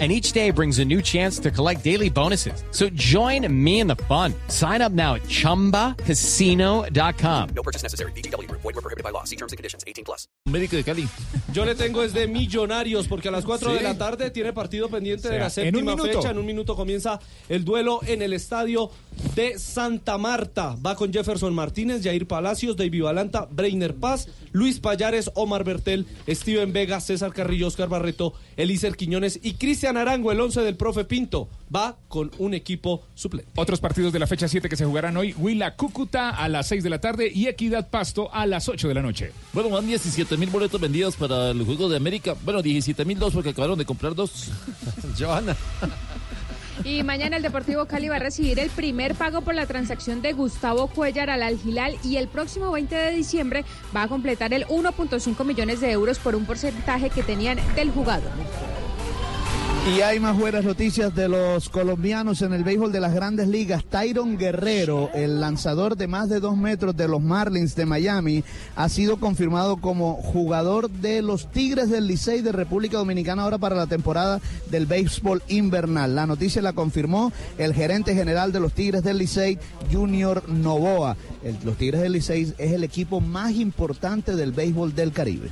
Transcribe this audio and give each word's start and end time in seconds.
and 0.00 0.10
each 0.10 0.32
day 0.32 0.50
brings 0.50 0.80
a 0.80 0.84
new 0.84 1.00
chance 1.00 1.38
to 1.38 1.52
collect 1.52 1.84
daily 1.84 2.10
bonuses. 2.10 2.64
So 2.72 2.88
join 2.94 3.46
me 3.48 3.78
in 3.78 3.86
the 3.86 3.94
fun. 4.08 4.34
Sign 4.48 4.82
up 4.82 4.90
now 4.92 5.14
at 5.14 5.22
ChumbaCasino.com. 5.28 7.48
No 7.54 7.62
purchase 7.62 7.82
necessary. 7.84 8.10
BGW. 8.12 8.48
Void 8.50 8.64
were 8.74 8.82
prohibited 8.82 9.04
by 9.04 9.10
law. 9.10 9.22
See 9.24 9.36
terms 9.36 9.52
and 9.52 9.56
conditions. 9.58 9.84
18 9.86 10.04
plus. 10.04 10.26
América 10.48 10.76
de 10.76 10.82
Cali. 10.84 11.06
Yo 11.52 11.64
le 11.64 11.74
tengo 11.76 12.02
es 12.02 12.12
de 12.12 12.26
Millonarios 12.26 13.06
porque 13.08 13.28
a 13.28 13.30
las 13.30 13.44
4 13.44 13.70
Sí. 13.70 13.76
de 13.78 13.82
la 13.82 13.96
tarde 13.96 14.30
tiene 14.30 14.52
partido 14.52 14.88
pendiente 14.88 15.28
de 15.28 15.34
sea, 15.34 15.38
la 15.40 15.44
en 15.46 15.50
séptima 15.50 15.92
un 15.92 15.98
minuto. 16.00 16.18
fecha. 16.20 16.30
En 16.30 16.38
un 16.38 16.46
minuto 16.46 16.74
comienza 16.76 17.20
el 17.48 17.64
duelo 17.64 18.00
en 18.06 18.22
el 18.22 18.32
estadio 18.32 18.90
de 19.36 19.58
Santa 19.58 20.18
Marta. 20.18 20.76
Va 20.84 20.96
con 20.96 21.12
Jefferson 21.12 21.54
Martínez, 21.54 22.02
Jair 22.02 22.26
Palacios, 22.26 22.76
David 22.76 23.02
Balanta, 23.04 23.46
Breiner 23.50 23.94
Paz, 23.94 24.28
Luis 24.52 24.80
Payares, 24.80 25.30
Omar 25.34 25.62
Bertel, 25.64 26.06
Steven 26.28 26.72
Vega, 26.72 27.00
César 27.00 27.32
Carrillo, 27.32 27.68
Oscar 27.68 27.88
Barreto, 27.88 28.34
Elícer 28.56 28.96
Quiñones 28.96 29.38
y 29.42 29.54
Cristian 29.54 29.83
Arango, 29.88 30.32
el 30.32 30.40
11 30.40 30.62
del 30.62 30.76
profe 30.76 31.04
Pinto. 31.04 31.48
Va 31.74 31.96
con 32.08 32.30
un 32.38 32.54
equipo 32.54 33.02
suplente. 33.14 33.50
Otros 33.56 33.80
partidos 33.80 34.12
de 34.12 34.18
la 34.18 34.26
fecha 34.26 34.48
7 34.48 34.68
que 34.68 34.76
se 34.76 34.84
jugarán 34.84 35.16
hoy, 35.16 35.34
Huila 35.36 35.76
Cúcuta 35.76 36.30
a 36.30 36.48
las 36.48 36.68
6 36.68 36.82
de 36.82 36.90
la 36.90 37.00
tarde 37.00 37.30
y 37.32 37.46
Equidad 37.46 37.90
Pasto 37.90 38.32
a 38.32 38.46
las 38.46 38.68
8 38.68 38.88
de 38.88 38.94
la 38.94 39.02
noche. 39.02 39.32
Bueno, 39.52 39.70
van 39.70 39.86
17 39.86 40.36
mil 40.36 40.50
boletos 40.50 40.80
vendidos 40.80 41.16
para 41.16 41.50
el 41.50 41.64
Juego 41.64 41.88
de 41.88 41.96
América. 41.96 42.34
Bueno, 42.44 42.62
17 42.62 43.04
mil 43.04 43.18
dos 43.18 43.34
porque 43.34 43.50
acabaron 43.50 43.78
de 43.78 43.84
comprar 43.84 44.14
dos. 44.14 44.50
Johanna. 45.18 45.56
Y 46.82 47.02
mañana 47.02 47.36
el 47.36 47.42
Deportivo 47.42 47.86
Cali 47.86 48.08
va 48.08 48.16
a 48.16 48.18
recibir 48.18 48.58
el 48.58 48.68
primer 48.68 49.14
pago 49.14 49.42
por 49.42 49.54
la 49.54 49.66
transacción 49.66 50.22
de 50.22 50.32
Gustavo 50.32 50.88
Cuellar 50.88 51.30
al 51.30 51.42
Al-Hilal 51.42 51.96
y 52.02 52.16
el 52.16 52.26
próximo 52.26 52.72
20 52.72 52.94
de 52.94 53.10
diciembre 53.12 53.64
va 53.94 54.02
a 54.02 54.08
completar 54.08 54.52
el 54.52 54.66
1.5 54.66 55.44
millones 55.44 55.80
de 55.80 55.92
euros 55.92 56.18
por 56.18 56.34
un 56.34 56.44
porcentaje 56.44 57.10
que 57.10 57.22
tenían 57.22 57.58
del 57.76 57.90
jugador. 57.90 58.32
Y 59.86 60.00
hay 60.00 60.18
más 60.18 60.38
buenas 60.38 60.64
noticias 60.64 61.14
de 61.14 61.28
los 61.28 61.68
colombianos 61.68 62.40
en 62.40 62.54
el 62.54 62.64
béisbol 62.64 62.90
de 62.90 63.00
las 63.00 63.12
grandes 63.12 63.48
ligas. 63.48 63.84
Tyron 63.84 64.38
Guerrero, 64.38 65.10
el 65.12 65.40
lanzador 65.40 65.94
de 65.98 66.08
más 66.08 66.30
de 66.30 66.40
dos 66.40 66.56
metros 66.56 66.96
de 66.96 67.06
los 67.06 67.20
Marlins 67.20 67.76
de 67.76 67.84
Miami, 67.84 68.42
ha 68.76 68.88
sido 68.88 69.20
confirmado 69.20 69.76
como 69.76 70.14
jugador 70.14 70.88
de 70.88 71.20
los 71.20 71.50
Tigres 71.50 71.90
del 71.90 72.06
Licey 72.06 72.40
de 72.40 72.52
República 72.52 72.96
Dominicana 72.96 73.42
ahora 73.42 73.58
para 73.58 73.76
la 73.76 73.86
temporada 73.86 74.40
del 74.70 74.86
béisbol 74.86 75.42
invernal. 75.48 76.14
La 76.14 76.26
noticia 76.26 76.62
la 76.62 76.72
confirmó 76.72 77.30
el 77.58 77.74
gerente 77.74 78.14
general 78.14 78.52
de 78.52 78.60
los 78.60 78.72
Tigres 78.72 79.04
del 79.04 79.18
Licey, 79.18 79.58
Junior 79.92 80.48
Novoa. 80.48 81.18
Los 81.62 81.76
Tigres 81.76 82.00
del 82.00 82.12
Licey 82.12 82.54
es 82.56 82.72
el 82.72 82.84
equipo 82.84 83.20
más 83.20 83.52
importante 83.52 84.34
del 84.34 84.52
béisbol 84.52 84.94
del 84.94 85.12
Caribe. 85.12 85.50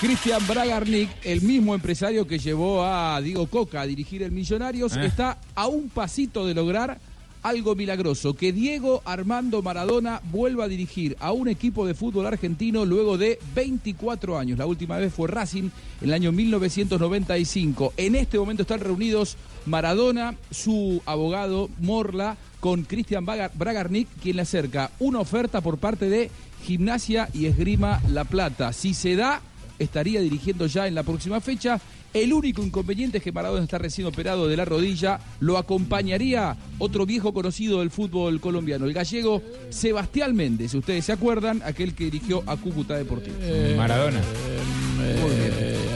Cristian 0.00 0.40
Bragarnik, 0.46 1.10
el 1.24 1.42
mismo 1.42 1.74
empresario 1.74 2.26
que 2.26 2.38
llevó 2.38 2.84
a 2.84 3.20
Diego 3.20 3.46
Coca 3.48 3.82
a 3.82 3.86
dirigir 3.86 4.22
el 4.22 4.30
Millonarios, 4.32 4.96
Ah. 4.96 5.04
está 5.04 5.38
a 5.54 5.66
un 5.66 5.90
pasito 5.90 6.46
de 6.46 6.54
lograr 6.54 6.98
algo 7.42 7.74
milagroso, 7.74 8.34
que 8.34 8.52
Diego 8.52 9.02
Armando 9.04 9.62
Maradona 9.62 10.20
vuelva 10.30 10.64
a 10.64 10.68
dirigir 10.68 11.16
a 11.20 11.32
un 11.32 11.48
equipo 11.48 11.86
de 11.86 11.94
fútbol 11.94 12.26
argentino 12.26 12.84
luego 12.86 13.18
de 13.18 13.38
24 13.54 14.38
años. 14.38 14.58
La 14.58 14.66
última 14.66 14.96
vez 14.98 15.12
fue 15.12 15.28
Racing 15.28 15.64
en 16.00 16.08
el 16.08 16.12
año 16.14 16.32
1995. 16.32 17.92
En 17.98 18.14
este 18.14 18.38
momento 18.38 18.62
están 18.62 18.80
reunidos 18.80 19.36
Maradona, 19.66 20.34
su 20.50 21.02
abogado 21.04 21.68
Morla, 21.78 22.36
con 22.60 22.82
Cristian 22.84 23.24
Braga- 23.26 23.50
Bragarnik, 23.54 24.08
quien 24.22 24.36
le 24.36 24.42
acerca 24.42 24.90
una 24.98 25.18
oferta 25.20 25.60
por 25.62 25.76
parte 25.78 26.08
de 26.10 26.30
Gimnasia 26.64 27.28
y 27.32 27.46
Esgrima 27.46 28.02
La 28.08 28.24
Plata. 28.24 28.74
Si 28.74 28.92
se 28.92 29.16
da, 29.16 29.40
estaría 29.80 30.20
dirigiendo 30.20 30.66
ya 30.66 30.86
en 30.86 30.94
la 30.94 31.02
próxima 31.02 31.40
fecha. 31.40 31.80
El 32.12 32.32
único 32.32 32.62
inconveniente 32.62 33.18
es 33.18 33.24
que 33.24 33.30
Maradona 33.32 33.62
está 33.64 33.78
recién 33.78 34.06
operado 34.06 34.48
de 34.48 34.56
la 34.56 34.64
rodilla. 34.64 35.20
Lo 35.40 35.58
acompañaría 35.58 36.56
otro 36.78 37.06
viejo 37.06 37.32
conocido 37.32 37.80
del 37.80 37.90
fútbol 37.90 38.40
colombiano, 38.40 38.84
el 38.86 38.92
gallego 38.92 39.42
Sebastián 39.70 40.34
Méndez. 40.34 40.72
Si 40.72 40.78
ustedes 40.78 41.04
se 41.04 41.12
acuerdan, 41.12 41.62
aquel 41.64 41.94
que 41.94 42.04
dirigió 42.04 42.42
a 42.46 42.56
Cúcuta 42.56 42.96
Deportivo. 42.96 43.36
Maradona. 43.76 44.20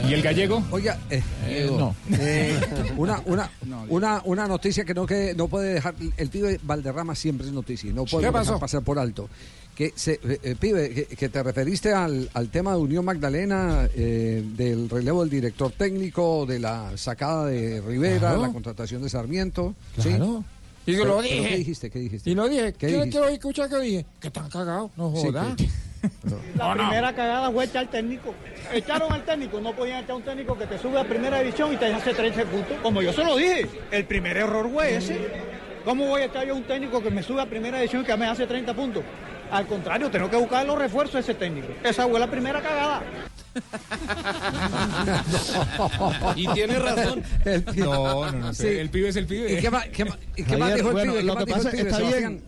¿Y 0.07 0.13
el 0.13 0.21
gallego? 0.21 0.63
Oiga, 0.71 0.99
eh, 1.09 1.21
Diego. 1.47 1.79
no. 1.79 1.95
Eh, 2.17 2.59
una, 2.95 3.21
una, 3.25 3.49
una, 3.89 4.21
una 4.23 4.47
noticia 4.47 4.85
que 4.85 4.93
no, 4.93 5.05
que 5.05 5.33
no 5.35 5.47
puede 5.47 5.73
dejar. 5.73 5.95
El 6.17 6.29
pibe 6.29 6.59
Valderrama 6.63 7.15
siempre 7.15 7.47
es 7.47 7.53
noticia. 7.53 7.89
y 7.89 7.93
No 7.93 8.05
puede 8.05 8.31
pasar 8.31 8.83
por 8.83 8.99
alto. 8.99 9.29
Que 9.75 9.91
se, 9.95 10.13
eh, 10.13 10.39
eh, 10.41 10.55
pibe, 10.57 10.89
que, 10.93 11.05
que 11.05 11.27
te 11.27 11.43
referiste 11.43 11.91
al, 11.91 12.29
al 12.33 12.47
tema 12.49 12.71
de 12.71 12.77
Unión 12.77 13.03
Magdalena, 13.03 13.89
eh, 13.93 14.41
del 14.55 14.89
relevo 14.89 15.19
del 15.21 15.29
director 15.29 15.71
técnico, 15.73 16.45
de 16.45 16.59
la 16.59 16.95
sacada 16.97 17.47
de 17.47 17.81
Rivera, 17.81 18.19
Claro. 18.19 18.41
la 18.43 18.51
contratación 18.53 19.01
de 19.03 19.09
Sarmiento. 19.09 19.75
¿sí? 19.99 20.09
Claro. 20.09 20.43
Y 20.85 20.93
yo 20.95 21.03
lo 21.03 21.21
dije. 21.21 21.49
¿Qué 21.49 21.57
dijiste? 21.57 21.89
¿Qué 21.89 21.99
dijiste? 21.99 22.29
Y 22.29 22.35
lo 22.35 22.47
dije. 22.47 22.71
¿Qué 22.73 22.77
¿Qué 22.77 22.87
dijiste? 22.87 23.09
quiero 23.09 23.27
escuchar 23.27 23.69
que 23.69 23.79
dije? 23.79 24.05
Que 24.21 24.27
están 24.27 24.49
cagados. 24.49 24.91
No 24.95 25.13
Sí, 25.15 25.23
jodas. 25.27 25.55
que- 25.55 25.67
La 26.55 26.73
primera 26.73 27.13
cagada 27.15 27.51
fue 27.51 27.65
echar 27.65 27.85
al 27.85 27.89
técnico. 27.89 28.33
Echaron 28.71 29.11
al 29.11 29.25
técnico, 29.25 29.59
no 29.59 29.75
podían 29.75 30.03
echar 30.03 30.15
un 30.15 30.21
técnico 30.23 30.57
que 30.57 30.67
te 30.67 30.77
sube 30.77 30.99
a 30.99 31.03
primera 31.03 31.39
división 31.39 31.73
y 31.73 31.77
te 31.77 31.87
hace 31.87 32.13
13 32.13 32.45
puntos. 32.45 32.77
Como 32.83 33.01
yo 33.01 33.11
se 33.11 33.23
lo 33.23 33.35
dije, 33.35 33.67
el 33.91 34.05
primer 34.05 34.37
error 34.37 34.69
fue 34.71 34.95
ese. 34.97 35.17
¿Cómo 35.83 36.07
voy 36.07 36.21
a 36.21 36.25
echar 36.25 36.45
yo 36.47 36.53
a 36.53 36.55
un 36.57 36.63
técnico 36.63 37.01
que 37.01 37.09
me 37.11 37.21
sube 37.23 37.41
a 37.41 37.45
primera 37.49 37.77
división 37.79 38.03
y 38.03 38.05
que 38.05 38.15
me 38.15 38.27
hace 38.27 38.45
30 38.47 38.73
puntos? 38.75 39.03
Al 39.55 39.67
contrario, 39.67 40.11
tengo 40.11 40.29
que 40.29 40.35
buscar 40.35 40.65
los 40.65 40.77
refuerzos 40.77 41.13
de 41.13 41.19
ese 41.21 41.33
técnico. 41.33 41.69
Esa 41.81 42.05
fue 42.07 42.19
la 42.19 42.29
primera 42.29 42.61
cagada. 42.61 43.03
Y 46.35 46.47
tiene 46.49 46.77
razón. 46.77 47.23
El 47.45 47.65
pibe- 47.65 47.85
No, 47.85 48.31
no, 48.31 48.39
no. 48.39 48.53
Sí. 48.53 48.67
El 48.67 48.89
pibe 48.89 49.09
es 49.09 49.15
el 49.15 49.25
pibe. 49.27 49.53
¿Y 49.53 49.57
qué 49.61 49.69
más, 49.69 49.87
qué 49.87 50.05
más- 50.05 50.17
qué 50.35 50.57
más 50.57 50.75
dijo 50.75 50.87
el 50.89 50.93
bueno, 50.93 51.11
pibe? 51.13 51.21
¿Qué 51.21 51.27
lo 51.27 51.35
más 51.35 51.45
que 51.45 51.53
dijo 51.53 51.59
el 51.59 51.65
pasa 51.65 51.77
pibe, 51.77 51.89
está 51.89 52.17
bien. 52.19 52.43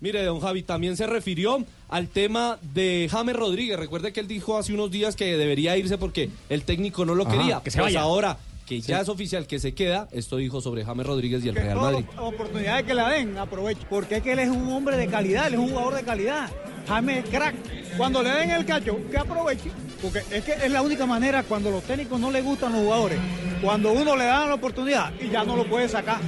Mire, 0.00 0.24
don 0.24 0.40
Javi, 0.40 0.62
también 0.62 0.96
se 0.96 1.06
refirió 1.06 1.64
al 1.88 2.08
tema 2.08 2.58
de 2.74 3.08
James 3.10 3.36
Rodríguez. 3.36 3.78
Recuerde 3.78 4.12
que 4.12 4.20
él 4.20 4.26
dijo 4.28 4.58
hace 4.58 4.72
unos 4.72 4.90
días 4.90 5.14
que 5.14 5.36
debería 5.36 5.76
irse 5.76 5.96
porque 5.98 6.30
el 6.48 6.62
técnico 6.64 7.04
no 7.04 7.14
lo 7.14 7.24
Ajá, 7.24 7.32
quería. 7.36 7.60
que 7.62 7.70
se 7.70 7.78
Pues 7.78 7.86
vaya. 7.94 8.00
ahora 8.00 8.36
que 8.66 8.80
ya 8.80 9.00
es 9.00 9.08
oficial 9.08 9.46
que 9.46 9.58
se 9.58 9.74
queda, 9.74 10.08
esto 10.12 10.36
dijo 10.36 10.60
sobre 10.60 10.84
James 10.84 11.06
Rodríguez 11.06 11.44
y 11.44 11.48
el 11.48 11.54
Que 11.54 11.62
Real 11.62 11.78
Madrid. 11.78 12.04
oportunidades 12.18 12.84
que 12.86 12.94
le 12.94 13.02
den, 13.02 13.38
aproveche. 13.38 13.82
Porque 13.90 14.16
es 14.16 14.22
que 14.22 14.32
él 14.32 14.38
es 14.38 14.48
un 14.48 14.70
hombre 14.72 14.96
de 14.96 15.08
calidad, 15.08 15.48
él 15.48 15.54
es 15.54 15.60
un 15.60 15.70
jugador 15.70 15.94
de 15.94 16.02
calidad. 16.04 16.48
James 16.88 17.24
es 17.24 17.30
crack. 17.30 17.54
Cuando 17.96 18.22
le 18.22 18.30
den 18.30 18.50
el 18.50 18.64
cacho, 18.64 18.98
que 19.10 19.18
aproveche. 19.18 19.70
Porque 20.00 20.20
es 20.30 20.44
que 20.44 20.52
es 20.52 20.70
la 20.70 20.82
única 20.82 21.06
manera 21.06 21.42
cuando 21.42 21.70
los 21.70 21.82
técnicos 21.84 22.18
no 22.18 22.30
les 22.30 22.42
gustan 22.44 22.72
los 22.72 22.82
jugadores. 22.82 23.18
Cuando 23.60 23.92
uno 23.92 24.16
le 24.16 24.24
da 24.24 24.46
la 24.46 24.54
oportunidad 24.54 25.12
y 25.20 25.28
ya 25.28 25.44
no 25.44 25.54
lo 25.56 25.64
puede 25.68 25.88
sacar. 25.88 26.18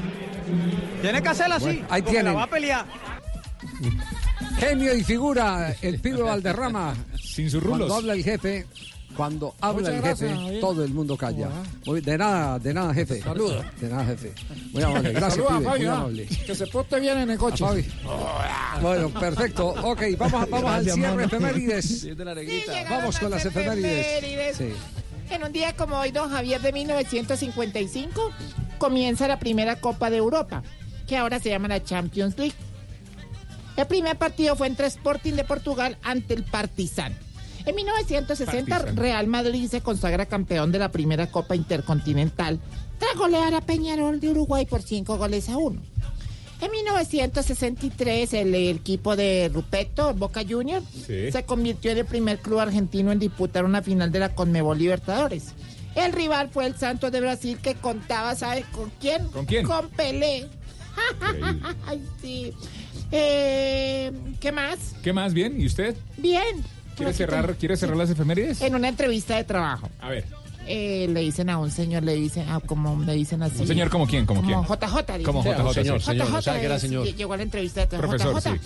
Tiene 1.03 1.23
que 1.23 1.29
hacerla 1.29 1.57
así. 1.57 1.65
Bueno, 1.67 1.87
ahí 1.91 2.03
porque 2.03 2.11
tienen. 2.17 2.33
la 2.33 2.39
va 2.39 2.43
a 2.45 2.51
pelear. 2.51 2.87
Genio 4.59 4.95
y 4.95 5.03
figura, 5.03 5.75
el 5.83 5.99
pibe 6.01 6.23
Valderrama. 6.23 6.95
Sin 7.21 7.51
sus 7.51 7.63
Cuando 7.63 7.87
rulos. 7.87 7.99
habla 7.99 8.13
el 8.15 8.23
jefe, 8.23 8.67
cuando 9.17 9.55
habla 9.61 9.91
Muchas 9.91 10.21
el 10.21 10.29
jefe, 10.29 10.61
todo 10.61 10.85
el 10.85 10.93
mundo 10.93 11.17
calla. 11.17 11.49
Muy- 11.87 12.01
de 12.01 12.19
nada, 12.19 12.59
de 12.59 12.75
nada, 12.75 12.95
jefe. 12.95 13.21
Saludos. 13.23 13.65
De 13.81 13.89
nada, 13.89 14.05
jefe. 14.05 14.33
Muy 14.73 14.83
amable. 14.83 15.13
Gracias, 15.13 15.47
pibe. 15.47 15.61
Muy 15.61 15.87
¿ah? 15.87 15.93
amable. 15.97 16.27
Que 16.27 16.55
se 16.55 16.67
porte 16.67 17.01
bien 17.01 17.19
en 17.19 17.31
el 17.31 17.37
A 17.37 17.39
coche. 17.39 17.65
Fabi. 17.65 17.87
Bueno, 18.81 19.09
perfecto. 19.11 19.69
Ok, 19.69 20.03
vamos, 20.19 20.51
vamos 20.51 20.71
al 20.71 20.85
cierre 20.85 21.01
mano. 21.11 21.23
efemérides. 21.23 22.07
Vamos 22.91 23.19
con 23.19 23.31
las 23.31 23.45
efemérides. 23.45 24.57
Sí. 24.57 24.73
En 25.31 25.43
un 25.43 25.53
día 25.53 25.75
como 25.75 25.99
hoy, 25.99 26.11
don 26.11 26.31
Javier, 26.31 26.61
de 26.61 26.73
1955, 26.73 28.31
comienza 28.79 29.27
la 29.27 29.39
primera 29.39 29.77
Copa 29.77 30.11
de 30.11 30.19
Europa, 30.19 30.63
que 31.07 31.17
ahora 31.17 31.41
se 31.41 31.49
llama 31.49 31.69
la 31.69 31.83
Champions 31.83 32.37
League. 32.37 32.55
El 33.77 33.87
primer 33.87 34.17
partido 34.17 34.55
fue 34.55 34.67
entre 34.67 34.87
Sporting 34.87 35.33
de 35.33 35.45
Portugal 35.45 35.97
ante 36.03 36.35
el 36.35 36.45
Partizan. 36.45 37.17
En 37.67 37.75
1960, 37.75 38.69
Partizan. 38.69 38.97
Real 38.97 39.27
Madrid 39.27 39.69
se 39.69 39.81
consagra 39.81 40.27
campeón 40.27 40.71
de 40.73 40.79
la 40.79 40.91
primera 40.91 41.31
Copa 41.31 41.57
Intercontinental 41.57 42.61
tras 42.99 43.17
golear 43.17 43.55
a 43.55 43.61
Peñarol 43.61 44.21
de 44.21 44.31
Uruguay 44.31 44.67
por 44.67 44.83
5 44.83 45.17
goles 45.17 45.49
a 45.49 45.57
1. 45.57 45.81
En 46.61 46.71
1963, 46.71 48.33
el, 48.35 48.55
equipo 48.55 49.17
de 49.17 49.51
Rupeto, 49.53 50.15
Boca 50.15 50.43
Juniors, 50.49 50.85
Sí. 51.07 51.31
se 51.33 51.45
convirtió 51.45 51.91
en 51.91 51.99
el 51.99 52.07
primer 52.07 52.39
club 52.39 52.61
argentino 52.61 53.13
en 53.13 53.19
disputar 53.19 53.65
una 53.65 53.83
final 53.83 54.13
de 54.13 54.21
la 54.21 54.35
Conmebol 54.35 54.79
Libertadores. 54.79 55.53
El 55.95 56.13
rival 56.13 56.49
fue 56.51 56.67
el 56.67 56.77
Santos 56.77 57.13
de 57.13 57.21
Brasil 57.21 57.59
que 57.61 57.75
contaba, 57.75 58.35
¿sabe 58.35 58.65
con 58.73 58.91
quién? 59.01 59.27
¿Con 59.29 59.47
quién? 59.47 59.67
Con 59.67 59.89
Pelé. 59.91 60.49
Increíble. 61.21 61.61
Ay, 61.87 62.03
sí. 62.23 62.53
Eh, 63.11 64.13
¿Qué 64.41 64.53
más? 64.53 64.95
¿Qué 65.03 65.13
más? 65.13 65.33
¿Bien? 65.35 65.61
¿Y 65.61 65.67
usted? 65.67 65.97
Bien. 66.17 66.65
¿Quiere 66.97 67.11
Aquí 67.11 67.19
cerrar, 67.19 67.55
¿quiere 67.57 67.77
cerrar 67.77 67.97
las 67.97 68.11
efemérides? 68.11 68.61
En 68.61 68.75
una 68.75 68.89
entrevista 68.89 69.37
de 69.37 69.45
trabajo. 69.45 69.89
A 70.01 70.09
ver. 70.11 70.25
eh, 70.67 71.07
le 71.11 71.21
dicen 71.21 71.51
a 71.51 71.59
un 71.59 71.71
señor, 71.71 72.03
le 72.05 72.15
dicen, 72.15 72.47
ah, 72.49 72.61
como 72.65 73.03
le 73.03 73.13
dicen 73.15 73.43
así. 73.43 73.61
¿Un 73.61 73.67
señor 73.67 73.91
como 73.91 74.07
quién? 74.07 74.25
¿Como 74.27 74.41
quién? 74.43 74.63
Como 74.63 74.77
JJ. 74.77 75.19
dicen. 75.19 75.23
Como 75.25 75.43
JJ, 75.43 75.75
señor, 75.75 76.01
sí. 76.01 76.07
señor, 76.07 76.27
JJ 76.29 76.37
o 76.37 76.43
sea, 76.43 76.61
que 76.61 76.67
era 76.67 76.79
señor. 76.79 77.07
Llegó 77.07 77.33
a 77.35 77.37
la 77.37 77.43
entrevista 77.43 77.81
de 77.81 77.87
trabajo. 77.89 78.11
Profesor, 78.17 78.59
JJ, 78.59 78.61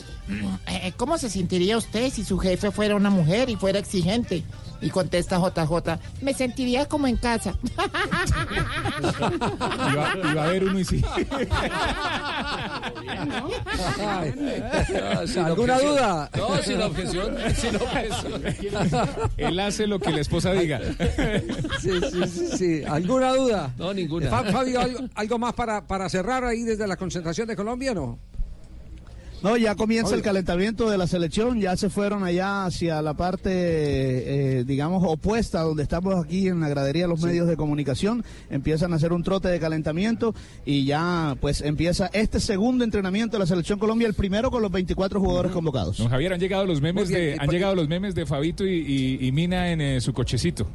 eh, 0.69 0.93
¿Cómo 0.97 1.19
se 1.19 1.29
sentiría 1.31 1.77
usted 1.77 2.11
si 2.11 2.25
su 2.25 2.39
jefe 2.39 2.71
fuera 2.71 2.95
una 2.95 3.11
mujer 3.11 3.51
y 3.51 3.57
fuera 3.57 3.79
exigente? 3.79 4.45
Y 4.81 4.91
contesta 4.91 5.39
JJ, 5.39 5.99
me 6.23 6.33
sentiría 6.35 6.87
como 6.87 7.07
en 7.07 7.17
casa. 7.17 7.55
Iba, 9.93 10.15
iba 10.31 10.43
a 10.43 10.45
haber 10.45 10.65
uno 10.65 10.79
y 10.79 10.85
sí. 10.85 11.05
Ay, 13.99 14.35
¿Alguna 15.45 15.79
duda? 15.79 16.31
No, 16.37 16.63
sin 16.63 16.81
objeción, 16.83 17.37
sin 17.57 17.77
objeción. 17.77 18.43
Él 19.37 19.61
hace 19.61 19.87
lo 19.87 19.99
que 19.99 20.11
la 20.11 20.21
esposa 20.21 20.53
diga. 20.53 20.81
Sí, 21.81 21.91
sí, 22.11 22.23
sí, 22.29 22.49
sí. 22.57 22.83
¿Alguna 22.87 23.35
duda? 23.35 23.73
No, 23.79 23.93
ninguna. 23.93 24.31
Fa- 24.31 24.45
Fabio, 24.45 24.81
¿algo, 24.81 25.01
algo 25.15 25.39
más 25.39 25.55
para, 25.55 25.87
para 25.87 26.09
cerrar 26.09 26.45
ahí 26.45 26.63
desde 26.63 26.87
la 26.87 26.97
concentración 26.97 27.49
de 27.49 27.57
Colombia, 27.57 27.95
no? 27.95 28.19
No, 29.43 29.57
ya 29.57 29.75
comienza 29.75 30.15
el 30.15 30.23
calentamiento 30.23 30.91
de 30.91 30.99
la 30.99 31.07
selección, 31.07 31.61
ya 31.61 31.77
se 31.77 31.91
fueron 31.91 32.25
allá 32.25 32.65
hacia 32.67 33.01
la 33.03 33.15
parte, 33.15 33.51
eh, 33.53 34.65
digamos, 34.65 35.03
opuesta, 35.07 35.61
donde 35.63 35.83
estamos 35.83 36.25
aquí 36.25 36.49
en 36.49 36.61
la 36.61 36.69
gradería 36.69 37.03
de 37.05 37.09
los 37.09 37.23
medios 37.23 37.47
de 37.47 37.57
comunicación, 37.57 38.25
empiezan 38.51 38.93
a 38.93 38.97
hacer 38.97 39.13
un 39.13 39.23
trote 39.23 39.49
de 39.49 39.61
calentamiento 39.61 40.35
y 40.67 40.85
ya 40.85 41.37
pues 41.41 41.61
empieza 41.61 42.11
este 42.13 42.41
segundo 42.41 42.85
entrenamiento 42.85 43.37
de 43.37 43.41
la 43.41 43.47
selección 43.47 43.79
Colombia, 43.79 44.09
el 44.09 44.15
primero 44.15 44.51
con 44.51 44.63
los 44.63 44.71
24 44.73 45.21
jugadores 45.21 45.53
convocados. 45.53 45.99
Don 45.99 46.09
Javier, 46.09 46.33
han 46.33 46.41
llegado 46.41 46.67
los 46.67 46.81
memes 46.81 47.09
bien, 47.09 47.21
de, 47.21 47.33
han 47.35 47.47
por- 47.47 47.55
llegado 47.55 47.75
los 47.75 47.89
memes 47.89 48.15
de 48.15 48.27
Fabito 48.27 48.67
y, 48.67 48.71
y- 49.21 49.27
y 49.27 49.33
Mina 49.33 49.71
en 49.71 49.81
eh, 49.81 50.01
su 50.01 50.13
cochecito. 50.13 50.67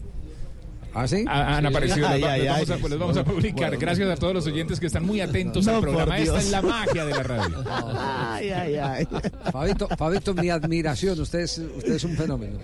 ¿Ah, 0.96 1.08
sí? 1.08 1.26
Ha- 1.28 1.56
Han 1.58 1.62
Sí. 1.62 1.68
aparecido, 1.68 2.08
Ay, 2.08 2.22
los, 2.22 2.30
va- 2.30 2.34
ay, 2.34 2.46
los 2.46 2.54
vamos 2.54 2.70
a, 2.70 2.74
ay. 2.76 2.90
los 2.90 3.00
vamos 3.00 3.18
a 3.18 3.24
publicar. 3.24 3.78
Gracias 3.78 4.10
a 4.10 4.16
todos 4.16 4.34
los 4.34 4.46
oyentes 4.46 4.80
que 4.80 4.86
están 4.86 5.06
muy 5.06 5.22
atentos 5.22 5.66
No, 5.66 5.76
al 5.76 5.82
programa. 5.82 6.20
Esta 6.20 6.38
es 6.40 6.52
la 6.52 6.62
magia 6.62 7.06
de 7.06 7.12
la 7.12 7.24
radio. 7.24 7.64
Ay, 8.34 8.50
ay, 8.50 8.76
ay. 8.76 9.08
Fabito, 9.52 9.88
Fabito, 9.98 10.34
mi 10.34 10.50
admiración, 10.50 11.20
usted 11.20 11.40
es, 11.40 11.58
usted 11.58 11.94
es 11.94 12.04
un 12.04 12.16
fenómeno. 12.18 12.60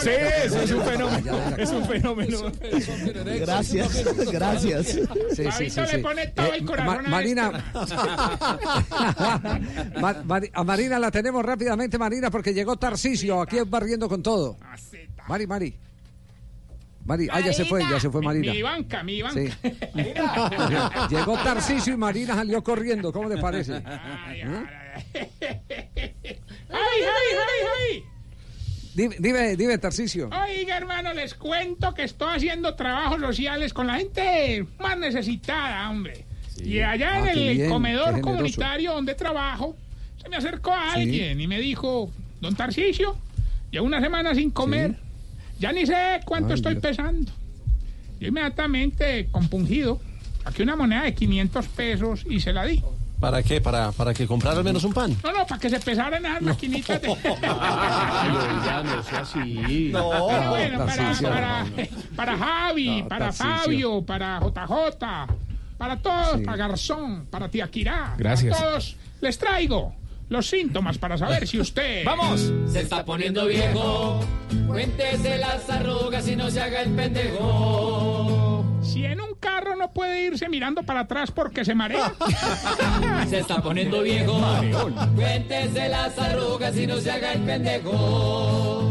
Sí, 0.00 0.10
eso 0.44 0.60
es 0.60 0.70
un 0.72 0.82
fenómeno. 0.84 1.32
Es 1.56 1.70
un 1.70 1.84
fenómeno. 1.86 2.38
Gracias, 3.40 4.04
gracias. 4.32 4.86
Sí, 4.86 5.00
sí, 5.56 5.70
sí, 5.70 5.72
Fabito 5.80 5.92
le 5.96 5.98
pone 6.00 6.26
todo 6.28 6.52
el 6.52 6.64
corazón 6.64 7.06
a 7.06 7.08
Marina, 7.08 7.72
Ma- 10.00 10.22
Mari- 10.24 10.50
a 10.52 10.64
Marina 10.64 10.98
la 10.98 11.10
tenemos 11.10 11.44
rápidamente, 11.44 11.98
Marina, 11.98 12.30
porque 12.30 12.52
llegó 12.54 12.76
Tarcisio 12.76 13.40
aquí 13.42 13.58
barriendo 13.66 14.08
con 14.08 14.22
todo. 14.22 14.56
Mari, 15.28 15.46
Mari. 15.46 15.74
Mari, 17.08 17.26
ah, 17.32 17.40
ya 17.40 17.54
se 17.54 17.64
fue, 17.64 17.80
ya 17.90 17.98
se 17.98 18.10
fue 18.10 18.20
Marina. 18.20 18.52
Mi 18.52 18.60
banca, 18.60 19.02
mi 19.02 19.22
banca. 19.22 19.40
Sí. 19.40 19.48
Llegó 21.10 21.38
Tarcisio 21.38 21.94
y 21.94 21.96
Marina 21.96 22.34
salió 22.34 22.62
corriendo, 22.62 23.10
¿cómo 23.12 23.30
le 23.30 23.38
parece? 23.38 23.76
Ay, 23.76 24.44
¿Mm? 24.44 24.66
ay, 26.68 27.00
ay, 27.00 27.28
ay, 27.32 27.66
ay. 27.80 28.04
Dime, 28.94 29.16
dime. 29.56 29.56
Oiga, 30.50 30.76
hermano, 30.76 31.14
les 31.14 31.34
cuento 31.34 31.94
que 31.94 32.02
estoy 32.02 32.36
haciendo 32.36 32.74
trabajos 32.74 33.20
sociales 33.20 33.72
con 33.72 33.86
la 33.86 33.94
gente 33.94 34.66
más 34.78 34.98
necesitada, 34.98 35.88
hombre. 35.88 36.26
Y 36.62 36.80
allá 36.80 37.14
Ah, 37.14 37.18
en 37.20 37.28
el 37.38 37.54
bien, 37.56 37.70
comedor 37.70 38.20
comunitario 38.20 38.92
donde 38.92 39.14
trabajo, 39.14 39.76
se 40.20 40.28
me 40.28 40.36
acercó 40.36 40.72
a 40.74 40.94
Sí. 40.94 41.00
alguien 41.02 41.40
y 41.40 41.46
me 41.46 41.58
dijo, 41.60 42.10
don 42.40 42.54
Tarcisio, 42.56 43.16
llevo 43.70 43.86
una 43.86 44.00
semana 44.00 44.34
sin 44.34 44.50
comer, 44.50 44.96
ya 45.58 45.72
ni 45.72 45.86
sé 45.86 46.20
cuánto 46.24 46.48
Ay, 46.48 46.54
estoy 46.54 46.74
Dios. 46.74 46.82
pesando. 46.82 47.32
Yo 48.20 48.28
inmediatamente, 48.28 49.28
compungido, 49.30 50.00
saqué 50.44 50.62
una 50.62 50.76
moneda 50.76 51.02
de 51.04 51.14
500 51.14 51.66
pesos 51.68 52.24
y 52.28 52.40
se 52.40 52.52
la 52.52 52.64
di. 52.64 52.82
¿Para 53.20 53.42
qué? 53.42 53.60
¿Para, 53.60 53.90
para 53.90 54.14
que 54.14 54.26
comprara 54.28 54.58
al 54.58 54.64
menos 54.64 54.84
un 54.84 54.92
pan? 54.92 55.16
No, 55.24 55.32
no, 55.32 55.44
para 55.46 55.60
que 55.60 55.68
se 55.68 55.80
pesaran 55.80 56.24
esas 56.24 56.40
maquinitas 56.40 57.02
de... 57.02 57.08
ya 58.64 58.82
no 58.84 59.02
sea 59.02 59.20
así. 59.20 59.90
Pero 59.92 60.48
bueno, 60.50 60.78
para, 60.78 60.94
Tarcisio, 60.96 61.28
para, 61.28 61.66
para 62.14 62.36
Javi, 62.38 63.02
No, 63.02 63.08
para. 63.08 63.32
Fabio, 63.32 64.02
para 64.04 64.40
JJ, 64.40 64.98
para 65.78 65.96
todos, 65.96 66.38
Sí. 66.38 66.44
para 66.44 66.56
Garzón, 66.56 67.26
para 67.26 67.48
Tía 67.48 67.68
Kirá, 67.68 68.14
Gracias. 68.16 68.56
para 68.56 68.70
todos, 68.70 68.96
les 69.20 69.36
traigo 69.38 69.94
los 70.28 70.46
síntomas 70.46 70.98
para 70.98 71.16
saber 71.16 71.46
si 71.46 71.58
usted... 71.58 72.04
¡Vamos! 72.04 72.52
Se 72.70 72.80
está 72.80 73.04
poniendo 73.04 73.46
viejo. 73.46 74.20
Cuéntese 74.66 75.38
las 75.38 75.68
arrugas 75.70 76.28
y 76.28 76.36
no 76.36 76.50
se 76.50 76.60
haga 76.60 76.82
el 76.82 76.90
pendejo. 76.90 78.64
Si 78.82 79.04
en 79.04 79.20
un 79.20 79.34
carro 79.34 79.76
no 79.76 79.92
puede 79.92 80.24
irse 80.26 80.48
mirando 80.48 80.82
para 80.82 81.00
atrás 81.00 81.30
porque 81.30 81.64
se 81.64 81.74
marea. 81.74 82.12
Se 83.28 83.40
está 83.40 83.60
poniendo 83.60 84.02
viejo. 84.02 84.40
Cuéntese 85.14 85.88
las 85.88 86.18
arrugas 86.18 86.76
y 86.76 86.86
no 86.86 86.96
se 86.98 87.10
haga 87.10 87.32
el 87.32 87.42
pendejo. 87.42 88.87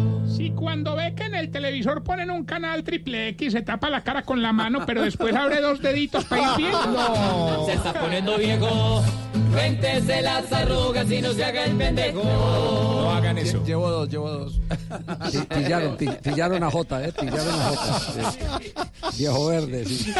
Cuando 0.56 0.96
ve 0.96 1.14
que 1.16 1.24
en 1.24 1.36
el 1.36 1.50
televisor 1.52 2.04
ponen 2.04 2.30
un 2.32 2.44
canal 2.46 2.84
triple 2.84 3.30
X 3.30 3.54
se 3.54 3.62
tapa 3.62 3.90
la 3.90 4.04
cara 4.04 4.24
con 4.24 4.42
la 4.42 4.52
mano, 4.54 4.86
pero 4.86 5.02
después 5.04 5.36
abre 5.36 5.62
dos 5.62 5.82
deditos 5.82 6.26
para 6.26 6.52
ir 6.52 6.58
viendo. 6.58 7.66
Se 7.68 7.74
está 7.74 7.94
poniendo 7.94 8.38
viejo. 8.38 9.04
Cuéntese 9.52 10.22
las 10.22 10.52
arrugas 10.52 11.10
y 11.12 11.22
no 11.22 11.32
se 11.34 11.44
haga 11.44 11.66
el 11.66 11.76
pendejo. 11.76 12.24
No 12.24 13.12
hagan 13.12 13.38
eso. 13.38 13.64
Llevo 13.66 13.90
dos, 13.90 14.10
llevo 14.10 14.30
dos. 14.30 14.60
Pi- 15.32 15.56
Pillaron, 15.56 15.98
pi- 15.98 16.10
pillaron 16.24 16.64
a 16.64 16.70
Jota, 16.72 17.04
¿eh? 17.04 17.12
Pillaron 17.12 17.50
a 17.50 17.64
Jota. 17.64 18.00
sí. 18.12 18.74
Viejo 19.18 19.48
verde, 19.48 19.86
sí. 19.86 20.14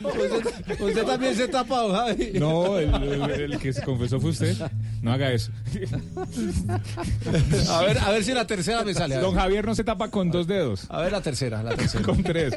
usted, 0.00 0.80
usted 0.80 1.04
también 1.04 1.34
se 1.36 1.48
tapa, 1.48 1.76
Javi. 1.90 2.30
No, 2.38 2.78
el, 2.78 2.94
el- 2.94 3.52
el 3.52 3.58
que 3.58 3.72
se 3.72 3.82
confesó 3.82 4.20
fue 4.20 4.30
usted. 4.30 4.56
No 5.02 5.12
haga 5.12 5.32
eso. 5.32 5.50
A 7.78 7.82
ver, 7.82 7.98
a 7.98 8.10
ver 8.10 8.24
si 8.24 8.32
la 8.32 8.46
tercera 8.46 8.82
me 8.84 8.94
sale. 8.94 9.16
Don 9.16 9.34
Javier 9.34 9.64
no 9.64 9.74
se 9.74 9.84
tapa 9.84 10.08
con 10.10 10.30
dos 10.30 10.46
dedos, 10.46 10.86
A 10.88 11.00
ver 11.00 11.12
la 11.12 11.20
tercera, 11.20 11.62
la 11.62 11.70
tercera. 11.76 12.04
con 12.04 12.22
tres. 12.22 12.54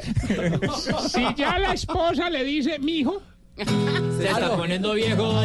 Si 1.12 1.24
ya 1.36 1.58
la 1.58 1.72
esposa 1.74 2.30
le 2.30 2.44
dice, 2.44 2.78
mijo, 2.78 3.20
Se 4.18 4.26
está 4.28 4.56
poniendo 4.56 4.94
viejo. 4.94 5.42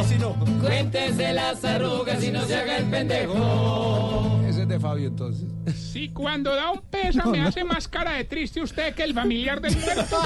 Cuéntese 0.62 1.34
las 1.34 1.64
arrugas 1.66 2.24
y 2.24 2.32
no 2.32 2.46
se 2.46 2.56
haga 2.56 2.78
el 2.78 2.86
pendejo. 2.86 4.35
De 4.66 4.80
Fabio, 4.80 5.10
entonces. 5.10 5.48
si 5.76 6.10
cuando 6.10 6.56
da 6.56 6.72
un 6.72 6.82
peso 6.82 7.30
me 7.30 7.42
hace 7.46 7.64
más 7.64 7.88
cara 7.88 8.14
de 8.14 8.24
triste 8.24 8.62
usted 8.62 8.96
que 8.96 9.04
el 9.04 9.14
familiar 9.14 9.62
del 9.62 9.76
muerto. 9.78 10.18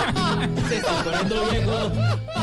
Se 0.70 0.78
está 0.78 1.04
poniendo 1.04 1.46
viejo. 1.50 1.92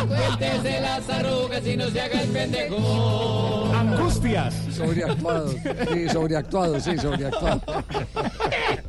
Cuéntese 0.06 0.80
las 0.80 1.08
arrugas 1.08 1.66
y 1.66 1.76
no 1.76 1.88
se 1.88 2.00
haga 2.00 2.20
el 2.20 2.28
pendejo. 2.28 3.72
Angustias. 3.74 4.54
Sobreactuado. 4.72 5.52
Sí, 5.92 6.08
sobreactuado, 6.10 6.80
sí, 6.80 6.98
sobreactuado. 6.98 7.62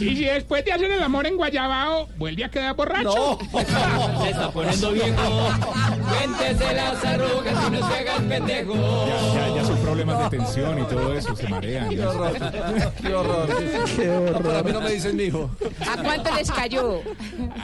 Y 0.00 0.16
si 0.16 0.24
después 0.24 0.64
de 0.64 0.72
hacer 0.72 0.90
el 0.90 1.02
amor 1.02 1.26
en 1.26 1.36
Guayabao 1.36 2.08
vuelve 2.16 2.44
a 2.44 2.48
quedar 2.50 2.74
borracho. 2.76 3.38
Se 4.22 4.30
está 4.30 4.50
poniendo 4.52 4.92
viejo. 4.92 5.48
Cuéntese 6.08 6.74
las 6.74 7.04
arrugas 7.04 7.54
y 7.66 7.70
no 7.70 7.88
se 7.88 7.94
haga 7.98 8.16
el 8.16 8.24
pendejo. 8.24 8.74
Ya, 9.06 9.34
ya, 9.48 9.54
ya 9.56 9.64
son 9.64 9.78
problemas 9.78 10.30
de 10.30 10.38
tensión 10.38 10.78
y 10.80 10.82
todo 10.84 11.14
eso, 11.14 11.36
se 11.36 11.48
marean. 11.48 11.88
Qué 11.90 12.04
horror. 12.04 12.32
Qué 13.00 13.14
horror. 13.14 13.48
No, 14.32 14.38
pero 14.38 14.58
a 14.58 14.62
mí 14.62 14.72
no 14.72 14.80
me 14.80 14.90
dicen 14.92 15.16
mi 15.16 15.24
hijo. 15.24 15.50
¿A 15.88 16.02
cuánto 16.02 16.34
les 16.34 16.50
cayó? 16.50 17.00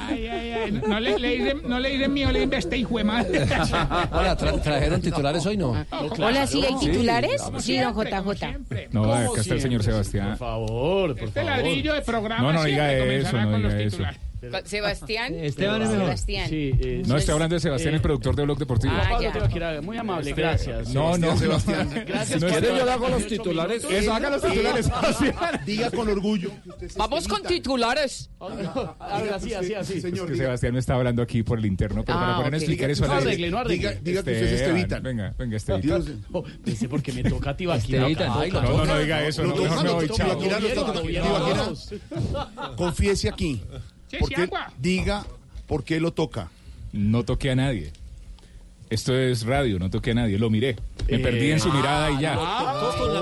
Ay, 0.09 0.27
ay, 0.29 0.53
ay. 0.53 0.83
No 0.87 1.01
le, 1.01 1.19
le 1.19 1.29
dicen, 1.37 1.63
no 1.65 1.79
le 1.81 1.89
dicen 1.91 2.13
mío, 2.13 2.31
le 2.33 2.41
dicen 2.41 2.55
este 2.59 2.77
hijo 2.79 2.99
de 2.99 3.05
madre. 3.05 3.43
Hola, 4.13 4.37
tra- 4.37 4.63
¿trajeron 4.63 5.01
titulares 5.01 5.45
hoy 5.47 5.57
no? 5.57 5.75
Hola, 6.19 6.47
¿sí 6.47 6.63
hay 6.65 6.77
titulares? 6.79 7.43
Sí, 7.59 7.79
don 7.79 7.93
como 7.95 8.05
JJ. 8.33 8.39
siempre. 8.39 8.89
No, 8.93 9.13
acá 9.13 9.41
está 9.41 9.55
el 9.55 9.61
señor 9.61 9.83
Sebastián. 9.83 10.29
Por 10.31 10.39
favor, 10.39 11.15
por 11.17 11.29
Este 11.29 11.43
favor. 11.45 11.56
Ladrillo 11.57 11.95
de 11.95 12.03
programa 12.03 12.43
No, 12.43 12.53
no 12.53 12.65
diga 12.65 12.93
eso, 12.93 13.37
no 13.41 13.51
con 13.51 13.63
los 13.63 13.73
diga 13.73 13.85
eso. 13.87 13.91
titulares. 13.97 14.21
Sebastián. 14.65 15.35
Esteban 15.41 15.83
es 15.83 15.89
mejor. 15.89 16.05
Sebastián. 16.07 16.49
Sí, 16.49 16.73
eh, 16.81 17.03
No, 17.07 17.17
estoy 17.17 17.33
hablando 17.35 17.55
de 17.57 17.61
Sebastián, 17.61 17.95
el 17.95 18.01
productor 18.01 18.35
de 18.37 18.43
Blog 18.45 18.59
Deportivo. 18.59 18.93
Ah, 18.97 19.07
Pablo 19.11 19.23
ya. 19.23 19.33
Tibaquirá, 19.33 19.81
muy 19.83 19.97
amable, 19.97 20.33
gracias. 20.33 20.89
No, 20.95 21.17
no, 21.19 21.37
Sebastián. 21.37 22.05
Gracias. 22.07 22.41
No, 22.41 22.49
¿Quiere 22.49 22.69
yo 22.69 22.85
le 22.85 22.91
hago 22.91 23.09
los 23.09 23.27
titulares? 23.27 23.85
Eso, 23.85 24.15
haga 24.15 24.31
los 24.31 24.43
titulares. 24.43 24.89
Diga 25.67 25.91
con 25.91 26.09
orgullo. 26.09 26.51
Vamos 26.97 27.27
con 27.29 27.43
titulares. 27.43 28.31
Ahora 28.39 29.39
sí, 29.41 29.53
así, 29.55 29.75
así. 29.75 29.95
Es 29.95 30.03
Señor, 30.03 30.37
Sebastián 30.37 30.73
me 30.75 30.81
está 30.81 30.95
hablando 30.95 31.23
aquí 31.23 31.43
por 31.43 31.59
el 31.59 31.67
interno, 31.67 32.05
pero 32.05 32.19
para 32.19 32.33
Ah, 32.33 32.37
a 32.37 32.49
ok. 32.49 32.55
explicar 32.55 32.91
eso 32.91 33.07
No 33.07 33.13
al 33.13 33.19
aire. 33.19 33.31
arregle, 33.31 33.51
no 33.51 33.59
arregle. 33.59 33.77
diga, 34.03 34.03
que 34.03 34.19
usted 34.19 34.33
es 34.33 34.53
Esteban, 34.53 34.77
Estevitan. 34.77 35.03
Venga, 35.03 35.35
venga, 35.39 35.57
Esteban. 35.57 35.81
Dios, 35.81 36.07
Oh, 36.33 36.45
porque 36.89 37.13
me 37.13 37.23
toca 37.25 37.51
a. 37.51 37.57
Ay, 38.39 38.51
No, 38.53 38.63
no, 38.63 38.85
no 38.85 38.99
diga 38.99 39.27
eso, 39.27 39.43
mejor 39.43 39.83
me 39.85 39.91
voy, 39.93 40.09
chao. 40.09 40.39
Confiese 42.77 43.29
aquí. 43.29 43.63
Porque 44.21 44.43
agua. 44.43 44.73
diga 44.79 45.25
por 45.67 45.85
qué 45.85 46.01
lo 46.01 46.13
toca. 46.13 46.51
No 46.93 47.25
toqué 47.25 47.51
a 47.51 47.57
nadie. 47.57 47.93
Esto 48.89 49.17
es 49.17 49.45
radio, 49.45 49.79
no 49.81 49.91
toqué 49.91 50.13
a 50.13 50.15
nadie, 50.15 50.39
lo 50.39 50.49
miré. 50.49 50.77
Me 51.11 51.17
Eh, 51.17 51.19
perdí 51.19 51.51
en 51.51 51.61
su 51.61 51.71
ah, 51.71 51.75
mirada 51.75 52.11
y 52.13 52.21
ya. 52.21 52.35
tocó 52.35 52.99
con 52.99 53.15
la 53.15 53.21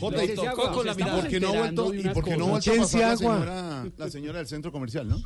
Jota, 0.00 0.24
¿y 0.24 0.28
por- 0.28 0.44
Tocó 0.46 0.72
con 0.72 0.86
la 0.86 0.94
mirada. 0.94 1.20
¿por 1.20 1.28
qué 1.28 1.40
no 1.40 1.48
ha 1.48 1.52
vuelto, 1.58 1.94
y 1.94 2.02
por 2.08 2.24
qué 2.24 2.36
no 2.36 2.44
ha 2.46 2.48
vuelto 2.50 2.72
a 2.72 2.76
pasar 2.76 3.00
la 3.00 3.10
agua. 3.12 3.34
señora, 3.36 3.86
la 3.98 4.10
señora 4.10 4.38
del 4.38 4.46
centro 4.46 4.72
comercial, 4.72 5.08
no? 5.08 5.20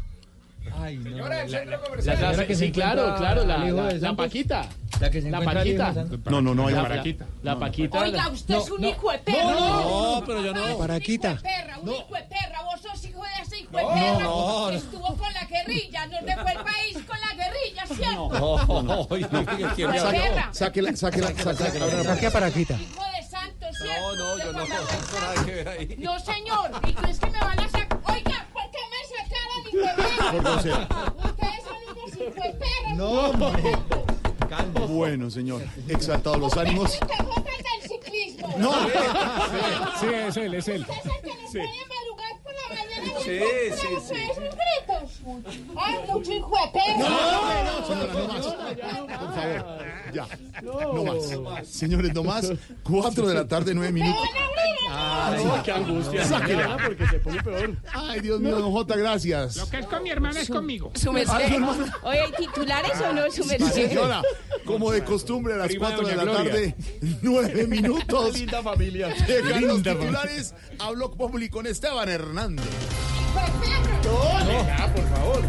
La 2.04 2.14
casa 2.18 2.47
que 2.47 2.54
sí, 2.54 2.73
claro, 2.73 3.14
claro, 3.16 3.44
la, 3.44 3.59
la, 3.59 3.92
la 3.92 4.14
Paquita. 4.16 4.66
La 5.00 5.11
que 5.11 5.21
se 5.23 5.30
La 5.30 5.40
Paquita. 5.40 5.90
hijo 5.90 6.04
de. 6.16 6.30
No, 6.30 6.40
no, 6.40 6.54
no 6.54 6.68
hay 6.68 6.75
La, 6.75 6.88
Paquita. 6.88 7.26
la 7.42 7.59
Paquita. 7.59 7.99
Oiga, 8.00 8.28
usted 8.28 8.54
es 8.56 8.71
un 8.71 8.85
hijo 8.85 9.11
de 9.12 9.18
perra. 9.18 9.42
No, 9.44 10.23
pero 10.26 10.42
yo 10.42 10.52
no. 10.54 10.78
Paraquita. 10.78 11.37
Perra, 11.42 11.78
un 11.80 11.88
hijo 11.92 12.14
de 12.14 12.23
perra, 12.23 12.62
vos 12.62 12.80
sos 12.80 13.04
hijo 13.04 13.23
de 13.23 13.42
ese 13.42 13.59
hijo 13.61 13.76
de 13.76 13.83
No, 13.83 13.88
perra. 13.90 14.18
no, 14.25 14.61
no. 14.61 14.71
Estuvo 14.71 15.16
con 15.16 15.33
la 15.33 15.44
guerrilla, 15.44 16.06
nos 16.06 16.25
dejó 16.25 16.49
el 16.49 16.64
país 16.64 16.99
con 17.06 17.18
la 17.21 17.35
guerrilla, 17.44 17.87
¿cierto? 17.87 18.28
No, 18.68 18.83
no, 18.83 19.00
oye, 19.11 19.26
¿quién 19.75 19.90
me 19.90 19.97
Hijo 19.97 20.11
de 20.11 20.18
perra, 20.18 20.49
Sáquela, 20.52 20.97
sáquela, 20.97 21.28
sáquela. 21.37 22.02
Saque 22.04 22.26
a 22.26 22.30
Paraquita. 22.30 22.75
hijo 22.75 23.02
de 23.16 23.23
santo, 23.28 23.66
¿cierto? 23.73 24.16
No, 24.16 24.37
no, 24.37 24.44
yo 24.44 24.52
no 24.52 24.59
la. 24.61 24.76
No, 25.99 26.18
señor, 26.21 26.71
¿y 26.87 26.92
crees 26.94 27.18
que 27.18 27.26
me 27.30 27.38
van 27.40 27.59
a 27.61 27.68
sacar? 27.68 27.93
Ustedes 29.83 31.62
son 31.64 31.76
unos. 31.90 32.97
No, 32.97 33.09
hombre. 33.31 33.78
Bueno, 34.88 35.31
señor, 35.31 35.62
exaltados 35.88 36.38
los 36.38 36.57
ánimos. 36.57 36.93
Del 37.00 37.88
ciclismo. 37.88 38.54
No. 38.59 38.73
Sí, 40.00 40.07
es 40.07 40.37
él, 40.37 40.54
es 40.54 40.69
él. 40.69 40.83
Usted 40.83 40.95
es 40.95 41.04
el 41.07 41.21
que 41.23 41.28
nos 41.28 41.50
puede 41.50 41.66
madrugar 41.88 42.35
por 42.43 42.52
la 42.52 42.69
mañana. 42.69 42.93
Sí, 43.23 43.40
sí, 43.76 43.87
sí. 44.08 44.14
Ay, 45.76 45.94
mucho 46.08 46.32
hijo 46.32 46.50
de 46.50 46.73
perra. 46.73 46.96
No, 46.99 47.87
señora, 47.87 48.12
no 48.14 48.28
más. 48.28 48.46
Por 48.46 49.34
favor, 49.34 49.84
ya. 50.12 50.26
No 50.62 51.42
más. 51.42 51.68
Señores, 51.68 52.14
no 52.14 52.25
más. 52.25 52.52
Cuatro 52.82 53.26
de 53.26 53.34
la 53.34 53.46
tarde, 53.46 53.75
nueve 53.75 53.92
minutos. 53.92 54.23
Ay, 54.96 55.44
qué 55.64 55.73
angustia. 55.73 56.25
Sáquela. 56.25 56.76
porque 56.84 57.06
se 57.06 57.18
pone 57.18 57.42
peor. 57.42 57.76
Ay, 57.92 58.20
Dios 58.20 58.40
mío, 58.40 58.58
don 58.58 58.73
Jota, 58.73 58.96
gracias. 58.96 59.58
que 59.70 59.78
es 59.78 59.87
con 59.87 60.02
mi 60.02 60.11
hermana 60.11 60.40
es 60.40 60.49
conmigo. 60.49 60.92
Su 60.94 61.12
merced. 61.12 61.34
Oye, 62.02 62.20
¿hay 62.20 62.32
titulares 62.32 63.00
o 63.00 63.12
no, 63.12 63.30
su 63.30 63.44
merced? 63.44 63.88
Señora, 63.88 64.23
como 64.64 64.90
de 64.90 65.04
costumbre 65.04 65.54
a 65.54 65.56
las 65.56 65.75
cuatro 65.76 66.06
de 66.06 66.16
la 66.16 66.25
tarde, 66.25 66.76
nueve 67.23 67.66
minutos. 67.66 68.38
Linda 68.38 68.62
familia. 68.62 69.14
Llegan 69.26 69.66
los 69.66 69.82
titulares 69.82 70.54
a 70.78 70.90
Block 70.90 71.16
Populi 71.16 71.49
con 71.49 71.66
Esteban 71.66 72.08
Hernández. 72.08 72.64
Ya, 74.66 74.92
por 74.94 75.08
favor. 75.08 75.42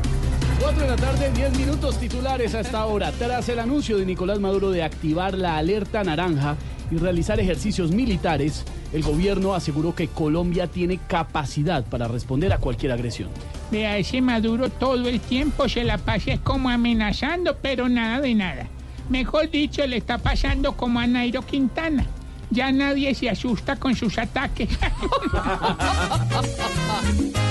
4 0.59 0.81
de 0.81 0.87
la 0.87 0.95
tarde, 0.95 1.31
10 1.31 1.59
minutos 1.59 1.99
titulares 1.99 2.55
a 2.55 2.61
esta 2.61 2.85
hora. 2.85 3.11
Tras 3.11 3.49
el 3.49 3.59
anuncio 3.59 3.97
de 3.97 4.05
Nicolás 4.05 4.39
Maduro 4.39 4.71
de 4.71 4.83
activar 4.83 5.37
la 5.37 5.57
alerta 5.57 6.03
naranja 6.03 6.55
y 6.89 6.97
realizar 6.97 7.39
ejercicios 7.39 7.91
militares, 7.91 8.63
el 8.93 9.03
gobierno 9.03 9.53
aseguró 9.53 9.93
que 9.93 10.07
Colombia 10.07 10.67
tiene 10.67 10.99
capacidad 11.07 11.83
para 11.85 12.07
responder 12.07 12.53
a 12.53 12.57
cualquier 12.57 12.93
agresión. 12.93 13.29
Vea, 13.71 13.97
ese 13.97 14.21
Maduro 14.21 14.69
todo 14.69 15.07
el 15.07 15.19
tiempo 15.19 15.67
se 15.67 15.83
la 15.83 15.97
pasa 15.97 16.33
es 16.33 16.39
como 16.39 16.69
amenazando, 16.69 17.57
pero 17.61 17.89
nada 17.89 18.21
de 18.21 18.35
nada. 18.35 18.67
Mejor 19.09 19.51
dicho, 19.51 19.85
le 19.85 19.97
está 19.97 20.17
pasando 20.17 20.77
como 20.77 20.99
a 20.99 21.07
Nairo 21.07 21.41
Quintana. 21.43 22.07
Ya 22.49 22.71
nadie 22.71 23.13
se 23.13 23.29
asusta 23.29 23.75
con 23.75 23.95
sus 23.95 24.17
ataques. 24.17 24.69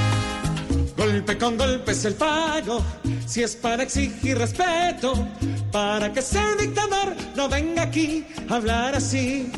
Golpe 1.05 1.37
con 1.37 1.59
golpe 1.59 1.93
es 1.93 2.03
el 2.07 2.15
pago, 2.15 2.83
si 3.27 3.43
es 3.43 3.55
para 3.57 3.83
exigir 3.83 4.39
respeto, 4.39 5.29
para 5.71 6.11
que 6.11 6.23
sea 6.23 6.55
dictador 6.59 7.15
no 7.37 7.47
venga 7.47 7.83
aquí 7.83 8.25
a 8.49 8.55
hablar 8.55 8.95
así. 8.95 9.53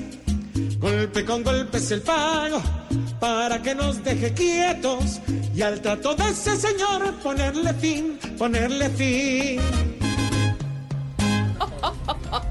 Golpe 0.81 1.25
con 1.25 1.45
golpe 1.45 1.79
el 1.79 2.03
pago, 2.03 2.61
para 3.21 3.63
que 3.63 3.77
nos 3.77 4.03
deje 4.03 4.35
quietos 4.35 5.21
y 5.55 5.63
al 5.63 5.81
trato 5.81 6.17
de 6.17 6.31
ese 6.31 6.57
señor 6.57 7.15
ponerle 7.23 7.73
fin, 7.75 8.19
ponerle 8.37 8.91
fin. 8.91 9.61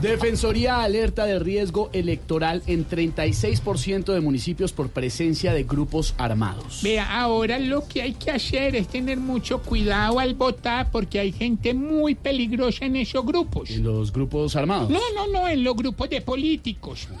Defensoría 0.00 0.82
alerta 0.82 1.26
de 1.26 1.38
riesgo 1.38 1.90
electoral 1.92 2.62
en 2.66 2.88
36% 2.88 4.14
de 4.14 4.20
municipios 4.22 4.72
por 4.72 4.88
presencia 4.88 5.52
de 5.52 5.64
grupos 5.64 6.14
armados. 6.16 6.80
Vea, 6.82 7.20
ahora 7.20 7.58
lo 7.58 7.86
que 7.86 8.00
hay 8.00 8.14
que 8.14 8.30
hacer 8.30 8.76
es 8.76 8.88
tener 8.88 9.18
mucho 9.18 9.60
cuidado 9.60 10.18
al 10.18 10.34
votar 10.34 10.90
porque 10.90 11.20
hay 11.20 11.32
gente 11.32 11.74
muy 11.74 12.14
peligrosa 12.14 12.86
en 12.86 12.96
esos 12.96 13.26
grupos. 13.26 13.68
En 13.68 13.82
los 13.82 14.10
grupos 14.10 14.56
armados. 14.56 14.88
No, 14.88 15.00
no, 15.14 15.26
no, 15.26 15.46
en 15.46 15.62
los 15.62 15.76
grupos 15.76 16.08
de 16.08 16.22
políticos. 16.22 17.06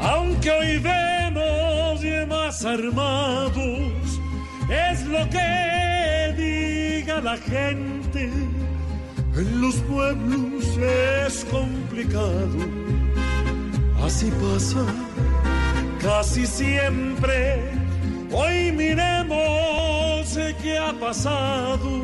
Aunque 0.00 0.50
hoy 0.50 0.78
vemos 0.78 1.47
armados, 2.64 4.20
es 4.70 5.04
lo 5.06 5.28
que 5.28 6.34
diga 6.36 7.20
la 7.20 7.36
gente. 7.36 8.30
En 9.36 9.60
los 9.60 9.76
pueblos 9.76 10.64
es 10.78 11.44
complicado, 11.44 12.58
así 14.02 14.30
pasa 14.42 14.84
casi 16.00 16.46
siempre. 16.46 17.70
Hoy 18.32 18.72
miremos 18.72 20.36
qué 20.62 20.78
ha 20.78 20.92
pasado 20.92 22.02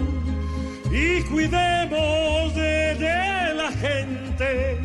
y 0.90 1.22
cuidemos 1.22 2.54
de, 2.54 2.94
de 2.94 3.54
la 3.54 3.70
gente 3.72 4.78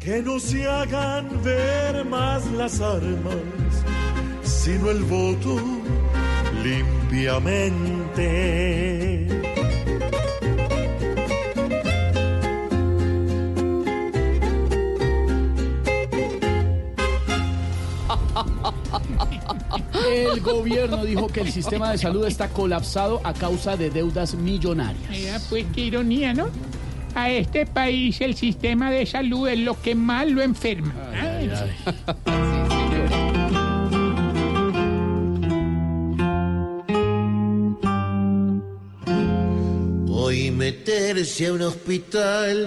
que 0.00 0.22
no 0.22 0.38
se 0.38 0.66
hagan 0.66 1.28
ver 1.42 2.04
más 2.04 2.44
las 2.52 2.80
armas, 2.80 3.74
sino 4.50 4.90
el 4.90 5.04
voto 5.04 5.56
limpiamente. 6.62 7.70
El 20.10 20.40
gobierno 20.40 21.04
dijo 21.04 21.28
que 21.28 21.42
el 21.42 21.52
sistema 21.52 21.92
de 21.92 21.98
salud 21.98 22.26
está 22.26 22.48
colapsado 22.48 23.20
a 23.22 23.32
causa 23.32 23.76
de 23.76 23.90
deudas 23.90 24.34
millonarias. 24.34 25.08
Mira, 25.08 25.38
pues 25.48 25.64
qué 25.72 25.82
ironía, 25.82 26.34
¿no? 26.34 26.48
A 27.14 27.30
este 27.30 27.66
país 27.66 28.20
el 28.20 28.34
sistema 28.34 28.90
de 28.90 29.06
salud 29.06 29.48
es 29.48 29.60
lo 29.60 29.80
que 29.80 29.94
más 29.94 30.28
lo 30.28 30.42
enferma. 30.42 30.92
Ay, 31.12 31.48
Hoy 40.30 40.52
meterse 40.52 41.48
a 41.48 41.52
un 41.54 41.62
hospital 41.62 42.64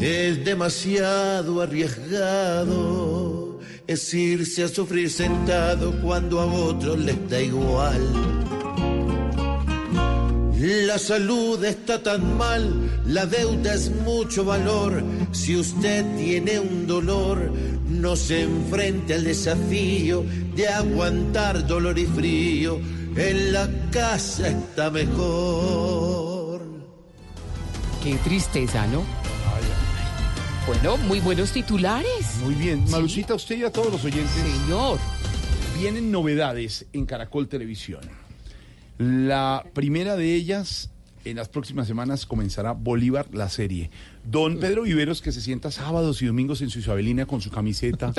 es 0.00 0.44
demasiado 0.44 1.60
arriesgado. 1.60 3.58
Es 3.88 4.14
irse 4.14 4.62
a 4.62 4.68
sufrir 4.68 5.10
sentado 5.10 6.00
cuando 6.00 6.38
a 6.38 6.46
otros 6.46 7.00
les 7.00 7.28
da 7.28 7.40
igual. 7.40 8.00
La 10.86 10.98
salud 11.00 11.64
está 11.64 12.00
tan 12.00 12.38
mal, 12.38 13.02
la 13.04 13.26
deuda 13.26 13.74
es 13.74 13.90
mucho 13.90 14.44
valor. 14.44 15.02
Si 15.32 15.56
usted 15.56 16.04
tiene 16.16 16.60
un 16.60 16.86
dolor, 16.86 17.50
no 17.88 18.14
se 18.14 18.42
enfrente 18.42 19.14
al 19.14 19.24
desafío 19.24 20.24
de 20.54 20.68
aguantar 20.68 21.66
dolor 21.66 21.98
y 21.98 22.06
frío. 22.06 22.78
En 23.16 23.52
la 23.52 23.68
casa 23.90 24.48
está 24.48 24.90
mejor. 24.90 26.62
Qué 28.02 28.14
tristeza, 28.24 28.86
¿no? 28.86 29.02
Bueno, 30.68 30.98
muy 30.98 31.18
buenos 31.20 31.52
titulares. 31.52 32.36
Muy 32.44 32.54
bien. 32.54 32.84
Malucita, 32.90 33.34
usted 33.34 33.56
y 33.56 33.64
a 33.64 33.72
todos 33.72 33.90
los 33.90 34.04
oyentes. 34.04 34.30
Señor. 34.32 34.98
Vienen 35.78 36.12
novedades 36.12 36.84
en 36.92 37.06
Caracol 37.06 37.48
Televisión. 37.48 38.02
La 38.98 39.64
primera 39.72 40.16
de 40.16 40.34
ellas, 40.34 40.90
en 41.24 41.36
las 41.36 41.48
próximas 41.48 41.86
semanas, 41.86 42.26
comenzará 42.26 42.72
Bolívar, 42.72 43.28
la 43.32 43.48
serie. 43.48 43.90
Don 44.24 44.58
Pedro 44.58 44.82
Viveros, 44.82 45.22
que 45.22 45.32
se 45.32 45.40
sienta 45.40 45.70
sábados 45.70 46.20
y 46.20 46.26
domingos 46.26 46.60
en 46.60 46.68
su 46.68 46.80
Isabelina 46.80 47.24
con 47.24 47.40
su 47.40 47.50
camiseta, 47.50 48.12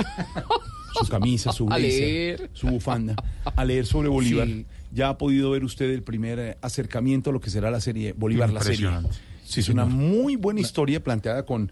su 1.00 1.08
camisa, 1.08 1.52
su 1.52 1.66
blazer, 1.66 2.50
su 2.54 2.68
bufanda, 2.68 3.16
a 3.44 3.64
leer 3.64 3.86
sobre 3.86 4.10
Bolívar. 4.10 4.48
Sí. 4.48 4.66
Ya 4.92 5.10
ha 5.10 5.18
podido 5.18 5.52
ver 5.52 5.64
usted 5.64 5.90
el 5.92 6.04
primer 6.04 6.40
eh, 6.40 6.58
acercamiento 6.62 7.30
a 7.30 7.34
lo 7.34 7.40
que 7.40 7.50
será 7.50 7.70
la 7.70 7.82
serie 7.82 8.14
Bolívar, 8.14 8.52
la 8.52 8.62
serie. 8.62 8.90
Sí, 9.44 9.62
es 9.62 9.70
una 9.70 9.86
muy 9.86 10.36
buena 10.36 10.60
historia 10.60 11.04
planteada 11.04 11.44
con 11.46 11.72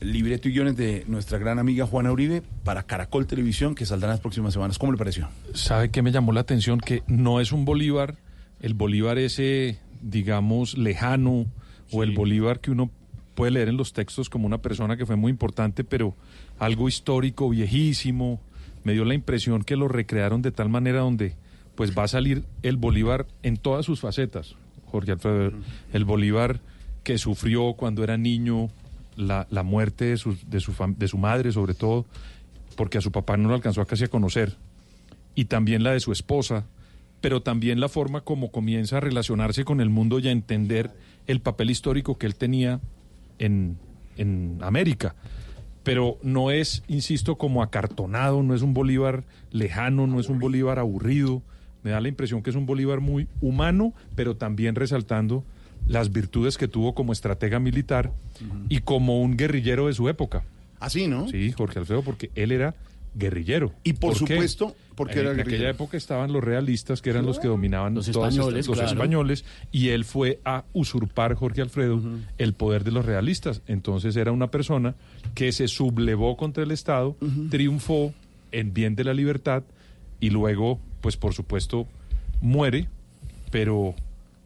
libreto 0.00 0.48
y 0.48 0.52
guiones 0.52 0.76
de 0.76 1.04
nuestra 1.08 1.38
gran 1.38 1.58
amiga 1.58 1.86
Juana 1.86 2.12
Uribe 2.12 2.42
para 2.64 2.84
Caracol 2.84 3.26
Televisión, 3.26 3.74
que 3.74 3.84
saldrá 3.84 4.08
en 4.08 4.12
las 4.12 4.20
próximas 4.20 4.52
semanas. 4.52 4.78
¿Cómo 4.78 4.92
le 4.92 4.98
pareció? 4.98 5.28
¿Sabe 5.54 5.90
qué 5.90 6.02
me 6.02 6.12
llamó 6.12 6.32
la 6.32 6.40
atención? 6.40 6.78
Que 6.78 7.02
no 7.06 7.40
es 7.40 7.52
un 7.52 7.64
Bolívar, 7.64 8.16
el 8.60 8.74
Bolívar 8.74 9.18
ese, 9.18 9.78
digamos, 10.00 10.78
lejano, 10.78 11.46
o 11.90 12.02
el 12.02 12.14
Bolívar 12.14 12.60
que 12.60 12.70
uno 12.70 12.90
puede 13.34 13.52
leer 13.52 13.68
en 13.68 13.76
los 13.76 13.92
textos 13.92 14.28
como 14.28 14.46
una 14.46 14.58
persona 14.58 14.96
que 14.96 15.06
fue 15.06 15.16
muy 15.16 15.30
importante, 15.30 15.84
pero 15.84 16.14
algo 16.58 16.88
histórico, 16.88 17.48
viejísimo. 17.48 18.40
Me 18.84 18.92
dio 18.92 19.04
la 19.04 19.14
impresión 19.14 19.64
que 19.64 19.76
lo 19.76 19.88
recrearon 19.88 20.42
de 20.42 20.52
tal 20.52 20.68
manera 20.68 21.00
donde 21.00 21.34
pues 21.78 21.96
va 21.96 22.02
a 22.02 22.08
salir 22.08 22.42
el 22.64 22.76
Bolívar 22.76 23.28
en 23.44 23.56
todas 23.56 23.86
sus 23.86 24.00
facetas, 24.00 24.56
Jorge 24.86 25.12
Alfredo. 25.12 25.52
El 25.92 26.04
Bolívar 26.04 26.58
que 27.04 27.18
sufrió 27.18 27.74
cuando 27.74 28.02
era 28.02 28.16
niño 28.16 28.66
la, 29.14 29.46
la 29.48 29.62
muerte 29.62 30.06
de 30.06 30.16
su, 30.16 30.36
de, 30.48 30.58
su 30.58 30.72
fam- 30.72 30.96
de 30.96 31.06
su 31.06 31.18
madre, 31.18 31.52
sobre 31.52 31.74
todo, 31.74 32.04
porque 32.74 32.98
a 32.98 33.00
su 33.00 33.12
papá 33.12 33.36
no 33.36 33.48
lo 33.48 33.54
alcanzó 33.54 33.80
a 33.80 33.86
casi 33.86 34.02
a 34.02 34.08
conocer, 34.08 34.56
y 35.36 35.44
también 35.44 35.84
la 35.84 35.92
de 35.92 36.00
su 36.00 36.10
esposa, 36.10 36.66
pero 37.20 37.42
también 37.42 37.78
la 37.78 37.88
forma 37.88 38.22
como 38.22 38.50
comienza 38.50 38.96
a 38.96 39.00
relacionarse 39.00 39.64
con 39.64 39.80
el 39.80 39.88
mundo 39.88 40.18
y 40.18 40.26
a 40.26 40.32
entender 40.32 40.90
el 41.28 41.40
papel 41.40 41.70
histórico 41.70 42.18
que 42.18 42.26
él 42.26 42.34
tenía 42.34 42.80
en, 43.38 43.78
en 44.16 44.58
América. 44.62 45.14
Pero 45.84 46.18
no 46.24 46.50
es, 46.50 46.82
insisto, 46.88 47.36
como 47.38 47.62
acartonado, 47.62 48.42
no 48.42 48.56
es 48.56 48.62
un 48.62 48.74
Bolívar 48.74 49.22
lejano, 49.52 50.08
no 50.08 50.18
es 50.18 50.28
un 50.28 50.40
Bolívar 50.40 50.80
aburrido. 50.80 51.40
Me 51.82 51.90
da 51.90 52.00
la 52.00 52.08
impresión 52.08 52.42
que 52.42 52.50
es 52.50 52.56
un 52.56 52.66
Bolívar 52.66 53.00
muy 53.00 53.28
humano, 53.40 53.94
pero 54.14 54.36
también 54.36 54.74
resaltando 54.74 55.44
las 55.86 56.12
virtudes 56.12 56.58
que 56.58 56.68
tuvo 56.68 56.94
como 56.94 57.12
estratega 57.12 57.58
militar 57.60 58.12
y 58.68 58.80
como 58.80 59.22
un 59.22 59.36
guerrillero 59.36 59.86
de 59.86 59.94
su 59.94 60.08
época. 60.08 60.42
Así, 60.80 61.06
¿no? 61.06 61.28
Sí, 61.28 61.50
Jorge 61.52 61.78
Alfredo, 61.78 62.02
porque 62.02 62.30
él 62.34 62.52
era 62.52 62.74
guerrillero. 63.14 63.72
Y 63.84 63.94
por 63.94 64.12
qué? 64.12 64.18
supuesto, 64.18 64.76
porque 64.94 65.14
en, 65.14 65.18
era 65.20 65.32
en 65.32 65.40
aquella 65.40 65.70
época 65.70 65.96
estaban 65.96 66.32
los 66.32 66.44
realistas, 66.44 67.00
que 67.00 67.10
eran 67.10 67.24
los 67.26 67.38
que 67.40 67.48
dominaban 67.48 67.94
Los 67.94 68.10
todas 68.10 68.32
españoles, 68.34 68.60
estas- 68.60 68.68
los 68.68 68.78
claro. 68.78 68.92
españoles, 68.92 69.44
y 69.72 69.88
él 69.88 70.04
fue 70.04 70.40
a 70.44 70.64
usurpar, 70.72 71.34
Jorge 71.34 71.62
Alfredo, 71.62 72.00
el 72.36 72.52
poder 72.52 72.84
de 72.84 72.92
los 72.92 73.04
realistas. 73.06 73.62
Entonces 73.66 74.14
era 74.16 74.30
una 74.30 74.50
persona 74.50 74.94
que 75.34 75.50
se 75.52 75.66
sublevó 75.68 76.36
contra 76.36 76.62
el 76.62 76.70
Estado, 76.70 77.16
triunfó 77.50 78.12
en 78.52 78.72
bien 78.74 78.94
de 78.94 79.04
la 79.04 79.14
libertad, 79.14 79.62
y 80.20 80.30
luego, 80.30 80.78
pues 81.00 81.16
por 81.16 81.34
supuesto, 81.34 81.86
muere, 82.40 82.88
pero 83.50 83.94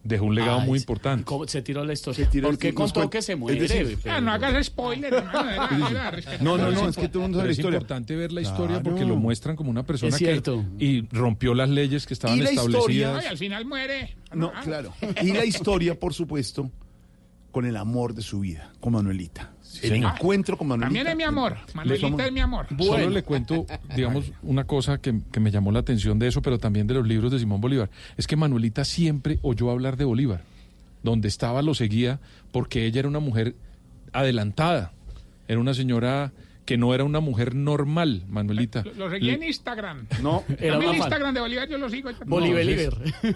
dejó 0.03 0.25
un 0.25 0.35
legado 0.35 0.59
muy 0.61 0.79
importante. 0.79 1.23
¿Cómo 1.23 1.47
se 1.47 1.61
tiró 1.61 1.85
la 1.85 1.93
historia? 1.93 2.29
tiró 2.29 2.49
¿Por 2.49 2.57
qué 2.57 2.73
contó 2.73 3.09
que 3.09 3.21
se 3.21 3.33
es 3.33 3.37
muere? 3.39 3.59
decir, 3.61 3.97
Pero- 4.03 4.15
Ah, 4.15 4.21
no 4.21 4.31
hagas 4.33 4.65
spoiler. 4.65 5.13
No, 6.41 6.57
no, 6.57 6.71
no, 6.71 6.81
es 6.89 6.89
es 6.89 6.95
que 6.97 7.07
todo 7.07 7.19
el 7.19 7.29
mundo 7.29 7.37
sabe 7.37 7.47
la 7.47 7.51
es 7.53 7.59
historia. 7.59 7.77
importante 7.77 8.15
ver 8.15 8.31
la 8.33 8.41
historia 8.41 8.67
Claro. 8.79 8.83
porque 8.83 9.05
lo 9.05 9.15
muestran 9.15 9.55
como 9.55 9.71
una 9.71 9.83
persona 9.85 10.09
Es 10.09 10.17
cierto. 10.17 10.65
que 10.77 10.85
y 10.85 11.07
rompió 11.11 11.53
las 11.53 11.69
leyes 11.69 12.05
que 12.05 12.13
estaban 12.13 12.37
Y 12.37 12.41
la 12.41 12.51
historia- 12.51 12.77
establecidas. 12.79 13.21
Ay, 13.23 13.27
al 13.27 13.37
final 13.37 13.65
muere. 13.65 14.15
No, 14.33 14.51
Ah, 14.53 14.61
claro. 14.63 14.93
Y 15.21 15.31
la 15.31 15.45
historia, 15.45 15.97
por 15.97 16.13
supuesto, 16.13 16.69
con 17.51 17.65
el 17.65 17.77
amor 17.77 18.13
de 18.13 18.21
su 18.23 18.41
vida, 18.41 18.73
con 18.81 18.93
Manuelita. 18.93 19.52
El 19.81 19.89
señor. 19.89 20.13
encuentro 20.15 20.57
con 20.57 20.67
Manuelita. 20.67 20.87
También 20.87 21.07
es 21.07 21.15
mi 21.15 21.23
amor. 21.23 21.57
Manuelita 21.73 22.25
es 22.25 22.31
mi 22.31 22.39
amor. 22.39 22.67
Solo 22.77 23.09
le 23.09 23.23
cuento, 23.23 23.65
digamos, 23.95 24.31
una 24.41 24.65
cosa 24.65 24.99
que, 24.99 25.21
que 25.31 25.39
me 25.39 25.51
llamó 25.51 25.71
la 25.71 25.79
atención 25.79 26.19
de 26.19 26.27
eso, 26.27 26.41
pero 26.41 26.57
también 26.59 26.87
de 26.87 26.93
los 26.95 27.07
libros 27.07 27.31
de 27.31 27.39
Simón 27.39 27.61
Bolívar. 27.61 27.89
Es 28.17 28.27
que 28.27 28.35
Manuelita 28.35 28.85
siempre 28.85 29.39
oyó 29.41 29.69
hablar 29.71 29.97
de 29.97 30.05
Bolívar. 30.05 30.41
Donde 31.01 31.27
estaba 31.27 31.61
lo 31.61 31.73
seguía 31.73 32.19
porque 32.51 32.85
ella 32.85 32.99
era 32.99 33.09
una 33.09 33.19
mujer 33.19 33.55
adelantada. 34.13 34.93
Era 35.47 35.59
una 35.59 35.73
señora 35.73 36.31
que 36.65 36.77
no 36.77 36.93
era 36.93 37.03
una 37.03 37.19
mujer 37.19 37.55
normal, 37.55 38.23
Manuelita. 38.29 38.83
Lo, 38.83 38.93
lo 38.93 39.09
seguí 39.09 39.31
en 39.31 39.43
Instagram. 39.43 40.07
No, 40.21 40.43
Era 40.59 40.77
el 40.77 40.83
fan. 40.83 40.95
Instagram 40.95 41.33
de 41.33 41.41
Bolívar 41.41 41.67
yo 41.67 41.77
lo 41.77 41.89
sigo. 41.89 42.09
Entonces, 42.09 42.89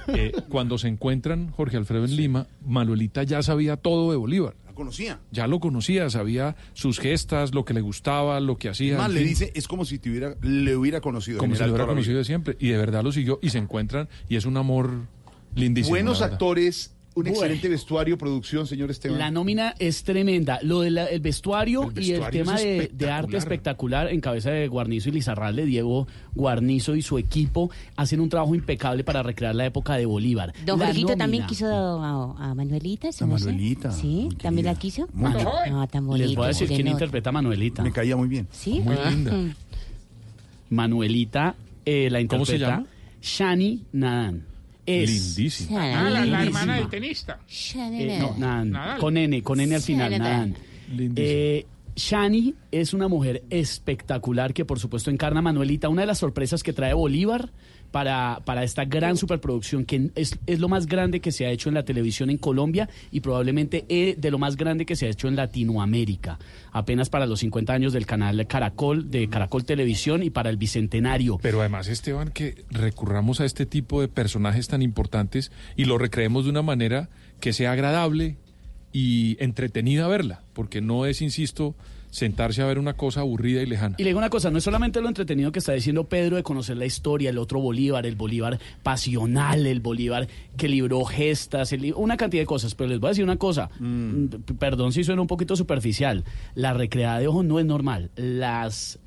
eh, 0.07 0.31
cuando 0.47 0.77
se 0.77 0.87
encuentran 0.87 1.51
Jorge 1.51 1.77
Alfredo 1.77 2.05
en 2.05 2.15
Lima, 2.15 2.47
Manuelita 2.65 3.23
ya 3.23 3.43
sabía 3.43 3.75
todo 3.75 4.11
de 4.11 4.17
Bolívar. 4.17 4.53
Conocía. 4.77 5.19
Ya 5.31 5.47
lo 5.47 5.59
conocía, 5.59 6.07
sabía 6.11 6.55
sus 6.73 6.99
gestas, 6.99 7.55
lo 7.55 7.65
que 7.65 7.73
le 7.73 7.81
gustaba, 7.81 8.39
lo 8.39 8.59
que 8.59 8.69
hacía. 8.69 8.95
Más 8.95 9.09
le 9.11 9.21
fin. 9.21 9.29
dice, 9.29 9.51
es 9.55 9.67
como 9.67 9.85
si 9.85 9.97
te 9.97 10.11
hubiera, 10.11 10.35
le 10.41 10.75
hubiera 10.75 11.01
conocido. 11.01 11.39
como 11.39 11.55
si 11.55 11.63
lo 11.63 11.69
hubiera 11.69 11.87
conocido 11.87 12.19
de 12.19 12.25
siempre. 12.25 12.55
Y 12.59 12.69
de 12.69 12.77
verdad 12.77 13.03
lo 13.03 13.11
siguió 13.11 13.39
y 13.41 13.49
se 13.49 13.57
encuentran 13.57 14.07
y 14.29 14.35
es 14.35 14.45
un 14.45 14.55
amor 14.55 15.07
lindísimo. 15.55 15.93
Buenos 15.95 16.21
actores, 16.21 16.95
un 17.17 17.23
Bueno. 17.23 17.37
excelente 17.39 17.67
vestuario, 17.69 18.17
producción, 18.17 18.67
señor 18.67 18.91
Esteban. 18.91 19.17
La 19.17 19.31
nómina 19.31 19.73
es 19.79 20.03
tremenda. 20.03 20.59
Lo 20.61 20.81
del 20.81 20.97
el 20.97 21.19
vestuario, 21.19 21.91
El 21.95 22.03
y 22.03 22.11
el 22.11 22.29
tema 22.29 22.55
de, 22.57 23.09
arte 23.11 23.37
espectacular 23.37 24.07
en 24.09 24.21
cabeza 24.21 24.51
de 24.51 24.67
Guarnizo 24.67 25.09
y 25.09 25.13
Lizarralde, 25.13 25.65
Diego 25.65 26.07
Guarnizo 26.35 26.95
y 26.95 27.01
su 27.01 27.17
equipo 27.17 27.71
hacen 27.95 28.19
un 28.19 28.29
trabajo 28.29 28.53
impecable 28.53 29.03
para 29.03 29.23
recrear 29.23 29.55
la 29.55 29.65
época 29.65 29.95
de 29.95 30.05
Bolívar. 30.05 30.53
Don 30.65 30.79
Jorgito 30.79 31.15
también 31.17 31.45
quiso 31.47 31.65
a, 31.67 32.51
a 32.51 32.53
Manuelita. 32.53 33.11
¿se 33.11 33.23
A? 33.23 33.27
Manuelita, 33.27 33.91
Sí, 33.91 34.29
también 34.41 34.65
la 34.67 34.75
quiso. 34.75 35.07
Muy 35.13 35.33
bien. 35.33 35.47
No, 35.69 35.87
tan 35.87 36.05
bonito. 36.05 36.27
Les 36.27 36.35
voy 36.35 36.45
a 36.45 36.47
decir 36.49 36.67
quién 36.67 36.87
interpreta 36.87 37.29
a 37.29 37.33
Manuelita. 37.33 37.81
Me 37.83 37.91
caía 37.91 38.15
muy 38.15 38.27
bien. 38.27 38.47
Sí. 38.51 38.79
Muy 38.81 38.95
Ah. 38.95 39.09
linda. 39.09 39.31
Manuelita 40.69 41.55
eh, 41.85 42.09
la 42.11 42.19
¿Cómo 42.27 42.45
se 42.45 42.53
interpreta 42.55 42.75
llama? 42.81 42.87
Shani 43.21 43.83
Nadan. 43.93 44.43
Es 44.87 45.35
Lindísima. 45.35 46.07
Ah, 46.07 46.09
la, 46.09 46.43
hermana 46.43 46.77
del 46.77 46.89
tenista. 46.89 47.39
Eh, 47.75 48.17
no, 48.19 48.35
Nadan. 48.37 48.71
Nadal. 48.71 48.99
Con 48.99 49.17
N, 49.17 49.43
con 49.43 49.59
N 49.59 49.75
al 49.75 49.81
final. 49.81 50.55
Lindísima. 50.89 51.13
Eh, 51.17 51.65
Shani 51.97 52.53
es 52.71 52.93
una 52.93 53.07
mujer 53.07 53.43
espectacular 53.49 54.53
que 54.53 54.65
por 54.65 54.79
supuesto 54.79 55.09
encarna 55.09 55.39
a 55.39 55.41
Manuelita, 55.41 55.89
una 55.89 56.03
de 56.03 56.07
las 56.07 56.19
sorpresas 56.19 56.63
que 56.63 56.71
trae 56.71 56.93
Bolívar 56.93 57.51
para, 57.91 58.41
para 58.45 58.63
esta 58.63 58.85
gran 58.85 59.17
superproducción 59.17 59.85
que 59.85 60.11
es, 60.15 60.37
es 60.45 60.59
lo 60.59 60.69
más 60.69 60.87
grande 60.87 61.19
que 61.19 61.31
se 61.31 61.45
ha 61.45 61.49
hecho 61.49 61.69
en 61.69 61.75
la 61.75 61.83
televisión 61.83 62.29
en 62.29 62.37
Colombia 62.37 62.89
y 63.11 63.21
probablemente 63.21 63.85
eh, 63.89 64.15
de 64.17 64.31
lo 64.31 64.37
más 64.37 64.57
grande 64.57 64.85
que 64.85 64.95
se 64.95 65.07
ha 65.07 65.09
hecho 65.09 65.27
en 65.27 65.35
Latinoamérica. 65.35 66.39
Apenas 66.71 67.09
para 67.09 67.25
los 67.25 67.39
50 67.39 67.73
años 67.73 67.93
del 67.93 68.05
canal 68.05 68.45
Caracol, 68.47 69.09
de 69.09 69.29
Caracol 69.29 69.65
Televisión 69.65 70.23
y 70.23 70.29
para 70.29 70.49
el 70.49 70.57
Bicentenario. 70.57 71.39
Pero 71.41 71.61
además, 71.61 71.87
Esteban, 71.87 72.29
que 72.29 72.65
recurramos 72.69 73.39
a 73.39 73.45
este 73.45 73.65
tipo 73.65 74.01
de 74.01 74.07
personajes 74.07 74.67
tan 74.67 74.81
importantes 74.81 75.51
y 75.75 75.85
lo 75.85 75.97
recreemos 75.97 76.45
de 76.45 76.51
una 76.51 76.61
manera 76.61 77.09
que 77.39 77.53
sea 77.53 77.71
agradable 77.71 78.37
y 78.91 79.37
entretenida 79.43 80.07
verla, 80.07 80.43
porque 80.53 80.81
no 80.81 81.05
es, 81.05 81.21
insisto, 81.21 81.75
sentarse 82.09 82.61
a 82.61 82.65
ver 82.65 82.79
una 82.79 82.93
cosa 82.93 83.21
aburrida 83.21 83.61
y 83.61 83.65
lejana. 83.65 83.95
Y 83.97 84.03
le 84.03 84.09
digo 84.09 84.19
una 84.19 84.29
cosa, 84.29 84.49
no 84.49 84.57
es 84.57 84.63
solamente 84.63 85.01
lo 85.01 85.07
entretenido 85.07 85.51
que 85.51 85.59
está 85.59 85.73
diciendo 85.73 86.05
Pedro 86.05 86.35
de 86.35 86.43
conocer 86.43 86.77
la 86.77 86.85
historia, 86.85 87.29
el 87.29 87.37
otro 87.37 87.59
Bolívar, 87.59 88.05
el 88.05 88.15
Bolívar 88.15 88.59
pasional, 88.83 89.65
el 89.65 89.79
Bolívar 89.79 90.27
que 90.55 90.67
libró 90.67 91.03
gestas, 91.05 91.73
el 91.73 91.93
una 91.95 92.17
cantidad 92.17 92.41
de 92.41 92.47
cosas, 92.47 92.75
pero 92.75 92.89
les 92.89 92.99
voy 92.99 93.09
a 93.09 93.11
decir 93.11 93.23
una 93.23 93.37
cosa, 93.37 93.69
mm, 93.79 94.25
perdón 94.59 94.91
si 94.91 95.03
suena 95.03 95.21
un 95.21 95.27
poquito 95.27 95.55
superficial, 95.55 96.23
la 96.55 96.73
recreada 96.73 97.19
de 97.19 97.27
ojos 97.27 97.45
no 97.45 97.59
es 97.59 97.65
normal, 97.65 98.09
las 98.15 98.99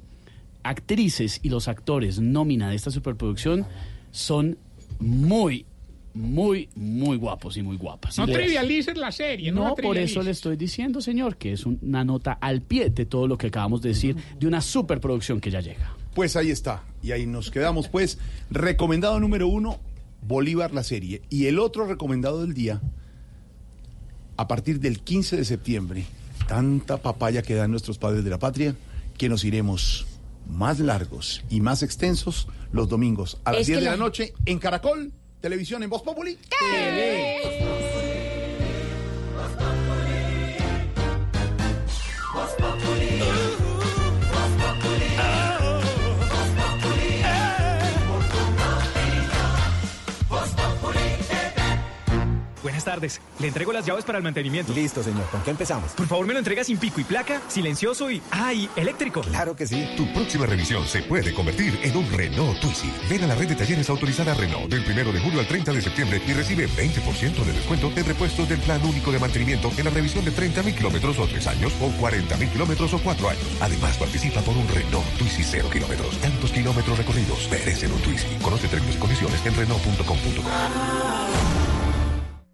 actrices 0.63 1.41
y 1.43 1.49
los 1.49 1.69
actores 1.69 2.21
nómina 2.21 2.71
de 2.71 2.77
esta 2.77 2.91
superproducción 2.91 3.67
son 4.11 4.59
muy, 4.99 5.65
muy, 6.15 6.69
muy 6.75 7.17
guapos 7.17 7.57
y 7.57 7.63
muy 7.63 7.77
guapas. 7.77 8.19
No 8.19 8.27
trivialices 8.27 8.97
la 8.97 9.13
serie. 9.13 9.53
No, 9.53 9.69
no, 9.69 9.75
por 9.75 9.97
eso 9.97 10.23
le 10.23 10.33
estoy 10.33 10.57
diciendo, 10.57 11.01
señor, 11.01 11.37
que 11.37 11.53
es 11.53 11.65
una 11.67 12.05
nota 12.05 12.33
al 12.33 12.63
pie 12.63 12.91
de 12.91 13.07
todo 13.07 13.27
lo 13.29 13.39
que 13.39 13.47
acabamos 13.49 13.81
de 13.83 13.91
decir 13.91 14.17
de 14.39 14.47
una 14.47 14.61
superproducción 14.61 15.41
que 15.41 15.51
ya 15.51 15.61
llega. 15.61 15.95
Pues 16.15 16.35
ahí 16.37 16.51
está. 16.51 16.83
Y 17.03 17.13
ahí 17.13 17.27
nos 17.27 17.51
quedamos. 17.51 17.89
Pues, 17.89 18.19
recomendado 18.51 19.21
número 19.21 19.47
uno, 19.47 19.79
Bolívar 20.23 20.75
la 20.75 20.83
serie. 20.83 21.23
Y 21.31 21.47
el 21.47 21.59
otro 21.59 21.87
recomendado 21.87 22.43
del 22.43 22.53
día, 22.55 22.81
a 24.37 24.49
partir 24.49 24.81
del 24.81 25.01
15 25.01 25.37
de 25.37 25.45
septiembre, 25.45 26.05
tanta 26.49 26.97
papaya 26.99 27.43
que 27.43 27.55
dan 27.55 27.71
nuestros 27.71 27.99
padres 27.99 28.25
de 28.25 28.31
la 28.31 28.39
patria, 28.39 28.75
que 29.17 29.29
nos 29.29 29.45
iremos 29.45 30.07
más 30.49 30.81
largos 30.81 31.45
y 31.51 31.61
más 31.61 31.83
extensos 31.83 32.49
los 32.73 32.89
domingos 32.89 33.39
a 33.45 33.53
las 33.53 33.63
Es 33.63 33.67
10 33.69 33.79
que 33.79 33.85
de 33.85 33.91
la 33.91 33.97
la- 33.97 34.03
noche 34.05 34.33
en 34.47 34.59
Caracol, 34.59 35.13
televisión 35.41 35.83
en 35.83 35.91
Voz 35.91 36.03
Populi. 36.03 36.39
Buenas 52.81 52.95
tardes. 52.95 53.21
Le 53.39 53.49
entrego 53.49 53.75
las 53.75 53.85
llaves 53.85 54.07
para 54.07 54.17
el 54.17 54.25
mantenimiento. 54.25 54.73
Listo, 54.73 55.03
señor. 55.03 55.27
¿Con 55.31 55.43
qué 55.43 55.51
empezamos? 55.51 55.93
Por 55.93 56.07
favor, 56.07 56.27
me 56.27 56.33
lo 56.33 56.39
entrega 56.39 56.65
sin 56.65 56.79
pico 56.79 56.99
y 56.99 57.05
placa, 57.05 57.43
silencioso 57.47 58.11
y... 58.11 58.23
¡Ay! 58.31 58.71
eléctrico. 58.75 59.21
Claro 59.21 59.55
que 59.55 59.67
sí. 59.67 59.87
Tu 59.99 60.11
próxima 60.15 60.47
revisión 60.47 60.87
se 60.87 61.03
puede 61.03 61.35
convertir 61.35 61.79
en 61.83 61.95
un 61.95 62.11
Renault 62.11 62.59
Twizy. 62.61 62.91
Ven 63.11 63.25
a 63.25 63.27
la 63.27 63.35
red 63.35 63.49
de 63.49 63.55
talleres 63.55 63.91
autorizada 63.91 64.33
Renault 64.33 64.71
del 64.71 64.81
1 64.81 65.13
de 65.13 65.21
julio 65.21 65.41
al 65.41 65.47
30 65.47 65.75
de 65.75 65.83
septiembre 65.83 66.23
y 66.27 66.33
recibe 66.33 66.69
20% 66.69 67.45
de 67.45 67.53
descuento 67.53 67.93
en 67.95 68.07
repuestos 68.07 68.49
del 68.49 68.61
plan 68.61 68.83
único 68.83 69.13
de 69.13 69.19
mantenimiento 69.19 69.71
en 69.77 69.85
la 69.85 69.91
revisión 69.91 70.25
de 70.25 70.33
30.000 70.33 70.75
kilómetros 70.75 71.19
o 71.19 71.27
3 71.27 71.47
años 71.49 71.75
o 71.83 71.91
40.000 72.01 72.51
kilómetros 72.51 72.95
o 72.95 72.99
4 72.99 73.29
años. 73.29 73.45
Además, 73.61 73.99
participa 73.99 74.41
por 74.41 74.57
un 74.57 74.67
Renault 74.69 75.07
Twizy 75.19 75.45
0 75.45 75.69
kilómetros. 75.71 76.19
Tantos 76.19 76.51
kilómetros 76.51 76.97
recorridos 76.97 77.47
merecen 77.51 77.93
un 77.93 78.01
Twizy. 78.01 78.39
Conoce 78.41 78.69
términos 78.69 78.97
y 78.97 78.99
condiciones 78.99 79.45
en 79.45 79.55
Renault.com.co. 79.55 81.70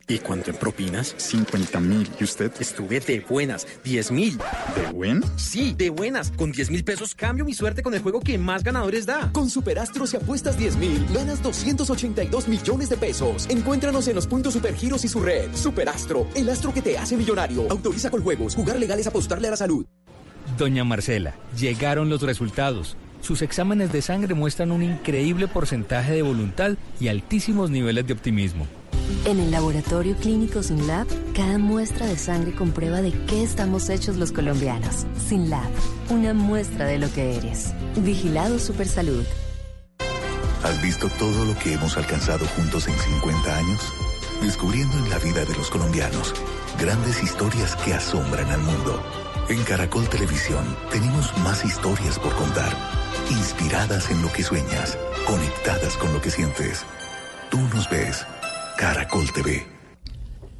¿Y 0.08 0.18
cuánto 0.18 0.52
en 0.52 0.56
propinas? 0.56 1.14
50 1.16 1.80
mil. 1.80 2.08
¿Y 2.20 2.24
usted? 2.24 2.52
Estuve 2.60 3.00
de 3.00 3.20
buenas, 3.28 3.66
10 3.82 4.12
mil. 4.12 4.38
¿De 4.76 4.92
buen? 4.92 5.20
Sí, 5.36 5.74
de 5.76 5.90
buenas. 5.90 6.30
Con 6.30 6.52
10 6.52 6.70
mil 6.70 6.84
pesos 6.84 7.14
cambio 7.14 7.44
mi 7.44 7.54
suerte 7.54 7.82
con 7.82 7.92
el 7.92 8.00
juego 8.00 8.20
que 8.20 8.38
más 8.38 8.62
ganadores 8.62 9.04
da. 9.04 9.30
Con 9.32 9.50
Superastro 9.50 10.06
si 10.06 10.16
apuestas 10.16 10.56
10 10.56 10.76
mil, 10.76 11.04
ganas 11.12 11.42
282 11.42 12.46
millones 12.46 12.88
de 12.88 12.96
pesos. 12.96 13.48
Encuéntranos 13.50 14.06
en 14.06 14.14
los 14.14 14.28
puntos 14.28 14.52
Supergiros 14.52 15.04
y 15.04 15.08
su 15.08 15.20
red. 15.20 15.52
Superastro, 15.54 16.28
el 16.36 16.48
astro 16.50 16.72
que 16.72 16.82
te 16.82 16.96
hace 16.96 17.16
millonario. 17.16 17.66
Autoriza 17.68 18.08
con 18.08 18.22
juegos. 18.22 18.54
Jugar 18.54 18.78
legal 18.78 19.00
es 19.00 19.08
apostarle 19.08 19.48
a 19.48 19.52
la 19.52 19.56
salud. 19.56 19.86
Doña 20.56 20.84
Marcela, 20.84 21.34
llegaron 21.58 22.08
los 22.08 22.22
resultados. 22.22 22.96
Sus 23.22 23.42
exámenes 23.42 23.92
de 23.92 24.02
sangre 24.02 24.34
muestran 24.34 24.70
un 24.70 24.84
increíble 24.84 25.48
porcentaje 25.48 26.12
de 26.12 26.22
voluntad 26.22 26.76
y 27.00 27.08
altísimos 27.08 27.70
niveles 27.70 28.06
de 28.06 28.12
optimismo. 28.12 28.68
En 29.24 29.40
el 29.40 29.50
Laboratorio 29.50 30.16
Clínico 30.16 30.62
SINLAB, 30.62 31.06
cada 31.34 31.58
muestra 31.58 32.06
de 32.06 32.16
sangre 32.16 32.54
comprueba 32.54 33.02
de 33.02 33.12
qué 33.26 33.42
estamos 33.42 33.88
hechos 33.88 34.16
los 34.16 34.32
colombianos. 34.32 35.06
SINLAB, 35.28 35.68
una 36.10 36.34
muestra 36.34 36.86
de 36.86 36.98
lo 36.98 37.12
que 37.12 37.36
eres. 37.36 37.72
Vigilado 37.96 38.58
Supersalud. 38.58 39.24
¿Has 40.62 40.82
visto 40.82 41.08
todo 41.18 41.44
lo 41.44 41.56
que 41.58 41.74
hemos 41.74 41.96
alcanzado 41.96 42.44
juntos 42.56 42.88
en 42.88 42.94
50 42.98 43.56
años? 43.56 43.80
Descubriendo 44.42 44.96
en 44.98 45.10
la 45.10 45.18
vida 45.18 45.44
de 45.44 45.54
los 45.54 45.70
colombianos 45.70 46.34
grandes 46.78 47.22
historias 47.22 47.76
que 47.76 47.94
asombran 47.94 48.50
al 48.50 48.60
mundo. 48.60 49.02
En 49.48 49.62
Caracol 49.62 50.08
Televisión 50.08 50.64
tenemos 50.90 51.36
más 51.38 51.64
historias 51.64 52.18
por 52.18 52.34
contar, 52.34 52.76
inspiradas 53.30 54.10
en 54.10 54.20
lo 54.20 54.32
que 54.32 54.42
sueñas, 54.42 54.98
conectadas 55.26 55.96
con 55.96 56.12
lo 56.12 56.20
que 56.20 56.30
sientes. 56.30 56.84
Tú 57.48 57.60
nos 57.72 57.88
ves, 57.88 58.26
Caracol 58.76 59.32
TV. 59.32 59.66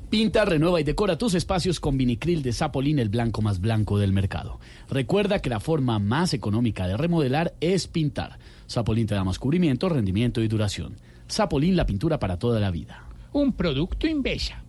Pinta, 0.09 0.45
renueva 0.45 0.81
y 0.81 0.85
decora 0.85 1.19
tus 1.19 1.35
espacios 1.35 1.81
con 1.81 1.99
vinicril 1.99 2.43
de 2.43 2.53
Zapolín, 2.53 2.99
el 2.99 3.09
blanco 3.09 3.43
más 3.43 3.61
blanco 3.61 3.99
del 3.99 4.13
mercado. 4.13 4.59
Recuerda 4.89 5.41
que 5.41 5.51
la 5.51 5.61
forma 5.61 5.99
más 5.99 6.33
económica 6.33 6.87
de 6.87 6.97
remodelar 6.97 7.55
es 7.61 7.87
pintar. 7.87 8.39
Zapolín 8.71 9.07
te 9.07 9.15
da 9.15 9.25
más 9.25 9.39
cubrimiento, 9.39 9.89
rendimiento 9.89 10.41
y 10.41 10.49
duración. 10.49 10.97
Zapolín, 11.31 11.77
la 11.77 11.87
pintura 11.87 12.19
para 12.19 12.39
toda 12.39 12.61
la 12.61 12.71
vida. 12.71 13.05
Un 13.33 13.53
producto 13.53 14.07
Invesa. 14.07 14.63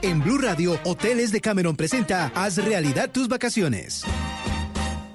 En 0.00 0.20
Blue 0.20 0.38
Radio, 0.38 0.78
Hoteles 0.84 1.30
de 1.30 1.40
Cameron 1.40 1.76
presenta 1.76 2.32
Haz 2.34 2.56
realidad 2.56 3.10
tus 3.12 3.28
vacaciones. 3.28 4.04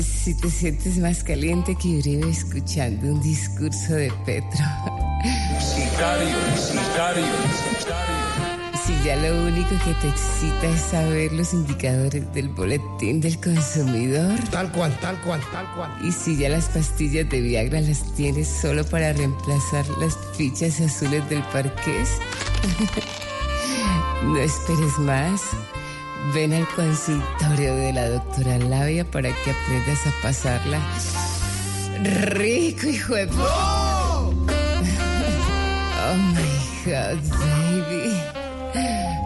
Si 0.00 0.32
te 0.34 0.48
sientes 0.48 0.96
más 0.96 1.22
caliente 1.22 1.74
que 1.74 1.98
Uribe 1.98 2.30
escuchando 2.30 3.08
un 3.08 3.22
discurso 3.22 3.92
de 3.92 4.10
Petro. 4.24 4.64
Sicario, 5.60 6.36
sicario, 6.56 7.24
Si 8.86 8.94
ya 9.04 9.16
lo 9.16 9.48
único 9.48 9.68
que 9.68 9.92
te 10.00 10.08
excita 10.08 10.66
es 10.68 10.80
saber 10.80 11.32
los 11.32 11.52
indicadores 11.52 12.32
del 12.32 12.48
boletín 12.48 13.20
del 13.20 13.38
consumidor. 13.38 14.38
Tal 14.50 14.72
cual, 14.72 14.98
tal 15.00 15.20
cual, 15.20 15.42
tal 15.52 15.66
cual. 15.74 15.90
Y 16.02 16.10
si 16.10 16.38
ya 16.38 16.48
las 16.48 16.70
pastillas 16.70 17.28
de 17.28 17.42
Viagra 17.42 17.82
las 17.82 18.02
tienes 18.14 18.48
solo 18.48 18.84
para 18.84 19.12
reemplazar 19.12 19.86
las 19.98 20.16
fichas 20.38 20.80
azules 20.80 21.28
del 21.28 21.42
parqués. 21.44 22.08
no 24.24 24.38
esperes 24.38 24.98
más. 25.00 25.42
Ven 26.34 26.52
al 26.52 26.66
consultorio 26.68 27.74
de 27.74 27.92
la 27.92 28.08
doctora 28.08 28.58
Labia 28.58 29.04
para 29.04 29.30
que 29.30 29.50
aprendas 29.50 30.06
a 30.06 30.22
pasarla 30.22 30.80
rico, 32.02 32.86
hijo 32.86 33.14
de... 33.14 33.26
Oh 36.04 36.16
my 36.16 36.90
God, 36.90 37.18
baby. 37.38 39.21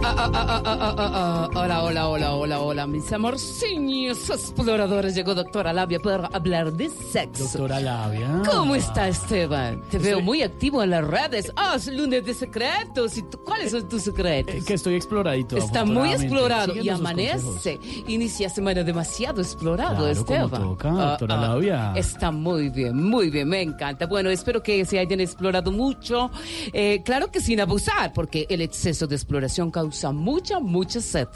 Hola, 0.00 1.82
hola, 1.82 2.08
hola, 2.08 2.34
hola, 2.34 2.60
hola, 2.60 2.86
mis 2.86 3.12
amorciños 3.12 4.30
exploradores. 4.30 5.14
Llegó 5.14 5.34
doctora 5.34 5.72
Labia 5.72 5.98
para 6.00 6.28
hablar 6.28 6.72
de 6.72 6.88
sexo. 6.88 7.44
Doctora 7.44 7.78
Labia. 7.80 8.42
¿Cómo 8.50 8.74
está 8.74 9.08
Esteban? 9.08 9.82
Te 9.90 9.98
veo 9.98 10.20
muy 10.20 10.42
activo 10.42 10.82
en 10.82 10.90
las 10.90 11.06
redes. 11.06 11.52
Ah, 11.56 11.74
es 11.76 11.86
lunes 11.88 12.24
de 12.24 12.32
secretos. 12.34 13.16
¿Y 13.18 13.22
tú- 13.22 13.38
cuáles 13.44 13.70
son 13.72 13.88
tus 13.88 14.02
secretos? 14.02 14.64
Que 14.64 14.74
estoy 14.74 14.94
exploradito. 14.94 15.56
Está 15.56 15.84
muy 15.84 16.12
explorado 16.12 16.74
y 16.74 16.88
amanece. 16.88 17.78
Inicia 18.08 18.48
semana 18.48 18.82
demasiado 18.82 19.40
explorado, 19.42 20.08
Esteban. 20.08 20.50
toca, 20.50 20.90
doctora 20.90 21.36
Labia. 21.36 21.92
Está 21.96 22.30
muy 22.30 22.70
bien, 22.70 22.96
muy 22.96 23.30
bien, 23.30 23.48
me 23.48 23.60
encanta. 23.62 24.06
Bueno, 24.06 24.30
espero 24.30 24.62
que 24.62 24.84
se 24.84 24.98
hayan 24.98 25.20
explorado 25.20 25.70
mucho. 25.70 26.30
Eh, 26.72 27.02
claro 27.04 27.30
que 27.30 27.40
sin 27.40 27.60
abusar, 27.60 28.12
porque 28.14 28.46
el 28.48 28.62
exceso 28.62 29.06
de 29.06 29.16
exploración 29.16 29.70
causa 29.70 29.81
mucha, 30.12 30.60
mucha 30.60 31.00
sed. 31.00 31.28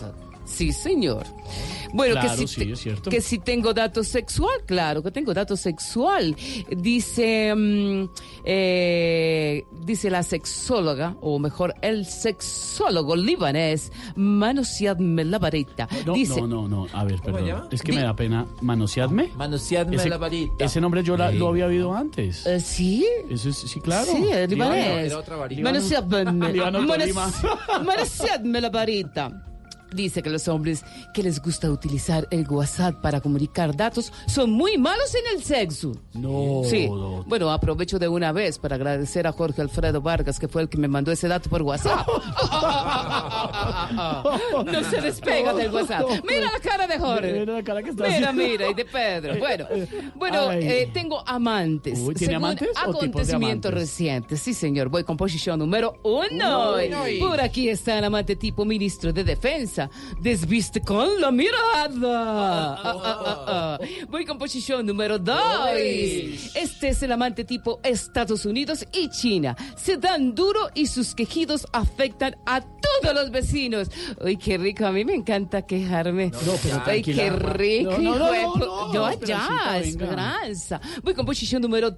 Sí, 0.46 0.72
señor. 0.72 1.24
Bueno, 1.92 2.14
Claro, 2.14 2.30
que, 2.30 2.36
si 2.36 2.46
sí, 2.46 2.64
te- 2.66 2.72
es 2.72 2.80
cierto. 2.80 3.10
que 3.10 3.20
si 3.20 3.38
tengo 3.38 3.72
dato 3.72 4.02
sexual, 4.04 4.58
claro 4.66 5.02
que 5.02 5.10
tengo 5.10 5.32
dato 5.34 5.56
sexual. 5.56 6.34
Dice, 6.70 7.54
mm, 7.54 8.08
eh, 8.44 9.64
dice 9.84 10.10
la 10.10 10.22
sexóloga, 10.22 11.16
o 11.20 11.38
mejor, 11.38 11.74
el 11.82 12.04
sexólogo 12.06 13.14
libanés, 13.16 13.92
manoseadme 14.16 15.24
la 15.24 15.38
varita. 15.38 15.88
No, 16.04 16.14
dice, 16.14 16.40
no, 16.42 16.46
no, 16.46 16.68
no. 16.68 16.86
A 16.92 17.04
ver, 17.04 17.20
¿Cómo 17.20 17.36
perdón. 17.36 17.68
Es 17.70 17.82
que 17.82 17.92
Di- 17.92 17.98
me 17.98 18.04
da 18.04 18.14
pena 18.16 18.46
manoseadme. 18.60 19.30
Manoseadme 19.36 19.96
Ese- 19.96 20.08
la 20.08 20.18
varita. 20.18 20.64
Ese 20.64 20.80
nombre 20.80 21.02
yo 21.02 21.16
la- 21.16 21.30
Sí. 21.30 21.38
lo 21.38 21.48
había 21.48 21.66
oído 21.66 21.94
antes. 21.94 22.44
Eh, 22.46 22.60
¿Sí? 22.60 23.06
Eso 23.30 23.48
es, 23.50 23.56
sí, 23.56 23.80
claro. 23.80 24.06
Sí, 24.10 24.26
el 24.30 24.50
libanés. 24.50 25.06
Era 25.06 25.18
otra 25.18 25.36
varita. 25.36 25.62
Manoseadme 25.62 26.52
Líbano, 26.52 26.86
Tolima. 26.86 27.30
manoseadme 27.84 28.60
la 28.60 28.70
varita. 28.70 29.42
Dice 29.96 30.22
que 30.22 30.28
los 30.28 30.46
hombres 30.46 30.84
que 31.14 31.22
les 31.22 31.40
gusta 31.40 31.70
utilizar 31.70 32.28
el 32.30 32.46
WhatsApp 32.46 33.00
para 33.00 33.22
comunicar 33.22 33.74
datos 33.74 34.12
son 34.26 34.50
muy 34.50 34.76
malos 34.76 35.14
en 35.14 35.36
el 35.36 35.42
sexo. 35.42 35.92
No. 36.12 36.60
Sí. 36.68 36.86
doctor. 36.86 37.24
Bueno, 37.26 37.50
aprovecho 37.50 37.98
de 37.98 38.06
una 38.06 38.30
vez 38.30 38.58
para 38.58 38.76
agradecer 38.76 39.26
a 39.26 39.32
Jorge 39.32 39.62
Alfredo 39.62 40.02
Vargas, 40.02 40.38
que 40.38 40.48
fue 40.48 40.60
el 40.60 40.68
que 40.68 40.76
me 40.76 40.86
mandó 40.86 41.12
ese 41.12 41.28
dato 41.28 41.48
por 41.48 41.62
WhatsApp. 41.62 42.06
No 44.66 44.84
se 44.84 45.00
despega 45.00 45.54
del 45.54 45.72
WhatsApp. 45.72 46.04
Mira 46.28 46.50
la 46.52 46.60
cara 46.60 46.86
de 46.86 46.98
Jorge. 46.98 47.32
Mira 47.32 47.52
la 47.54 47.62
cara 47.62 47.82
que 47.82 47.90
está 47.90 48.06
Mira, 48.06 48.32
mira, 48.32 48.68
y 48.68 48.74
de 48.74 48.84
Pedro. 48.84 49.38
Bueno, 49.38 49.66
bueno, 50.14 50.52
eh, 50.52 50.90
tengo 50.92 51.22
amantes. 51.26 51.98
Uy, 51.98 52.14
¿tiene 52.14 52.34
Según 52.34 52.44
amantes 52.44 52.68
acontecimientos 52.76 53.72
recientes. 53.72 54.40
Sí, 54.40 54.52
señor. 54.54 54.88
Voy 54.88 55.04
con 55.04 55.16
posición 55.16 55.58
número 55.58 55.98
uno. 56.02 56.74
Uy. 56.74 57.18
Por 57.18 57.40
aquí 57.40 57.68
está 57.68 57.98
el 57.98 58.04
amante 58.04 58.36
tipo 58.36 58.64
ministro 58.64 59.12
de 59.12 59.24
Defensa. 59.24 59.85
Mirada. 59.88 60.20
Desviste 60.20 60.80
con 60.80 61.20
la 61.20 61.30
mirada. 61.30 62.74
Ah, 62.74 62.80
ah, 62.84 63.00
ah, 63.04 63.44
ah. 63.48 63.78
Voy 64.08 64.24
con 64.24 64.38
posición 64.38 64.86
número 64.86 65.18
2. 65.18 65.36
Este 66.54 66.88
es 66.88 67.02
el 67.02 67.12
amante 67.12 67.44
tipo 67.44 67.80
Estados 67.82 68.44
Unidos 68.46 68.84
y 68.92 69.08
China. 69.10 69.56
Se 69.76 69.96
dan 69.96 70.34
duro 70.34 70.68
y 70.74 70.86
sus 70.86 71.14
quejidos 71.14 71.66
afectan 71.72 72.36
a 72.46 72.60
todos 72.60 73.14
los 73.14 73.30
vecinos. 73.30 73.90
Uy, 74.24 74.36
qué 74.36 74.58
rico. 74.58 74.86
A 74.86 74.92
mí 74.92 75.04
me 75.04 75.14
encanta 75.14 75.62
quejarme. 75.62 76.30
pero 76.62 76.82
Ay, 76.86 77.02
qué 77.02 77.30
rico. 77.30 77.98
No, 77.98 78.16
no, 78.18 78.56
no, 78.56 78.92
no, 78.92 79.18
venga. 79.18 79.78
esperanza. 79.78 80.80
Voy 81.02 81.14
con 81.14 81.26
posición 81.26 81.62
número 81.62 81.94
3. 81.94 81.96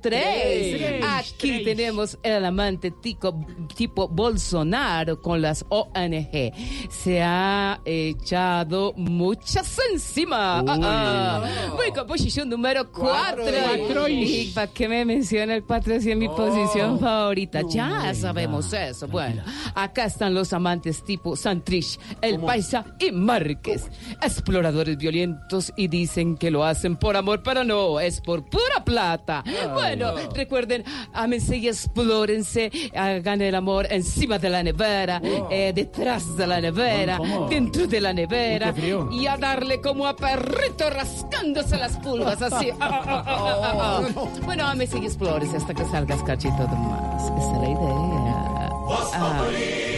Tres. 0.79 1.05
Aquí 1.07 1.64
tenemos 1.64 2.18
el 2.22 2.44
amante 2.44 2.90
tico- 2.90 3.44
tipo 3.77 4.09
Bolsonaro 4.09 5.20
con 5.20 5.42
las 5.42 5.64
ONG. 5.68 6.53
Se 6.90 7.22
ha 7.22 7.77
echado 7.84 8.92
muchas 8.96 9.78
encima. 9.92 10.58
Ah, 10.60 10.64
ah. 10.82 11.44
Voy 11.76 11.90
con 11.92 12.06
posición 12.06 12.48
número 12.48 12.90
4. 12.90 13.44
Cuatro 13.44 14.08
y- 14.08 14.24
¿Y 14.48 14.50
para 14.52 14.66
qué 14.68 14.88
me 14.88 15.04
menciona 15.04 15.54
el 15.54 15.64
4 15.64 16.00
si 16.00 16.10
es 16.10 16.16
mi 16.16 16.28
posición 16.28 16.98
favorita? 17.00 17.62
ya 17.68 18.14
sabemos 18.14 18.72
eso. 18.72 19.08
Bueno, 19.08 19.42
acá 19.74 20.04
están 20.04 20.34
los 20.34 20.52
amantes 20.52 21.04
tipo 21.04 21.36
Santrich, 21.36 21.98
El 22.20 22.40
Paisa 22.40 22.84
y 22.98 23.12
Márquez. 23.12 23.88
Exploradores 24.22 24.96
violentos 24.96 25.72
y 25.76 25.88
dicen 25.88 26.36
que 26.36 26.50
lo 26.50 26.64
hacen 26.64 26.96
por 26.96 27.16
amor, 27.16 27.42
pero 27.42 27.64
no, 27.64 28.00
es 28.00 28.20
por 28.20 28.44
pura 28.48 28.84
plata. 28.84 29.44
bueno, 29.74 30.14
recuerden, 30.34 30.84
ámense 31.12 31.56
y 31.56 31.68
explórense, 31.68 32.70
hagan 32.94 33.40
el 33.42 33.54
amor 33.54 33.86
encima 33.90 34.38
de 34.38 34.50
la 34.50 34.62
nevera, 34.62 35.20
eh, 35.50 35.72
detrás 35.74 36.36
de 36.36 36.46
la 36.46 36.60
nevera. 36.60 37.18
Dentro 37.59 37.88
de 37.88 38.01
la 38.01 38.12
nevera 38.12 38.73
Uy, 38.73 39.23
y 39.23 39.27
a 39.27 39.37
darle 39.37 39.81
como 39.81 40.07
a 40.07 40.14
perrito 40.14 40.88
rascándose 40.90 41.77
las 41.77 41.97
pulgas, 41.97 42.40
así. 42.40 42.71
Ah, 42.81 42.88
ah, 42.90 43.03
ah, 43.07 43.25
ah, 43.27 43.62
ah, 43.64 44.03
ah. 44.16 44.29
Bueno, 44.44 44.64
ámense 44.66 44.99
y 44.99 45.07
explórense 45.07 45.57
hasta 45.57 45.75
que 45.75 45.85
salgas 45.87 46.23
cachito 46.23 46.57
de 46.57 46.77
más. 46.77 47.25
Esa 47.25 47.53
es 47.53 47.61
la 47.61 47.68
idea. 47.68 48.71
Ah. 49.14 49.97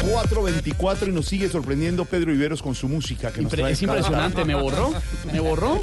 424 0.00 1.08
y 1.08 1.12
nos 1.12 1.26
sigue 1.26 1.48
sorprendiendo 1.48 2.04
Pedro 2.04 2.32
Iberos 2.34 2.62
con 2.62 2.74
su 2.74 2.88
música. 2.88 3.32
Que 3.32 3.42
nos 3.42 3.52
Impre- 3.52 3.56
trae 3.58 3.72
es 3.72 3.82
impresionante, 3.82 4.44
me 4.44 4.54
borró. 4.54 4.92
Me 5.32 5.40
borró. 5.40 5.82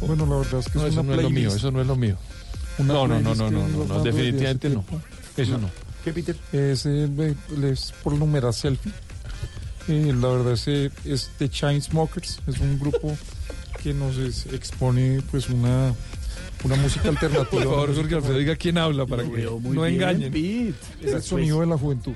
Bueno, 0.00 0.26
la 0.26 0.36
verdad 0.36 0.60
es 0.60 0.68
que 0.72 0.78
No, 0.78 0.86
es 0.86 0.92
eso 0.92 1.00
una 1.00 1.10
no 1.12 1.16
es 1.16 1.22
lo 1.22 1.30
mío, 1.30 1.48
eso 1.48 1.70
no 1.70 1.80
es 1.80 1.86
lo 1.86 1.96
mío. 1.96 2.16
Una 2.78 2.94
No, 2.94 3.08
no, 3.08 3.20
no, 3.20 3.34
no, 3.34 3.44
que 3.48 3.50
no, 3.54 3.84
no, 3.86 4.02
definitivamente 4.02 4.68
no. 4.68 4.84
Eso 5.36 5.58
no. 5.58 5.70
¿Qué, 6.04 6.12
Peter? 6.12 6.36
Es, 6.52 6.84
eh, 6.86 7.34
es 7.64 7.92
por 8.02 8.12
numeral 8.14 8.52
selfie. 8.54 8.92
Eh, 9.88 10.14
la 10.20 10.28
verdad 10.28 10.52
es, 10.52 10.68
eh, 10.68 10.90
es 11.04 11.30
The 11.38 11.48
Chainsmokers, 11.48 12.40
es 12.46 12.58
un 12.60 12.78
grupo 12.78 13.16
que 13.82 13.92
nos 13.92 14.16
expone 14.52 15.20
pues 15.30 15.48
una, 15.48 15.92
una 16.64 16.76
música 16.76 17.08
alternativa. 17.08 17.50
Por 17.50 17.64
favor, 17.64 17.94
Jorge 17.94 18.14
Alfredo, 18.14 18.38
diga 18.38 18.56
quién 18.56 18.78
habla 18.78 19.06
para 19.06 19.24
que 19.24 19.42
no 19.42 19.58
bien, 19.58 19.86
engañen. 19.86 20.32
Pete. 20.32 20.74
Es 21.02 21.12
el 21.12 21.22
sonido 21.22 21.60
de 21.60 21.66
la 21.66 21.78
juventud. 21.78 22.12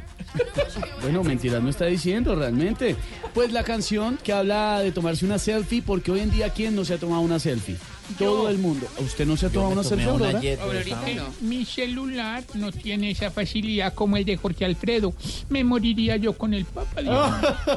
Bueno, 1.02 1.24
mentiras 1.24 1.62
no 1.62 1.68
está 1.68 1.86
diciendo 1.86 2.34
realmente. 2.34 2.96
Pues 3.34 3.52
la 3.52 3.64
canción 3.64 4.18
que 4.22 4.32
habla 4.32 4.80
de 4.80 4.92
tomarse 4.92 5.24
una 5.24 5.38
selfie, 5.38 5.82
porque 5.82 6.10
hoy 6.12 6.20
en 6.20 6.30
día, 6.30 6.50
¿quién 6.50 6.74
no 6.74 6.84
se 6.84 6.94
ha 6.94 6.98
tomado 6.98 7.22
una 7.22 7.38
selfie? 7.38 7.76
Todo 8.18 8.48
el 8.48 8.58
mundo. 8.58 8.86
¿Usted 8.98 9.26
no 9.26 9.36
se 9.36 9.46
ha 9.46 9.50
tomado 9.50 9.72
una 9.72 9.82
selfie, 9.84 10.06
Aurora? 10.08 10.40
Ahorita 10.62 11.26
mi 11.40 11.64
celular 11.64 12.44
no 12.54 12.72
tiene 12.72 13.10
esa 13.10 13.30
facilidad 13.30 13.94
como 13.94 14.16
el 14.16 14.24
de 14.24 14.36
Jorge 14.36 14.64
Alfredo. 14.64 15.14
Me 15.48 15.64
moriría 15.64 16.16
yo 16.16 16.32
con 16.34 16.54
el 16.54 16.64
Papa. 16.64 17.02
Dios. 17.02 17.30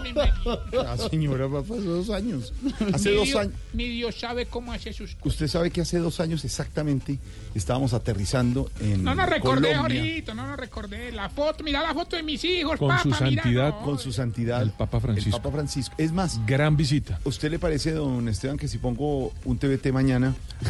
Me 0.03 0.09
imagino. 0.09 0.59
La 0.71 0.97
señora 0.97 1.47
va 1.47 1.59
hace 1.61 1.81
dos 1.83 2.09
años. 2.09 2.53
Hace 2.93 3.09
Mi 3.11 3.15
dos 3.15 3.35
años. 3.35 3.53
Mi 3.73 3.87
Dios 3.89 4.15
sabe 4.19 4.45
cómo 4.45 4.71
hace 4.71 4.93
sus 4.93 5.15
cosas. 5.15 5.25
Usted 5.33 5.47
sabe 5.47 5.71
que 5.71 5.81
hace 5.81 5.97
dos 5.99 6.19
años 6.19 6.45
exactamente 6.45 7.17
estábamos 7.55 7.93
aterrizando 7.93 8.69
en 8.79 9.03
No 9.03 9.15
nos 9.15 9.27
recordé, 9.29 9.75
Jorgito, 9.75 10.33
no 10.33 10.47
nos 10.47 10.57
recordé. 10.57 11.11
La 11.11 11.29
foto, 11.29 11.63
mira 11.63 11.81
la 11.81 11.93
foto 11.93 12.15
de 12.15 12.23
mis 12.23 12.43
hijos, 12.43 12.77
Con 12.77 12.89
Papa, 12.89 13.01
su 13.03 13.07
mira, 13.09 13.19
santidad, 13.19 13.69
no. 13.69 13.81
con 13.83 13.99
su 13.99 14.11
santidad. 14.11 14.61
el 14.61 14.71
Papa 14.71 14.99
Francisco. 14.99 15.35
El 15.37 15.41
Papa 15.41 15.51
Francisco. 15.55 15.95
Es 15.97 16.11
más, 16.11 16.39
Gran 16.45 16.77
visita. 16.77 17.19
¿usted 17.25 17.49
le 17.51 17.59
parece, 17.59 17.91
don 17.91 18.27
Esteban, 18.27 18.57
que 18.57 18.67
si 18.67 18.77
pongo 18.77 19.31
un 19.45 19.57
TVT 19.57 19.91
mañana, 19.91 20.18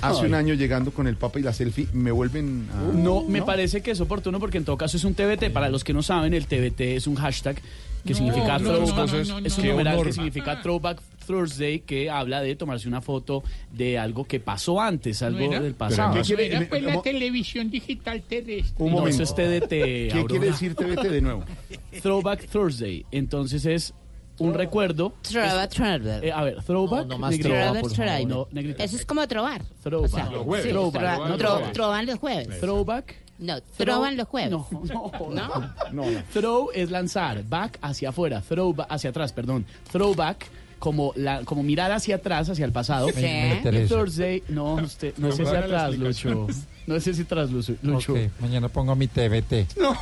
hace 0.02 0.22
Ay. 0.22 0.26
un 0.28 0.34
año 0.36 0.54
llegando 0.54 0.92
con 0.92 1.08
el 1.08 1.16
Papa 1.16 1.40
y 1.40 1.44
la 1.44 1.54
selfie, 1.54 1.88
me 1.94 2.12
vuelven 2.12 2.68
a... 2.74 2.94
No, 2.98 3.24
me 3.24 3.42
parece 3.42 3.82
que 3.82 3.92
es 3.92 4.00
oportuno 4.02 4.40
porque 4.40 4.58
en 4.58 4.66
todo 4.66 4.78
caso 4.78 4.98
es 4.98 5.04
un 5.04 5.14
TBT. 5.14 5.52
Para 5.52 5.70
los 5.70 5.84
que 5.84 5.94
no 5.94 6.02
saben, 6.04 6.34
el 6.34 6.46
TBT 6.48 6.82
es 6.82 7.08
un 7.08 7.16
hashtag 7.16 7.56
que 8.06 8.12
No, 8.12 8.16
significa 8.16 8.58
no, 8.60 8.70
throwback. 8.72 8.96
no, 8.96 9.06
no, 9.24 9.40
no, 9.42 9.48
es 9.48 9.58
un 9.58 9.68
numeral 9.68 10.04
que 10.04 10.14
significa 10.14 10.62
Throwback 10.62 11.02
Thursday, 11.28 11.82
que 11.82 12.10
habla 12.10 12.42
de 12.42 12.56
tomarse 12.56 12.88
una 12.88 13.02
foto 13.02 13.44
de 13.74 14.00
algo 14.00 14.24
que 14.26 14.40
pasó 14.40 14.80
antes, 14.82 15.22
algo 15.22 15.50
del 15.60 15.76
pasado. 15.76 16.14
¿qué 16.16 16.22
quiere- 16.22 16.48
era, 16.48 16.68
pues 16.70 16.82
la 16.82 17.02
televisión 17.02 17.70
digital 17.70 18.22
terrestre. 18.24 18.74
Un 18.80 18.92
No, 18.92 18.98
momento. 19.00 19.22
eso 19.22 19.24
es 19.24 19.36
TDT. 19.36 19.70
¿Qué 19.70 20.10
Aurora. 20.14 20.28
quiere 20.30 20.46
decir 20.48 20.76
TVT 20.76 21.10
de 21.10 21.22
nuevo? 21.22 21.44
Throwback 22.02 22.48
Thursday. 22.50 23.06
Entonces 23.12 23.66
es 23.66 23.94
un 24.40 24.54
recuerdo. 24.54 25.14
Trova, 25.22 25.68
trova. 25.68 26.18
Eh, 26.22 26.32
a 26.32 26.44
ver, 26.44 26.64
throwback. 26.64 27.02
No, 27.08 27.14
no 27.14 27.20
más 27.20 27.32
negrita, 27.32 27.50
trova, 27.50 27.72
por 27.74 27.82
por 27.82 27.96
favor. 27.96 28.12
favor. 28.12 28.28
No, 28.28 28.48
negrita. 28.52 28.84
Eso 28.84 28.96
es 28.98 29.06
como 29.06 29.28
trobar. 29.28 29.62
Throwback. 29.84 30.14
O 30.14 30.16
sea, 30.16 30.30
Los 30.30 30.44
jueves. 30.44 30.66
sí, 30.66 30.72
Throwback, 30.72 31.20
no 31.20 31.26
tro- 31.26 31.38
throwback. 31.38 31.72
troban 31.74 32.06
los 32.06 32.20
jueves. 32.20 32.60
Throwback. 32.60 33.16
No, 33.40 33.56
Throw- 33.58 33.62
troban 33.78 34.18
los 34.18 34.28
jueves. 34.28 34.52
No, 34.52 34.68
no, 34.72 35.12
¿No? 35.30 35.32
No, 35.94 36.12
no. 36.12 36.22
Throw 36.34 36.70
es 36.74 36.92
lanzar, 36.92 37.44
back 37.48 37.78
hacia 37.82 38.10
afuera, 38.10 38.42
throw 38.42 38.74
ba- 38.74 38.84
hacia 38.90 39.12
atrás, 39.12 39.32
perdón. 39.32 39.66
Throwback 39.92 40.46
como 40.78 41.12
la 41.18 41.44
como 41.44 41.62
mirar 41.62 41.92
hacia 41.92 42.16
atrás, 42.16 42.50
hacia 42.50 42.64
el 42.66 42.72
pasado. 42.72 43.10
Sí. 43.14 43.26
Y 43.26 43.86
Thursday, 43.88 44.44
no, 44.48 44.76
usted, 44.76 45.14
no 45.18 45.28
es 45.30 45.40
hacia 45.40 45.60
atrás, 45.60 45.98
Lucho. 45.98 46.48
No 46.88 46.96
es 46.96 47.06
hacia 47.08 47.24
atrás, 47.24 47.50
Lucho. 47.52 47.76
Lucho. 47.82 48.14
Ok, 48.14 48.20
mañana 48.40 48.68
pongo 48.70 48.96
mi 48.96 49.08
TVT. 49.08 49.68
No. 49.80 49.96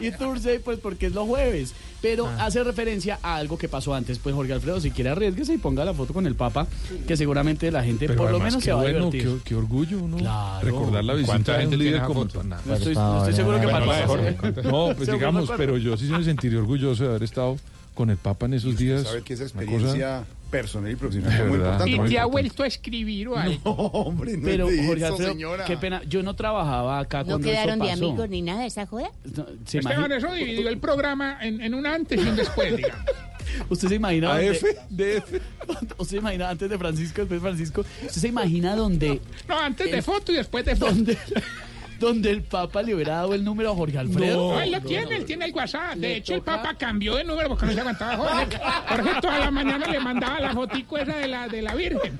Y 0.00 0.10
Thursday, 0.10 0.58
pues 0.58 0.78
porque 0.78 1.06
es 1.06 1.12
los 1.12 1.26
jueves. 1.26 1.74
Pero 2.06 2.28
hace 2.38 2.62
referencia 2.62 3.18
a 3.20 3.34
algo 3.36 3.58
que 3.58 3.68
pasó 3.68 3.92
antes. 3.94 4.18
Pues 4.20 4.32
Jorge 4.34 4.52
Alfredo, 4.52 4.80
si 4.80 4.92
quiere 4.92 5.10
arriesguese 5.10 5.54
y 5.54 5.58
ponga 5.58 5.84
la 5.84 5.92
foto 5.92 6.14
con 6.14 6.24
el 6.26 6.36
Papa, 6.36 6.68
que 7.06 7.16
seguramente 7.16 7.70
la 7.72 7.82
gente 7.82 8.06
Pero 8.06 8.22
por 8.22 8.30
lo 8.30 8.38
menos 8.38 8.56
qué 8.56 8.66
se 8.66 8.72
va 8.72 8.78
a 8.80 8.82
bueno, 8.84 9.10
divertir. 9.10 9.38
qué, 9.38 9.48
qué 9.48 9.54
orgullo 9.56 9.98
uno 9.98 10.18
Claro. 10.18 10.64
recordar 10.64 11.04
la 11.04 11.14
visita 11.14 11.32
¿Cuánta 11.32 11.52
de 11.52 11.64
un 11.64 11.70
gente 11.72 11.84
líder 11.84 12.02
como? 12.02 12.24
Nada. 12.44 12.62
No 12.64 12.74
estoy, 12.74 12.94
no 12.94 13.18
estoy 13.18 13.34
seguro 13.34 13.60
que 13.60 13.66
Bueno, 13.66 13.86
para 13.86 14.06
Jorge. 14.06 14.36
No, 14.62 14.88
pues 14.96 15.10
digamos, 15.10 15.50
no, 15.50 15.56
pero 15.56 15.76
yo 15.78 15.96
sí 15.96 16.04
me 16.04 16.22
sentiría 16.22 16.58
orgulloso 16.60 17.02
de 17.02 17.08
haber 17.10 17.24
estado 17.24 17.56
con 17.94 18.10
el 18.10 18.18
Papa 18.18 18.46
en 18.46 18.54
esos 18.54 18.76
días. 18.76 19.02
sabe 19.02 19.22
que 19.22 19.34
esa 19.34 19.44
experiencia 19.44 20.24
personal 20.56 20.90
y 20.90 20.96
profesional 20.96 21.30
De 21.32 21.36
es 21.42 21.48
muy 21.48 21.58
verdad. 21.58 21.72
importante. 21.72 21.90
¿Y 21.90 21.98
muy 22.00 22.08
te 22.10 22.18
ha 22.18 22.24
vuelto 22.26 22.62
a 22.62 22.66
escribir 22.66 23.28
o 23.28 23.36
algo? 23.36 23.60
No, 23.64 23.70
hombre, 23.72 24.36
no 24.36 24.44
Pero 24.44 24.68
es 24.68 24.76
de 24.76 24.86
Jorge 24.86 25.02
eso, 25.04 25.12
Alfredo, 25.12 25.30
señora. 25.32 25.64
qué 25.64 25.76
pena, 25.76 26.02
yo 26.08 26.22
no 26.22 26.34
trabajaba 26.34 26.98
acá 26.98 27.20
¿No 27.20 27.26
cuando 27.26 27.48
quedaron 27.48 27.74
eso 27.76 27.84
de 27.84 27.90
pasó. 27.90 28.04
amigos 28.06 28.28
ni 28.30 28.42
nada 28.42 28.60
de 28.62 28.66
esa 28.66 28.86
joda? 28.86 29.10
No, 29.24 29.46
¿se 29.64 29.78
Esteban, 29.78 29.92
imagina- 29.96 30.16
eso 30.16 30.32
dividió 30.32 30.68
el 30.68 30.78
programa 30.78 31.38
en, 31.42 31.60
en 31.60 31.74
un 31.74 31.86
antes 31.86 32.24
y 32.24 32.28
un 32.28 32.36
después, 32.36 32.76
digamos. 32.76 32.98
¿Usted 33.70 33.88
se 33.88 33.94
imagina 33.94 34.34
AF, 34.34 34.62
dónde- 34.90 35.22
¿Usted 35.98 36.04
se 36.04 36.16
imagina 36.16 36.50
antes 36.50 36.68
de 36.68 36.78
Francisco, 36.78 37.20
después 37.22 37.40
de 37.42 37.48
Francisco? 37.48 37.84
¿Usted 38.06 38.20
se 38.20 38.28
imagina 38.28 38.74
donde, 38.76 39.20
No, 39.48 39.58
antes 39.58 39.90
de 39.90 40.02
foto 40.02 40.32
y 40.32 40.36
después 40.36 40.64
de 40.64 40.74
foto. 40.76 40.92
donde, 40.92 41.16
donde 41.98 42.30
el 42.30 42.42
Papa 42.42 42.82
le 42.82 42.94
hubiera 42.94 43.14
dado 43.16 43.34
el 43.34 43.44
número 43.44 43.72
a 43.72 43.74
Jorge 43.74 43.98
Alfredo? 43.98 44.52
No, 44.54 44.60
él 44.60 44.72
lo 44.72 44.80
tiene, 44.80 45.16
él 45.16 45.24
tiene 45.24 45.46
el 45.46 45.52
WhatsApp. 45.54 45.94
De 45.96 46.16
hecho, 46.16 46.34
el 46.34 46.42
Papa 46.42 46.74
cambió 46.74 47.16
de 47.16 47.24
número 47.24 47.48
porque 47.48 47.66
no 47.66 47.72
se 47.72 47.80
aguantaba 47.80 48.16
Jorge. 48.16 48.58
Jorge 48.88 49.20
toda 49.20 49.38
la 49.38 49.50
mañana 49.50 49.86
le 49.86 49.98
mandaba 50.00 50.40
la 50.40 50.52
fotico 50.52 50.98
esa 50.98 51.16
de 51.16 51.28
la, 51.28 51.48
de 51.48 51.62
la 51.62 51.74
Virgen. 51.74 52.18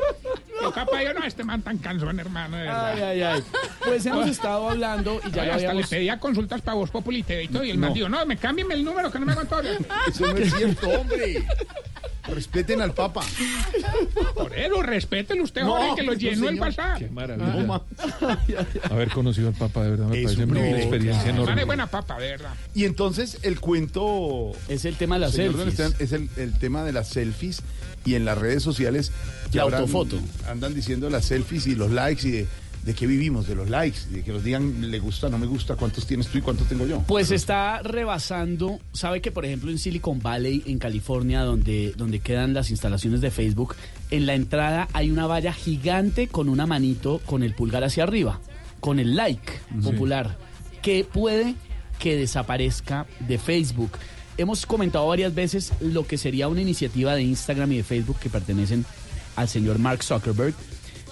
El 0.64 0.72
Papa 0.72 1.02
yo 1.02 1.12
no, 1.14 1.24
este 1.24 1.44
man 1.44 1.62
tan 1.62 1.78
cansón, 1.78 2.18
hermano, 2.18 2.56
de 2.56 2.62
verdad. 2.64 2.92
Ay, 2.94 3.02
ay, 3.02 3.22
ay. 3.22 3.42
Pues 3.84 4.04
hemos 4.06 4.26
estado 4.28 4.70
hablando 4.70 5.20
y 5.26 5.30
ya 5.30 5.42
Ay, 5.42 5.48
lo 5.48 5.54
hasta 5.54 5.68
habíamos... 5.70 5.90
le 5.90 5.96
pedía 5.96 6.18
consultas 6.18 6.60
para 6.62 6.74
Voz 6.76 6.90
Populi 6.90 7.24
y 7.28 7.48
todo. 7.48 7.64
Y 7.64 7.70
el 7.70 7.78
man 7.78 7.90
No. 7.90 7.94
dijo, 7.94 8.08
no, 8.08 8.24
me 8.26 8.36
cámbienme 8.36 8.74
el 8.74 8.84
número 8.84 9.10
que 9.12 9.18
no 9.18 9.26
me 9.26 9.32
aguantó. 9.32 9.60
Eso 9.60 10.26
no 10.26 10.36
es 10.36 10.54
cierto, 10.54 10.88
hombre. 10.88 11.44
Respeten 12.28 12.80
al 12.80 12.92
Papa. 12.92 13.22
Por 14.34 14.54
eso, 14.56 14.82
respételo 14.82 15.44
usted, 15.44 15.62
No, 15.62 15.94
que 15.94 16.02
lo 16.02 16.12
no, 16.12 16.18
llenó 16.18 16.48
el. 16.48 16.60
WhatsApp. 16.60 16.98
Qué 16.98 17.08
maravilla. 17.08 17.80
Haber 18.90 19.10
conocido 19.10 19.48
al 19.48 19.54
Papa, 19.54 19.82
de 19.84 19.90
verdad, 19.90 20.06
me 20.06 20.18
Es 20.18 20.24
parece 20.24 20.44
un 20.44 20.50
una 20.50 20.70
experiencia 20.70 21.30
Vale, 21.32 21.42
enorme. 21.42 21.64
buena 21.64 21.86
papa, 21.86 22.18
de 22.18 22.28
verdad. 22.30 22.54
Y 22.74 22.84
entonces 22.84 23.38
el 23.42 23.60
cuento 23.60 24.52
Es 24.68 24.84
el 24.84 24.96
tema 24.96 25.16
de 25.16 25.20
las 25.22 25.32
señor 25.32 25.54
selfies. 25.56 26.00
Es 26.00 26.12
el, 26.12 26.28
el 26.36 26.58
tema 26.58 26.84
de 26.84 26.92
las 26.92 27.08
selfies 27.08 27.62
y 28.04 28.14
en 28.14 28.24
las 28.24 28.38
redes 28.38 28.62
sociales 28.62 29.12
que 29.50 29.58
La 29.58 29.64
ahora 29.64 29.78
autofoto. 29.78 30.18
andan 30.48 30.74
diciendo 30.74 31.10
las 31.10 31.24
selfies 31.26 31.66
y 31.66 31.74
los 31.74 31.90
likes 31.90 32.26
y 32.26 32.30
de, 32.30 32.46
de 32.86 32.94
qué 32.94 33.06
vivimos, 33.08 33.48
de 33.48 33.56
los 33.56 33.68
likes, 33.68 33.98
de 34.10 34.22
que 34.22 34.32
nos 34.32 34.44
digan 34.44 34.90
le 34.92 34.98
gusta, 35.00 35.28
no 35.28 35.38
me 35.38 35.46
gusta, 35.46 35.74
cuántos 35.74 36.06
tienes 36.06 36.28
tú 36.28 36.38
y 36.38 36.40
cuántos 36.40 36.68
tengo 36.68 36.86
yo. 36.86 37.02
Pues 37.08 37.32
está 37.32 37.82
rebasando, 37.82 38.78
sabe 38.92 39.20
que 39.20 39.32
por 39.32 39.44
ejemplo 39.44 39.72
en 39.72 39.78
Silicon 39.78 40.20
Valley, 40.20 40.62
en 40.66 40.78
California, 40.78 41.42
donde, 41.42 41.94
donde 41.96 42.20
quedan 42.20 42.54
las 42.54 42.70
instalaciones 42.70 43.20
de 43.20 43.32
Facebook, 43.32 43.74
en 44.12 44.24
la 44.24 44.34
entrada 44.34 44.88
hay 44.92 45.10
una 45.10 45.26
valla 45.26 45.52
gigante 45.52 46.28
con 46.28 46.48
una 46.48 46.64
manito 46.64 47.20
con 47.26 47.42
el 47.42 47.54
pulgar 47.54 47.82
hacia 47.82 48.04
arriba, 48.04 48.40
con 48.78 49.00
el 49.00 49.16
like 49.16 49.52
popular, 49.82 50.38
que 50.80 51.04
puede 51.04 51.56
que 51.98 52.16
desaparezca 52.16 53.06
de 53.18 53.38
Facebook. 53.38 53.98
Hemos 54.38 54.64
comentado 54.64 55.08
varias 55.08 55.34
veces 55.34 55.72
lo 55.80 56.06
que 56.06 56.18
sería 56.18 56.46
una 56.46 56.60
iniciativa 56.60 57.16
de 57.16 57.22
Instagram 57.22 57.72
y 57.72 57.78
de 57.78 57.82
Facebook 57.82 58.20
que 58.20 58.30
pertenecen 58.30 58.84
al 59.34 59.48
señor 59.48 59.80
Mark 59.80 60.04
Zuckerberg 60.04 60.54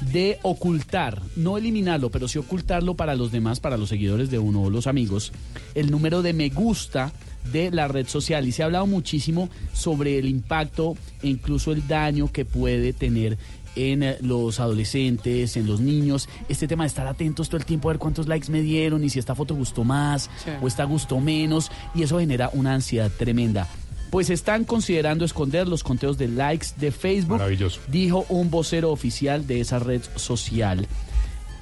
de 0.00 0.38
ocultar, 0.42 1.22
no 1.36 1.56
eliminarlo, 1.56 2.10
pero 2.10 2.28
sí 2.28 2.38
ocultarlo 2.38 2.94
para 2.94 3.14
los 3.14 3.30
demás, 3.32 3.60
para 3.60 3.76
los 3.76 3.88
seguidores 3.88 4.30
de 4.30 4.38
uno 4.38 4.62
o 4.62 4.70
los 4.70 4.86
amigos, 4.86 5.32
el 5.74 5.90
número 5.90 6.22
de 6.22 6.32
me 6.32 6.48
gusta 6.50 7.12
de 7.52 7.70
la 7.70 7.88
red 7.88 8.06
social. 8.06 8.46
Y 8.48 8.52
se 8.52 8.62
ha 8.62 8.66
hablado 8.66 8.86
muchísimo 8.86 9.48
sobre 9.72 10.18
el 10.18 10.28
impacto 10.28 10.96
e 11.22 11.28
incluso 11.28 11.72
el 11.72 11.86
daño 11.86 12.30
que 12.32 12.44
puede 12.44 12.92
tener 12.92 13.38
en 13.76 14.02
eh, 14.04 14.16
los 14.20 14.60
adolescentes, 14.60 15.56
en 15.56 15.66
los 15.66 15.80
niños. 15.80 16.28
Este 16.48 16.68
tema 16.68 16.84
de 16.84 16.88
estar 16.88 17.06
atentos 17.06 17.48
todo 17.48 17.58
el 17.58 17.64
tiempo 17.66 17.88
a 17.88 17.92
ver 17.92 17.98
cuántos 17.98 18.28
likes 18.28 18.50
me 18.50 18.62
dieron 18.62 19.02
y 19.04 19.10
si 19.10 19.18
esta 19.18 19.34
foto 19.34 19.54
gustó 19.54 19.84
más 19.84 20.30
Sí. 20.44 20.50
o 20.62 20.68
esta 20.68 20.84
gustó 20.84 21.18
menos. 21.20 21.70
Y 21.94 22.02
eso 22.02 22.18
genera 22.18 22.50
una 22.52 22.74
ansiedad 22.74 23.10
tremenda. 23.16 23.66
Pues 24.14 24.30
están 24.30 24.62
considerando 24.62 25.24
esconder 25.24 25.66
los 25.66 25.82
conteos 25.82 26.16
de 26.18 26.28
likes 26.28 26.68
de 26.76 26.92
Facebook, 26.92 27.38
Maravilloso. 27.38 27.80
dijo 27.88 28.24
un 28.28 28.48
vocero 28.48 28.92
oficial 28.92 29.44
de 29.44 29.58
esa 29.60 29.80
red 29.80 30.02
social 30.14 30.86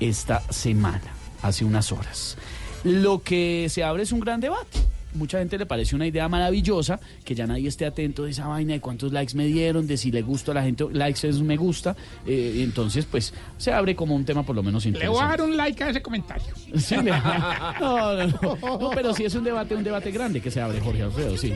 esta 0.01 0.41
semana, 0.53 1.01
hace 1.41 1.65
unas 1.65 1.91
horas. 1.93 2.37
Lo 2.85 3.23
que 3.23 3.69
se 3.71 3.83
abre 3.83 4.03
es 4.03 4.13
un 4.13 4.21
gran 4.21 4.39
debate. 4.43 4.81
Mucha 5.15 5.39
gente 5.39 5.57
le 5.57 5.65
parece 5.65 5.97
una 5.97 6.07
idea 6.07 6.29
maravillosa 6.29 7.01
que 7.25 7.35
ya 7.35 7.47
nadie 7.47 7.69
esté 7.69 7.87
atento 7.87 8.25
de 8.25 8.33
esa 8.33 8.47
vaina, 8.49 8.75
de 8.75 8.81
cuántos 8.83 9.13
likes 9.13 9.35
me 9.35 9.47
dieron, 9.47 9.87
de 9.87 9.97
si 9.97 10.11
le 10.11 10.21
gusta 10.21 10.53
a 10.53 10.55
la 10.57 10.63
gente, 10.63 10.85
likes 10.93 11.27
es 11.27 11.37
un 11.37 11.47
me 11.47 11.57
gusta. 11.57 11.97
Eh, 12.27 12.61
entonces, 12.63 13.07
pues 13.07 13.33
se 13.57 13.73
abre 13.73 13.97
como 13.97 14.15
un 14.15 14.27
tema 14.27 14.43
por 14.43 14.55
lo 14.57 14.63
menos 14.63 14.85
Le 14.85 14.91
voy 14.91 14.99
a 15.01 15.05
interesante. 15.07 15.31
dar 15.39 15.43
un 15.49 15.57
like 15.57 15.85
a 15.85 15.89
ese 15.89 16.03
comentario. 16.03 16.53
Sí, 16.77 16.97
le- 16.97 17.11
no, 17.81 18.15
no, 18.15 18.27
no. 18.27 18.79
No, 18.79 18.91
pero 18.91 19.15
sí 19.15 19.25
es 19.25 19.35
un 19.35 19.45
debate, 19.45 19.75
un 19.75 19.85
debate 19.85 20.11
grande 20.11 20.43
que 20.43 20.51
se 20.51 20.61
abre, 20.61 20.81
Jorge 20.81 21.01
Alfredo, 21.03 21.35
sí. 21.39 21.55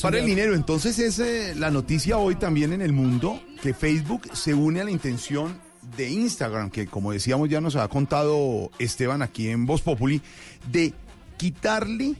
Para 0.00 0.18
el 0.18 0.26
dinero, 0.26 0.54
entonces 0.54 0.98
es 1.00 1.18
eh, 1.18 1.54
la 1.56 1.70
noticia 1.70 2.16
hoy 2.16 2.36
también 2.36 2.72
en 2.72 2.82
el 2.82 2.92
mundo 2.92 3.42
que 3.62 3.74
Facebook 3.74 4.22
se 4.32 4.54
une 4.54 4.80
a 4.80 4.84
la 4.84 4.92
intención 4.92 5.58
de 5.96 6.08
Instagram, 6.08 6.70
que 6.70 6.86
como 6.86 7.12
decíamos 7.12 7.48
ya 7.48 7.60
nos 7.60 7.74
ha 7.74 7.88
contado 7.88 8.70
Esteban 8.78 9.22
aquí 9.22 9.48
en 9.48 9.66
Voz 9.66 9.82
Populi, 9.82 10.22
de 10.70 10.94
quitarle 11.36 12.14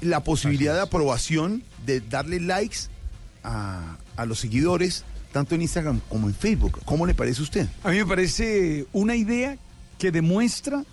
la 0.00 0.24
posibilidad 0.24 0.74
de 0.74 0.80
aprobación, 0.80 1.62
de 1.84 2.00
darle 2.00 2.40
likes 2.40 2.78
a, 3.42 3.98
a 4.16 4.24
los 4.24 4.40
seguidores, 4.40 5.04
tanto 5.30 5.54
en 5.54 5.62
Instagram 5.62 6.00
como 6.08 6.28
en 6.28 6.34
Facebook. 6.34 6.80
¿Cómo 6.86 7.06
le 7.06 7.14
parece 7.14 7.40
a 7.40 7.44
usted? 7.44 7.68
A 7.82 7.90
mí 7.90 7.98
me 7.98 8.06
parece 8.06 8.86
una 8.94 9.14
idea 9.14 9.58
que 9.98 10.10
demuestra 10.10 10.84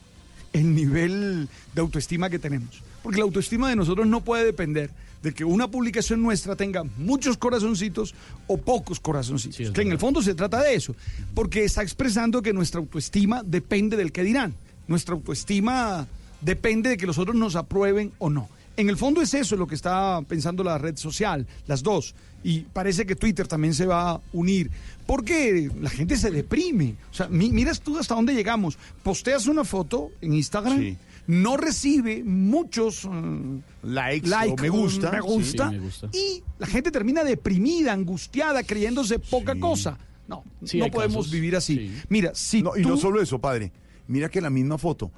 el 0.52 0.76
nivel 0.76 1.48
de 1.74 1.82
autoestima 1.82 2.30
que 2.30 2.38
tenemos. 2.38 2.84
Porque 3.02 3.18
la 3.18 3.24
autoestima 3.24 3.70
de 3.70 3.78
nosotros 3.78 4.06
no 4.08 4.24
puede 4.24 4.46
depender 4.46 4.92
de 5.22 5.34
que 5.34 5.44
una 5.46 5.70
publicación 5.70 6.22
nuestra 6.22 6.56
tenga 6.56 6.84
muchos 6.98 7.38
corazoncitos 7.38 8.14
o 8.48 8.58
pocos 8.58 9.00
corazoncitos. 9.00 9.72
que 9.72 9.82
en 9.82 9.92
el 9.92 10.00
fondo 10.00 10.22
se 10.22 10.34
trata 10.34 10.62
de 10.64 10.74
eso. 10.76 10.96
Porque 11.36 11.64
está 11.64 11.84
expresando 11.84 12.42
que 12.42 12.54
nuestra 12.54 12.80
autoestima 12.80 13.44
depende 13.46 13.98
del 13.98 14.12
que 14.12 14.24
dirán. 14.24 14.56
Nuestra 14.88 15.14
autoestima 15.16 16.08
depende 16.42 16.90
de 16.92 16.98
que 16.98 17.06
los 17.06 17.18
otros 17.18 17.36
nos 17.36 17.56
aprueben 17.56 18.12
o 18.18 18.30
no. 18.30 18.50
En 18.78 18.90
el 18.90 18.98
fondo 18.98 19.22
es 19.22 19.34
eso 19.34 19.56
lo 19.58 19.68
que 19.68 19.76
está 19.76 20.22
pensando 20.28 20.64
la 20.64 20.78
red 20.78 20.96
social, 20.98 21.46
las 21.68 21.84
dos. 21.84 22.16
Y 22.44 22.62
parece 22.62 23.06
que 23.06 23.16
Twitter 23.16 23.48
también 23.48 23.76
se 23.76 23.86
va 23.86 24.12
a 24.12 24.22
unir. 24.34 24.72
Porque 25.06 25.70
la 25.80 25.90
gente 25.90 26.18
se 26.18 26.32
deprime. 26.32 26.96
O 27.12 27.14
sea, 27.14 27.28
mi- 27.28 27.52
miras 27.52 27.82
tú 27.82 27.98
hasta 28.00 28.16
dónde 28.16 28.34
llegamos. 28.34 28.78
Posteas 29.04 29.46
una 29.48 29.64
foto 29.66 30.10
en 30.22 30.34
Instagram, 30.34 30.80
Sí. 30.80 30.98
No 31.28 31.58
recibe 31.58 32.24
muchos 32.24 33.06
mm, 33.06 33.58
Likes, 33.84 34.28
like, 34.28 34.54
o 34.54 34.62
me 34.62 34.70
gusta. 34.70 35.12
me 35.12 35.22
gusta, 35.22 35.70
Sí, 35.70 35.76
me 35.76 35.80
gusta. 35.84 36.10
y 36.14 36.44
la 36.60 36.68
gente 36.68 36.92
termina 36.92 37.24
deprimida, 37.24 37.94
angustiada, 37.94 38.64
creyéndose 38.64 39.20
poca 39.20 39.56
cosa. 39.60 39.98
No, 40.28 40.44
Sí, 40.64 40.78
no 40.80 40.88
podemos 40.88 41.18
casos. 41.26 41.32
vivir 41.32 41.56
así. 41.56 41.76
Sí. 41.78 42.02
Mira, 42.10 42.32
si 42.34 42.62
No, 42.62 42.72
y 42.78 42.82
tú- 42.84 42.90
no 42.90 42.98
solo 42.98 43.22
eso, 43.22 43.40
padre. 43.40 43.72
Mira 44.08 44.30
que 44.30 44.40
la 44.42 44.50
misma 44.50 44.78
foto. 44.78 45.12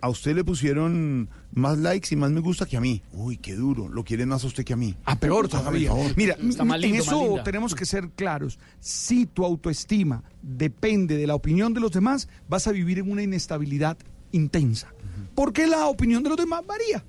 A 0.00 0.08
usted 0.10 0.36
le 0.36 0.44
pusieron 0.44 1.28
más 1.52 1.76
likes 1.76 2.08
y 2.12 2.16
más 2.16 2.30
me 2.30 2.38
gusta 2.40 2.66
que 2.66 2.76
a 2.76 2.80
mí. 2.80 3.02
Uy, 3.12 3.36
qué 3.36 3.54
duro. 3.56 3.88
Lo 3.88 4.04
quieren 4.04 4.28
más 4.28 4.44
a 4.44 4.46
usted 4.46 4.64
que 4.64 4.72
a 4.72 4.76
mí. 4.76 4.94
Ah, 5.04 5.18
peor 5.18 5.48
todavía. 5.48 5.90
Mira, 6.16 6.36
Está 6.40 6.64
más 6.64 6.80
en 6.84 6.94
eso 6.94 7.40
tenemos 7.42 7.74
que 7.74 7.84
ser 7.84 8.10
claros. 8.10 8.60
Si 8.78 9.26
tu 9.26 9.44
autoestima 9.44 10.22
depende 10.40 11.16
de 11.16 11.26
la 11.26 11.34
opinión 11.34 11.74
de 11.74 11.80
los 11.80 11.90
demás, 11.90 12.28
vas 12.48 12.68
a 12.68 12.72
vivir 12.72 13.00
en 13.00 13.10
una 13.10 13.22
inestabilidad 13.24 13.98
intensa. 14.30 14.92
Porque 15.38 15.68
la 15.68 15.86
opinión 15.86 16.24
de 16.24 16.30
los 16.30 16.36
demás 16.36 16.66
varía. 16.66 17.04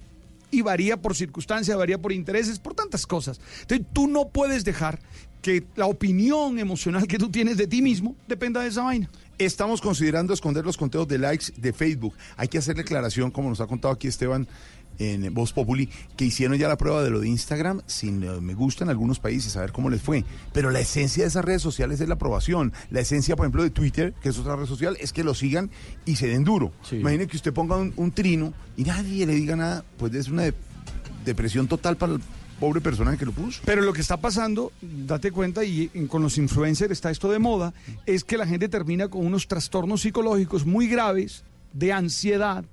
Y 0.52 0.62
varía 0.62 1.02
por 1.02 1.16
circunstancias, 1.16 1.76
varía 1.76 2.00
por 2.00 2.12
intereses, 2.12 2.60
por 2.60 2.76
tantas 2.76 3.08
cosas. 3.08 3.42
Entonces 3.62 3.88
tú 3.92 4.08
no 4.08 4.28
puedes 4.28 4.64
dejar 4.64 5.00
que 5.42 5.64
la 5.76 5.88
opinión 5.88 6.60
emocional 6.60 7.08
que 7.08 7.18
tú 7.18 7.32
tienes 7.32 7.58
de 7.58 7.66
ti 7.66 7.82
mismo 7.82 8.16
dependa 8.28 8.62
de 8.62 8.68
esa 8.68 8.84
vaina. 8.84 9.10
Estamos 9.40 9.82
considerando 9.82 10.32
esconder 10.32 10.64
los 10.64 10.78
conteos 10.78 11.08
de 11.08 11.18
likes 11.18 11.48
de 11.58 11.74
Facebook. 11.74 12.14
Hay 12.38 12.48
que 12.50 12.60
hacer 12.60 12.76
declaración, 12.76 13.32
como 13.32 13.50
nos 13.50 13.62
ha 13.62 13.66
contado 13.66 13.96
aquí 13.96 14.08
Esteban 14.08 14.48
en 15.00 15.34
Voz 15.34 15.54
Populi, 15.54 15.90
que 16.18 16.26
hicieron 16.26 16.58
ya 16.58 16.68
la 16.68 16.78
prueba 16.78 17.02
de 17.02 17.10
lo 17.10 17.20
de 17.22 17.28
Instagram 17.30 17.82
sin 17.88 18.22
eh, 18.24 18.42
me 18.42 18.54
gusta 18.54 18.84
en 18.84 18.90
algunos 18.90 19.20
países, 19.20 19.56
a 19.58 19.62
ver 19.62 19.72
cómo 19.72 19.90
les 19.90 20.02
fue. 20.02 20.26
Pero 20.54 20.70
la 20.72 20.80
esencia 20.82 21.24
de 21.24 21.30
esas 21.30 21.44
redes 21.46 21.62
sociales 21.62 22.00
es 22.02 22.08
la 22.08 22.16
aprobación. 22.16 22.74
La 22.92 23.00
esencia, 23.00 23.36
por 23.36 23.46
ejemplo, 23.46 23.64
de 23.64 23.70
Twitter, 23.70 24.14
que 24.22 24.30
es 24.30 24.38
otra 24.38 24.56
red 24.56 24.66
social, 24.66 24.98
es 25.00 25.14
que 25.14 25.24
lo 25.24 25.34
sigan 25.34 25.72
y 26.06 26.18
se 26.18 26.28
den 26.28 26.44
duro. 26.44 26.72
Imagine 26.92 27.28
que 27.28 27.38
usted 27.38 27.54
ponga 27.54 27.78
un, 27.78 27.94
un 27.96 28.12
trino 28.12 28.54
y 28.78 28.84
nadie 28.84 29.26
le 29.26 29.34
diga 29.36 29.56
nada, 29.56 29.84
pues 29.98 30.14
es 30.14 30.28
una 30.28 30.44
de- 30.44 30.54
depresión 31.26 31.68
total 31.68 31.98
para 31.98 32.14
el 32.14 32.20
pobre 32.60 32.82
persona 32.82 33.16
que 33.16 33.26
lo 33.26 33.32
puso. 33.32 33.62
Pero 33.64 33.82
lo 33.82 33.94
que 33.94 34.02
está 34.02 34.18
pasando, 34.18 34.74
date 34.82 35.32
cuenta, 35.32 35.64
y 35.64 35.88
con 36.10 36.22
los 36.22 36.38
influencers 36.38 36.92
está 36.92 37.10
esto 37.10 37.32
de 37.32 37.40
moda, 37.40 37.74
es 38.06 38.26
que 38.26 38.38
la 38.38 38.46
gente 38.46 38.68
termina 38.68 39.08
con 39.08 39.26
unos 39.26 39.48
trastornos 39.48 40.02
psicológicos 40.02 40.66
muy 40.66 40.90
graves 40.90 41.44
de 41.72 41.94
ansiedad, 41.94 42.66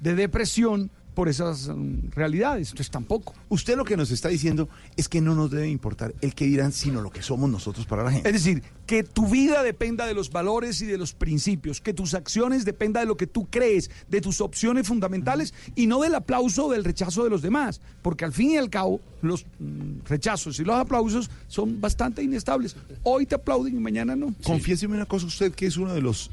de 0.00 0.14
depresión 0.14 0.90
por 1.14 1.28
esas 1.28 1.68
mm, 1.68 2.10
realidades. 2.14 2.68
Entonces 2.70 2.90
tampoco. 2.90 3.34
Usted 3.48 3.76
lo 3.76 3.84
que 3.84 3.96
nos 3.96 4.10
está 4.10 4.28
diciendo 4.28 4.68
es 4.96 5.08
que 5.08 5.20
no 5.20 5.34
nos 5.34 5.50
debe 5.50 5.68
importar 5.68 6.14
el 6.20 6.34
que 6.34 6.46
dirán, 6.46 6.72
sino 6.72 7.00
lo 7.00 7.10
que 7.10 7.22
somos 7.22 7.50
nosotros 7.50 7.86
para 7.86 8.02
la 8.02 8.12
gente. 8.12 8.28
Es 8.28 8.34
decir, 8.34 8.62
que 8.86 9.02
tu 9.02 9.28
vida 9.28 9.62
dependa 9.62 10.06
de 10.06 10.14
los 10.14 10.30
valores 10.30 10.80
y 10.82 10.86
de 10.86 10.98
los 10.98 11.12
principios, 11.12 11.80
que 11.80 11.94
tus 11.94 12.14
acciones 12.14 12.64
dependan 12.64 13.02
de 13.02 13.06
lo 13.06 13.16
que 13.16 13.26
tú 13.26 13.48
crees, 13.50 13.90
de 14.08 14.20
tus 14.20 14.40
opciones 14.40 14.86
fundamentales 14.86 15.54
y 15.74 15.86
no 15.86 16.00
del 16.00 16.14
aplauso 16.14 16.66
o 16.66 16.72
del 16.72 16.84
rechazo 16.84 17.24
de 17.24 17.30
los 17.30 17.42
demás, 17.42 17.80
porque 18.02 18.24
al 18.24 18.32
fin 18.32 18.52
y 18.52 18.56
al 18.56 18.70
cabo 18.70 19.00
los 19.20 19.44
mm, 19.58 20.06
rechazos 20.06 20.58
y 20.60 20.64
los 20.64 20.76
aplausos 20.76 21.30
son 21.48 21.80
bastante 21.80 22.22
inestables. 22.22 22.76
Hoy 23.02 23.26
te 23.26 23.34
aplauden 23.34 23.76
y 23.76 23.80
mañana 23.80 24.16
no. 24.16 24.34
Confiéseme 24.42 24.96
una 24.96 25.06
cosa, 25.06 25.26
usted 25.26 25.52
que 25.52 25.66
es 25.66 25.76
uno 25.76 25.94
de 25.94 26.02
los, 26.02 26.30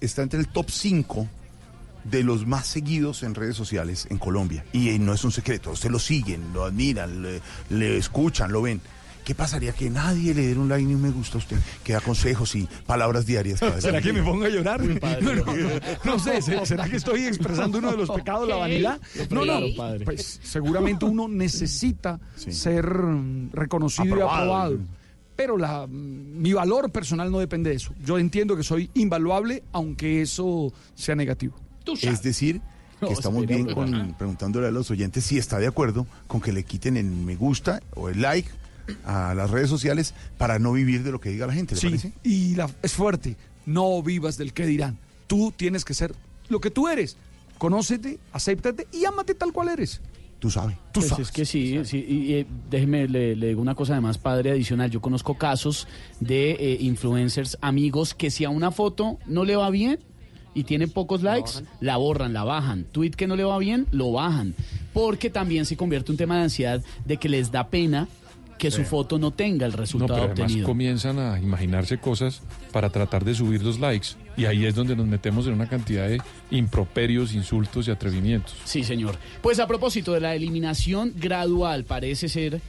está 0.00 0.22
entre 0.22 0.40
el 0.40 0.48
top 0.48 0.70
5 0.70 1.28
de 2.10 2.22
los 2.22 2.46
más 2.46 2.66
seguidos 2.66 3.22
en 3.22 3.34
redes 3.34 3.56
sociales 3.56 4.06
en 4.10 4.18
Colombia. 4.18 4.64
Y 4.72 4.90
eh, 4.90 4.98
no 4.98 5.12
es 5.14 5.24
un 5.24 5.32
secreto, 5.32 5.70
usted 5.72 5.90
lo 5.90 5.98
siguen, 5.98 6.52
lo 6.52 6.64
admiran, 6.64 7.22
le, 7.22 7.40
le 7.70 7.96
escuchan, 7.98 8.50
lo 8.52 8.62
ven. 8.62 8.80
¿Qué 9.24 9.34
pasaría 9.34 9.72
que 9.72 9.90
nadie 9.90 10.32
le 10.32 10.40
diera 10.46 10.58
un 10.58 10.70
like 10.70 10.86
ni 10.86 10.94
un 10.94 11.02
me 11.02 11.10
gusta 11.10 11.36
a 11.36 11.38
usted? 11.40 11.58
Que 11.84 11.92
da 11.92 12.00
consejos 12.00 12.54
y 12.54 12.66
palabras 12.86 13.26
diarias. 13.26 13.60
padre. 13.60 13.82
¿Será 13.82 14.00
que 14.00 14.10
me 14.10 14.22
pongo 14.22 14.46
a 14.46 14.48
llorar? 14.48 14.80
padre. 14.98 15.20
No, 15.22 15.34
no, 15.34 15.44
no, 15.44 15.68
no 16.04 16.18
sé, 16.18 16.40
¿se- 16.40 16.64
¿será 16.64 16.88
que 16.88 16.96
estoy 16.96 17.24
expresando 17.26 17.76
uno 17.76 17.90
de 17.90 17.98
los 17.98 18.08
pecados 18.14 18.42
de 18.42 18.48
la 18.48 18.56
vanidad? 18.56 18.98
No, 19.28 19.44
no, 19.44 19.58
padre. 19.76 20.06
pues 20.06 20.40
seguramente 20.42 21.04
uno 21.04 21.28
necesita 21.28 22.18
Sí. 22.36 22.52
ser 22.52 22.86
mm, 22.90 23.50
reconocido 23.52 24.06
y 24.06 24.12
Aprobado. 24.12 24.38
aprobado. 24.54 24.78
Pero 25.36 25.58
la, 25.58 25.86
mm, 25.86 25.90
mi 26.40 26.54
valor 26.54 26.90
personal 26.90 27.30
no 27.30 27.38
depende 27.38 27.68
de 27.68 27.76
eso. 27.76 27.92
Yo 28.02 28.18
entiendo 28.18 28.56
que 28.56 28.62
soy 28.62 28.88
invaluable, 28.94 29.62
aunque 29.72 30.22
eso 30.22 30.72
sea 30.94 31.14
negativo. 31.14 31.54
Es 31.94 32.22
decir, 32.22 32.60
que 33.00 33.06
No, 33.06 33.12
estamos 33.12 33.46
bien 33.46 33.72
con, 33.72 34.14
preguntándole 34.18 34.66
a 34.68 34.70
los 34.70 34.90
oyentes 34.90 35.24
si 35.24 35.38
está 35.38 35.58
de 35.58 35.66
acuerdo 35.66 36.06
con 36.26 36.40
que 36.40 36.52
le 36.52 36.64
quiten 36.64 36.96
el 36.96 37.06
me 37.06 37.36
gusta 37.36 37.80
o 37.94 38.08
el 38.08 38.20
like 38.22 38.48
a 39.04 39.34
las 39.34 39.50
redes 39.50 39.68
sociales 39.68 40.14
para 40.38 40.58
no 40.58 40.72
vivir 40.72 41.02
de 41.02 41.12
lo 41.12 41.20
que 41.20 41.28
diga 41.30 41.46
la 41.46 41.52
gente, 41.52 41.74
¿le 41.74 41.80
Sí, 41.80 41.86
parece? 41.88 42.12
y 42.24 42.54
la, 42.54 42.70
es 42.82 42.92
fuerte. 42.94 43.36
No 43.66 44.02
vivas 44.02 44.36
del 44.38 44.52
que 44.52 44.66
dirán. 44.66 44.98
Tú 45.26 45.52
tienes 45.54 45.84
que 45.84 45.92
ser 45.94 46.14
lo 46.48 46.60
que 46.60 46.70
tú 46.70 46.88
eres. 46.88 47.16
Conócete, 47.58 48.18
acéptate 48.32 48.86
y 48.92 49.04
ámate 49.04 49.34
tal 49.34 49.52
cual 49.52 49.68
eres. 49.68 50.00
Tú 50.38 50.50
sabes. 50.50 50.76
Tú 50.92 51.00
Pues 51.00 51.08
sabes. 51.08 51.26
es 51.28 51.32
que 51.32 51.44
sí, 51.44 51.78
sí 51.84 51.98
y, 52.08 52.32
eh, 52.34 52.46
déjeme, 52.70 53.08
le, 53.08 53.34
le 53.34 53.48
digo 53.48 53.60
una 53.60 53.74
cosa 53.74 53.94
además, 53.94 54.16
padre 54.18 54.52
adicional. 54.52 54.88
Yo 54.90 55.00
conozco 55.02 55.34
casos 55.36 55.88
de 56.20 56.52
eh, 56.52 56.78
influencers, 56.80 57.58
amigos, 57.60 58.14
que 58.14 58.30
si 58.30 58.44
a 58.44 58.50
una 58.50 58.70
foto 58.70 59.18
no 59.26 59.44
le 59.44 59.56
va 59.56 59.68
bien 59.70 59.98
y 60.58 60.64
tiene 60.64 60.88
pocos 60.88 61.22
likes, 61.22 61.52
la 61.80 61.96
borran, 61.96 62.32
la 62.32 62.42
bajan. 62.44 62.84
Tweet 62.90 63.10
que 63.12 63.26
no 63.26 63.36
le 63.36 63.44
va 63.44 63.58
bien, 63.58 63.86
lo 63.92 64.10
bajan. 64.12 64.54
Porque 64.92 65.30
también 65.30 65.64
se 65.66 65.76
convierte 65.76 66.10
en 66.10 66.14
un 66.14 66.18
tema 66.18 66.36
de 66.36 66.42
ansiedad 66.42 66.82
de 67.04 67.16
que 67.16 67.28
les 67.28 67.52
da 67.52 67.68
pena 67.68 68.08
que 68.58 68.72
su 68.72 68.82
foto 68.82 69.20
no 69.20 69.30
tenga 69.30 69.66
el 69.66 69.70
No, 69.72 69.78
resultado 69.78 70.14
pero 70.14 70.24
además 70.32 70.40
obtenido. 70.50 70.66
comienzan 70.66 71.18
a 71.20 71.38
imaginarse 71.40 71.98
cosas 71.98 72.42
para 72.72 72.90
tratar 72.90 73.24
de 73.24 73.32
subir 73.36 73.62
los 73.62 73.78
likes. 73.78 74.08
Y 74.36 74.46
ahí 74.46 74.66
es 74.66 74.74
donde 74.74 74.96
nos 74.96 75.06
metemos 75.06 75.46
en 75.46 75.52
una 75.52 75.68
cantidad 75.68 76.08
de 76.08 76.20
improperios, 76.50 77.34
insultos 77.34 77.86
y 77.86 77.92
atrevimientos. 77.92 78.54
Sí, 78.64 78.82
señor. 78.82 79.16
Pues 79.42 79.60
a 79.60 79.68
propósito 79.68 80.12
de 80.12 80.20
la 80.20 80.34
eliminación 80.34 81.12
gradual, 81.16 81.84
parece 81.84 82.28
ser 82.28 82.60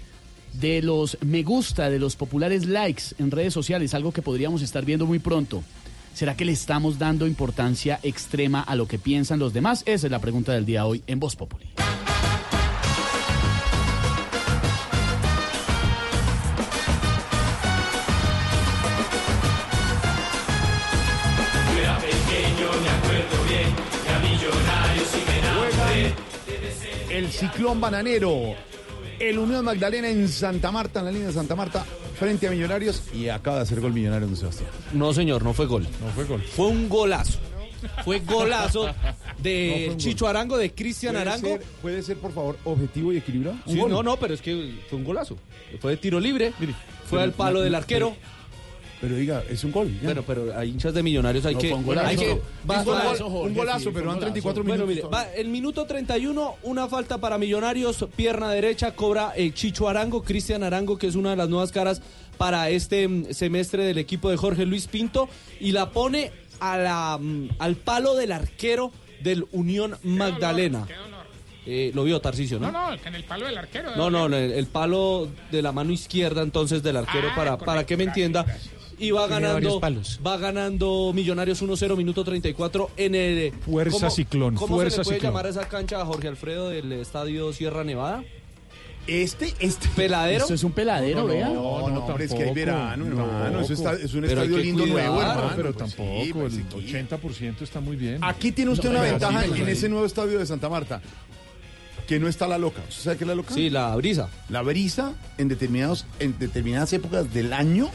de 0.54 0.82
los 0.84 1.18
me 1.22 1.42
gusta, 1.44 1.90
de 1.90 1.98
los 2.00 2.16
populares 2.16 2.66
likes 2.68 3.04
en 3.18 3.32
redes 3.32 3.54
sociales, 3.54 3.94
algo 3.96 4.12
que 4.12 4.22
podríamos 4.22 4.62
estar 4.62 4.86
viendo 4.86 5.08
muy 5.08 5.18
pronto. 5.18 5.64
¿Será 6.14 6.36
que 6.36 6.46
le 6.46 6.52
estamos 6.52 7.00
dando 7.00 7.28
importancia 7.28 8.00
extrema 8.04 8.62
a 8.62 8.76
lo 8.76 8.88
que 8.88 9.00
piensan 9.00 9.40
los 9.40 9.54
demás? 9.54 9.84
Esa 9.86 10.08
es 10.08 10.12
la 10.12 10.20
pregunta 10.20 10.52
del 10.54 10.66
día 10.66 10.86
hoy 10.86 11.04
en 11.08 11.20
Voz 11.20 11.36
Populi. 11.36 11.66
El 27.10 27.28
ciclón 27.28 27.82
bananero. 27.82 28.56
El 29.20 29.38
Unión 29.38 29.66
Magdalena 29.66 30.08
en 30.10 30.28
Santa 30.30 30.72
Marta, 30.72 31.00
en 31.00 31.06
la 31.06 31.12
línea 31.12 31.28
de 31.28 31.34
Santa 31.34 31.56
Marta, 31.56 31.86
frente 32.18 32.48
a 32.48 32.52
Millonarios. 32.52 33.04
Y 33.14 33.28
acaba 33.30 33.58
de 33.58 33.64
hacer 33.64 33.82
gol 33.82 33.94
Millonario 33.94 34.28
de 34.28 34.36
Sebastián. 34.36 34.70
No, 34.94 35.14
señor, 35.14 35.44
no 35.44 35.54
fue 35.54 35.66
gol. 35.66 35.84
No 36.04 36.10
fue 36.14 36.24
gol. 36.26 36.42
Fue 36.56 36.68
un 36.68 36.88
golazo. 36.88 37.40
Fue 38.04 38.20
golazo 38.20 38.88
No 38.88 38.94
de 39.42 39.86
gol. 39.90 39.98
Chicho 39.98 40.28
Arango, 40.28 40.58
de 40.58 40.72
Cristian 40.74 41.14
¿Puede 41.14 41.30
Arango. 41.30 41.48
ser- 41.48 41.62
¿Puede 41.82 42.04
ser, 42.04 42.18
por 42.18 42.34
favor, 42.34 42.58
objetivo 42.66 43.12
y 43.14 43.18
equilibrado? 43.18 43.58
Sí, 43.68 43.78
gol. 43.78 43.92
no, 43.92 44.04
no, 44.04 44.18
pero 44.18 44.34
es 44.34 44.42
que 44.42 44.80
fue 44.90 44.98
un 45.00 45.06
golazo. 45.06 45.38
Fue 45.80 45.92
de 45.92 45.98
tiro 45.98 46.20
libre, 46.20 46.54
fue 47.10 47.22
al 47.22 47.32
palo 47.34 47.60
no, 47.60 47.64
del 47.64 47.72
no, 47.74 47.78
arquero. 47.78 48.10
Pero 48.18 48.39
diga, 49.08 49.44
es 49.50 49.64
un 49.64 49.72
gol. 49.72 49.88
ya. 49.96 50.04
Bueno, 50.06 50.24
pero 50.28 50.58
hay 50.58 50.70
hinchas 50.70 50.94
de 50.94 51.02
millonarios, 51.04 51.46
hay 51.46 51.56
No, 51.56 51.62
que. 51.62 51.74
un 51.74 51.84
golazo. 51.86 52.08
hay 52.08 52.18
que- 52.18 52.32
Un 52.32 52.40
golazo, 52.86 52.92
va- 52.92 53.32
Jorge, 53.32 53.48
un 53.50 53.54
golazo, 53.56 53.80
sí, 53.80 53.90
pero 53.94 54.08
van 54.08 54.20
34 54.20 54.64
Bueno, 54.64 54.86
minutos 54.86 55.10
mire, 55.12 55.24
va 55.24 55.32
el 55.34 55.48
minuto 55.48 55.86
31, 55.86 56.56
una 56.64 56.88
falta 56.88 57.18
para 57.18 57.38
millonarios, 57.38 58.06
pierna 58.16 58.52
derecha, 58.52 58.96
cobra 58.96 59.32
el 59.36 59.54
Chicho 59.54 59.88
Arango, 59.88 60.22
Cristian 60.24 60.64
Arango, 60.64 60.98
que 60.98 61.08
es 61.08 61.16
una 61.16 61.30
de 61.32 61.36
las 61.38 61.48
nuevas 61.50 61.72
caras 61.72 62.02
para 62.38 62.70
este 62.70 63.08
mm, 63.08 63.32
semestre 63.34 63.84
del 63.86 63.98
equipo 63.98 64.30
de 64.30 64.38
Jorge 64.38 64.66
Luis 64.66 64.88
Pinto, 64.88 65.30
y 65.60 65.72
la 65.72 65.92
pone 65.92 66.32
a 66.60 66.78
la, 66.78 67.18
mm, 67.20 67.50
al 67.60 67.76
palo 67.78 68.16
del 68.16 68.32
arquero 68.34 68.92
del 69.24 69.46
Unión 69.54 69.96
Magdalena. 70.04 70.86
Eh, 71.66 71.92
lo 71.94 72.04
vio 72.04 72.20
Tarcicio, 72.20 72.58
No, 72.60 72.72
¿no? 72.72 72.90
no, 72.92 72.98
en 73.06 73.16
el 73.16 73.24
palo 73.26 73.46
del 73.46 73.58
arquero. 73.58 73.96
No, 73.96 74.10
no, 74.10 74.26
el, 74.26 74.34
el 74.34 74.66
palo 74.66 75.28
de 75.52 75.62
la 75.62 75.72
mano 75.72 75.92
izquierda 75.92 76.42
entonces 76.42 76.82
del 76.82 76.98
arquero 76.98 77.28
Ah, 77.32 77.36
para, 77.36 77.50
correcto, 77.52 77.66
para 77.66 77.86
que 77.86 77.96
me 77.98 78.06
entienda. 78.06 78.46
Y 79.00 79.12
va 79.12 79.28
Tiene 79.28 79.48
ganando, 79.48 79.80
palos. 79.80 80.20
va 80.26 80.38
ganando 80.38 81.12
Millonarios 81.14 81.62
1-0, 81.64 81.96
minuto 81.96 82.24
34 82.24 82.92
en 82.98 83.16
el... 83.16 83.52
Fuerza 83.66 83.98
¿cómo- 83.98 84.10
Ciclón, 84.12 84.56
¿Cómo 84.56 84.76
fuerza 84.76 84.96
se 84.96 84.98
le 85.00 85.04
puede 85.06 85.16
Ciclón. 85.18 85.32
llamar 85.32 85.46
a 85.46 85.50
esa 85.50 85.68
cancha 85.70 86.02
a 86.02 86.06
Jorge 86.06 86.28
Alfredo 86.28 86.70
del 86.70 86.92
Estadio 86.92 87.54
Sierra 87.54 87.84
Nevada? 87.86 88.24
Este, 89.08 89.54
este. 89.60 89.88
¿Peladero? 89.96 90.42
Esto 90.42 90.54
es 90.54 90.64
un 90.64 90.72
peladero, 90.72 91.22
no, 91.22 91.28
no, 91.28 91.34
vea. 91.34 91.48
No, 91.48 91.90
no, 91.90 92.06
hombre, 92.06 92.26
es 92.26 92.34
que 92.34 92.44
hay 92.44 92.54
verano, 92.54 93.08
hermano. 93.08 93.62
Eso 93.62 93.74
está, 93.74 93.94
es 93.94 94.14
un 94.14 94.22
Pero 94.22 94.42
estadio 94.42 94.58
lindo 94.60 94.84
cuidar, 94.84 95.08
nuevo, 95.08 95.22
hermano. 95.22 95.52
pero 95.56 95.74
Pues 95.74 95.96
tampoco, 95.96 96.24
sí, 96.26 96.34
pues 96.34 96.54
el 96.54 96.64
sí. 96.70 96.94
80% 96.94 97.62
está 97.62 97.80
muy 97.80 97.96
bien. 97.96 98.20
Aquí 98.22 98.52
tiene 98.52 98.70
usted 98.72 98.92
No, 98.92 99.00
una 99.00 99.02
ventaja 99.10 99.42
sí, 99.42 99.48
pues, 99.48 99.60
en 99.62 99.66
ahí. 99.68 99.72
ese 99.74 99.90
nuevo 99.90 100.06
estadio 100.06 100.38
de 100.38 100.46
Santa 100.46 100.70
Marta. 100.70 101.02
Que 102.08 102.20
no 102.20 102.28
está 102.28 102.48
la 102.48 102.58
loca. 102.60 102.82
¿Usted 102.88 103.04
sabe 103.04 103.18
qué 103.18 103.24
es 103.24 103.28
la 103.30 103.36
loca? 103.36 103.54
Sí, 103.54 103.70
la 103.72 103.96
brisa. 103.96 104.30
La 104.50 104.62
brisa 104.62 105.14
en 105.40 105.48
determinados, 105.48 106.06
en 106.20 106.38
determinadas 106.38 106.92
épocas 106.94 107.34
del 107.34 107.54
año. 107.54 107.90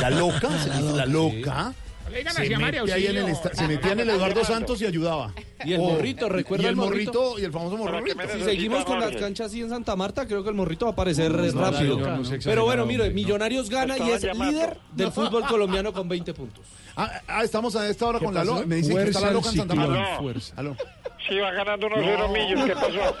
La 0.00 0.10
loca, 0.10 0.48
se 0.62 0.68
la 0.96 1.06
loca. 1.06 1.74
Le 2.10 2.18
digan 2.18 2.34
Se, 2.34 2.42
así 2.42 2.52
a 2.52 2.58
mete 2.58 2.78
María 2.80 2.94
ahí 2.94 3.06
en 3.06 3.16
el 3.16 3.28
esta- 3.28 3.54
se 3.54 3.66
metía 3.66 3.92
en 3.92 4.00
el 4.00 4.10
Eduardo 4.10 4.44
Santos 4.44 4.80
y 4.82 4.86
ayudaba. 4.86 5.32
Y 5.64 5.72
el 5.72 5.80
Oh, 5.80 5.92
morrito, 5.94 6.28
¿recuerda 6.28 6.64
y 6.64 6.66
el 6.66 6.76
morrito? 6.76 7.12
morrito? 7.20 7.38
Y 7.40 7.44
el 7.44 7.52
famoso 7.52 7.76
morrito. 7.78 8.18
Si 8.36 8.44
seguimos 8.44 8.84
con 8.84 9.00
las 9.00 9.12
canchas 9.16 9.46
así 9.46 9.62
en 9.62 9.70
Santa 9.70 9.96
Marta, 9.96 10.26
creo 10.26 10.42
que 10.42 10.50
el 10.50 10.54
morrito 10.54 10.84
va 10.84 10.90
a 10.90 10.92
aparecer 10.92 11.32
eh, 11.32 11.50
no, 11.54 11.60
rápido. 11.60 11.98
no 11.98 12.22
Pero 12.44 12.64
bueno, 12.64 12.84
mire. 12.84 13.10
Millonarios 13.10 13.70
gana 13.70 13.96
y 13.98 14.10
es 14.10 14.22
líder 14.22 14.78
del 14.92 15.10
fútbol 15.12 15.44
colombiano 15.46 15.92
con 15.92 16.06
20 16.08 16.34
puntos. 16.34 16.64
Ah, 16.96 17.10
ah, 17.26 17.42
estamos 17.44 17.74
a 17.76 17.88
esta 17.88 18.06
hora 18.06 18.18
¿Qué 18.20 18.24
con 18.24 18.34
la 18.34 18.44
loca. 18.44 18.66
Me 18.66 18.76
dicen 18.76 18.96
que 18.96 19.02
está 19.04 19.18
Fuerza 19.20 19.26
la 19.26 19.32
loca 19.32 19.48
en 19.48 19.54
el 19.54 19.58
Santa 19.58 19.74
ciclón, 19.74 19.92
Marta. 19.98 20.18
fuerza. 20.18 20.54
Aló. 20.56 20.76
Sí, 21.28 21.38
va 21.38 21.50
ganando 21.52 21.86
unos 21.86 22.00
cero 22.02 22.28
millos. 22.28 22.64
¿Qué 22.66 22.74
pasó? 22.74 23.16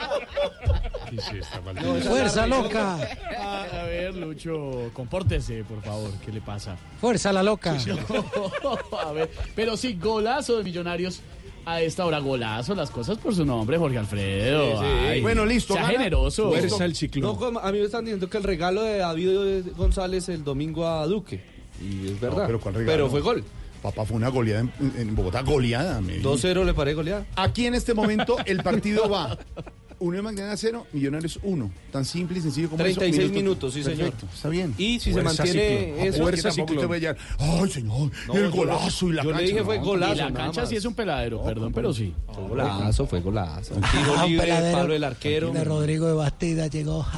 ¡Fuerza 2.08 2.46
loca! 2.46 2.98
a 3.40 3.84
ver, 3.84 4.14
Lucho, 4.14 4.90
compórtese, 4.92 5.64
por 5.64 5.82
favor. 5.82 6.10
¿Qué 6.24 6.30
le 6.32 6.40
pasa? 6.40 6.76
Fuerza 7.00 7.32
la 7.32 7.42
loca. 7.42 7.76
a 9.04 9.12
ver, 9.12 9.30
pero 9.54 9.76
sí, 9.76 9.98
golazo 10.00 10.58
de 10.58 10.64
Millonarios. 10.64 11.20
A 11.66 11.80
esta 11.80 12.04
hora, 12.04 12.18
golazo, 12.18 12.74
las 12.74 12.90
cosas 12.90 13.16
por 13.16 13.34
su 13.34 13.42
nombre, 13.42 13.78
Jorge 13.78 13.96
Alfredo. 13.96 14.72
Sí, 14.72 14.76
sí. 14.80 14.84
Ay, 14.84 15.20
Bueno, 15.22 15.46
listo, 15.46 15.72
Sea 15.72 15.84
gana. 15.84 15.94
generoso. 15.94 16.50
Fuerza 16.50 16.86
No, 17.20 17.36
como 17.36 17.58
a 17.58 17.72
mí 17.72 17.78
me 17.78 17.86
están 17.86 18.04
diciendo 18.04 18.28
que 18.28 18.36
el 18.36 18.42
regalo 18.42 18.82
de 18.82 18.98
David 18.98 19.68
González 19.74 20.28
el 20.28 20.44
domingo 20.44 20.86
a 20.86 21.06
Duque. 21.06 21.42
Y 21.80 22.08
es 22.08 22.20
verdad. 22.20 22.42
No, 22.42 22.46
pero 22.48 22.60
¿cuál 22.60 22.74
regalo? 22.74 22.92
Pero 22.92 23.08
fue 23.10 23.22
gol. 23.22 23.44
Papá, 23.84 24.06
fue 24.06 24.16
una 24.16 24.28
goleada 24.28 24.60
en, 24.60 24.72
en 24.96 25.14
Bogotá. 25.14 25.42
Goleada. 25.42 26.00
me 26.00 26.14
vi. 26.14 26.22
2-0 26.22 26.64
le 26.64 26.72
paré 26.72 26.94
goleada. 26.94 27.26
Aquí 27.36 27.66
en 27.66 27.74
este 27.74 27.92
momento 27.92 28.38
el 28.46 28.62
partido 28.62 29.10
va. 29.10 29.36
Unión 30.04 30.24
Magdalena 30.24 30.56
0, 30.56 30.86
Millonarios 30.92 31.38
1. 31.42 31.70
Tan 31.90 32.04
simple 32.04 32.38
y 32.38 32.42
sencillo 32.42 32.70
como 32.70 32.82
36 32.82 33.24
eso. 33.24 33.34
minutos, 33.34 33.74
sí, 33.74 33.82
señor. 33.82 34.10
Perfecto, 34.10 34.26
está 34.34 34.48
bien. 34.48 34.74
Y 34.78 35.00
si 35.00 35.12
se 35.12 35.22
mantiene 35.22 36.06
eso- 36.06 36.22
Fuerza 36.22 36.48
usted 36.50 36.88
vaya, 36.88 37.16
Ay, 37.38 37.70
señor, 37.70 38.10
No, 38.26 38.34
el 38.34 38.44
yo- 38.44 38.50
golazo 38.52 39.08
y 39.08 39.12
la 39.12 39.22
yo 39.22 39.30
le 39.30 39.36
cancha. 39.36 39.50
dije 39.52 39.64
fue 39.64 39.78
golazo, 39.78 40.14
Y 40.14 40.18
la 40.18 40.32
cancha 40.32 40.66
sí 40.66 40.76
es 40.76 40.84
un 40.84 40.94
peladero, 40.94 41.42
perdón, 41.44 41.72
pero 41.72 41.92
sí. 41.92 42.14
Fue 42.32 42.48
golazo, 42.48 43.06
fue 43.06 43.20
golazo. 43.20 43.74
Ah, 43.82 43.90
Tiro 43.92 44.14
un 44.14 44.26
libre, 44.30 44.46
peladero 44.46 44.78
palo 44.78 44.92
del 44.92 45.04
arquero. 45.04 45.50
De 45.52 45.64
Rodrigo 45.64 46.06
de 46.06 46.14
Bastida 46.14 46.66
llegó. 46.66 47.06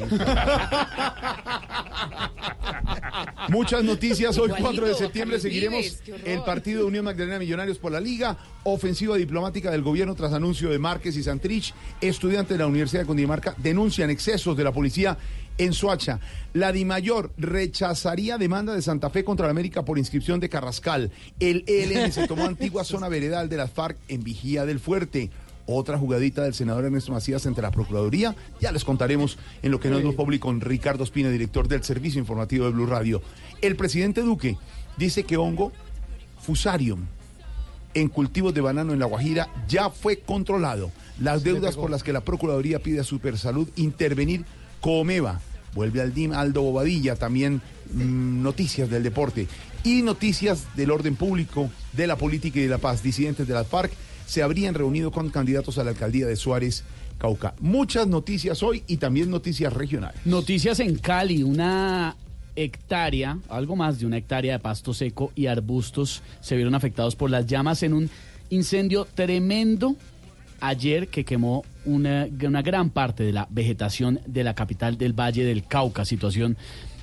Muchas 3.48 3.82
noticias 3.84 4.36
hoy, 4.38 4.46
Igualito, 4.46 4.68
4 4.68 4.86
de 4.88 4.94
septiembre. 4.94 5.40
Seguiremos 5.40 5.98
el 6.24 6.42
partido 6.42 6.80
de 6.80 6.84
Unión 6.86 7.04
Magdalena 7.04 7.38
Millonarios 7.38 7.78
por 7.78 7.92
la 7.92 8.00
Liga. 8.00 8.36
Ofensiva 8.62 9.16
diplomática 9.16 9.70
del 9.70 9.82
gobierno 9.82 10.14
tras 10.14 10.32
anuncio 10.32 10.70
de 10.70 10.78
Márquez 10.78 11.16
y 11.16 11.22
Santrich. 11.22 11.74
Estudiantes 12.10 12.56
de 12.56 12.62
la 12.62 12.66
Universidad 12.66 13.02
de 13.02 13.06
Cundinamarca 13.06 13.54
denuncian 13.56 14.10
excesos 14.10 14.56
de 14.56 14.64
la 14.64 14.72
policía 14.72 15.16
en 15.58 15.72
Soacha. 15.72 16.20
La 16.52 16.72
DIMAYOR 16.72 17.32
rechazaría 17.38 18.38
demanda 18.38 18.74
de 18.74 18.82
Santa 18.82 19.10
Fe 19.10 19.24
contra 19.24 19.46
la 19.46 19.52
América 19.52 19.84
por 19.84 19.98
inscripción 19.98 20.40
de 20.40 20.48
Carrascal. 20.48 21.10
El 21.38 21.64
ELN 21.66 22.12
se 22.12 22.26
tomó 22.26 22.46
antigua 22.46 22.84
zona 22.84 23.08
veredal 23.08 23.48
de 23.48 23.56
las 23.56 23.70
FARC 23.70 23.96
en 24.08 24.22
Vigía 24.22 24.66
del 24.66 24.80
Fuerte. 24.80 25.30
Otra 25.66 25.98
jugadita 25.98 26.42
del 26.42 26.54
senador 26.54 26.84
Ernesto 26.84 27.12
Macías 27.12 27.46
ante 27.46 27.62
la 27.62 27.70
Procuraduría. 27.70 28.34
Ya 28.60 28.72
les 28.72 28.84
contaremos 28.84 29.38
en 29.62 29.70
lo 29.70 29.78
que 29.78 29.88
no 29.88 29.98
es 29.98 30.04
Voz 30.04 30.16
Populi 30.16 30.38
con 30.38 30.60
Ricardo 30.60 31.04
Espina, 31.04 31.30
director 31.30 31.68
del 31.68 31.84
Servicio 31.84 32.18
Informativo 32.18 32.64
de 32.64 32.72
Blue 32.72 32.86
Radio. 32.86 33.22
El 33.60 33.76
presidente 33.76 34.22
Duque 34.22 34.56
dice 34.96 35.22
que 35.22 35.36
hongo 35.36 35.72
fusarium 36.40 37.06
en 37.94 38.08
cultivos 38.08 38.54
de 38.54 38.60
banano 38.60 38.92
en 38.92 38.98
La 38.98 39.06
Guajira 39.06 39.48
ya 39.68 39.90
fue 39.90 40.18
controlado. 40.18 40.90
Las 41.20 41.44
deudas 41.44 41.76
por 41.76 41.90
las 41.90 42.02
que 42.02 42.14
la 42.14 42.22
Procuraduría 42.22 42.78
pide 42.78 43.00
a 43.00 43.04
Supersalud 43.04 43.68
intervenir 43.76 44.44
Comeva. 44.80 45.40
Vuelve 45.74 46.00
al 46.00 46.14
DIM 46.14 46.32
Aldo 46.32 46.62
Bobadilla, 46.62 47.14
también 47.14 47.60
mm, 47.92 48.42
noticias 48.42 48.88
del 48.88 49.02
deporte 49.02 49.46
y 49.84 50.02
noticias 50.02 50.74
del 50.76 50.90
orden 50.90 51.16
público, 51.16 51.70
de 51.92 52.06
la 52.06 52.16
política 52.16 52.58
y 52.58 52.62
de 52.62 52.68
la 52.68 52.78
paz. 52.78 53.02
Disidentes 53.02 53.46
de 53.46 53.54
la 53.54 53.64
FARC 53.64 53.92
se 54.26 54.42
habrían 54.42 54.74
reunido 54.74 55.10
con 55.10 55.28
candidatos 55.28 55.78
a 55.78 55.84
la 55.84 55.90
alcaldía 55.90 56.26
de 56.26 56.36
Suárez, 56.36 56.84
Cauca. 57.18 57.54
Muchas 57.60 58.06
noticias 58.06 58.62
hoy 58.62 58.82
y 58.86 58.96
también 58.96 59.30
noticias 59.30 59.72
regionales. 59.72 60.20
Noticias 60.24 60.80
en 60.80 60.96
Cali, 60.96 61.42
una 61.42 62.16
hectárea, 62.56 63.38
algo 63.50 63.76
más 63.76 64.00
de 64.00 64.06
una 64.06 64.16
hectárea 64.16 64.54
de 64.54 64.58
pasto 64.58 64.94
seco 64.94 65.32
y 65.36 65.46
arbustos 65.46 66.22
se 66.40 66.56
vieron 66.56 66.74
afectados 66.74 67.14
por 67.14 67.30
las 67.30 67.46
llamas 67.46 67.82
en 67.82 67.92
un 67.92 68.10
incendio 68.48 69.06
tremendo 69.14 69.96
ayer 70.60 71.08
que 71.08 71.24
quemó 71.24 71.64
una, 71.84 72.26
gran 72.28 72.90
parte 72.90 73.24
de 73.24 73.32
la 73.32 73.46
vegetación 73.50 74.20
de 74.26 74.44
la 74.44 74.54
capital 74.54 74.98
del 74.98 75.12
Valle 75.12 75.44
del 75.44 75.64
Cauca, 75.64 76.04
situación 76.04 76.56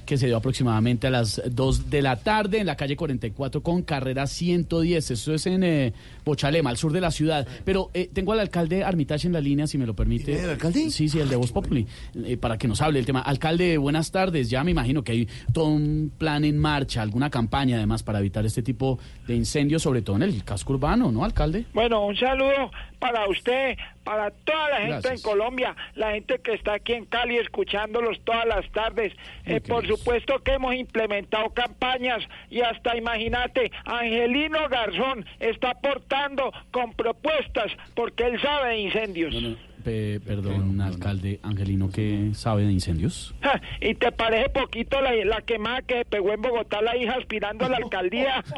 que 0.07 0.17
se 0.17 0.25
dio 0.25 0.37
aproximadamente 0.37 1.05
a 1.05 1.11
las 1.11 1.39
2 1.45 1.91
de 1.91 2.01
la 2.01 2.15
tarde 2.15 2.59
en 2.59 2.65
la 2.65 2.75
calle 2.75 2.95
44 2.95 3.61
con 3.61 3.83
carrera 3.83 4.25
110. 4.25 5.11
Eso 5.11 5.33
es 5.33 5.45
en 5.45 5.63
eh, 5.63 5.93
Bochalema, 6.25 6.71
al 6.71 6.77
sur 6.77 6.91
de 6.93 7.01
la 7.01 7.11
ciudad. 7.11 7.45
Pero 7.65 7.91
eh, 7.93 8.09
tengo 8.11 8.31
al 8.31 8.39
alcalde 8.39 8.83
Armitage 8.83 9.27
en 9.27 9.33
la 9.33 9.41
línea, 9.41 9.67
si 9.67 9.77
me 9.77 9.85
lo 9.85 9.93
permite. 9.93 10.41
¿El 10.41 10.49
alcalde? 10.51 10.89
Sí, 10.89 11.09
sí, 11.09 11.19
el 11.19 11.29
de 11.29 11.35
Voz 11.35 11.51
Populi, 11.51 11.85
eh, 12.25 12.37
para 12.37 12.57
que 12.57 12.67
nos 12.67 12.81
hable 12.81 12.99
del 12.99 13.05
tema. 13.05 13.19
Alcalde, 13.19 13.77
buenas 13.77 14.11
tardes. 14.11 14.49
Ya 14.49 14.63
me 14.63 14.71
imagino 14.71 15.03
que 15.03 15.11
hay 15.11 15.27
todo 15.53 15.65
un 15.65 16.11
plan 16.17 16.45
en 16.45 16.57
marcha, 16.57 17.01
alguna 17.01 17.29
campaña 17.29 17.75
además 17.75 18.01
para 18.01 18.19
evitar 18.19 18.45
este 18.45 18.63
tipo 18.63 18.97
de 19.27 19.35
incendios, 19.35 19.83
sobre 19.83 20.01
todo 20.01 20.15
en 20.15 20.23
el 20.23 20.43
casco 20.45 20.73
urbano, 20.73 21.11
¿no, 21.11 21.25
alcalde? 21.25 21.65
Bueno, 21.73 22.05
un 22.05 22.15
saludo 22.15 22.71
para 22.99 23.27
usted, 23.27 23.75
para 24.07 24.31
toda 24.31 24.69
la 24.69 24.77
gente 24.77 24.91
Gracias. 24.93 25.13
en 25.15 25.21
Colombia, 25.21 25.75
la 25.95 26.11
gente 26.11 26.39
que 26.39 26.53
está 26.53 26.75
aquí 26.75 26.93
en 26.93 27.03
Cali 27.03 27.39
escuchándolos 27.39 28.21
todas 28.23 28.45
las 28.45 28.65
tardes. 28.71 29.11
Eh, 29.45 29.59
por 29.59 29.85
supuesto 29.85 30.39
que 30.39 30.53
hemos 30.53 30.75
implementado 30.75 31.49
campañas 31.49 32.23
y 32.49 32.61
hasta 32.61 32.95
imagínate, 32.95 33.69
Angelino 33.83 34.69
Garzón 34.69 35.25
está 35.41 35.71
aportando 35.71 36.53
con 36.71 36.93
propuestas 36.93 37.69
porque 37.95 38.27
él 38.27 38.41
sabe 38.41 38.69
de 38.69 38.77
incendios. 38.77 39.35
Pe- 39.83 40.19
perdón, 40.25 40.81
alcalde 40.81 41.39
Angelino, 41.43 41.89
¿qué 41.89 42.31
sabe 42.33 42.63
de 42.63 42.71
incendios? 42.73 43.33
¿Y 43.79 43.95
te 43.95 44.11
parece 44.11 44.49
poquito 44.49 44.99
la, 45.01 45.13
la 45.23 45.41
quemada 45.41 45.81
que 45.83 46.03
pegó 46.03 46.33
en 46.33 46.41
Bogotá 46.41 46.81
la 46.81 46.97
hija 46.97 47.13
aspirando 47.17 47.65
a 47.65 47.69
la 47.69 47.77
alcaldía? 47.77 48.43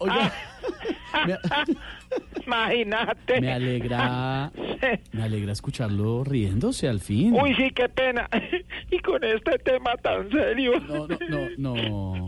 Imagínate. 2.46 3.40
Me 3.40 3.52
alegra, 3.52 4.52
me 5.12 5.22
alegra 5.22 5.52
escucharlo 5.52 6.24
riéndose 6.24 6.88
al 6.88 7.00
fin. 7.00 7.34
Uy, 7.34 7.54
sí, 7.54 7.70
qué 7.70 7.88
pena. 7.88 8.28
y 8.90 8.98
con 8.98 9.22
este 9.24 9.58
tema 9.58 9.94
tan 10.02 10.30
serio. 10.30 10.72
No, 10.80 11.06
no, 11.08 11.18
no, 11.58 11.88
no. 11.88 12.26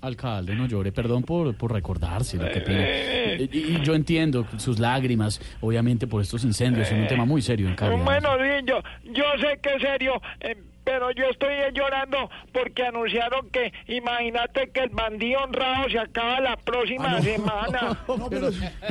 Alcalde, 0.00 0.54
no 0.54 0.66
llore. 0.66 0.92
Perdón 0.92 1.22
por, 1.22 1.54
por 1.56 1.72
recordárselo. 1.72 2.44
Qué 2.52 2.60
pena. 2.60 2.80
Eh, 2.84 3.48
Y, 3.52 3.58
y 3.76 3.80
yo 3.82 3.94
entiendo 3.94 4.46
sus 4.58 4.78
lágrimas, 4.78 5.40
obviamente 5.60 6.06
por 6.06 6.22
estos 6.22 6.44
incendios, 6.44 6.61
es 6.66 6.92
un 6.92 7.06
tema 7.06 7.24
muy 7.24 7.42
serio 7.42 7.68
en 7.68 7.74
Cali. 7.74 7.96
Bueno, 7.96 8.36
sí, 8.38 8.64
yo, 8.64 8.82
yo 9.04 9.24
sé 9.40 9.58
que 9.60 9.74
es 9.74 9.82
serio, 9.82 10.20
eh, 10.40 10.56
pero 10.84 11.10
yo 11.12 11.24
estoy 11.30 11.54
llorando 11.74 12.30
porque 12.52 12.84
anunciaron 12.84 13.48
que, 13.50 13.72
imagínate 13.88 14.70
que 14.70 14.80
el 14.80 14.90
bandido 14.90 15.40
honrado 15.42 15.88
se 15.88 15.98
acaba 15.98 16.40
la 16.40 16.56
próxima 16.56 17.20
semana. 17.20 17.98
pero, 18.30 18.48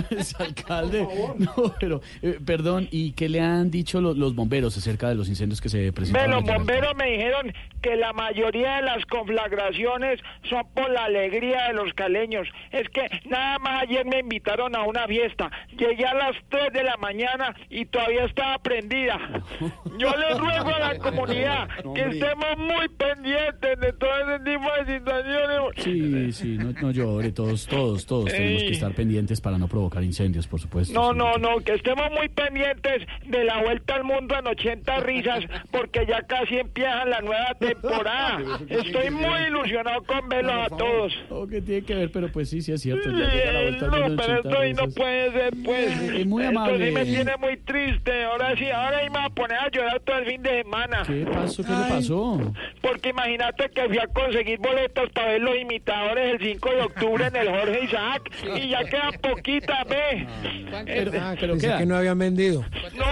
es 0.10 0.40
alcalde, 0.40 1.08
no, 1.38 1.74
pero, 1.80 2.02
eh, 2.22 2.38
perdón, 2.46 2.88
¿y 2.92 3.12
qué 3.14 3.30
le 3.30 3.42
han 3.42 3.70
dicho 3.72 4.02
lo- 4.02 4.14
los 4.14 4.36
bomberos 4.36 4.78
acerca 4.78 5.10
de 5.10 5.16
los 5.16 5.28
incendios 5.30 5.60
que 5.62 5.70
se 5.70 5.80
Ve, 5.82 5.92
presentaron? 5.94 6.32
los 6.32 6.44
bomberos 6.44 6.96
me 6.96 7.12
dijeron 7.12 7.54
que 7.82 7.96
la 7.96 8.14
mayoría 8.14 8.76
de 8.78 8.82
las 8.84 9.06
conflagraciones 9.52 10.20
son 10.50 10.64
por 10.74 10.90
la 10.92 11.06
alegría 11.06 11.68
de 11.68 11.74
los 11.74 11.94
caleños. 11.94 12.48
Es 12.72 12.88
que 12.90 13.08
nada 13.26 13.60
más 13.60 13.84
ayer 13.84 14.06
me 14.06 14.20
invitaron 14.20 14.76
a 14.76 14.84
una 14.84 15.08
fiesta. 15.08 15.50
Llegué 15.78 16.06
a 16.06 16.14
las 16.14 16.36
3 16.50 16.72
de 16.74 16.84
la 16.84 16.98
mañana 16.98 17.56
y 17.70 17.86
todavía 17.86 18.26
estaba 18.26 18.58
prendida. 18.60 19.18
Yo 19.98 20.16
le 20.16 20.34
ruego 20.36 20.70
a 20.70 20.80
la 20.80 20.98
comunidad 21.00 21.68
que 21.94 22.02
estemos 22.02 22.58
muy 22.58 22.88
pendientes 22.90 23.80
de 23.80 23.94
todo 23.94 24.10
ese 24.20 24.44
tipo 24.44 24.70
de 24.86 24.98
situaciones. 25.00 25.74
Sí, 25.78 26.32
sí, 26.32 26.58
no, 26.58 26.72
no 26.82 26.92
llore, 26.92 27.32
todos, 27.32 27.66
todos, 27.68 28.06
todos 28.06 28.26
tenemos 28.32 28.62
Ey. 28.62 28.68
que 28.68 28.74
estar 28.74 28.94
pendientes 28.94 29.42
para 29.42 29.58
no 29.58 29.68
provocar 29.68 30.04
incendios, 30.04 30.48
por 30.48 30.60
supuesto. 30.60 30.94
No, 30.94 31.14
no, 31.14 31.38
no, 31.38 31.58
que 31.60 31.74
estemos 31.74 32.10
muy 32.12 32.30
pendientes 32.30 33.04
de 33.28 33.44
la 33.44 33.62
vuelta 33.62 33.96
al 33.96 34.04
mundo 34.04 34.36
en 34.38 34.48
80 34.48 35.00
risas, 35.02 35.44
porque 35.72 36.06
ya 36.08 36.22
casi 36.24 36.58
empieza 36.58 37.06
la 37.06 37.22
nueva 37.22 37.54
temporada. 37.60 38.40
Estoy 38.70 39.10
muy 39.10 39.42
ilusionado 39.48 40.04
con 40.04 40.28
verlos 40.30 40.56
a 40.72 40.76
todos. 40.76 41.14
Oh, 41.30 41.48
¿Qué 41.48 41.62
tiene 41.62 41.84
que 41.86 41.96
ver? 41.96 42.12
Pero 42.12 42.32
pues 42.32 42.50
sí, 42.50 42.62
sí 42.62 42.72
es 42.72 42.82
cierto. 42.82 43.10
Ya 43.10 43.32
llega 43.34 43.52
la 43.52 43.62
vuelta 43.62 43.86
al 43.86 43.92
No, 43.92 43.98
mundo 43.98 44.12
en 44.14 44.18
pero 44.18 44.34
80 44.40 44.50
esto 44.50 44.62
ahí 44.62 44.74
no 44.74 44.90
puede 44.94 45.32
ser, 45.32 45.54
pues. 45.64 46.02
Es 46.12 46.26
muy 46.26 46.44
Esto 46.44 46.60
amable. 46.60 46.88
sí 46.88 46.92
me 46.94 47.06
tiene 47.06 47.38
muy 47.38 47.58
triste. 47.58 48.24
Ahora 48.24 48.56
sí, 48.58 48.70
ahora 48.70 49.00
sí 49.04 49.10
me 49.10 49.18
voy 49.20 49.26
a 49.26 49.30
poner 49.30 49.58
a 49.58 49.70
llorar 49.70 50.00
todo 50.02 50.18
el 50.18 50.26
fin 50.26 50.42
de 50.44 50.50
semana. 50.64 51.04
¿Qué 51.06 51.26
pasó? 51.32 51.64
¿Qué 51.72 51.84
le 51.84 51.90
pasó? 51.96 52.54
Porque 52.82 53.10
imagínate 53.10 53.70
que 53.70 53.86
fui 53.88 54.00
a 54.00 54.08
conseguir 54.08 54.60
boletos 54.60 55.10
para 55.12 55.28
ver 55.34 55.42
los 55.42 55.56
imitadores 55.58 56.34
el 56.34 56.48
5 56.54 56.70
de 56.70 56.82
octubre 56.82 57.26
en 57.28 57.36
el 57.36 57.48
Jorge 57.50 57.84
Isaac 57.86 58.32
y 58.58 58.70
ya 58.70 58.84
quedan 58.86 59.12
poquitas, 59.22 59.88
ve. 59.88 60.28
Pero, 60.86 61.12
Eh, 61.14 61.38
Pensé 61.40 61.78
que 61.78 61.86
no 61.86 61.96
habían 61.98 62.18
vendido. 62.18 62.62
no, 62.96 63.06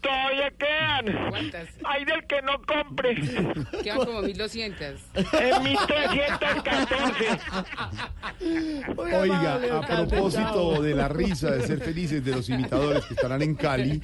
todavía 0.00 0.50
quedan. 0.58 1.32
Hay 1.84 2.04
del 2.04 2.24
que 2.26 2.42
no 2.42 2.60
compre. 2.66 3.14
Quedan 3.82 3.98
como 4.04 4.22
1200. 4.22 5.00
En 5.14 5.62
1314. 5.62 7.24
Oiga, 8.96 9.60
a 9.78 9.86
propósito 9.86 10.82
de 10.82 10.94
la 10.94 11.08
risa, 11.08 11.50
de 11.52 11.66
ser 11.66 11.78
felices 11.80 12.24
de 12.24 12.32
los 12.32 12.48
imitadores 12.48 13.04
que 13.06 13.14
estarán 13.14 13.42
en 13.42 13.54
Cali, 13.54 14.00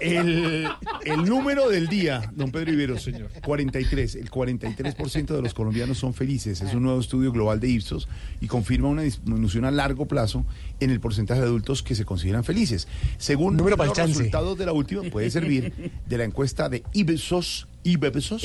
el, 0.00 0.68
el 1.04 1.24
número 1.24 1.68
del 1.68 1.88
día, 1.88 2.22
don 2.32 2.50
Pedro 2.50 2.72
Ibero, 2.72 2.95
señor, 2.98 3.30
43. 3.44 4.14
El 4.16 4.30
43% 4.30 5.26
de 5.26 5.42
los 5.42 5.54
colombianos 5.54 5.98
son 5.98 6.14
felices. 6.14 6.60
Es 6.60 6.74
un 6.74 6.82
nuevo 6.82 7.00
estudio 7.00 7.32
global 7.32 7.60
de 7.60 7.68
Ipsos 7.68 8.08
y 8.40 8.46
confirma 8.46 8.88
una 8.88 9.02
disminución 9.02 9.64
a 9.64 9.70
largo 9.70 10.06
plazo 10.06 10.44
en 10.80 10.90
el 10.90 11.00
porcentaje 11.00 11.40
de 11.40 11.46
adultos 11.46 11.82
que 11.82 11.94
se 11.94 12.04
consideran 12.04 12.44
felices. 12.44 12.88
Según 13.18 13.56
Número 13.56 13.76
los 13.76 13.92
chance. 13.92 14.18
resultados 14.18 14.58
de 14.58 14.66
la 14.66 14.72
última, 14.72 15.02
puede 15.04 15.30
servir 15.30 15.92
de 16.06 16.18
la 16.18 16.24
encuesta 16.24 16.68
de 16.68 16.82
Ipsos. 16.92 17.68
Ipsos. 17.84 18.42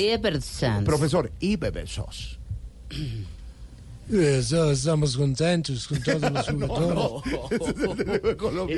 Profesor, 0.86 1.32
Ipsos. 1.40 2.40
Eso, 4.10 4.72
estamos 4.72 5.16
contentos 5.16 5.88
con 5.88 6.02
todos 6.02 6.32
los 6.32 6.46
jugadores. 6.52 7.24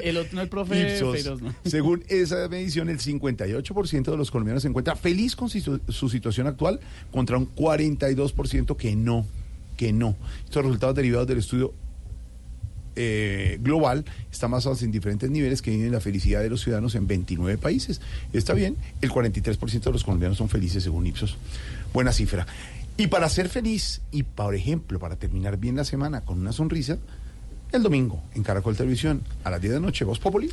El 0.04 0.18
otro 0.18 0.36
no, 0.36 0.42
el 0.42 0.50
profe 0.50 0.94
Ipsos. 0.94 1.14
Feiros, 1.14 1.42
¿no? 1.42 1.56
Según 1.66 2.04
esa 2.08 2.48
medición, 2.50 2.90
el 2.90 3.00
58% 3.00 4.04
de 4.04 4.18
los 4.18 4.30
colombianos 4.30 4.64
se 4.64 4.70
encuentra 4.70 4.96
feliz 4.96 5.36
con 5.36 5.50
su 5.50 6.10
situación 6.10 6.48
actual 6.48 6.80
contra 7.12 7.38
un 7.38 7.54
42% 7.56 8.76
que 8.76 8.96
no, 8.96 9.26
que 9.78 9.92
no. 9.92 10.16
Estos 10.46 10.64
resultados 10.64 10.96
derivados 10.96 11.28
del 11.28 11.40
estudio 11.40 11.74
eh, 12.96 13.58
global 13.60 14.06
están 14.32 14.52
basados 14.52 14.84
en 14.84 14.92
diferentes 14.92 15.28
niveles 15.28 15.64
que 15.64 15.72
miden 15.72 15.92
la 15.92 16.00
felicidad 16.00 16.42
de 16.42 16.50
los 16.50 16.62
ciudadanos 16.62 16.94
en 16.94 17.08
29 17.08 17.58
países. 17.58 18.02
Está 18.34 18.54
bien, 18.54 18.78
el 19.02 19.10
43% 19.10 19.82
de 19.82 19.92
los 19.92 20.04
colombianos 20.04 20.38
son 20.38 20.48
felices 20.48 20.84
según 20.84 21.08
Ipsos. 21.08 21.38
Buena 21.92 22.12
cifra. 22.12 22.46
Y 22.98 23.08
para 23.08 23.28
ser 23.30 23.50
feliz 23.50 24.02
y, 24.12 24.24
por 24.24 24.54
ejemplo, 24.56 25.00
para 25.00 25.16
terminar 25.16 25.58
bien 25.58 25.76
la 25.76 25.84
semana 25.84 26.22
con 26.22 26.40
una 26.40 26.52
sonrisa, 26.52 27.00
el 27.72 27.82
domingo 27.82 28.22
en 28.36 28.44
Caracol 28.44 28.78
Televisión 28.78 29.24
a 29.44 29.50
las 29.50 29.60
10 29.62 29.74
de 29.74 29.80
noche, 29.80 30.06
Voz 30.06 30.20
Populi. 30.20 30.52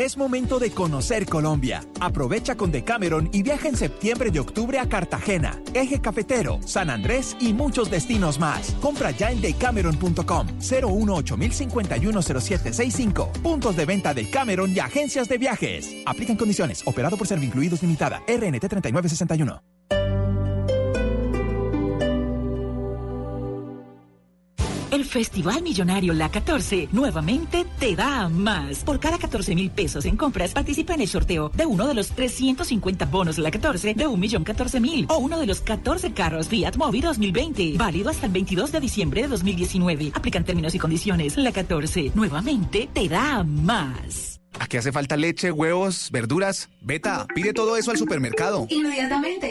Es 0.00 0.16
momento 0.16 0.58
de 0.58 0.70
conocer 0.70 1.26
Colombia. 1.26 1.84
Aprovecha 2.00 2.56
con 2.56 2.72
Decameron 2.72 3.28
y 3.34 3.42
viaja 3.42 3.68
en 3.68 3.76
septiembre 3.76 4.30
y 4.32 4.38
octubre 4.38 4.78
a 4.78 4.88
Cartagena, 4.88 5.60
Eje 5.74 6.00
Cafetero, 6.00 6.58
San 6.64 6.88
Andrés 6.88 7.36
y 7.38 7.52
muchos 7.52 7.90
destinos 7.90 8.38
más. 8.38 8.70
Compra 8.80 9.10
ya 9.10 9.30
en 9.30 9.42
decameron.com 9.42 10.46
018-051-0765. 10.58 13.30
Puntos 13.42 13.76
de 13.76 13.84
venta 13.84 14.14
Decameron 14.14 14.74
y 14.74 14.78
agencias 14.78 15.28
de 15.28 15.36
viajes. 15.36 15.94
Aplican 16.06 16.38
condiciones. 16.38 16.80
Operado 16.86 17.18
por 17.18 17.26
Servincluidos 17.26 17.82
Limitada. 17.82 18.22
RNT 18.26 18.68
3961. 18.70 19.79
El 24.90 25.04
Festival 25.04 25.62
Millonario 25.62 26.12
La 26.14 26.30
14 26.30 26.88
nuevamente 26.90 27.64
te 27.78 27.94
da 27.94 28.28
más. 28.28 28.82
Por 28.82 28.98
cada 28.98 29.18
14 29.18 29.54
mil 29.54 29.70
pesos 29.70 30.04
en 30.04 30.16
compras, 30.16 30.52
participa 30.52 30.94
en 30.94 31.02
el 31.02 31.08
sorteo 31.08 31.48
de 31.54 31.64
uno 31.64 31.86
de 31.86 31.94
los 31.94 32.08
350 32.08 33.06
bonos 33.06 33.38
La 33.38 33.52
14 33.52 33.94
de 33.94 34.08
1.014.000 34.08 35.06
o 35.08 35.18
uno 35.18 35.38
de 35.38 35.46
los 35.46 35.60
14 35.60 36.12
carros 36.12 36.48
Fiat 36.48 36.76
Mobi 36.76 37.00
2020. 37.00 37.74
Válido 37.76 38.10
hasta 38.10 38.26
el 38.26 38.32
22 38.32 38.72
de 38.72 38.80
diciembre 38.80 39.22
de 39.22 39.28
2019. 39.28 40.12
Aplican 40.12 40.44
términos 40.44 40.74
y 40.74 40.80
condiciones. 40.80 41.36
La 41.36 41.52
14 41.52 42.10
nuevamente 42.14 42.88
te 42.92 43.08
da 43.08 43.44
más. 43.44 44.40
Aquí 44.58 44.76
hace 44.76 44.90
falta 44.90 45.16
leche, 45.16 45.52
huevos, 45.52 46.10
verduras. 46.10 46.68
Beta, 46.80 47.26
pide 47.32 47.52
todo 47.52 47.76
eso 47.76 47.92
al 47.92 47.96
supermercado. 47.96 48.66
Inmediatamente. 48.68 49.50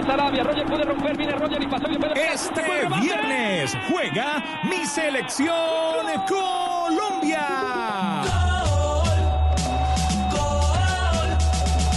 Sarabia, 0.00 0.42
Roger 0.42 0.66
puede 0.66 0.84
romper, 0.84 1.16
viene 1.16 1.32
Roger 1.34 1.62
y 1.62 1.66
pasó 1.66 1.88
bien. 1.88 2.00
Este 2.14 2.62
viernes 3.00 3.76
juega 3.90 4.42
mi 4.64 4.86
selección 4.86 6.06
Colombia. 6.28 7.46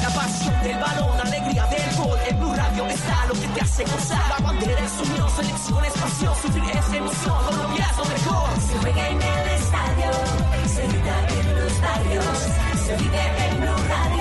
La 0.02 0.10
pasión 0.14 0.62
del 0.64 0.78
balón, 0.78 1.20
alegría 1.22 1.66
del 1.68 1.96
gol. 1.96 2.20
En 2.28 2.40
Blue 2.40 2.54
Radio 2.54 2.86
está 2.88 3.26
lo 3.28 3.34
que 3.34 3.48
te 3.48 3.62
hace 3.62 3.84
gozar. 3.84 4.22
La 4.30 4.46
bandera 4.46 4.82
es 4.82 5.10
unión, 5.10 5.30
selección 5.30 5.86
es 5.86 5.94
pasión. 5.94 6.36
Sufrir 6.42 6.64
es 6.64 6.94
emoción, 6.94 7.46
Colombia 7.46 7.88
es 7.92 7.98
lo 7.98 8.06
mejor. 8.06 8.50
Se 8.62 8.78
juega 8.80 9.10
en 9.10 9.22
el 9.22 9.48
estadio, 9.50 10.12
se 10.68 10.88
grita 10.88 11.28
en 11.30 11.56
los 11.60 11.82
barrios, 11.82 12.26
se 12.86 12.96
vive 12.98 13.22
en 13.50 13.62
Blue 13.62 13.88
Radio. 13.88 14.15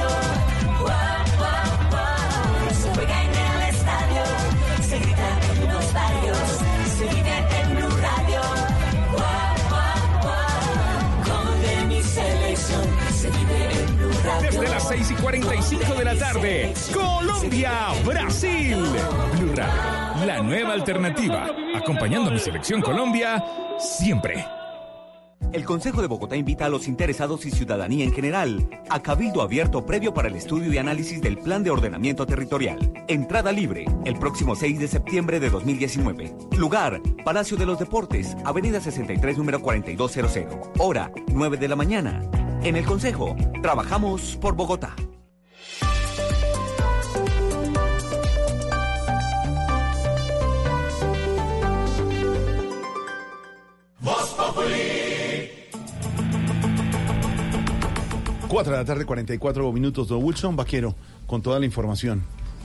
Las 14.84 14.88
6 14.88 15.10
y 15.10 15.22
45 15.22 15.94
de 15.94 16.04
la 16.04 16.14
tarde, 16.14 16.74
Colombia, 16.92 17.72
Brasil. 18.04 18.76
Blue 19.38 19.54
la 20.26 20.42
nueva 20.42 20.72
alternativa. 20.72 21.46
Acompañando 21.74 22.30
a 22.30 22.32
mi 22.32 22.38
selección 22.38 22.82
Colombia 22.82 23.42
siempre. 23.78 24.44
El 25.52 25.64
Consejo 25.64 26.02
de 26.02 26.08
Bogotá 26.08 26.36
invita 26.36 26.66
a 26.66 26.68
los 26.68 26.88
interesados 26.88 27.46
y 27.46 27.50
ciudadanía 27.50 28.04
en 28.04 28.12
general 28.12 28.68
a 28.90 29.00
cabildo 29.00 29.42
abierto 29.42 29.86
previo 29.86 30.12
para 30.12 30.28
el 30.28 30.36
estudio 30.36 30.72
y 30.72 30.78
análisis 30.78 31.20
del 31.20 31.38
Plan 31.38 31.62
de 31.62 31.70
Ordenamiento 31.70 32.26
Territorial. 32.26 32.92
Entrada 33.08 33.52
libre 33.52 33.84
el 34.04 34.18
próximo 34.18 34.56
6 34.56 34.78
de 34.80 34.88
septiembre 34.88 35.40
de 35.40 35.50
2019. 35.50 36.34
Lugar, 36.56 37.00
Palacio 37.24 37.56
de 37.56 37.66
los 37.66 37.78
Deportes, 37.78 38.36
Avenida 38.44 38.80
63, 38.80 39.38
número 39.38 39.60
4200. 39.60 40.70
Hora, 40.78 41.10
9 41.28 41.56
de 41.56 41.68
la 41.68 41.76
mañana. 41.76 42.43
En 42.64 42.76
el 42.76 42.86
Consejo, 42.86 43.36
trabajamos 43.60 44.38
por 44.40 44.56
Bogotá. 44.56 44.96
Voz 54.00 54.34
Populi. 54.34 55.50
4 58.48 58.72
de 58.72 58.78
la 58.78 58.84
tarde, 58.86 59.04
44 59.04 59.70
minutos. 59.70 60.08
Don 60.08 60.24
Wilson 60.24 60.56
Vaquero, 60.56 60.94
con 61.26 61.42
toda 61.42 61.58
la 61.58 61.66
información. 61.66 62.22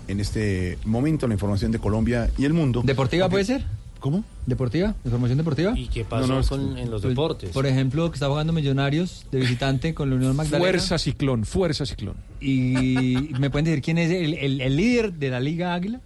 En 0.08 0.22
este 0.22 0.78
momento, 0.86 1.28
la 1.28 1.34
información 1.34 1.74
de 1.74 1.80
Colombia 1.80 2.30
y 2.38 2.46
el 2.46 2.54
mundo. 2.54 2.84
¿Deportiva 2.86 3.28
puede 3.28 3.44
ser? 3.44 3.66
¿Cómo? 4.00 4.24
¿Deportiva? 4.46 4.96
¿Información 5.04 5.38
deportiva? 5.38 5.74
¿Y 5.78 5.88
qué 5.88 6.06
pasó 6.06 6.26
No, 6.28 6.36
no, 6.36 6.40
es 6.40 6.48
con- 6.48 6.78
en 6.78 6.90
los 6.90 7.02
Pues, 7.02 7.12
deportes? 7.12 7.50
Por 7.52 7.66
ejemplo, 7.66 8.10
que 8.10 8.16
está 8.16 8.28
jugando 8.28 8.54
Millonarios 8.54 9.26
de 9.32 9.40
visitante 9.40 9.94
con 9.94 10.10
la 10.10 10.16
Unión 10.16 10.36
Magdalena. 10.36 10.60
Fuerza 10.70 10.98
Ciclón, 10.98 11.44
Fuerza 11.46 11.86
Ciclón. 11.86 12.16
¿Y 12.40 13.28
me 13.40 13.50
pueden 13.50 13.66
decir 13.66 13.82
quién 13.82 13.98
es 13.98 14.10
el, 14.12 14.36
el- 14.36 14.62
el 14.62 14.76
líder 14.78 15.14
de 15.14 15.30
la 15.30 15.40
Liga 15.42 15.74
Águila 15.74 16.00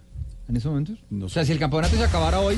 en 0.48 0.56
estos 0.56 0.70
momentos? 0.70 0.98
o 1.22 1.28
sea, 1.28 1.44
si 1.44 1.52
el 1.52 1.58
campeonato 1.60 1.96
se 1.96 2.02
acabara 2.04 2.40
hoy, 2.40 2.56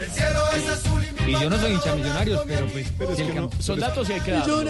El 0.00 0.08
cielo 0.10 0.40
es 0.56 0.68
azul 0.68 1.00
y 1.04 1.30
y 1.30 1.32
yo 1.40 1.48
no 1.48 1.56
soy 1.56 1.72
hincha 1.74 1.94
de 1.94 2.02
Millonarios, 2.02 2.42
pero 2.48 2.66
pues... 2.66 2.92
Pero 2.98 3.14
si 3.14 3.22
el 3.22 3.34
no- 3.36 3.50
Son 3.60 3.78
datos 3.78 4.10
y 4.10 4.12
hay 4.14 4.20
que 4.22 4.32
darlos. 4.32 4.64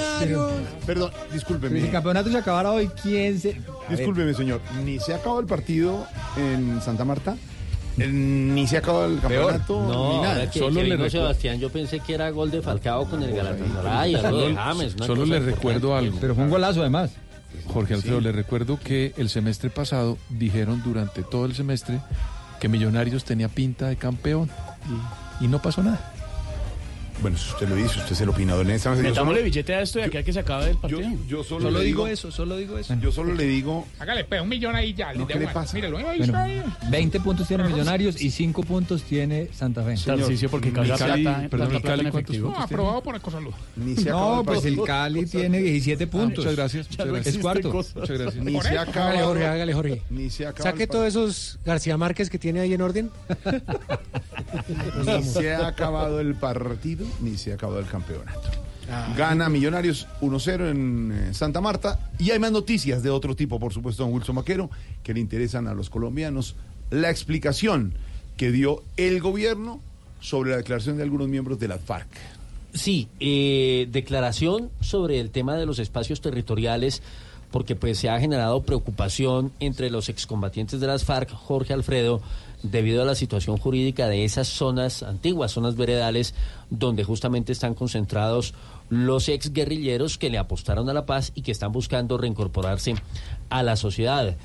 Perdón, 0.85 1.11
si 1.29 1.35
discúlpeme. 1.35 1.81
el 1.81 1.91
campeonato 1.91 2.31
se 2.31 2.37
acabara 2.37 2.71
hoy, 2.73 2.89
¿quién 3.03 3.41
se...? 3.41 3.53
A 3.53 3.89
ver, 3.89 3.97
Discúlpeme, 3.99 4.35
señor. 4.35 4.61
Ni 4.85 4.99
se 4.99 5.15
ha 5.15 5.17
acabado 5.17 5.41
el 5.41 5.47
partido 5.47 6.07
en 6.37 6.83
Santa 6.83 7.07
Marta, 7.07 7.37
ni 7.97 8.67
se 8.67 8.79
acabado 8.79 9.07
el 9.07 9.21
campeonato, 9.21 9.81
No, 9.87 10.13
ni 10.17 10.23
nada. 10.23 10.51
que, 10.51 10.59
Solo 10.59 10.69
que 10.75 10.75
le 10.77 10.83
vino 10.85 10.97
recuerdo- 11.05 11.11
Sebastián, 11.27 11.61
yo 11.61 11.71
pensé 11.71 12.01
que 12.01 12.15
era 12.15 12.31
gol 12.31 12.51
de 12.51 12.63
Falcao 12.63 13.05
con 13.09 13.23
el 13.23 13.35
Galatasaray, 13.35 14.15
algo 14.15 14.39
de 14.41 14.55
James. 14.55 14.95
una 14.95 15.07
Solo 15.07 15.27
le 15.27 15.41
recuerdo 15.41 15.97
algo. 15.97 16.17
Pero 16.21 16.35
fue 16.35 16.45
un 16.45 16.51
golazo 16.51 16.81
además. 16.81 17.11
Jorge 17.67 17.95
Alfredo, 17.95 18.21
le 18.21 18.33
recuerdo 18.33 18.79
que 18.83 19.13
el 19.19 19.29
semestre 19.29 19.69
pasado 19.71 20.17
dijeron 20.31 20.83
durante 20.83 21.23
todo 21.23 21.45
el 21.45 21.55
semestre 21.55 22.01
que 22.61 22.69
Millonarios 22.69 23.25
tenía 23.25 23.49
pinta 23.49 23.89
de 23.89 23.97
campeón 23.97 24.49
y 25.41 25.49
no 25.49 25.61
pasó 25.61 25.83
nada. 25.83 26.13
Bueno, 27.23 27.39
si 27.39 27.51
usted 27.51 27.69
lo 27.69 27.77
dice, 27.77 27.99
usted 28.01 28.13
es 28.13 28.21
el 28.21 28.29
opinador 28.29 28.67
en 28.67 28.73
esta 28.73 28.91
mesa. 28.91 29.03
Yo 29.03 29.09
Metámosle 29.11 29.39
solo- 29.41 29.45
billete 29.45 29.75
a 29.75 29.81
esto 29.83 29.99
y 30.01 30.03
aquí 30.03 30.17
hay 30.17 30.25
que 30.25 30.33
se 30.33 30.41
acabe 30.41 30.67
el 30.71 30.75
yo, 30.75 30.81
partido. 30.81 31.11
yo 31.29 31.45
solo, 31.45 31.63
Solo 31.67 31.79
le 31.79 31.85
digo 31.85 32.07
eso, 32.09 32.31
solo 32.33 32.57
digo 32.57 32.79
eso. 32.79 32.95
Yo 33.01 33.13
solo 33.13 33.33
le 33.35 33.45
digo. 33.45 33.87
Hágale, 34.01 34.25
pues, 34.25 34.41
un 34.43 34.49
millón 34.49 34.75
ahí 34.75 34.93
ya. 34.93 35.13
No, 35.15 35.27
¿qué 35.27 35.39
le 35.39 35.47
pasa? 35.49 35.75
Míralo, 35.75 35.99
ahí 35.99 36.19
Bueno, 36.19 36.37
ahí. 36.39 36.63
20 36.91 37.21
puntos 37.21 37.47
tiene 37.49 37.63
Millonarios 37.65 38.21
y 38.21 38.31
5 38.31 38.63
puntos 38.65 39.03
tiene 39.05 39.49
Santa 39.53 39.83
Fe. 39.85 39.95
Tarcisio, 40.05 40.51
porque 40.51 40.69
¿y 40.69 40.73
carga 40.73 40.99
Cali? 40.99 41.23
plata, 41.23 41.49
Perdón, 41.49 41.51
plata, 41.51 41.65
¿y 41.65 41.81
plata 41.81 41.97
Cali 41.97 42.09
efectivo. 42.09 42.51
No, 42.51 42.59
aprobado 42.59 43.03
por 43.03 43.15
Ecosalud. 43.17 43.53
Ni 43.77 43.95
se 43.97 44.11
ha 44.11 44.13
acabado 44.13 44.37
No, 44.37 44.45
pues 44.45 44.65
el. 44.65 44.83
Cali 44.83 45.27
tiene 45.27 45.59
17 45.59 46.07
puntos. 46.09 46.39
Muchas 46.45 46.57
gracias. 46.57 46.91
Muchas 46.91 47.07
gracias. 47.07 47.35
Es 47.37 47.41
cuarto. 47.41 47.73
Muchas 47.73 48.19
gracias. 48.19 48.45
Ni 48.45 48.61
se 48.61 48.79
acabado. 48.79 49.03
Hágale, 49.11 49.23
Jorge, 49.25 49.47
hágale, 49.47 49.75
Jorge. 49.75 50.03
Ni 50.11 50.31
se 50.31 50.47
ha 50.47 50.49
acabado. 50.51 50.73
Saque 50.73 50.83
el 50.85 50.89
todos 50.89 51.07
esos 51.07 51.59
García 51.65 51.97
Márquez 51.97 52.29
que 52.31 52.39
tiene 52.39 52.61
ahí 52.61 52.75
en 52.75 52.83
orden. 52.83 53.11
Ni 55.07 55.23
se 55.23 55.55
ha 55.55 55.67
acabado 55.69 56.21
el 56.21 56.35
partido, 56.35 57.07
ni 57.21 57.37
se 57.37 57.53
ha 57.53 57.55
acabado 57.55 57.81
el 57.81 57.87
campeonato. 57.87 58.51
Gana 59.17 59.49
Millonarios 59.49 60.07
1-0 60.21 60.71
en 60.71 61.13
eh, 61.13 61.35
Santa 61.35 61.61
Marta. 61.61 62.11
Y 62.19 62.31
hay 62.31 62.39
más 62.39 62.53
noticias 62.53 63.03
de 63.03 63.11
otro 63.11 63.35
tipo, 63.35 63.59
por 63.59 63.73
supuesto, 63.73 64.03
don 64.03 64.13
Wilson 64.13 64.35
Maquero, 64.35 64.71
que 65.03 65.15
le 65.15 65.21
interesan 65.21 65.67
a 65.69 65.75
los 65.75 65.89
colombianos. 65.89 66.57
La 66.91 67.11
explicación 67.11 67.95
que 68.37 68.51
dio 68.51 68.83
el 68.97 69.21
gobierno 69.21 69.81
sobre 70.21 70.51
la 70.51 70.57
declaración 70.59 70.97
de 70.97 71.03
algunos 71.03 71.29
miembros 71.29 71.59
de 71.59 71.69
la 71.69 71.79
FARC. 71.79 72.09
Sí, 72.75 73.09
eh, 73.21 73.87
declaración 73.91 74.71
sobre 74.81 75.21
el 75.21 75.31
tema 75.31 75.57
de 75.57 75.67
los 75.67 75.79
espacios 75.79 76.21
territoriales, 76.21 77.03
porque 77.51 77.77
pues 77.77 77.99
se 77.99 78.09
ha 78.09 78.19
generado 78.19 78.63
preocupación 78.63 79.53
entre 79.61 79.91
los 79.91 80.09
excombatientes 80.09 80.81
de 80.81 80.87
las 80.87 81.05
FARC, 81.05 81.31
Jorge 81.31 81.75
Alfredo, 81.75 82.23
debido 82.63 83.03
a 83.03 83.07
la 83.07 83.15
situación 83.15 83.59
jurídica 83.59 84.09
de 84.09 84.25
esas 84.25 84.49
zonas 84.49 85.03
antiguas, 85.03 85.53
zonas 85.53 85.77
veredales, 85.77 86.35
donde 86.71 87.05
justamente 87.05 87.53
están 87.53 87.75
concentrados 87.75 88.55
los 88.89 89.29
exguerrilleros 89.29 90.19
que 90.19 90.31
le 90.31 90.39
apostaron 90.39 90.89
a 90.89 90.95
la 90.95 91.07
paz 91.07 91.33
y 91.35 91.43
que 91.43 91.53
están 91.53 91.73
buscando 91.73 92.19
reincorporarse 92.19 92.95
a 93.51 93.63
la 93.63 93.77
sociedad. 93.77 94.37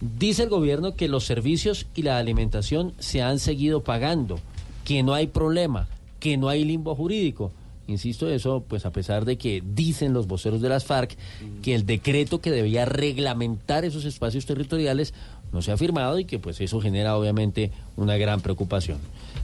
Dice 0.00 0.44
el 0.44 0.48
gobierno 0.48 0.94
que 0.94 1.08
los 1.08 1.24
servicios 1.24 1.86
y 1.94 2.02
la 2.02 2.18
alimentación 2.18 2.92
se 2.98 3.22
han 3.22 3.38
seguido 3.38 3.82
pagando, 3.82 4.38
que 4.84 5.02
no 5.02 5.14
hay 5.14 5.26
problema, 5.26 5.88
que 6.20 6.36
no 6.36 6.48
hay 6.48 6.64
limbo 6.64 6.94
jurídico. 6.94 7.50
Insisto 7.88 8.28
eso, 8.28 8.64
pues 8.66 8.84
a 8.84 8.90
pesar 8.90 9.24
de 9.24 9.38
que 9.38 9.62
dicen 9.64 10.12
los 10.12 10.26
voceros 10.26 10.60
de 10.60 10.68
las 10.68 10.84
FARC 10.84 11.16
que 11.62 11.74
el 11.74 11.86
decreto 11.86 12.40
que 12.40 12.50
debía 12.50 12.84
reglamentar 12.84 13.84
esos 13.84 14.04
espacios 14.04 14.44
territoriales 14.44 15.14
no 15.52 15.62
se 15.62 15.72
ha 15.72 15.76
firmado 15.76 16.18
y 16.18 16.24
que 16.24 16.38
pues 16.38 16.60
eso 16.60 16.80
genera 16.80 17.16
obviamente 17.16 17.70
una 17.96 18.16
gran 18.16 18.40
preocupación. 18.40 18.98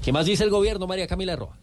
¿Qué 0.05 0.13
más 0.13 0.27
dice 0.27 0.45
el 0.45 0.51
gobierno, 0.51 0.87
María 0.87 1.07
Camila 1.07 1.37
Roa? 1.37 1.57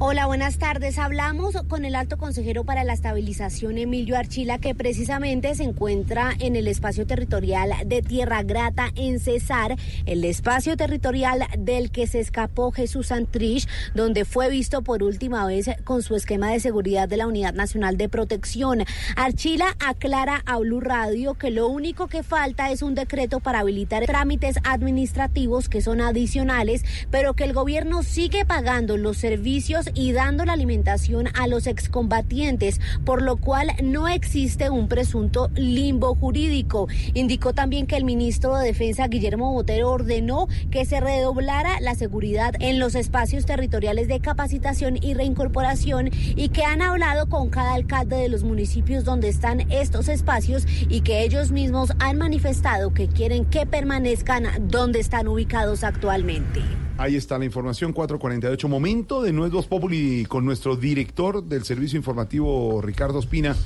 Hola, 0.00 0.26
buenas 0.26 0.58
tardes. 0.58 0.98
Hablamos 0.98 1.54
con 1.68 1.84
el 1.84 1.94
alto 1.94 2.18
consejero 2.18 2.64
para 2.64 2.82
la 2.82 2.94
estabilización, 2.94 3.78
Emilio 3.78 4.18
Archila, 4.18 4.58
que 4.58 4.74
precisamente 4.74 5.54
se 5.54 5.62
encuentra 5.62 6.32
en 6.40 6.56
el 6.56 6.66
espacio 6.66 7.06
territorial 7.06 7.70
de 7.86 8.02
Tierra 8.02 8.42
Grata, 8.42 8.90
en 8.96 9.20
Cesar, 9.20 9.76
el 10.04 10.24
espacio 10.24 10.76
territorial 10.76 11.46
del 11.56 11.92
que 11.92 12.08
se 12.08 12.18
escapó 12.18 12.72
Jesús 12.72 13.06
Santrich, 13.06 13.68
donde 13.94 14.24
fue 14.24 14.50
visto 14.50 14.82
por 14.82 15.04
última 15.04 15.46
vez 15.46 15.70
con 15.84 16.02
su 16.02 16.16
esquema 16.16 16.50
de 16.50 16.58
seguridad 16.58 17.08
de 17.08 17.16
la 17.16 17.28
Unidad 17.28 17.54
Nacional 17.54 17.96
de 17.96 18.08
Protección. 18.08 18.82
Archila 19.14 19.76
aclara 19.78 20.42
a 20.44 20.58
Blue 20.58 20.80
Radio 20.80 21.34
que 21.34 21.52
lo 21.52 21.68
único 21.68 22.08
que 22.08 22.24
falta 22.24 22.72
es 22.72 22.82
un 22.82 22.96
decreto 22.96 23.38
para 23.38 23.60
habilitar 23.60 24.04
trámites 24.06 24.56
administrativos 24.64 25.68
que 25.68 25.80
son 25.80 26.00
adicionales, 26.00 26.84
pero 27.12 27.34
que 27.34 27.44
el 27.44 27.52
gobierno 27.52 28.02
sigue 28.02 28.44
pagando 28.44 28.96
los 28.96 29.18
servicios 29.18 29.83
y 29.94 30.12
dando 30.12 30.44
la 30.44 30.52
alimentación 30.54 31.28
a 31.34 31.46
los 31.46 31.66
excombatientes, 31.66 32.80
por 33.04 33.22
lo 33.22 33.36
cual 33.36 33.68
no 33.82 34.08
existe 34.08 34.70
un 34.70 34.88
presunto 34.88 35.50
limbo 35.54 36.14
jurídico. 36.14 36.88
Indicó 37.14 37.52
también 37.52 37.86
que 37.86 37.96
el 37.96 38.04
ministro 38.04 38.56
de 38.56 38.66
Defensa, 38.66 39.08
Guillermo 39.08 39.52
Botero, 39.52 39.90
ordenó 39.90 40.48
que 40.70 40.84
se 40.84 41.00
redoblara 41.00 41.80
la 41.80 41.94
seguridad 41.94 42.54
en 42.60 42.78
los 42.78 42.94
espacios 42.94 43.46
territoriales 43.46 44.08
de 44.08 44.20
capacitación 44.20 44.98
y 45.00 45.14
reincorporación 45.14 46.10
y 46.12 46.48
que 46.48 46.64
han 46.64 46.82
hablado 46.82 47.28
con 47.28 47.50
cada 47.50 47.74
alcalde 47.74 48.16
de 48.16 48.28
los 48.28 48.44
municipios 48.44 49.04
donde 49.04 49.28
están 49.28 49.70
estos 49.70 50.08
espacios 50.08 50.66
y 50.88 51.00
que 51.00 51.22
ellos 51.22 51.50
mismos 51.50 51.92
han 51.98 52.18
manifestado 52.18 52.92
que 52.92 53.08
quieren 53.08 53.44
que 53.44 53.66
permanezcan 53.66 54.68
donde 54.68 55.00
están 55.00 55.28
ubicados 55.28 55.84
actualmente. 55.84 56.60
Ahí 56.96 57.16
está 57.16 57.38
la 57.38 57.44
información, 57.44 57.92
448. 57.92 58.68
Momento 58.68 59.20
de 59.20 59.32
Nuevos 59.32 59.66
Populi 59.66 60.26
con 60.26 60.44
nuestro 60.44 60.76
director 60.76 61.42
del 61.42 61.64
servicio 61.64 61.96
informativo, 61.96 62.80
Ricardo 62.80 63.18
Espina. 63.18 63.56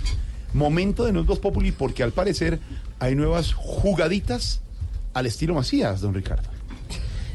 Momento 0.55 1.05
de 1.05 1.13
Nuevos 1.13 1.39
Populi 1.39 1.71
porque 1.71 2.03
al 2.03 2.13
parecer 2.13 2.59
hay 2.99 3.15
nuevas 3.15 3.53
jugaditas 3.53 4.63
al 5.13 5.27
estilo 5.27 5.53
Macías, 5.53 6.01
don 6.01 6.15
Ricardo. 6.15 6.49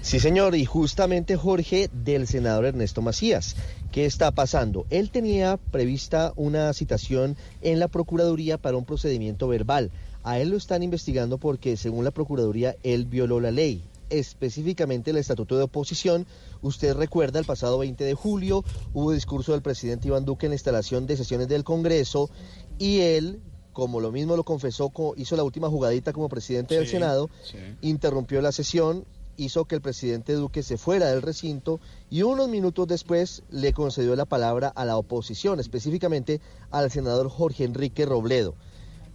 Sí, 0.02 0.20
señor, 0.20 0.56
y 0.56 0.66
justamente 0.66 1.38
Jorge 1.38 1.92
del 1.94 2.26
senador 2.26 2.66
Ernesto 2.66 3.04
Macías. 3.04 3.56
¿Qué 3.92 4.08
está 4.08 4.32
pasando? 4.32 4.88
Él 4.90 5.12
tenía 5.12 5.58
prevista 5.58 6.34
una 6.36 6.74
citación 6.74 7.38
en 7.62 7.80
la 7.80 7.88
Procuraduría 7.88 8.58
para 8.58 8.78
un 8.78 8.86
procedimiento 8.86 9.48
verbal. 9.48 9.92
A 10.24 10.40
él 10.40 10.50
lo 10.50 10.58
están 10.58 10.82
investigando 10.82 11.38
porque, 11.38 11.78
según 11.78 12.04
la 12.04 12.10
Procuraduría, 12.12 12.76
él 12.82 13.06
violó 13.06 13.40
la 13.40 13.52
ley 13.52 13.84
específicamente 14.14 15.12
el 15.12 15.18
Estatuto 15.18 15.58
de 15.58 15.64
Oposición. 15.64 16.26
Usted 16.62 16.94
recuerda, 16.96 17.40
el 17.40 17.46
pasado 17.46 17.78
20 17.80 18.04
de 18.04 18.14
julio 18.14 18.64
hubo 18.94 19.12
discurso 19.12 19.52
del 19.54 19.62
presidente 19.62 20.08
Iván 20.08 20.26
Duque 20.26 20.46
en 20.46 20.52
la 20.52 20.56
instalación 20.56 21.06
de 21.08 21.18
sesiones 21.18 21.48
del 21.48 21.64
Congreso 21.64 22.30
y 22.78 23.00
él, 23.00 23.42
como 23.74 24.00
lo 24.00 24.12
mismo 24.12 24.36
lo 24.36 24.44
confesó, 24.44 24.90
co- 24.90 25.14
hizo 25.18 25.36
la 25.36 25.44
última 25.44 25.70
jugadita 25.70 26.14
como 26.14 26.30
presidente 26.30 26.76
del 26.76 26.86
Senado, 26.92 27.30
sí. 27.44 27.58
interrumpió 27.82 28.42
la 28.42 28.52
sesión, 28.52 29.06
hizo 29.36 29.66
que 29.66 29.74
el 29.76 29.82
presidente 29.82 30.34
Duque 30.34 30.62
se 30.62 30.78
fuera 30.78 31.08
del 31.08 31.24
recinto 31.24 31.80
y 32.12 32.22
unos 32.22 32.50
minutos 32.50 32.88
después 32.88 33.42
le 33.50 33.74
concedió 33.74 34.16
la 34.16 34.26
palabra 34.26 34.68
a 34.68 34.86
la 34.86 34.96
oposición, 34.96 35.60
específicamente 35.60 36.40
al 36.70 36.92
senador 36.92 37.30
Jorge 37.30 37.64
Enrique 37.64 38.06
Robledo. 38.06 38.54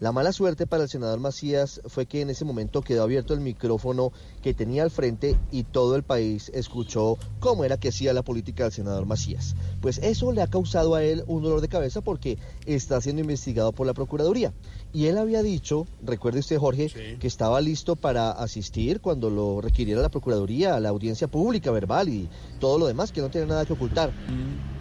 La 0.00 0.12
mala 0.12 0.32
suerte 0.32 0.68
para 0.68 0.84
el 0.84 0.88
senador 0.88 1.18
Macías 1.18 1.80
fue 1.86 2.06
que 2.06 2.20
en 2.20 2.30
ese 2.30 2.44
momento 2.44 2.82
quedó 2.82 3.02
abierto 3.02 3.34
el 3.34 3.40
micrófono 3.40 4.12
que 4.42 4.54
tenía 4.54 4.84
al 4.84 4.92
frente 4.92 5.36
y 5.50 5.64
todo 5.64 5.96
el 5.96 6.04
país 6.04 6.52
escuchó 6.54 7.18
cómo 7.40 7.64
era 7.64 7.78
que 7.78 7.88
hacía 7.88 8.12
la 8.12 8.22
política 8.22 8.62
del 8.62 8.72
senador 8.72 9.06
Macías. 9.06 9.56
Pues 9.80 9.98
eso 9.98 10.30
le 10.30 10.40
ha 10.40 10.46
causado 10.46 10.94
a 10.94 11.02
él 11.02 11.24
un 11.26 11.42
dolor 11.42 11.60
de 11.60 11.66
cabeza 11.66 12.00
porque 12.00 12.38
está 12.64 13.00
siendo 13.00 13.22
investigado 13.22 13.72
por 13.72 13.88
la 13.88 13.92
Procuraduría. 13.92 14.52
Y 14.92 15.06
él 15.06 15.18
había 15.18 15.42
dicho, 15.42 15.88
recuerde 16.00 16.38
usted 16.38 16.58
Jorge, 16.58 17.18
que 17.18 17.26
estaba 17.26 17.60
listo 17.60 17.96
para 17.96 18.30
asistir 18.30 19.00
cuando 19.00 19.30
lo 19.30 19.60
requiriera 19.60 20.00
la 20.00 20.10
Procuraduría 20.10 20.76
a 20.76 20.80
la 20.80 20.90
audiencia 20.90 21.26
pública, 21.26 21.72
verbal 21.72 22.08
y 22.08 22.28
todo 22.60 22.78
lo 22.78 22.86
demás, 22.86 23.10
que 23.10 23.20
no 23.20 23.30
tiene 23.30 23.48
nada 23.48 23.64
que 23.64 23.72
ocultar. 23.72 24.12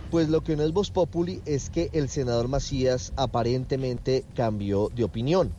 Pues 0.10 0.30
lo 0.30 0.42
que 0.42 0.56
no 0.56 0.64
es 0.64 0.72
Voz 0.72 0.90
Populi 0.90 1.42
es 1.46 1.70
que 1.70 1.90
el 1.92 2.08
senador 2.08 2.48
Macías 2.48 3.12
aparentemente 3.18 4.24
cambió 4.36 4.90
de 4.96 5.04
opinión. 5.04 5.52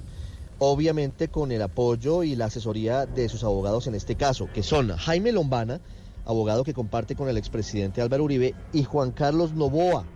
Obviamente 0.58 1.28
con 1.28 1.52
el 1.52 1.60
apoyo 1.60 2.22
y 2.22 2.34
la 2.34 2.46
asesoría 2.46 3.04
de 3.04 3.28
sus 3.28 3.44
abogados 3.44 3.86
en 3.86 3.94
este 3.94 4.14
caso, 4.14 4.48
que 4.54 4.62
son 4.62 4.88
Jaime 4.88 5.32
Lombana, 5.32 5.82
abogado 6.24 6.64
que 6.64 6.72
comparte 6.72 7.14
con 7.14 7.28
el 7.28 7.36
expresidente 7.36 8.00
Álvaro 8.00 8.24
Uribe, 8.24 8.54
y 8.72 8.84
Juan 8.84 9.12
Carlos 9.12 9.52
Novoa, 9.52 10.06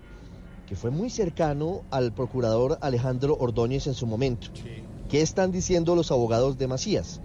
que 0.67 0.77
fue 0.77 0.91
muy 0.91 1.11
cercano 1.11 1.83
al 1.91 2.13
procurador 2.13 2.79
Alejandro 2.81 3.37
Ordóñez 3.39 3.87
en 3.87 3.95
su 3.95 4.07
momento. 4.07 4.49
¿Qué 5.11 5.21
están 5.21 5.53
diciendo 5.53 5.95
los 5.95 6.11
abogados 6.11 6.57
de 6.57 6.69
Macías? 6.69 7.21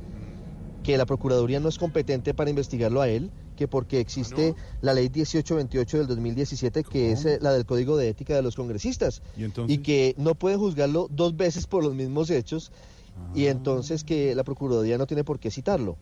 Que 0.84 0.97
la 0.97 1.05
Procuraduría 1.05 1.62
no 1.62 1.70
es 1.70 1.78
competente 1.78 2.34
para 2.34 2.49
investigarlo 2.49 2.99
a 2.99 3.08
él, 3.08 3.32
que 3.58 3.68
porque 3.68 3.99
existe 3.99 4.55
la 4.80 4.93
ley 4.93 5.10
1828 5.10 5.97
del 5.97 6.08
2017, 6.08 6.86
que 6.86 7.12
es 7.12 7.26
eh, 7.26 7.39
la 7.41 7.51
del 7.51 7.66
Código 7.66 7.97
de 7.97 8.08
Ética 8.08 8.36
de 8.36 8.41
los 8.41 8.55
Congresistas, 8.55 9.22
¿Y 9.68 9.80
que 9.80 10.16
no 10.18 10.36
pueden 10.36 10.60
juzgarlo 10.60 11.10
dos 11.12 11.36
veces 11.36 11.68
por 11.68 11.84
los 11.84 11.93
mismos 11.93 12.30
hechos, 12.30 12.72
y 13.36 13.47
entonces 13.47 14.03
que 14.03 14.36
la 14.36 14.43
Procuraduría 14.43 14.97
no 14.97 15.08
tiene 15.08 15.26
por 15.26 15.39
qué 15.39 15.51
citarlo. 15.51 15.97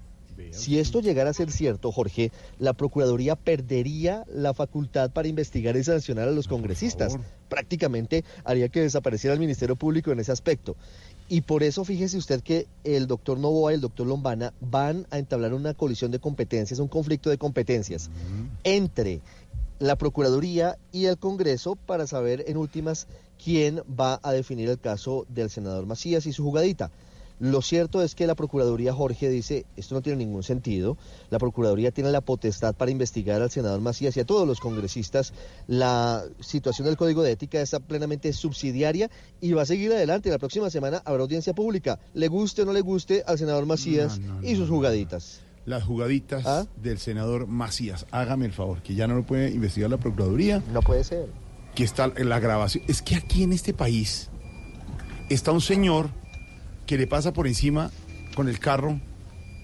Si 0.51 0.79
esto 0.79 0.99
llegara 0.99 1.29
a 1.29 1.33
ser 1.33 1.49
cierto, 1.49 1.91
Jorge, 1.91 2.31
la 2.59 2.73
Procuraduría 2.73 3.37
perdería 3.37 4.25
la 4.27 4.53
facultad 4.53 5.11
para 5.11 5.29
investigar 5.29 5.77
y 5.77 5.83
sancionar 5.83 6.27
a 6.27 6.31
los 6.31 6.47
congresistas. 6.47 7.17
Prácticamente 7.47 8.25
haría 8.43 8.67
que 8.67 8.81
desapareciera 8.81 9.33
el 9.33 9.39
Ministerio 9.39 9.77
Público 9.77 10.11
en 10.11 10.19
ese 10.19 10.33
aspecto. 10.33 10.75
Y 11.27 11.41
por 11.41 11.63
eso 11.63 11.83
fíjese 11.83 12.17
usted 12.17 12.41
que 12.41 12.67
el 12.83 13.07
doctor 13.07 13.39
Novoa 13.39 13.71
y 13.71 13.75
el 13.75 13.81
doctor 13.81 14.05
Lombana 14.05 14.53
van 14.61 15.07
a 15.09 15.17
entablar 15.17 15.53
una 15.53 15.73
colisión 15.73 16.11
de 16.11 16.19
competencias, 16.19 16.79
un 16.79 16.87
conflicto 16.87 17.31
de 17.31 17.39
competencias 17.39 18.11
entre 18.63 19.21
la 19.79 19.95
Procuraduría 19.95 20.77
y 20.91 21.05
el 21.05 21.17
Congreso 21.17 21.75
para 21.75 22.05
saber 22.05 22.45
en 22.47 22.57
últimas 22.57 23.07
quién 23.43 23.81
va 23.99 24.19
a 24.23 24.31
definir 24.31 24.69
el 24.69 24.79
caso 24.79 25.25
del 25.27 25.49
senador 25.49 25.85
Macías 25.85 26.25
y 26.27 26.33
su 26.33 26.43
jugadita. 26.43 26.91
Lo 27.39 27.61
cierto 27.61 28.01
es 28.01 28.15
que 28.15 28.27
la 28.27 28.35
Procuraduría, 28.35 28.93
Jorge, 28.93 29.29
dice, 29.29 29.65
esto 29.75 29.95
no 29.95 30.01
tiene 30.01 30.19
ningún 30.19 30.43
sentido. 30.43 30.97
La 31.29 31.37
Procuraduría 31.37 31.91
tiene 31.91 32.11
la 32.11 32.21
potestad 32.21 32.73
para 32.75 32.91
investigar 32.91 33.41
al 33.41 33.51
senador 33.51 33.81
Macías 33.81 34.15
y 34.15 34.21
a 34.21 34.25
todos 34.25 34.47
los 34.47 34.59
congresistas. 34.61 35.33
La 35.67 36.23
situación 36.39 36.85
del 36.87 36.95
Código 36.95 37.23
de 37.23 37.31
Ética 37.31 37.59
está 37.59 37.79
plenamente 37.79 38.31
subsidiaria 38.31 39.09
y 39.41 39.51
va 39.51 39.63
a 39.63 39.65
seguir 39.65 39.91
adelante. 39.91 40.29
La 40.29 40.37
próxima 40.37 40.69
semana 40.69 41.01
habrá 41.03 41.23
audiencia 41.23 41.53
pública. 41.53 41.99
Le 42.13 42.29
guste 42.29 42.61
o 42.61 42.65
no 42.65 42.71
le 42.73 42.81
guste 42.81 43.23
al 43.27 43.37
senador 43.37 43.65
Macías 43.65 44.21
y 44.41 44.55
sus 44.55 44.69
jugaditas. 44.69 45.41
Las 45.65 45.83
jugaditas 45.83 46.67
del 46.81 46.99
senador 46.99 47.47
Macías. 47.47 48.05
Hágame 48.11 48.45
el 48.45 48.53
favor, 48.53 48.81
que 48.81 48.95
ya 48.95 49.07
no 49.07 49.15
lo 49.15 49.25
puede 49.25 49.49
investigar 49.49 49.89
la 49.89 49.97
Procuraduría. 49.97 50.63
No 50.71 50.81
puede 50.81 51.03
ser. 51.03 51.27
Que 51.73 51.83
está 51.83 52.13
en 52.15 52.29
la 52.29 52.39
grabación. 52.39 52.85
Es 52.87 53.01
que 53.01 53.15
aquí 53.15 53.43
en 53.43 53.51
este 53.51 53.73
país 53.73 54.29
está 55.29 55.51
un 55.51 55.61
señor 55.61 56.09
que 56.85 56.97
le 56.97 57.07
pasa 57.07 57.33
por 57.33 57.47
encima 57.47 57.91
con 58.35 58.47
el 58.47 58.59
carro 58.59 58.99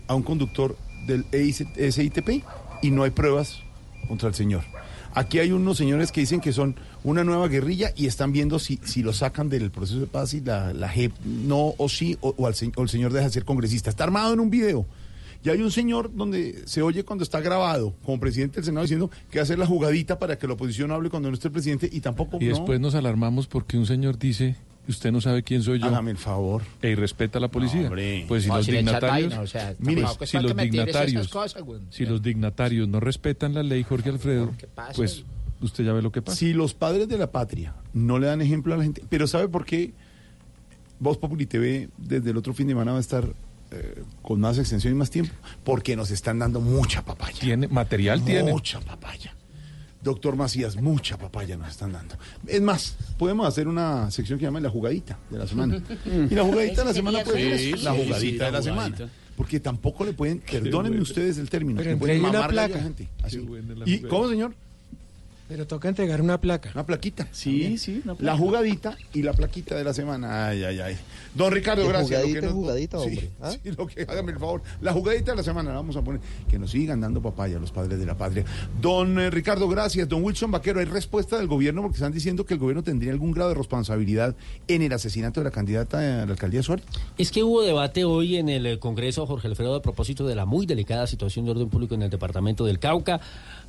a 0.08 0.16
un 0.16 0.24
conductor 0.24 0.78
del 1.08 1.26
EIC 1.32 1.92
SITP 1.92 2.44
y 2.82 2.92
no 2.92 3.04
hay 3.04 3.12
pruebas 3.12 3.60
contra 4.08 4.30
el 4.30 4.36
señor. 4.36 4.64
Aquí 5.14 5.40
hay 5.40 5.52
unos 5.52 5.78
señores 5.78 6.12
que 6.12 6.22
dicen 6.22 6.40
que 6.40 6.54
son 6.54 6.76
una 7.04 7.24
nueva 7.24 7.48
guerrilla 7.50 7.92
y 7.96 8.08
están 8.08 8.32
viendo 8.32 8.60
si, 8.60 8.80
si 8.84 9.04
lo 9.04 9.12
sacan 9.12 9.50
del 9.50 9.70
proceso 9.70 10.00
de 10.00 10.08
paz 10.08 10.34
y 10.34 10.42
la, 10.42 10.74
la 10.74 10.88
JEP 10.88 11.12
no 11.26 11.74
o 11.78 11.90
sí 11.90 12.18
o, 12.22 12.34
o 12.38 12.48
al 12.48 12.54
o 12.76 12.82
el 12.84 12.90
señor 12.90 13.12
deja 13.12 13.26
de 13.26 13.32
ser 13.32 13.46
congresista. 13.46 13.90
Está 13.90 14.06
armado 14.06 14.34
en 14.34 14.40
un 14.40 14.50
video. 14.50 14.86
Y 15.44 15.50
hay 15.50 15.62
un 15.62 15.72
señor 15.72 16.12
donde 16.14 16.62
se 16.66 16.82
oye 16.82 17.04
cuando 17.04 17.24
está 17.24 17.42
grabado 17.42 17.94
como 18.06 18.20
presidente 18.20 18.58
del 18.58 18.66
Senado 18.66 18.84
diciendo 18.84 19.10
que 19.32 19.40
hace 19.40 19.58
la 19.58 19.66
jugadita 19.66 20.20
para 20.20 20.38
que 20.38 20.48
la 20.48 20.54
oposición 20.54 20.92
hable 20.92 21.10
cuando 21.10 21.30
no 21.30 21.34
esté 21.34 21.48
el 21.48 21.52
presidente 21.52 21.90
y 21.92 22.00
tampoco... 22.00 22.38
Y 22.40 22.46
no. 22.46 22.52
después 22.52 22.80
nos 22.80 22.94
alarmamos 22.94 23.48
porque 23.48 23.78
un 23.78 23.88
señor 23.88 24.20
dice, 24.20 24.56
usted 24.88 25.12
no 25.12 25.22
sabe 25.22 25.44
quién 25.44 25.64
soy 25.64 25.80
yo. 25.80 25.86
Hágame 25.86 26.12
el 26.12 26.18
favor. 26.18 26.64
E 26.82 26.90
irrespeta 26.90 27.38
a 27.38 27.42
la 27.42 27.48
policía. 27.50 27.90
pues 28.28 28.44
si 28.44 28.50
los 28.50 28.66
dignatarios, 28.66 29.30
vaina, 29.30 29.42
o 29.42 29.48
sea, 29.48 29.76
mire, 29.80 30.04
si 30.26 30.40
los 30.40 30.56
dignatarios, 30.56 31.28
cosas, 31.30 31.62
güey. 31.64 31.82
si 31.90 32.06
los 32.06 32.22
dignatarios 32.22 32.88
no 32.88 33.00
respetan 33.00 33.54
la 33.54 33.64
ley, 33.64 33.84
Jorge 33.84 34.10
Alfredo, 34.10 34.52
pasa? 34.76 34.94
pues 34.96 35.24
usted 35.62 35.84
ya 35.84 35.94
ve 35.94 36.02
lo 36.02 36.12
que 36.12 36.22
pasa. 36.22 36.38
Si 36.38 36.54
los 36.54 36.74
padres 36.74 37.08
de 37.08 37.18
la 37.18 37.32
patria 37.32 37.76
no 37.94 38.20
le 38.20 38.28
dan 38.28 38.42
ejemplo 38.42 38.74
a 38.74 38.78
la 38.78 38.84
gente, 38.84 39.04
pero 39.10 39.28
¿sabe 39.28 39.48
por 39.48 39.66
qué 39.66 39.94
Voz 41.00 41.18
Populi 41.18 41.46
TV 41.46 41.90
desde 41.98 42.32
el 42.32 42.38
otro 42.38 42.54
fin 42.54 42.68
de 42.68 42.74
semana 42.74 42.92
va 42.92 42.98
a 42.98 43.02
estar 43.02 43.28
eh, 43.72 44.04
con 44.22 44.40
más 44.40 44.58
extensión 44.58 44.94
y 44.94 44.98
más 44.98 45.10
tiempo? 45.10 45.34
Porque 45.64 45.96
nos 45.96 46.12
están 46.12 46.40
dando 46.40 46.62
mucha 46.62 47.04
papaya. 47.04 47.40
Tiene 47.40 47.68
material, 47.68 48.24
tiene. 48.24 48.52
Mucha 48.52 48.80
papaya. 48.80 49.36
Doctor 50.04 50.36
Macías, 50.36 50.76
mucha 50.78 51.18
papaya 51.18 51.58
nos 51.58 51.70
están 51.70 51.92
dando. 51.94 52.16
Es 52.48 52.62
más, 52.62 52.96
podemos 53.20 53.48
hacer 53.48 53.68
una 53.68 54.10
sección 54.10 54.40
que 54.40 54.46
llama 54.46 54.60
la 54.60 54.70
jugadita 54.70 55.20
de 55.30 55.38
la 55.38 55.48
semana. 55.48 55.82
y 56.30 56.34
la 56.34 56.44
jugadita 56.44 56.82
de 56.82 56.88
la 56.88 56.94
semana 56.94 57.24
puede 57.24 57.58
ser 57.58 57.78
Sí, 57.78 57.84
la 57.84 57.92
jugadita 57.92 58.20
sí, 58.20 58.32
la 58.38 58.46
de 58.46 58.52
la 58.52 58.62
jugadita. 58.62 58.98
semana. 58.98 59.12
Porque 59.38 59.60
tampoco 59.60 60.04
le 60.06 60.14
pueden, 60.14 60.40
perdónenme 60.40 60.90
bueno. 60.98 61.04
ustedes 61.04 61.38
el 61.38 61.50
término, 61.50 61.78
Pero 61.80 61.92
entre 61.92 62.00
pueden 62.08 62.26
una 62.26 62.46
a 62.46 62.48
placa. 62.48 62.76
la 62.78 62.84
gente. 62.84 63.08
Así. 63.24 63.46
¿Y 63.86 64.00
cómo, 64.02 64.28
señor? 64.30 64.54
Pero 65.48 65.68
toca 65.68 65.90
entregar 65.90 66.22
una 66.22 66.40
placa. 66.40 66.72
Una 66.74 66.86
plaquita. 66.86 67.28
Sí, 67.32 67.78
sí. 67.78 68.02
una 68.06 68.16
La 68.20 68.38
jugadita 68.38 68.98
y 69.14 69.22
la 69.22 69.34
plaquita 69.34 69.76
de 69.76 69.84
la 69.84 69.94
semana. 69.94 70.48
Ay, 70.48 70.64
ay, 70.64 70.80
ay. 70.80 70.98
Don 71.36 71.52
Ricardo, 71.52 71.84
¿Qué 71.84 71.90
gracias. 71.90 72.22
jugadita, 72.22 72.36
Lo 72.36 72.42
que 72.42 72.46
nos- 72.48 72.56
jugadita, 72.56 73.00
sí? 73.00 73.30
¿Ah? 73.42 73.52
sí, 73.52 73.72
lo 73.78 73.88
que, 73.88 74.02
hágame 74.04 74.32
el 74.34 74.40
favor. 74.40 74.62
La 74.82 74.92
jugadita 74.94 75.32
de 75.32 75.38
la 75.38 75.44
semana 75.44 75.70
la 75.70 75.76
vamos 75.78 75.96
a 75.96 76.02
poner. 76.02 76.20
Que 76.50 76.60
nos 76.60 76.72
sigan 76.72 77.00
dando 77.02 77.22
papaya 77.22 77.58
los 77.60 77.72
padres 77.72 78.00
de 78.00 78.06
la 78.06 78.18
patria. 78.18 78.44
Don 78.82 79.20
eh, 79.20 79.30
Ricardo, 79.30 79.68
gracias. 79.70 80.10
Don 80.10 80.24
Wilson 80.24 80.52
Vaquero, 80.52 80.80
¿hay 80.80 80.86
respuesta 80.86 81.38
del 81.38 81.48
gobierno? 81.48 81.82
Porque 81.82 81.96
están 81.96 82.12
diciendo 82.12 82.46
que 82.46 82.54
el 82.56 82.60
gobierno 82.60 82.84
tendría 82.84 83.12
algún 83.12 83.32
grado 83.32 83.50
de 83.50 83.56
responsabilidad 83.56 84.36
en 84.68 84.82
el 84.82 84.92
asesinato 84.94 85.40
de 85.40 85.46
la 85.46 85.52
candidata 85.52 86.00
a 86.00 86.26
la 86.26 86.32
alcaldía 86.34 86.64
Suárez. 86.64 86.86
Es 87.18 87.32
que 87.32 87.44
hubo 87.44 87.62
debate 87.62 88.04
hoy 88.04 88.38
en 88.38 88.50
el 88.50 88.80
Congreso, 88.80 89.26
Jorge 89.26 89.48
Alfredo, 89.48 89.76
a 89.76 89.82
propósito 89.82 90.28
de 90.28 90.36
la 90.36 90.46
muy 90.46 90.66
delicada 90.66 91.08
situación 91.08 91.46
de 91.46 91.52
orden 91.52 91.70
público 91.70 91.96
en 91.96 92.02
el 92.02 92.10
departamento 92.10 92.66
del 92.66 92.80
Cauca. 92.80 93.22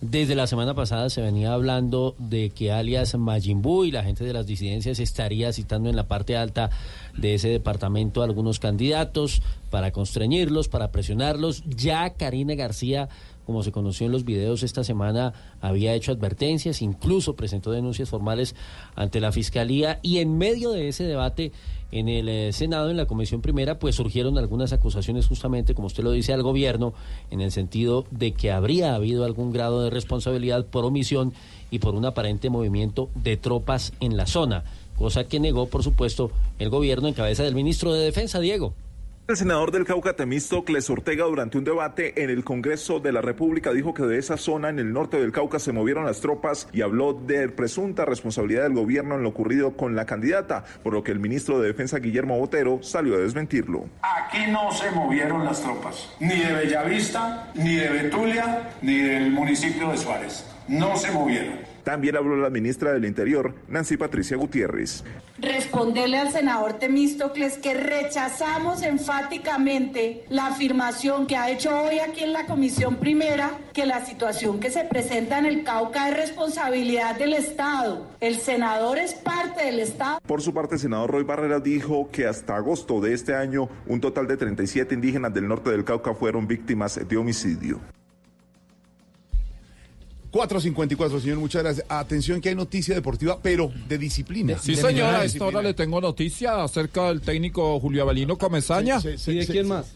Desde 0.03 0.35
la 0.35 0.49
semana 0.49 0.75
pasada 0.75 1.09
se 1.11 1.23
venía 1.23 1.53
hablando 1.53 2.17
de 2.19 2.51
que 2.51 2.73
alias 2.73 3.15
Majimbu 3.17 3.85
y 3.85 3.93
la 3.93 4.03
gente 4.03 4.25
de 4.25 4.33
las 4.33 4.49
disidencias 4.49 4.99
estaría 4.99 5.53
citando 5.53 5.89
en 5.89 5.95
la 5.95 6.09
parte 6.09 6.37
alta 6.37 6.71
de 7.17 7.35
ese 7.35 7.49
departamento 7.51 8.21
a 8.21 8.25
algunos 8.25 8.59
candidatos 8.59 9.43
para 9.71 9.93
constreñirlos, 9.93 10.67
para 10.67 10.91
presionarlos. 10.91 11.63
Ya 11.67 12.15
Karina 12.15 12.57
García 12.57 13.09
como 13.47 13.63
se 13.63 13.73
conoció 13.73 14.07
en 14.07 14.13
los 14.13 14.25
videos 14.25 14.63
esta 14.63 14.85
semana, 14.85 15.33
había 15.61 15.95
hecho 15.95 16.13
advertencias, 16.13 16.83
incluso 16.83 17.35
presentó 17.35 17.71
denuncias 17.73 18.09
formales 18.09 18.55
ante 18.95 19.21
la 19.21 19.33
Fiscalía 19.33 19.99
y 20.03 20.19
en 20.19 20.39
medio 20.39 20.71
de 20.71 20.89
ese 20.89 21.05
debate 21.05 21.53
en 21.93 22.09
el 22.09 22.29
eh, 22.29 22.53
Senado, 22.53 22.91
en 22.91 22.97
la 22.97 23.07
Comisión 23.07 23.43
Primera, 23.43 23.79
pues 23.79 23.95
surgieron 23.95 24.39
algunas 24.39 24.73
acusaciones 24.73 25.27
justamente, 25.27 25.75
como 25.75 25.87
usted 25.87 26.03
lo 26.03 26.11
dice, 26.11 26.33
al 26.33 26.43
gobierno, 26.43 26.95
en 27.31 27.41
el 27.41 27.53
sentido 27.53 28.07
de 28.11 28.33
que 28.33 28.51
habría 28.51 28.95
habido 28.95 29.25
algún 29.25 29.53
grado 29.53 29.83
de 29.83 29.91
responsabilidad 29.91 30.67
por 30.67 30.85
omisión 30.85 31.33
y 31.71 31.79
por 31.79 31.95
un 31.95 32.07
aparente 32.07 32.51
movimiento 32.51 33.11
de 33.15 33.37
tropas 33.37 33.93
en 34.01 34.17
la 34.17 34.27
zona, 34.27 34.65
cosa 34.97 35.25
que 35.25 35.39
negó, 35.39 35.67
por 35.67 35.83
supuesto, 35.83 36.33
el 36.59 36.71
gobierno 36.71 37.09
en 37.09 37.15
cabeza 37.15 37.45
del 37.45 37.55
ministro 37.55 37.93
de 37.93 38.05
Defensa, 38.05 38.41
Diego. 38.41 38.75
El 39.33 39.39
senador 39.39 39.71
del 39.71 39.87
Cauca 39.87 40.13
Temístocles 40.13 40.91
Ortega 40.91 41.25
durante 41.25 41.57
un 41.57 41.65
debate 41.65 42.23
en 42.23 42.29
el 42.29 42.45
Congreso 42.45 43.01
de 43.01 43.13
la 43.13 43.23
República 43.23 43.73
dijo 43.73 43.95
que 43.95 44.03
de 44.03 44.19
esa 44.19 44.37
zona 44.37 44.69
en 44.69 44.79
el 44.79 44.93
norte 44.93 45.19
del 45.19 45.33
Cauca 45.33 45.59
se 45.59 45.73
movieron 45.73 46.05
las 46.05 46.21
tropas 46.21 46.69
y 46.71 46.83
habló 46.83 47.15
de 47.15 47.49
presunta 47.49 48.05
responsabilidad 48.05 48.65
del 48.65 48.75
gobierno 48.75 49.15
en 49.15 49.23
lo 49.23 49.31
ocurrido 49.31 49.75
con 49.75 49.97
la 49.97 50.05
candidata, 50.05 50.65
por 50.83 50.93
lo 50.93 51.03
que 51.03 51.13
el 51.13 51.19
ministro 51.19 51.59
de 51.59 51.69
Defensa 51.69 51.99
Guillermo 51.99 52.39
Botero 52.39 52.83
salió 52.83 53.15
a 53.15 53.21
desmentirlo. 53.21 53.87
Aquí 54.03 54.51
no 54.51 54.71
se 54.71 54.91
movieron 54.91 55.47
las 55.47 55.63
tropas, 55.63 56.11
ni 56.21 56.39
de 56.39 56.53
Bellavista, 56.53 57.51
ni 57.55 57.77
de 57.77 57.89
Betulia, 57.89 58.69
ni 58.83 58.99
del 58.99 59.31
municipio 59.31 59.93
de 59.93 59.97
Suárez. 59.97 60.47
No 60.69 60.95
se 60.99 61.11
movieron. 61.11 61.72
También 61.85 62.17
habló 62.17 62.37
la 62.37 62.51
ministra 62.51 62.93
del 62.93 63.05
Interior, 63.05 63.55
Nancy 63.69 63.97
Patricia 63.97 64.37
Gutiérrez. 64.37 65.05
responderle 65.39 66.19
al 66.19 66.31
senador 66.31 66.75
Temístocles 66.75 67.59
que 67.59 67.75
rechazamos 67.75 68.83
enfáticamente 68.83 70.25
la 70.29 70.47
afirmación 70.47 71.27
que 71.27 71.37
ha 71.37 71.51
hecho 71.51 71.83
hoy 71.83 71.99
aquí 71.99 72.23
en 72.23 72.33
la 72.33 72.47
Comisión 72.47 72.97
Primera 72.97 73.59
que 73.73 73.87
la 73.87 74.05
situación 74.05 74.61
que 74.61 74.71
se 74.71 74.85
presenta 74.85 75.39
en 75.39 75.47
el 75.47 75.65
Cauca 75.65 76.09
es 76.09 76.17
responsabilidad 76.17 77.17
del 77.17 77.33
Estado. 77.33 78.07
El 78.21 78.37
senador 78.37 78.99
es 78.99 79.15
parte 79.15 79.65
del 79.65 79.81
Estado. 79.81 80.21
Por 80.27 80.43
su 80.43 80.55
parte, 80.55 80.77
el 80.77 80.81
senador 80.81 81.11
Roy 81.11 81.25
Barreras 81.25 81.65
dijo 81.65 82.09
que 82.13 82.27
hasta 82.27 82.57
agosto 82.57 83.01
de 83.01 83.15
este 83.15 83.35
año 83.35 83.69
un 83.87 84.01
total 84.01 84.27
de 84.29 84.37
37 84.37 84.95
indígenas 84.95 85.35
del 85.35 85.49
norte 85.49 85.71
del 85.71 85.85
Cauca 85.85 86.15
fueron 86.15 86.47
víctimas 86.47 87.01
de 87.09 87.17
homicidio. 87.17 87.81
454, 90.33 91.21
señor, 91.21 91.39
muchas 91.39 91.63
gracias. 91.63 91.87
Atención 91.91 92.41
que 92.41 92.49
hay 92.49 92.55
noticia 92.55 92.95
deportiva, 92.95 93.39
pero 93.43 93.71
de 93.87 93.99
disciplina. 93.99 94.59
Sí, 94.59 94.75
señora, 94.75 95.21
a 95.21 95.25
esta 95.25 95.45
hora 95.45 95.63
le 95.63 95.75
tengo 95.75 96.01
noticia 96.01 96.65
acerca 96.65 97.09
del 97.09 97.21
técnico 97.21 97.79
Julio 97.79 98.03
Avelino 98.03 98.39
Comesaña. 98.39 98.99
Sí, 99.01 99.11
sí, 99.13 99.19
sí, 99.19 99.31
¿Y 99.33 99.35
de 99.37 99.45
sí, 99.47 99.53
quién 99.53 99.65
sí. 99.67 99.69
más? 99.71 99.93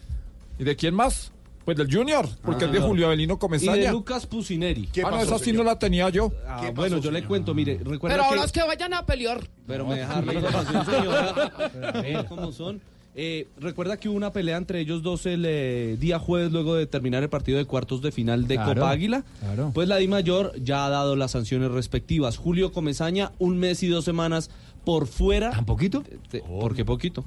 ¿Y 0.59 0.63
de 0.63 0.75
quién 0.75 0.93
más? 0.93 1.31
Pues 1.65 1.75
del 1.75 1.93
Junior, 1.93 2.29
porque 2.43 2.63
Ah. 2.63 2.67
es 2.67 2.73
de 2.73 2.79
Julio 2.79 3.07
Avelino 3.07 3.33
Y 3.33 3.35
de 3.35 3.39
Comesaña. 3.39 3.91
Lucas 3.91 4.25
Pusineri. 4.25 4.87
ah, 5.03 5.09
no, 5.11 5.19
esa 5.21 5.37
sí 5.39 5.51
no 5.51 5.63
la 5.63 5.77
tenía 5.77 6.07
yo. 6.09 6.31
Ah, 6.47 6.71
bueno, 6.73 6.99
yo 6.99 7.11
le 7.11 7.25
cuento, 7.25 7.53
mire, 7.53 7.79
recuerda 7.83 8.15
Pero 8.15 8.23
que... 8.23 8.29
ahora 8.29 8.43
es 8.45 8.51
que 8.53 8.61
vayan 8.63 8.93
a 8.93 9.05
pelear. 9.05 9.41
Pero 9.65 9.85
me 9.85 9.95
dejar 9.97 10.23
la 10.25 10.33
información, 10.35 10.85
señora. 10.85 11.51
Pero 11.73 11.87
a 11.87 11.91
ver 12.01 12.25
cómo 12.27 12.51
son. 12.53 12.79
Eh, 13.19 13.47
recuerda 13.59 13.97
que 13.97 14.09
hubo 14.09 14.15
una 14.15 14.31
pelea 14.31 14.57
entre 14.57 14.79
ellos 14.79 15.01
dos 15.01 15.25
el 15.25 15.43
eh, 15.47 15.97
día 15.99 16.19
jueves 16.19 16.51
luego 16.51 16.75
de 16.75 16.85
terminar 16.85 17.23
el 17.23 17.29
partido 17.29 17.57
de 17.57 17.65
cuartos 17.65 17.99
de 18.03 18.11
final 18.11 18.47
de 18.47 18.55
Claro, 18.57 18.75
Copa 18.75 18.91
Águila. 18.91 19.23
claro. 19.39 19.71
Pues 19.73 19.87
la 19.87 19.95
Di 19.97 20.07
Mayor 20.07 20.53
ya 20.63 20.85
ha 20.85 20.89
dado 20.89 21.15
las 21.15 21.31
sanciones 21.31 21.71
respectivas. 21.71 22.37
Julio 22.37 22.71
Comesaña, 22.71 23.31
un 23.39 23.57
mes 23.57 23.81
y 23.81 23.87
dos 23.87 24.05
semanas 24.05 24.51
por 24.85 25.07
fuera. 25.07 25.49
¿Tan 25.49 25.65
poquito? 25.65 26.03
¿Por 26.47 26.75
qué 26.75 26.85
poquito? 26.85 27.25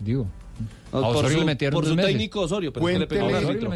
digo. 0.00 0.26
No, 0.92 0.98
A 0.98 1.02
por 1.04 1.16
Osorio 1.16 1.32
su- 1.32 1.38
le 1.38 1.44
metieron 1.46 1.74
por 1.74 1.86
su 1.88 1.94
meses. 1.94 2.10
técnico 2.10 2.40
Osorio, 2.42 2.70
pero 2.70 2.86
es 2.86 2.92
que 2.92 2.98
le 2.98 3.06
pegó 3.06 3.30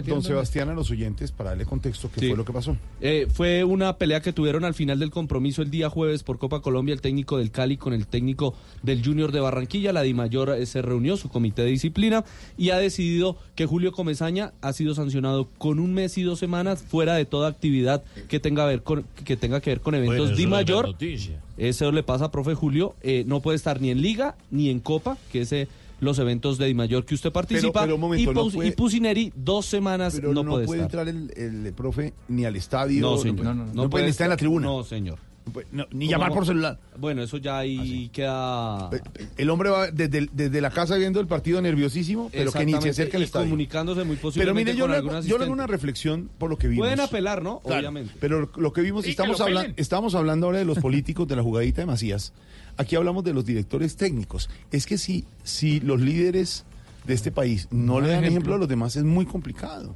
don 0.07 0.23
Sebastián, 0.23 0.69
a 0.69 0.75
los 0.75 0.91
oyentes, 0.91 1.33
para 1.33 1.49
darle 1.51 1.65
contexto, 1.65 2.11
qué 2.13 2.21
Sí. 2.21 2.29
fue 2.29 2.37
lo 2.37 2.45
que 2.45 2.53
pasó. 2.53 2.77
Eh, 3.01 3.27
fue 3.33 3.65
una 3.65 3.97
pelea 3.97 4.21
que 4.21 4.35
tuvieron 4.35 4.65
al 4.67 4.75
final 4.75 4.99
del 4.99 5.11
compromiso 5.11 5.63
el 5.63 5.71
día 5.71 5.89
jueves 5.89 6.23
por 6.23 6.39
Copa 6.39 6.61
Colombia, 6.61 6.93
el 6.93 7.01
técnico 7.01 7.39
del 7.39 7.51
Cali 7.51 7.79
con 7.79 7.95
el 7.95 8.07
técnico 8.07 8.55
del 8.83 9.03
Junior 9.03 9.33
de 9.33 9.41
Barranquilla. 9.41 9.95
La 9.95 10.03
Dimayor 10.03 10.51
eh, 10.51 10.67
se 10.67 10.83
reunió, 10.83 11.17
su 11.17 11.31
comité 11.31 11.63
de 11.63 11.71
disciplina, 11.71 12.23
y 12.59 12.69
ha 12.69 12.77
decidido 12.77 13.39
que 13.55 13.65
Julio 13.65 13.93
Comesaña 13.93 14.53
ha 14.61 14.75
sido 14.75 14.95
sancionado 14.95 15.49
con 15.57 15.79
un 15.79 15.95
mes 15.95 16.19
y 16.19 16.23
dos 16.23 16.39
semanas 16.39 16.83
fuera 16.87 17.15
de 17.15 17.25
toda 17.25 17.49
actividad 17.49 18.05
que 18.29 18.41
tenga, 18.41 18.67
ver 18.67 18.83
con, 18.83 19.07
que, 19.25 19.39
tenga 19.39 19.63
que 19.63 19.71
ver 19.71 19.81
con 19.81 19.95
eventos 19.95 20.17
Bueno, 20.19 20.25
eso 20.27 20.37
Di 20.37 20.43
es 20.43 20.47
una 20.49 20.57
Mayor. 20.57 20.87
noticia. 20.89 21.41
Eso 21.57 21.91
le 21.93 22.03
pasa 22.03 22.27
a 22.27 22.31
profe 22.31 22.53
Julio. 22.55 22.95
eh, 23.03 23.25
no 23.27 23.41
puede 23.41 23.57
estar 23.57 23.81
ni 23.81 23.89
en 23.91 24.03
Liga 24.03 24.37
ni 24.51 24.69
en 24.69 24.81
Copa, 24.81 25.17
que 25.33 25.41
es 25.41 25.53
eh, 25.53 25.67
los 26.01 26.19
eventos 26.19 26.59
de 26.59 26.67
Di 26.67 26.75
Mayor 26.75 27.05
que 27.05 27.15
usted 27.15 27.33
participa. 27.33 27.83
pero 27.83 27.95
un 27.95 28.01
momento, 28.01 28.31
y, 28.31 28.35
no 28.35 28.51
puede- 28.51 28.69
y 28.69 28.73
Pusineri, 28.73 29.33
dos 29.35 29.67
semanas 29.67 30.15
Pero 30.15 30.33
no, 30.35 30.43
no, 30.43 30.51
puede, 30.53 30.67
puede, 30.67 30.83
estar. 30.83 31.09
entrar 31.09 31.33
el, 31.39 31.65
el 31.67 31.73
profe 31.73 32.13
ni 32.29 32.45
al 32.45 32.57
estadio. 32.57 33.01
No, 33.01 33.17
señor. 33.17 33.37
puede- 33.37 33.49
No, 33.49 33.55
no, 33.55 33.65
no 33.67 33.73
puede 33.75 33.89
puede 33.89 34.09
estar 34.09 34.27
en 34.27 34.31
la 34.31 34.37
tribuna. 34.37 34.67
no, 34.67 34.83
señor. 34.85 35.19
No 35.47 35.63
no, 35.71 35.87
ni 35.93 36.07
¿Cómo 36.07 36.11
llamar 36.11 36.33
por 36.33 36.47
celular. 36.47 36.79
Bueno, 36.99 37.23
eso 37.23 37.37
ya 37.37 37.59
ahí 37.59 38.09
queda. 38.13 38.91
El 39.37 39.51
hombre 39.51 39.71
va 39.71 39.91
desde, 39.91 40.29
desde 40.33 40.61
la 40.61 40.71
casa 40.71 40.97
viendo 40.97 41.21
el 41.21 41.27
partido 41.27 41.63
nerviosísimo, 41.63 42.31
pero 42.33 42.53
que 42.53 42.67
ni 42.67 42.81
se 42.81 42.91
acerca 42.91 43.17
al 43.17 43.23
estadio. 43.23 43.47
comunicándose 43.47 44.05
muy 44.05 44.17
Pero 44.17 44.23
posiblemente 44.23 44.73
mire, 44.73 44.79
yo 44.79 44.87
con 44.87 45.15
le, 45.15 45.29
yo 45.29 45.39
le 45.39 45.45
hago 45.45 45.53
una 45.53 45.67
reflexión 45.67 46.29
por 46.39 46.51
lo 46.51 46.59
que 46.59 46.69
vimos. 46.69 46.85
Pueden 46.85 47.01
apelar, 47.01 47.43
¿no? 47.43 47.61
Claro, 47.61 47.79
Obviamente. 47.79 48.15
Pero 48.21 48.51
lo 48.57 48.73
que 48.73 48.81
vimos, 48.81 49.05
Y 49.05 49.07
que 49.07 49.11
estamos, 49.13 49.41
estamos 49.77 50.15
hablando 50.15 50.47
ahora 50.47 50.59
de 50.59 50.65
los 50.65 50.79
políticos 50.79 51.29
de 51.29 51.37
la 51.37 51.43
jugadita 51.43 51.83
de 51.83 51.87
Macías. 51.87 52.33
Aquí 52.77 52.97
hablamos 52.97 53.25
de 53.25 53.33
los 53.33 53.47
directores 53.47 53.97
técnicos. 53.97 54.51
Es 54.71 54.87
que 54.87 54.99
si, 54.99 55.25
si 55.45 55.81
los 55.81 56.01
líderes 56.01 56.65
de 57.07 57.15
este 57.15 57.31
país 57.31 57.69
no 57.71 57.95
No 57.95 58.01
le 58.01 58.09
dan 58.09 58.19
ejemplo. 58.19 58.31
ejemplo 58.31 58.55
a 58.57 58.59
los 58.59 58.69
demás, 58.69 58.97
es 58.97 59.05
muy 59.05 59.25
complicado. 59.27 59.95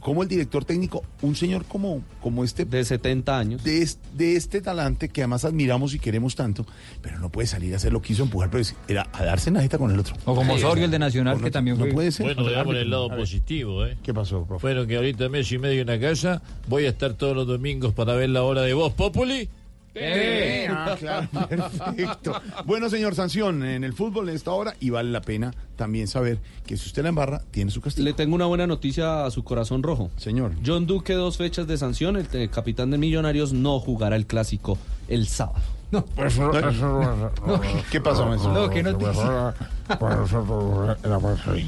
Como 0.00 0.22
el 0.22 0.28
director 0.28 0.64
técnico, 0.64 1.02
un 1.22 1.34
señor 1.34 1.64
como, 1.64 2.02
como 2.22 2.44
este... 2.44 2.64
De 2.64 2.84
70 2.84 3.38
años. 3.38 3.64
De, 3.64 3.82
es- 3.82 3.98
de 4.16 4.36
este 4.36 4.60
talante 4.60 5.08
que 5.08 5.22
además 5.22 5.44
admiramos 5.44 5.92
y 5.94 5.98
queremos 5.98 6.34
tanto, 6.36 6.64
pero 7.02 7.18
no 7.18 7.30
puede 7.30 7.46
salir 7.48 7.74
a 7.74 7.76
hacer 7.76 7.92
lo 7.92 8.00
que 8.00 8.12
hizo 8.12 8.22
empujar, 8.22 8.48
pero 8.50 8.64
era 8.86 9.08
a 9.12 9.24
darse 9.24 9.50
en 9.50 9.54
la 9.54 9.62
jeta 9.62 9.76
con 9.76 9.90
el 9.90 9.98
otro. 9.98 10.14
O 10.24 10.34
como 10.36 10.54
Osorio, 10.54 10.84
el 10.84 10.90
de 10.90 10.98
Nacional, 11.00 11.38
no- 11.38 11.44
que 11.44 11.50
también 11.50 11.76
no 11.76 11.84
fue- 11.84 11.92
puede 11.92 12.12
ser. 12.12 12.26
Bueno, 12.26 12.44
veamos 12.44 12.76
el 12.76 12.90
lado 12.90 13.08
positivo, 13.08 13.84
¿eh? 13.86 13.96
¿Qué 14.02 14.14
pasó, 14.14 14.44
profe? 14.46 14.62
Bueno, 14.66 14.86
que 14.86 14.96
ahorita 14.96 15.28
mes 15.28 15.50
y 15.52 15.58
medio 15.58 15.80
en 15.82 15.88
la 15.88 15.98
casa, 15.98 16.42
voy 16.68 16.84
a 16.86 16.90
estar 16.90 17.14
todos 17.14 17.34
los 17.34 17.46
domingos 17.46 17.92
para 17.92 18.14
ver 18.14 18.30
la 18.30 18.42
hora 18.44 18.62
de 18.62 18.74
Voz 18.74 18.92
Populi. 18.94 19.48
Eh, 20.00 20.68
ah, 20.70 20.96
claro, 20.98 21.28
perfecto. 21.48 22.40
Bueno, 22.64 22.88
señor 22.88 23.14
Sanción, 23.14 23.64
en 23.64 23.84
el 23.84 23.92
fútbol 23.92 24.28
en 24.28 24.36
esta 24.36 24.52
hora, 24.52 24.74
y 24.80 24.90
vale 24.90 25.10
la 25.10 25.20
pena 25.20 25.52
también 25.76 26.08
saber 26.08 26.38
que 26.66 26.76
si 26.76 26.86
usted 26.86 27.02
la 27.02 27.08
embarra, 27.10 27.42
tiene 27.50 27.70
su 27.70 27.80
castigo. 27.80 28.04
Le 28.04 28.12
tengo 28.12 28.34
una 28.34 28.46
buena 28.46 28.66
noticia 28.66 29.24
a 29.24 29.30
su 29.30 29.44
corazón 29.44 29.82
rojo. 29.82 30.10
Señor. 30.16 30.52
John 30.64 30.86
Duque, 30.86 31.14
dos 31.14 31.36
fechas 31.36 31.66
de 31.66 31.78
sanción. 31.78 32.16
El 32.16 32.28
eh, 32.32 32.48
capitán 32.48 32.90
de 32.90 32.98
Millonarios 32.98 33.52
no 33.52 33.80
jugará 33.80 34.16
el 34.16 34.26
clásico 34.26 34.78
el 35.08 35.26
sábado. 35.26 35.62
No. 35.90 36.04
¿Qué 37.90 38.00
pasó, 38.00 38.26
maestro? 38.26 38.52
No, 38.52 38.68
qué 38.68 38.82
noticia. 38.82 39.54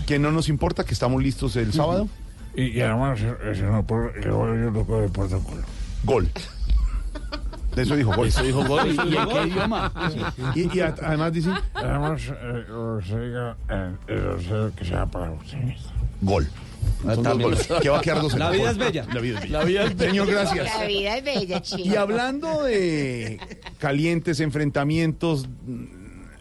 Que 0.06 0.18
no 0.18 0.30
nos 0.30 0.48
importa, 0.48 0.84
que 0.84 0.92
estamos 0.92 1.22
listos 1.22 1.56
el 1.56 1.72
sábado. 1.72 2.06
Y, 2.54 2.64
y 2.64 2.80
además, 2.80 3.20
ese 3.50 3.62
no 3.62 3.86
por, 3.86 4.12
el 4.16 4.30
gol 4.30 4.62
yo 4.62 4.72
toco 4.72 5.00
de 5.00 5.08
protocolo. 5.08 5.62
Gol. 6.04 6.30
De 7.74 7.82
eso 7.82 7.94
dijo 7.96 8.12
gol. 8.14 8.28
Eso 8.28 8.42
dijo 8.42 8.64
gol. 8.64 8.88
¿Y, 9.06 9.08
¿Y 9.10 9.16
en 9.16 9.28
qué 9.28 9.42
idioma? 9.46 9.92
Y, 10.54 10.76
y 10.76 10.80
a- 10.80 10.94
además 11.02 11.32
dicen 11.32 11.54
Además, 11.74 12.22
eh, 12.28 12.64
que 13.06 13.54
eh, 14.08 14.70
que 14.76 14.84
sea 14.84 15.06
para 15.06 15.30
ustedes. 15.32 15.80
gol. 16.20 16.48
Ah. 17.06 17.14
Que 17.80 17.88
va 17.88 17.98
a 17.98 18.00
quedar 18.00 18.20
dos 18.22 18.34
La 18.34 18.50
vida 18.50 18.70
es 18.70 18.78
bella. 18.78 19.06
La 19.12 19.20
vida 19.20 19.38
es 19.38 19.42
bella. 19.44 19.58
La 19.58 19.64
vida 19.64 19.84
es 19.84 19.96
bella. 19.96 20.10
Señor, 20.10 20.30
gracias. 20.30 20.78
La 20.78 20.86
vida 20.86 21.16
es 21.18 21.24
bella, 21.24 21.62
chico. 21.62 21.82
Y 21.88 21.96
hablando 21.96 22.62
de 22.64 23.38
calientes 23.78 24.40
enfrentamientos, 24.40 25.48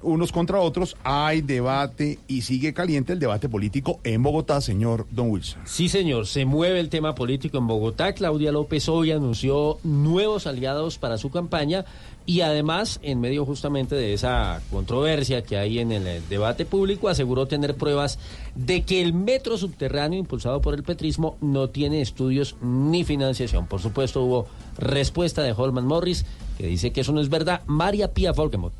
unos 0.02 0.32
contra 0.32 0.60
otros, 0.60 0.95
hay 1.04 1.41
debate 1.41 2.20
y 2.28 2.41
sigue 2.41 2.74
caliente 2.74 3.14
el 3.14 3.20
debate 3.20 3.50
político 3.50 4.00
en 4.04 4.24
Bogotá, 4.24 4.62
señor 4.62 5.08
Don 5.12 5.30
Wilson. 5.30 5.62
Sí, 5.66 5.89
señor, 5.89 6.28
se 6.28 6.45
mueve 6.45 6.80
el 6.80 6.89
tema 6.89 7.16
político 7.16 7.58
en 7.58 7.68
Bogotá. 7.68 8.14
Claudia 8.14 8.52
López 8.52 8.88
hoy 8.89 9.12
anunció 9.12 9.78
nuevos 9.84 10.47
aliados 10.47 10.97
para 10.97 11.18
su 11.18 11.30
campaña 11.30 11.86
y 12.30 12.41
además, 12.41 13.00
en 13.02 13.20
medio 13.20 13.43
justamente 13.43 13.95
de 13.95 14.14
esa 14.14 14.62
controversia 14.70 15.41
que 15.41 15.58
hay 15.58 15.80
en 15.80 15.91
el 15.91 16.06
eh, 16.06 16.22
debate 16.30 16.64
público, 16.64 17.10
aseguró 17.10 17.47
tener 17.47 17.74
pruebas 17.74 18.20
de 18.54 18.84
que 18.84 19.02
el 19.02 19.14
metro 19.14 19.58
subterráneo 19.58 20.20
impulsado 20.20 20.62
por 20.62 20.76
el 20.76 20.84
petrismo 20.84 21.38
no 21.41 21.70
tiene 21.70 22.02
estudios 22.02 22.56
ni 22.62 23.04
financiación. 23.04 23.66
Por 23.66 23.82
supuesto, 23.82 24.24
hubo 24.24 24.47
respuesta 24.78 25.41
de 25.41 25.54
Holman 25.58 25.88
Morris, 25.88 26.24
que 26.60 26.68
dice 26.68 26.91
que 26.91 27.02
eso 27.02 27.14
no 27.14 27.22
es 27.22 27.30
verdad. 27.30 27.62
María 27.66 28.14
Pía 28.14 28.32
Volkemot. 28.32 28.74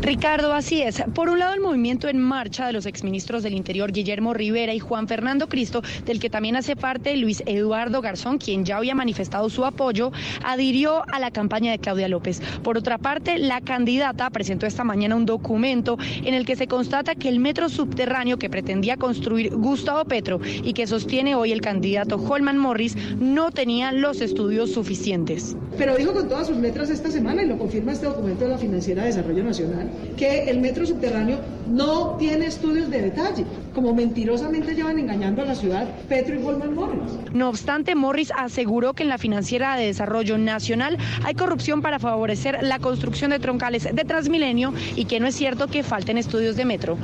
Ricardo, 0.00 0.52
así 0.52 0.82
es. 0.82 1.02
Por 1.14 1.28
un 1.28 1.38
lado, 1.38 1.54
el 1.54 1.60
movimiento 1.60 2.08
en 2.08 2.18
marcha 2.18 2.66
de 2.66 2.72
los 2.72 2.86
exministros 2.86 3.42
del 3.42 3.54
Interior 3.54 3.92
Guillermo 3.92 4.34
Rivera 4.34 4.74
y 4.74 4.78
Juan 4.78 5.08
Fernando 5.08 5.48
Cristo, 5.48 5.82
del 6.04 6.20
que 6.20 6.30
también 6.30 6.56
hace 6.56 6.76
parte 6.76 7.16
Luis 7.16 7.42
Eduardo 7.46 8.00
Garzón, 8.00 8.38
quien 8.38 8.64
ya 8.64 8.76
había 8.76 8.94
manifestado 8.94 9.48
su 9.50 9.64
apoyo, 9.64 10.12
adhirió 10.44 11.02
a 11.12 11.18
la 11.18 11.30
campaña 11.30 11.70
de 11.70 11.78
Claudia 11.78 12.08
López. 12.08 12.40
Por 12.62 12.76
otra 12.76 12.98
parte, 12.98 13.38
la 13.38 13.60
candidata 13.60 14.30
presentó 14.30 14.66
esta 14.66 14.84
mañana 14.84 15.16
un 15.16 15.26
documento 15.26 15.96
en 16.24 16.34
el 16.34 16.44
que 16.44 16.56
se 16.56 16.66
constata 16.66 17.14
que 17.14 17.28
el 17.28 17.40
metro 17.40 17.68
subterráneo 17.68 18.38
que 18.38 18.50
pretendía 18.50 18.96
construir 18.96 19.54
Gustavo 19.54 20.04
Petro 20.04 20.40
y 20.44 20.72
que 20.72 20.86
sostiene 20.86 21.34
hoy 21.34 21.52
el 21.52 21.60
candidato 21.60 22.16
Holman 22.16 22.58
Morris 22.58 22.96
no 23.18 23.50
tenía 23.50 23.92
los 23.92 24.20
estudios 24.20 24.72
suficientes. 24.72 25.56
Pero 25.76 25.96
dijo 25.96 26.12
con 26.12 26.28
todas 26.28 26.48
sus 26.48 26.56
letras 26.56 26.90
esta 26.90 27.10
semana, 27.10 27.42
y 27.42 27.46
lo 27.46 27.58
confirma 27.58 27.92
este 27.92 28.06
documento 28.06 28.44
de 28.44 28.50
la 28.50 28.58
Financiera 28.58 29.02
de 29.02 29.08
Desarrollo 29.08 29.44
Nacional, 29.44 29.67
que 30.16 30.50
el 30.50 30.60
metro 30.60 30.84
subterráneo 30.86 31.38
no 31.68 32.16
tiene 32.16 32.46
estudios 32.46 32.90
de 32.90 33.02
detalle, 33.02 33.44
como 33.74 33.94
mentirosamente 33.94 34.74
llevan 34.74 34.98
engañando 34.98 35.42
a 35.42 35.44
la 35.44 35.54
ciudad 35.54 35.88
Petro 36.08 36.34
y 36.34 36.42
Goldman 36.42 36.74
Morris. 36.74 37.12
No 37.32 37.48
obstante, 37.48 37.94
Morris 37.94 38.32
aseguró 38.36 38.94
que 38.94 39.02
en 39.02 39.08
la 39.08 39.18
Financiera 39.18 39.76
de 39.76 39.86
Desarrollo 39.86 40.38
Nacional 40.38 40.98
hay 41.24 41.34
corrupción 41.34 41.82
para 41.82 41.98
favorecer 41.98 42.58
la 42.62 42.78
construcción 42.78 43.30
de 43.30 43.38
troncales 43.38 43.84
de 43.84 44.04
Transmilenio 44.04 44.72
y 44.96 45.04
que 45.04 45.20
no 45.20 45.26
es 45.26 45.34
cierto 45.34 45.68
que 45.68 45.82
falten 45.82 46.18
estudios 46.18 46.56
de 46.56 46.64
metro. 46.64 46.98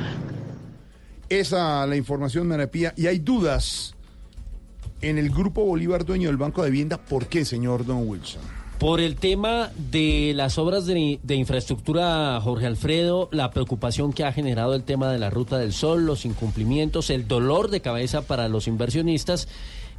Esa 1.29 1.87
la 1.87 1.97
información, 1.97 2.47
Marapía. 2.47 2.93
Y 2.97 3.07
hay 3.07 3.19
dudas 3.19 3.95
en 5.01 5.19
el 5.19 5.31
Grupo 5.31 5.65
Bolívar, 5.65 6.05
dueño 6.05 6.29
del 6.29 6.37
Banco 6.37 6.63
de 6.63 6.71
Vivienda. 6.71 6.99
¿Por 6.99 7.27
qué, 7.27 7.45
señor 7.45 7.85
Don 7.85 8.09
Wilson? 8.09 8.64
Por 8.79 9.01
el 9.01 9.17
tema 9.17 9.71
de 9.91 10.33
las 10.35 10.59
obras 10.59 10.85
de, 10.85 11.19
de, 11.23 11.35
infraestructura, 11.37 12.39
Jorge 12.43 12.67
Alfredo, 12.67 13.29
la 13.33 13.51
preocupación 13.51 14.13
que 14.13 14.25
ha 14.25 14.33
generado 14.33 14.75
el 14.75 14.83
tema 14.83 15.11
de 15.11 15.19
la 15.19 15.31
Ruta 15.31 15.59
del 15.59 15.73
Sol, 15.73 16.05
los 16.05 16.25
incumplimientos, 16.25 17.09
el 17.11 17.27
dolor 17.29 17.71
de 17.71 17.81
cabeza 17.81 18.23
para 18.23 18.49
los 18.49 18.67
inversionistas 18.67 19.49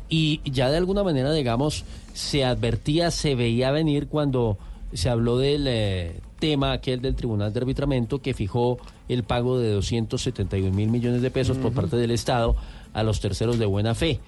y 0.09 0.41
ya 0.49 0.69
de 0.69 0.77
alguna 0.77 1.03
manera, 1.03 1.31
digamos, 1.31 1.83
se 2.13 2.45
advertía, 2.45 3.11
se 3.11 3.35
veía 3.35 3.71
venir 3.71 4.07
cuando 4.07 4.57
se 4.93 5.09
habló 5.09 5.37
del 5.37 5.65
eh, 5.67 6.19
tema 6.39 6.73
aquel 6.73 7.01
del 7.01 7.15
Tribunal 7.15 7.53
de 7.53 7.59
Arbitramiento 7.59 8.21
que 8.21 8.33
fijó 8.33 8.77
el 9.09 9.23
pago 9.23 9.57
de 9.57 9.71
271 9.71 10.75
mil 10.75 10.89
millones 10.89 11.21
de 11.21 11.31
pesos 11.31 11.57
por 11.57 11.73
parte 11.73 11.97
del 11.97 12.11
Estado 12.11 12.55
a 12.93 13.03
los 13.03 13.19
terceros 13.19 13.57
de 13.57 13.65
buena 13.65 13.95
fe. 13.95 14.19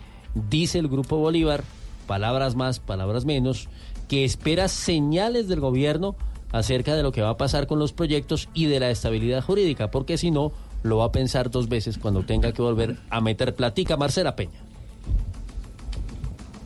Dice 0.49 0.79
el 0.79 0.87
Grupo 0.87 1.17
Bolívar, 1.17 1.63
palabras 2.07 2.55
más, 2.55 2.79
palabras 2.79 3.25
menos, 3.25 3.69
que 4.07 4.25
espera 4.25 4.67
señales 4.67 5.47
del 5.47 5.59
gobierno 5.59 6.15
acerca 6.51 6.95
de 6.95 7.03
lo 7.03 7.11
que 7.11 7.21
va 7.21 7.31
a 7.31 7.37
pasar 7.37 7.67
con 7.67 7.79
los 7.79 7.93
proyectos 7.93 8.49
y 8.53 8.65
de 8.65 8.79
la 8.79 8.89
estabilidad 8.89 9.43
jurídica, 9.43 9.91
porque 9.91 10.17
si 10.17 10.31
no, 10.31 10.51
lo 10.83 10.97
va 10.97 11.05
a 11.05 11.11
pensar 11.11 11.49
dos 11.49 11.67
veces 11.69 11.97
cuando 11.97 12.23
tenga 12.23 12.51
que 12.53 12.61
volver 12.61 12.97
a 13.09 13.21
meter 13.21 13.55
platica 13.55 13.97
Marcela 13.97 14.35
Peña. 14.35 14.66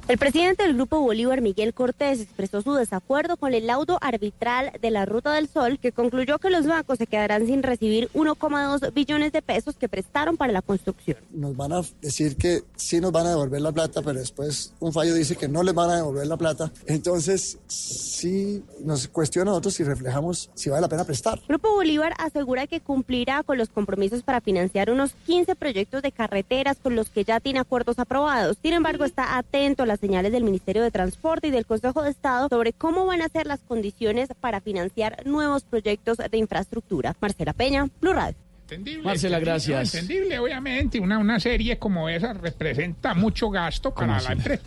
El 0.08 0.18
presidente 0.18 0.64
del 0.64 0.74
Grupo 0.74 1.00
Bolívar, 1.00 1.42
Miguel 1.42 1.74
Cortés, 1.74 2.20
expresó 2.20 2.62
su 2.62 2.74
desacuerdo 2.74 3.38
con 3.38 3.54
el 3.54 3.68
laudo 3.68 3.98
arbitral 4.02 4.72
de 4.82 4.92
la 4.92 5.06
Ruta 5.06 5.32
del 5.34 5.48
Sol, 5.48 5.80
que 5.80 5.92
concluyó 5.94 6.38
que 6.40 6.50
los 6.50 6.66
bancos 6.66 6.98
se 6.98 7.08
quedarán 7.08 7.46
sin 7.46 7.64
recibir 7.64 8.10
1,2 8.14 8.94
billones 8.94 9.32
de 9.32 9.42
pesos 9.42 9.76
que 9.78 9.88
prestaron 9.88 10.36
para 10.36 10.52
la 10.52 10.62
construcción. 10.62 11.18
Nos 11.32 11.56
van 11.56 11.72
a 11.72 11.82
decir 12.02 12.36
que 12.36 12.64
sí 12.76 13.00
nos 13.00 13.12
van 13.12 13.28
a 13.28 13.30
devolver 13.30 13.62
la 13.62 13.72
plata, 13.72 14.02
pero 14.02 14.20
después 14.20 14.74
un 14.80 14.92
fallo 14.92 15.14
dice 15.14 15.38
que 15.38 15.48
no 15.48 15.64
les 15.64 15.74
van 15.74 15.92
a 15.92 15.96
devolver 15.98 16.28
la 16.28 16.36
plata. 16.36 16.72
Entonces, 16.88 17.60
sí 17.68 18.64
nos 18.84 19.08
cuestiona 19.08 19.52
a 19.52 19.54
nosotros 19.54 19.76
si 19.76 19.84
reflejamos 19.84 20.50
si 20.56 20.70
vale 20.70 20.82
la 20.82 20.90
pena 20.90 21.06
prestar. 21.06 21.40
Grupo 21.48 21.72
Bolívar 21.74 22.14
asegura 22.18 22.68
que 22.68 22.82
cumplirá 22.82 23.44
con 23.44 23.58
los 23.58 23.70
compromisos 23.70 24.24
para 24.24 24.42
financiar 24.42 24.90
unos 24.90 25.14
15 25.26 25.56
proyectos 25.56 26.02
de 26.02 26.12
carreteras 26.12 26.78
con 26.82 26.96
los 26.96 27.10
que 27.10 27.24
ya 27.24 27.40
tiene 27.40 27.60
acuerdos 27.60 28.00
aprobados. 28.00 28.58
Sin 28.62 28.74
embargo, 28.74 29.06
está 29.06 29.38
atento 29.38 29.84
a 29.84 29.91
las 29.92 30.00
señales 30.00 30.32
del 30.32 30.46
Ministerio 30.46 30.82
de 30.84 30.90
Transporte 30.90 31.48
y 31.48 31.52
del 31.52 31.66
Consejo 31.66 32.02
de 32.02 32.12
Estado 32.12 32.48
sobre 32.48 32.72
cómo 32.72 33.06
van 33.06 33.22
a 33.22 33.28
ser 33.28 33.46
las 33.46 33.60
condiciones 33.60 34.30
para 34.40 34.62
financiar 34.62 35.26
nuevos 35.26 35.64
proyectos 35.64 36.18
de 36.18 36.38
infraestructura. 36.38 37.14
Marcela 37.20 37.52
Peña, 37.52 37.90
Blue 38.00 38.14
Radio. 38.14 38.38
Entendible, 38.64 39.04
Marcela, 39.04 39.38
entendible, 39.38 39.52
gracias. 39.52 39.96
Entendible, 39.96 40.40
obviamente. 40.40 41.00
Una, 41.02 41.18
una 41.18 41.42
serie 41.42 41.78
como 41.78 42.08
esa 42.08 42.32
representa 42.32 43.14
mucho 43.14 43.50
gasto 43.50 43.94
para 43.94 44.22
la 44.22 44.32
empresa. 44.32 44.64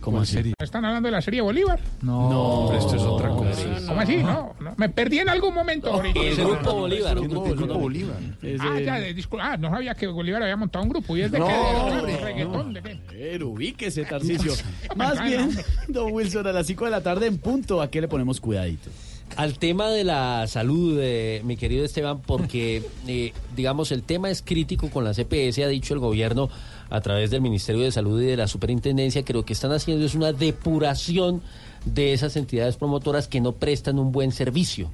¿Cómo 0.00 0.20
así? 0.20 0.54
¿Están 0.58 0.84
hablando 0.84 1.08
de 1.08 1.12
la 1.12 1.20
serie 1.20 1.42
Bolívar? 1.42 1.78
No, 2.00 2.66
pero 2.68 2.78
esto 2.80 2.96
es 2.96 3.02
otra 3.02 3.28
cosa. 3.28 3.86
¿Cómo 3.86 4.00
así? 4.00 4.16
No, 4.16 4.54
no, 4.58 4.74
me 4.76 4.88
perdí 4.88 5.18
en 5.18 5.28
algún 5.28 5.54
momento. 5.54 6.02
El 6.02 6.36
Grupo 6.36 6.72
Bolívar, 6.72 7.20
grupo 7.20 7.46
El 7.46 7.56
Grupo. 7.56 7.74
Bolívar. 7.74 8.16
Ah, 8.60 8.80
ya, 8.80 8.96
disculpa, 8.98 9.52
ah, 9.52 9.56
no 9.58 9.68
sabía 9.70 9.94
que 9.94 10.06
Bolívar 10.06 10.42
había 10.42 10.56
montado 10.56 10.84
un 10.84 10.90
grupo. 10.90 11.16
¿Y 11.16 11.22
es 11.22 11.30
de 11.30 11.38
No, 11.38 11.46
qué? 11.46 11.52
¿De 11.52 11.58
hombre, 11.98 12.16
reggaetón? 12.16 12.72
¿De 12.72 12.82
qué? 12.82 12.98
Pero 13.10 13.48
ubíquese, 13.48 14.04
Tarcicio. 14.04 14.54
Más 14.96 15.22
bien, 15.22 15.50
don 15.88 16.12
Wilson, 16.12 16.46
a 16.46 16.52
las 16.52 16.66
5 16.66 16.86
de 16.86 16.90
la 16.90 17.02
tarde 17.02 17.26
en 17.26 17.38
punto, 17.38 17.82
¿a 17.82 17.90
qué 17.90 18.00
le 18.00 18.08
ponemos 18.08 18.40
cuidadito? 18.40 18.90
Al 19.36 19.58
tema 19.58 19.88
de 19.88 20.04
la 20.04 20.46
salud, 20.48 20.98
eh, 21.00 21.40
mi 21.44 21.56
querido 21.56 21.84
Esteban, 21.84 22.20
porque, 22.20 22.82
eh, 23.06 23.32
digamos, 23.56 23.92
el 23.92 24.02
tema 24.02 24.30
es 24.30 24.42
crítico 24.42 24.90
con 24.90 25.04
la 25.04 25.14
CPS, 25.14 25.62
ha 25.64 25.68
dicho 25.68 25.94
el 25.94 26.00
gobierno 26.00 26.48
a 26.90 27.00
través 27.00 27.30
del 27.30 27.40
Ministerio 27.40 27.82
de 27.82 27.92
Salud 27.92 28.20
y 28.20 28.26
de 28.26 28.36
la 28.36 28.48
Superintendencia, 28.48 29.22
que 29.22 29.32
lo 29.32 29.44
que 29.44 29.52
están 29.52 29.72
haciendo 29.72 30.04
es 30.04 30.14
una 30.14 30.32
depuración 30.32 31.40
de 31.84 32.12
esas 32.12 32.36
entidades 32.36 32.76
promotoras 32.76 33.28
que 33.28 33.40
no 33.40 33.52
prestan 33.52 33.98
un 33.98 34.12
buen 34.12 34.32
servicio. 34.32 34.90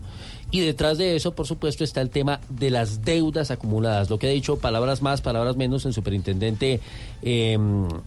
Y 0.51 0.61
detrás 0.61 0.99
de 0.99 1.17
eso, 1.17 1.35
por 1.35 1.47
supuesto, 1.47 1.83
está 1.83 2.01
el 2.01 2.11
tema 2.11 2.41
de 2.49 2.71
las 2.71 3.03
deudas 3.03 3.51
acumuladas. 3.51 4.11
Lo 4.11 4.19
que 4.19 4.29
ha 4.29 4.31
dicho, 4.31 4.59
palabras 4.59 5.03
más, 5.03 5.21
palabras 5.23 5.57
menos, 5.57 5.85
el 5.87 5.95
superintendente 5.95 6.81
eh, 7.23 7.59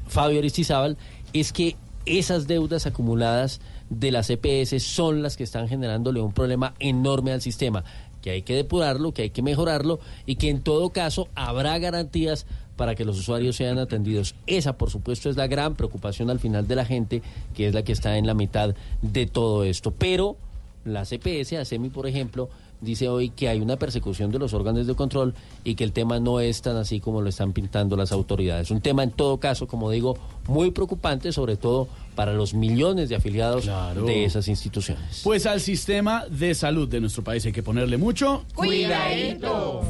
Fabio 0.08 0.40
Aristizábal, 0.40 0.98
es 1.34 1.52
que 1.52 1.76
esas 2.06 2.48
deudas 2.48 2.86
acumuladas 2.86 3.60
de 3.90 4.12
las 4.12 4.30
EPS 4.30 4.82
son 4.84 5.22
las 5.22 5.38
que 5.38 5.44
están 5.44 5.68
generándole 5.68 6.22
un 6.22 6.34
problema 6.34 6.74
enorme 6.80 7.32
al 7.32 7.42
sistema, 7.42 7.84
que 8.22 8.32
hay 8.32 8.42
que 8.42 8.56
depurarlo, 8.56 9.14
que 9.14 9.24
hay 9.24 9.30
que 9.30 9.42
mejorarlo 9.42 10.00
y 10.26 10.36
que 10.36 10.50
en 10.50 10.62
todo 10.62 10.90
caso 10.92 11.28
habrá 11.36 11.78
garantías 11.80 12.46
para 12.76 12.96
que 12.96 13.04
los 13.04 13.20
usuarios 13.20 13.58
sean 13.58 13.78
atendidos. 13.78 14.36
Esa, 14.48 14.78
por 14.78 14.90
supuesto, 14.90 15.30
es 15.30 15.36
la 15.36 15.48
gran 15.48 15.76
preocupación 15.76 16.30
al 16.30 16.40
final 16.40 16.66
de 16.66 16.76
la 16.76 16.86
gente, 16.86 17.22
que 17.54 17.68
es 17.68 17.74
la 17.74 17.84
que 17.84 17.92
está 17.92 18.18
en 18.18 18.26
la 18.26 18.34
mitad 18.34 18.74
de 19.02 19.26
todo 19.26 19.66
esto. 19.66 19.92
Pero 19.92 20.38
la 20.86 21.04
CPS, 21.04 21.58
ASEMI, 21.58 21.90
por 21.90 22.08
ejemplo, 22.08 22.50
dice 22.82 23.10
hoy 23.10 23.30
que 23.30 23.50
hay 23.50 23.60
una 23.60 23.78
persecución 23.78 24.32
de 24.32 24.40
los 24.40 24.54
órganos 24.54 24.88
de 24.88 24.96
control 24.96 25.34
y 25.64 25.76
que 25.76 25.84
el 25.84 25.92
tema 25.92 26.20
no 26.20 26.40
es 26.40 26.62
tan 26.62 26.78
así 26.78 27.00
como 27.00 27.22
lo 27.22 27.30
están 27.30 27.52
pintando 27.52 27.98
las 27.98 28.12
autoridades. 28.12 28.72
Un 28.72 28.82
tema, 28.82 29.04
en 29.04 29.12
todo 29.12 29.38
caso, 29.38 29.68
como 29.68 29.92
digo, 29.92 30.18
muy 30.48 30.72
preocupante, 30.72 31.32
sobre 31.34 31.58
todo 31.58 31.90
para 32.20 32.34
los 32.34 32.54
millones 32.54 33.08
de 33.08 33.16
afiliados 33.16 33.66
de 33.96 34.26
esas 34.26 34.50
instituciones. 34.50 35.22
Pues 35.24 35.46
al 35.46 35.62
sistema 35.62 36.26
de 36.30 36.54
salud 36.54 36.86
de 36.86 37.00
nuestro 37.00 37.24
país 37.24 37.46
hay 37.46 37.54
que 37.54 37.64
ponerle 37.64 37.96
mucho 37.96 38.44
Cuidadito. 38.56 39.84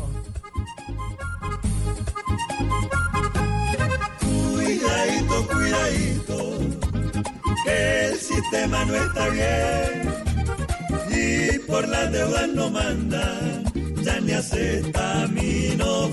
Cuidadito, 4.53 5.47
cuidadito, 5.47 6.59
que 7.65 8.05
el 8.09 8.15
sistema 8.19 8.86
no 8.86 8.93
está 8.93 9.30
bien 9.30 10.13
y 11.09 11.59
por 11.67 11.88
las 11.88 12.11
deudas 12.11 12.47
no 12.49 12.69
manda, 12.69 13.63
ya 14.03 14.19
ni 14.19 14.34
acepta 14.34 15.27
mi 15.30 15.75
no 15.77 16.09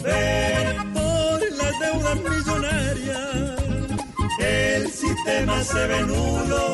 por 0.94 1.52
las 1.58 1.78
deudas 1.78 2.16
millonarias. 2.16 3.55
El 4.46 4.90
sistema 4.92 5.62
se 5.64 5.86
ve 5.86 6.00
nulo 6.02 6.64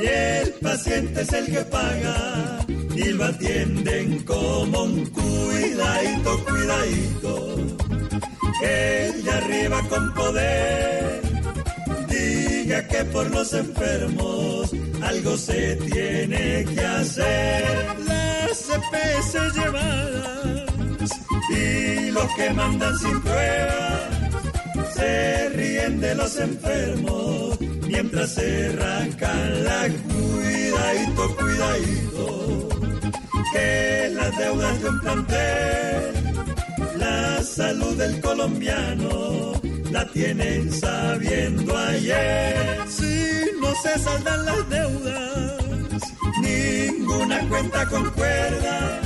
y 0.00 0.06
el 0.06 0.52
paciente 0.54 1.20
es 1.22 1.32
el 1.32 1.46
que 1.46 1.62
paga 1.62 2.58
y 2.94 3.04
lo 3.10 3.24
atienden 3.24 4.24
como 4.24 4.82
un 4.82 5.06
cuidadito, 5.06 6.44
cuidadito 6.44 7.56
el 8.62 9.22
de 9.22 9.30
arriba 9.30 9.82
con 9.88 10.14
poder 10.14 11.22
diga 12.08 12.86
que 12.88 13.04
por 13.04 13.30
los 13.30 13.52
enfermos 13.52 14.70
algo 15.02 15.36
se 15.36 15.76
tiene 15.76 16.64
que 16.64 16.80
hacer. 16.80 17.64
La 18.06 18.46
las 18.46 18.70
EPS 18.70 19.54
llevadas 19.54 21.10
y 21.50 22.10
los 22.10 22.34
que 22.34 22.50
mandan 22.50 22.98
sin 22.98 23.20
pruebas 23.20 24.15
se 24.96 25.48
ríen 25.50 26.00
de 26.00 26.14
los 26.14 26.36
enfermos 26.38 27.60
mientras 27.86 28.30
se 28.34 28.66
arrancan 28.66 29.64
la 29.64 29.88
cuidadito, 30.08 31.36
cuidadito, 31.36 32.68
que 33.52 34.10
las 34.14 34.36
deudas 34.36 34.82
de 34.82 34.88
un 34.88 35.00
plantel, 35.00 36.98
la 36.98 37.42
salud 37.42 37.96
del 37.96 38.20
colombiano 38.20 39.52
la 39.90 40.04
tienen 40.12 40.72
sabiendo 40.72 41.76
ayer. 41.76 42.78
Si 42.88 43.44
no 43.60 43.74
se 43.82 43.98
saldan 43.98 44.44
las 44.44 44.68
deudas, 44.68 46.02
ninguna 46.42 47.40
cuenta 47.48 47.86
concuerda. 47.88 49.05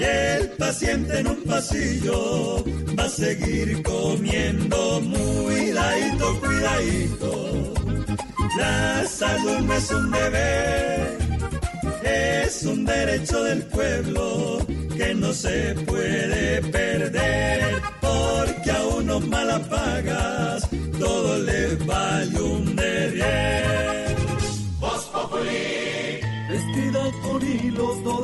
Y 0.00 0.02
el 0.02 0.48
paciente 0.52 1.20
en 1.20 1.26
un 1.26 1.44
pasillo 1.44 2.64
va 2.98 3.04
a 3.04 3.08
seguir 3.08 3.82
comiendo 3.82 5.00
muy 5.02 5.40
cuidadito, 5.70 6.40
cuidadito. 6.40 7.74
La 8.58 9.06
salud 9.06 9.58
no 9.60 9.74
es 9.74 9.90
un 9.90 10.10
deber, 10.10 11.18
es 12.02 12.62
un 12.64 12.84
derecho 12.84 13.44
del 13.44 13.62
pueblo 13.64 14.66
que 14.96 15.14
no 15.14 15.32
se 15.32 15.74
puede 15.86 16.62
perder. 16.62 17.82
Porque 18.00 18.70
a 18.70 18.86
unos 18.86 19.26
malas 19.28 19.60
pagas 19.68 20.68
todo 20.98 21.38
les 21.38 21.86
vale 21.86 22.40
un 22.40 22.69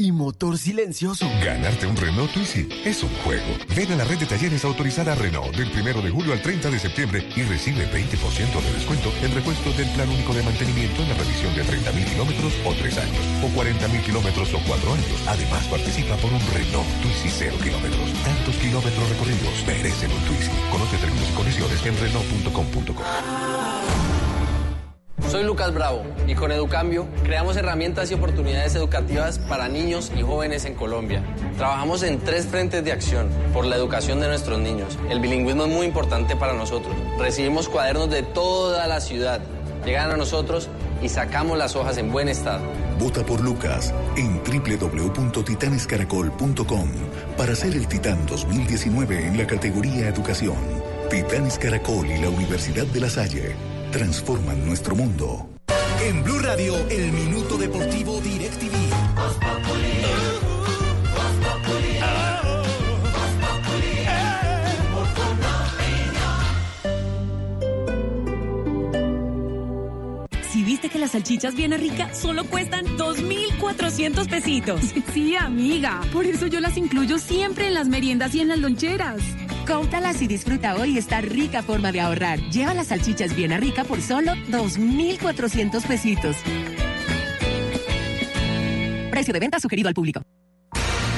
Y 0.00 0.12
motor 0.12 0.58
silencioso. 0.58 1.28
Ganarte 1.44 1.86
un 1.86 1.96
Renault 1.96 2.32
Twizy 2.32 2.68
es 2.84 3.02
un 3.02 3.10
juego. 3.24 3.44
Ven 3.74 3.90
a 3.92 3.96
la 3.96 4.04
red 4.04 4.18
de 4.18 4.26
talleres 4.26 4.64
autorizada 4.64 5.14
Renault 5.14 5.54
del 5.56 5.70
1 5.70 6.02
de 6.02 6.10
julio 6.10 6.32
al 6.32 6.40
30 6.40 6.70
de 6.70 6.78
septiembre 6.78 7.28
y 7.34 7.42
recibe 7.42 7.90
20% 7.90 8.62
de 8.62 8.72
descuento 8.72 9.12
en 9.22 9.34
repuestos 9.34 9.76
del 9.76 9.88
plan 9.90 10.08
único 10.08 10.32
de 10.34 10.42
mantenimiento 10.42 11.02
en 11.02 11.08
la 11.08 11.14
revisión 11.14 11.54
de 11.54 11.64
30.000 11.64 12.04
kilómetros 12.10 12.52
o 12.64 12.74
3 12.74 12.98
años, 12.98 13.24
o 13.42 13.48
40.000 13.58 14.04
kilómetros 14.04 14.54
o 14.54 14.60
4 14.66 14.92
años. 14.92 15.22
Además, 15.26 15.66
participa 15.66 16.16
por 16.16 16.32
un 16.32 16.40
Renault 16.54 16.88
Twizy 17.02 17.30
0 17.30 17.56
kilómetros. 17.62 18.12
Tantos 18.22 18.56
kilómetros 18.56 19.08
recorridos 19.08 19.64
merecen 19.66 20.12
un 20.12 20.20
Twizy. 20.26 20.50
Conoce 20.70 20.96
términos 20.98 21.28
y 21.28 21.32
condiciones 21.34 21.86
en 21.86 21.98
Renault.com.co. 21.98 24.17
Soy 25.26 25.42
Lucas 25.44 25.74
Bravo 25.74 26.04
y 26.26 26.34
con 26.34 26.50
Educambio 26.52 27.06
creamos 27.22 27.58
herramientas 27.58 28.10
y 28.10 28.14
oportunidades 28.14 28.74
educativas 28.76 29.38
para 29.38 29.68
niños 29.68 30.10
y 30.16 30.22
jóvenes 30.22 30.64
en 30.64 30.72
Colombia. 30.74 31.22
Trabajamos 31.58 32.02
en 32.02 32.18
tres 32.20 32.46
frentes 32.46 32.82
de 32.82 32.92
acción 32.92 33.28
por 33.52 33.66
la 33.66 33.76
educación 33.76 34.20
de 34.20 34.28
nuestros 34.28 34.58
niños. 34.58 34.98
El 35.10 35.20
bilingüismo 35.20 35.64
es 35.64 35.70
muy 35.70 35.84
importante 35.86 36.34
para 36.34 36.54
nosotros. 36.54 36.94
Recibimos 37.18 37.68
cuadernos 37.68 38.08
de 38.08 38.22
toda 38.22 38.86
la 38.86 39.02
ciudad. 39.02 39.42
Llegan 39.84 40.12
a 40.12 40.16
nosotros 40.16 40.70
y 41.02 41.10
sacamos 41.10 41.58
las 41.58 41.76
hojas 41.76 41.98
en 41.98 42.10
buen 42.10 42.28
estado. 42.28 42.64
Vota 42.98 43.22
por 43.24 43.42
Lucas 43.42 43.92
en 44.16 44.40
www.titanescaracol.com 44.42 46.88
para 47.36 47.54
ser 47.54 47.74
el 47.74 47.86
Titán 47.86 48.24
2019 48.26 49.26
en 49.26 49.36
la 49.36 49.46
categoría 49.46 50.08
Educación. 50.08 50.56
Titanes 51.10 51.58
Caracol 51.58 52.10
y 52.10 52.16
la 52.18 52.30
Universidad 52.30 52.86
de 52.86 53.00
La 53.00 53.10
Salle 53.10 53.54
transforman 53.90 54.66
nuestro 54.66 54.94
mundo. 54.94 55.48
En 56.02 56.22
Blue 56.22 56.38
Radio, 56.38 56.74
el 56.88 57.12
minuto 57.12 57.56
deportivo 57.56 58.20
DirecTV. 58.20 58.74
Si 70.50 70.64
viste 70.64 70.88
que 70.88 70.98
las 70.98 71.12
salchichas 71.12 71.54
bien 71.54 71.72
ricas 71.72 72.18
solo 72.18 72.44
cuestan 72.44 72.84
2.400 72.96 74.28
pesitos. 74.28 74.80
Sí, 75.12 75.34
amiga. 75.36 76.00
Por 76.12 76.26
eso 76.26 76.46
yo 76.46 76.60
las 76.60 76.76
incluyo 76.76 77.18
siempre 77.18 77.66
en 77.66 77.74
las 77.74 77.88
meriendas 77.88 78.34
y 78.34 78.40
en 78.40 78.48
las 78.48 78.58
loncheras. 78.58 79.20
Cómpralas 79.68 80.22
y 80.22 80.26
disfruta 80.26 80.76
hoy 80.76 80.96
esta 80.96 81.20
rica 81.20 81.62
forma 81.62 81.92
de 81.92 82.00
ahorrar. 82.00 82.40
Lleva 82.48 82.72
las 82.72 82.86
salchichas 82.86 83.36
bien 83.36 83.52
a 83.52 83.58
rica 83.58 83.84
por 83.84 84.00
solo 84.00 84.32
2.400 84.50 85.86
pesitos. 85.86 86.36
Precio 89.10 89.34
de 89.34 89.40
venta 89.40 89.60
sugerido 89.60 89.88
al 89.88 89.94
público. 89.94 90.22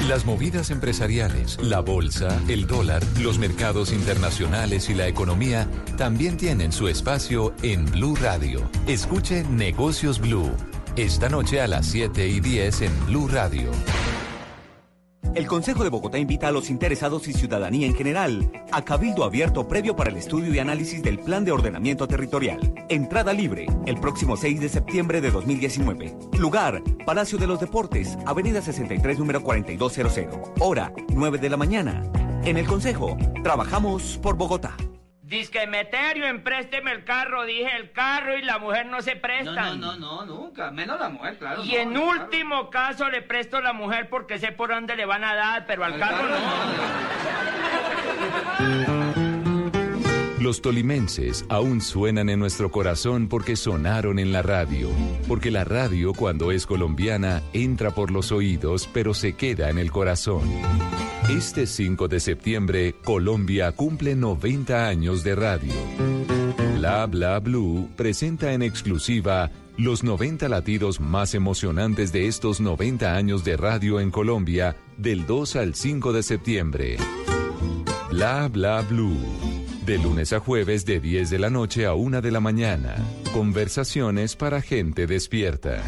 Las 0.09 0.25
movidas 0.25 0.69
empresariales, 0.69 1.59
la 1.61 1.79
bolsa, 1.79 2.41
el 2.49 2.67
dólar, 2.67 3.01
los 3.21 3.39
mercados 3.39 3.93
internacionales 3.93 4.89
y 4.89 4.95
la 4.95 5.07
economía 5.07 5.69
también 5.97 6.35
tienen 6.35 6.73
su 6.73 6.89
espacio 6.89 7.53
en 7.61 7.85
Blue 7.85 8.17
Radio. 8.17 8.69
Escuche 8.85 9.45
Negocios 9.45 10.19
Blue. 10.19 10.51
Esta 10.97 11.29
noche 11.29 11.61
a 11.61 11.67
las 11.67 11.85
7 11.85 12.27
y 12.27 12.41
10 12.41 12.81
en 12.81 13.05
Blue 13.05 13.29
Radio. 13.29 13.71
El 15.33 15.47
Consejo 15.47 15.83
de 15.83 15.89
Bogotá 15.89 16.19
invita 16.19 16.49
a 16.49 16.51
los 16.51 16.69
interesados 16.69 17.25
y 17.29 17.33
ciudadanía 17.33 17.87
en 17.87 17.95
general 17.95 18.51
a 18.71 18.83
cabildo 18.83 19.23
abierto 19.23 19.65
previo 19.65 19.95
para 19.95 20.09
el 20.09 20.17
estudio 20.17 20.53
y 20.53 20.59
análisis 20.59 21.01
del 21.01 21.19
Plan 21.19 21.45
de 21.45 21.53
Ordenamiento 21.53 22.05
Territorial. 22.05 22.73
Entrada 22.89 23.31
libre 23.31 23.65
el 23.85 23.97
próximo 23.97 24.35
6 24.35 24.59
de 24.59 24.67
septiembre 24.67 25.21
de 25.21 25.31
2019. 25.31 26.13
Lugar, 26.37 26.83
Palacio 27.05 27.37
de 27.37 27.47
los 27.47 27.61
Deportes, 27.61 28.17
Avenida 28.25 28.61
63, 28.61 29.19
número 29.19 29.41
4200. 29.41 30.51
Hora, 30.59 30.91
9 31.13 31.37
de 31.37 31.49
la 31.49 31.57
mañana. 31.57 32.03
En 32.43 32.57
el 32.57 32.67
Consejo, 32.67 33.17
trabajamos 33.41 34.19
por 34.21 34.35
Bogotá. 34.35 34.75
Disque 35.31 35.65
Meterio, 35.65 36.25
emprésteme 36.25 36.91
el 36.91 37.05
carro. 37.05 37.45
Dije 37.45 37.73
el 37.77 37.93
carro 37.93 38.37
y 38.37 38.41
la 38.41 38.59
mujer 38.59 38.87
no 38.87 39.01
se 39.01 39.15
prestan. 39.15 39.79
No, 39.79 39.95
no, 39.95 40.25
no, 40.25 40.25
nunca. 40.25 40.71
Menos 40.71 40.99
la 40.99 41.07
mujer, 41.07 41.37
claro. 41.37 41.63
Y 41.63 41.71
no, 41.71 41.77
en 41.77 41.97
último 41.97 42.69
caso 42.69 43.09
le 43.09 43.21
presto 43.21 43.61
la 43.61 43.71
mujer 43.71 44.09
porque 44.09 44.39
sé 44.39 44.51
por 44.51 44.71
dónde 44.71 44.97
le 44.97 45.05
van 45.05 45.23
a 45.23 45.33
dar, 45.33 45.65
pero 45.65 45.85
al, 45.85 45.93
Al 45.93 45.99
carro, 46.01 46.17
carro 46.17 46.35
no. 49.15 49.31
Los 50.41 50.61
tolimenses 50.61 51.45
aún 51.47 51.79
suenan 51.79 52.27
en 52.27 52.37
nuestro 52.37 52.69
corazón 52.69 53.29
porque 53.29 53.55
sonaron 53.55 54.19
en 54.19 54.33
la 54.33 54.41
radio. 54.41 54.89
Porque 55.29 55.49
la 55.49 55.63
radio, 55.63 56.13
cuando 56.13 56.51
es 56.51 56.65
colombiana, 56.65 57.41
entra 57.53 57.91
por 57.91 58.11
los 58.11 58.33
oídos, 58.33 58.89
pero 58.91 59.13
se 59.13 59.37
queda 59.37 59.69
en 59.69 59.77
el 59.77 59.93
corazón. 59.93 60.41
Este 61.31 61.65
5 61.65 62.09
de 62.09 62.19
septiembre, 62.19 62.93
Colombia 63.05 63.71
cumple 63.71 64.15
90 64.15 64.85
años 64.85 65.23
de 65.23 65.33
radio. 65.33 65.71
Bla 66.77 67.05
Bla 67.05 67.39
Blue 67.39 67.89
presenta 67.95 68.51
en 68.51 68.61
exclusiva 68.61 69.49
los 69.77 70.03
90 70.03 70.49
latidos 70.49 70.99
más 70.99 71.33
emocionantes 71.33 72.11
de 72.11 72.27
estos 72.27 72.59
90 72.59 73.15
años 73.15 73.45
de 73.45 73.55
radio 73.55 74.01
en 74.01 74.11
Colombia 74.11 74.75
del 74.97 75.25
2 75.25 75.55
al 75.55 75.73
5 75.73 76.11
de 76.11 76.23
septiembre. 76.23 76.97
Bla 78.09 78.49
Bla 78.49 78.81
Blue. 78.81 79.15
De 79.85 79.99
lunes 79.99 80.33
a 80.33 80.41
jueves 80.41 80.85
de 80.85 80.99
10 80.99 81.29
de 81.29 81.39
la 81.39 81.49
noche 81.49 81.85
a 81.85 81.93
1 81.93 82.21
de 82.21 82.31
la 82.31 82.41
mañana. 82.41 82.97
Conversaciones 83.33 84.35
para 84.35 84.61
gente 84.61 85.07
despierta. 85.07 85.81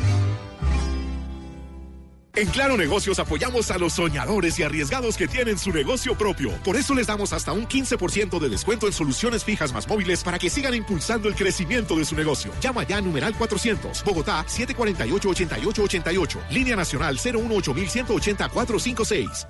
En 2.35 2.47
Claro 2.47 2.75
Negocios 2.77 3.19
apoyamos 3.19 3.69
a 3.69 3.77
los 3.77 3.93
soñadores 3.93 4.57
y 4.57 4.63
arriesgados 4.63 5.17
que 5.17 5.27
tienen 5.27 5.59
su 5.59 5.71
negocio 5.71 6.17
propio. 6.17 6.49
Por 6.63 6.75
eso 6.75 6.95
les 6.95 7.05
damos 7.05 7.31
hasta 7.31 7.53
un 7.53 7.67
15% 7.67 8.39
de 8.39 8.49
descuento 8.49 8.87
en 8.87 8.93
soluciones 8.93 9.43
fijas 9.43 9.71
más 9.71 9.87
móviles 9.87 10.23
para 10.23 10.39
que 10.39 10.49
sigan 10.49 10.73
impulsando 10.73 11.29
el 11.29 11.35
crecimiento 11.35 11.95
de 11.95 12.05
su 12.05 12.15
negocio. 12.15 12.51
Llama 12.59 12.87
ya 12.87 12.97
a 12.97 13.01
numeral 13.01 13.37
400, 13.37 14.03
Bogotá 14.03 14.43
748-8888, 14.47 16.49
línea 16.49 16.75
nacional 16.75 17.17
018 17.17 17.75
180 17.75 18.49
456. 18.49 19.47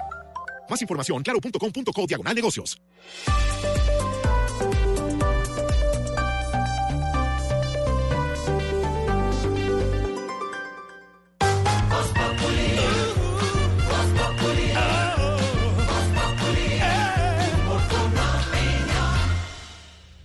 Más 0.69 0.81
información, 0.81 1.23
claro.com.co 1.23 2.05
diagonal 2.05 2.35
negocios. 2.35 2.81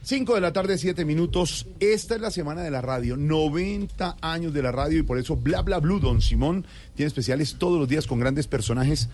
5 0.08 0.36
de 0.36 0.40
la 0.40 0.54
tarde, 0.54 0.78
7 0.78 1.04
minutos. 1.04 1.66
Esta 1.80 2.14
es 2.14 2.22
la 2.22 2.30
semana 2.30 2.62
de 2.62 2.70
la 2.70 2.80
radio, 2.80 3.14
90 3.18 4.16
años 4.22 4.54
de 4.54 4.62
la 4.62 4.72
radio 4.72 5.00
y 5.00 5.02
por 5.02 5.18
eso 5.18 5.36
Bla 5.36 5.60
Bla 5.60 5.80
Blue, 5.80 6.00
Don 6.00 6.22
Simón, 6.22 6.64
tiene 6.94 7.08
especiales 7.08 7.56
todos 7.58 7.78
los 7.78 7.90
días 7.90 8.06
con 8.06 8.18
grandes 8.18 8.46
personajes. 8.46 9.10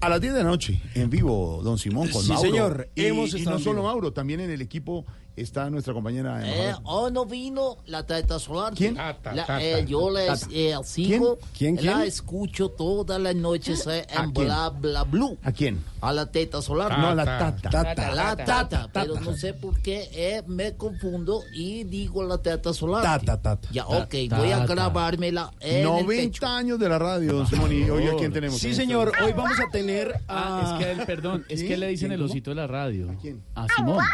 A 0.00 0.08
las 0.08 0.18
10 0.22 0.32
de 0.32 0.42
la 0.42 0.48
noche, 0.48 0.80
en 0.94 1.10
vivo, 1.10 1.60
Don 1.62 1.76
Simón, 1.76 2.08
con 2.08 2.22
Sí, 2.22 2.30
Mauro. 2.30 2.48
señor, 2.48 2.88
Y, 2.94 3.04
hemos 3.04 3.34
y 3.34 3.40
estado 3.40 3.58
no 3.58 3.62
solo. 3.62 3.82
Mauro, 3.82 4.14
también 4.14 4.40
en 4.40 4.48
el 4.50 4.62
equipo 4.62 5.04
está 5.36 5.68
nuestra 5.68 5.92
compañera. 5.92 6.40
Eh, 6.42 6.74
hoy 6.84 7.12
no 7.12 7.26
vino 7.26 7.76
la 7.84 8.06
Tata 8.06 8.38
Solar. 8.38 8.72
¿Quién? 8.74 8.94
La- 8.94 9.18
Tata, 9.20 9.62
eh, 9.62 9.84
yo 9.86 10.08
les 10.08 10.46
eh, 10.50 10.74
sigo. 10.84 11.38
¿Quién? 11.52 11.76
¿Quién, 11.76 11.84
La 11.98 12.06
escucho 12.06 12.70
todas 12.70 13.20
las 13.20 13.34
noches 13.36 13.86
eh, 13.86 14.06
¿A 14.16 14.24
en? 14.24 14.32
Bla 14.32 14.70
Bla 14.70 15.04
Blue. 15.04 15.36
¿A 15.42 15.52
quién? 15.52 15.84
A 16.00 16.12
la 16.12 16.30
Teta 16.30 16.62
Solar. 16.62 16.98
No, 16.98 17.08
a 17.08 17.14
la 17.14 17.24
Tata. 17.24 17.70
Tata. 17.70 18.14
La 18.14 18.36
Tata. 18.36 18.88
Pero 18.92 19.20
no 19.20 19.34
sé 19.36 19.52
por 19.54 19.80
qué 19.82 20.08
eh, 20.12 20.42
me 20.46 20.74
confundo 20.76 21.42
y 21.54 21.84
digo 21.84 22.22
la 22.24 22.38
Teta 22.38 22.72
Solar. 22.72 23.02
Tata, 23.02 23.40
Tata. 23.40 23.68
Ya, 23.72 23.84
Tata. 23.84 24.04
ok, 24.04 24.14
voy 24.38 24.52
a 24.52 24.64
grabármela 24.66 25.50
en 25.60 25.78
el 25.78 25.84
90 25.84 26.22
pecho. 26.22 26.46
años 26.46 26.78
de 26.78 26.88
la 26.88 26.98
radio, 26.98 27.32
Don 27.34 27.46
Simón. 27.46 27.72
Y 27.72 27.88
hoy, 27.90 28.06
¿a 28.08 28.14
quién 28.16 28.32
tenemos? 28.32 28.58
Sí, 28.58 28.74
señor. 28.74 29.12
Hoy 29.22 29.32
vamos 29.32 29.58
a 29.60 29.70
tener 29.70 30.14
Ah, 30.28 30.76
es 30.78 30.84
que 30.84 30.92
él, 30.92 31.06
perdón, 31.06 31.44
es 31.48 31.62
que 31.62 31.76
le 31.76 31.88
dicen 31.88 32.12
el 32.12 32.22
osito 32.22 32.50
de 32.50 32.56
la 32.56 32.66
radio. 32.66 33.10
¿A 33.10 33.14
quién? 33.16 33.42
A 33.54 33.66
Simón. 33.76 34.04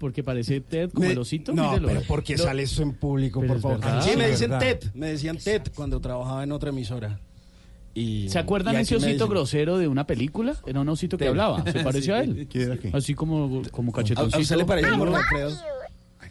Porque 0.00 0.22
parece 0.22 0.60
Ted 0.60 0.90
como 0.92 1.06
Me- 1.06 1.12
el 1.12 1.18
osito. 1.18 1.52
No, 1.52 1.70
mírelo. 1.70 1.88
pero 1.88 2.02
porque 2.06 2.36
Lo- 2.36 2.44
sale 2.44 2.62
eso 2.62 2.82
en 2.82 2.92
público, 2.94 3.40
Pero 3.40 3.54
por 3.54 3.62
favor. 3.62 3.80
verdad. 3.80 4.02
Sí, 4.02 4.16
me 4.16 4.28
dicen 4.28 4.50
verdad. 4.50 4.78
Ted, 4.80 4.90
me 4.94 5.08
decían 5.08 5.38
Ted 5.38 5.62
cuando 5.74 6.00
trabajaba 6.00 6.44
en 6.44 6.52
otra 6.52 6.70
emisora. 6.70 7.18
Y, 7.96 8.28
¿Se 8.28 8.38
acuerdan 8.38 8.74
y 8.74 8.80
ese 8.80 8.96
osito 8.96 9.24
dicen- 9.24 9.28
grosero 9.30 9.78
de 9.78 9.88
una 9.88 10.06
película? 10.06 10.54
Era 10.66 10.82
un 10.82 10.88
osito 10.90 11.16
que 11.16 11.28
hablaba. 11.28 11.64
¿Se 11.64 11.80
pareció 11.82 12.14
a 12.14 12.20
él? 12.20 12.46
¿Quién 12.50 12.64
era 12.64 12.76
qué? 12.76 12.90
Así 12.92 13.14
como, 13.14 13.62
como 13.70 13.90
¿A, 13.92 13.94
cachetoncito. 13.94 14.36
a 14.36 14.40
usted 14.40 14.56
le 14.56 14.64
parece 14.66 14.88
Alfredo? 14.88 15.56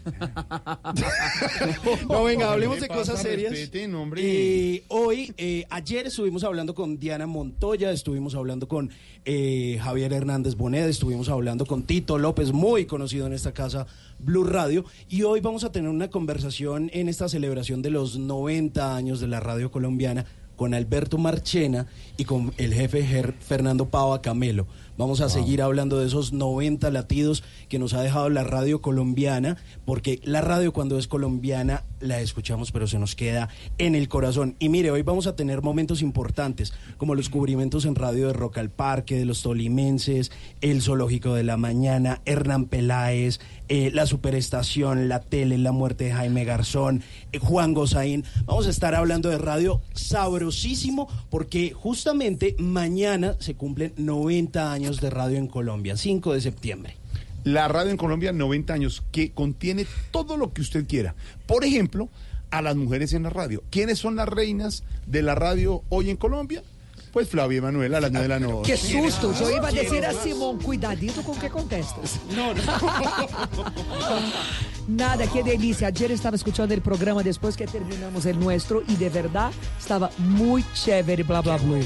No, 2.07 2.23
venga, 2.23 2.53
hablemos 2.53 2.75
¿Qué 2.75 2.81
de 2.83 2.87
cosas 2.89 3.19
serias. 3.19 3.51
Respeten. 3.51 3.95
Eh, 4.17 4.83
hoy, 4.89 5.33
eh, 5.37 5.65
ayer 5.71 6.05
estuvimos 6.05 6.43
hablando 6.43 6.75
con 6.75 6.99
Diana 6.99 7.25
Montoya, 7.25 7.89
estuvimos 7.89 8.35
hablando 8.35 8.67
con 8.67 8.91
eh, 9.25 9.79
Javier 9.81 10.13
Hernández 10.13 10.53
Bonet, 10.55 10.87
estuvimos 10.87 11.29
hablando 11.29 11.65
con 11.65 11.81
Tito 11.83 12.19
López, 12.19 12.53
muy 12.53 12.85
conocido 12.85 13.25
en 13.25 13.33
esta 13.33 13.53
casa, 13.53 13.87
Blue 14.19 14.43
Radio, 14.43 14.85
y 15.09 15.23
hoy 15.23 15.41
vamos 15.41 15.63
a 15.63 15.71
tener 15.71 15.89
una 15.89 16.11
conversación 16.11 16.91
en 16.93 17.09
esta 17.09 17.27
celebración 17.27 17.81
de 17.81 17.89
los 17.89 18.19
90 18.19 18.95
años 18.95 19.19
de 19.19 19.27
la 19.27 19.39
radio 19.39 19.71
colombiana 19.71 20.25
con 20.55 20.73
Alberto 20.73 21.17
Marchena 21.17 21.87
y 22.17 22.25
con 22.25 22.53
el 22.57 22.73
jefe 22.73 23.05
Ger- 23.05 23.35
Fernando 23.39 23.89
Pava 23.89 24.21
Camelo. 24.21 24.67
Vamos 24.97 25.19
a 25.19 25.27
seguir 25.27 25.61
hablando 25.61 25.99
de 25.99 26.07
esos 26.07 26.31
90 26.31 26.89
latidos 26.89 27.43
que 27.67 27.79
nos 27.79 27.93
ha 27.93 28.01
dejado 28.01 28.29
la 28.29 28.45
radio 28.45 28.81
colombiana, 28.81 29.57
porque 29.83 30.21
la 30.23 30.39
radio 30.39 30.71
cuando 30.71 30.97
es 30.97 31.09
colombiana 31.09 31.83
la 31.99 32.21
escuchamos, 32.21 32.71
pero 32.71 32.87
se 32.87 32.97
nos 32.97 33.13
queda 33.13 33.49
en 33.77 33.95
el 33.95 34.07
corazón. 34.07 34.55
Y 34.57 34.69
mire, 34.69 34.91
hoy 34.91 35.01
vamos 35.01 35.27
a 35.27 35.35
tener 35.35 35.61
momentos 35.61 36.01
importantes, 36.01 36.73
como 36.97 37.13
los 37.13 37.27
cubrimientos 37.27 37.83
en 37.83 37.95
radio 37.95 38.27
de 38.27 38.33
Rock 38.33 38.59
al 38.59 38.69
Parque, 38.69 39.17
de 39.17 39.25
los 39.25 39.41
tolimenses, 39.41 40.31
el 40.61 40.81
Zoológico 40.81 41.33
de 41.33 41.43
la 41.43 41.57
Mañana, 41.57 42.21
Hernán 42.25 42.65
Peláez, 42.65 43.41
eh, 43.67 43.91
la 43.93 44.05
Superestación, 44.05 45.09
la 45.09 45.19
tele, 45.19 45.57
la 45.57 45.71
muerte 45.73 46.05
de 46.05 46.13
Jaime 46.13 46.45
Garzón, 46.45 47.01
eh, 47.33 47.39
Juan 47.39 47.73
Gozaín. 47.73 48.23
Vamos 48.45 48.67
a 48.67 48.69
estar 48.69 48.95
hablando 48.95 49.29
de 49.29 49.39
radio 49.39 49.81
sabrosísimo, 49.93 51.09
porque 51.29 51.71
justamente 51.73 52.55
mañana 52.59 53.35
se 53.39 53.55
cumplen 53.55 53.93
90 53.97 54.71
años 54.71 54.84
de 54.93 55.09
radio 55.09 55.37
en 55.37 55.47
Colombia, 55.47 55.97
5 55.97 56.33
de 56.33 56.41
septiembre. 56.41 56.97
La 57.43 57.67
radio 57.67 57.91
en 57.91 57.97
Colombia, 57.97 58.31
90 58.31 58.73
años, 58.73 59.03
que 59.11 59.31
contiene 59.31 59.85
todo 60.11 60.37
lo 60.37 60.53
que 60.53 60.61
usted 60.61 60.87
quiera. 60.87 61.15
Por 61.45 61.63
ejemplo, 61.63 62.09
a 62.51 62.61
las 62.61 62.75
mujeres 62.75 63.13
en 63.13 63.23
la 63.23 63.29
radio. 63.29 63.63
¿Quiénes 63.69 63.99
son 63.99 64.15
las 64.15 64.29
reinas 64.29 64.83
de 65.05 65.21
la 65.21 65.35
radio 65.35 65.83
hoy 65.89 66.09
en 66.09 66.17
Colombia? 66.17 66.63
Pues 67.11 67.29
Flavia 67.29 67.59
Emanuela, 67.59 67.99
a 67.99 68.01
las 68.01 68.11
9 68.11 68.27
de 68.27 68.29
la 68.29 68.39
noche. 68.39 68.71
Que 68.71 68.77
susto, 68.77 69.33
yo 69.39 69.49
iba 69.49 69.69
a 69.69 69.71
¿Quiénes 69.71 69.89
decir 69.89 70.05
a? 70.05 70.13
Simón, 70.13 70.59
cuidadito 70.59 71.21
con 71.23 71.39
que 71.39 71.49
contestas. 71.49 72.19
No, 72.35 72.53
Nada, 74.87 75.25
qué 75.31 75.41
delicia. 75.41 75.87
Ayer 75.87 76.11
estaba 76.11 76.35
escuchando 76.35 76.73
el 76.73 76.81
programa 76.81 77.23
después 77.23 77.55
que 77.55 77.67
terminamos 77.67 78.25
el 78.25 78.39
nuestro 78.39 78.83
y 78.87 78.95
de 78.95 79.09
verdad 79.09 79.51
estaba 79.79 80.09
muy 80.17 80.63
chévere, 80.73 81.23
bla, 81.23 81.41
bla, 81.41 81.57
bla. 81.57 81.79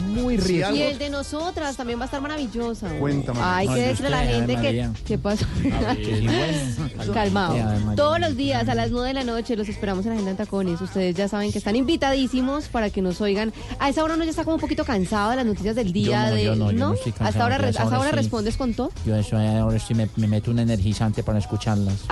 Muy 0.00 0.36
rico. 0.36 0.70
Y 0.74 0.82
el 0.82 0.98
de 0.98 1.10
nosotras 1.10 1.76
también 1.76 1.98
va 1.98 2.04
a 2.04 2.06
estar 2.06 2.20
maravillosa. 2.20 2.88
Cuéntame. 2.98 3.40
Ay, 3.42 3.66
No, 3.66 3.74
que 3.74 3.80
decirle 3.80 4.06
a 4.08 4.10
la 4.10 4.22
gente 4.30 4.52
que. 4.54 4.62
María. 4.62 4.92
¿Qué 5.06 5.18
pasa? 5.18 5.46
bueno. 5.62 7.12
Calmado. 7.14 7.94
Todos 7.96 8.20
los 8.20 8.36
días 8.36 8.68
a 8.68 8.74
las 8.74 8.90
9 8.90 9.08
de 9.08 9.14
la 9.14 9.24
noche 9.24 9.56
los 9.56 9.68
esperamos 9.68 10.06
en 10.06 10.12
Agenda 10.12 10.30
en 10.32 10.36
Tacones. 10.36 10.80
Ustedes 10.80 11.14
ya 11.16 11.28
saben 11.28 11.52
que 11.52 11.58
están 11.58 11.76
invitadísimos 11.76 12.68
para 12.68 12.90
que 12.90 13.02
nos 13.02 13.20
oigan. 13.20 13.52
A 13.78 13.88
esa 13.88 14.04
hora 14.04 14.14
uno 14.14 14.24
ya 14.24 14.30
está 14.30 14.44
como 14.44 14.56
un 14.56 14.60
poquito 14.60 14.84
cansado 14.84 15.30
de 15.30 15.36
las 15.36 15.46
noticias 15.46 15.74
del 15.76 15.92
día. 15.92 16.24
Yo 16.26 16.30
no, 16.30 16.34
de, 16.36 16.44
yo 16.44 16.54
no, 16.56 16.70
yo 16.72 16.78
no 16.78 16.94
estoy 16.94 17.12
cansado, 17.12 17.28
Hasta 17.28 17.42
ahora, 17.42 17.68
hasta 17.68 17.86
hora 17.86 17.96
ahora 17.96 18.10
sí. 18.10 18.16
respondes 18.16 18.56
con 18.56 18.74
todo. 18.74 18.90
Yo 19.06 19.16
eso 19.16 19.36
ahora 19.36 19.78
sí 19.78 19.94
me, 19.94 20.08
me 20.16 20.26
meto 20.26 20.50
un 20.50 20.58
energizante 20.58 21.22
para 21.22 21.38
escucharlas. 21.38 22.04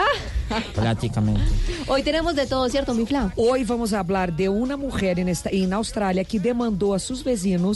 Prácticamente. 0.75 1.43
Hoy 1.89 2.03
tenemos 2.03 2.35
de 2.37 2.47
todo, 2.47 2.69
¿cierto, 2.69 2.95
mi 2.95 3.05
Fla? 3.07 3.33
Hoy 3.37 3.65
vamos 3.65 3.93
a 3.93 4.01
hablar 4.01 4.35
de 4.35 4.49
una 4.49 4.77
mujer 4.77 5.19
en, 5.19 5.29
esta, 5.29 5.51
en 5.51 5.73
Australia 5.73 6.25
que 6.25 6.39
demandó 6.39 6.95
a 6.95 6.99
sus 6.99 7.25
vecinos 7.25 7.76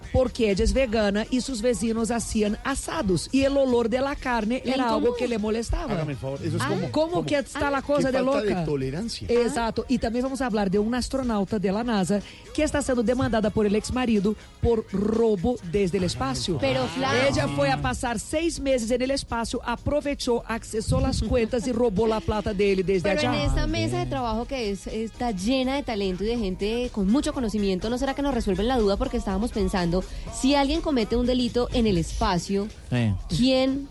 porque 0.11 0.51
ella 0.51 0.63
es 0.63 0.73
vegana 0.73 1.25
y 1.29 1.41
sus 1.41 1.61
vecinos 1.61 2.11
hacían 2.11 2.57
asados 2.63 3.29
y 3.31 3.43
el 3.43 3.55
olor 3.57 3.89
de 3.89 4.01
la 4.01 4.15
carne 4.15 4.61
¿Le 4.65 4.73
era 4.73 4.93
algo 4.93 5.15
que 5.15 5.27
le 5.27 5.37
molestaba. 5.37 5.93
Hágame 5.93 6.13
el 6.13 6.17
favor, 6.17 6.39
eso 6.43 6.57
es 6.57 6.61
Ah, 6.63 6.67
como- 6.69 6.91
¿Cómo 6.91 7.11
como- 7.13 7.25
que 7.25 7.37
está 7.37 7.67
Ah, 7.67 7.71
la 7.71 7.81
cosa 7.81 8.11
de 8.11 8.17
falta 8.19 8.39
loca? 8.41 8.59
de 8.59 8.65
tolerancia. 8.65 9.27
Exato. 9.29 9.85
Y 9.87 9.97
también 9.99 10.23
vamos 10.23 10.41
a 10.41 10.45
hablar 10.47 10.69
de 10.69 10.79
una 10.79 10.97
astronauta 10.97 11.59
de 11.59 11.71
la 11.71 11.83
NASA 11.83 12.21
que 12.53 12.63
está 12.63 12.81
siendo 12.81 13.03
demandada 13.03 13.49
por 13.49 13.65
el 13.65 13.75
ex 13.75 13.93
marido 13.93 14.35
por 14.61 14.85
robo 14.91 15.55
desde 15.71 15.97
el 15.97 16.03
espacio. 16.05 16.57
Pero, 16.59 16.85
Fla- 16.87 17.27
Ella 17.29 17.47
fue 17.49 17.69
a 17.69 17.81
pasar 17.81 18.19
seis 18.19 18.59
meses 18.59 18.91
en 18.91 19.01
el 19.01 19.11
espacio, 19.11 19.61
aprovechó, 19.63 20.43
accesó 20.47 20.99
las 20.99 21.21
cuentas 21.21 21.67
y 21.67 21.71
robó 21.71 22.07
la 22.07 22.19
plata 22.19 22.53
de 22.53 22.73
él 22.73 22.85
desde 22.85 23.09
Pero 23.09 23.21
en 23.21 23.27
allá. 23.29 23.43
esta 23.45 23.67
mesa 23.67 23.99
de 23.99 24.05
trabajo 24.05 24.45
que 24.45 24.71
es, 24.71 24.87
está 24.87 25.31
llena 25.31 25.75
de 25.75 25.83
talento 25.83 26.23
y 26.23 26.27
de 26.27 26.37
gente 26.37 26.89
con 26.91 27.07
mucho 27.07 27.33
conocimiento, 27.33 27.89
¿no 27.89 27.97
será 27.97 28.13
que 28.13 28.21
nos 28.21 28.33
resuelven 28.33 28.67
la 28.67 28.77
duda? 28.77 28.97
Porque 28.97 29.17
estábamos 29.17 29.51
pensando, 29.51 30.00
si 30.33 30.55
alguien 30.55 30.81
comete 30.81 31.15
un 31.15 31.25
delito 31.25 31.67
en 31.73 31.87
el 31.87 31.97
espacio, 31.97 32.67
Sí. 32.89 33.13
¿quién, 33.35 33.87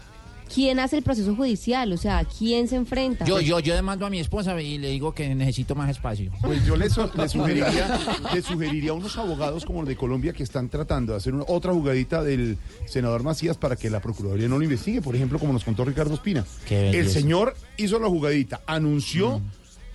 quién 0.53 0.79
hace 0.81 0.97
el 0.97 1.03
proceso 1.03 1.35
judicial? 1.37 1.93
O 1.93 1.97
sea, 1.97 2.25
¿quién 2.25 2.67
se 2.69 2.77
enfrenta? 2.77 3.25
Yo, 3.25 3.41
yo, 3.41 3.61
yo 3.61 3.75
demando 3.75 4.05
a 4.07 4.11
mi 4.11 4.19
esposa 4.19 4.61
y 4.61 4.79
le 4.79 4.89
digo 4.91 5.13
que 5.15 5.33
necesito 5.35 5.75
más 5.75 5.91
espacio. 5.91 6.31
Pues 6.43 6.65
yo 6.67 6.77
le, 6.77 6.91
su- 6.91 7.09
le 7.17 7.29
sugeriría, 7.29 7.99
le 8.35 8.43
sugeriría 8.43 8.91
a 8.91 8.95
unos 8.95 9.17
abogados 9.17 9.65
como 9.65 9.81
los 9.81 9.89
de 9.89 9.97
Colombia 9.97 10.33
que 10.33 10.43
están 10.43 10.69
tratando 10.69 11.13
de 11.13 11.19
hacer 11.19 11.35
una- 11.35 11.45
otra 11.47 11.73
jugadita 11.73 12.23
del 12.23 12.59
senador 12.87 13.23
Macías 13.23 13.57
para 13.57 13.77
que 13.77 13.91
la 13.91 14.01
Procuraduría 14.01 14.49
no 14.49 14.59
lo 14.59 14.65
investigue, 14.65 15.01
por 15.01 15.15
ejemplo, 15.15 15.39
como 15.39 15.53
nos 15.53 15.65
contó 15.65 15.85
Ricardo 15.85 16.15
Espina. 16.15 16.45
El 16.69 17.09
señor 17.09 17.55
hizo 17.77 17.99
la 17.99 18.09
jugadita, 18.09 18.61
anunció 18.67 19.41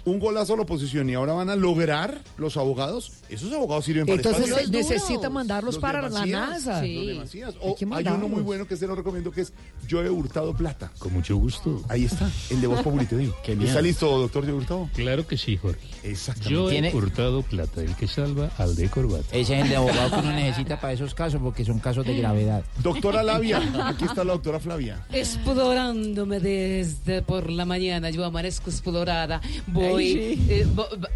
un 0.05 0.19
golazo 0.19 0.53
a 0.53 0.57
la 0.57 0.63
oposición 0.63 1.09
y 1.09 1.15
ahora 1.15 1.33
van 1.33 1.49
a 1.49 1.55
lograr 1.55 2.21
los 2.37 2.57
abogados. 2.57 3.11
Esos 3.29 3.51
abogados 3.51 3.85
sirven 3.85 4.05
para 4.05 4.17
Entonces 4.17 4.69
necesita 4.69 5.29
mandarlos 5.29 5.75
Los 5.75 5.75
de 5.75 5.81
para 5.81 6.09
la 6.09 6.25
NASA. 6.25 6.81
los 6.81 7.07
de 7.07 7.15
Macías. 7.15 7.55
Hay 7.55 7.69
O 7.69 7.95
hay 7.95 8.07
uno 8.07 8.27
muy 8.27 8.41
bueno 8.41 8.67
que 8.67 8.77
se 8.77 8.85
lo 8.85 8.95
recomiendo 8.95 9.31
que 9.31 9.41
es 9.41 9.53
Yo 9.87 10.03
he 10.03 10.09
hurtado 10.09 10.53
plata. 10.55 10.91
Con 10.99 11.13
mucho 11.13 11.35
gusto. 11.37 11.81
Ahí 11.89 12.05
está, 12.05 12.29
el 12.49 12.61
de 12.61 12.67
Voz 12.67 12.81
Populi, 12.81 13.05
te 13.05 13.17
digo. 13.17 13.35
¿Está 13.45 13.81
listo, 13.81 14.17
doctor 14.17 14.45
Yo 14.45 14.55
Hurtado? 14.55 14.89
Claro 14.93 15.25
que 15.25 15.37
sí, 15.37 15.57
Jorge. 15.57 15.87
Exactamente. 16.03 16.53
Yo 16.53 16.69
he 16.69 16.95
hurtado 16.95 17.41
plata, 17.41 17.81
el 17.81 17.95
que 17.95 18.07
salva 18.07 18.51
al 18.57 18.75
de 18.75 18.89
corbata. 18.89 19.25
Ese 19.31 19.57
es 19.57 19.63
el 19.63 19.69
de 19.69 19.75
abogado 19.75 20.11
que 20.11 20.19
uno 20.19 20.31
necesita 20.33 20.79
para 20.79 20.93
esos 20.93 21.15
casos 21.15 21.41
porque 21.41 21.65
son 21.65 21.79
casos 21.79 22.05
de 22.05 22.15
gravedad. 22.15 22.63
Doctora 22.83 23.23
Labia, 23.23 23.57
aquí 23.87 24.05
está 24.05 24.23
la 24.23 24.33
doctora 24.33 24.59
Flavia. 24.59 25.05
Explorándome 25.11 26.39
desde 26.39 27.21
por 27.23 27.49
la 27.49 27.65
mañana, 27.65 28.11
yo 28.11 28.23
amanezco 28.23 28.69
explorada. 28.69 29.41
Voy 29.67 29.94
voy, 29.95 30.45
eh, 30.49 30.67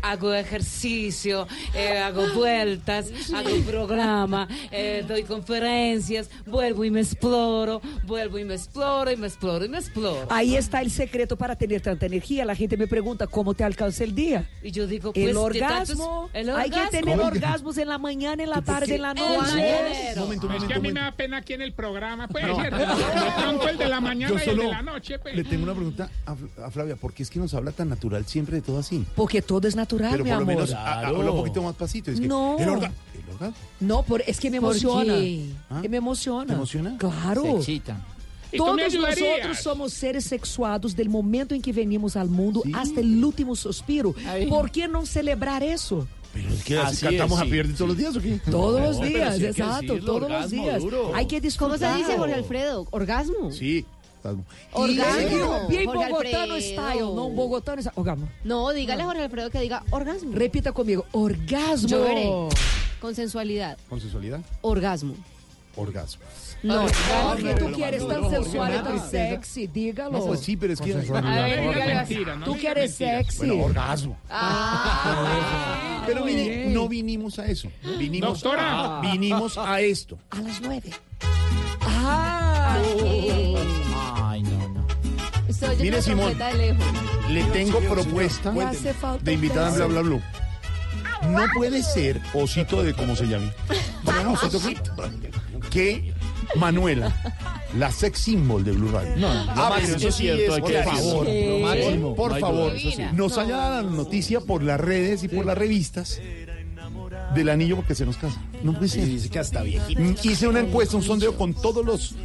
hago 0.01 0.33
ejercicio, 0.33 1.47
eh, 1.73 1.97
hago 1.99 2.27
vueltas, 2.33 3.11
hago 3.33 3.49
programa, 3.65 4.47
eh, 4.71 5.03
doy 5.07 5.23
conferencias, 5.23 6.29
vuelvo 6.45 6.85
y 6.85 6.91
me 6.91 7.01
exploro, 7.01 7.81
vuelvo 8.05 8.39
y 8.39 8.45
me 8.45 8.55
exploro 8.55 9.11
y 9.11 9.17
me 9.17 9.27
exploro 9.27 9.65
y 9.65 9.69
me 9.69 9.77
exploro. 9.77 10.27
Ahí 10.29 10.55
está 10.55 10.81
el 10.81 10.91
secreto 10.91 11.37
para 11.37 11.55
tener 11.55 11.81
tanta 11.81 12.05
energía. 12.05 12.45
La 12.45 12.55
gente 12.55 12.77
me 12.77 12.87
pregunta 12.87 13.27
cómo 13.27 13.53
te 13.53 13.63
alcanza 13.63 14.03
el 14.03 14.15
día. 14.15 14.49
Y 14.63 14.71
yo 14.71 14.87
digo, 14.87 15.13
pues, 15.13 15.27
el 15.27 15.37
orgasmo. 15.37 16.29
el 16.33 16.49
Hay 16.51 16.69
que 16.69 16.75
orgasmo. 16.77 16.99
tener 16.99 17.19
orgasmos 17.19 17.77
en 17.77 17.87
la 17.87 17.97
mañana, 17.97 18.43
en 18.43 18.49
la 18.49 18.61
tarde, 18.61 18.95
en 18.95 19.01
la 19.01 19.13
noche. 19.13 19.29
Momento, 20.15 20.47
es 20.47 20.49
momento, 20.49 20.67
que 20.67 20.73
a 20.73 20.79
mí 20.79 20.91
me 20.91 20.99
da 21.01 21.11
pena 21.11 21.37
aquí 21.37 21.53
en 21.53 21.61
el 21.61 21.73
programa, 21.73 22.27
pues, 22.27 22.45
No. 22.47 22.57
De 22.69 22.69
pronto 23.41 23.69
el 23.69 23.77
de 23.77 23.87
la 23.87 23.99
mañana 24.01 24.33
Yo 24.33 24.45
y 24.45 24.49
el 24.49 24.57
de 24.57 24.67
la 24.67 24.81
noche, 24.81 25.19
pues. 25.19 25.35
le 25.35 25.43
tengo 25.43 25.63
una 25.63 25.73
pregunta 25.73 26.09
a, 26.25 26.35
a 26.65 26.71
Flavia. 26.71 26.95
¿Por 26.95 27.13
qué 27.13 27.23
es 27.23 27.29
que 27.29 27.39
nos 27.39 27.53
habla 27.53 27.71
tan 27.71 27.89
natural 27.89 28.25
siempre 28.25 28.55
de 28.55 28.61
todo 28.69 28.79
así? 28.79 29.05
Porque 29.15 29.41
todo 29.41 29.67
es 29.67 29.75
natural, 29.75 30.11
Pero 30.11 30.23
mi 30.23 30.29
por 30.29 30.37
lo 30.37 30.43
amor. 30.43 30.55
menos 30.55 30.71
a- 30.73 30.83
a- 31.01 31.07
habla 31.07 31.31
un 31.31 31.37
poquito 31.37 31.61
más 31.63 31.75
pasito. 31.75 32.11
Es 32.11 32.19
que 32.19 32.27
No. 32.27 32.57
El, 32.59 32.69
orga- 32.69 32.91
el. 33.13 33.53
No, 33.87 34.03
por, 34.03 34.21
es 34.27 34.39
que 34.39 34.49
me 34.51 34.59
¿Por 34.59 34.71
emociona. 34.71 35.13
qué? 35.15 35.45
¿Ah? 35.69 35.79
Que 35.81 35.89
me 35.89 35.97
emociona. 35.97 36.45
¿Te 36.47 36.53
emociona? 36.53 36.97
Claro. 36.97 37.43
Se 37.43 37.51
excita. 37.51 38.05
¿Y 38.51 38.57
tú 38.57 38.65
me 38.73 38.81
Todos 38.83 38.93
ayudarías? 38.93 39.27
nosotros 39.37 39.57
somos 39.59 39.93
seres 39.93 40.25
sexuados 40.25 40.95
del 40.95 41.07
momento 41.09 41.53
en 41.53 41.61
que 41.61 41.71
venimos 41.71 42.15
al 42.15 42.29
mundo 42.29 42.63
hasta 42.73 42.99
el 42.99 43.23
último 43.23 43.55
suspiro. 43.55 44.13
¿Por 44.49 44.71
qué 44.71 44.87
no 44.87 45.05
celebrar 45.05 45.61
eso? 45.63 46.07
Pero 46.33 46.49
es 46.49 46.63
que 46.63 46.77
así 46.77 47.05
Así 47.05 47.05
cantamos 47.17 47.37
es, 47.37 47.41
a 47.41 47.45
sí. 47.45 47.51
Pierre 47.51 47.73
todos 47.73 47.87
los 47.89 47.97
días, 47.97 48.15
¿o 48.15 48.21
qué? 48.21 48.39
Todos 48.51 48.81
los 48.81 48.95
No, 48.97 49.01
pero 49.01 49.09
días, 49.15 49.29
sí 49.37 49.45
hay 49.45 49.53
que 49.53 49.61
exacto, 49.61 49.81
decirlo, 49.93 50.05
todos 50.05 50.21
los 50.21 50.29
orgasmo 50.31 50.63
días. 50.63 50.81
duro. 50.81 51.11
Hay 51.15 51.25
que 51.25 51.35
¿Cómo 51.37 51.41
disfrutar. 51.41 51.91
se 51.93 51.97
dice, 51.97 52.17
Jorge 52.17 52.33
Alfredo? 52.35 52.87
¿Orgasmo? 52.91 53.51
Sí. 53.51 53.85
Orgasmo. 54.23 54.45
Orgasmo. 54.73 55.67
Bien 55.69 55.85
Jorge 55.85 56.09
bogotano 56.11 56.53
Alfredo. 56.53 56.59
style, 56.61 56.99
no 57.01 57.25
un 57.25 57.35
bogotano 57.35 57.81
style. 57.81 57.93
Orgasmo. 57.95 58.29
No, 58.43 58.71
dígale 58.71 59.01
a 59.03 59.05
Jorge 59.05 59.23
Alfredo 59.23 59.49
que 59.49 59.59
diga 59.61 59.83
orgasmo. 59.91 60.31
Repita 60.33 60.71
conmigo, 60.71 61.05
orgasmo. 61.11 61.87
Yo 61.87 62.03
veré. 62.03 62.29
Con 63.01 63.15
sensualidad. 63.15 63.77
¿Con 63.89 63.99
sensualidad? 64.01 64.41
Orgasmo. 64.61 65.15
Orgasmo. 65.75 66.23
No, 66.61 66.85
Porque 67.31 67.53
tú 67.55 67.71
quieres 67.71 68.05
tan 68.05 68.29
sensual 68.29 68.75
y 68.75 68.83
tan 68.83 69.09
sexy, 69.09 69.67
dígalo. 69.67 70.11
No, 70.19 70.25
pues 70.25 70.41
sí, 70.41 70.57
pero 70.57 70.73
es 70.73 70.81
que... 70.81 70.91
A 70.93 70.97
ver, 70.97 71.61
dígale 71.73 71.93
así. 71.93 72.17
Tú 72.43 72.57
que 72.57 72.67
eres 72.67 72.95
sexy. 72.95 73.37
Bueno, 73.47 73.63
orgasmo. 73.63 74.17
Ah, 74.29 76.03
Pero 76.05 76.25
mire, 76.25 76.65
no 76.69 76.89
vinimos 76.89 77.39
a 77.39 77.45
eso. 77.45 77.69
Vinimos, 77.97 78.41
Doctora. 78.41 78.99
vinimos 79.01 79.57
a 79.57 79.79
esto. 79.79 80.17
A 80.31 80.41
las 80.41 80.59
nueve. 80.59 80.89
Ah. 81.81 82.77
Mire, 85.79 86.01
Simón. 86.01 86.37
trompeta 86.37 86.47
de 86.49 86.57
lejos. 86.57 86.85
Le 87.29 87.43
tengo 87.45 87.79
propuesta 87.81 88.51
de 88.51 88.59
un 88.59 89.33
invitada 89.33 89.67
en 89.69 89.73
beso. 89.73 89.87
Bla 89.87 90.01
Bla 90.01 90.01
Blue. 90.01 90.21
No 91.29 91.45
puede 91.53 91.83
ser 91.83 92.21
osito 92.33 92.81
de 92.83 92.93
cómo 92.93 93.15
se 93.15 93.27
llame. 93.27 93.51
No, 94.05 94.23
no, 94.23 94.33
osito 94.33 94.59
que 95.69 96.13
Manuela, 96.55 97.13
la 97.77 97.91
sex 97.91 98.17
symbol 98.19 98.63
de 98.63 98.71
Blue 98.71 98.89
Radio. 98.91 99.15
No, 99.17 99.31
lo 99.33 99.51
Ah, 99.51 99.79
eso 99.81 100.07
es 100.07 100.15
cierto, 100.15 100.57
por 100.59 100.71
que 100.71 100.83
favor, 100.83 101.27
máximo, 101.61 102.15
por 102.15 102.31
no 102.33 102.39
favor, 102.39 102.73
nos 103.13 103.37
haya 103.37 103.57
dado 103.57 103.83
la 103.83 103.91
noticia 103.91 104.39
por 104.39 104.63
las 104.63 104.79
redes 104.79 105.23
y 105.23 105.27
por 105.27 105.45
las 105.45 105.57
revistas 105.57 106.19
del 107.35 107.49
anillo 107.49 107.75
porque 107.75 107.93
se 107.93 108.05
nos 108.05 108.17
casa. 108.17 108.41
No 108.63 108.73
puede 108.73 108.87
ser. 108.87 109.05
dice 109.05 109.29
que 109.29 109.37
hasta 109.39 109.61
viejito. 109.61 110.01
Mm, 110.01 110.15
Hice 110.23 110.47
una 110.47 110.61
encuesta, 110.61 110.97
un 110.97 111.03
sondeo 111.03 111.37
con 111.37 111.53
todos 111.53 111.85
los 111.85 112.15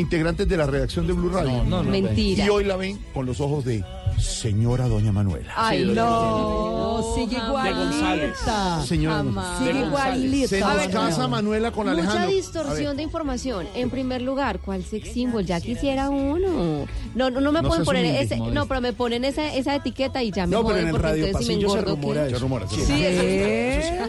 integrantes 0.00 0.48
de 0.48 0.56
la 0.56 0.66
redacción 0.66 1.06
de 1.06 1.12
Blue 1.12 1.28
Radio. 1.30 1.50
No, 1.50 1.64
no, 1.64 1.82
no. 1.84 1.90
Mentira. 1.90 2.44
Y 2.44 2.48
hoy 2.48 2.64
la 2.64 2.76
ven 2.76 2.98
con 3.14 3.26
los 3.26 3.40
ojos 3.40 3.64
de 3.64 3.84
señora 4.18 4.86
Doña 4.88 5.12
Manuela. 5.12 5.52
Ay, 5.56 5.84
No, 5.94 7.02
sigue 7.14 7.36
igualita. 7.36 8.82
Señora. 8.84 9.24
Sigue 9.58 9.80
igualita. 9.86 10.48
Se 10.48 10.60
nos 10.60 10.86
casa 10.88 11.28
Manuela 11.28 11.70
con 11.70 11.86
Mucha 11.86 11.92
Alejandro. 12.00 12.24
A 12.24 12.26
distorsión 12.26 12.96
de 12.96 13.02
información. 13.02 13.66
En 13.74 13.90
primer 13.90 14.22
lugar, 14.22 14.58
¿cuál 14.60 14.84
sex 14.84 15.12
symbol? 15.12 15.44
Ya 15.46 15.60
quisiera 15.60 16.10
uno. 16.10 16.86
No, 17.14 17.30
no, 17.30 17.40
no 17.40 17.52
me 17.52 17.62
No 17.62 17.68
pueden 17.68 17.84
poner 17.84 18.04
humilde, 18.04 18.22
ese, 18.22 18.36
no, 18.38 18.66
pero 18.66 18.80
me 18.80 18.92
ponen 18.92 19.24
esa, 19.24 19.54
esa 19.54 19.74
etiqueta 19.74 20.22
y 20.22 20.30
ya 20.30 20.46
me 20.46 20.52
No, 20.52 20.58
pero 20.62 20.70
joden 20.74 20.80
en 20.82 20.86
el 20.88 20.92
porque 20.92 21.06
radio 21.08 21.26
entonces 21.26 21.46
si 21.46 21.56
me 21.56 21.64
pasillo 21.64 21.72
se 21.72 21.78
engordo, 21.78 21.96
rumora 21.96 22.24
¿qué? 22.24 22.30
Se 22.30 22.38
rumora, 22.38 22.68
se 22.68 22.74
Sí, 22.76 22.80
rumora. 22.82 23.08
eso 23.08 23.20
sí. 23.22 23.28
¿Eh? 23.30 24.08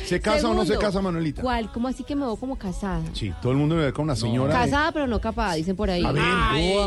¿Se 0.06 0.20
casa 0.20 0.48
o 0.48 0.54
no 0.54 0.62
se 0.62 0.68
Segundo, 0.68 0.86
casa 0.86 1.00
Manuelita? 1.02 1.42
¿Cuál? 1.42 1.70
¿Cómo 1.72 1.88
así 1.88 2.02
que 2.04 2.14
me 2.16 2.24
veo 2.24 2.36
como 2.36 2.56
casada? 2.56 3.00
Sí, 3.12 3.32
todo 3.40 3.52
el 3.52 3.58
mundo 3.58 3.74
me 3.76 3.84
ve 3.84 3.92
con 3.92 4.04
una 4.04 4.16
señora. 4.16 4.54
de- 4.58 4.64
Casada 4.70 4.92
pero 4.92 5.06
no 5.06 5.19
capada, 5.20 5.54
dicen 5.54 5.76
por 5.76 5.90
ahí. 5.90 6.04
A 6.04 6.12
ver, 6.12 6.22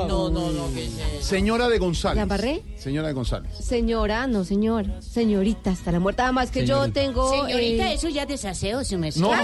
no, 0.07 0.30
no, 0.30 0.51
no, 0.51 0.73
que 0.73 0.89
señora 1.22 1.69
de 1.69 1.77
González. 1.80 2.18
¿La 2.18 2.23
embarré? 2.23 2.64
Señora 2.77 3.07
de 3.07 3.14
González. 3.14 3.51
Señora, 3.57 4.27
no 4.27 4.43
señor, 4.43 4.85
señorita 5.01 5.72
hasta 5.72 5.91
la 5.91 5.99
muerte. 5.99 6.22
Además 6.22 6.51
que 6.51 6.65
yo 6.65 6.91
tengo... 6.91 7.30
Señorita, 7.30 7.91
eh, 7.91 7.95
eso 7.95 8.10
ya 8.10 8.26
desaseo, 8.26 8.84
se 8.84 8.97
me 8.97 9.11
No. 9.15 9.31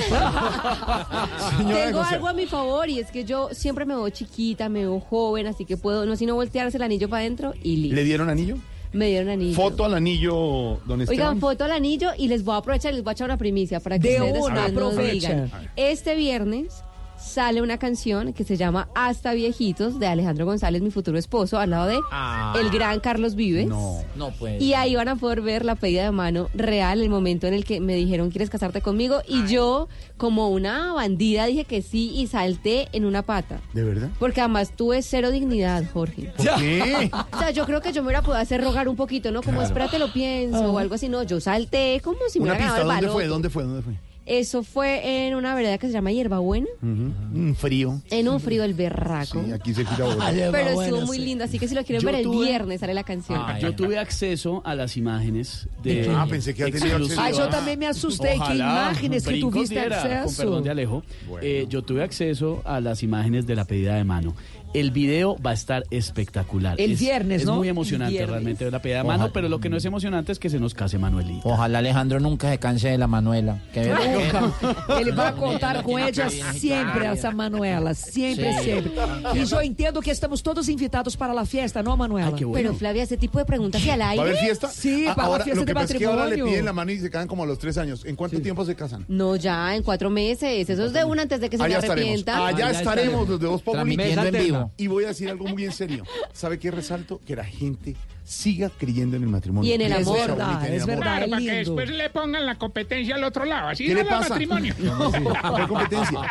Tengo 1.58 2.02
algo 2.02 2.28
a 2.28 2.34
mi 2.34 2.46
favor 2.46 2.90
y 2.90 3.00
es 3.00 3.12
que 3.12 3.24
yo 3.24 3.50
siempre 3.52 3.86
me 3.86 3.96
veo 3.96 4.10
chiquita, 4.10 4.70
me 4.70 4.80
veo 4.80 5.00
joven, 5.00 5.48
así 5.48 5.66
que 5.66 5.78
puedo, 5.78 6.06
no 6.06 6.16
sino 6.16 6.36
voltearse 6.36 6.78
el 6.78 6.84
anillo 6.84 7.10
para 7.10 7.22
adentro 7.22 7.54
y 7.62 7.78
listo. 7.78 7.96
¿Le 7.96 8.04
dieron 8.04 8.30
anillo? 8.30 8.58
Me 8.92 9.08
dieron 9.08 9.30
anillo. 9.30 9.56
Foto 9.56 9.86
al 9.86 9.94
anillo, 9.94 10.80
don 10.86 11.02
Esteban. 11.02 11.28
Oigan, 11.28 11.40
foto 11.40 11.64
al 11.64 11.72
anillo 11.72 12.10
y 12.18 12.28
les 12.28 12.44
voy 12.44 12.56
a 12.56 12.58
aprovechar 12.58 12.92
y 12.92 12.96
les 12.96 13.04
voy 13.04 13.12
a 13.12 13.14
echar 13.14 13.26
una 13.26 13.38
primicia 13.38 13.80
para 13.80 14.00
que 14.00 14.10
De 14.10 14.22
ustedes 14.22 14.44
una, 14.44 15.04
digan. 15.04 15.52
Este 15.76 16.16
viernes 16.16 16.84
sale 17.20 17.62
una 17.62 17.78
canción 17.78 18.34
que 18.34 18.44
se 18.44 18.58
llama 18.58 18.90
Hasta 18.96 19.34
Viejitos 19.34 20.00
de 20.00 20.08
Alejandro 20.08 20.46
González, 20.46 20.82
mi 20.82 20.90
futuro 20.92 21.18
esposo, 21.18 21.60
al 21.60 21.72
lado 21.72 21.88
de 21.88 22.00
Ah. 22.12 22.54
el 22.60 22.70
gran 22.70 23.00
Carlos 23.00 23.36
Vives. 23.36 23.68
No. 23.68 23.98
No, 24.16 24.32
pues. 24.32 24.62
Y 24.62 24.74
ahí 24.74 24.96
van 24.96 25.08
a 25.10 25.16
poder 25.16 25.42
ver 25.42 25.66
la 25.66 25.76
pedida 25.76 26.04
de 26.04 26.12
mano 26.12 26.50
real, 26.54 27.02
el 27.02 27.10
momento 27.10 27.48
en 27.48 27.54
el 27.54 27.66
que 27.66 27.80
me 27.80 27.96
dijeron, 27.96 28.30
¿quieres 28.32 28.50
casarte 28.50 28.82
conmigo? 28.82 29.22
Y 29.28 29.46
yo, 29.48 29.88
como 30.18 30.50
una 30.50 30.94
bandida, 30.94 31.46
dije 31.46 31.66
que 31.66 31.82
sí 31.82 32.12
y 32.16 32.28
salté 32.28 32.88
en 32.94 33.06
una 33.06 33.22
pata. 33.22 33.60
¿De 33.74 33.84
verdad? 33.84 34.10
Porque 34.20 34.42
además 34.42 34.72
tuve 34.76 35.02
cero 35.02 35.32
dignidad, 35.32 35.84
Jorge. 35.94 36.32
¿Por 36.36 36.46
qué? 36.58 37.12
O 37.34 37.40
sea, 37.40 37.52
yo 37.52 37.66
creo 37.66 37.82
que 37.82 37.92
yo 37.94 38.02
me 38.02 38.08
hubiera 38.08 38.22
podido 38.22 38.42
hacer 38.42 38.64
rogar 38.64 38.88
un 38.88 38.96
poquito, 38.96 39.32
¿no? 39.32 39.42
Como, 39.44 39.62
espérate, 39.62 40.00
lo 40.00 40.12
pienso 40.12 40.72
o 40.72 40.78
algo 40.80 40.96
así. 40.96 41.10
No, 41.10 41.24
yo 41.24 41.40
salté 41.40 42.02
como 42.04 42.18
si 42.30 42.40
me 42.40 42.46
hubiera 42.46 42.58
pista, 42.58 42.74
ganado 42.74 42.82
el 42.82 42.88
¿dónde 42.88 42.96
baloto. 43.08 43.14
fue? 43.14 43.26
¿Dónde 43.28 43.50
fue? 43.50 43.64
¿Dónde 43.64 43.82
fue? 43.82 43.94
Eso 44.30 44.62
fue 44.64 45.26
en 45.28 45.34
una 45.36 45.56
vereda 45.56 45.78
que 45.80 45.88
se 45.88 45.94
llama 45.94 46.12
Hierbabuena, 46.12 46.68
Un 46.84 47.56
frío. 47.58 48.00
en 48.12 48.28
un 48.30 48.40
frío 48.40 48.62
del 48.62 48.76
berraco. 48.76 49.44
Sí, 49.44 49.52
aquí 49.52 49.74
se 49.74 49.84
Bogotá. 49.84 50.32
Pero 50.52 50.82
estuvo 50.82 51.02
muy 51.08 51.18
lindo, 51.18 51.44
así 51.44 51.58
que 51.58 51.68
si 51.68 51.74
lo 51.74 51.84
quieren 51.84 52.02
Yo 52.02 52.06
ver 52.06 52.16
el 52.22 52.26
tuve- 52.26 52.46
viernes 52.46 52.80
sale 52.80 52.94
la 52.94 53.04
canción. 53.04 53.40
Ah, 53.42 53.58
yo 53.60 53.74
tuve 53.74 53.98
acceso 53.98 54.62
a 54.66 54.76
las 54.76 54.98
imágenes 54.98 55.68
de. 55.82 56.08
Ah, 56.16 56.28
pensé 56.30 56.54
que 56.54 56.60
ya 56.60 56.66
tenía 56.72 56.88
exclusiva. 56.90 57.24
Ay, 57.26 57.34
yo 57.36 57.50
también 57.50 57.80
me 57.80 57.88
asusté. 57.88 58.38
¿Qué 58.48 58.56
imágenes 58.56 59.24
que 59.24 59.30
brincos 59.32 59.52
tuviste 59.54 59.76
diera, 59.80 60.02
Con 60.02 60.12
acceso? 60.12 60.42
perdón 60.44 60.64
de 60.64 60.70
Alejo. 60.70 61.04
Eh, 61.42 61.66
yo 61.68 61.82
tuve 61.82 62.04
acceso 62.04 62.62
a 62.66 62.80
las 62.80 63.02
imágenes 63.02 63.48
de 63.48 63.56
la 63.56 63.66
pedida 63.66 63.96
de 63.96 64.04
mano. 64.04 64.36
El 64.74 64.92
video 64.92 65.36
va 65.46 65.52
a 65.52 65.54
estar 65.54 65.84
espectacular. 65.90 66.80
El 66.80 66.92
Es- 66.94 67.00
viernes, 67.00 67.42
es 67.42 67.48
¿no? 67.48 67.56
muy 67.56 67.68
El 67.68 67.72
emocionante 67.72 68.26
realmente 68.26 68.64
ver 68.66 68.74
la 68.74 68.82
pedida 68.82 68.98
de 69.00 69.04
mano, 69.04 69.32
pero 69.34 69.50
lo 69.50 69.60
que 69.60 69.70
no 69.70 69.78
es 69.78 69.86
emocionante 69.86 70.32
es 70.32 70.40
que 70.40 70.50
se 70.50 70.60
nos 70.60 70.74
case 70.74 70.98
Manuelita. 71.00 71.42
Ojalá 71.44 71.80
Alejandro 71.80 72.20
nunca 72.20 72.50
se 72.52 72.58
canse 72.60 72.90
de 72.90 72.98
la 72.98 73.08
Manuela. 73.08 73.62
Que. 73.74 73.82
Ele 73.82 75.12
vai 75.16 75.34
contar 75.34 75.82
com 75.84 75.98
ella 75.98 76.30
sempre, 76.30 77.08
essa 77.08 77.32
Manuela. 77.32 77.94
Sempre, 77.94 78.54
Sí. 78.60 78.66
sempre. 78.66 78.92
E 79.36 79.42
eu 79.52 79.62
entendo 79.62 80.02
que 80.02 80.12
estamos 80.12 80.42
todos 80.44 80.68
invitados 80.70 81.16
para 81.18 81.34
a 81.40 81.46
fiesta, 81.46 81.82
¿no, 81.82 81.96
Manuela? 81.98 82.32
Pero 82.54 82.74
Flavia, 82.76 83.04
ese 83.04 83.18
tipo 83.18 83.40
de 83.40 83.46
preguntas 83.46 83.84
y 83.84 83.90
al 83.90 84.02
¿Va 84.02 84.06
a 84.06 84.10
aire. 84.12 84.22
haber 84.22 84.38
fiesta? 84.38 84.68
Sí, 84.70 85.06
Ah, 85.08 85.16
para 85.16 85.30
la 85.30 85.44
fiesta 85.46 85.60
lo 85.62 85.66
que 85.66 85.72
de 85.72 85.74
pasa 85.74 85.94
es 85.94 86.00
que 86.00 86.06
ahora 86.06 86.24
le 86.26 86.30
matrimonio. 86.30 86.54
piden 86.54 86.66
la 86.66 86.74
mano 86.74 86.92
y 86.92 87.00
se 87.00 87.10
quedan 87.10 87.28
como 87.28 87.44
a 87.44 87.48
los 87.48 87.58
tres 87.60 87.78
años. 87.78 88.06
¿En 88.06 88.16
cuánto 88.16 88.42
tiempo 88.42 88.66
se 88.66 88.76
casan? 88.76 89.06
No, 89.08 89.36
ya, 89.36 89.76
en 89.76 89.84
cuatro 89.84 90.10
meses. 90.10 90.70
Eso 90.70 90.86
es 90.86 90.94
de 90.94 91.04
una 91.04 91.24
antes 91.24 91.40
de 91.42 91.50
que 91.50 91.58
se 91.58 91.64
me 91.64 91.68
Allá 91.70 91.78
estaremos. 91.80 92.02
arrepienta. 92.04 92.46
Allá 92.48 92.72
estaremos 92.72 93.28
los 93.30 93.40
de 93.40 93.48
Populi. 93.48 93.96
Transmitiendo 93.96 94.24
en 94.26 94.44
vivo. 94.46 94.59
Y 94.78 94.88
voy 94.88 95.06
a 95.06 95.10
decir 95.10 95.30
algo 95.30 95.46
muy 95.48 95.66
en 95.66 95.72
serio. 95.72 96.04
¿Sabe 96.34 96.60
qué 96.60 96.72
resalto? 96.72 97.22
Que 97.26 97.36
la 97.36 97.46
gente 97.46 97.96
siga 98.30 98.70
creyendo 98.70 99.18
en 99.18 99.24
el 99.24 99.30
matrimonio. 99.30 99.68
Y 99.70 99.74
en 99.74 99.82
el 99.82 99.92
amor. 99.94 100.18
es 100.20 100.28
verdad, 100.28 100.68
el 100.68 100.74
es 100.76 100.84
amor. 100.84 100.96
verdad. 100.96 101.04
Claro, 101.04 101.26
es 101.26 101.32
para 101.32 101.42
que 101.42 101.52
después 101.52 101.90
le 101.90 102.10
pongan 102.12 102.46
la 102.46 102.56
competencia 102.56 103.16
al 103.16 103.24
otro 103.24 103.44
lado. 103.44 103.70
Así 103.70 103.88
¿Qué 103.88 103.94
no 103.96 104.04
le 104.04 104.06
pasa? 104.06 104.30
matrimonio. 104.30 104.76
¿Qué 105.58 105.68
competencia? 105.68 106.20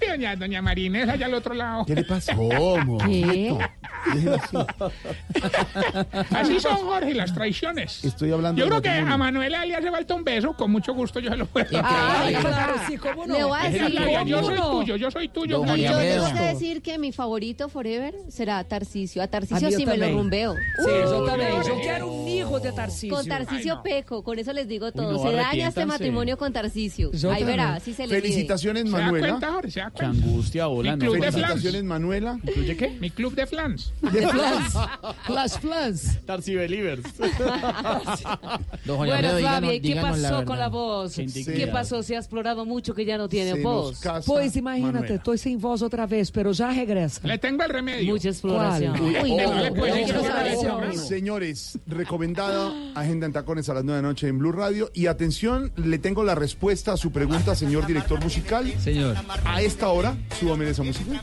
Sí, 0.00 0.06
doña, 0.08 0.34
doña 0.36 0.62
Marina 0.62 1.02
es 1.02 1.08
allá 1.08 1.26
al 1.26 1.34
otro 1.34 1.52
lado. 1.52 1.84
¿Qué 1.84 1.94
le 1.94 2.04
pasa? 2.04 2.34
¿Cómo? 2.34 2.98
¿Qué? 2.98 3.54
Así. 4.06 4.56
Así 6.30 6.60
son, 6.60 6.76
Jorge, 6.76 7.12
las 7.14 7.34
traiciones. 7.34 8.04
Estoy 8.04 8.30
hablando 8.32 8.58
Yo 8.60 8.68
creo 8.68 8.80
que 8.80 8.88
a 8.90 9.16
Manuela 9.16 9.64
le 9.66 9.74
hace 9.76 9.90
falta 9.90 10.14
un 10.14 10.24
beso. 10.24 10.54
Con 10.54 10.70
mucho 10.70 10.94
gusto 10.94 11.20
yo 11.20 11.30
se 11.30 11.36
lo 11.36 11.46
puedo 11.46 11.66
Ay, 11.82 12.32
dar. 12.34 12.42
claro, 12.42 12.74
sí, 12.86 12.96
cómo 12.96 13.26
no. 13.26 13.34
Le 13.34 13.44
voy 13.44 13.58
a 13.60 13.68
decir. 13.68 14.00
Yo 14.26 14.36
¿cómo 14.36 14.46
soy 14.48 14.56
no? 14.56 14.70
tuyo, 14.70 14.96
yo 14.96 15.10
soy 15.10 15.28
tuyo. 15.28 15.62
Flavia. 15.64 15.90
yo 15.90 15.98
tengo 15.98 16.38
que 16.38 16.44
decir 16.46 16.82
que 16.82 16.98
mi 16.98 17.12
favorito 17.12 17.68
forever 17.68 18.14
será 18.28 18.62
Tarcisio. 18.64 19.20
A 19.22 19.24
A 19.24 19.28
Tarcisio 19.28 19.70
sí 19.70 19.84
me 19.84 19.96
lo 19.96 20.08
rumbeo. 20.10 20.54
Sim, 20.54 21.03
no. 21.10 21.80
quero 21.82 22.12
um 22.12 22.24
hijo 22.28 22.60
de 22.60 22.72
Tarcísio. 22.72 23.14
Con 23.16 23.26
Tarcisio 23.26 23.82
Peco, 23.82 24.22
con 24.22 24.38
eso 24.38 24.52
les 24.52 24.68
digo 24.68 24.92
todo. 24.92 25.12
no, 25.12 25.18
se 25.30 25.32
daña 25.34 25.68
este 25.68 25.86
matrimonio 25.86 26.36
con 26.36 26.52
Tarcisio. 26.52 27.10
Yo 27.12 27.30
Ahí 27.30 27.44
verá, 27.44 27.80
si 27.80 27.94
se 27.94 28.06
le. 28.06 28.14
Felicitaciones, 28.20 28.84
¿Se 28.84 28.90
da 28.90 28.98
Manuela. 28.98 29.28
cuenta, 29.28 29.52
Jorge? 29.52 29.70
¿Se 29.70 29.80
da 29.80 29.90
cuenta? 29.90 30.10
angustia, 30.18 30.68
hola, 30.68 30.92
Mi 30.96 30.98
club 30.98 31.14
de 31.14 31.20
Felicitaciones, 31.32 31.70
flans. 31.70 31.84
Manuela. 31.84 32.38
¿Incluye 32.42 32.76
qué? 32.76 32.88
Mi 33.00 33.10
club 33.10 33.34
de 33.34 33.46
flans. 33.46 33.92
De 34.00 34.26
Flans. 34.26 34.74
Las 35.28 35.58
Flans. 35.58 36.18
Tarsi 36.26 36.54
Believers. 36.54 37.02
Bueno, 38.86 39.38
Flavia, 39.38 39.74
¿y 39.74 39.80
qué 39.80 39.96
pasó 39.96 40.44
con 40.44 40.58
la 40.58 40.68
voz? 40.68 41.14
Qué 41.14 41.26
¿Qué 41.26 41.40
indignado. 41.40 41.72
pasó? 41.72 42.02
Se 42.02 42.16
ha 42.16 42.18
explorado 42.18 42.64
mucho 42.64 42.94
que 42.94 43.04
ya 43.04 43.18
no 43.18 43.28
tiene 43.28 43.52
Se 43.52 43.62
voz. 43.62 44.00
Pues 44.26 44.56
imagínate, 44.56 44.92
Manuela. 44.94 45.14
estoy 45.16 45.38
sin 45.38 45.60
voz 45.60 45.82
otra 45.82 46.06
vez, 46.06 46.30
pero 46.30 46.52
ya 46.52 46.70
regresa. 46.72 47.26
Le 47.26 47.38
tengo 47.38 47.62
el 47.62 47.70
remedio. 47.70 48.12
Mucha 48.12 48.28
exploración. 48.28 48.96
¿Cuál? 48.98 49.22
Uy, 49.24 49.34
no, 49.34 49.54
no, 49.54 49.70
no, 49.70 50.93
Señores, 50.96 51.78
recomendada 51.86 52.72
agenda 52.94 53.26
en 53.26 53.32
tacones 53.32 53.68
a 53.68 53.74
las 53.74 53.84
9 53.84 53.96
de 53.96 54.02
la 54.02 54.08
noche 54.08 54.28
en 54.28 54.38
Blue 54.38 54.52
Radio. 54.52 54.90
Y 54.94 55.06
atención, 55.06 55.72
le 55.76 55.98
tengo 55.98 56.24
la 56.24 56.34
respuesta 56.34 56.92
a 56.92 56.96
su 56.96 57.12
pregunta, 57.12 57.54
señor 57.54 57.86
director 57.86 58.22
musical. 58.22 58.72
Señor. 58.80 59.16
A 59.44 59.62
esta 59.62 59.88
hora, 59.88 60.16
súbame 60.38 60.68
esa 60.68 60.82
música. 60.82 61.22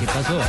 ¿Qué 0.00 0.06
pasó? 0.06 0.40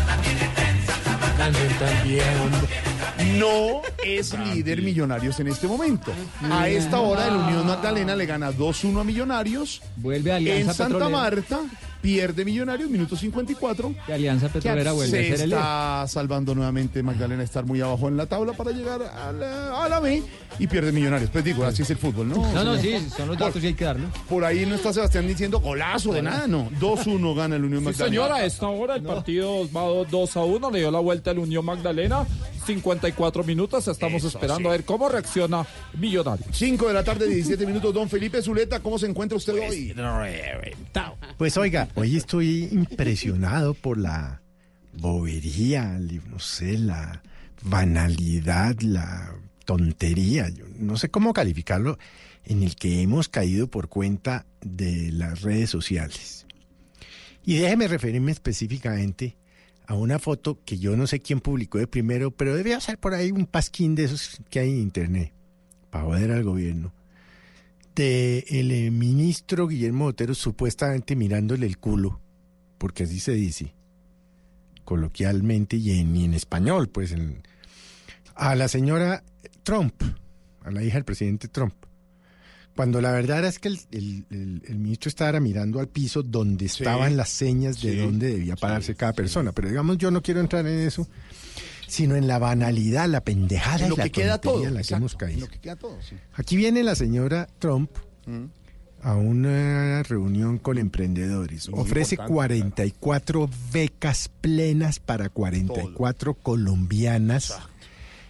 No 3.38 3.82
es 4.04 4.38
líder 4.38 4.82
Millonarios 4.82 5.40
en 5.40 5.48
este 5.48 5.68
momento. 5.68 6.12
A 6.52 6.68
esta 6.68 7.00
hora, 7.00 7.28
el 7.28 7.36
Unión 7.36 7.68
Magdalena 7.68 8.16
le 8.16 8.26
gana 8.26 8.52
2-1 8.52 9.02
a 9.02 9.04
Millonarios. 9.04 9.82
Vuelve 9.98 10.32
Alianza 10.32 10.72
En 10.72 10.74
Santa 10.74 10.94
Petrolera. 10.94 11.18
Marta, 11.18 11.60
pierde 12.02 12.46
Millonarios, 12.46 12.90
minuto 12.90 13.16
54. 13.16 13.94
Y 14.08 14.12
Alianza 14.12 14.50
Petrolera 14.50 14.92
vuelve 14.92 15.18
a 15.18 15.22
Se 15.22 15.28
ser 15.30 15.42
el 15.42 15.50
líder. 15.50 15.60
está 15.60 16.06
salvando 16.08 16.56
nuevamente 16.56 17.04
Magdalena 17.04 17.44
estar 17.44 17.66
muy 17.66 17.82
abajo 17.82 18.08
en 18.08 18.18
la 18.18 18.26
tabla 18.26 18.54
para 18.54 18.72
llegar 18.72 19.02
a 19.02 19.32
la, 19.32 19.84
a 19.84 19.90
la 19.90 20.00
B 20.00 20.24
y 20.60 20.68
pierde 20.68 20.92
Millonarios. 20.92 21.30
Pues 21.30 21.44
digo, 21.44 21.64
así 21.66 21.82
es 21.84 21.90
el 21.90 21.98
fútbol, 21.98 22.30
¿no? 22.30 22.36
No, 22.54 22.64
no, 22.64 22.78
sí, 22.78 22.96
son 23.16 23.28
los 23.30 23.38
datos 23.38 23.64
y 23.64 23.68
hay 23.68 23.74
que 23.74 23.86
darlo. 23.86 24.08
Por 24.30 24.44
ahí 24.44 24.66
no 24.66 24.76
está 24.76 24.92
Sebastián 24.94 25.28
diciendo 25.28 25.60
golazo 25.60 26.14
de 26.14 26.22
nada, 26.22 26.48
no. 26.48 26.70
2-1 26.80 27.36
gana 27.36 27.56
el 27.56 27.64
Unión 27.66 27.82
Sí, 27.82 27.86
Magdalena. 27.86 28.10
señora, 28.10 28.36
a 28.36 28.46
esta 28.46 28.68
hora 28.68 28.96
el 28.96 29.04
partido 29.04 29.70
va 29.72 29.84
2 30.10 30.38
a 30.38 30.44
1, 30.44 30.72
le 30.72 30.80
dio 30.80 30.92
la 30.92 31.00
vuelta 31.00 31.32
el 31.32 31.40
Unión 31.40 31.66
Magdalena, 31.66 32.26
54 32.66 33.44
minutos, 33.44 33.88
estamos 33.88 34.24
esperando 34.24 34.70
a 34.70 34.72
ver 34.74 34.84
cómo 34.84 35.08
reacciona 35.10 35.66
Millonarios. 35.98 36.48
5 36.52 36.88
de 36.88 36.94
la 36.94 37.04
tarde, 37.04 37.28
17 37.28 37.66
minutos. 37.66 37.94
Don 37.94 38.10
Felipe 38.10 38.42
Zuleta, 38.42 38.80
¿cómo 38.82 39.00
se 39.00 39.06
encuentra 39.08 39.38
usted 39.38 39.54
hoy? 39.54 39.94
Pues 41.38 41.58
oiga, 41.58 41.88
hoy 41.96 42.18
estoy 42.18 42.68
impresionado 42.72 43.74
por 43.74 43.98
la 43.98 44.42
bobería, 44.94 46.00
no 46.30 46.40
sé, 46.40 46.78
la 46.78 47.22
banalidad, 47.64 48.76
la 48.82 49.32
tontería, 49.68 50.50
yo 50.50 50.66
no 50.80 50.98
sé 50.98 51.10
cómo 51.10 51.34
calificarlo, 51.34 52.00
en 52.46 52.64
el 52.64 52.76
que 52.76 53.04
hemos 53.04 53.30
caído 53.30 53.68
por 53.68 53.90
cuenta 53.90 54.48
de 54.62 55.12
las 55.12 55.42
redes 55.42 55.70
sociales. 55.70 56.48
Y 57.44 57.58
déjeme 57.58 57.88
referirme 57.88 58.32
específicamente 58.32 59.38
a 59.86 59.94
una 59.94 60.18
foto 60.18 60.58
que 60.66 60.80
yo 60.80 60.98
no 60.98 61.06
sé 61.06 61.20
quién 61.20 61.42
publicó 61.42 61.78
de 61.78 61.88
primero, 61.88 62.32
pero 62.32 62.56
debía 62.56 62.80
ser 62.80 62.98
por 62.98 63.14
ahí 63.14 63.32
un 63.32 63.46
pasquín 63.46 63.94
de 63.94 64.06
esos 64.06 64.42
que 64.50 64.60
hay 64.60 64.72
en 64.72 64.80
internet, 64.80 65.34
para 65.92 66.06
joder 66.06 66.32
al 66.32 66.44
gobierno 66.44 66.94
de 67.98 68.46
el 68.50 68.72
eh, 68.72 68.92
ministro 68.92 69.68
Guillermo 69.68 70.06
Botero 70.06 70.36
supuestamente 70.36 71.16
mirándole 71.16 71.66
el 71.66 71.80
culo, 71.80 72.22
porque 72.78 73.04
así 73.04 73.20
se 73.20 73.34
dice, 73.34 73.74
coloquialmente 74.86 75.78
y 75.78 76.00
en, 76.00 76.34
español, 76.36 76.90
pues, 76.90 77.16
a 78.36 78.56
la 78.56 78.68
señora 78.68 79.24
Trump, 79.68 80.02
a 80.64 80.72
la 80.72 80.82
hija 80.82 80.96
del 80.96 81.04
presidente 81.04 81.50
Trump. 81.50 81.74
Cuando 82.76 83.02
la 83.02 83.12
verdad 83.12 83.44
es 83.46 83.60
que 83.60 83.68
el, 83.70 83.80
el- 83.92 84.26
el- 84.30 84.62
el 84.68 84.78
ministro 84.80 85.10
estaba 85.10 85.40
mirando 85.42 85.80
al 85.80 85.88
piso 85.90 86.24
donde 86.24 86.66
estaban 86.68 87.18
las 87.18 87.28
señas 87.30 87.82
de 87.82 87.92
sí, 87.92 87.98
dónde 87.98 88.28
debía 88.32 88.56
pararse 88.56 88.96
cada 88.96 89.12
persona. 89.14 89.52
Pero 89.52 89.68
digamos, 89.68 89.98
yo 89.98 90.10
no 90.12 90.22
quiero 90.22 90.40
entrar 90.40 90.66
en 90.66 90.80
eso, 90.88 91.08
sino 91.88 92.16
en 92.16 92.28
la 92.28 92.38
banalidad, 92.40 93.10
la 93.10 93.22
pendejada 93.26 93.88
En 93.88 93.94
y 93.94 93.96
la 93.98 94.04
que 94.06 94.12
queda 94.12 94.38
todo. 94.40 94.66
en 94.66 94.74
la 94.76 94.84
que 94.84 94.94
hemos 94.94 95.14
en 95.14 95.18
caído. 95.20 95.40
lo 95.42 95.48
que 95.48 95.60
queda 95.60 95.76
todo. 95.76 95.98
Aquí 96.36 96.56
viene 96.56 96.82
la 96.84 96.96
señora 96.96 97.48
Trump 97.60 97.90
a 99.02 99.16
una 99.16 100.04
reunión 100.04 100.60
con 100.60 100.78
emprendedores. 100.78 101.70
Muy 101.70 101.80
Ofrece 101.82 102.16
importante, 102.16 102.34
44 102.34 103.50
becas 103.74 104.30
plenas 104.42 105.00
para 105.00 105.30
44 105.30 106.36
colombianas, 106.36 107.58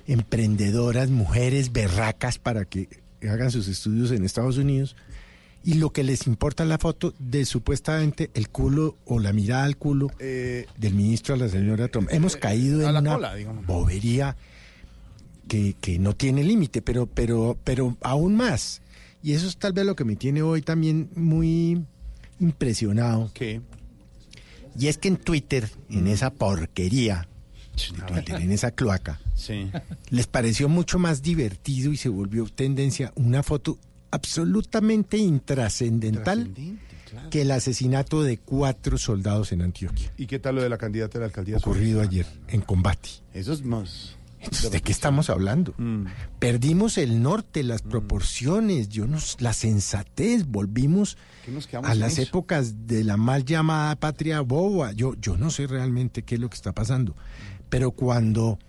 emprendedoras, 0.07 1.09
mujeres 1.09 1.71
berracas 1.71 2.39
para 2.39 2.65
que 2.65 2.87
hagan 3.21 3.51
sus 3.51 3.67
estudios 3.67 4.11
en 4.11 4.23
Estados 4.23 4.57
Unidos. 4.57 4.95
Y 5.63 5.73
lo 5.75 5.89
que 5.89 6.03
les 6.03 6.27
importa 6.27 6.63
es 6.63 6.69
la 6.69 6.77
foto 6.77 7.13
de 7.19 7.43
supuestamente 7.43 8.31
el 8.33 8.47
culo 8.47 8.95
o 9.05 9.19
la 9.19 9.33
mirada 9.33 9.65
al 9.65 9.75
culo 9.75 10.09
del 10.17 10.93
ministro 10.93 11.35
a 11.35 11.37
la 11.37 11.49
señora 11.49 11.89
Trump. 11.89 12.07
Hemos 12.11 12.37
caído 12.37 12.81
Eh, 12.81 12.85
en 12.85 12.93
la 12.93 12.99
una 13.01 13.13
cola, 13.13 13.33
bobería 13.65 14.37
que, 15.49 15.75
que 15.81 15.99
no 15.99 16.15
tiene 16.15 16.43
límite, 16.43 16.81
pero, 16.81 17.05
pero, 17.05 17.57
pero 17.65 17.97
aún 18.01 18.35
más. 18.35 18.81
Y 19.21 19.33
eso 19.33 19.47
es 19.47 19.57
tal 19.57 19.73
vez 19.73 19.85
lo 19.85 19.95
que 19.95 20.05
me 20.05 20.15
tiene 20.15 20.41
hoy 20.41 20.61
también 20.61 21.09
muy 21.15 21.83
impresionado. 22.39 23.29
¿Qué? 23.33 23.61
Y 24.79 24.87
es 24.87 24.97
que 24.97 25.07
en 25.09 25.17
Twitter, 25.17 25.69
en 25.89 26.07
esa 26.07 26.29
porquería 26.31 27.27
en 28.27 28.51
esa 28.51 28.71
cloaca, 28.71 29.19
Sí. 29.35 29.69
les 30.09 30.27
pareció 30.27 30.67
mucho 30.69 30.99
más 30.99 31.21
divertido 31.21 31.91
y 31.91 31.97
se 31.97 32.09
volvió 32.09 32.45
tendencia 32.45 33.11
una 33.15 33.43
foto 33.43 33.77
absolutamente 34.11 35.17
intrascendental 35.17 36.51
que 37.29 37.41
el 37.43 37.51
asesinato 37.51 38.23
de 38.23 38.37
cuatro 38.37 38.97
soldados 38.97 39.51
en 39.51 39.61
Antioquia, 39.61 40.11
¿Y 40.17 40.27
qué 40.27 40.39
tal 40.39 40.55
lo 40.55 40.61
de 40.61 40.69
la 40.69 40.77
candidata 40.77 41.17
a 41.17 41.21
la 41.21 41.25
alcaldía? 41.27 41.57
ocurrido 41.57 42.01
ayer 42.01 42.25
en 42.49 42.61
combate. 42.61 43.09
Eso 43.33 43.53
es 43.53 43.63
más. 43.63 44.15
Entonces, 44.39 44.69
¿De 44.71 44.81
qué 44.81 44.91
estamos 44.91 45.29
hablando? 45.31 45.73
Mm. 45.77 46.05
Perdimos 46.37 46.97
el 46.99 47.23
norte, 47.23 47.63
las 47.63 47.81
proporciones, 47.81 48.87
yo 48.89 49.07
no, 49.07 49.17
la 49.39 49.51
sensatez, 49.51 50.45
volvimos 50.47 51.17
¿Qué 51.43 51.51
nos 51.51 51.67
a 51.83 51.95
las 51.95 52.13
eso? 52.13 52.21
épocas 52.23 52.87
de 52.87 53.03
la 53.03 53.17
mal 53.17 53.45
llamada 53.45 53.95
patria 53.95 54.41
boba. 54.41 54.91
Yo, 54.91 55.15
yo 55.19 55.37
no 55.37 55.49
sé 55.49 55.65
realmente 55.65 56.21
qué 56.23 56.35
es 56.35 56.41
lo 56.41 56.49
que 56.49 56.55
está 56.55 56.71
pasando, 56.71 57.15
pero 57.69 57.91
cuando 57.91 58.59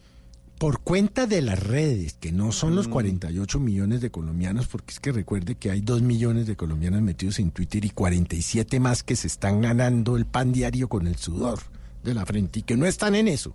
por 0.58 0.80
cuenta 0.80 1.26
de 1.28 1.40
las 1.40 1.62
redes, 1.62 2.14
que 2.14 2.32
no 2.32 2.50
son 2.50 2.72
Mm. 2.72 2.76
los 2.76 2.88
48 2.88 3.60
millones 3.60 4.00
de 4.00 4.10
colombianos, 4.10 4.66
porque 4.66 4.92
es 4.92 4.98
que 4.98 5.12
recuerde 5.12 5.54
que 5.54 5.70
hay 5.70 5.80
2 5.80 6.02
millones 6.02 6.48
de 6.48 6.56
colombianos 6.56 7.00
metidos 7.00 7.38
en 7.38 7.52
Twitter 7.52 7.84
y 7.84 7.90
47 7.90 8.80
más 8.80 9.04
que 9.04 9.14
se 9.14 9.28
están 9.28 9.60
ganando 9.60 10.16
el 10.16 10.26
pan 10.26 10.50
diario 10.52 10.88
con 10.88 11.06
el 11.06 11.14
sudor 11.16 11.60
de 12.02 12.12
la 12.14 12.26
frente 12.26 12.58
y 12.58 12.62
que 12.62 12.76
no 12.76 12.86
están 12.86 13.14
en 13.14 13.28
eso. 13.28 13.54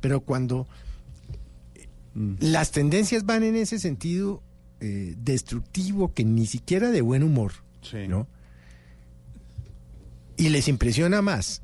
Pero 0.00 0.20
cuando 0.20 0.66
Mm. 2.14 2.34
las 2.40 2.72
tendencias 2.72 3.24
van 3.24 3.44
en 3.44 3.54
ese 3.54 3.78
sentido 3.78 4.42
eh, 4.80 5.14
destructivo, 5.18 6.12
que 6.14 6.24
ni 6.24 6.46
siquiera 6.46 6.90
de 6.90 7.00
buen 7.02 7.22
humor, 7.24 7.52
¿no? 8.08 8.26
Y 10.36 10.50
les 10.50 10.68
impresiona 10.68 11.20
más 11.22 11.62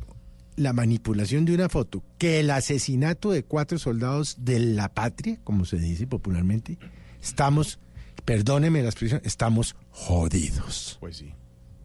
la 0.57 0.73
manipulación 0.73 1.45
de 1.45 1.55
una 1.55 1.69
foto 1.69 2.03
que 2.19 2.41
el 2.41 2.51
asesinato 2.51 3.31
de 3.31 3.43
cuatro 3.43 3.79
soldados 3.79 4.37
de 4.41 4.59
la 4.59 4.93
patria, 4.93 5.39
como 5.45 5.65
se 5.65 5.79
dice 5.79 6.07
popularmente, 6.07 6.79
estamos, 7.23 7.79
perdóneme 8.25 8.83
la 8.83 8.89
expresión, 8.89 9.21
estamos 9.25 9.77
jodidos. 9.91 10.99
Pues 11.01 11.17
sí, 11.17 11.33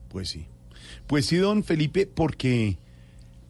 pues 0.09 0.29
sí. 0.29 0.45
Pues 1.07 1.25
sí, 1.25 1.37
don 1.37 1.63
Felipe, 1.63 2.07
porque, 2.07 2.77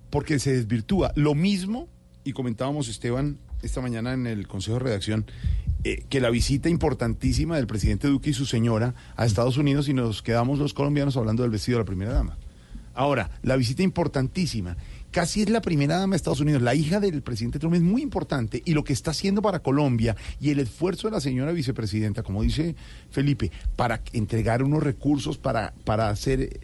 porque 0.09 0.39
se 0.39 0.53
desvirtúa. 0.53 1.11
Lo 1.15 1.35
mismo, 1.35 1.87
y 2.23 2.33
comentábamos 2.33 2.87
Esteban 2.87 3.37
esta 3.61 3.81
mañana 3.81 4.13
en 4.13 4.27
el 4.27 4.47
Consejo 4.47 4.77
de 4.77 4.83
Redacción, 4.85 5.25
eh, 5.83 6.03
que 6.09 6.19
la 6.19 6.29
visita 6.29 6.69
importantísima 6.69 7.55
del 7.55 7.67
presidente 7.67 8.07
Duque 8.07 8.31
y 8.31 8.33
su 8.33 8.45
señora 8.45 8.95
a 9.15 9.25
Estados 9.25 9.57
Unidos 9.57 9.87
y 9.89 9.93
nos 9.93 10.21
quedamos 10.21 10.59
los 10.59 10.73
colombianos 10.73 11.17
hablando 11.17 11.43
del 11.43 11.51
vestido 11.51 11.77
de 11.77 11.83
la 11.83 11.87
primera 11.87 12.13
dama. 12.13 12.37
Ahora, 12.93 13.29
la 13.43 13.55
visita 13.55 13.81
importantísima. 13.81 14.75
Casi 15.11 15.41
es 15.41 15.49
la 15.49 15.61
primera 15.61 15.97
dama 15.97 16.13
de 16.13 16.17
Estados 16.17 16.39
Unidos. 16.39 16.61
La 16.61 16.75
hija 16.75 16.99
del 16.99 17.21
presidente 17.23 17.57
Trump 17.57 17.73
es 17.75 17.81
muy 17.81 18.01
importante 18.03 18.61
y 18.63 18.73
lo 18.73 18.83
que 18.83 18.93
está 18.93 19.11
haciendo 19.11 19.41
para 19.41 19.59
Colombia 19.59 20.15
y 20.39 20.51
el 20.51 20.59
esfuerzo 20.59 21.07
de 21.07 21.13
la 21.13 21.19
señora 21.21 21.51
vicepresidenta, 21.51 22.21
como 22.21 22.43
dice 22.43 22.75
Felipe, 23.09 23.51
para 23.75 24.01
entregar 24.13 24.61
unos 24.61 24.83
recursos 24.83 25.37
para, 25.39 25.73
para 25.83 26.09
hacer 26.09 26.41
eh, 26.41 26.59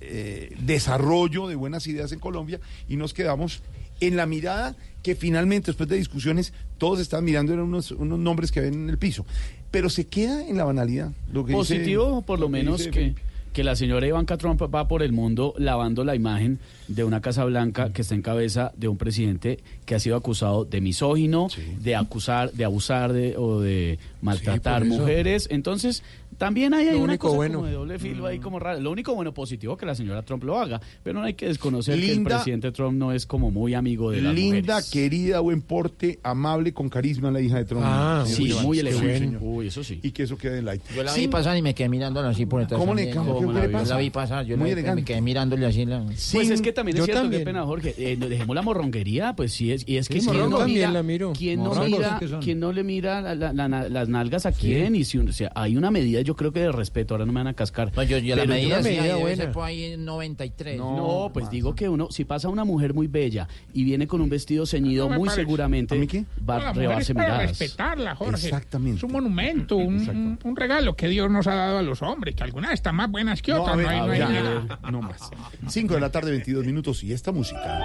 eh, 0.00 0.56
desarrollo 0.62 1.48
de 1.48 1.54
buenas 1.54 1.86
ideas 1.86 2.12
en 2.12 2.18
Colombia 2.18 2.60
y 2.88 2.96
nos 2.96 3.12
quedamos 3.12 3.62
en 4.00 4.16
la 4.16 4.26
mirada 4.26 4.74
que 5.02 5.14
finalmente, 5.14 5.66
después 5.66 5.88
de 5.88 5.96
discusiones, 5.96 6.52
todos 6.78 6.98
estaban 6.98 7.24
mirando 7.24 7.52
eran 7.52 7.66
unos, 7.66 7.90
unos 7.90 8.18
nombres 8.18 8.50
que 8.50 8.60
ven 8.60 8.74
en 8.74 8.88
el 8.90 8.98
piso. 8.98 9.26
Pero 9.70 9.90
se 9.90 10.06
queda 10.06 10.46
en 10.46 10.56
la 10.56 10.64
banalidad. 10.64 11.12
Lo 11.32 11.44
que 11.44 11.52
dice- 11.52 11.74
Positivo, 11.76 12.22
por 12.22 12.38
lo 12.40 12.48
menos, 12.48 12.86
que. 12.88 13.14
Que 13.52 13.64
la 13.64 13.76
señora 13.76 14.06
Ivanka 14.06 14.36
Trump 14.36 14.62
va 14.62 14.88
por 14.88 15.02
el 15.02 15.12
mundo 15.12 15.54
lavando 15.58 16.04
la 16.04 16.14
imagen 16.14 16.58
de 16.88 17.04
una 17.04 17.20
Casa 17.20 17.44
Blanca 17.44 17.92
que 17.92 18.02
está 18.02 18.14
en 18.14 18.22
cabeza 18.22 18.72
de 18.76 18.88
un 18.88 18.96
presidente 18.96 19.60
que 19.84 19.94
ha 19.94 20.00
sido 20.00 20.16
acusado 20.16 20.64
de 20.64 20.80
misógino, 20.80 21.48
de 21.80 21.96
acusar, 21.96 22.52
de 22.52 22.64
abusar 22.64 23.12
de, 23.12 23.36
o 23.36 23.60
de 23.60 23.98
maltratar 24.20 24.84
mujeres. 24.84 25.48
Entonces, 25.50 26.02
también 26.38 26.74
hay, 26.74 26.88
hay 26.88 26.96
una 26.96 27.04
único 27.04 27.26
cosa 27.28 27.36
bueno. 27.36 27.54
como 27.58 27.66
de 27.66 27.72
doble 27.74 27.98
filo 27.98 28.26
ahí 28.26 28.38
como 28.38 28.58
raro. 28.58 28.80
Lo 28.80 28.90
único 28.90 29.14
bueno 29.14 29.32
positivo 29.34 29.76
que 29.76 29.86
la 29.86 29.94
señora 29.94 30.22
Trump 30.22 30.44
lo 30.44 30.58
haga, 30.58 30.80
pero 31.02 31.18
no 31.20 31.24
hay 31.24 31.34
que 31.34 31.46
desconocer 31.46 31.96
que 31.98 32.04
el 32.04 32.14
Linda- 32.16 32.36
presidente 32.36 32.72
Trump 32.72 32.98
no 32.98 33.12
es 33.12 33.26
como 33.26 33.50
muy 33.50 33.74
amigo 33.74 34.10
de 34.10 34.20
las 34.22 34.34
Linda, 34.34 34.74
mujeres. 34.74 34.90
querida, 34.90 35.40
buen 35.40 35.62
porte, 35.62 36.18
amable, 36.22 36.72
con 36.72 36.88
carisma, 36.88 37.30
la 37.30 37.40
hija 37.40 37.58
de 37.58 37.64
Trump. 37.64 37.82
Ah, 37.84 38.24
sí, 38.26 38.44
Iván. 38.44 38.64
muy 38.64 38.78
elegante. 38.78 39.20
bueno. 39.26 39.38
Uy, 39.42 39.66
eso 39.68 39.84
sí. 39.84 40.00
Y 40.02 40.10
que 40.10 40.24
eso 40.24 40.36
quede 40.36 40.58
en 40.58 40.64
light. 40.64 40.82
Yo 40.94 41.02
la 41.02 41.10
Sí, 41.12 41.22
vi 41.22 41.28
pasar 41.28 41.56
y 41.56 41.62
me 41.62 41.74
quedé 41.74 41.88
mirándola 41.88 42.28
así 42.30 42.46
por 42.46 42.60
detrás. 42.60 42.80
¿Cómo 42.80 42.94
le 42.94 43.10
cambia? 43.10 43.32
¿Qué- 43.34 43.38
¿Cómo 43.40 43.48
qué 43.52 43.58
la 43.60 43.66
le? 43.66 43.84
Yo 43.84 43.90
la 43.94 43.98
vi 43.98 44.10
pasar, 44.10 44.44
yo 44.46 44.56
Muy 44.56 44.68
la 44.68 44.72
elegante. 44.72 45.00
me 45.02 45.04
quedé 45.04 45.20
mirándole 45.20 45.66
así. 45.66 45.84
La... 45.84 46.02
Pues 46.04 46.50
es 46.50 46.60
que 46.62 46.72
también 46.72 46.96
es 46.98 47.04
cierto, 47.04 47.22
también. 47.22 47.42
qué 47.42 47.46
pena, 47.46 47.64
Jorge. 47.64 47.94
eh, 47.98 48.16
dejemos 48.16 48.54
la 48.56 48.62
morronguería, 48.62 49.34
pues 49.36 49.52
sí 49.52 49.72
es. 49.72 49.84
Y 49.86 49.96
es 49.98 50.08
que 50.08 50.20
Sí, 50.20 50.26
morrongo 50.26 50.50
no 50.50 50.58
también 50.58 50.78
mira, 50.78 50.90
la 50.92 51.02
miro. 51.02 51.32
quién 51.36 51.62
no 51.62 52.72
le 52.72 52.84
mira 52.84 53.20
la- 53.20 53.34
la- 53.52 53.68
la- 53.68 53.88
las 53.88 54.08
nalgas 54.08 54.46
a 54.46 54.52
quién. 54.52 54.94
Y 54.94 55.04
si, 55.04 55.18
un- 55.18 55.28
o 55.28 55.32
sea, 55.32 55.50
hay 55.54 55.76
una 55.76 55.90
medida, 55.90 56.20
yo 56.22 56.34
creo 56.36 56.52
que 56.52 56.60
de 56.60 56.72
respeto. 56.72 57.14
Ahora 57.14 57.26
no 57.26 57.32
me 57.32 57.40
van 57.40 57.48
a 57.48 57.54
cascar. 57.54 57.92
Pues 57.92 58.08
yo, 58.08 58.18
yo 58.18 58.34
la 58.36 58.44
medida, 58.46 58.80
yo- 58.80 59.28
sí, 59.28 59.36
ser 59.36 59.52
por 59.52 59.64
ahí 59.64 59.84
en 59.92 60.04
93. 60.04 60.78
No, 60.78 61.30
pues 61.32 61.50
digo 61.50 61.74
que 61.74 61.88
uno, 61.88 62.08
si 62.10 62.24
pasa 62.24 62.48
una 62.48 62.64
mujer 62.64 62.94
muy 62.94 63.06
bella 63.06 63.48
y 63.72 63.84
viene 63.84 64.06
con 64.06 64.20
un 64.20 64.28
vestido 64.28 64.66
ceñido, 64.66 65.08
No 65.08 65.18
muy 65.18 65.26
parece. 65.28 65.42
seguramente 65.42 65.94
va 66.48 66.56
a 66.56 66.58
mujer 66.58 66.70
es 66.70 66.76
rebarse 66.76 67.14
para 67.14 67.26
miradas. 67.26 67.58
respetarla, 67.58 68.14
Jorge. 68.16 68.46
Exactamente. 68.46 68.96
Es 68.98 69.02
un 69.04 69.12
monumento, 69.12 69.76
un, 69.76 70.38
regalo 70.56 70.94
que 70.96 71.08
Dios 71.08 71.30
nos 71.30 71.46
ha 71.46 71.54
dado 71.54 71.78
a 71.78 71.82
los 71.82 72.02
hombres, 72.02 72.34
que 72.34 72.42
algunas 72.44 72.72
están 72.72 72.94
más 72.96 73.10
buenas 73.10 73.42
que 73.42 73.52
No, 73.52 73.62
otras. 73.62 73.74
a 73.78 73.82
No, 73.82 73.88
ver, 73.88 73.88
hay, 73.88 74.00
no 74.06 74.12
hay 74.12 74.18
ya, 74.18 74.28
nada. 74.28 74.78
no 74.90 75.02
más. 75.02 75.30
5 75.68 75.94
de 75.94 76.00
la 76.00 76.10
tarde, 76.10 76.30
22 76.30 76.64
minutos, 76.66 77.02
y 77.04 77.12
esta 77.12 77.32
música 77.32 77.80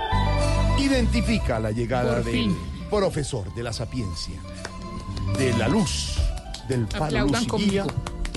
identifica 0.79 1.59
la 1.59 1.71
llegada 1.71 2.15
Por 2.17 2.25
del 2.25 2.33
fin. 2.33 2.57
profesor 2.89 3.53
de 3.55 3.63
la 3.63 3.73
sapiencia, 3.73 4.35
de 5.37 5.53
la 5.57 5.67
luz, 5.67 6.17
del 6.67 6.87
faro 6.87 7.19
luz 7.25 7.31
y 7.31 7.39
guía 7.69 7.83
conmigo. 7.83 7.87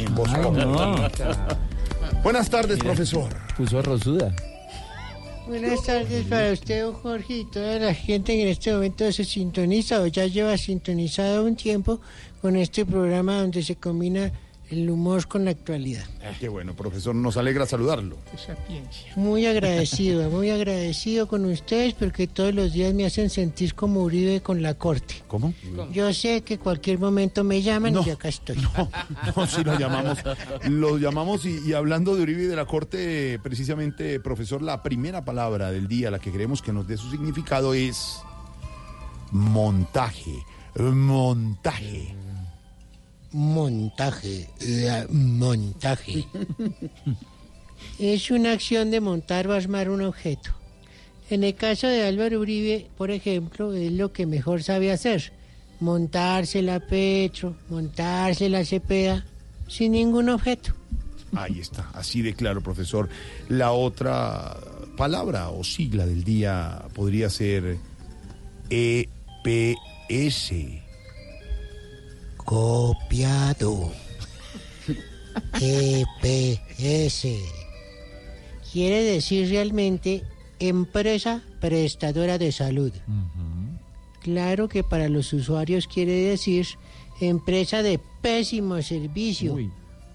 En 0.04 0.14
voz 0.14 0.30
Ay, 0.32 0.42
Populi. 0.42 0.64
no. 0.64 0.96
Buenas 2.22 2.50
tardes, 2.50 2.78
profesor. 2.78 3.28
Puso 3.56 3.80
rosuda. 3.82 4.34
Buenas 5.46 5.82
tardes 5.82 6.24
para 6.26 6.52
usted, 6.52 6.82
don 6.82 6.94
Jorge, 6.94 7.38
y 7.38 7.44
toda 7.44 7.78
la 7.78 7.94
gente 7.94 8.34
que 8.34 8.42
en 8.42 8.48
este 8.48 8.72
momento 8.72 9.10
se 9.10 9.24
sintoniza 9.24 10.00
o 10.00 10.06
ya 10.06 10.26
lleva 10.26 10.56
sintonizado 10.56 11.44
un 11.44 11.56
tiempo 11.56 12.00
con 12.40 12.56
este 12.56 12.86
programa 12.86 13.40
donde 13.40 13.62
se 13.62 13.74
combina 13.76 14.30
el 14.70 14.88
humor 14.88 15.26
con 15.26 15.44
la 15.44 15.50
actualidad. 15.50 16.04
Ah, 16.22 16.32
Qué 16.38 16.48
bueno, 16.48 16.74
profesor, 16.74 17.14
nos 17.14 17.36
alegra 17.36 17.66
saludarlo. 17.66 18.16
Muy 19.16 19.46
agradecido, 19.46 20.30
muy 20.30 20.50
agradecido 20.50 21.26
con 21.26 21.44
ustedes 21.44 21.94
porque 21.94 22.26
todos 22.26 22.54
los 22.54 22.72
días 22.72 22.94
me 22.94 23.04
hacen 23.04 23.30
sentir 23.30 23.74
como 23.74 24.02
Uribe 24.02 24.40
con 24.40 24.62
la 24.62 24.74
corte. 24.74 25.16
¿Cómo? 25.26 25.52
Yo 25.92 26.12
sé 26.14 26.42
que 26.42 26.58
cualquier 26.58 26.98
momento 26.98 27.42
me 27.42 27.62
llaman 27.62 27.96
y 28.06 28.10
acá 28.10 28.28
estoy. 28.28 28.56
No, 29.36 29.46
sí 29.46 29.64
lo 29.64 29.78
llamamos. 29.78 30.18
Lo 30.68 30.98
llamamos 30.98 31.44
y, 31.46 31.58
y 31.66 31.72
hablando 31.72 32.14
de 32.14 32.22
Uribe 32.22 32.44
y 32.44 32.46
de 32.46 32.56
la 32.56 32.66
Corte, 32.66 33.38
precisamente, 33.42 34.20
profesor, 34.20 34.62
la 34.62 34.82
primera 34.82 35.24
palabra 35.24 35.70
del 35.70 35.88
día, 35.88 36.10
la 36.10 36.18
que 36.18 36.30
queremos 36.30 36.62
que 36.62 36.72
nos 36.72 36.86
dé 36.86 36.96
su 36.96 37.10
significado 37.10 37.74
es 37.74 38.22
montaje. 39.32 40.44
Montaje. 40.76 42.14
Montaje, 43.32 44.48
montaje. 45.10 46.24
Es 47.98 48.30
una 48.30 48.52
acción 48.52 48.90
de 48.90 49.00
montar 49.00 49.46
o 49.48 49.54
armar 49.54 49.88
un 49.88 50.02
objeto. 50.02 50.50
En 51.30 51.44
el 51.44 51.54
caso 51.54 51.86
de 51.86 52.06
Álvaro 52.06 52.40
Uribe, 52.40 52.88
por 52.98 53.10
ejemplo, 53.10 53.72
es 53.72 53.92
lo 53.92 54.12
que 54.12 54.26
mejor 54.26 54.62
sabe 54.62 54.92
hacer. 54.92 55.32
Montársela 55.80 56.74
a 56.76 56.80
Petro, 56.80 57.56
montársela 57.68 58.58
a 58.58 58.64
Cepeda, 58.64 59.24
sin 59.68 59.92
ningún 59.92 60.28
objeto. 60.28 60.74
Ahí 61.34 61.60
está, 61.60 61.88
así 61.94 62.22
de 62.22 62.34
claro, 62.34 62.60
profesor. 62.62 63.08
La 63.48 63.72
otra 63.72 64.56
palabra 64.96 65.50
o 65.50 65.62
sigla 65.62 66.04
del 66.04 66.24
día 66.24 66.84
podría 66.94 67.30
ser 67.30 67.78
EPS. 68.68 70.52
Copiado. 72.50 73.92
EPS. 75.60 77.28
Quiere 78.72 79.04
decir 79.04 79.48
realmente 79.48 80.24
empresa 80.58 81.44
prestadora 81.60 82.38
de 82.38 82.50
salud. 82.50 82.92
Claro 84.20 84.68
que 84.68 84.82
para 84.82 85.08
los 85.08 85.32
usuarios 85.32 85.86
quiere 85.86 86.10
decir 86.12 86.66
empresa 87.20 87.84
de 87.84 88.00
pésimo 88.20 88.82
servicio 88.82 89.56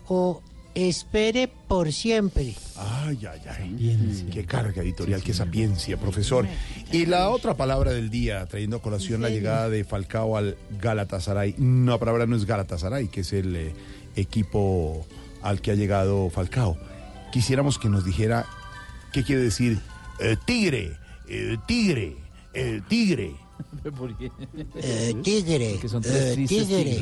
o 0.10 0.41
espere 0.76 1.48
por 1.48 1.92
siempre. 1.92 2.54
Ay, 2.78 3.20
ay, 3.26 3.42
ay. 3.50 4.28
Qué 4.32 4.46
carga 4.46 4.82
editorial, 4.84 5.24
qué 5.24 5.34
sapiencia, 5.34 5.98
profesor. 5.98 6.46
Y 6.92 7.06
la 7.06 7.30
otra 7.30 7.56
palabra 7.56 7.92
del 7.92 8.10
día, 8.10 8.46
trayendo 8.46 8.78
a 8.78 8.82
colación 8.82 9.22
la 9.22 9.30
llegada 9.30 9.70
de 9.70 9.84
Falcao 9.84 10.38
al 10.38 10.58
Galatasaray. 10.82 11.56
No, 11.58 11.94
la 11.94 11.98
palabra 12.00 12.26
no 12.28 12.36
es 12.36 12.46
Galatasaray, 12.46 13.08
que 13.08 13.22
es 13.22 13.34
el 13.34 13.56
eh, 13.56 13.74
equipo 14.16 15.06
al 15.42 15.62
que 15.62 15.72
ha 15.72 15.76
llegado 15.76 16.30
Falcao. 16.30 16.78
Quisiéramos 17.32 17.80
que 17.80 17.90
nos 17.90 18.06
dijera 18.06 18.46
qué 19.12 19.24
quiere 19.24 19.42
decir 19.42 19.80
eh, 20.20 20.36
tigre, 20.46 20.98
eh, 21.28 21.58
tigre, 21.68 22.18
eh, 22.54 22.82
tigre. 22.88 23.36
¿Por 23.98 24.18
qué? 24.18 24.32
Eh, 24.76 25.14
tigre, 25.24 25.72
Porque 25.74 25.90
son 25.90 26.02
tres 26.02 26.38
eh, 26.38 26.46
tigre, 26.48 26.84
tigres. 26.84 27.02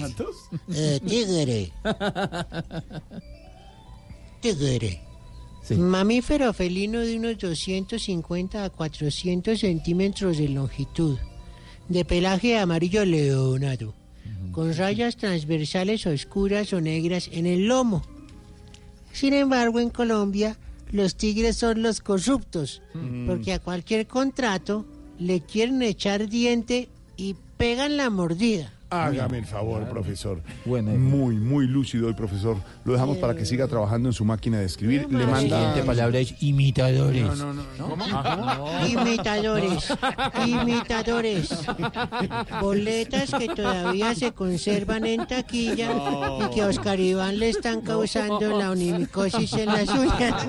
eh, 0.70 1.00
tigre. 4.52 5.02
Mamífero 5.78 6.52
felino 6.54 7.00
de 7.00 7.16
unos 7.18 7.38
250 7.38 8.66
a 8.66 8.70
400 8.70 9.58
centímetros 9.60 10.38
de 10.38 10.50
longitud, 10.50 11.18
de 11.88 12.04
pelaje 12.04 12.58
amarillo 12.58 13.06
leonado, 13.06 13.94
con 14.52 14.76
rayas 14.76 15.16
transversales 15.16 16.06
oscuras 16.06 16.74
o 16.74 16.82
negras 16.82 17.30
en 17.32 17.46
el 17.46 17.68
lomo. 17.68 18.04
Sin 19.14 19.34
embargo, 19.34 19.80
en 19.80 19.90
Colombia, 19.90 20.58
los 20.92 21.16
tigres 21.16 21.56
son 21.58 21.82
los 21.82 22.02
corruptos, 22.02 22.82
Mm. 22.94 23.28
porque 23.28 23.54
a 23.54 23.60
cualquier 23.60 24.06
contrato 24.06 24.86
le 25.18 25.40
quieren 25.42 25.82
echar 25.82 26.28
diente 26.28 26.90
y 27.16 27.36
pegan 27.58 27.96
la 27.96 28.10
mordida. 28.10 28.74
Hágame 28.94 29.38
el 29.40 29.46
favor, 29.46 29.88
profesor. 29.90 30.42
Muy, 30.66 31.36
muy 31.36 31.68
lúcido 31.68 32.08
el 32.10 32.16
profesor. 32.16 32.58
Lo 32.86 32.94
dejamos 32.94 33.18
para 33.18 33.36
que 33.36 33.46
siga 33.46 33.68
trabajando 33.68 34.10
en 34.10 34.14
su 34.14 34.26
máquina 34.26 34.60
de 34.60 34.66
escribir. 34.66 35.08
Le 35.12 35.20
La 35.20 35.28
manda. 35.28 35.58
siguiente 35.58 35.84
palabra 35.84 36.20
es 36.20 36.36
imitadores. 36.42 37.24
No, 37.24 37.54
no, 37.54 37.64
no. 37.78 37.90
¿Cómo? 37.90 38.04
Imitadores, 38.88 39.94
imitadores. 40.46 41.50
Boletas 42.62 43.32
que 43.32 43.48
todavía 43.48 44.14
se 44.16 44.32
conservan 44.32 45.06
en 45.06 45.26
taquilla 45.28 45.92
y 46.42 46.50
que 46.54 46.62
a 46.62 46.68
Oscar 46.68 47.00
Iván 47.00 47.40
le 47.40 47.50
están 47.50 47.82
causando 47.82 48.58
la 48.58 48.72
onimicosis 48.72 49.54
en 49.54 49.66
las 49.68 49.90
uñas. 49.90 50.44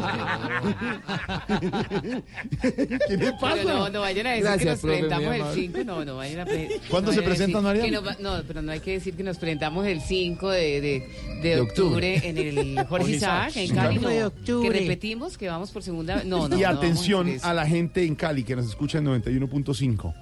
¿Qué 2.61 3.17
le 3.17 3.33
pasa? 3.33 3.55
Pero 3.55 3.65
no, 3.79 3.89
no 3.91 4.01
vayan 4.01 4.27
a 4.27 4.31
decir 4.31 4.45
que 4.45 4.51
Gracias, 4.51 4.71
nos 4.75 4.81
profe, 4.81 4.99
presentamos 4.99 5.35
el 5.35 5.41
amable. 5.43 5.63
5. 5.63 5.79
No, 5.85 6.05
no 6.05 6.17
vayan 6.17 6.41
a. 6.41 6.45
¿Cuándo 6.91 7.11
no 7.11 7.17
se 7.17 7.23
presentan, 7.23 7.63
María? 7.63 7.83
No 8.39 8.43
pero 8.47 8.63
no 8.63 8.73
hay 8.73 8.81
que 8.81 8.93
decir 8.93 9.15
que 9.15 9.23
nos 9.23 9.39
presentamos 9.39 9.87
el 9.87 10.01
5 10.01 10.51
de, 10.51 10.81
de, 10.81 11.09
de 11.43 11.49
De 11.57 11.61
octubre. 11.61 12.17
octubre. 12.17 12.29
en 12.29 12.39
el 12.39 12.87
Jorge 12.89 13.13
Isaac, 13.13 13.57
en 13.57 13.75
Cali. 13.75 13.99
claro. 13.99 14.01
no, 14.03 14.09
De 14.09 14.25
octubre. 14.25 14.69
Que 14.73 14.81
repetimos 14.81 15.37
que 15.39 15.49
vamos 15.49 15.71
por 15.71 15.83
segunda 15.83 16.17
vez. 16.17 16.25
No, 16.25 16.49
no. 16.49 16.57
y 16.59 16.63
no 16.63 16.67
a 16.69 16.71
atención 16.71 17.29
eso. 17.29 17.47
a 17.47 17.55
la 17.55 17.67
gente 17.67 18.05
en 18.05 18.15
Cali 18.15 18.45
que 18.45 18.57
nos 18.57 18.67
escucha 18.67 18.99
en 18.99 19.07
91.5. 19.07 20.15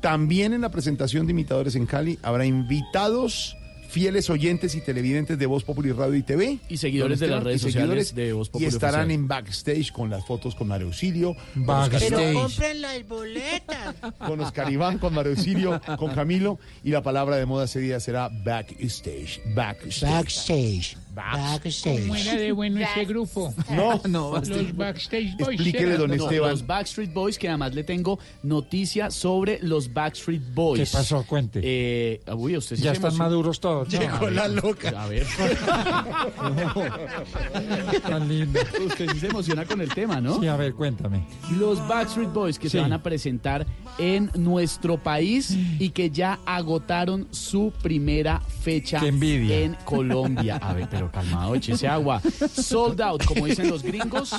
También 0.00 0.52
en 0.52 0.60
la 0.60 0.70
presentación 0.70 1.26
de 1.26 1.32
imitadores 1.32 1.76
en 1.76 1.86
Cali 1.86 2.18
habrá 2.22 2.44
invitados 2.44 3.56
fieles 3.94 4.28
oyentes 4.28 4.74
y 4.74 4.80
televidentes 4.80 5.38
de 5.38 5.46
Voz 5.46 5.62
Popular 5.62 5.94
Radio 5.96 6.16
y 6.16 6.22
TV. 6.24 6.58
Y 6.68 6.78
seguidores 6.78 7.20
de 7.20 7.28
las 7.28 7.44
redes 7.44 7.60
y 7.62 7.70
sociales 7.70 8.08
seguidores, 8.08 8.14
de 8.16 8.32
Voz 8.32 8.48
Y 8.48 8.50
Populi 8.50 8.66
estarán 8.66 9.02
Oficial. 9.02 9.20
en 9.20 9.28
backstage 9.28 9.92
con 9.92 10.10
las 10.10 10.26
fotos 10.26 10.56
con 10.56 10.66
Mario 10.66 10.88
Auxilio. 10.88 11.36
Oscar 11.64 12.00
Pero 12.00 12.40
compren 12.40 12.80
las 12.80 13.06
boletas. 13.06 13.94
Con 14.18 14.40
Oscar 14.40 14.72
Iván, 14.72 14.98
con 14.98 15.14
Mario 15.14 15.30
Auxilio, 15.30 15.80
con 15.96 16.12
Camilo. 16.12 16.58
Y 16.82 16.90
la 16.90 17.04
palabra 17.04 17.36
de 17.36 17.46
moda 17.46 17.66
ese 17.66 17.78
día 17.78 18.00
será 18.00 18.28
backstage. 18.44 19.40
Backstage. 19.54 20.10
Backstage. 20.10 21.03
Backstage. 21.14 22.00
¿Cómo 22.02 22.16
era 22.16 22.34
de 22.34 22.52
bueno 22.52 22.80
ese 22.80 23.04
grupo? 23.04 23.54
No, 23.70 24.00
no. 24.08 24.32
Los 24.34 24.76
Backstage 24.76 25.36
Boys. 25.36 25.60
Explíquele, 25.60 25.96
don 25.96 26.12
Esteban. 26.12 26.50
Los 26.50 26.66
Backstreet 26.66 27.12
Boys, 27.12 27.38
que 27.38 27.48
además 27.48 27.74
le 27.74 27.84
tengo 27.84 28.18
noticia 28.42 29.10
sobre 29.10 29.58
los 29.62 29.92
Backstreet 29.92 30.42
Boys. 30.54 30.90
¿Qué 30.90 30.96
pasó? 30.96 31.24
Cuente. 31.24 31.60
Eh, 31.62 32.20
uy, 32.36 32.56
usted 32.56 32.76
sí 32.76 32.82
Ya 32.82 32.90
se 32.90 32.96
están 32.96 33.16
maduros 33.16 33.60
todos. 33.60 33.88
No, 33.92 33.98
no, 33.98 34.04
Llegó 34.04 34.30
la 34.30 34.48
loca. 34.48 34.92
A 34.96 35.06
ver. 35.06 35.26
Tan 38.02 38.28
lindo. 38.28 38.60
Usted 38.86 39.10
sí 39.12 39.20
se 39.20 39.26
emociona 39.28 39.64
con 39.64 39.80
el 39.80 39.92
tema, 39.92 40.20
¿no? 40.20 40.40
Sí, 40.40 40.46
a 40.46 40.56
ver, 40.56 40.74
cuéntame. 40.74 41.24
Los 41.58 41.86
Backstreet 41.86 42.32
Boys 42.32 42.58
que 42.58 42.68
se 42.68 42.80
van 42.80 42.92
a 42.92 43.02
presentar 43.02 43.66
en 43.98 44.30
nuestro 44.34 45.02
país 45.02 45.56
y 45.78 45.90
que 45.90 46.10
ya 46.10 46.38
agotaron 46.44 47.28
su 47.30 47.72
primera 47.82 48.40
fecha 48.40 49.00
Qué 49.00 49.08
envidia. 49.08 49.60
en 49.60 49.74
Colombia. 49.84 50.56
A 50.56 50.72
ver, 50.74 50.88
pero 50.90 51.03
calmado, 51.10 51.54
échese 51.54 51.86
agua. 51.88 52.20
Sold 52.52 53.00
out, 53.00 53.24
como 53.24 53.46
dicen 53.46 53.68
los 53.70 53.82
gringos. 53.82 54.32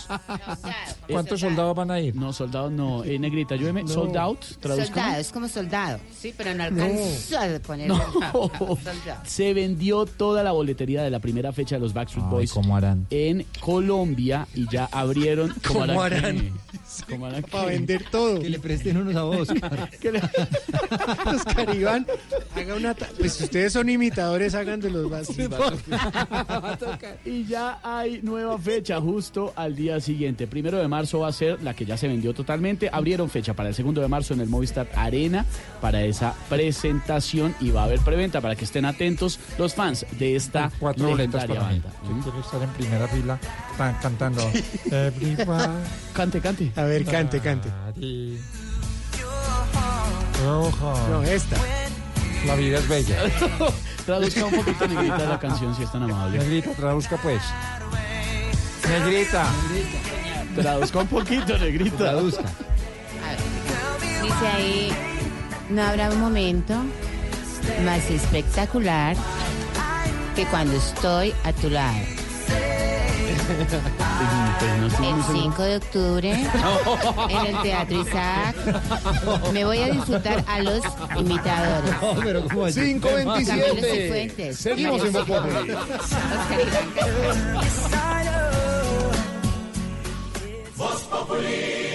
¿Cuántos 1.10 1.40
soldados 1.40 1.76
van 1.76 1.92
a 1.92 2.00
ir? 2.00 2.16
No, 2.16 2.34
soldados 2.34 2.72
no. 2.72 3.04
Eh, 3.04 3.18
negrita, 3.20 3.56
ayúdeme. 3.56 3.88
Sold 3.88 4.16
out. 4.18 4.44
Soldado, 4.62 5.20
es 5.20 5.32
como 5.32 5.48
soldado. 5.48 6.00
Sí, 6.18 6.34
pero 6.38 6.54
no 6.54 6.64
alcanzó 6.64 7.40
a 7.40 7.60
poner. 7.60 7.88
No. 7.88 7.98
Soldado. 8.12 9.22
Se 9.26 9.54
vendió 9.54 10.06
toda 10.06 10.44
la 10.44 10.52
boletería 10.52 11.04
de 11.04 11.10
la 11.10 11.20
primera 11.20 11.52
fecha 11.54 11.76
de 11.76 11.82
los 11.82 11.94
Backstreet 11.94 12.26
Ay, 12.26 12.32
Boys 12.32 12.52
¿cómo 12.52 12.76
harán? 12.78 13.06
en 13.10 13.46
Colombia 13.60 14.48
y 14.54 14.68
ya 14.70 14.90
abrieron. 14.92 15.54
¿Cómo 15.68 16.02
harán? 16.02 16.52
¿Cómo 17.10 17.26
harán 17.26 17.44
Para 17.44 17.66
qué? 17.66 17.70
vender 17.72 18.06
todo. 18.10 18.40
Que 18.40 18.50
le 18.50 18.60
presten 18.60 18.98
unos 18.98 19.16
a 19.16 19.24
vos. 19.24 19.48
Oscar 21.26 21.76
Iván, 21.76 22.06
haga 22.56 22.76
una. 22.76 22.94
ta- 22.94 23.10
Pues 23.18 23.34
si 23.34 23.44
ustedes 23.46 23.74
son 23.74 23.90
imitadores, 23.90 24.56
hagan 24.56 24.80
de 24.80 24.90
los 24.90 25.10
Backstreet 25.10 25.50
Boys. 25.50 25.80
Y 27.26 27.46
ya 27.46 27.80
hay 27.84 28.20
nueva 28.24 28.58
fecha 28.58 29.00
justo 29.02 29.54
al 29.56 29.76
día 29.76 30.00
siguiente. 30.00 30.48
Primero 30.48 30.78
de 30.78 30.88
marzo 30.88 31.20
va 31.20 31.28
a 31.30 31.32
ser 31.32 31.62
la 31.64 31.74
que 31.74 31.86
ya 31.86 31.98
se 31.98 32.08
vendió 32.08 32.34
totalmente. 32.34 32.90
Abrieron 32.92 33.30
fecha 33.30 33.54
para 33.54 33.70
el 33.70 33.76
segundo 33.76 34.02
de 34.02 34.08
marzo 34.08 34.34
en 34.34 34.42
el 34.42 34.48
Movistar 34.50 34.88
Arena 34.96 35.46
para 35.82 36.04
esa 36.04 36.34
presentación 36.50 37.56
y 37.60 37.72
va 37.72 37.82
a 37.82 37.86
haber 37.86 38.00
preventa 38.00 38.42
para 38.42 38.56
que 38.56 38.66
estén 38.66 38.86
atentos 38.86 39.40
los 39.58 39.74
fans 39.74 40.06
de 40.20 40.36
esta 40.36 40.72
Cuatro 40.80 41.08
legendaria 41.16 41.56
para 41.56 41.70
mí. 41.74 41.80
banda. 41.80 41.90
Yo 42.08 42.24
quiero 42.24 42.40
estar 42.40 42.62
en 42.64 42.70
primera 42.70 43.08
fila 43.08 43.40
tan- 43.78 43.96
cantando. 44.00 44.52
Cante, 46.14 46.40
cante. 46.42 46.72
A 46.76 46.84
ver, 46.84 47.06
cante, 47.06 47.40
cante. 47.40 47.70
No, 51.10 51.24
esta. 51.24 51.56
La 52.46 52.56
vida 52.56 52.78
es 52.78 52.88
bella. 52.88 53.18
Traduzca 54.06 54.46
un 54.46 54.56
poquito 54.56 54.88
negrita 54.88 55.18
la 55.18 55.40
canción 55.40 55.76
si 55.76 55.84
es 55.84 55.92
tan 55.92 56.04
amable. 56.04 56.38
Negrita, 56.38 56.72
traduzca 56.72 57.18
pues. 57.18 57.42
Negrita. 58.88 59.48
Traduzca 60.56 61.00
un 61.00 61.08
poquito, 61.08 61.58
negrita. 61.58 61.98
Traduzca. 61.98 62.44
Dice 64.22 64.48
ahí, 64.48 64.92
no 65.70 65.82
habrá 65.82 66.12
un 66.12 66.20
momento 66.20 66.76
más 67.84 68.10
espectacular 68.12 69.16
que 70.36 70.46
cuando 70.46 70.78
estoy 70.78 71.34
a 71.44 71.54
tu 71.54 71.70
lado. 71.70 71.98
El 73.48 75.22
5 75.22 75.62
de 75.62 75.76
octubre 75.78 76.32
en 77.30 77.46
el 77.46 77.62
Teatro 77.62 78.02
Isaac 78.02 78.56
me 79.54 79.64
voy 79.66 79.78
a 79.80 79.92
disfrutar 79.92 80.44
a 80.48 80.60
los 80.62 80.82
imitadores. 81.18 81.92
No, 82.02 82.16
pero 82.24 82.44
¿cómo 82.48 82.66
así? 82.66 82.82
527. 83.00 83.46
Camilo 83.46 83.76
Cifuentes. 83.94 84.58
Seguimos 84.58 85.06
en 85.06 85.14
Voz 85.24 85.26
Populi. 91.04 91.36
Oscar 91.36 91.36
Iván 91.42 91.95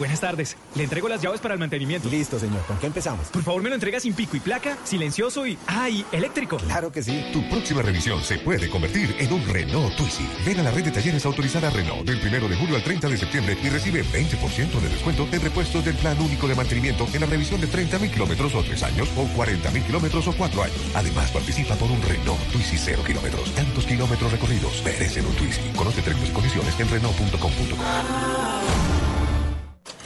Buenas 0.00 0.18
tardes. 0.18 0.56
Le 0.76 0.84
entrego 0.84 1.10
las 1.10 1.20
llaves 1.20 1.42
para 1.42 1.52
el 1.52 1.60
mantenimiento. 1.60 2.08
Listo, 2.08 2.38
señor. 2.38 2.64
¿Con 2.64 2.78
qué 2.78 2.86
empezamos? 2.86 3.28
Por 3.28 3.42
favor, 3.42 3.62
me 3.62 3.68
lo 3.68 3.74
entrega 3.74 4.00
sin 4.00 4.14
pico 4.14 4.34
y 4.34 4.40
placa, 4.40 4.78
silencioso 4.82 5.46
y. 5.46 5.58
¡Ay! 5.66 6.06
eléctrico. 6.10 6.56
Claro 6.56 6.90
que 6.90 7.02
sí. 7.02 7.26
Tu 7.34 7.46
próxima 7.50 7.82
revisión 7.82 8.24
se 8.24 8.38
puede 8.38 8.70
convertir 8.70 9.14
en 9.18 9.30
un 9.30 9.46
Renault 9.46 9.94
Twizy. 9.96 10.26
Ven 10.46 10.60
a 10.60 10.62
la 10.62 10.70
red 10.70 10.84
de 10.84 10.90
talleres 10.90 11.26
autorizada 11.26 11.68
Renault 11.68 12.08
del 12.08 12.18
1 12.18 12.48
de 12.48 12.56
julio 12.56 12.76
al 12.76 12.82
30 12.82 13.10
de 13.10 13.18
septiembre 13.18 13.58
y 13.62 13.68
recibe 13.68 14.02
20% 14.02 14.80
de 14.80 14.88
descuento 14.88 15.28
en 15.30 15.42
repuestos 15.42 15.84
del 15.84 15.96
plan 15.96 16.18
único 16.18 16.48
de 16.48 16.54
mantenimiento 16.54 17.06
en 17.12 17.20
la 17.20 17.26
revisión 17.26 17.60
de 17.60 17.68
30.000 17.68 18.10
kilómetros 18.10 18.54
o 18.54 18.62
3 18.62 18.82
años 18.84 19.10
o 19.18 19.26
40.000 19.36 19.84
kilómetros 19.84 20.26
o 20.28 20.32
4 20.32 20.62
años. 20.62 20.78
Además, 20.94 21.30
participa 21.30 21.74
por 21.74 21.90
un 21.90 22.00
Renault 22.00 22.40
Twizy 22.52 22.78
0 22.78 23.02
kilómetros. 23.06 23.54
Tantos 23.54 23.84
kilómetros 23.84 24.32
recorridos 24.32 24.82
merecen 24.82 25.26
un 25.26 25.34
Twizy. 25.34 25.60
Conoce 25.76 26.00
términos 26.00 26.30
y 26.30 26.32
condiciones 26.32 26.80
en 26.80 26.88
Renault.com.co. 26.88 29.09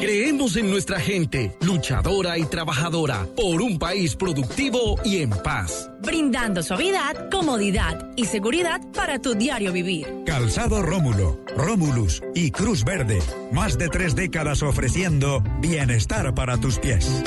Creemos 0.00 0.56
en 0.56 0.70
nuestra 0.70 1.00
gente, 1.00 1.56
luchadora 1.60 2.38
y 2.38 2.44
trabajadora, 2.44 3.26
por 3.36 3.62
un 3.62 3.78
país 3.78 4.16
productivo 4.16 4.96
y 5.04 5.18
en 5.18 5.30
paz. 5.30 5.90
brindando 6.00 6.62
suavidad, 6.62 7.30
comodidad 7.30 8.10
y 8.16 8.24
seguridad 8.24 8.80
para 8.92 9.20
tu 9.20 9.34
diario 9.34 9.72
vivir. 9.72 10.06
Calzado 10.26 10.82
Rómulo, 10.82 11.40
Rómulus 11.56 12.22
y 12.34 12.50
Cruz 12.50 12.84
Verde. 12.84 13.20
Más 13.52 13.78
de 13.78 13.88
tres 13.88 14.14
décadas 14.14 14.62
ofreciendo 14.62 15.42
bienestar 15.60 16.34
para 16.34 16.58
tus 16.58 16.78
pies. 16.78 17.22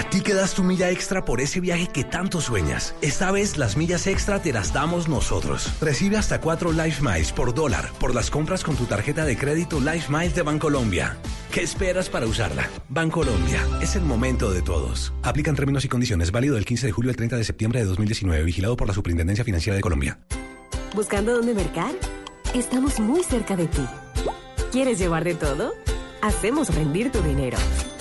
A 0.00 0.08
ti 0.08 0.22
que 0.22 0.32
das 0.32 0.54
tu 0.54 0.64
milla 0.64 0.88
extra 0.88 1.26
por 1.26 1.42
ese 1.42 1.60
viaje 1.60 1.86
que 1.86 2.04
tanto 2.04 2.40
sueñas. 2.40 2.94
Esta 3.02 3.30
vez 3.30 3.58
las 3.58 3.76
millas 3.76 4.06
extra 4.06 4.40
te 4.40 4.50
las 4.50 4.72
damos 4.72 5.08
nosotros. 5.08 5.70
Recibe 5.78 6.16
hasta 6.16 6.40
4 6.40 6.72
Life 6.72 7.02
Miles 7.02 7.32
por 7.32 7.52
dólar 7.52 7.90
por 8.00 8.14
las 8.14 8.30
compras 8.30 8.64
con 8.64 8.76
tu 8.76 8.86
tarjeta 8.86 9.26
de 9.26 9.36
crédito 9.36 9.78
Life 9.78 10.10
Miles 10.10 10.34
de 10.34 10.40
Bancolombia. 10.40 11.18
¿Qué 11.52 11.60
esperas 11.60 12.08
para 12.08 12.24
usarla? 12.24 12.66
Bancolombia, 12.88 13.60
es 13.82 13.94
el 13.94 14.00
momento 14.00 14.50
de 14.50 14.62
todos. 14.62 15.12
Aplican 15.22 15.54
términos 15.54 15.84
y 15.84 15.88
condiciones. 15.88 16.30
Válido 16.30 16.54
del 16.54 16.64
15 16.64 16.86
de 16.86 16.92
julio 16.92 17.10
al 17.10 17.16
30 17.16 17.36
de 17.36 17.44
septiembre 17.44 17.80
de 17.80 17.86
2019. 17.86 18.42
Vigilado 18.42 18.78
por 18.78 18.88
la 18.88 18.94
Superintendencia 18.94 19.44
Financiera 19.44 19.76
de 19.76 19.82
Colombia. 19.82 20.18
¿Buscando 20.94 21.34
dónde 21.34 21.52
mercar? 21.52 21.92
Estamos 22.54 22.98
muy 23.00 23.22
cerca 23.22 23.54
de 23.54 23.66
ti. 23.66 23.84
¿Quieres 24.72 24.98
llevar 24.98 25.24
de 25.24 25.34
todo? 25.34 25.74
Hacemos 26.22 26.74
rendir 26.74 27.12
tu 27.12 27.20
dinero. 27.20 27.58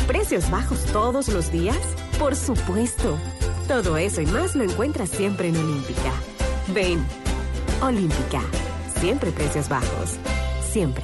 ¿Precios 0.10 0.50
bajos 0.50 0.86
todos 0.86 1.28
los 1.28 1.52
días? 1.52 1.78
Por 2.18 2.36
supuesto. 2.36 3.16
Todo 3.68 3.96
eso 3.96 4.22
y 4.22 4.26
más 4.26 4.56
lo 4.56 4.64
encuentras 4.64 5.12
siempre 5.12 5.50
en 5.50 5.58
Olímpica. 5.58 6.12
Ven, 6.70 7.06
Olímpica. 7.80 8.42
Siempre 9.00 9.30
precios 9.30 9.70
bajos. 9.70 10.16
Siempre. 10.68 11.04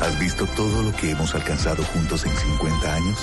¿Has 0.00 0.16
visto 0.20 0.46
todo 0.54 0.80
lo 0.84 0.92
que 0.92 1.10
hemos 1.10 1.34
alcanzado 1.34 1.82
juntos 1.92 2.24
en 2.24 2.30
50 2.30 2.94
años? 2.94 3.18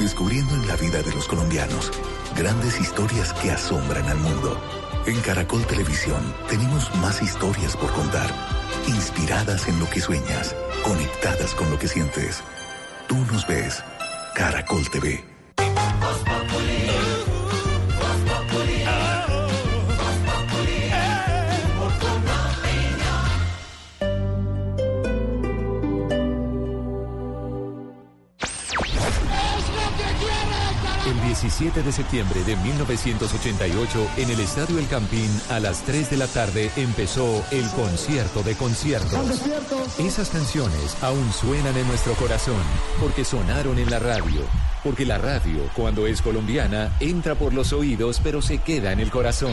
Descubriendo 0.00 0.52
en 0.56 0.66
la 0.66 0.74
vida 0.74 1.00
de 1.00 1.14
los 1.14 1.28
colombianos 1.28 1.92
grandes 2.36 2.80
historias 2.80 3.32
que 3.34 3.52
asombran 3.52 4.08
al 4.08 4.18
mundo. 4.18 4.60
En 5.06 5.20
Caracol 5.20 5.64
Televisión 5.64 6.34
tenemos 6.48 6.92
más 6.96 7.22
historias 7.22 7.76
por 7.76 7.92
contar, 7.92 8.28
inspiradas 8.88 9.68
en 9.68 9.78
lo 9.78 9.88
que 9.88 10.00
sueñas, 10.00 10.56
conectadas 10.82 11.54
con 11.54 11.70
lo 11.70 11.78
que 11.78 11.86
sientes. 11.86 12.42
Tú 13.08 13.16
nos 13.32 13.46
ves, 13.46 13.82
Caracol 14.34 14.86
TV. 14.90 15.24
17 31.40 31.84
de 31.84 31.92
septiembre 31.92 32.42
de 32.42 32.56
1988, 32.56 34.10
en 34.16 34.30
el 34.30 34.40
Estadio 34.40 34.76
El 34.76 34.88
Campín, 34.88 35.30
a 35.50 35.60
las 35.60 35.82
3 35.82 36.10
de 36.10 36.16
la 36.16 36.26
tarde, 36.26 36.68
empezó 36.74 37.44
el 37.52 37.68
concierto 37.70 38.42
de 38.42 38.56
conciertos. 38.56 39.12
Esas 40.00 40.30
canciones 40.30 40.96
aún 41.00 41.32
suenan 41.32 41.76
en 41.76 41.86
nuestro 41.86 42.14
corazón, 42.14 42.60
porque 42.98 43.24
sonaron 43.24 43.78
en 43.78 43.88
la 43.88 44.00
radio. 44.00 44.40
Porque 44.82 45.06
la 45.06 45.18
radio, 45.18 45.60
cuando 45.76 46.08
es 46.08 46.22
colombiana, 46.22 46.96
entra 46.98 47.36
por 47.36 47.54
los 47.54 47.72
oídos, 47.72 48.20
pero 48.20 48.42
se 48.42 48.58
queda 48.58 48.90
en 48.90 48.98
el 48.98 49.12
corazón. 49.12 49.52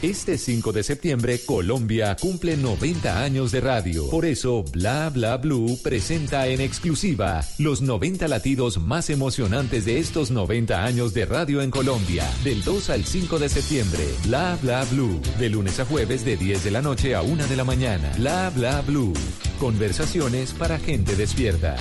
Este 0.00 0.38
5 0.38 0.70
de 0.70 0.84
septiembre, 0.84 1.40
Colombia 1.44 2.16
cumple 2.20 2.56
90 2.56 3.20
años 3.20 3.50
de 3.50 3.60
radio. 3.60 4.08
Por 4.10 4.26
eso, 4.26 4.62
Bla 4.70 5.10
Bla 5.10 5.38
Blue 5.38 5.76
presenta 5.82 6.46
en 6.46 6.60
exclusiva 6.60 7.44
los 7.58 7.82
90 7.82 8.28
latidos 8.28 8.78
más 8.78 9.10
emocionantes 9.10 9.84
de 9.86 9.98
estos 9.98 10.30
90 10.30 10.84
años 10.84 11.14
de 11.14 11.26
radio 11.26 11.62
en 11.62 11.72
Colombia. 11.72 12.24
Del 12.44 12.62
2 12.62 12.90
al 12.90 13.04
5 13.04 13.40
de 13.40 13.48
septiembre, 13.48 14.06
Bla 14.24 14.56
Bla 14.62 14.84
Blue. 14.84 15.20
De 15.36 15.48
lunes 15.48 15.80
a 15.80 15.84
jueves 15.84 16.24
de 16.24 16.36
10 16.36 16.62
de 16.62 16.70
la 16.70 16.80
noche 16.80 17.16
a 17.16 17.22
1 17.22 17.48
de 17.48 17.56
la 17.56 17.64
mañana. 17.64 18.12
Bla 18.16 18.52
Bla 18.54 18.82
Blue. 18.82 19.12
Conversaciones 19.58 20.52
para 20.52 20.78
gente 20.78 21.16
despierta. 21.16 21.76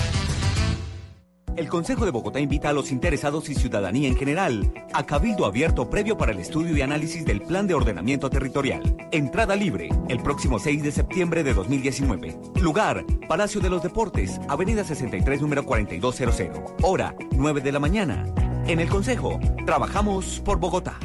El 1.57 1.67
Consejo 1.69 2.05
de 2.05 2.11
Bogotá 2.11 2.39
invita 2.39 2.69
a 2.69 2.73
los 2.73 2.91
interesados 2.91 3.49
y 3.49 3.55
ciudadanía 3.55 4.07
en 4.07 4.15
general 4.15 4.71
a 4.93 5.07
cabildo 5.07 5.43
abierto 5.43 5.89
previo 5.89 6.15
para 6.15 6.31
el 6.31 6.37
estudio 6.37 6.77
y 6.77 6.83
análisis 6.83 7.25
del 7.25 7.41
Plan 7.41 7.65
de 7.65 7.73
Ordenamiento 7.73 8.29
Territorial. 8.29 8.95
Entrada 9.11 9.55
libre 9.55 9.89
el 10.07 10.19
próximo 10.19 10.59
6 10.59 10.83
de 10.83 10.91
septiembre 10.91 11.43
de 11.43 11.55
2019. 11.55 12.37
Lugar, 12.61 13.03
Palacio 13.27 13.59
de 13.59 13.71
los 13.71 13.81
Deportes, 13.81 14.39
Avenida 14.47 14.83
63, 14.83 15.41
número 15.41 15.65
4200. 15.65 16.75
Hora, 16.83 17.15
9 17.31 17.61
de 17.61 17.71
la 17.71 17.79
mañana. 17.79 18.23
En 18.67 18.79
el 18.79 18.87
Consejo, 18.87 19.39
trabajamos 19.65 20.39
por 20.45 20.59
Bogotá. 20.59 20.99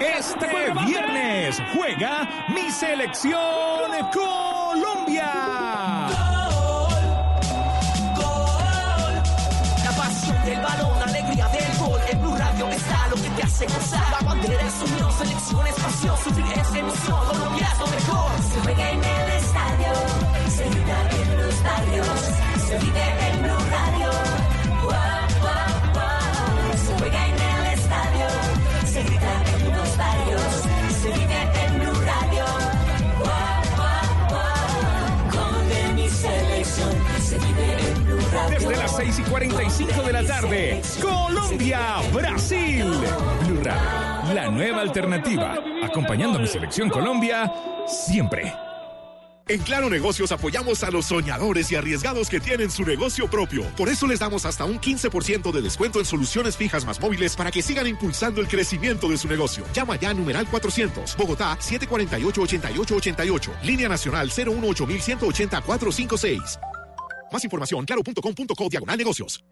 Este 0.00 0.46
viernes 0.84 1.62
juega 1.72 2.28
mi 2.52 2.68
selección 2.72 3.92
Colombia. 4.12 6.25
Hace 13.56 13.66
gozar. 13.66 14.10
La 14.10 14.28
bandera 14.28 14.66
es 14.66 14.90
unión, 14.90 15.12
selección 15.12 15.66
es 15.66 15.74
pasión. 15.74 16.16
Sufrir 16.18 16.58
es 16.58 16.74
emoción, 16.74 17.26
Colombia 17.26 17.68
lo 17.78 17.86
mejor. 17.86 18.30
Se 18.52 18.60
juega 18.60 18.90
en 18.90 19.04
el 19.04 19.30
estadio, 19.32 19.92
se 20.48 20.64
grita 20.68 21.10
en 21.10 21.36
los 21.38 21.62
barrios, 21.62 22.08
se 22.66 22.78
vive 22.78 23.30
en 23.30 23.42
Blue 23.42 23.70
Radio. 23.70 24.25
6 38.96 39.18
y 39.18 39.22
45 39.24 40.02
de 40.02 40.12
la 40.12 40.24
tarde, 40.24 40.80
Colombia, 41.02 41.96
Brasil. 42.14 42.86
Blue 43.46 43.60
la 44.34 44.50
nueva 44.50 44.80
alternativa. 44.80 45.54
Acompañando 45.82 46.38
a 46.38 46.40
mi 46.40 46.48
selección 46.48 46.88
Colombia 46.88 47.52
siempre. 47.86 48.54
En 49.48 49.60
Claro 49.60 49.88
Negocios 49.90 50.32
apoyamos 50.32 50.82
a 50.82 50.90
los 50.90 51.04
soñadores 51.06 51.70
y 51.70 51.76
arriesgados 51.76 52.28
que 52.30 52.40
tienen 52.40 52.70
su 52.70 52.84
negocio 52.84 53.28
propio. 53.28 53.64
Por 53.76 53.90
eso 53.90 54.06
les 54.06 54.20
damos 54.20 54.46
hasta 54.46 54.64
un 54.64 54.80
15% 54.80 55.52
de 55.52 55.62
descuento 55.62 55.98
en 55.98 56.06
soluciones 56.06 56.56
fijas 56.56 56.86
más 56.86 56.98
móviles 56.98 57.36
para 57.36 57.50
que 57.50 57.60
sigan 57.62 57.86
impulsando 57.86 58.40
el 58.40 58.48
crecimiento 58.48 59.08
de 59.08 59.18
su 59.18 59.28
negocio. 59.28 59.64
Llama 59.74 59.96
ya 59.96 60.08
a 60.10 60.14
numeral 60.14 60.48
400, 60.48 61.16
Bogotá 61.16 61.58
748-8888, 61.58 63.50
línea 63.62 63.88
nacional 63.88 64.30
018-180-456. 64.30 66.75
Más 67.32 67.44
información, 67.44 67.84
claro.com.co 67.84 68.68
diagonal 68.68 68.98
negocios. 68.98 69.44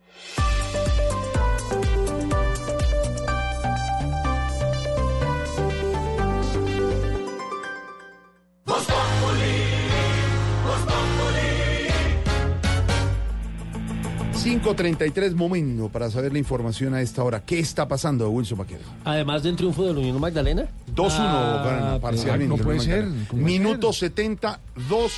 5.33 14.44 15.34
momento 15.34 15.88
para 15.88 16.10
saber 16.10 16.30
la 16.30 16.38
información 16.38 16.92
a 16.92 17.00
esta 17.00 17.24
hora. 17.24 17.42
¿Qué 17.46 17.58
está 17.58 17.88
pasando, 17.88 18.28
Wilson 18.28 18.58
Vaquero? 18.58 18.82
Además 19.02 19.42
del 19.42 19.56
triunfo 19.56 19.84
del 19.84 19.96
Unión 19.96 20.20
Magdalena. 20.20 20.66
2-1 20.94 21.12
Ah, 21.18 21.98
parcialmente. 21.98 22.54
No 22.54 22.62
puede 22.62 22.80
ser. 22.80 23.04
Magdalena. 23.04 23.26
¿cómo 23.30 23.42
puede 23.42 23.54
Minuto 23.58 23.92
70, 23.94 24.60
2-1. 24.90 25.08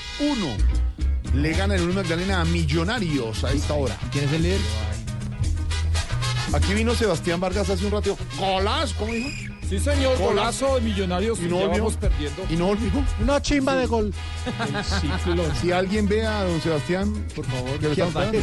Le 1.35 1.53
gana 1.55 1.75
el 1.75 1.81
Unión 1.81 1.97
Magdalena 1.97 2.41
a 2.41 2.45
Millonarios 2.45 3.43
a 3.43 3.51
esta 3.51 3.75
hora. 3.75 3.99
¿Quién 4.13 4.27
es 4.27 4.33
el 4.33 4.43
líder? 4.45 4.61
Aquí 6.53 6.75
vino 6.75 6.95
Sebastián 6.95 7.41
Vargas 7.41 7.69
hace 7.69 7.85
un 7.85 7.91
rato. 7.91 8.17
¡Colas! 8.39 8.93
¿Cómo 8.93 9.13
dijo? 9.13 9.29
Sí, 9.69 9.81
señor, 9.81 10.17
golazo 10.19 10.77
de 10.77 10.83
Millonarios. 10.83 11.41
Y 11.41 11.49
no 11.49 11.69
vamos 11.69 11.97
perdiendo. 11.97 12.45
¿Y 12.49 12.55
no 12.55 12.67
volvió? 12.67 12.91
Una 13.21 13.43
chimba 13.43 13.75
de 13.75 13.87
gol. 13.87 14.15
Si 15.61 15.73
alguien 15.73 16.07
ve 16.07 16.25
a 16.25 16.45
don 16.45 16.61
Sebastián, 16.61 17.13
por 17.35 17.45
favor, 17.45 17.77
que, 17.81 17.89
lo 17.89 17.93
esperando. 17.93 18.39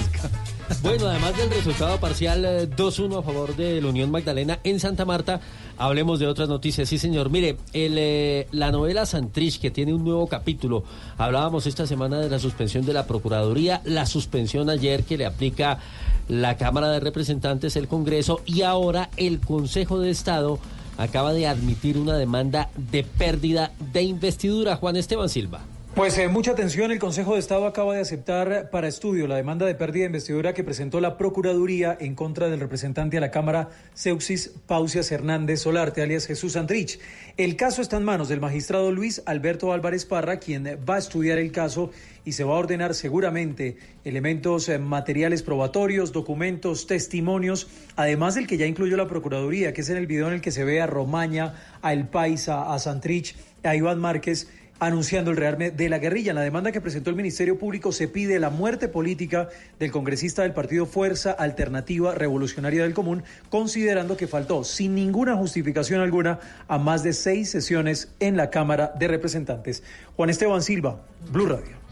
Bueno, 0.81 1.07
además 1.07 1.37
del 1.37 1.49
resultado 1.49 1.99
parcial 1.99 2.45
eh, 2.45 2.69
2-1 2.69 3.19
a 3.19 3.21
favor 3.21 3.55
de 3.55 3.81
la 3.81 3.87
Unión 3.87 4.11
Magdalena 4.11 4.59
en 4.63 4.79
Santa 4.79 5.05
Marta, 5.05 5.39
hablemos 5.77 6.19
de 6.19 6.27
otras 6.27 6.49
noticias. 6.49 6.89
Sí, 6.89 6.97
señor. 6.97 7.29
Mire, 7.29 7.57
el, 7.73 7.95
eh, 7.97 8.47
la 8.51 8.71
novela 8.71 9.05
Santrich, 9.05 9.59
que 9.59 9.71
tiene 9.71 9.93
un 9.93 10.03
nuevo 10.03 10.27
capítulo. 10.27 10.83
Hablábamos 11.17 11.67
esta 11.67 11.87
semana 11.87 12.19
de 12.19 12.29
la 12.29 12.39
suspensión 12.39 12.85
de 12.85 12.93
la 12.93 13.07
Procuraduría, 13.07 13.81
la 13.85 14.05
suspensión 14.05 14.69
ayer 14.69 15.03
que 15.03 15.17
le 15.17 15.25
aplica 15.25 15.79
la 16.27 16.57
Cámara 16.57 16.89
de 16.89 16.99
Representantes, 16.99 17.75
el 17.75 17.87
Congreso, 17.87 18.41
y 18.45 18.61
ahora 18.61 19.09
el 19.17 19.39
Consejo 19.39 19.99
de 19.99 20.09
Estado 20.09 20.59
acaba 20.97 21.33
de 21.33 21.47
admitir 21.47 21.97
una 21.97 22.17
demanda 22.17 22.69
de 22.75 23.03
pérdida 23.03 23.71
de 23.91 24.03
investidura. 24.03 24.75
Juan 24.77 24.95
Esteban 24.95 25.29
Silva. 25.29 25.61
Pues 25.95 26.17
eh, 26.17 26.27
mucha 26.27 26.53
atención, 26.53 26.91
el 26.91 26.97
Consejo 26.97 27.33
de 27.35 27.39
Estado 27.39 27.67
acaba 27.67 27.93
de 27.93 28.01
aceptar 28.01 28.71
para 28.71 28.87
estudio 28.87 29.27
la 29.27 29.35
demanda 29.35 29.67
de 29.67 29.75
pérdida 29.75 30.01
de 30.01 30.07
investidura 30.07 30.55
que 30.55 30.63
presentó 30.63 30.99
la 30.99 31.19
Procuraduría 31.19 31.95
en 31.99 32.15
contra 32.15 32.49
del 32.49 32.59
representante 32.59 33.17
a 33.17 33.21
la 33.21 33.29
Cámara 33.29 33.69
Seuxis 33.93 34.55
Pausias 34.65 35.11
Hernández 35.11 35.61
Solarte, 35.61 36.01
alias 36.01 36.25
Jesús 36.25 36.53
Santrich. 36.53 36.99
El 37.37 37.55
caso 37.57 37.83
está 37.83 37.97
en 37.97 38.05
manos 38.05 38.27
del 38.27 38.41
magistrado 38.41 38.91
Luis 38.91 39.21
Alberto 39.27 39.71
Álvarez 39.71 40.07
Parra, 40.07 40.39
quien 40.39 40.65
va 40.65 40.95
a 40.95 40.97
estudiar 40.99 41.37
el 41.37 41.51
caso 41.51 41.91
y 42.25 42.31
se 42.31 42.43
va 42.43 42.55
a 42.55 42.57
ordenar 42.57 42.95
seguramente 42.95 43.77
elementos 44.03 44.69
eh, 44.69 44.79
materiales 44.79 45.43
probatorios, 45.43 46.11
documentos, 46.11 46.87
testimonios, 46.87 47.67
además 47.95 48.33
del 48.33 48.47
que 48.47 48.57
ya 48.57 48.65
incluyó 48.65 48.97
la 48.97 49.07
Procuraduría, 49.07 49.73
que 49.73 49.81
es 49.81 49.89
en 49.89 49.97
el 49.97 50.07
video 50.07 50.27
en 50.27 50.33
el 50.33 50.41
que 50.41 50.51
se 50.51 50.63
ve 50.63 50.81
a 50.81 50.87
Romaña, 50.87 51.53
a 51.83 51.93
El 51.93 52.07
Paisa, 52.07 52.73
a 52.73 52.79
Santrich, 52.79 53.35
a 53.61 53.75
Iván 53.75 53.99
Márquez 53.99 54.47
anunciando 54.79 55.31
el 55.31 55.37
rearme 55.37 55.71
de 55.71 55.89
la 55.89 55.99
guerrilla. 55.99 56.31
En 56.31 56.35
la 56.35 56.41
demanda 56.41 56.71
que 56.71 56.81
presentó 56.81 57.09
el 57.09 57.15
Ministerio 57.15 57.57
Público 57.57 57.91
se 57.91 58.07
pide 58.07 58.39
la 58.39 58.49
muerte 58.49 58.87
política 58.87 59.49
del 59.79 59.91
congresista 59.91 60.41
del 60.41 60.53
partido 60.53 60.85
Fuerza 60.85 61.31
Alternativa 61.31 62.15
Revolucionaria 62.15 62.83
del 62.83 62.93
Común, 62.93 63.23
considerando 63.49 64.17
que 64.17 64.27
faltó 64.27 64.63
sin 64.63 64.95
ninguna 64.95 65.35
justificación 65.35 66.01
alguna 66.01 66.39
a 66.67 66.77
más 66.77 67.03
de 67.03 67.13
seis 67.13 67.49
sesiones 67.49 68.09
en 68.19 68.37
la 68.37 68.49
Cámara 68.49 68.93
de 68.97 69.07
Representantes. 69.07 69.83
Juan 70.15 70.29
Esteban 70.29 70.61
Silva, 70.61 71.01
Blue 71.31 71.45
Radio. 71.45 71.83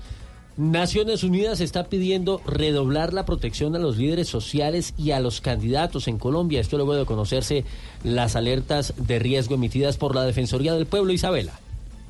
Naciones 0.58 1.24
Unidas 1.24 1.62
está 1.62 1.86
pidiendo 1.86 2.41
redoblar 2.45 3.14
la 3.14 3.26
protección 3.26 3.74
a 3.76 3.80
los 3.80 3.98
líderes 3.98 4.28
sociales 4.28 4.94
y 4.98 5.12
a 5.12 5.22
los 5.22 5.40
candidatos 5.40 6.10
en 6.10 6.18
Colombia. 6.18 6.60
Esto 6.60 6.76
luego 6.76 6.94
de 6.94 7.06
conocerse 7.06 7.64
las 8.03 8.36
alertas 8.36 8.94
de 8.98 9.18
riesgo 9.18 9.56
emitidas 9.56 9.95
por 9.98 10.14
la 10.14 10.26
Defensoría 10.26 10.74
del 10.74 10.88
Pueblo, 10.88 11.14
Isabela. 11.14 11.53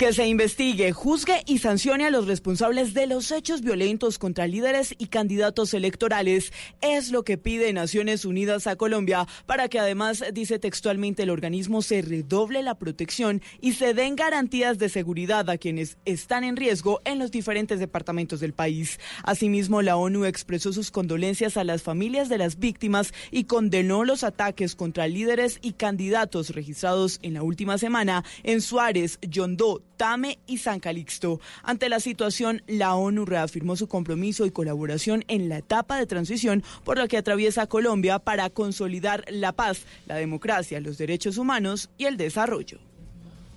Que 0.02 0.14
se 0.14 0.26
investigue, 0.26 0.94
juzgue 0.94 1.44
y 1.46 1.60
sancione 1.60 2.08
a 2.08 2.10
los 2.10 2.26
responsables 2.26 2.96
de 2.96 3.06
los 3.06 3.32
hechos 3.32 3.62
violentos 3.62 4.18
contra 4.18 4.48
líderes 4.48 4.96
y 4.98 5.10
candidatos 5.10 5.76
electorales. 5.76 6.52
Es 6.82 7.12
lo 7.12 7.22
que 7.24 7.38
pide 7.38 7.72
Naciones 7.72 8.26
Unidas 8.26 8.66
a 8.66 8.76
Colombia 8.78 9.28
para 9.46 9.70
que 9.70 9.78
además, 9.78 10.24
dice 10.34 10.58
textualmente, 10.58 11.22
el 11.22 11.30
organismo 11.30 11.84
se 11.84 12.02
redoble 12.02 12.64
la 12.64 12.80
protección 12.80 13.44
y 13.60 13.74
se 13.74 13.94
den 13.94 14.16
garantías 14.16 14.80
de 14.80 14.90
seguridad 14.90 15.48
a 15.52 15.60
quienes 15.60 16.00
están 16.06 16.46
en 16.46 16.58
riesgo 16.58 17.00
en 17.06 17.20
los 17.20 17.30
diferentes 17.30 17.80
departamentos 17.80 18.40
del 18.40 18.54
país. 18.54 19.00
Asimismo, 19.22 19.84
la 19.84 19.98
ONU 19.98 20.26
expresó 20.26 20.74
sus 20.74 20.90
condolencias 20.90 21.58
a 21.58 21.64
las 21.64 21.84
familias 21.84 22.28
de 22.28 22.40
las 22.40 22.58
víctimas 22.58 23.14
y 23.30 23.44
condenó 23.44 24.04
los 24.04 24.24
ataques 24.24 24.74
contra 24.74 25.08
líderes 25.08 25.60
y 25.62 25.74
candidatos 25.74 26.50
registrados 26.50 27.20
en 27.22 27.36
la 27.36 27.44
última 27.44 27.78
semana 27.78 28.24
en 28.42 28.62
Suárez, 28.62 29.20
Yondó, 29.22 29.84
Tame 30.02 30.40
y 30.48 30.58
San 30.58 30.80
Calixto. 30.80 31.40
Ante 31.62 31.88
la 31.88 32.00
situación, 32.00 32.64
la 32.66 32.96
ONU 32.96 33.24
reafirmó 33.24 33.76
su 33.76 33.88
compromiso 33.88 34.48
y 34.48 34.50
colaboración 34.50 35.24
en 35.28 35.48
la 35.48 35.60
etapa 35.60 35.96
de 35.96 36.08
transición 36.08 36.64
por 36.84 36.98
la 36.98 37.08
que 37.08 37.18
atraviesa 37.18 37.68
Colombia 37.68 38.18
para 38.18 38.50
consolidar 38.50 39.24
la 39.30 39.52
paz, 39.52 39.86
la 40.08 40.16
democracia, 40.16 40.82
los 40.82 40.98
derechos 40.98 41.38
humanos 41.38 41.92
y 42.00 42.06
el 42.06 42.18
desarrollo. 42.18 42.80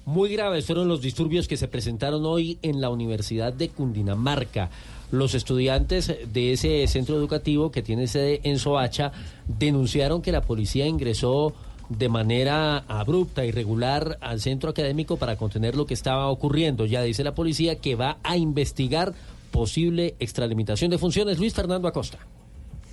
Muy 0.05 0.35
graves 0.35 0.66
fueron 0.66 0.87
los 0.87 1.01
disturbios 1.01 1.49
que 1.49 1.57
se 1.57 1.66
presentaron 1.66 2.27
hoy 2.27 2.59
en 2.61 2.83
la 2.83 2.91
Universidad 2.91 3.55
de 3.55 3.71
Cundinamarca. 3.71 4.69
Los 5.12 5.35
estudiantes 5.35 6.15
de 6.31 6.53
ese 6.53 6.87
centro 6.89 7.16
educativo 7.16 7.71
que 7.71 7.81
tiene 7.81 8.07
sede 8.07 8.43
en 8.43 8.59
Soacha 8.59 9.12
denunciaron 9.49 10.21
que 10.21 10.31
la 10.31 10.43
policía 10.43 10.87
ingresó 10.87 11.55
de 11.89 12.09
manera 12.09 12.78
abrupta, 12.89 13.44
irregular 13.44 14.19
al 14.20 14.40
centro 14.40 14.70
académico 14.70 15.16
para 15.16 15.36
contener 15.36 15.77
lo 15.77 15.86
que 15.86 15.94
estaba 15.94 16.28
ocurriendo. 16.28 16.86
Ya 16.86 17.02
dice 17.02 17.24
la 17.24 17.35
policía 17.35 17.77
que 17.77 17.94
va 17.94 18.19
a 18.23 18.36
investigar 18.36 19.15
posible 19.51 20.16
extralimitación 20.19 20.90
de 20.90 20.98
funciones. 20.98 21.39
Luis 21.39 21.55
Fernando 21.55 21.89
Acosta. 21.89 22.19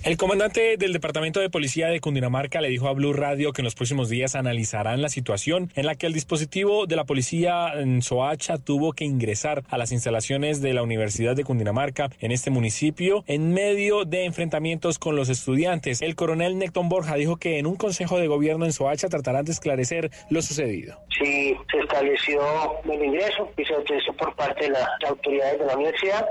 El 0.04 0.16
comandante 0.16 0.76
del 0.78 0.92
Departamento 0.92 1.38
de 1.38 1.48
Policía 1.48 1.86
de 1.86 2.00
Cundinamarca 2.00 2.60
le 2.60 2.70
dijo 2.70 2.88
a 2.88 2.92
Blue 2.92 3.12
Radio 3.12 3.52
que 3.52 3.60
en 3.60 3.64
los 3.64 3.76
próximos 3.76 4.08
días 4.08 4.34
analizarán 4.34 5.00
la 5.00 5.08
situación 5.08 5.70
en 5.76 5.86
la 5.86 5.94
que 5.94 6.06
el 6.06 6.12
dispositivo 6.12 6.86
de 6.86 6.96
la 6.96 7.04
policía 7.04 7.72
en 7.76 8.02
Soacha 8.02 8.58
tuvo 8.58 8.94
que 8.94 9.04
ingresar 9.04 9.62
a 9.70 9.78
las 9.78 9.92
instalaciones 9.92 10.60
de 10.60 10.74
la 10.74 10.82
Universidad 10.82 11.36
de 11.36 11.44
Cundinamarca 11.44 12.10
en 12.18 12.32
este 12.32 12.50
municipio 12.50 13.22
en 13.28 13.54
medio 13.54 14.04
de 14.04 14.24
enfrentamientos 14.24 14.98
con 14.98 15.14
los 15.14 15.28
estudiantes. 15.28 16.02
El 16.02 16.16
coronel 16.16 16.58
Necton 16.58 16.88
Borja 16.88 17.14
dijo 17.14 17.36
que 17.36 17.60
en 17.60 17.66
un 17.66 17.76
consejo 17.76 18.18
de 18.18 18.26
gobierno 18.26 18.64
en 18.64 18.72
Soacha 18.72 19.08
tratarán 19.08 19.44
de 19.44 19.52
esclarecer 19.52 20.10
lo 20.30 20.42
sucedido. 20.42 20.98
Sí, 21.16 21.56
se 21.70 21.78
estableció 21.78 22.42
el 22.90 23.04
ingreso 23.04 23.52
y 23.56 23.64
se 23.64 23.72
autorizó 23.72 24.12
por 24.14 24.34
parte 24.34 24.64
de 24.64 24.70
las 24.70 24.88
autoridades 25.06 25.60
de 25.60 25.66
la 25.66 25.76
universidad. 25.76 26.26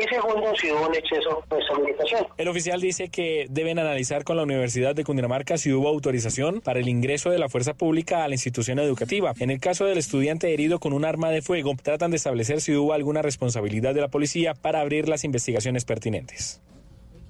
Y 0.00 0.08
segundo, 0.08 0.54
si 0.56 0.70
hubo 0.70 0.88
un 0.88 0.94
exceso 0.94 1.44
de 1.50 1.56
habilitación. 1.74 2.26
El 2.38 2.48
oficial 2.48 2.80
dice 2.80 3.10
que 3.10 3.46
deben 3.50 3.78
analizar 3.78 4.24
con 4.24 4.38
la 4.38 4.44
Universidad 4.44 4.94
de 4.94 5.04
Cundinamarca 5.04 5.58
si 5.58 5.72
hubo 5.72 5.88
autorización 5.88 6.62
para 6.62 6.80
el 6.80 6.88
ingreso 6.88 7.28
de 7.28 7.38
la 7.38 7.50
fuerza 7.50 7.74
pública 7.74 8.24
a 8.24 8.28
la 8.28 8.34
institución 8.34 8.78
educativa. 8.78 9.34
En 9.38 9.50
el 9.50 9.60
caso 9.60 9.84
del 9.84 9.98
estudiante 9.98 10.54
herido 10.54 10.80
con 10.80 10.94
un 10.94 11.04
arma 11.04 11.28
de 11.28 11.42
fuego, 11.42 11.74
tratan 11.82 12.12
de 12.12 12.16
establecer 12.16 12.62
si 12.62 12.74
hubo 12.74 12.94
alguna 12.94 13.20
responsabilidad 13.20 13.92
de 13.92 14.00
la 14.00 14.08
policía 14.08 14.54
para 14.54 14.80
abrir 14.80 15.06
las 15.06 15.24
investigaciones 15.24 15.84
pertinentes. 15.84 16.62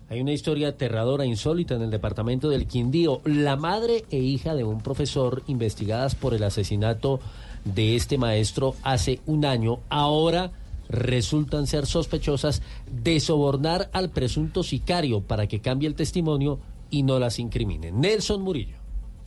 Hay 0.08 0.20
una 0.20 0.32
historia 0.32 0.68
aterradora, 0.68 1.24
insólita 1.24 1.74
en 1.74 1.82
el 1.82 1.90
departamento 1.90 2.50
del 2.50 2.68
Quindío. 2.68 3.20
La 3.24 3.56
madre 3.56 4.04
e 4.12 4.18
hija 4.18 4.54
de 4.54 4.62
un 4.62 4.80
profesor 4.80 5.42
investigadas 5.48 6.14
por 6.14 6.34
el 6.34 6.44
asesinato 6.44 7.18
de 7.64 7.96
este 7.96 8.16
maestro 8.16 8.76
hace 8.84 9.18
un 9.26 9.44
año, 9.44 9.80
ahora 9.88 10.52
resultan 10.90 11.66
ser 11.66 11.86
sospechosas 11.86 12.62
de 12.90 13.20
sobornar 13.20 13.88
al 13.92 14.10
presunto 14.10 14.62
sicario 14.62 15.22
para 15.22 15.46
que 15.46 15.60
cambie 15.60 15.88
el 15.88 15.94
testimonio 15.94 16.60
y 16.90 17.02
no 17.02 17.18
las 17.18 17.38
incrimine. 17.38 17.92
Nelson 17.92 18.42
Murillo. 18.42 18.80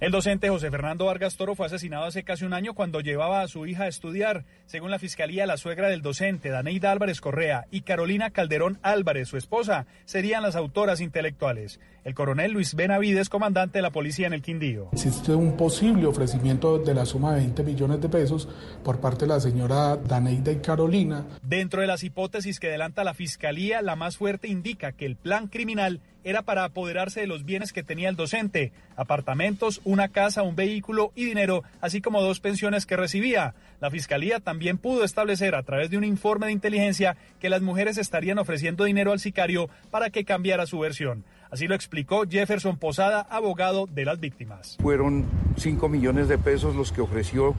El 0.03 0.11
docente 0.11 0.49
José 0.49 0.69
Fernando 0.69 1.05
Vargas 1.05 1.37
Toro 1.37 1.55
fue 1.55 1.67
asesinado 1.67 2.03
hace 2.03 2.23
casi 2.23 2.43
un 2.43 2.51
año 2.51 2.73
cuando 2.73 2.99
llevaba 2.99 3.41
a 3.41 3.47
su 3.47 3.65
hija 3.65 3.85
a 3.85 3.87
estudiar. 3.87 4.43
Según 4.65 4.91
la 4.91 4.99
fiscalía, 4.99 5.45
la 5.45 5.55
suegra 5.55 5.87
del 5.87 6.01
docente, 6.01 6.49
Daneida 6.49 6.91
Álvarez 6.91 7.21
Correa, 7.21 7.67
y 7.71 7.83
Carolina 7.83 8.31
Calderón 8.31 8.79
Álvarez, 8.81 9.29
su 9.29 9.37
esposa, 9.37 9.85
serían 10.03 10.43
las 10.43 10.57
autoras 10.57 10.99
intelectuales. 10.99 11.79
El 12.03 12.15
coronel 12.15 12.51
Luis 12.51 12.75
Benavides, 12.75 13.29
comandante 13.29 13.77
de 13.77 13.81
la 13.81 13.91
policía 13.91 14.27
en 14.27 14.33
el 14.33 14.41
Quindío. 14.41 14.89
Existe 14.91 15.33
un 15.33 15.55
posible 15.55 16.05
ofrecimiento 16.05 16.77
de 16.77 16.93
la 16.93 17.05
suma 17.05 17.33
de 17.33 17.39
20 17.39 17.63
millones 17.63 18.01
de 18.01 18.09
pesos 18.09 18.49
por 18.83 18.99
parte 18.99 19.21
de 19.21 19.29
la 19.29 19.39
señora 19.39 19.95
Daneida 19.95 20.51
y 20.51 20.57
Carolina. 20.57 21.25
Dentro 21.41 21.79
de 21.79 21.87
las 21.87 22.03
hipótesis 22.03 22.59
que 22.59 22.67
adelanta 22.67 23.05
la 23.05 23.13
fiscalía, 23.13 23.81
la 23.81 23.95
más 23.95 24.17
fuerte 24.17 24.49
indica 24.49 24.91
que 24.91 25.05
el 25.05 25.15
plan 25.15 25.47
criminal 25.47 26.01
era 26.25 26.41
para 26.41 26.65
apoderarse 26.65 27.21
de 27.21 27.27
los 27.27 27.45
bienes 27.45 27.73
que 27.73 27.83
tenía 27.83 28.09
el 28.09 28.15
docente, 28.15 28.71
apartamentos, 28.95 29.81
una 29.83 30.09
casa, 30.09 30.43
un 30.43 30.55
vehículo 30.55 31.11
y 31.15 31.25
dinero, 31.25 31.63
así 31.81 32.01
como 32.01 32.21
dos 32.21 32.39
pensiones 32.39 32.85
que 32.85 32.97
recibía. 32.97 33.55
La 33.81 33.91
fiscalía 33.91 34.39
también 34.39 34.77
pudo 34.77 35.03
establecer 35.03 35.55
a 35.55 35.63
través 35.63 35.89
de 35.89 35.97
un 35.97 36.03
informe 36.03 36.47
de 36.47 36.53
inteligencia 36.53 37.17
que 37.39 37.49
las 37.49 37.61
mujeres 37.61 37.97
estarían 37.97 38.39
ofreciendo 38.39 38.85
dinero 38.85 39.11
al 39.11 39.19
sicario 39.19 39.69
para 39.91 40.09
que 40.09 40.23
cambiara 40.23 40.65
su 40.65 40.79
versión. 40.79 41.25
Así 41.53 41.67
lo 41.67 41.75
explicó 41.75 42.23
Jefferson 42.27 42.77
Posada, 42.77 43.21
abogado 43.29 43.85
de 43.85 44.05
las 44.05 44.19
víctimas. 44.19 44.75
Fueron 44.81 45.27
5 45.57 45.87
millones 45.87 46.27
de 46.27 46.39
pesos 46.39 46.75
los 46.75 46.91
que 46.91 47.01
ofreció 47.01 47.53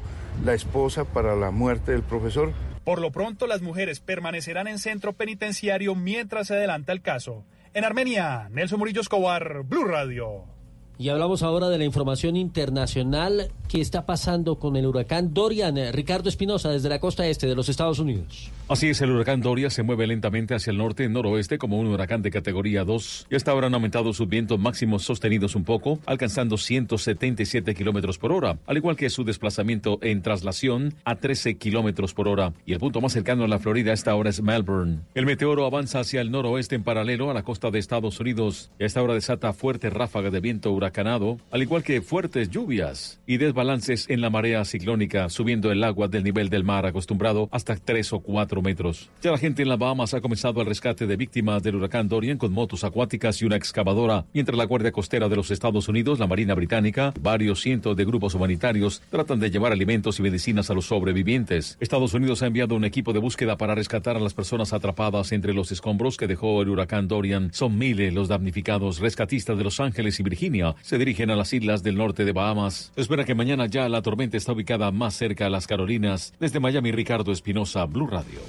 la 0.44 0.52
esposa 0.52 1.04
para 1.04 1.36
la 1.36 1.52
muerte 1.52 1.92
del 1.92 2.02
profesor. 2.02 2.52
Por 2.82 3.00
lo 3.00 3.12
pronto, 3.12 3.46
las 3.46 3.62
mujeres 3.62 4.00
permanecerán 4.00 4.66
en 4.66 4.80
centro 4.80 5.12
penitenciario 5.12 5.94
mientras 5.94 6.48
se 6.48 6.54
adelanta 6.54 6.90
el 6.90 7.02
caso. 7.02 7.44
En 7.72 7.84
Armenia, 7.84 8.48
Nelson 8.50 8.80
Murillo 8.80 9.00
Escobar, 9.00 9.62
Blue 9.62 9.84
Radio. 9.84 10.53
Y 10.96 11.08
hablamos 11.08 11.42
ahora 11.42 11.68
de 11.68 11.78
la 11.78 11.84
información 11.84 12.36
internacional 12.36 13.50
que 13.68 13.80
está 13.80 14.06
pasando 14.06 14.60
con 14.60 14.76
el 14.76 14.86
huracán 14.86 15.34
Dorian. 15.34 15.76
Ricardo 15.92 16.28
Espinosa, 16.28 16.70
desde 16.70 16.88
la 16.88 17.00
costa 17.00 17.26
este 17.26 17.48
de 17.48 17.56
los 17.56 17.68
Estados 17.68 17.98
Unidos. 17.98 18.50
Así 18.68 18.88
es, 18.88 19.02
el 19.02 19.10
huracán 19.10 19.40
Doria 19.40 19.68
se 19.68 19.82
mueve 19.82 20.06
lentamente 20.06 20.54
hacia 20.54 20.70
el 20.70 20.78
norte 20.78 21.06
noroeste 21.08 21.58
como 21.58 21.78
un 21.78 21.88
huracán 21.88 22.22
de 22.22 22.30
categoría 22.30 22.84
2 22.84 23.26
y 23.30 23.34
hasta 23.34 23.50
ahora 23.50 23.66
han 23.66 23.74
aumentado 23.74 24.12
sus 24.12 24.26
vientos 24.26 24.58
máximos 24.58 25.02
sostenidos 25.02 25.54
un 25.54 25.64
poco, 25.64 25.98
alcanzando 26.06 26.56
177 26.56 27.74
kilómetros 27.74 28.16
por 28.16 28.32
hora, 28.32 28.58
al 28.66 28.76
igual 28.76 28.96
que 28.96 29.10
su 29.10 29.24
desplazamiento 29.24 29.98
en 30.00 30.22
traslación 30.22 30.94
a 31.04 31.16
13 31.16 31.58
kilómetros 31.58 32.14
por 32.14 32.26
hora. 32.28 32.54
Y 32.64 32.72
el 32.72 32.78
punto 32.78 33.02
más 33.02 33.12
cercano 33.12 33.44
a 33.44 33.48
la 33.48 33.58
Florida 33.58 33.90
a 33.90 33.94
esta 33.94 34.14
hora 34.14 34.30
es 34.30 34.40
Melbourne. 34.40 35.00
El 35.14 35.26
meteoro 35.26 35.66
avanza 35.66 36.00
hacia 36.00 36.22
el 36.22 36.30
noroeste 36.30 36.74
en 36.74 36.84
paralelo 36.84 37.30
a 37.30 37.34
la 37.34 37.42
costa 37.42 37.70
de 37.70 37.80
Estados 37.80 38.18
Unidos 38.18 38.70
y 38.78 38.84
a 38.84 38.86
esta 38.86 39.02
desata 39.02 39.52
fuertes 39.52 39.92
ráfagas 39.92 40.32
de 40.32 40.40
viento 40.40 40.72
huracanado, 40.84 41.38
al 41.50 41.62
igual 41.62 41.82
que 41.82 42.02
fuertes 42.02 42.50
lluvias 42.50 43.18
y 43.26 43.38
desbalances 43.38 44.04
en 44.10 44.20
la 44.20 44.28
marea 44.28 44.64
ciclónica, 44.66 45.30
subiendo 45.30 45.72
el 45.72 45.82
agua 45.82 46.08
del 46.08 46.24
nivel 46.24 46.50
del 46.50 46.62
mar 46.62 46.84
acostumbrado 46.84 47.48
hasta 47.52 47.76
3 47.76 48.12
o 48.12 48.20
4 48.20 48.60
metros. 48.60 49.08
Ya 49.22 49.30
la 49.30 49.38
gente 49.38 49.62
en 49.62 49.70
las 49.70 49.78
Bahamas 49.78 50.12
ha 50.12 50.20
comenzado 50.20 50.60
el 50.60 50.66
rescate 50.66 51.06
de 51.06 51.16
víctimas 51.16 51.62
del 51.62 51.76
huracán 51.76 52.08
Dorian 52.08 52.36
con 52.36 52.52
motos 52.52 52.84
acuáticas 52.84 53.40
y 53.40 53.46
una 53.46 53.56
excavadora, 53.56 54.26
mientras 54.34 54.58
la 54.58 54.66
Guardia 54.66 54.92
Costera 54.92 55.28
de 55.30 55.36
los 55.36 55.50
Estados 55.50 55.88
Unidos, 55.88 56.18
la 56.18 56.26
Marina 56.26 56.54
Británica, 56.54 57.14
varios 57.18 57.62
cientos 57.62 57.96
de 57.96 58.04
grupos 58.04 58.34
humanitarios 58.34 59.00
tratan 59.08 59.40
de 59.40 59.50
llevar 59.50 59.72
alimentos 59.72 60.18
y 60.18 60.22
medicinas 60.22 60.68
a 60.70 60.74
los 60.74 60.86
sobrevivientes. 60.86 61.78
Estados 61.80 62.12
Unidos 62.12 62.42
ha 62.42 62.46
enviado 62.46 62.74
un 62.74 62.84
equipo 62.84 63.14
de 63.14 63.20
búsqueda 63.20 63.56
para 63.56 63.74
rescatar 63.74 64.16
a 64.16 64.20
las 64.20 64.34
personas 64.34 64.74
atrapadas 64.74 65.32
entre 65.32 65.54
los 65.54 65.72
escombros 65.72 66.18
que 66.18 66.26
dejó 66.26 66.60
el 66.60 66.68
huracán 66.68 67.08
Dorian. 67.08 67.50
Son 67.54 67.78
miles 67.78 68.12
los 68.12 68.28
damnificados. 68.28 68.98
Rescatistas 68.98 69.56
de 69.56 69.64
Los 69.64 69.80
Ángeles 69.80 70.20
y 70.20 70.22
Virginia 70.22 70.73
se 70.82 70.98
dirigen 70.98 71.30
a 71.30 71.36
las 71.36 71.52
islas 71.52 71.82
del 71.82 71.96
norte 71.96 72.24
de 72.24 72.32
Bahamas. 72.32 72.92
Espera 72.96 73.24
que 73.24 73.34
mañana 73.34 73.66
ya 73.66 73.88
la 73.88 74.02
tormenta 74.02 74.36
está 74.36 74.52
ubicada 74.52 74.90
más 74.90 75.14
cerca 75.14 75.46
a 75.46 75.50
las 75.50 75.66
Carolinas. 75.66 76.32
Desde 76.40 76.60
Miami, 76.60 76.92
Ricardo 76.92 77.32
Espinosa, 77.32 77.84
Blue 77.86 78.06
Radio. 78.06 78.40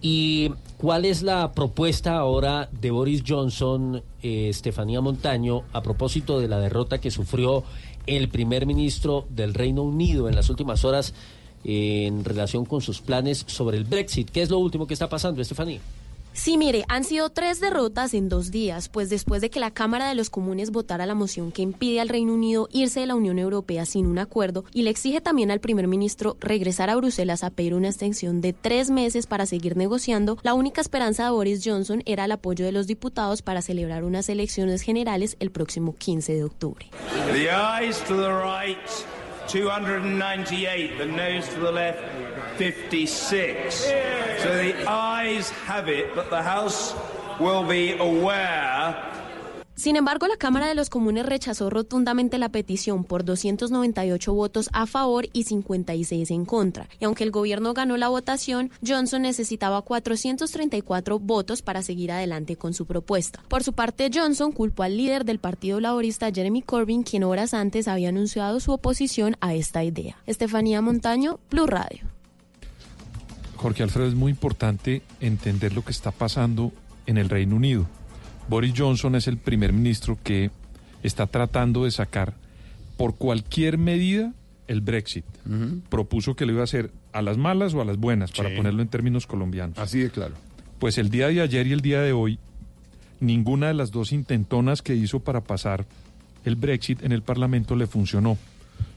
¿Y 0.00 0.52
cuál 0.76 1.04
es 1.04 1.22
la 1.22 1.52
propuesta 1.52 2.16
ahora 2.16 2.68
de 2.70 2.90
Boris 2.90 3.24
Johnson, 3.26 4.02
eh, 4.22 4.48
Estefanía 4.48 5.00
Montaño, 5.00 5.62
a 5.72 5.82
propósito 5.82 6.38
de 6.38 6.48
la 6.48 6.60
derrota 6.60 6.98
que 6.98 7.10
sufrió 7.10 7.64
el 8.06 8.28
primer 8.28 8.64
ministro 8.64 9.26
del 9.28 9.54
Reino 9.54 9.82
Unido 9.82 10.28
en 10.28 10.36
las 10.36 10.48
últimas 10.50 10.84
horas 10.84 11.14
eh, 11.64 12.06
en 12.06 12.24
relación 12.24 12.64
con 12.64 12.80
sus 12.80 13.00
planes 13.00 13.44
sobre 13.48 13.76
el 13.76 13.84
Brexit? 13.84 14.30
¿Qué 14.30 14.42
es 14.42 14.50
lo 14.50 14.58
último 14.58 14.86
que 14.86 14.94
está 14.94 15.08
pasando, 15.08 15.42
Estefanía? 15.42 15.80
Sí, 16.38 16.56
mire, 16.56 16.84
han 16.88 17.02
sido 17.02 17.30
tres 17.30 17.58
derrotas 17.58 18.14
en 18.14 18.28
dos 18.28 18.52
días, 18.52 18.88
pues 18.88 19.10
después 19.10 19.42
de 19.42 19.50
que 19.50 19.58
la 19.58 19.72
Cámara 19.72 20.08
de 20.08 20.14
los 20.14 20.30
Comunes 20.30 20.70
votara 20.70 21.04
la 21.04 21.16
moción 21.16 21.50
que 21.50 21.62
impide 21.62 22.00
al 22.00 22.08
Reino 22.08 22.32
Unido 22.32 22.68
irse 22.70 23.00
de 23.00 23.06
la 23.06 23.16
Unión 23.16 23.40
Europea 23.40 23.84
sin 23.84 24.06
un 24.06 24.20
acuerdo 24.20 24.64
y 24.72 24.82
le 24.82 24.90
exige 24.90 25.20
también 25.20 25.50
al 25.50 25.58
primer 25.58 25.88
ministro 25.88 26.36
regresar 26.38 26.90
a 26.90 26.96
Bruselas 26.96 27.42
a 27.42 27.50
pedir 27.50 27.74
una 27.74 27.88
extensión 27.88 28.40
de 28.40 28.52
tres 28.52 28.88
meses 28.88 29.26
para 29.26 29.46
seguir 29.46 29.76
negociando, 29.76 30.38
la 30.44 30.54
única 30.54 30.80
esperanza 30.80 31.24
de 31.24 31.30
Boris 31.30 31.60
Johnson 31.64 32.04
era 32.06 32.24
el 32.26 32.30
apoyo 32.30 32.64
de 32.64 32.70
los 32.72 32.86
diputados 32.86 33.42
para 33.42 33.60
celebrar 33.60 34.04
unas 34.04 34.28
elecciones 34.28 34.82
generales 34.82 35.36
el 35.40 35.50
próximo 35.50 35.96
15 35.96 36.34
de 36.34 36.44
octubre. 36.44 36.86
298. 39.48 40.98
The 40.98 41.06
nose 41.06 41.48
to 41.48 41.60
the 41.60 41.72
left, 41.72 42.00
56. 42.56 43.74
So 43.76 43.92
the 44.56 44.88
ayes 44.88 45.50
have 45.50 45.88
it, 45.88 46.14
but 46.14 46.30
the 46.30 46.42
House 46.42 46.94
will 47.40 47.64
be 47.64 47.96
aware 47.98 49.04
Sin 49.78 49.94
embargo, 49.94 50.26
la 50.26 50.36
Cámara 50.36 50.66
de 50.66 50.74
los 50.74 50.90
Comunes 50.90 51.24
rechazó 51.24 51.70
rotundamente 51.70 52.36
la 52.38 52.48
petición 52.48 53.04
por 53.04 53.24
298 53.24 54.34
votos 54.34 54.68
a 54.72 54.86
favor 54.86 55.28
y 55.32 55.44
56 55.44 56.32
en 56.32 56.46
contra. 56.46 56.88
Y 56.98 57.04
aunque 57.04 57.22
el 57.22 57.30
gobierno 57.30 57.74
ganó 57.74 57.96
la 57.96 58.08
votación, 58.08 58.72
Johnson 58.84 59.22
necesitaba 59.22 59.82
434 59.82 61.20
votos 61.20 61.62
para 61.62 61.82
seguir 61.82 62.10
adelante 62.10 62.56
con 62.56 62.74
su 62.74 62.86
propuesta. 62.86 63.40
Por 63.46 63.62
su 63.62 63.72
parte, 63.72 64.10
Johnson 64.12 64.50
culpó 64.50 64.82
al 64.82 64.96
líder 64.96 65.24
del 65.24 65.38
Partido 65.38 65.78
Laborista, 65.78 66.32
Jeremy 66.32 66.60
Corbyn, 66.62 67.04
quien 67.04 67.22
horas 67.22 67.54
antes 67.54 67.86
había 67.86 68.08
anunciado 68.08 68.58
su 68.58 68.72
oposición 68.72 69.36
a 69.40 69.54
esta 69.54 69.84
idea. 69.84 70.16
Estefanía 70.26 70.82
Montaño, 70.82 71.38
Blue 71.52 71.68
Radio. 71.68 72.00
Jorge 73.54 73.84
Alfredo, 73.84 74.08
es 74.08 74.16
muy 74.16 74.32
importante 74.32 75.02
entender 75.20 75.72
lo 75.72 75.84
que 75.84 75.92
está 75.92 76.10
pasando 76.10 76.72
en 77.06 77.16
el 77.16 77.28
Reino 77.28 77.54
Unido. 77.54 77.86
Boris 78.48 78.72
Johnson 78.76 79.14
es 79.14 79.28
el 79.28 79.36
primer 79.36 79.72
ministro 79.72 80.18
que 80.22 80.50
está 81.02 81.26
tratando 81.26 81.84
de 81.84 81.90
sacar 81.90 82.34
por 82.96 83.16
cualquier 83.16 83.78
medida 83.78 84.32
el 84.66 84.80
Brexit. 84.80 85.24
Propuso 85.88 86.34
que 86.34 86.46
lo 86.46 86.52
iba 86.52 86.62
a 86.62 86.64
hacer 86.64 86.90
a 87.12 87.22
las 87.22 87.38
malas 87.38 87.74
o 87.74 87.80
a 87.80 87.84
las 87.84 87.96
buenas, 87.96 88.32
para 88.32 88.54
ponerlo 88.54 88.82
en 88.82 88.88
términos 88.88 89.26
colombianos. 89.26 89.78
Así 89.78 90.00
de 90.00 90.10
claro. 90.10 90.34
Pues 90.78 90.98
el 90.98 91.10
día 91.10 91.28
de 91.28 91.40
ayer 91.40 91.66
y 91.66 91.72
el 91.72 91.80
día 91.80 92.00
de 92.00 92.12
hoy, 92.12 92.38
ninguna 93.20 93.68
de 93.68 93.74
las 93.74 93.90
dos 93.90 94.12
intentonas 94.12 94.82
que 94.82 94.94
hizo 94.94 95.20
para 95.20 95.40
pasar 95.40 95.86
el 96.44 96.56
Brexit 96.56 97.02
en 97.02 97.12
el 97.12 97.22
Parlamento 97.22 97.76
le 97.76 97.86
funcionó. 97.86 98.38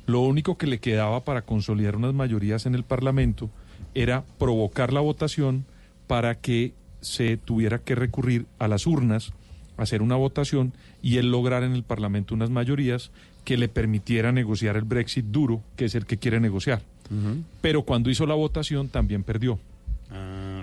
Lo 0.05 0.21
único 0.21 0.57
que 0.57 0.67
le 0.67 0.79
quedaba 0.79 1.23
para 1.23 1.41
consolidar 1.41 1.95
unas 1.95 2.13
mayorías 2.13 2.65
en 2.65 2.75
el 2.75 2.83
Parlamento 2.83 3.49
era 3.93 4.23
provocar 4.37 4.93
la 4.93 5.01
votación 5.01 5.65
para 6.07 6.35
que 6.35 6.73
se 7.01 7.37
tuviera 7.37 7.79
que 7.79 7.95
recurrir 7.95 8.45
a 8.59 8.67
las 8.67 8.85
urnas 8.85 9.33
hacer 9.81 10.01
una 10.01 10.15
votación 10.15 10.73
y 11.01 11.17
él 11.17 11.31
lograr 11.31 11.63
en 11.63 11.73
el 11.73 11.83
Parlamento 11.83 12.33
unas 12.35 12.49
mayorías 12.49 13.11
que 13.43 13.57
le 13.57 13.67
permitiera 13.67 14.31
negociar 14.31 14.77
el 14.77 14.83
Brexit 14.83 15.25
duro, 15.25 15.61
que 15.75 15.85
es 15.85 15.95
el 15.95 16.05
que 16.05 16.17
quiere 16.17 16.39
negociar. 16.39 16.81
Pero 17.59 17.83
cuando 17.83 18.09
hizo 18.09 18.25
la 18.25 18.35
votación 18.35 18.87
también 18.87 19.23
perdió. 19.23 19.59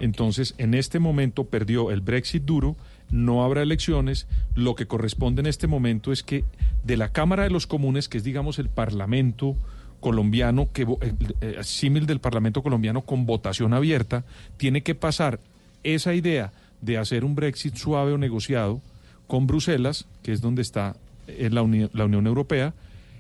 Entonces, 0.01 0.55
en 0.59 0.75
este 0.75 0.99
momento 0.99 1.45
perdió 1.45 1.91
el 1.91 2.01
Brexit 2.01 2.45
duro, 2.45 2.77
no 3.11 3.45
habrá 3.45 3.63
elecciones, 3.63 4.27
lo 4.55 4.75
que 4.75 4.87
corresponde 4.87 5.41
en 5.41 5.47
este 5.47 5.67
momento 5.67 6.13
es 6.13 6.23
que 6.23 6.45
de 6.85 6.97
la 6.97 7.11
Cámara 7.11 7.43
de 7.43 7.51
los 7.51 7.67
Comunes, 7.67 8.09
que 8.09 8.19
es 8.19 8.25
digamos 8.25 8.59
el 8.59 8.69
Parlamento 8.69 9.57
colombiano, 10.01 10.69
que 10.73 10.87
eh, 11.41 11.59
símil 11.63 12.07
del 12.07 12.21
Parlamento 12.21 12.63
colombiano 12.63 13.03
con 13.03 13.27
votación 13.27 13.75
abierta, 13.75 14.25
tiene 14.57 14.83
que 14.83 14.95
pasar 14.95 15.41
esa 15.83 16.15
idea 16.15 16.53
de 16.81 16.99
hacer 16.99 17.25
un 17.25 17.35
Brexit 17.35 17.75
suave 17.75 18.13
o 18.13 18.19
negociado 18.19 18.81
con 19.29 19.47
Bruselas, 19.47 20.07
que 20.25 20.33
es 20.33 20.41
donde 20.41 20.63
está 20.63 20.97
eh, 21.29 21.49
la, 21.53 21.63
Uni- 21.63 21.89
la 21.93 22.05
Unión 22.07 22.27
Europea, 22.27 22.75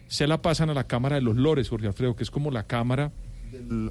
se 0.09 0.26
la 0.26 0.43
pasan 0.43 0.70
a 0.70 0.74
la 0.74 0.85
Cámara 0.85 1.14
de 1.16 1.22
los 1.22 1.36
Lores, 1.36 1.68
Jorge 1.68 1.86
Alfredo, 1.86 2.16
que 2.16 2.24
es 2.24 2.30
como 2.32 2.51
la 2.51 2.64
Cámara 2.64 3.12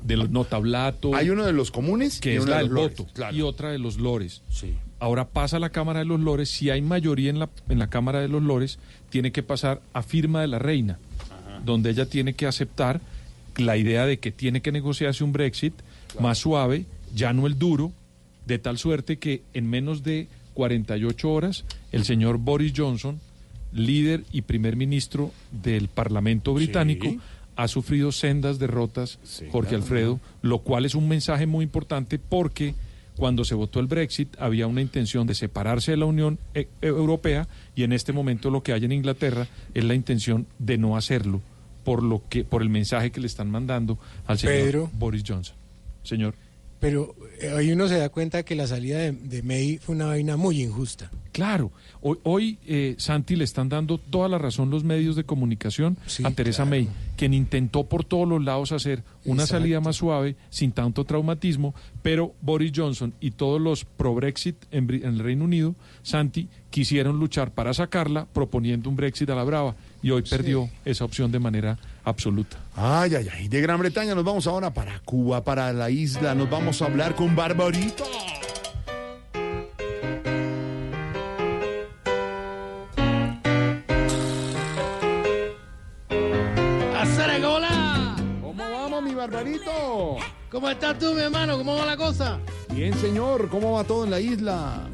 del 0.03 0.31
notablato. 0.31 1.15
Hay 1.15 1.29
uno 1.29 1.45
de 1.45 1.53
los 1.53 1.71
comunes 1.71 2.19
que 2.19 2.33
y 2.33 2.37
es 2.37 2.43
uno 2.43 2.51
la 2.51 2.57
de 2.57 2.63
del 2.63 2.73
lores, 2.73 2.97
voto, 2.97 3.11
claro. 3.13 3.35
y 3.35 3.41
otra 3.41 3.71
de 3.71 3.79
los 3.79 3.97
lores. 3.97 4.41
Ahora 4.99 5.27
pasa 5.27 5.57
a 5.57 5.59
la 5.59 5.69
Cámara 5.69 5.99
de 5.99 6.05
los 6.05 6.19
Lores, 6.19 6.49
si 6.49 6.69
hay 6.71 6.81
mayoría 6.81 7.29
en 7.29 7.37
la, 7.39 7.49
en 7.69 7.77
la 7.79 7.87
Cámara 7.87 8.19
de 8.19 8.27
los 8.27 8.41
Lores, 8.41 8.79
tiene 9.11 9.31
que 9.31 9.43
pasar 9.43 9.81
a 9.93 10.01
firma 10.01 10.41
de 10.41 10.47
la 10.47 10.57
reina, 10.59 10.97
donde 11.65 11.91
ella 11.91 12.07
tiene 12.07 12.33
que 12.33 12.47
aceptar 12.47 12.99
la 13.57 13.77
idea 13.77 14.05
de 14.07 14.17
que 14.19 14.31
tiene 14.31 14.61
que 14.61 14.71
negociarse 14.71 15.23
un 15.23 15.33
Brexit 15.33 15.73
más 16.19 16.39
suave, 16.39 16.85
ya 17.15 17.31
no 17.33 17.45
el 17.45 17.59
duro, 17.59 17.91
de 18.47 18.57
tal 18.59 18.77
suerte 18.79 19.17
que 19.17 19.43
en 19.53 19.69
menos 19.69 20.01
de 20.03 20.27
48 20.55 21.29
horas 21.31 21.63
el 21.91 22.05
señor 22.05 22.37
Boris 22.37 22.73
Johnson, 22.75 23.19
líder 23.73 24.23
y 24.31 24.41
primer 24.43 24.75
ministro 24.75 25.31
del 25.51 25.87
Parlamento 25.87 26.53
británico, 26.53 27.07
Sí. 27.07 27.19
ha 27.55 27.67
sufrido 27.67 28.11
sendas 28.11 28.59
derrotas, 28.59 29.19
Jorge 29.51 29.69
claro. 29.69 29.83
Alfredo, 29.83 30.19
lo 30.41 30.59
cual 30.59 30.85
es 30.85 30.95
un 30.95 31.07
mensaje 31.07 31.45
muy 31.47 31.63
importante 31.63 32.19
porque 32.19 32.75
cuando 33.17 33.43
se 33.43 33.55
votó 33.55 33.79
el 33.79 33.87
Brexit 33.87 34.35
había 34.39 34.67
una 34.67 34.81
intención 34.81 35.25
de 35.25 35.33
separarse 35.33 35.91
de 35.91 35.97
la 35.97 36.05
Unión 36.05 36.37
eh, 36.53 36.67
Europea 36.81 37.47
y 37.75 37.81
en 37.83 37.91
este 37.93 38.13
momento 38.13 38.51
lo 38.51 38.61
que 38.61 38.73
hay 38.73 38.85
en 38.85 38.91
Inglaterra 38.91 39.47
es 39.73 39.83
la 39.83 39.95
intención 39.95 40.45
de 40.59 40.77
no 40.77 40.95
hacerlo 40.95 41.41
por 41.83 42.03
lo 42.03 42.21
que 42.29 42.43
por 42.43 42.61
el 42.61 42.69
mensaje 42.69 43.11
que 43.11 43.19
le 43.19 43.27
están 43.27 43.49
mandando 43.49 43.97
al 44.27 44.37
señor 44.37 44.55
Pedro. 44.55 44.91
Boris 44.93 45.23
Johnson. 45.25 45.55
Señor. 46.03 46.35
Pero 46.79 47.15
hoy 47.55 47.71
uno 47.71 47.87
se 47.87 47.97
da 47.97 48.09
cuenta 48.09 48.43
que 48.43 48.55
la 48.55 48.67
salida 48.67 48.97
de, 48.99 49.11
de 49.11 49.43
May 49.43 49.77
fue 49.77 49.95
una 49.95 50.05
vaina 50.05 50.37
muy 50.37 50.61
injusta. 50.61 51.11
Claro, 51.37 51.71
hoy, 52.01 52.17
hoy, 52.23 52.57
eh, 52.65 52.95
Santi 52.97 53.35
le 53.35 53.43
están 53.43 53.69
dando 53.69 53.99
toda 53.99 54.27
la 54.27 54.39
razón 54.39 54.71
los 54.71 54.83
medios 54.83 55.15
de 55.15 55.23
comunicación 55.23 55.95
a 56.23 56.31
Teresa 56.31 56.65
May, 56.65 56.89
quien 57.15 57.35
intentó 57.35 57.83
por 57.83 58.03
todos 58.03 58.27
los 58.27 58.43
lados 58.43 58.71
hacer 58.71 59.03
una 59.23 59.43
Exacto. 59.43 59.61
salida 59.61 59.79
más 59.79 59.97
suave, 59.97 60.35
sin 60.49 60.71
tanto 60.71 61.03
traumatismo, 61.05 61.75
pero 62.01 62.33
Boris 62.41 62.71
Johnson 62.75 63.13
y 63.19 63.31
todos 63.31 63.61
los 63.61 63.85
pro-Brexit 63.85 64.55
en 64.71 64.89
el 64.89 65.19
Reino 65.19 65.45
Unido, 65.45 65.75
Santi, 66.01 66.49
quisieron 66.71 67.19
luchar 67.19 67.51
para 67.51 67.71
sacarla 67.73 68.25
proponiendo 68.25 68.89
un 68.89 68.95
Brexit 68.95 69.29
a 69.29 69.35
la 69.35 69.43
brava 69.43 69.75
y 70.01 70.09
hoy 70.09 70.23
perdió 70.23 70.69
esa 70.85 71.05
opción 71.05 71.31
de 71.31 71.39
manera 71.39 71.77
absoluta. 72.07 72.57
Ay, 72.75 73.15
ay, 73.15 73.27
ay. 73.33 73.47
De 73.47 73.59
Gran 73.61 73.79
Bretaña 73.79 74.15
nos 74.15 74.23
vamos 74.23 74.47
ahora 74.47 74.73
para 74.73 74.99
Cuba, 75.01 75.43
para 75.43 75.73
la 75.73 75.89
isla. 75.89 76.33
Nos 76.33 76.49
vamos 76.49 76.81
a 76.81 76.85
hablar 76.85 77.15
con 77.15 77.35
Barbarito. 77.35 78.05
¡Hacer 86.97 87.43
hola! 87.45 88.15
¿Cómo 88.41 88.63
vamos, 88.63 89.03
mi 89.03 89.13
Barbarito? 89.13 90.17
¿Cómo 90.49 90.69
estás 90.69 90.97
tú, 90.97 91.13
mi 91.13 91.21
hermano? 91.21 91.57
¿Cómo 91.57 91.75
va 91.75 91.85
la 91.85 91.97
cosa? 91.97 92.39
Bien, 92.73 92.93
señor. 92.99 93.49
¿Cómo 93.49 93.73
va 93.73 93.83
todo 93.83 94.05
en 94.05 94.11
la 94.11 94.19
isla? 94.21 94.87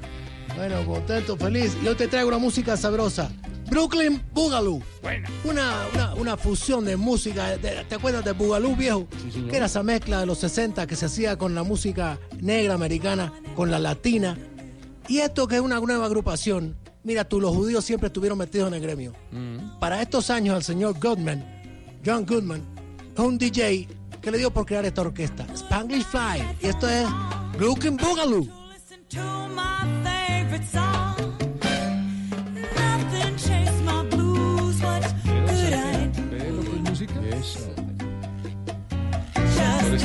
Bueno, 0.56 0.86
contento, 0.86 1.36
feliz. 1.38 1.76
Yo 1.84 1.96
te 1.96 2.08
traigo 2.08 2.30
una 2.30 2.38
música 2.38 2.78
sabrosa. 2.78 3.30
Brooklyn 3.70 4.22
Boogaloo. 4.34 4.82
Una, 5.46 5.74
una, 5.94 6.14
una 6.16 6.38
fusión 6.38 6.86
de 6.86 6.96
música. 6.96 7.58
de- 7.58 7.84
¿Te 7.88 7.96
acuerdas 7.96 8.24
de 8.24 8.34
Boogaloo, 8.34 8.76
viejo? 8.76 9.08
señor. 9.32 9.50
que 9.50 9.58
era 9.58 9.66
esa 9.66 9.82
mezcla 9.84 10.20
de 10.20 10.26
los 10.26 10.38
60 10.40 10.86
que 10.86 10.96
se 10.96 11.06
hacía 11.08 11.38
con 11.38 11.56
la 11.56 11.64
música 11.64 12.20
negra 12.40 12.76
americana, 12.76 13.34
con 13.56 13.72
la 13.72 13.80
latina. 13.80 14.38
Y 15.08 15.20
esto 15.20 15.48
que 15.48 15.56
es 15.56 15.62
una 15.62 15.80
nueva 15.80 16.06
agrupación. 16.06 16.78
Mira 17.04 17.26
tú, 17.26 17.42
los 17.42 17.54
judíos 17.56 17.84
siempre 17.84 18.08
estuvieron 18.08 18.38
metidos 18.38 18.68
en 18.70 18.76
el 18.76 18.82
gremio. 18.82 19.14
Para 19.80 20.02
estos 20.02 20.30
años, 20.30 20.56
el 20.56 20.64
señor 20.64 20.98
Goodman, 21.02 21.44
John 22.06 22.26
Goodman, 22.26 22.62
es 23.14 23.20
un 23.20 23.38
DJ 23.38 23.88
que 24.22 24.32
le 24.32 24.38
dio 24.38 24.52
por 24.54 24.66
crear 24.66 24.86
esta 24.86 25.02
orquesta, 25.02 25.46
Spanglish 25.54 26.06
Fly. 26.06 26.42
Y 26.62 26.68
esto 26.68 26.88
es 26.88 27.06
Brooklyn 27.58 27.98
Boogaloo. 27.98 28.48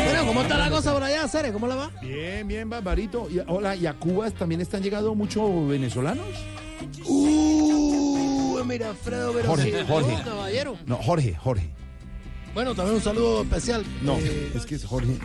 Bueno, 0.05 0.27
¿cómo 0.27 0.43
está 0.43 0.59
la 0.59 0.71
cosa 0.71 0.93
por 0.93 1.03
allá, 1.03 1.27
Cere? 1.29 1.53
¿Cómo 1.53 1.67
la 1.67 1.75
va? 1.75 1.91
Bien, 2.01 2.47
bien, 2.47 2.69
Barbarito. 2.69 3.29
Y, 3.31 3.41
hola, 3.47 3.77
¿y 3.77 3.87
a 3.87 3.95
Cuba 3.95 4.31
también 4.31 4.61
están 4.61 4.83
llegando 4.83 5.15
muchos 5.15 5.69
venezolanos? 5.69 6.27
Uh, 7.05 8.63
mira, 8.65 8.91
Alfredo, 8.91 9.33
pero 9.33 9.49
Jorge, 9.49 9.71
sí, 9.71 9.87
Jorge. 9.87 10.17
caballero. 10.25 10.77
No, 10.87 10.97
Jorge, 10.97 11.35
Jorge. 11.35 11.71
Bueno, 12.55 12.75
también 12.75 12.97
un 12.97 13.03
saludo 13.03 13.43
especial. 13.43 13.85
No, 14.03 14.17
Eh, 14.19 14.53
es 14.55 14.67
que 14.67 14.75
es 14.75 14.85
Jorge. 14.85 15.17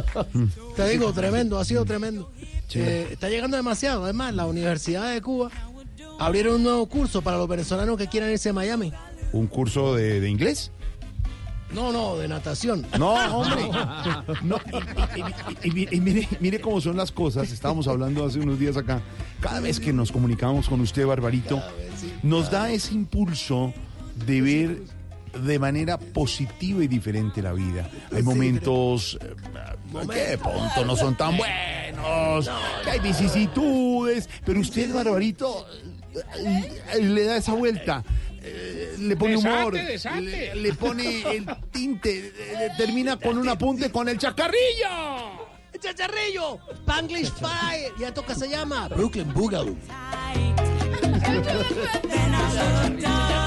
Te 0.76 0.88
digo, 0.88 1.12
tremendo, 1.12 1.58
ha 1.58 1.64
sido 1.64 1.84
tremendo. 1.84 2.30
Sí. 2.68 2.78
Eh, 2.80 3.08
está 3.12 3.28
llegando 3.28 3.56
demasiado. 3.56 4.04
Además, 4.04 4.34
la 4.34 4.46
Universidad 4.46 5.12
de 5.12 5.20
Cuba 5.20 5.50
abrieron 6.18 6.56
un 6.56 6.62
nuevo 6.62 6.86
curso 6.86 7.20
para 7.22 7.36
los 7.36 7.48
venezolanos 7.48 7.96
que 7.98 8.06
quieran 8.06 8.30
irse 8.30 8.48
a 8.50 8.52
Miami. 8.52 8.92
¿Un 9.32 9.46
curso 9.46 9.94
de, 9.94 10.20
de 10.20 10.30
inglés? 10.30 10.70
No, 11.72 11.92
no, 11.92 12.16
de 12.16 12.26
natación. 12.28 12.84
No, 12.98 13.12
hombre. 13.36 13.68
No, 14.42 14.58
y, 15.16 15.68
y- 15.68 15.80
y- 15.80 15.82
y- 15.84 15.96
y 15.96 16.00
mire, 16.00 16.28
mire 16.40 16.60
cómo 16.60 16.80
son 16.80 16.96
las 16.96 17.12
cosas. 17.12 17.52
Estábamos 17.52 17.86
hablando 17.88 18.24
hace 18.24 18.38
unos 18.40 18.58
días 18.58 18.76
acá. 18.76 19.02
Cada 19.40 19.60
vez 19.60 19.78
que 19.78 19.92
nos 19.92 20.10
comunicamos 20.10 20.68
con 20.68 20.80
usted, 20.80 21.06
Barbarito, 21.06 21.62
nos 22.22 22.50
da 22.50 22.70
ese 22.72 22.94
impulso 22.94 23.72
de 24.26 24.40
ver 24.42 24.99
de 25.32 25.58
manera 25.58 25.98
positiva 25.98 26.82
y 26.84 26.88
diferente 26.88 27.42
la 27.42 27.52
vida. 27.52 27.88
Hay 28.12 28.22
momentos 28.22 29.18
eh, 29.20 29.34
que 30.12 30.20
de 30.30 30.38
pronto 30.38 30.84
no 30.84 30.96
son 30.96 31.16
tan 31.16 31.36
buenos, 31.36 32.50
que 32.84 32.90
hay 32.90 33.00
vicisitudes, 33.00 34.28
pero 34.44 34.60
usted, 34.60 34.92
Barbarito, 34.92 35.66
eh, 36.36 37.02
le 37.02 37.24
da 37.24 37.36
esa 37.36 37.52
vuelta. 37.54 38.02
eh, 38.42 38.96
Le 38.98 39.16
pone 39.16 39.32
Desate, 39.36 39.48
humor, 39.58 39.72
desate. 39.74 40.20
Le, 40.20 40.54
le 40.56 40.72
pone 40.74 41.22
el 41.36 41.46
tinte, 41.70 42.32
termina 42.76 43.16
con 43.16 43.38
un 43.38 43.48
apunte 43.48 43.90
con 43.90 44.08
el 44.08 44.18
chacarrillo. 44.18 45.48
¡Chacharrillo! 45.80 46.58
Spanglish 46.82 47.32
Fire. 47.32 47.92
¿Y 47.98 48.02
esto 48.04 48.22
qué 48.26 48.34
se 48.34 48.48
llama? 48.50 48.86
Brooklyn 48.88 49.32
Boogaloo. 49.32 49.78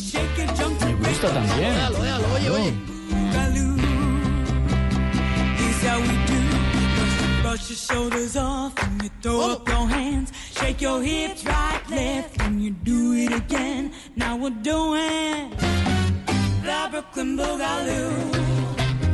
Me 0.00 1.08
gusta 1.08 1.28
también. 1.32 1.74
Déjalo, 1.74 2.02
déjalo, 2.02 2.34
oye, 2.34 2.50
oye. 2.50 2.72
Here's 5.58 5.82
how 5.84 6.00
we 6.00 6.08
do. 6.26 7.42
Brush 7.42 7.70
your 7.70 7.76
shoulders 7.76 8.36
off 8.36 8.72
and 8.82 9.02
you 9.02 9.10
throw 9.20 9.52
up 9.52 9.68
your 9.68 9.88
hands. 9.88 10.32
Shake 10.58 10.80
your 10.80 11.02
hips 11.02 11.44
right, 11.44 11.80
left, 11.90 12.40
and 12.40 12.62
you 12.62 12.70
do 12.70 13.12
it 13.14 13.32
again. 13.32 13.92
Now 14.16 14.36
we're 14.36 14.50
doing 14.62 15.50
the 16.62 16.88
Brooklyn 16.90 17.36
Boogaloo. 17.36 18.50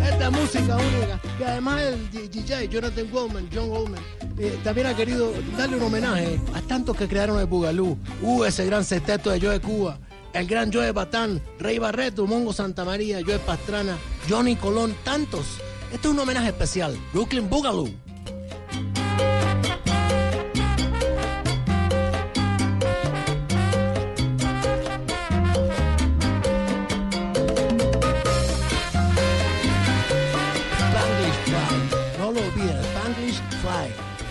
Esta 0.02 0.30
música 0.30 0.76
única. 0.76 1.20
Y 1.38 1.42
además 1.42 1.80
el 1.82 2.10
DJ 2.10 2.68
Jonathan 2.68 3.10
Goldman, 3.10 3.48
John 3.52 3.68
Goldman, 3.68 4.02
eh, 4.38 4.58
también 4.62 4.86
ha 4.86 4.94
querido 4.94 5.32
darle 5.56 5.76
un 5.76 5.82
homenaje 5.82 6.40
a 6.54 6.60
tantos 6.62 6.96
que 6.96 7.08
crearon 7.08 7.38
el 7.40 7.46
Bugalú. 7.46 7.98
Uh, 8.22 8.44
ese 8.44 8.64
gran 8.66 8.84
sexteto 8.84 9.30
de 9.30 9.40
Joe 9.40 9.60
Cuba. 9.60 9.98
El 10.36 10.46
gran 10.46 10.70
Joe 10.70 10.92
Batán, 10.92 11.40
Rey 11.58 11.78
Barreto, 11.78 12.26
Mongo 12.26 12.52
Santa 12.52 12.84
María, 12.84 13.20
Joe 13.26 13.38
Pastrana, 13.38 13.96
Johnny 14.28 14.54
Colón, 14.54 14.94
tantos. 15.02 15.46
Este 15.90 16.08
es 16.08 16.12
un 16.12 16.18
homenaje 16.18 16.48
especial. 16.48 16.94
Brooklyn 17.14 17.48
Boogaloo. 17.48 18.05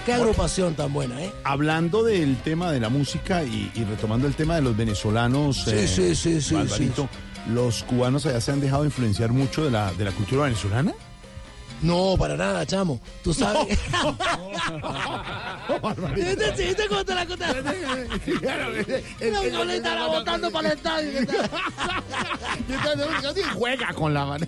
Qué 0.05 0.13
agrupación 0.13 0.75
tan 0.75 0.93
buena, 0.93 1.23
¿eh? 1.23 1.31
Hablando 1.43 2.03
del 2.03 2.37
tema 2.37 2.71
de 2.71 2.79
la 2.79 2.89
música 2.89 3.43
y, 3.43 3.71
y 3.73 3.83
retomando 3.85 4.27
el 4.27 4.35
tema 4.35 4.55
de 4.55 4.61
los 4.61 4.77
venezolanos, 4.77 5.63
Sí, 5.63 5.71
eh, 5.71 6.15
sí, 6.15 6.41
sí, 6.41 6.55
Alvarito, 6.55 7.09
¿los 7.49 7.83
cubanos 7.83 8.25
allá 8.27 8.39
se 8.39 8.51
han 8.51 8.61
dejado 8.61 8.85
influenciar 8.85 9.31
mucho 9.31 9.65
de 9.65 9.71
la, 9.71 9.91
de 9.93 10.05
la 10.05 10.11
cultura 10.11 10.43
venezolana? 10.43 10.93
No, 11.81 12.15
para 12.17 12.35
nada, 12.37 12.65
chamo. 12.65 12.99
Tú 13.23 13.33
sabes. 13.33 13.77
¿Viste, 16.15 16.87
cómo 16.87 17.05
te 17.05 17.13
la 17.15 17.25
conté? 17.25 17.45
Le 19.65 19.75
estará 19.77 20.07
botando 20.07 20.51
para 20.51 20.69
el 20.71 20.77
estadio. 20.77 21.11
¿qué 21.19 21.25
tal? 21.25 21.49
Juega 23.55 23.93
con 23.93 24.13
la 24.13 24.25
mano. 24.25 24.45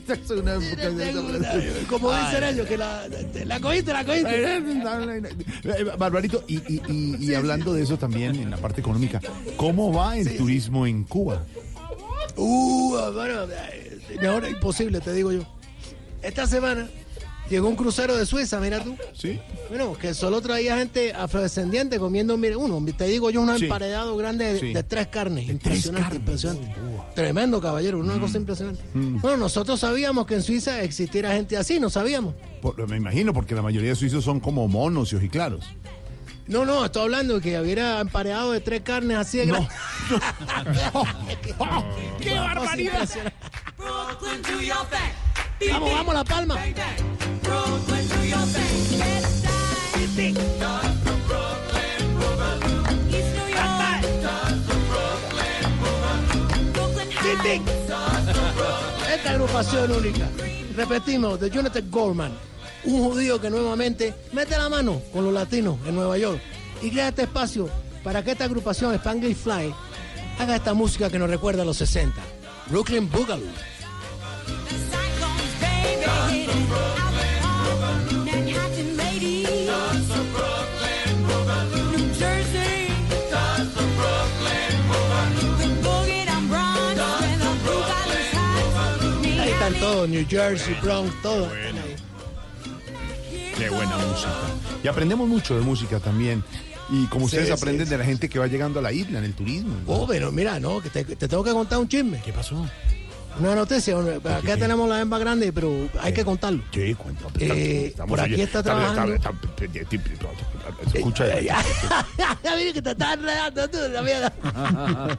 Como 1.90 2.12
dicen 2.14 2.44
ellos, 2.44 2.68
que 2.68 2.78
la, 2.78 3.08
la 3.46 3.60
cogiste, 3.60 3.94
la 3.94 4.06
cogiste. 4.06 4.58
Eh, 4.58 5.84
Barbarito, 5.98 6.44
y, 6.48 6.56
y- 6.74 6.82
y- 6.88 7.18
y 7.32 7.36
hablando 7.36 7.74
de 7.74 7.84
eso 7.84 7.98
también 7.98 8.36
en 8.36 8.50
la 8.50 8.58
parte 8.58 8.82
económica, 8.82 9.22
¿cómo 9.58 9.92
va 9.94 10.18
el 10.18 10.38
turismo 10.38 10.88
en 10.88 11.04
Cuba? 11.04 11.44
Uh, 12.36 13.12
bueno, 13.14 13.44
eh, 13.52 14.00
mejor 14.22 14.48
imposible, 14.48 15.00
te 15.02 15.14
digo 15.14 15.32
yo. 15.32 15.42
Esta 16.22 16.46
semana 16.48 16.88
llegó 17.50 17.68
un 17.68 17.76
crucero 17.76 18.16
de 18.16 18.26
Suiza, 18.26 18.60
mira 18.60 18.84
tú. 18.84 18.96
Sí. 19.14 19.40
Bueno, 19.70 19.98
que 19.98 20.14
solo 20.14 20.42
traía 20.42 20.78
gente 20.78 21.14
afrodescendiente 21.14 22.00
comiendo, 22.00 22.38
mire, 22.38 22.56
uno, 22.56 22.84
te 22.98 23.06
digo 23.06 23.30
yo, 23.30 23.42
un 23.42 23.58
Sí. 23.58 23.66
emparedado 23.66 24.16
grande 24.18 24.54
de, 24.54 24.60
Sí. 24.60 24.74
de 24.74 24.84
tres 24.84 25.08
carnes. 25.08 25.48
impresionante, 25.50 26.16
impresionante. 26.18 26.74
Tremendo, 27.16 27.60
caballero, 27.62 28.00
una 28.00 28.20
cosa 28.20 28.38
impresionante. 28.38 28.82
Bueno, 28.94 29.38
nosotros 29.38 29.80
sabíamos 29.80 30.26
que 30.28 30.36
en 30.36 30.44
Suiza 30.44 30.82
existiera 30.82 31.34
gente 31.34 31.58
así, 31.58 31.80
no 31.80 31.90
sabíamos. 31.90 32.36
Por- 32.62 32.88
me 32.88 32.98
imagino, 32.98 33.34
porque 33.34 33.56
la 33.56 33.62
mayoría 33.62 33.90
de 33.90 33.96
suizos 33.96 34.24
son 34.24 34.40
como 34.40 34.68
monos 34.68 35.12
y 35.14 35.16
ojiclaros. 35.16 35.66
No, 36.48 36.64
no, 36.64 36.86
estoy 36.86 37.02
hablando 37.04 37.36
de 37.36 37.42
que 37.42 37.60
hubiera 37.60 38.00
emparedado 38.00 38.54
de 38.54 38.62
tres 38.62 38.82
carnes 38.82 39.18
así 39.18 39.40
de 39.40 39.48
grandes. 39.48 39.70
¡Qué 42.22 42.34
barbaridad! 42.36 43.10
Vamos, 45.70 45.92
vamos, 45.92 46.14
La 46.14 46.24
Palma. 46.24 46.56
Esta 59.14 59.32
agrupación 59.32 59.92
única. 59.92 60.28
Repetimos, 60.76 61.40
de 61.40 61.50
Jonathan 61.50 61.90
Goldman, 61.90 62.32
un 62.84 63.04
judío 63.04 63.40
que 63.40 63.50
nuevamente 63.50 64.14
mete 64.32 64.58
la 64.58 64.70
mano 64.70 65.02
con 65.12 65.24
los 65.24 65.34
latinos 65.34 65.78
en 65.88 65.96
Nueva 65.96 66.18
York 66.18 66.42
y 66.82 66.92
crea 66.92 67.08
este 67.10 67.24
espacio 67.24 67.70
para 68.04 68.24
que 68.24 68.32
esta 68.32 68.46
agrupación 68.46 68.94
Spanglish 68.96 69.38
Fly 69.38 69.74
haga 70.40 70.56
esta 70.56 70.74
música 70.74 71.10
que 71.10 71.20
nos 71.20 71.30
recuerda 71.30 71.64
a 71.64 71.66
los 71.66 71.78
60. 71.78 72.22
Brooklyn 72.70 73.10
Boogaloo. 73.10 73.48
Ahí 89.40 89.50
están 89.52 89.74
todos, 89.76 90.10
New 90.10 90.26
Jersey, 90.28 90.76
Bronx, 90.82 91.14
todo. 91.22 91.50
Qué 93.58 93.70
buena 93.70 93.98
música. 93.98 94.32
Y 94.84 94.88
aprendemos 94.88 95.28
mucho 95.28 95.56
de 95.56 95.62
música 95.62 96.00
también. 96.00 96.44
Y 96.90 97.06
como 97.08 97.28
Sí, 97.28 97.36
ustedes 97.38 97.48
sí, 97.48 97.52
aprenden 97.54 97.86
sí. 97.86 97.92
de 97.92 97.98
la 97.98 98.06
gente 98.06 98.30
que 98.30 98.40
va 98.40 98.48
llegando 98.48 98.80
a 98.80 98.82
la 98.82 98.92
isla 98.94 99.20
en 99.20 99.26
el 99.26 99.34
turismo. 99.34 99.76
Oh, 99.88 100.08
pero 100.08 100.32
mira, 100.32 100.60
no, 100.60 100.80
que 100.82 100.90
te, 100.90 101.04
te 101.04 101.28
tengo 101.28 101.44
que 101.44 101.52
contar 101.52 101.80
un 101.80 101.88
chisme. 101.88 102.22
¿Qué 102.24 102.32
pasó? 102.32 102.66
Una 103.40 103.56
noticia, 103.56 103.96
acá 103.98 104.58
tenemos 104.58 104.90
la 104.90 105.02
hemba 105.02 105.20
grande, 105.20 105.54
pero 105.54 105.88
hay 106.02 106.14
que 106.14 106.26
contarlo. 106.26 106.64
Sí, 106.74 106.94
cuenta. 106.96 107.26
Eh, 107.40 107.94
por 108.08 108.20
aquí 108.20 108.42
está 108.42 108.64
trabajando. 108.64 109.14
Escucha. 110.94 111.40
Ya, 111.42 111.64
ya 112.44 112.56
vi 112.56 112.74
que 112.74 112.82
te 112.82 112.92
estás 112.92 113.14
enredando 113.14 113.70
tú, 113.70 113.78
la 113.92 114.02
mierda. 114.02 114.34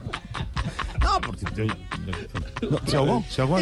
No, 1.01 1.21
porque 1.21 1.45
yo- 1.55 2.69
no, 2.69 2.77
se 2.85 2.97
ahogó, 2.97 3.23
se 3.29 3.41
ahogó. 3.41 3.57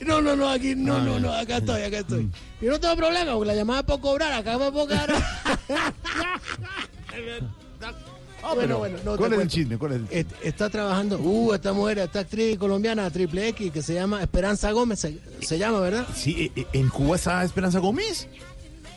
No, 0.00 0.20
no, 0.20 0.34
no, 0.36 0.50
aquí, 0.50 0.74
no, 0.74 0.98
no, 1.00 1.18
no, 1.20 1.32
acá 1.32 1.58
estoy, 1.58 1.82
acá 1.82 1.98
estoy. 1.98 2.28
Yo 2.60 2.72
no 2.72 2.80
tengo 2.80 2.96
problema, 2.96 3.32
porque 3.32 3.46
la 3.46 3.54
llamada 3.54 3.80
es 3.80 3.86
por 3.86 4.00
cobrar, 4.00 4.32
acá 4.32 4.58
me 4.58 4.70
puedo 4.72 4.88
quedar. 4.88 5.08
Ah, 8.42 8.54
bueno, 8.54 8.78
no, 9.04 9.12
te 9.12 9.18
¿Cuál 9.18 9.32
es 9.32 9.40
el 9.40 9.48
chisme? 9.48 9.76
¿Cuál 9.78 9.92
es 9.92 9.98
el 9.98 10.06
Est- 10.10 10.30
Está 10.42 10.70
trabajando, 10.70 11.18
uh, 11.18 11.52
esta 11.54 11.72
mujer, 11.72 11.98
esta 11.98 12.20
actriz 12.20 12.56
colombiana, 12.58 13.10
triple 13.10 13.48
X, 13.48 13.72
que 13.72 13.82
se 13.82 13.94
llama 13.94 14.22
Esperanza 14.22 14.70
Gómez, 14.70 15.00
se, 15.00 15.18
se 15.40 15.58
llama, 15.58 15.80
¿verdad? 15.80 16.06
Sí, 16.14 16.34
eh, 16.38 16.52
eh, 16.60 16.66
en 16.74 16.88
Cuba 16.88 17.16
está 17.16 17.42
Esperanza 17.44 17.78
Gómez. 17.80 18.28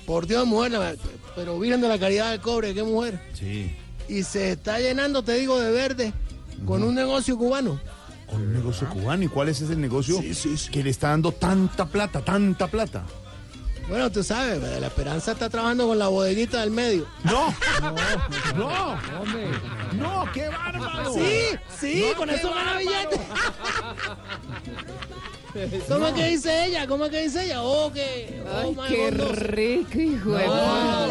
Por 0.05 0.27
Dios, 0.27 0.45
mujer, 0.45 0.71
la- 0.73 0.93
pero 1.35 1.59
Virgen 1.59 1.81
de 1.81 1.87
la 1.87 1.97
Caridad 1.97 2.31
del 2.31 2.41
Cobre, 2.41 2.73
qué 2.73 2.83
mujer. 2.83 3.19
Sí. 3.33 3.71
Y 4.07 4.23
se 4.23 4.51
está 4.51 4.79
llenando, 4.79 5.23
te 5.23 5.33
digo, 5.33 5.59
de 5.59 5.71
verde, 5.71 6.13
con 6.65 6.83
un 6.83 6.93
negocio 6.95 7.37
cubano. 7.37 7.79
Con 8.27 8.41
un 8.41 8.53
negocio 8.53 8.87
cubano. 8.89 9.23
¿Y 9.23 9.27
cuál 9.27 9.49
es 9.49 9.61
ese 9.61 9.75
negocio 9.75 10.21
que 10.71 10.83
le 10.83 10.89
está 10.91 11.09
dando 11.09 11.31
tanta 11.31 11.85
plata, 11.87 12.21
tanta 12.23 12.67
plata? 12.67 13.03
Bueno, 13.89 14.11
tú 14.11 14.23
sabes, 14.23 14.61
la 14.61 14.85
Esperanza 14.85 15.31
está 15.31 15.49
trabajando 15.49 15.87
con 15.87 15.97
la 15.97 16.07
bodeguita 16.09 16.61
del 16.61 16.69
medio. 16.69 17.07
No, 17.23 17.51
no, 18.55 18.95
no, 19.93 20.31
qué 20.31 20.47
bárbaro. 20.49 21.11
Sí, 21.11 21.57
sí, 21.79 22.05
No, 22.07 22.15
con 22.15 22.29
eso 22.29 22.53
gana 22.53 22.77
billete. 22.77 23.19
¿Cómo 25.87 26.07
es 26.07 26.13
que 26.13 26.25
dice 26.27 26.65
ella? 26.65 26.85
¿Cómo 26.87 27.05
es 27.05 27.11
que 27.11 27.23
dice 27.23 27.45
ella? 27.45 27.63
Oh, 27.63 27.91
que. 27.91 28.43
oh, 28.47 28.75
Ay, 28.79 28.89
qué 28.89 29.09
rico, 29.09 29.99
hijo 29.99 30.31
de 30.33 30.45
No, 30.45 31.09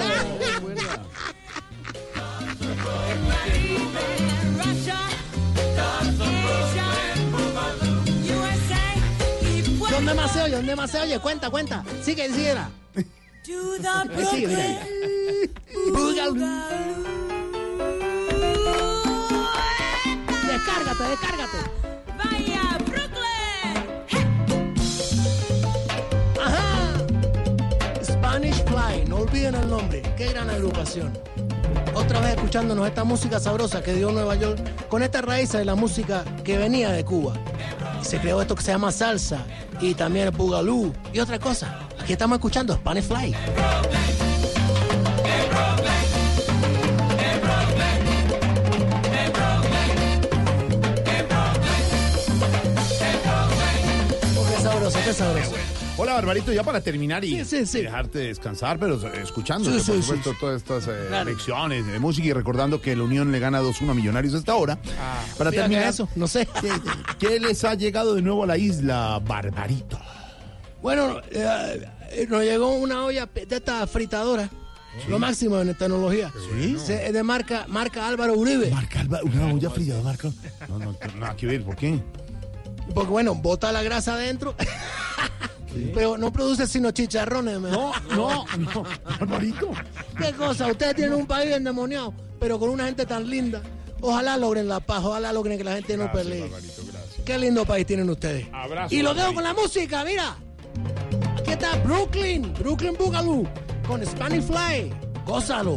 ¿Dónde 9.99 10.15
más 10.15 10.33
se 10.33 10.43
oye? 10.43 10.55
¿Dónde 10.55 10.77
más 10.77 10.91
se 10.93 11.01
oye? 11.01 11.19
Cuenta, 11.19 11.51
cuenta. 11.51 11.83
Sigue, 12.05 12.29
sigue, 12.29 12.55
mira. 12.55 12.71
Descárgate, 20.47 21.03
descárgate. 21.03 21.59
Vaya, 22.17 22.79
Ajá. 26.41 27.07
Spanish 28.05 28.63
Fly, 28.67 29.05
no 29.09 29.17
olviden 29.17 29.57
el 29.57 29.69
nombre. 29.69 30.03
Qué 30.17 30.29
gran 30.29 30.49
agrupación. 30.49 31.13
Otra 31.95 32.21
vez 32.21 32.37
escuchándonos 32.37 32.87
esta 32.87 33.05
música 33.05 33.41
sabrosa 33.41 33.83
que 33.83 33.93
dio 33.93 34.11
Nueva 34.13 34.35
York 34.37 34.89
con 34.89 35.03
esta 35.03 35.21
raíz 35.21 35.53
de 35.53 35.65
la 35.65 35.75
música 35.75 36.25
que 36.45 36.57
venía 36.59 36.91
de 36.91 37.05
Cuba. 37.05 37.35
Y 38.01 38.05
se 38.05 38.19
creó 38.19 38.41
esto 38.41 38.55
que 38.55 38.63
se 38.63 38.73
llama 38.73 38.93
salsa 38.93 39.45
y 39.81 39.95
también 39.95 40.27
el 40.27 40.31
boogaloo 40.33 40.93
y 41.13 41.21
otra 41.21 41.39
cosa. 41.39 41.81
Aquí 42.01 42.13
estamos 42.13 42.37
escuchando 42.37 42.75
Spanish 42.75 43.05
Fly. 43.05 43.35
Qué 54.57 54.63
sabroso, 54.63 54.99
qué 55.05 55.13
sabroso. 55.13 55.78
Hola, 56.01 56.15
Barbarito, 56.15 56.53
ya 56.53 56.63
para 56.63 56.81
terminar 56.81 57.25
y 57.25 57.45
Sí, 57.45 57.45
sí, 57.45 57.67
sí. 57.67 57.83
dejarte 57.83 58.21
descansar, 58.21 58.79
pero 58.79 58.95
escuchando, 59.15 59.69
Sí, 59.69 59.77
por 59.85 59.97
sí, 59.97 60.03
supuesto, 60.03 60.35
todas 60.39 60.63
estas 60.63 60.87
eh, 60.87 61.07
Claro. 61.09 61.29
lecciones 61.31 61.87
de 61.87 61.99
música 61.99 62.29
y 62.29 62.33
recordando 62.33 62.81
que 62.81 62.95
la 62.95 63.03
Unión 63.03 63.33
le 63.33 63.41
gana 63.41 63.61
2-1 63.61 63.91
a 63.91 63.95
Millonarios 63.95 64.35
hasta 64.35 64.53
ahora. 64.53 64.79
para 65.37 65.51
Mira, 65.51 65.63
terminar, 65.65 65.89
eso, 65.89 66.09
no 66.15 66.29
sé. 66.29 66.47
¿qué, 66.61 66.71
qué 67.19 67.41
les 67.41 67.65
ha 67.65 67.75
llegado 67.75 68.15
de 68.15 68.23
nuevo 68.23 68.45
a 68.45 68.47
la 68.47 68.57
isla, 68.57 69.21
Barbarito? 69.27 69.99
Bueno, 70.81 71.21
eh, 71.33 72.27
nos 72.29 72.43
llegó 72.45 72.75
una 72.77 73.05
olla 73.05 73.27
de 73.35 73.57
esta 73.57 73.85
fritadora. 73.89 74.49
Lo 75.09 75.19
máximo 75.19 75.59
en 75.61 75.75
tecnología. 75.75 76.33
Sí. 76.61 76.77
Se- 76.79 77.07
es 77.09 77.13
de 77.13 77.23
marca, 77.25 77.67
marca 77.69 78.07
Álvaro 78.07 78.35
Uribe. 78.35 78.71
Marca 78.71 79.01
Alba- 79.01 79.21
una 79.25 79.53
olla 79.53 79.71
fría, 79.71 79.95
marca. 80.03 80.31
No, 80.69 80.79
no, 80.79 80.97
nada 81.19 81.37
que 81.37 81.47
ver, 81.47 81.65
¿por 81.65 81.75
qué? 81.77 82.01
Porque 82.95 83.11
bueno, 83.11 83.35
bota 83.35 83.71
la 83.73 83.83
grasa 83.83 84.15
adentro. 84.15 84.55
Pero 85.95 86.17
no 86.17 86.33
produce 86.33 86.67
sino 86.67 86.91
chicharrones. 86.91 87.61
No, 87.61 87.93
no, 88.11 88.45
no, 88.57 88.85
Barbarito. 89.05 89.71
¿Qué 90.19 90.33
cosa? 90.33 90.67
Ustedes 90.67 90.97
tienen 90.97 91.15
un 91.15 91.27
país 91.27 91.53
endemoniado, 91.53 92.15
pero 92.41 92.59
con 92.59 92.71
una 92.71 92.87
gente 92.87 93.07
tan 93.07 93.29
linda. 93.29 93.63
Ojalá 94.01 94.37
logren 94.37 94.69
la 94.69 94.81
paz, 94.81 95.05
ojalá 95.05 95.33
logren 95.33 95.59
que 95.59 95.65
la 95.65 95.75
gente 95.75 95.97
no 95.97 96.11
pelee. 96.13 96.51
Qué 97.25 97.39
lindo 97.39 97.65
país 97.65 97.87
tienen 97.87 98.09
ustedes. 98.09 98.47
Abrazo, 98.53 98.95
y 98.95 99.03
lo 99.03 99.13
dejo 99.13 99.35
con 99.35 99.45
la 99.45 99.55
música, 99.55 100.05
mira. 100.05 100.37
Aquí 101.39 101.51
está 101.51 101.77
Brooklyn, 101.77 102.53
Brooklyn 102.59 102.95
Boogaloo, 102.97 103.47
con 103.87 104.05
Spanish 104.07 104.45
Fly. 104.45 104.93
Gózalo. 105.27 105.77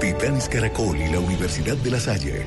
Titanes 0.00 0.48
Caracol 0.48 0.96
y 0.96 1.08
la 1.08 1.18
Universidad 1.18 1.76
de 1.76 1.90
La 1.90 1.98
Salle 1.98 2.46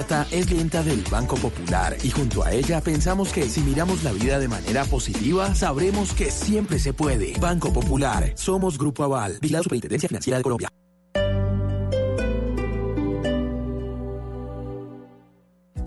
Marta 0.00 0.26
es 0.30 0.46
clienta 0.46 0.82
del 0.82 1.02
Banco 1.10 1.36
Popular 1.36 1.94
y 2.02 2.08
junto 2.08 2.42
a 2.42 2.52
ella 2.52 2.80
pensamos 2.80 3.34
que 3.34 3.42
si 3.50 3.60
miramos 3.60 4.02
la 4.02 4.12
vida 4.12 4.38
de 4.38 4.48
manera 4.48 4.86
positiva, 4.86 5.54
sabremos 5.54 6.14
que 6.14 6.30
siempre 6.30 6.78
se 6.78 6.94
puede. 6.94 7.34
Banco 7.38 7.70
Popular, 7.70 8.32
somos 8.34 8.78
Grupo 8.78 9.04
Aval, 9.04 9.36
Vigilado 9.42 9.64
Superintendencia 9.64 10.08
Financiera 10.08 10.38
de 10.38 10.42
Colombia. 10.42 10.70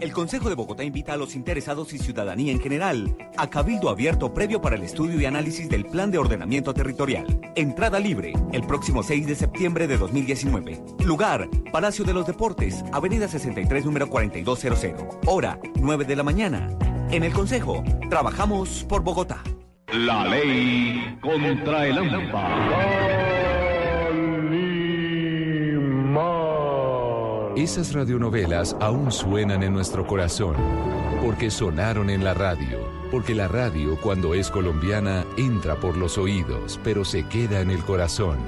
El 0.04 0.12
Consejo 0.12 0.50
de 0.50 0.56
Bogotá 0.56 0.84
invita 0.84 1.14
a 1.14 1.18
los 1.18 1.34
interesados 1.34 1.94
y 1.94 1.98
ciudadanía 1.98 2.52
en 2.52 2.60
general 2.60 3.16
a 3.38 3.50
cabildo 3.50 3.88
abierto 3.88 4.34
previo 4.34 4.60
para 4.60 4.76
el 4.76 4.84
estudio 4.84 5.18
y 5.18 5.24
análisis 5.24 5.70
del 5.70 5.86
Plan 5.86 6.12
de 6.12 6.18
Ordenamiento 6.18 6.74
Territorial. 6.74 7.40
Entrada 7.56 8.02
libre 8.02 8.34
el 8.52 8.68
próximo 8.68 9.02
6 9.02 9.26
de 9.28 9.36
septiembre 9.36 9.88
de 9.88 9.98
2019. 9.98 10.84
Lugar, 11.06 11.48
Palacio 11.72 12.04
de 12.04 12.14
los 12.14 12.28
Deportes, 12.28 12.84
Avenida 12.92 13.30
63, 13.30 13.86
número 13.86 14.10
4200. 14.10 15.20
Hora, 15.26 15.58
9 15.76 16.04
de 16.04 16.16
la 16.18 16.24
mañana. 16.24 16.68
En 17.10 17.24
el 17.24 17.32
Consejo, 17.32 17.82
trabajamos 18.10 18.84
por 18.84 19.04
Bogotá. 19.04 19.42
La 19.88 20.26
ley 20.26 21.18
contra 21.22 21.88
el 21.88 21.98
Esas 27.56 27.94
radionovelas 27.94 28.76
aún 28.80 29.12
suenan 29.12 29.62
en 29.62 29.74
nuestro 29.74 30.08
corazón, 30.08 30.56
porque 31.24 31.52
sonaron 31.52 32.10
en 32.10 32.24
la 32.24 32.34
radio, 32.34 32.90
porque 33.12 33.36
la 33.36 33.48
radio 33.48 33.96
cuando 34.02 34.34
es 34.34 34.50
colombiana 34.50 35.24
entra 35.38 35.76
por 35.76 35.96
los 35.96 36.18
oídos, 36.18 36.80
pero 36.84 37.06
se 37.06 37.28
queda 37.28 37.62
en 37.62 37.70
el 37.70 37.84
corazón. 37.84 38.40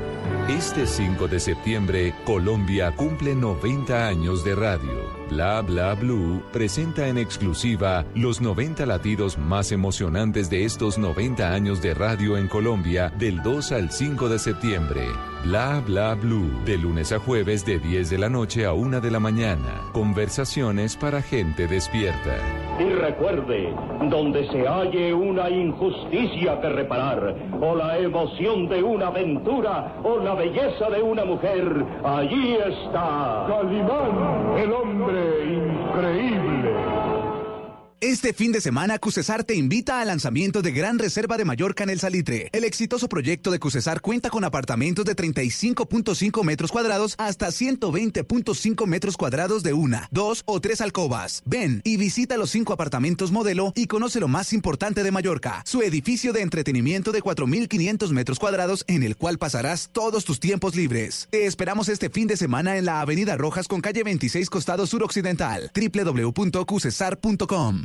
Este 0.49 0.87
5 0.87 1.27
de 1.27 1.39
septiembre, 1.39 2.15
Colombia 2.25 2.95
cumple 2.95 3.35
90 3.35 4.07
años 4.07 4.43
de 4.43 4.55
radio. 4.55 5.24
Bla 5.29 5.61
Bla 5.61 5.95
Blue 5.95 6.41
presenta 6.53 7.07
en 7.07 7.17
exclusiva 7.17 8.05
los 8.13 8.41
90 8.41 8.85
latidos 8.85 9.37
más 9.37 9.71
emocionantes 9.71 10.49
de 10.49 10.65
estos 10.65 10.97
90 10.99 11.51
años 11.51 11.81
de 11.81 11.93
radio 11.95 12.37
en 12.37 12.47
Colombia 12.47 13.11
del 13.17 13.41
2 13.41 13.71
al 13.71 13.91
5 13.91 14.29
de 14.29 14.39
septiembre. 14.39 15.07
Bla 15.43 15.81
Bla 15.85 16.15
Blue, 16.15 16.63
de 16.65 16.77
lunes 16.77 17.11
a 17.11 17.19
jueves 17.19 17.65
de 17.65 17.79
10 17.79 18.09
de 18.09 18.17
la 18.17 18.29
noche 18.29 18.65
a 18.65 18.73
1 18.73 19.01
de 19.01 19.11
la 19.11 19.19
mañana. 19.19 19.81
Conversaciones 19.93 20.95
para 20.95 21.21
gente 21.21 21.67
despierta. 21.67 22.37
Y 22.79 22.89
recuerde, 22.89 23.73
donde 24.09 24.47
se 24.49 24.67
halle 24.67 25.13
una 25.13 25.49
injusticia 25.49 26.59
que 26.61 26.69
reparar, 26.69 27.35
o 27.61 27.75
la 27.75 27.97
emoción 27.97 28.67
de 28.67 28.83
una 28.83 29.07
aventura, 29.07 29.95
o 30.03 30.17
la 30.17 30.33
belleza 30.33 30.89
de 30.89 31.01
una 31.01 31.25
mujer, 31.25 31.85
allí 32.03 32.55
está 32.55 33.45
Calimán, 33.47 34.57
el 34.57 34.73
hombre 34.73 35.14
increíble. 35.15 36.94
Este 38.01 38.33
fin 38.33 38.51
de 38.51 38.59
semana, 38.59 38.99
Cusesar 38.99 39.45
te 39.45 39.55
invita 39.55 40.01
al 40.01 40.07
lanzamiento 40.07 40.61
de 40.61 40.73
Gran 40.73 40.99
Reserva 40.99 41.37
de 41.37 41.45
Mallorca 41.45 41.85
en 41.85 41.89
el 41.89 42.01
Salitre. 42.01 42.49
El 42.51 42.65
exitoso 42.65 43.07
proyecto 43.07 43.51
de 43.51 43.59
Cusesar 43.59 44.01
cuenta 44.01 44.29
con 44.29 44.43
apartamentos 44.43 45.05
de 45.05 45.15
35.5 45.15 46.43
metros 46.43 46.73
cuadrados 46.73 47.15
hasta 47.17 47.47
120.5 47.47 48.85
metros 48.85 49.15
cuadrados 49.15 49.63
de 49.63 49.71
una, 49.71 50.09
dos 50.11 50.43
o 50.45 50.59
tres 50.59 50.81
alcobas. 50.81 51.41
Ven 51.45 51.79
y 51.85 51.95
visita 51.95 52.35
los 52.35 52.49
cinco 52.49 52.73
apartamentos 52.73 53.31
modelo 53.31 53.71
y 53.75 53.87
conoce 53.87 54.19
lo 54.19 54.27
más 54.27 54.51
importante 54.51 55.01
de 55.01 55.11
Mallorca, 55.11 55.63
su 55.65 55.81
edificio 55.81 56.33
de 56.33 56.41
entretenimiento 56.41 57.13
de 57.13 57.23
4.500 57.23 58.11
metros 58.11 58.39
cuadrados 58.39 58.83
en 58.87 59.03
el 59.03 59.15
cual 59.15 59.37
pasarás 59.37 59.89
todos 59.93 60.25
tus 60.25 60.41
tiempos 60.41 60.75
libres. 60.75 61.29
Te 61.31 61.45
esperamos 61.45 61.87
este 61.87 62.09
fin 62.09 62.27
de 62.27 62.35
semana 62.35 62.77
en 62.77 62.83
la 62.83 62.99
Avenida 62.99 63.37
Rojas 63.37 63.69
con 63.69 63.79
calle 63.79 64.03
26 64.03 64.49
Costado 64.49 64.85
Suroccidental, 64.85 65.71
www.cusesar.com. 65.73 67.84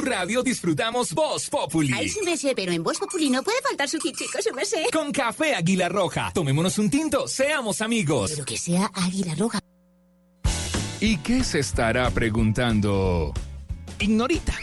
Radio 0.00 0.42
disfrutamos 0.42 1.12
Voz 1.12 1.48
Populi. 1.50 1.92
Ay, 1.94 2.08
su 2.08 2.24
merced, 2.24 2.52
pero 2.56 2.72
en 2.72 2.82
Voz 2.82 2.98
Populi 2.98 3.28
no 3.30 3.42
puede 3.42 3.60
faltar 3.62 3.88
su 3.88 3.98
tintico, 3.98 4.40
su 4.42 4.54
merced. 4.54 4.84
Con 4.92 5.12
café 5.12 5.54
Águila 5.54 5.88
Roja. 5.88 6.30
Tomémonos 6.34 6.78
un 6.78 6.88
tinto, 6.90 7.28
seamos 7.28 7.80
amigos. 7.80 8.30
Pero 8.32 8.44
que 8.44 8.56
sea 8.56 8.90
Águila 8.94 9.34
Roja. 9.34 9.58
¿Y 11.00 11.16
qué 11.18 11.42
se 11.44 11.58
estará 11.58 12.10
preguntando? 12.10 13.32
Ignorita. 13.98 14.54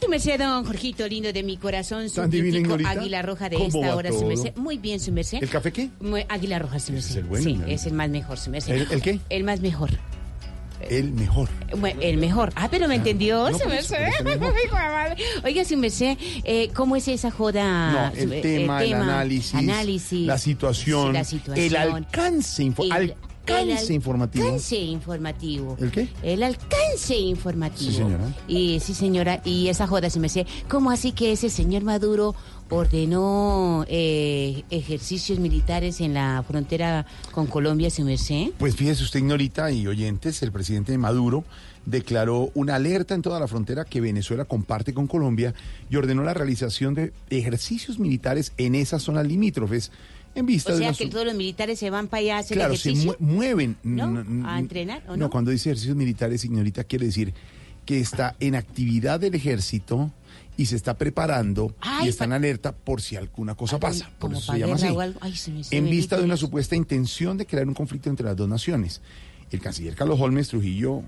Su 0.00 0.08
merced, 0.08 0.38
don 0.38 0.64
Jorgito, 0.64 1.08
lindo 1.08 1.32
de 1.32 1.42
mi 1.42 1.56
corazón, 1.56 2.08
su. 2.08 2.20
Águila 2.20 3.22
Roja 3.22 3.48
de 3.48 3.56
¿Cómo 3.56 3.66
esta 3.66 3.96
hora, 3.96 4.12
su 4.12 4.24
merced. 4.26 4.54
Muy 4.56 4.78
bien, 4.78 5.00
su 5.00 5.10
merced. 5.10 5.42
¿El 5.42 5.48
café 5.48 5.72
qué? 5.72 5.90
Muy- 6.00 6.24
Águila 6.28 6.58
Roja, 6.60 6.78
su 6.78 6.92
merced. 6.92 7.10
es 7.10 7.16
el 7.16 7.24
bueno, 7.24 7.44
sí, 7.44 7.58
es 7.66 7.86
el 7.86 7.94
más 7.94 8.08
mejor, 8.08 8.38
su 8.38 8.50
merced. 8.50 8.74
¿El- 8.74 8.92
el 8.92 9.02
qué? 9.02 9.18
El 9.28 9.42
más 9.42 9.60
mejor. 9.60 9.90
El 10.80 11.12
mejor. 11.12 11.48
Bueno, 11.76 12.00
El 12.02 12.18
mejor. 12.18 12.52
Ah, 12.54 12.68
pero 12.70 12.88
me 12.88 12.96
entendió, 12.96 13.50
no. 13.50 13.56
Hijo 13.56 13.68
de 13.68 14.68
madre. 14.72 15.16
Oiga, 15.44 15.64
su 15.64 15.76
merced, 15.76 16.16
eh, 16.44 16.70
¿cómo 16.74 16.96
es 16.96 17.08
esa 17.08 17.30
joda? 17.30 18.10
No, 18.10 18.16
el 18.16 18.28
Su- 18.34 18.40
tema, 18.40 18.82
el 18.84 18.94
análisis, 18.94 19.54
análisis, 19.54 20.26
la 20.26 20.38
situación, 20.38 21.12
la 21.12 21.24
situación, 21.24 21.66
el 21.66 21.76
alcance, 21.76 22.62
info- 22.64 22.84
el- 22.84 22.92
alcance 22.92 23.94
informativo. 23.94 24.44
alcance 24.44 24.76
informativo. 24.76 25.76
¿El 25.80 25.90
qué? 25.90 26.08
El 26.22 26.42
alcance 26.42 27.16
informativo. 27.16 27.90
Sí, 27.90 27.96
señora. 27.96 28.24
Y 28.46 28.80
sí, 28.80 28.94
señora, 28.94 29.40
y 29.44 29.68
esa 29.68 29.86
joda, 29.86 30.10
se 30.10 30.20
me 30.20 30.28
sé, 30.28 30.46
¿cómo 30.68 30.90
así 30.90 31.12
que 31.12 31.32
ese 31.32 31.48
señor 31.50 31.82
Maduro 31.82 32.34
ordenó 32.70 33.84
eh, 33.88 34.62
ejercicios 34.70 35.38
militares 35.38 36.00
en 36.00 36.14
la 36.14 36.44
frontera 36.46 37.06
con 37.32 37.46
Colombia, 37.46 37.90
se 37.90 38.04
me 38.04 38.18
sé? 38.18 38.52
Pues 38.58 38.76
fíjese 38.76 39.04
usted, 39.04 39.20
Ignorita 39.20 39.70
y 39.70 39.86
oyentes, 39.86 40.42
el 40.42 40.52
presidente 40.52 40.96
Maduro 40.98 41.44
declaró 41.86 42.50
una 42.54 42.74
alerta 42.74 43.14
en 43.14 43.22
toda 43.22 43.40
la 43.40 43.48
frontera 43.48 43.84
que 43.84 44.00
Venezuela 44.00 44.44
comparte 44.44 44.92
con 44.92 45.06
Colombia 45.06 45.54
y 45.88 45.96
ordenó 45.96 46.22
la 46.22 46.34
realización 46.34 46.94
de 46.94 47.12
ejercicios 47.30 47.98
militares 47.98 48.52
en 48.58 48.74
esas 48.74 49.02
zonas 49.02 49.26
limítrofes 49.26 49.90
en 50.34 50.44
vista 50.44 50.70
O 50.70 50.74
de 50.74 50.78
sea 50.80 50.88
una 50.90 50.96
que 50.98 51.04
su- 51.04 51.10
todos 51.10 51.24
los 51.24 51.34
militares 51.34 51.78
se 51.78 51.88
van 51.88 52.06
para 52.08 52.20
allá 52.20 52.36
a 52.36 52.38
hacer 52.40 52.56
Claro, 52.58 52.76
se 52.76 52.90
ejercicio. 52.90 53.16
mue- 53.18 53.34
mueven. 53.34 53.76
¿No? 53.82 54.24
¿A 54.46 54.58
entrenar 54.58 55.02
o 55.08 55.12
no? 55.12 55.16
No, 55.16 55.30
cuando 55.30 55.50
dice 55.50 55.70
ejercicios 55.70 55.96
militares, 55.96 56.44
Ignorita, 56.44 56.84
quiere 56.84 57.06
decir 57.06 57.32
que 57.86 57.98
está 58.00 58.36
en 58.38 58.54
actividad 58.54 59.18
del 59.18 59.34
ejército 59.34 60.10
y 60.58 60.66
se 60.66 60.76
está 60.76 60.98
preparando 60.98 61.74
Ay, 61.80 62.06
y 62.06 62.08
está 62.10 62.24
en 62.24 62.32
alerta 62.32 62.72
por 62.72 63.00
si 63.00 63.16
alguna 63.16 63.54
cosa 63.54 63.78
pasa. 63.78 64.10
Por 64.18 64.32
eso 64.32 64.52
se 64.52 64.58
llama 64.58 64.74
así. 64.74 64.88
Ay, 65.20 65.36
se 65.36 65.52
en 65.70 65.84
vista 65.88 66.18
de 66.18 66.24
una 66.24 66.36
supuesta 66.36 66.74
intención 66.74 67.38
de 67.38 67.46
crear 67.46 67.66
un 67.66 67.74
conflicto 67.74 68.10
entre 68.10 68.26
las 68.26 68.36
dos 68.36 68.48
naciones. 68.48 69.00
El 69.52 69.60
canciller 69.60 69.94
Carlos 69.94 70.20
Holmes 70.20 70.48
Trujillo, 70.48 71.02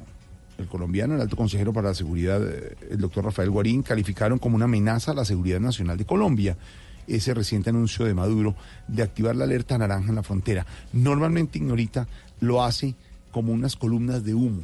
el 0.56 0.68
colombiano, 0.68 1.16
el 1.16 1.20
alto 1.20 1.36
consejero 1.36 1.72
para 1.72 1.88
la 1.88 1.94
seguridad, 1.94 2.40
eh, 2.48 2.76
el 2.90 2.98
doctor 2.98 3.24
Rafael 3.24 3.50
Guarín, 3.50 3.82
calificaron 3.82 4.38
como 4.38 4.54
una 4.54 4.66
amenaza 4.66 5.10
a 5.10 5.14
la 5.14 5.24
seguridad 5.24 5.58
nacional 5.58 5.98
de 5.98 6.06
Colombia 6.06 6.56
ese 7.08 7.34
reciente 7.34 7.70
anuncio 7.70 8.04
de 8.04 8.14
Maduro 8.14 8.54
de 8.86 9.02
activar 9.02 9.34
la 9.34 9.42
alerta 9.42 9.76
naranja 9.76 10.10
en 10.10 10.14
la 10.14 10.22
frontera. 10.22 10.64
Normalmente, 10.92 11.58
Ignorita, 11.58 12.06
lo 12.38 12.62
hace 12.62 12.94
como 13.32 13.52
unas 13.52 13.74
columnas 13.74 14.22
de 14.22 14.34
humo. 14.34 14.62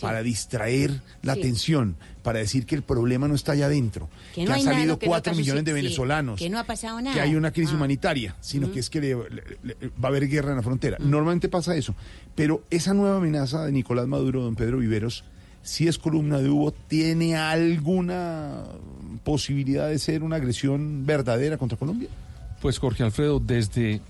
Para 0.00 0.22
distraer 0.22 1.00
la 1.22 1.34
Sí. 1.34 1.40
atención, 1.40 1.96
para 2.22 2.38
decir 2.38 2.66
que 2.66 2.74
el 2.74 2.82
problema 2.82 3.28
no 3.28 3.34
está 3.34 3.52
allá 3.52 3.66
adentro, 3.66 4.08
Que 4.34 4.42
que, 4.42 4.46
no 4.48 4.54
han 4.54 4.62
salido 4.62 4.94
no 4.94 4.98
cuatro 4.98 5.34
millones 5.34 5.64
de 5.64 5.72
venezolanos, 5.72 6.38
que 6.38 6.48
no 6.50 6.58
ha 6.58 6.64
pasado 6.64 7.00
nada. 7.00 7.14
que 7.14 7.20
hay 7.20 7.34
una 7.36 7.50
crisis 7.52 7.72
Ah. 7.72 7.76
humanitaria, 7.76 8.36
sino 8.40 8.70
que 8.72 8.80
es 8.80 8.90
que 8.90 9.00
le- 9.00 9.14
le- 9.14 9.42
le- 9.62 9.88
va 10.02 10.04
a 10.04 10.06
haber 10.08 10.26
guerra 10.28 10.50
en 10.50 10.56
la 10.56 10.62
frontera. 10.62 10.96
Normalmente 11.00 11.48
pasa 11.48 11.76
eso. 11.76 11.94
Pero 12.34 12.62
esa 12.70 12.94
nueva 12.94 13.16
amenaza 13.18 13.64
de 13.66 13.72
Nicolás 13.72 14.06
Maduro, 14.08 14.42
don 14.42 14.56
Pedro 14.56 14.78
Viveros, 14.78 15.24
si 15.62 15.88
es 15.88 15.96
columna 15.98 16.38
de 16.38 16.50
hubo, 16.50 16.72
¿tiene 16.72 17.36
alguna 17.36 18.64
posibilidad 19.22 19.88
de 19.88 19.98
ser 19.98 20.22
una 20.22 20.36
agresión 20.36 21.06
verdadera 21.06 21.56
contra 21.56 21.78
Colombia? 21.78 22.08
Pues 22.60 22.78
Jorge 22.78 23.02
Alfredo, 23.02 23.40
desde 23.40 24.00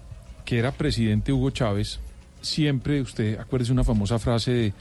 que 0.45 0.59
era 0.59 0.73
presidente 0.73 1.33
Hugo 1.33 1.51
Chávez, 1.51 2.01
siempre 2.41 3.01
usted, 3.01 3.39
acuérdese 3.39 3.73
una 3.73 3.85
famosa 3.85 4.19
frase 4.19 4.51
de 4.53 4.73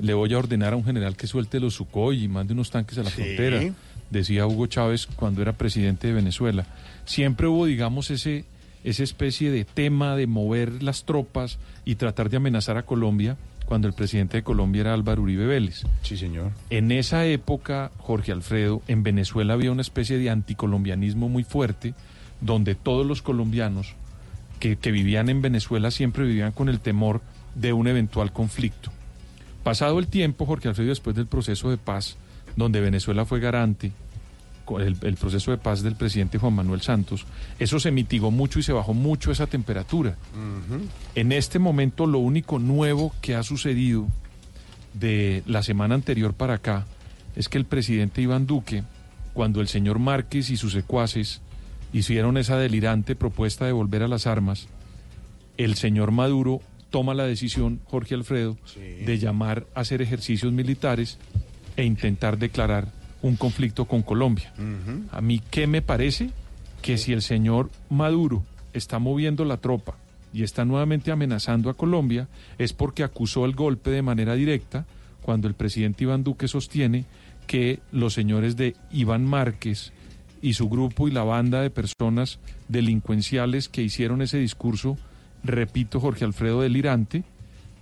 le 0.00 0.14
voy 0.14 0.32
a 0.34 0.38
ordenar 0.38 0.72
a 0.72 0.76
un 0.76 0.84
general 0.84 1.16
que 1.16 1.26
suelte 1.26 1.60
los 1.60 1.74
Sukhoi 1.74 2.24
y 2.24 2.28
mande 2.28 2.52
unos 2.52 2.70
tanques 2.70 2.98
a 2.98 3.02
la 3.02 3.10
Sí. 3.10 3.22
frontera, 3.22 3.62
decía 4.10 4.46
Hugo 4.46 4.66
Chávez 4.66 5.06
cuando 5.06 5.42
era 5.42 5.52
presidente 5.52 6.06
de 6.08 6.12
Venezuela. 6.12 6.66
Siempre 7.04 7.46
hubo, 7.46 7.66
digamos, 7.66 8.10
ese 8.10 8.44
esa 8.84 9.02
especie 9.02 9.50
de 9.50 9.64
tema 9.64 10.14
de 10.14 10.28
mover 10.28 10.80
las 10.80 11.04
tropas 11.04 11.58
y 11.84 11.96
tratar 11.96 12.30
de 12.30 12.36
amenazar 12.36 12.76
a 12.76 12.84
Colombia 12.84 13.36
cuando 13.64 13.88
el 13.88 13.94
presidente 13.94 14.36
de 14.36 14.42
Colombia 14.44 14.82
era 14.82 14.94
Álvaro 14.94 15.22
Uribe 15.22 15.44
Vélez. 15.44 15.82
Sí, 16.02 16.16
señor. 16.16 16.52
En 16.70 16.92
esa 16.92 17.26
época, 17.26 17.90
Jorge 17.98 18.30
Alfredo, 18.30 18.82
en 18.86 19.02
Venezuela 19.02 19.54
había 19.54 19.72
una 19.72 19.82
especie 19.82 20.18
de 20.18 20.30
anticolombianismo 20.30 21.28
muy 21.28 21.42
fuerte, 21.42 21.94
donde 22.40 22.76
todos 22.76 23.04
los 23.04 23.22
colombianos 23.22 23.94
que, 24.60 24.76
que 24.76 24.92
vivían 24.92 25.30
en 25.30 25.42
Venezuela 25.42 25.90
siempre 25.90 26.24
vivían 26.24 26.52
con 26.52 26.68
el 26.68 26.78
temor 26.78 27.22
de 27.56 27.72
un 27.72 27.88
eventual 27.88 28.32
conflicto. 28.32 28.92
Pasado 29.66 29.98
el 29.98 30.06
tiempo, 30.06 30.46
Jorge 30.46 30.68
Alfredo, 30.68 30.90
después 30.90 31.16
del 31.16 31.26
proceso 31.26 31.70
de 31.70 31.76
paz, 31.76 32.16
donde 32.54 32.80
Venezuela 32.80 33.24
fue 33.24 33.40
garante, 33.40 33.90
el, 34.78 34.96
el 35.02 35.16
proceso 35.16 35.50
de 35.50 35.58
paz 35.58 35.82
del 35.82 35.96
presidente 35.96 36.38
Juan 36.38 36.54
Manuel 36.54 36.82
Santos, 36.82 37.26
eso 37.58 37.80
se 37.80 37.90
mitigó 37.90 38.30
mucho 38.30 38.60
y 38.60 38.62
se 38.62 38.72
bajó 38.72 38.94
mucho 38.94 39.32
esa 39.32 39.48
temperatura. 39.48 40.16
En 41.16 41.32
este 41.32 41.58
momento 41.58 42.06
lo 42.06 42.20
único 42.20 42.60
nuevo 42.60 43.12
que 43.20 43.34
ha 43.34 43.42
sucedido 43.42 44.06
de 44.94 45.42
la 45.46 45.64
semana 45.64 45.96
anterior 45.96 46.32
para 46.32 46.54
acá 46.54 46.86
es 47.34 47.48
que 47.48 47.58
el 47.58 47.64
presidente 47.64 48.22
Iván 48.22 48.46
Duque, 48.46 48.84
cuando 49.34 49.60
el 49.60 49.66
señor 49.66 49.98
Márquez 49.98 50.48
y 50.50 50.56
sus 50.56 50.74
secuaces 50.74 51.40
hicieron 51.92 52.36
esa 52.36 52.56
delirante 52.56 53.16
propuesta 53.16 53.66
de 53.66 53.72
volver 53.72 54.04
a 54.04 54.08
las 54.08 54.28
armas, 54.28 54.68
el 55.56 55.74
señor 55.74 56.12
Maduro 56.12 56.60
toma 56.96 57.12
la 57.12 57.26
decisión, 57.26 57.80
Jorge 57.84 58.14
Alfredo, 58.14 58.56
de 58.74 59.18
llamar 59.18 59.66
a 59.74 59.80
hacer 59.80 60.00
ejercicios 60.00 60.50
militares 60.50 61.18
e 61.76 61.84
intentar 61.84 62.38
declarar 62.38 62.88
un 63.20 63.36
conflicto 63.36 63.84
con 63.84 64.00
Colombia. 64.00 64.50
A 65.10 65.20
mí, 65.20 65.42
¿qué 65.50 65.66
me 65.66 65.82
parece? 65.82 66.30
Que 66.80 66.96
si 66.96 67.12
el 67.12 67.20
señor 67.20 67.68
Maduro 67.90 68.44
está 68.72 68.98
moviendo 68.98 69.44
la 69.44 69.58
tropa 69.58 69.98
y 70.32 70.42
está 70.42 70.64
nuevamente 70.64 71.10
amenazando 71.10 71.68
a 71.68 71.74
Colombia, 71.74 72.28
es 72.56 72.72
porque 72.72 73.02
acusó 73.04 73.44
el 73.44 73.54
golpe 73.54 73.90
de 73.90 74.00
manera 74.00 74.34
directa 74.34 74.86
cuando 75.20 75.48
el 75.48 75.54
presidente 75.54 76.04
Iván 76.04 76.24
Duque 76.24 76.48
sostiene 76.48 77.04
que 77.46 77.80
los 77.92 78.14
señores 78.14 78.56
de 78.56 78.74
Iván 78.90 79.26
Márquez 79.26 79.92
y 80.40 80.54
su 80.54 80.70
grupo 80.70 81.08
y 81.08 81.10
la 81.10 81.24
banda 81.24 81.60
de 81.60 81.68
personas 81.68 82.38
delincuenciales 82.68 83.68
que 83.68 83.82
hicieron 83.82 84.22
ese 84.22 84.38
discurso, 84.38 84.96
repito, 85.46 86.00
Jorge 86.00 86.24
Alfredo 86.24 86.62
delirante, 86.62 87.24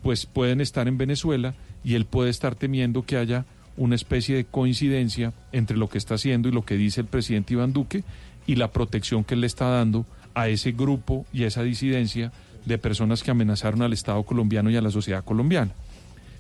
pues 0.03 0.27
pueden 0.27 0.61
estar 0.61 0.89
en 0.89 0.99
Venezuela 0.99 1.55
y 1.82 1.95
él 1.95 2.05
puede 2.05 2.31
estar 2.31 2.55
temiendo 2.55 3.05
que 3.05 3.16
haya 3.16 3.47
una 3.77 3.95
especie 3.95 4.36
de 4.36 4.45
coincidencia 4.45 5.32
entre 5.53 5.77
lo 5.77 5.89
que 5.89 5.99
está 5.99 6.15
haciendo 6.15 6.49
y 6.49 6.53
lo 6.53 6.65
que 6.65 6.77
dice 6.77 7.01
el 7.01 7.07
presidente 7.07 7.55
Iván 7.55 7.73
Duque 7.73 8.05
y 8.47 8.57
la 8.57 8.70
protección 8.70 9.24
que 9.24 9.35
él 9.35 9.41
le 9.41 9.47
está 9.47 9.69
dando 9.69 10.07
a 10.35 10.49
ese 10.49 10.73
grupo 10.73 11.27
y 11.32 11.45
a 11.45 11.47
esa 11.47 11.62
disidencia 11.62 12.32
de 12.65 12.78
personas 12.78 13.23
que 13.23 13.31
amenazaron 13.31 13.82
al 13.82 13.93
Estado 13.93 14.23
colombiano 14.23 14.70
y 14.70 14.77
a 14.77 14.81
la 14.81 14.91
sociedad 14.91 15.24
colombiana. 15.24 15.73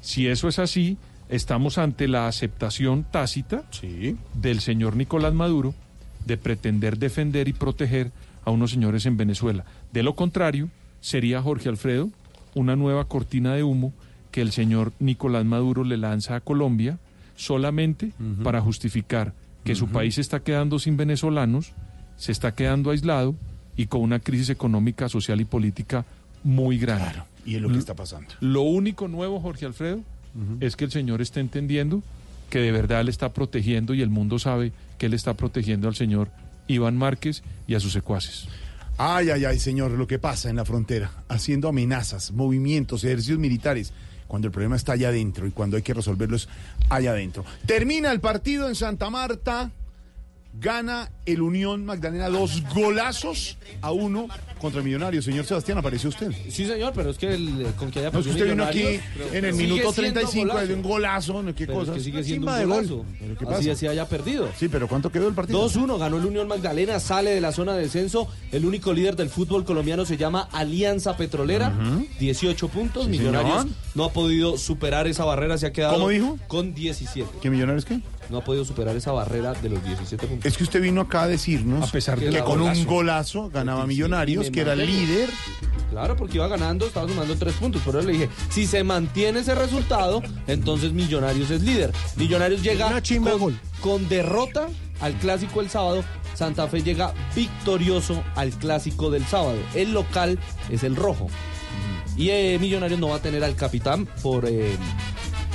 Si 0.00 0.26
eso 0.26 0.48
es 0.48 0.58
así, 0.58 0.98
estamos 1.28 1.78
ante 1.78 2.08
la 2.08 2.28
aceptación 2.28 3.04
tácita 3.10 3.64
del 4.34 4.60
señor 4.60 4.96
Nicolás 4.96 5.34
Maduro 5.34 5.74
de 6.24 6.36
pretender 6.36 6.98
defender 6.98 7.48
y 7.48 7.52
proteger 7.52 8.12
a 8.44 8.50
unos 8.50 8.70
señores 8.70 9.06
en 9.06 9.16
Venezuela. 9.16 9.64
De 9.92 10.02
lo 10.02 10.14
contrario, 10.14 10.68
sería 11.04 11.42
Jorge 11.42 11.68
Alfredo 11.68 12.08
una 12.54 12.76
nueva 12.76 13.04
cortina 13.04 13.54
de 13.54 13.62
humo 13.62 13.92
que 14.30 14.40
el 14.40 14.52
señor 14.52 14.94
Nicolás 15.00 15.44
Maduro 15.44 15.84
le 15.84 15.98
lanza 15.98 16.34
a 16.34 16.40
Colombia 16.40 16.98
solamente 17.36 18.12
para 18.42 18.62
justificar 18.62 19.34
que 19.64 19.74
su 19.74 19.88
país 19.88 20.14
se 20.14 20.22
está 20.22 20.40
quedando 20.40 20.78
sin 20.78 20.96
venezolanos, 20.96 21.72
se 22.16 22.32
está 22.32 22.54
quedando 22.54 22.90
aislado 22.90 23.34
y 23.76 23.86
con 23.86 24.00
una 24.00 24.18
crisis 24.18 24.48
económica, 24.48 25.10
social 25.10 25.40
y 25.40 25.44
política 25.44 26.06
muy 26.42 26.78
grande. 26.78 27.22
Y 27.44 27.56
es 27.56 27.60
lo 27.60 27.68
que 27.68 27.78
está 27.78 27.94
pasando. 27.94 28.28
Lo 28.40 28.62
único 28.62 29.06
nuevo, 29.06 29.40
Jorge 29.40 29.66
Alfredo, 29.66 30.00
es 30.60 30.74
que 30.74 30.86
el 30.86 30.90
señor 30.90 31.20
está 31.20 31.40
entendiendo 31.40 32.02
que 32.48 32.60
de 32.60 32.72
verdad 32.72 33.02
él 33.02 33.08
está 33.08 33.32
protegiendo 33.32 33.92
y 33.92 34.00
el 34.00 34.10
mundo 34.10 34.38
sabe 34.38 34.72
que 34.96 35.06
él 35.06 35.14
está 35.14 35.34
protegiendo 35.34 35.86
al 35.86 35.96
señor 35.96 36.30
Iván 36.66 36.96
Márquez 36.96 37.42
y 37.66 37.74
a 37.74 37.80
sus 37.80 37.92
secuaces. 37.92 38.48
Ay, 38.96 39.30
ay, 39.30 39.44
ay, 39.44 39.58
señor, 39.58 39.90
lo 39.90 40.06
que 40.06 40.20
pasa 40.20 40.48
en 40.48 40.56
la 40.56 40.64
frontera, 40.64 41.10
haciendo 41.28 41.68
amenazas, 41.68 42.30
movimientos, 42.30 43.02
ejercicios 43.02 43.40
militares, 43.40 43.92
cuando 44.28 44.46
el 44.46 44.52
problema 44.52 44.76
está 44.76 44.92
allá 44.92 45.08
adentro 45.08 45.46
y 45.46 45.50
cuando 45.50 45.76
hay 45.76 45.82
que 45.82 45.94
resolverlos 45.94 46.48
allá 46.88 47.10
adentro. 47.10 47.44
Termina 47.66 48.12
el 48.12 48.20
partido 48.20 48.68
en 48.68 48.76
Santa 48.76 49.10
Marta. 49.10 49.72
Gana 50.60 51.10
el 51.26 51.42
Unión 51.42 51.84
Magdalena 51.84 52.28
dos 52.28 52.62
golazos 52.72 53.58
a 53.82 53.90
uno 53.90 54.28
contra 54.60 54.82
Millonarios. 54.82 55.24
Señor 55.24 55.44
Sebastián, 55.44 55.78
¿apareció 55.78 56.08
usted? 56.10 56.30
Sí, 56.48 56.64
señor, 56.66 56.92
pero 56.94 57.10
es 57.10 57.18
que 57.18 57.34
el, 57.34 57.66
con 57.76 57.90
que 57.90 57.98
haya 57.98 58.10
No, 58.10 58.20
es 58.20 58.24
que 58.26 58.30
usted 58.32 58.48
vino 58.50 58.64
aquí 58.64 59.00
en 59.32 59.44
el 59.44 59.54
minuto 59.54 59.92
siendo 59.92 60.20
35 60.20 60.46
golazo. 60.52 60.66
de 60.68 60.74
un 60.74 60.82
golazo, 60.82 61.42
¿no? 61.42 61.54
¿Qué 61.54 61.66
Pero 61.66 61.72
es 61.72 61.78
cosas? 61.80 61.94
que 61.96 62.00
sigue 62.04 62.22
siendo 62.22 62.46
un 62.46 62.68
golazo. 62.68 62.96
gol. 62.98 63.06
¿Pero 63.18 63.36
qué 63.36 63.44
Así 63.46 63.54
pasa? 63.54 63.72
así 63.72 63.86
haya 63.88 64.08
perdido. 64.08 64.48
Sí, 64.58 64.68
pero 64.68 64.86
¿cuánto 64.86 65.10
quedó 65.10 65.26
el 65.28 65.34
partido? 65.34 65.66
2-1 65.68 65.98
ganó 65.98 66.18
el 66.18 66.24
Unión 66.26 66.46
Magdalena, 66.46 67.00
sale 67.00 67.30
de 67.30 67.40
la 67.40 67.50
zona 67.52 67.74
de 67.74 67.82
descenso. 67.82 68.28
El 68.52 68.64
único 68.64 68.92
líder 68.92 69.16
del 69.16 69.30
fútbol 69.30 69.64
colombiano 69.64 70.04
se 70.06 70.16
llama 70.16 70.48
Alianza 70.52 71.16
Petrolera, 71.16 71.72
18 72.20 72.68
puntos. 72.68 73.04
Sí, 73.06 73.10
Millonarios 73.10 73.62
señor. 73.62 73.76
no 73.96 74.04
ha 74.04 74.12
podido 74.12 74.56
superar 74.56 75.08
esa 75.08 75.24
barrera, 75.24 75.58
se 75.58 75.66
ha 75.66 75.72
quedado 75.72 75.94
¿Cómo 75.94 76.08
dijo? 76.10 76.38
con 76.46 76.74
17. 76.74 77.28
¿Qué 77.42 77.50
Millonarios 77.50 77.84
qué? 77.84 78.00
No 78.30 78.38
ha 78.38 78.44
podido 78.44 78.64
superar 78.64 78.96
esa 78.96 79.12
barrera 79.12 79.52
de 79.54 79.68
los 79.68 79.84
17 79.84 80.26
puntos. 80.26 80.46
Es 80.46 80.56
que 80.56 80.64
usted 80.64 80.80
vino 80.80 81.02
acá 81.02 81.22
a 81.22 81.28
decirnos 81.28 81.88
A 81.88 81.92
pesar 81.92 82.18
de 82.18 82.30
que 82.30 82.40
con 82.40 82.60
un 82.60 82.84
golazo. 82.84 83.50
ganaba 83.50 83.86
Millonarios, 83.86 84.50
que 84.50 84.60
era 84.60 84.72
el 84.72 84.86
líder. 84.86 85.30
Claro, 85.90 86.16
porque 86.16 86.38
iba 86.38 86.48
ganando, 86.48 86.86
estaba 86.86 87.06
sumando 87.08 87.36
tres 87.36 87.54
puntos. 87.54 87.80
Por 87.82 87.94
eso 87.96 88.06
le 88.06 88.14
dije, 88.14 88.28
si 88.50 88.66
se 88.66 88.82
mantiene 88.82 89.40
ese 89.40 89.54
resultado, 89.54 90.22
entonces 90.46 90.92
Millonarios 90.92 91.50
es 91.50 91.62
líder. 91.62 91.92
Millonarios 92.16 92.62
llega 92.62 93.00
con, 93.38 93.60
con 93.80 94.08
derrota 94.08 94.68
al 95.00 95.14
clásico 95.14 95.60
el 95.60 95.70
sábado. 95.70 96.02
Santa 96.34 96.66
Fe 96.66 96.82
llega 96.82 97.14
victorioso 97.36 98.24
al 98.34 98.50
clásico 98.50 99.10
del 99.10 99.24
sábado. 99.24 99.58
El 99.74 99.92
local 99.92 100.38
es 100.68 100.82
el 100.82 100.96
rojo. 100.96 101.28
Y 102.16 102.30
eh, 102.30 102.58
Millonarios 102.60 102.98
no 102.98 103.08
va 103.08 103.16
a 103.16 103.22
tener 103.22 103.44
al 103.44 103.54
capitán 103.54 104.06
por 104.22 104.46
eh, 104.48 104.76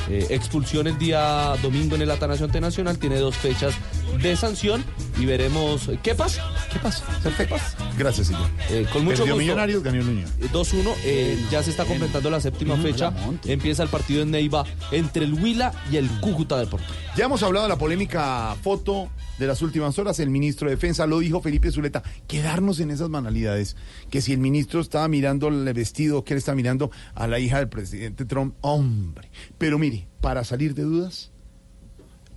eh, 0.09 0.27
expulsión 0.29 0.87
el 0.87 0.97
día 0.97 1.53
domingo 1.61 1.95
en 1.95 2.01
el 2.01 2.11
Atanasio 2.11 2.47
Nacional. 2.47 2.97
Tiene 2.97 3.17
dos 3.17 3.35
fechas 3.35 3.75
de 4.21 4.35
sanción 4.35 4.83
y 5.19 5.25
veremos 5.25 5.89
qué 6.03 6.15
pasa. 6.15 6.43
¿Qué 6.71 6.79
pasa? 6.79 7.03
Perfecto. 7.23 7.55
Gracias, 7.97 8.27
señor. 8.27 8.47
Eh, 8.69 8.85
con 8.93 9.03
mucho 9.03 9.17
Perdió 9.17 9.33
gusto. 9.33 9.39
Millonarios, 9.39 9.83
ganó 9.83 9.99
el 9.99 10.07
Unión. 10.07 10.29
Eh, 10.39 10.47
2-1, 10.51 10.93
eh, 11.03 11.37
ya 11.51 11.63
se 11.63 11.71
está 11.71 11.85
completando 11.85 12.29
la 12.29 12.39
séptima 12.39 12.77
fecha. 12.77 13.13
Empieza 13.45 13.83
el 13.83 13.89
partido 13.89 14.21
en 14.21 14.31
Neiva 14.31 14.65
entre 14.91 15.25
el 15.25 15.33
Huila 15.33 15.73
y 15.91 15.97
el 15.97 16.07
Cúcuta 16.19 16.57
Deportivo. 16.57 16.93
Ya 17.15 17.25
hemos 17.25 17.43
hablado 17.43 17.65
de 17.65 17.69
la 17.69 17.77
polémica 17.77 18.55
foto 18.61 19.09
de 19.39 19.47
las 19.47 19.61
últimas 19.61 19.97
horas. 19.97 20.19
El 20.19 20.29
ministro 20.29 20.69
de 20.69 20.75
Defensa 20.75 21.07
lo 21.07 21.19
dijo 21.19 21.41
Felipe 21.41 21.71
Zuleta. 21.71 22.03
Quedarnos 22.27 22.79
en 22.79 22.91
esas 22.91 23.09
banalidades. 23.09 23.75
Que 24.09 24.21
si 24.21 24.33
el 24.33 24.39
ministro 24.39 24.79
estaba 24.79 25.07
mirando 25.07 25.47
el 25.47 25.73
vestido, 25.73 26.23
que 26.23 26.33
él 26.33 26.37
está 26.37 26.55
mirando 26.55 26.91
a 27.15 27.27
la 27.27 27.39
hija 27.39 27.57
del 27.57 27.69
presidente 27.69 28.25
Trump. 28.25 28.55
Hombre. 28.61 29.29
Pero 29.57 29.79
mire, 29.79 30.07
para 30.21 30.43
salir 30.43 30.75
de 30.75 30.83
dudas, 30.83 31.31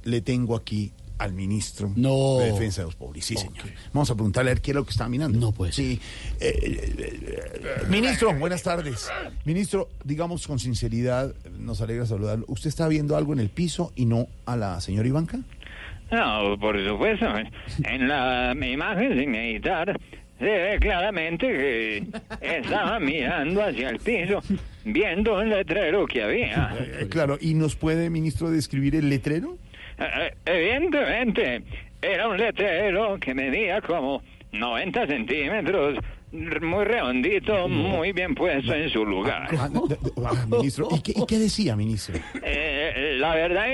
le 0.05 0.21
tengo 0.21 0.57
aquí 0.57 0.93
al 1.23 1.33
ministro 1.33 1.93
de 1.95 2.53
Defensa 2.53 2.83
de 2.83 2.87
los 2.87 2.97
Pobres. 2.97 3.25
Sí, 3.25 3.37
señor. 3.37 3.65
Vamos 3.93 4.11
a 4.11 4.15
preguntarle 4.15 4.51
a 4.51 4.55
ver 4.55 4.63
qué 4.63 4.73
es 4.73 4.75
lo 4.75 4.85
que 4.85 4.91
está 4.91 5.09
mirando. 5.09 5.39
No, 5.39 5.53
pues. 5.53 5.75
Sí. 5.75 6.01
Eh, 6.41 6.53
eh, 6.63 6.95
eh, 6.99 7.87
ministro, 7.89 8.35
buenas 8.35 8.63
tardes. 8.63 9.09
Ministro, 9.45 9.89
digamos 10.05 10.47
con 10.47 10.59
sinceridad, 10.59 11.35
nos 11.59 11.81
alegra 11.81 12.07
saludarlo. 12.07 12.45
¿Usted 12.49 12.69
está 12.69 12.89
viendo 12.89 13.17
algo 13.17 13.33
en 13.33 13.41
el 13.41 13.51
piso 13.51 13.93
y 13.95 14.07
no 14.07 14.27
a 14.47 14.57
la 14.57 14.81
señora 14.81 15.07
Ivanka? 15.07 15.39
No, 16.11 16.59
por 16.59 16.77
supuesto. 16.87 17.27
En 17.85 18.09
la 18.09 18.53
imagen 18.55 19.19
sin 19.19 19.35
editar 19.35 19.99
se 20.43 20.45
ve 20.45 20.79
claramente 20.81 21.47
que 21.47 22.05
estaba 22.41 22.99
mirando 22.99 23.63
hacia 23.63 23.91
el 23.91 24.01
piso, 24.01 24.43
viendo 24.85 25.39
un 25.39 25.49
letrero 25.49 26.05
que 26.07 26.23
había. 26.23 26.75
Eh, 26.81 27.07
claro, 27.09 27.39
¿y 27.41 27.55
nos 27.55 27.77
puede, 27.77 28.11
ministro, 28.11 28.51
describir 28.51 28.97
el 28.97 29.09
letrero? 29.09 29.57
Eh, 30.05 30.35
Evidentemente, 30.45 31.63
era 32.01 32.29
un 32.29 32.37
letrero 32.37 33.19
que 33.21 33.35
medía 33.35 33.81
como 33.81 34.23
90 34.53 35.07
centímetros, 35.07 35.99
muy 36.33 36.85
redondito, 36.85 37.69
muy 37.69 38.13
bien 38.13 38.35
puesto 38.35 38.75
en 38.75 38.89
su 38.91 39.05
lugar. 39.05 39.49
Ah, 39.59 39.69
de- 39.69 39.97
de- 39.97 40.13
ah, 40.27 40.47
ministro, 40.51 40.89
¿y 40.91 41.01
qué, 41.03 41.13
y 41.15 41.27
qué 41.27 41.39
decía, 41.39 41.77
ministro? 41.77 42.15
Eh, 42.43 43.17
la 43.19 43.35
verdad, 43.35 43.67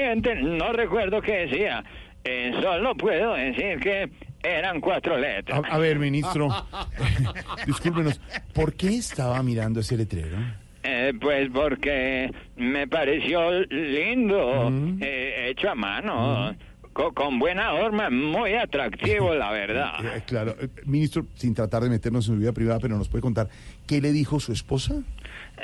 no 0.43 0.73
recuerdo 0.73 1.21
qué 1.23 1.47
decía. 1.47 1.85
Eh, 2.25 2.53
solo 2.61 2.95
puedo 2.97 3.35
decir 3.35 3.79
que 3.81 4.11
eran 4.43 4.81
cuatro 4.81 5.17
letras. 5.17 5.63
A, 5.65 5.75
a 5.75 5.79
ver, 5.79 5.99
ministro, 5.99 6.49
discúlpenos, 7.67 8.21
¿por 8.53 8.75
qué 8.75 8.89
estaba 8.97 9.43
mirando 9.43 9.81
ese 9.81 9.97
letrero? 9.97 10.37
Eh, 10.83 11.13
pues 11.21 11.49
porque 11.53 12.31
me 12.57 12.87
pareció 12.87 13.51
lindo, 13.65 14.71
eh, 15.01 15.18
hecho 15.49 15.69
a 15.71 15.75
mano, 15.75 16.55
co- 16.93 17.13
con 17.13 17.39
buena 17.39 17.71
forma, 17.73 18.11
muy 18.11 18.55
atractivo, 18.55 19.35
la 19.35 19.51
verdad. 19.51 19.93
Eh, 20.17 20.23
claro, 20.27 20.55
eh, 20.61 20.69
ministro, 20.87 21.27
sin 21.35 21.55
tratar 21.55 21.83
de 21.83 21.91
meternos 21.91 22.29
en 22.29 22.35
su 22.35 22.41
vida 22.41 22.53
privada, 22.53 22.79
pero 22.81 22.97
nos 22.97 23.09
puede 23.09 23.23
contar, 23.23 23.49
¿qué 23.87 24.01
le 24.01 24.13
dijo 24.13 24.41
su 24.41 24.53
esposa? 24.53 24.95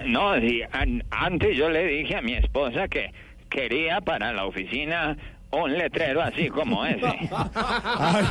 No, 0.07 0.39
sí, 0.41 0.61
an- 0.73 1.05
antes 1.11 1.57
yo 1.57 1.69
le 1.71 1.87
dije 1.87 2.17
a 2.17 2.23
mi 2.23 2.35
esposa 2.35 2.89
que 2.89 3.13
quería 3.49 4.01
para 4.01 4.33
la 4.33 4.47
oficina 4.47 5.17
un 5.57 5.73
letrero 5.73 6.23
así 6.23 6.49
como 6.49 6.85
ese. 6.85 7.07
Ay, 7.55 8.25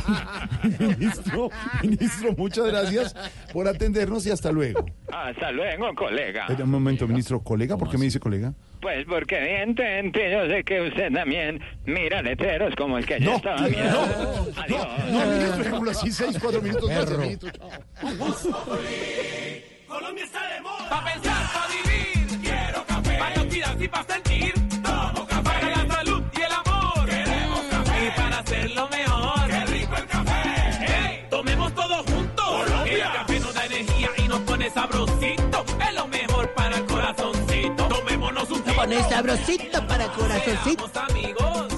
ministro, 0.78 1.50
ministro, 1.82 2.32
muchas 2.36 2.66
gracias 2.66 3.16
por 3.52 3.66
atendernos 3.68 4.26
y 4.26 4.30
hasta 4.30 4.50
luego. 4.52 4.84
Hasta 5.12 5.50
luego, 5.52 5.94
colega. 5.94 6.46
Eh, 6.48 6.62
Un 6.62 6.70
momento, 6.70 7.06
ministro, 7.08 7.40
colega, 7.40 7.76
¿por 7.76 7.88
qué 7.90 7.98
me 7.98 8.04
dice 8.04 8.20
colega? 8.20 8.52
Pues 8.80 9.06
porque 9.08 9.38
evidentemente 9.38 10.30
yo 10.30 10.46
sé 10.46 10.62
que 10.64 10.80
usted 10.82 11.10
también 11.12 11.60
mira 11.86 12.20
letreros 12.20 12.74
como 12.76 12.98
el 12.98 13.06
que 13.06 13.18
yo 13.18 13.30
No, 13.30 13.36
estaba 13.36 13.60
no, 13.62 13.68
mirando. 13.68 14.52
Adiós. 14.56 14.86
No, 15.10 15.26
ministro, 15.26 15.56
dejémoslo 15.58 15.90
así, 15.90 16.12
seis, 16.12 16.38
cuatro 16.40 16.60
minutos 16.60 16.90
más, 16.90 17.18
ministro. 17.18 17.50
Colombia 19.88 20.24
está 20.24 20.40
de 20.54 20.60
moda. 20.60 20.88
Pa' 20.90 21.04
pensar, 21.04 21.46
pa' 21.54 21.66
vivir. 21.68 22.40
Quiero 22.42 22.84
café. 22.86 23.18
Cuidar 23.48 23.82
y 23.82 23.88
pa' 23.88 24.04
sentir. 24.04 24.33
Pone 38.84 39.02
sabrosito 39.08 39.82
para 39.86 40.06
corazoncito. 40.12 41.73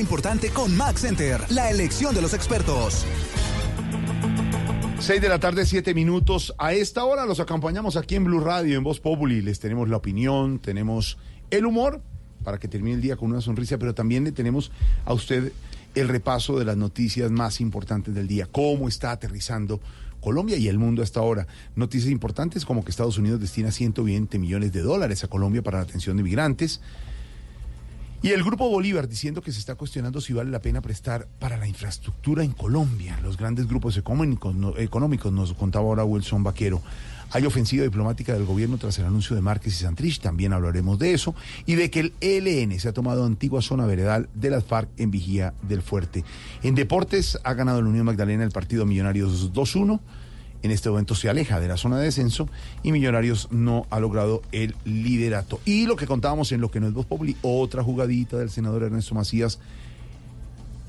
Importante 0.00 0.50
con 0.50 0.76
Max 0.76 1.02
Center, 1.02 1.40
la 1.50 1.70
elección 1.70 2.14
de 2.14 2.22
los 2.22 2.34
expertos. 2.34 3.04
6 4.98 5.20
de 5.20 5.28
la 5.28 5.38
tarde, 5.38 5.66
7 5.66 5.94
minutos. 5.94 6.54
A 6.58 6.72
esta 6.72 7.04
hora 7.04 7.26
los 7.26 7.40
acompañamos 7.40 7.96
aquí 7.96 8.14
en 8.14 8.24
Blue 8.24 8.40
Radio, 8.40 8.78
en 8.78 8.84
Voz 8.84 9.00
Populi. 9.00 9.42
Les 9.42 9.60
tenemos 9.60 9.88
la 9.88 9.98
opinión, 9.98 10.58
tenemos 10.58 11.18
el 11.50 11.66
humor 11.66 12.00
para 12.42 12.58
que 12.58 12.68
termine 12.68 12.96
el 12.96 13.02
día 13.02 13.16
con 13.16 13.30
una 13.30 13.40
sonrisa, 13.40 13.78
pero 13.78 13.94
también 13.94 14.24
le 14.24 14.32
tenemos 14.32 14.72
a 15.04 15.12
usted 15.12 15.52
el 15.94 16.08
repaso 16.08 16.58
de 16.58 16.64
las 16.64 16.76
noticias 16.76 17.30
más 17.30 17.60
importantes 17.60 18.14
del 18.14 18.26
día. 18.26 18.48
Cómo 18.50 18.88
está 18.88 19.12
aterrizando 19.12 19.80
Colombia 20.20 20.56
y 20.56 20.68
el 20.68 20.78
mundo 20.78 21.02
hasta 21.02 21.20
ahora. 21.20 21.46
Noticias 21.76 22.10
importantes 22.10 22.64
como 22.64 22.84
que 22.84 22.90
Estados 22.90 23.18
Unidos 23.18 23.40
destina 23.40 23.70
120 23.70 24.38
millones 24.38 24.72
de 24.72 24.80
dólares 24.80 25.22
a 25.22 25.28
Colombia 25.28 25.62
para 25.62 25.78
la 25.78 25.84
atención 25.84 26.16
de 26.16 26.22
migrantes. 26.22 26.80
Y 28.24 28.30
el 28.30 28.42
Grupo 28.42 28.70
Bolívar 28.70 29.06
diciendo 29.06 29.42
que 29.42 29.52
se 29.52 29.58
está 29.58 29.74
cuestionando 29.74 30.18
si 30.18 30.32
vale 30.32 30.50
la 30.50 30.58
pena 30.60 30.80
prestar 30.80 31.28
para 31.38 31.58
la 31.58 31.68
infraestructura 31.68 32.42
en 32.42 32.52
Colombia. 32.52 33.20
Los 33.22 33.36
grandes 33.36 33.66
grupos 33.68 33.98
económicos, 33.98 34.54
no- 34.54 34.78
económicos 34.78 35.30
nos 35.30 35.52
contaba 35.52 35.84
ahora 35.84 36.04
Wilson 36.04 36.42
Vaquero. 36.42 36.80
Hay 37.32 37.44
ofensiva 37.44 37.84
diplomática 37.84 38.32
del 38.32 38.46
gobierno 38.46 38.78
tras 38.78 38.98
el 38.98 39.04
anuncio 39.04 39.36
de 39.36 39.42
Márquez 39.42 39.74
y 39.74 39.82
Santrich, 39.84 40.20
también 40.20 40.54
hablaremos 40.54 40.98
de 40.98 41.12
eso, 41.12 41.34
y 41.66 41.74
de 41.74 41.90
que 41.90 42.00
el 42.00 42.12
ELN 42.22 42.80
se 42.80 42.88
ha 42.88 42.92
tomado 42.94 43.26
antigua 43.26 43.60
zona 43.60 43.84
veredal 43.84 44.30
de 44.34 44.48
las 44.48 44.64
FARC 44.64 44.88
en 44.96 45.10
Vigía 45.10 45.52
del 45.60 45.82
Fuerte. 45.82 46.24
En 46.62 46.74
deportes 46.74 47.38
ha 47.44 47.52
ganado 47.52 47.82
la 47.82 47.88
Unión 47.90 48.06
Magdalena 48.06 48.42
el 48.44 48.52
partido 48.52 48.86
Millonarios 48.86 49.52
2-1. 49.52 50.00
En 50.64 50.70
este 50.70 50.88
momento 50.88 51.14
se 51.14 51.28
aleja 51.28 51.60
de 51.60 51.68
la 51.68 51.76
zona 51.76 51.98
de 51.98 52.04
descenso 52.04 52.48
y 52.82 52.90
Millonarios 52.90 53.48
no 53.50 53.86
ha 53.90 54.00
logrado 54.00 54.40
el 54.50 54.74
liderato. 54.86 55.60
Y 55.66 55.84
lo 55.84 55.94
que 55.94 56.06
contábamos 56.06 56.52
en 56.52 56.62
lo 56.62 56.70
que 56.70 56.80
no 56.80 56.86
es 56.86 56.94
Voz 56.94 57.04
Populi, 57.04 57.36
otra 57.42 57.82
jugadita 57.82 58.38
del 58.38 58.48
senador 58.48 58.82
Ernesto 58.82 59.14
Macías, 59.14 59.58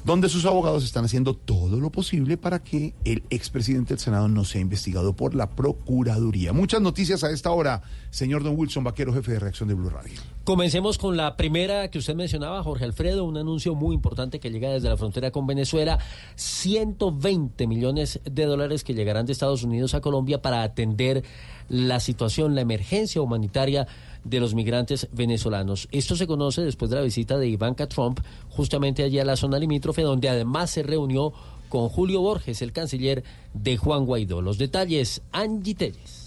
donde 0.06 0.30
sus 0.30 0.46
abogados 0.46 0.86
están 0.86 1.04
haciendo 1.04 1.34
todo 1.34 1.82
lo 1.82 1.90
posible 1.90 2.38
para 2.38 2.64
que 2.64 2.94
el 3.04 3.24
expresidente 3.30 3.90
del 3.90 4.00
Senado 4.00 4.30
no 4.30 4.46
sea 4.46 4.62
investigado 4.62 5.14
por 5.14 5.36
la 5.36 5.50
Procuraduría. 5.50 6.54
Muchas 6.54 6.80
noticias 6.80 7.26
a 7.26 7.32
esta 7.32 7.52
hora, 7.52 7.84
señor 8.12 8.44
Don 8.44 8.58
Wilson 8.58 8.86
Vaquero, 8.86 9.14
jefe 9.14 9.34
de 9.34 9.40
reacción 9.40 9.68
de 9.68 9.76
Blue 9.76 9.90
Radio. 9.90 10.22
Comencemos 10.46 11.00
con 11.00 11.18
la 11.18 11.38
primera 11.38 11.90
que 11.90 11.98
usted 11.98 12.14
mencionaba, 12.14 12.62
Jorge 12.62 12.86
Alfredo, 12.86 13.24
un 13.24 13.36
anuncio 13.36 13.74
muy 13.74 13.96
importante 13.96 14.40
que 14.40 14.52
llega 14.52 14.70
desde 14.70 14.90
la 14.90 14.96
frontera 14.96 15.32
con 15.32 15.48
Venezuela, 15.48 15.98
120 16.36 17.66
millones 17.66 18.20
de 18.24 18.46
dólares 18.46 18.84
que 18.84 18.94
llegarán 18.94 19.26
de 19.26 19.32
Estados 19.32 19.64
Unidos 19.64 19.96
a 19.96 20.02
Colombia 20.02 20.44
para 20.44 20.62
atender 20.62 21.24
la 21.68 22.00
situación, 22.00 22.54
la 22.54 22.62
emergencia 22.62 23.24
humanitaria 23.24 23.88
de 24.24 24.40
los 24.40 24.54
migrantes 24.54 25.08
venezolanos. 25.12 25.88
Esto 25.92 26.16
se 26.16 26.28
conoce 26.28 26.62
después 26.62 26.92
de 26.92 26.98
la 26.98 27.02
visita 27.02 27.40
de 27.40 27.48
Ivanka 27.48 27.88
Trump 27.88 28.20
justamente 28.50 29.02
allí 29.02 29.18
a 29.18 29.26
la 29.26 29.38
zona 29.38 29.58
limítrofe, 29.58 30.04
donde 30.04 30.30
además 30.30 30.70
se 30.70 30.84
reunió 30.84 31.34
con 31.70 31.90
Julio 31.90 32.22
Borges, 32.22 32.62
el 32.62 32.72
canciller 32.72 33.24
de 33.56 33.78
Juan 33.78 34.06
Guaidó. 34.06 34.44
Los 34.44 34.60
detalles, 34.60 35.24
Angie 35.32 35.74
Telles. 35.74 36.25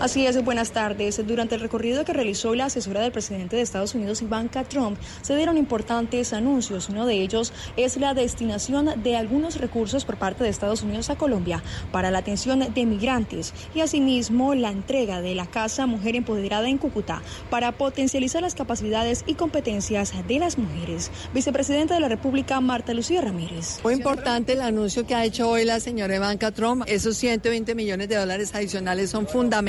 Así 0.00 0.26
es, 0.26 0.42
buenas 0.44 0.72
tardes. 0.72 1.26
Durante 1.26 1.54
el 1.54 1.60
recorrido 1.60 2.04
que 2.04 2.12
realizó 2.12 2.54
la 2.54 2.66
asesora 2.66 3.00
del 3.00 3.12
presidente 3.12 3.56
de 3.56 3.62
Estados 3.62 3.94
Unidos, 3.94 4.22
Ivanka 4.22 4.64
Trump, 4.64 4.98
se 5.22 5.36
dieron 5.36 5.56
importantes 5.56 6.32
anuncios. 6.32 6.88
Uno 6.88 7.06
de 7.06 7.14
ellos 7.14 7.52
es 7.76 7.96
la 7.96 8.14
destinación 8.14 9.02
de 9.02 9.16
algunos 9.16 9.56
recursos 9.56 10.04
por 10.04 10.16
parte 10.16 10.44
de 10.44 10.50
Estados 10.50 10.82
Unidos 10.82 11.10
a 11.10 11.16
Colombia 11.16 11.62
para 11.92 12.10
la 12.10 12.18
atención 12.18 12.72
de 12.72 12.86
migrantes 12.86 13.52
y 13.74 13.80
asimismo 13.80 14.54
la 14.54 14.70
entrega 14.70 15.20
de 15.20 15.34
la 15.34 15.46
Casa 15.46 15.86
Mujer 15.86 16.16
Empoderada 16.16 16.68
en 16.68 16.78
Cúcuta 16.78 17.22
para 17.50 17.72
potencializar 17.72 18.42
las 18.42 18.54
capacidades 18.54 19.24
y 19.26 19.34
competencias 19.34 20.12
de 20.26 20.38
las 20.38 20.58
mujeres. 20.58 21.10
Vicepresidenta 21.34 21.94
de 21.94 22.00
la 22.00 22.08
República, 22.08 22.60
Marta 22.60 22.94
Lucía 22.94 23.20
Ramírez. 23.20 23.80
Muy 23.82 23.94
importante 23.94 24.52
el 24.52 24.60
anuncio 24.60 25.06
que 25.06 25.14
ha 25.14 25.24
hecho 25.24 25.48
hoy 25.48 25.64
la 25.64 25.80
señora 25.80 26.16
Ivanka 26.16 26.52
Trump. 26.52 26.84
Esos 26.86 27.16
120 27.16 27.74
millones 27.74 28.08
de 28.08 28.16
dólares 28.16 28.54
adicionales 28.54 29.10
son 29.10 29.26
fundamentales 29.26 29.65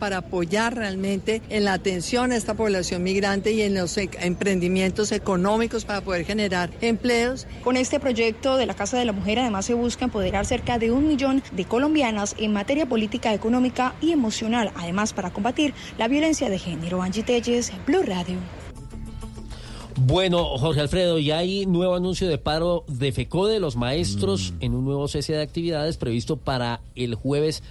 para 0.00 0.16
apoyar 0.16 0.74
realmente 0.74 1.40
en 1.50 1.64
la 1.64 1.74
atención 1.74 2.32
a 2.32 2.36
esta 2.36 2.54
población 2.54 3.04
migrante 3.04 3.52
y 3.52 3.62
en 3.62 3.74
los 3.74 3.96
e- 3.96 4.10
emprendimientos 4.20 5.12
económicos 5.12 5.84
para 5.84 6.00
poder 6.00 6.24
generar 6.24 6.70
empleos. 6.80 7.46
Con 7.62 7.76
este 7.76 8.00
proyecto 8.00 8.56
de 8.56 8.66
la 8.66 8.74
Casa 8.74 8.98
de 8.98 9.04
la 9.04 9.12
Mujer 9.12 9.38
además 9.38 9.66
se 9.66 9.74
busca 9.74 10.04
empoderar 10.04 10.46
cerca 10.46 10.78
de 10.80 10.90
un 10.90 11.06
millón 11.06 11.44
de 11.52 11.64
colombianas 11.64 12.34
en 12.38 12.52
materia 12.52 12.86
política, 12.86 13.32
económica 13.32 13.94
y 14.00 14.10
emocional, 14.10 14.72
además 14.74 15.12
para 15.12 15.30
combatir 15.30 15.74
la 15.96 16.08
violencia 16.08 16.50
de 16.50 16.58
género. 16.58 17.00
Angie 17.00 17.22
Telles, 17.22 17.72
Blue 17.86 18.02
Radio. 18.02 18.38
Bueno, 19.98 20.44
Jorge 20.58 20.80
Alfredo, 20.80 21.18
ya 21.18 21.38
hay 21.38 21.66
nuevo 21.66 21.94
anuncio 21.94 22.28
de 22.28 22.36
paro 22.36 22.84
de 22.86 23.12
FECO 23.12 23.46
de 23.46 23.60
los 23.60 23.76
maestros 23.76 24.52
en 24.60 24.74
un 24.74 24.84
nuevo 24.84 25.08
cese 25.08 25.32
de 25.32 25.42
actividades 25.42 25.96
previsto 25.96 26.36
para 26.36 26.82
el 26.96 27.14
jueves 27.14 27.62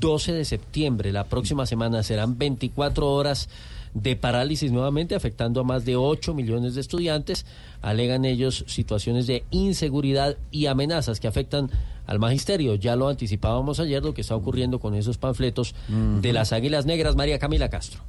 12 0.00 0.32
de 0.32 0.44
septiembre. 0.44 1.12
La 1.12 1.24
próxima 1.24 1.66
semana 1.66 2.02
serán 2.02 2.38
24 2.38 3.10
horas 3.10 3.48
de 3.94 4.14
parálisis 4.14 4.70
nuevamente, 4.72 5.14
afectando 5.14 5.60
a 5.60 5.64
más 5.64 5.84
de 5.84 5.96
8 5.96 6.34
millones 6.34 6.74
de 6.74 6.82
estudiantes. 6.82 7.46
Alegan 7.80 8.24
ellos 8.24 8.64
situaciones 8.66 9.26
de 9.26 9.44
inseguridad 9.50 10.36
y 10.50 10.66
amenazas 10.66 11.18
que 11.18 11.28
afectan 11.28 11.70
al 12.06 12.18
magisterio. 12.18 12.74
Ya 12.74 12.94
lo 12.96 13.08
anticipábamos 13.08 13.80
ayer, 13.80 14.02
lo 14.02 14.12
que 14.12 14.20
está 14.20 14.36
ocurriendo 14.36 14.80
con 14.80 14.94
esos 14.94 15.18
panfletos 15.18 15.74
de 16.20 16.32
las 16.32 16.52
Águilas 16.52 16.84
Negras. 16.84 17.16
María 17.16 17.38
Camila 17.38 17.70
Castro. 17.70 18.02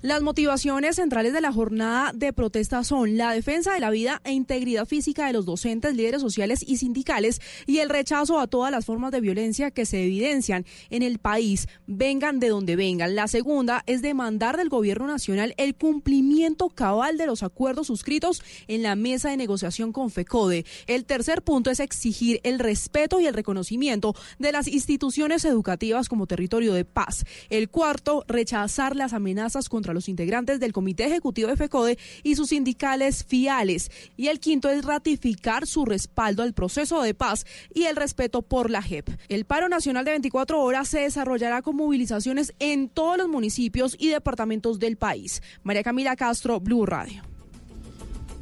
Las 0.00 0.22
motivaciones 0.22 0.94
centrales 0.94 1.32
de 1.32 1.40
la 1.40 1.52
jornada 1.52 2.12
de 2.14 2.32
protesta 2.32 2.84
son 2.84 3.16
la 3.16 3.32
defensa 3.32 3.74
de 3.74 3.80
la 3.80 3.90
vida 3.90 4.20
e 4.22 4.30
integridad 4.30 4.86
física 4.86 5.26
de 5.26 5.32
los 5.32 5.44
docentes, 5.44 5.96
líderes 5.96 6.20
sociales 6.20 6.64
y 6.64 6.76
sindicales 6.76 7.40
y 7.66 7.78
el 7.78 7.88
rechazo 7.88 8.38
a 8.38 8.46
todas 8.46 8.70
las 8.70 8.84
formas 8.84 9.10
de 9.10 9.20
violencia 9.20 9.72
que 9.72 9.86
se 9.86 10.04
evidencian 10.04 10.66
en 10.90 11.02
el 11.02 11.18
país, 11.18 11.66
vengan 11.88 12.38
de 12.38 12.48
donde 12.48 12.76
vengan. 12.76 13.16
La 13.16 13.26
segunda 13.26 13.82
es 13.86 14.00
demandar 14.00 14.56
del 14.56 14.68
gobierno 14.68 15.08
nacional 15.08 15.52
el 15.56 15.74
cumplimiento 15.74 16.68
cabal 16.68 17.18
de 17.18 17.26
los 17.26 17.42
acuerdos 17.42 17.88
suscritos 17.88 18.40
en 18.68 18.84
la 18.84 18.94
mesa 18.94 19.30
de 19.30 19.36
negociación 19.36 19.90
con 19.90 20.12
FECODE. 20.12 20.64
El 20.86 21.06
tercer 21.06 21.42
punto 21.42 21.72
es 21.72 21.80
exigir 21.80 22.38
el 22.44 22.60
respeto 22.60 23.18
y 23.18 23.26
el 23.26 23.34
reconocimiento 23.34 24.14
de 24.38 24.52
las 24.52 24.68
instituciones 24.68 25.44
educativas 25.44 26.08
como 26.08 26.28
territorio 26.28 26.72
de 26.72 26.84
paz. 26.84 27.24
El 27.50 27.68
cuarto, 27.68 28.24
rechazar 28.28 28.94
las 28.94 29.12
amenazas 29.12 29.68
contra 29.68 29.87
los 29.94 30.08
integrantes 30.08 30.60
del 30.60 30.72
Comité 30.72 31.06
Ejecutivo 31.06 31.48
de 31.48 31.56
FECODE 31.56 31.98
y 32.22 32.36
sus 32.36 32.50
sindicales 32.50 33.24
fiales. 33.24 33.90
Y 34.16 34.28
el 34.28 34.40
quinto 34.40 34.68
es 34.68 34.84
ratificar 34.84 35.66
su 35.66 35.84
respaldo 35.84 36.42
al 36.42 36.54
proceso 36.54 37.02
de 37.02 37.14
paz 37.14 37.46
y 37.74 37.84
el 37.84 37.96
respeto 37.96 38.42
por 38.42 38.70
la 38.70 38.82
JEP. 38.82 39.08
El 39.28 39.44
paro 39.44 39.68
nacional 39.68 40.04
de 40.04 40.12
24 40.12 40.60
horas 40.60 40.88
se 40.88 41.00
desarrollará 41.00 41.62
con 41.62 41.76
movilizaciones 41.76 42.54
en 42.58 42.88
todos 42.88 43.18
los 43.18 43.28
municipios 43.28 43.96
y 43.98 44.08
departamentos 44.08 44.78
del 44.78 44.96
país. 44.96 45.42
María 45.62 45.82
Camila 45.82 46.16
Castro, 46.16 46.60
Blue 46.60 46.86
Radio. 46.86 47.22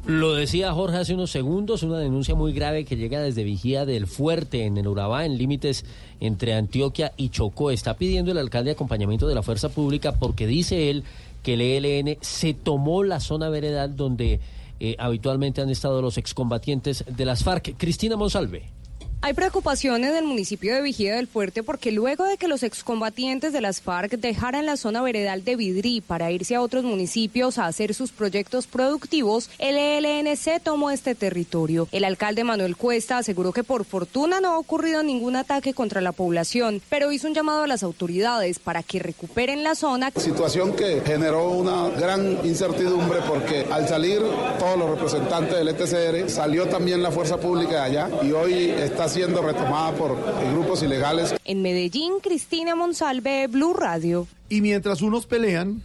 Lo 0.07 0.35
decía 0.35 0.71
Jorge 0.71 0.95
hace 0.95 1.13
unos 1.13 1.31
segundos, 1.31 1.83
una 1.83 1.99
denuncia 1.99 2.33
muy 2.33 2.53
grave 2.53 2.85
que 2.85 2.95
llega 2.95 3.19
desde 3.19 3.43
Vigía 3.43 3.85
del 3.85 4.07
Fuerte, 4.07 4.63
en 4.63 4.77
el 4.77 4.87
Urabá, 4.87 5.25
en 5.25 5.37
límites 5.37 5.83
entre 6.21 6.53
Antioquia 6.53 7.11
y 7.17 7.27
Chocó. 7.27 7.71
Está 7.71 7.97
pidiendo 7.97 8.31
el 8.31 8.37
alcalde 8.37 8.71
acompañamiento 8.71 9.27
de 9.27 9.35
la 9.35 9.43
fuerza 9.43 9.67
pública 9.67 10.13
porque 10.13 10.47
dice 10.47 10.89
él 10.89 11.03
que 11.43 11.53
el 11.53 11.61
ELN 11.61 12.17
se 12.21 12.53
tomó 12.53 13.03
la 13.03 13.19
zona 13.19 13.49
veredal 13.49 13.95
donde 13.95 14.39
eh, 14.79 14.95
habitualmente 14.99 15.61
han 15.61 15.69
estado 15.69 16.01
los 16.01 16.17
excombatientes 16.17 17.03
de 17.07 17.25
las 17.25 17.43
FARC. 17.43 17.75
Cristina 17.77 18.15
Monsalve. 18.15 18.76
Hay 19.19 19.33
preocupación 19.33 20.03
en 20.03 20.15
el 20.15 20.25
municipio 20.25 20.75
de 20.75 20.81
Vigía 20.81 21.15
del 21.15 21.27
Fuerte 21.27 21.63
porque 21.63 21.91
luego 21.91 22.23
de 22.23 22.37
que 22.37 22.47
los 22.47 22.61
excombatientes 22.61 23.51
de 23.51 23.61
las 23.61 23.81
FARC 23.81 24.11
dejaran 24.11 24.67
la 24.67 24.77
zona 24.77 25.01
veredal 25.01 25.43
de 25.43 25.55
Vidrí 25.55 26.01
para 26.01 26.31
irse 26.31 26.53
a 26.53 26.61
otros 26.61 26.83
municipios 26.83 27.57
a 27.57 27.65
hacer 27.65 27.95
sus 27.95 28.11
proyectos 28.11 28.67
productivos, 28.67 29.49
el 29.57 29.75
ELNC 29.75 30.61
tomó 30.61 30.91
este 30.91 31.15
territorio. 31.15 31.87
El 31.91 32.03
alcalde 32.03 32.43
Manuel 32.43 32.77
Cuesta 32.77 33.17
aseguró 33.17 33.51
que 33.53 33.63
por 33.63 33.85
fortuna 33.85 34.39
no 34.39 34.49
ha 34.49 34.59
ocurrido 34.59 35.01
ningún 35.01 35.35
ataque 35.35 35.73
contra 35.73 35.99
la 35.99 36.11
población, 36.11 36.79
pero 36.87 37.11
hizo 37.11 37.27
un 37.27 37.33
llamado 37.33 37.63
a 37.63 37.67
las 37.67 37.81
autoridades 37.81 38.59
para 38.59 38.83
que 38.83 38.99
recuperen 38.99 39.63
la 39.63 39.73
zona. 39.73 40.11
Situación 40.15 40.75
que 40.75 41.01
generó 41.03 41.49
una 41.49 41.89
gran 41.89 42.45
incertidumbre 42.45 43.19
porque 43.27 43.65
al 43.71 43.89
salir 43.89 44.21
todos 44.59 44.77
los 44.77 44.91
representantes 44.91 45.57
del 45.57 45.69
ETCR, 45.69 46.29
salió 46.29 46.67
también 46.67 47.01
la 47.01 47.09
fuerza 47.09 47.37
pública 47.37 47.77
de 47.77 47.81
allá 47.81 48.09
y 48.21 48.31
hoy 48.31 48.69
está 48.69 49.06
siendo 49.07 49.41
retomada 49.41 49.93
por 49.93 50.17
grupos 50.51 50.83
ilegales. 50.83 51.35
En 51.45 51.61
Medellín, 51.61 52.13
Cristina 52.21 52.75
Monsalve, 52.75 53.47
Blue 53.47 53.73
Radio. 53.73 54.27
Y 54.49 54.61
mientras 54.61 55.01
unos 55.01 55.25
pelean, 55.25 55.81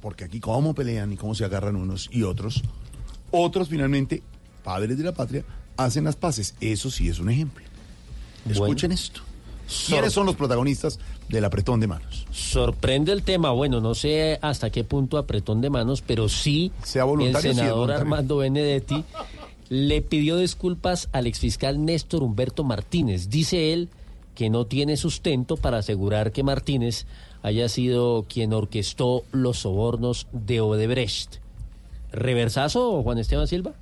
porque 0.00 0.24
aquí 0.24 0.40
cómo 0.40 0.74
pelean 0.74 1.12
y 1.12 1.16
cómo 1.16 1.34
se 1.34 1.44
agarran 1.44 1.76
unos 1.76 2.08
y 2.12 2.22
otros, 2.22 2.62
otros 3.30 3.68
finalmente, 3.68 4.22
padres 4.64 4.98
de 4.98 5.04
la 5.04 5.12
patria, 5.12 5.44
hacen 5.76 6.04
las 6.04 6.16
paces. 6.16 6.54
Eso 6.60 6.90
sí 6.90 7.08
es 7.08 7.18
un 7.18 7.30
ejemplo. 7.30 7.64
Escuchen 8.48 8.92
esto. 8.92 9.20
¿Quiénes 9.86 10.12
son 10.12 10.26
los 10.26 10.36
protagonistas 10.36 10.98
del 11.28 11.44
apretón 11.44 11.80
de 11.80 11.86
manos? 11.86 12.26
Sorprende 12.30 13.12
el 13.12 13.22
tema. 13.22 13.52
Bueno, 13.52 13.80
no 13.80 13.94
sé 13.94 14.38
hasta 14.42 14.70
qué 14.70 14.84
punto 14.84 15.16
apretón 15.18 15.60
de 15.60 15.70
manos, 15.70 16.02
pero 16.02 16.28
sí 16.28 16.72
Sea 16.82 17.04
el 17.04 17.36
sí 17.36 17.42
senador 17.42 17.74
voluntario. 17.74 18.00
Armando 18.00 18.36
Benedetti 18.38 19.04
le 19.72 20.02
pidió 20.02 20.36
disculpas 20.36 21.08
al 21.12 21.26
exfiscal 21.26 21.82
Néstor 21.82 22.22
Humberto 22.22 22.62
Martínez. 22.62 23.30
Dice 23.30 23.72
él 23.72 23.88
que 24.34 24.50
no 24.50 24.66
tiene 24.66 24.98
sustento 24.98 25.56
para 25.56 25.78
asegurar 25.78 26.30
que 26.30 26.42
Martínez 26.42 27.06
haya 27.40 27.70
sido 27.70 28.26
quien 28.28 28.52
orquestó 28.52 29.24
los 29.32 29.60
sobornos 29.60 30.26
de 30.30 30.60
Odebrecht. 30.60 31.36
¿Reversazo, 32.12 33.02
Juan 33.02 33.16
Esteban 33.16 33.48
Silva? 33.48 33.72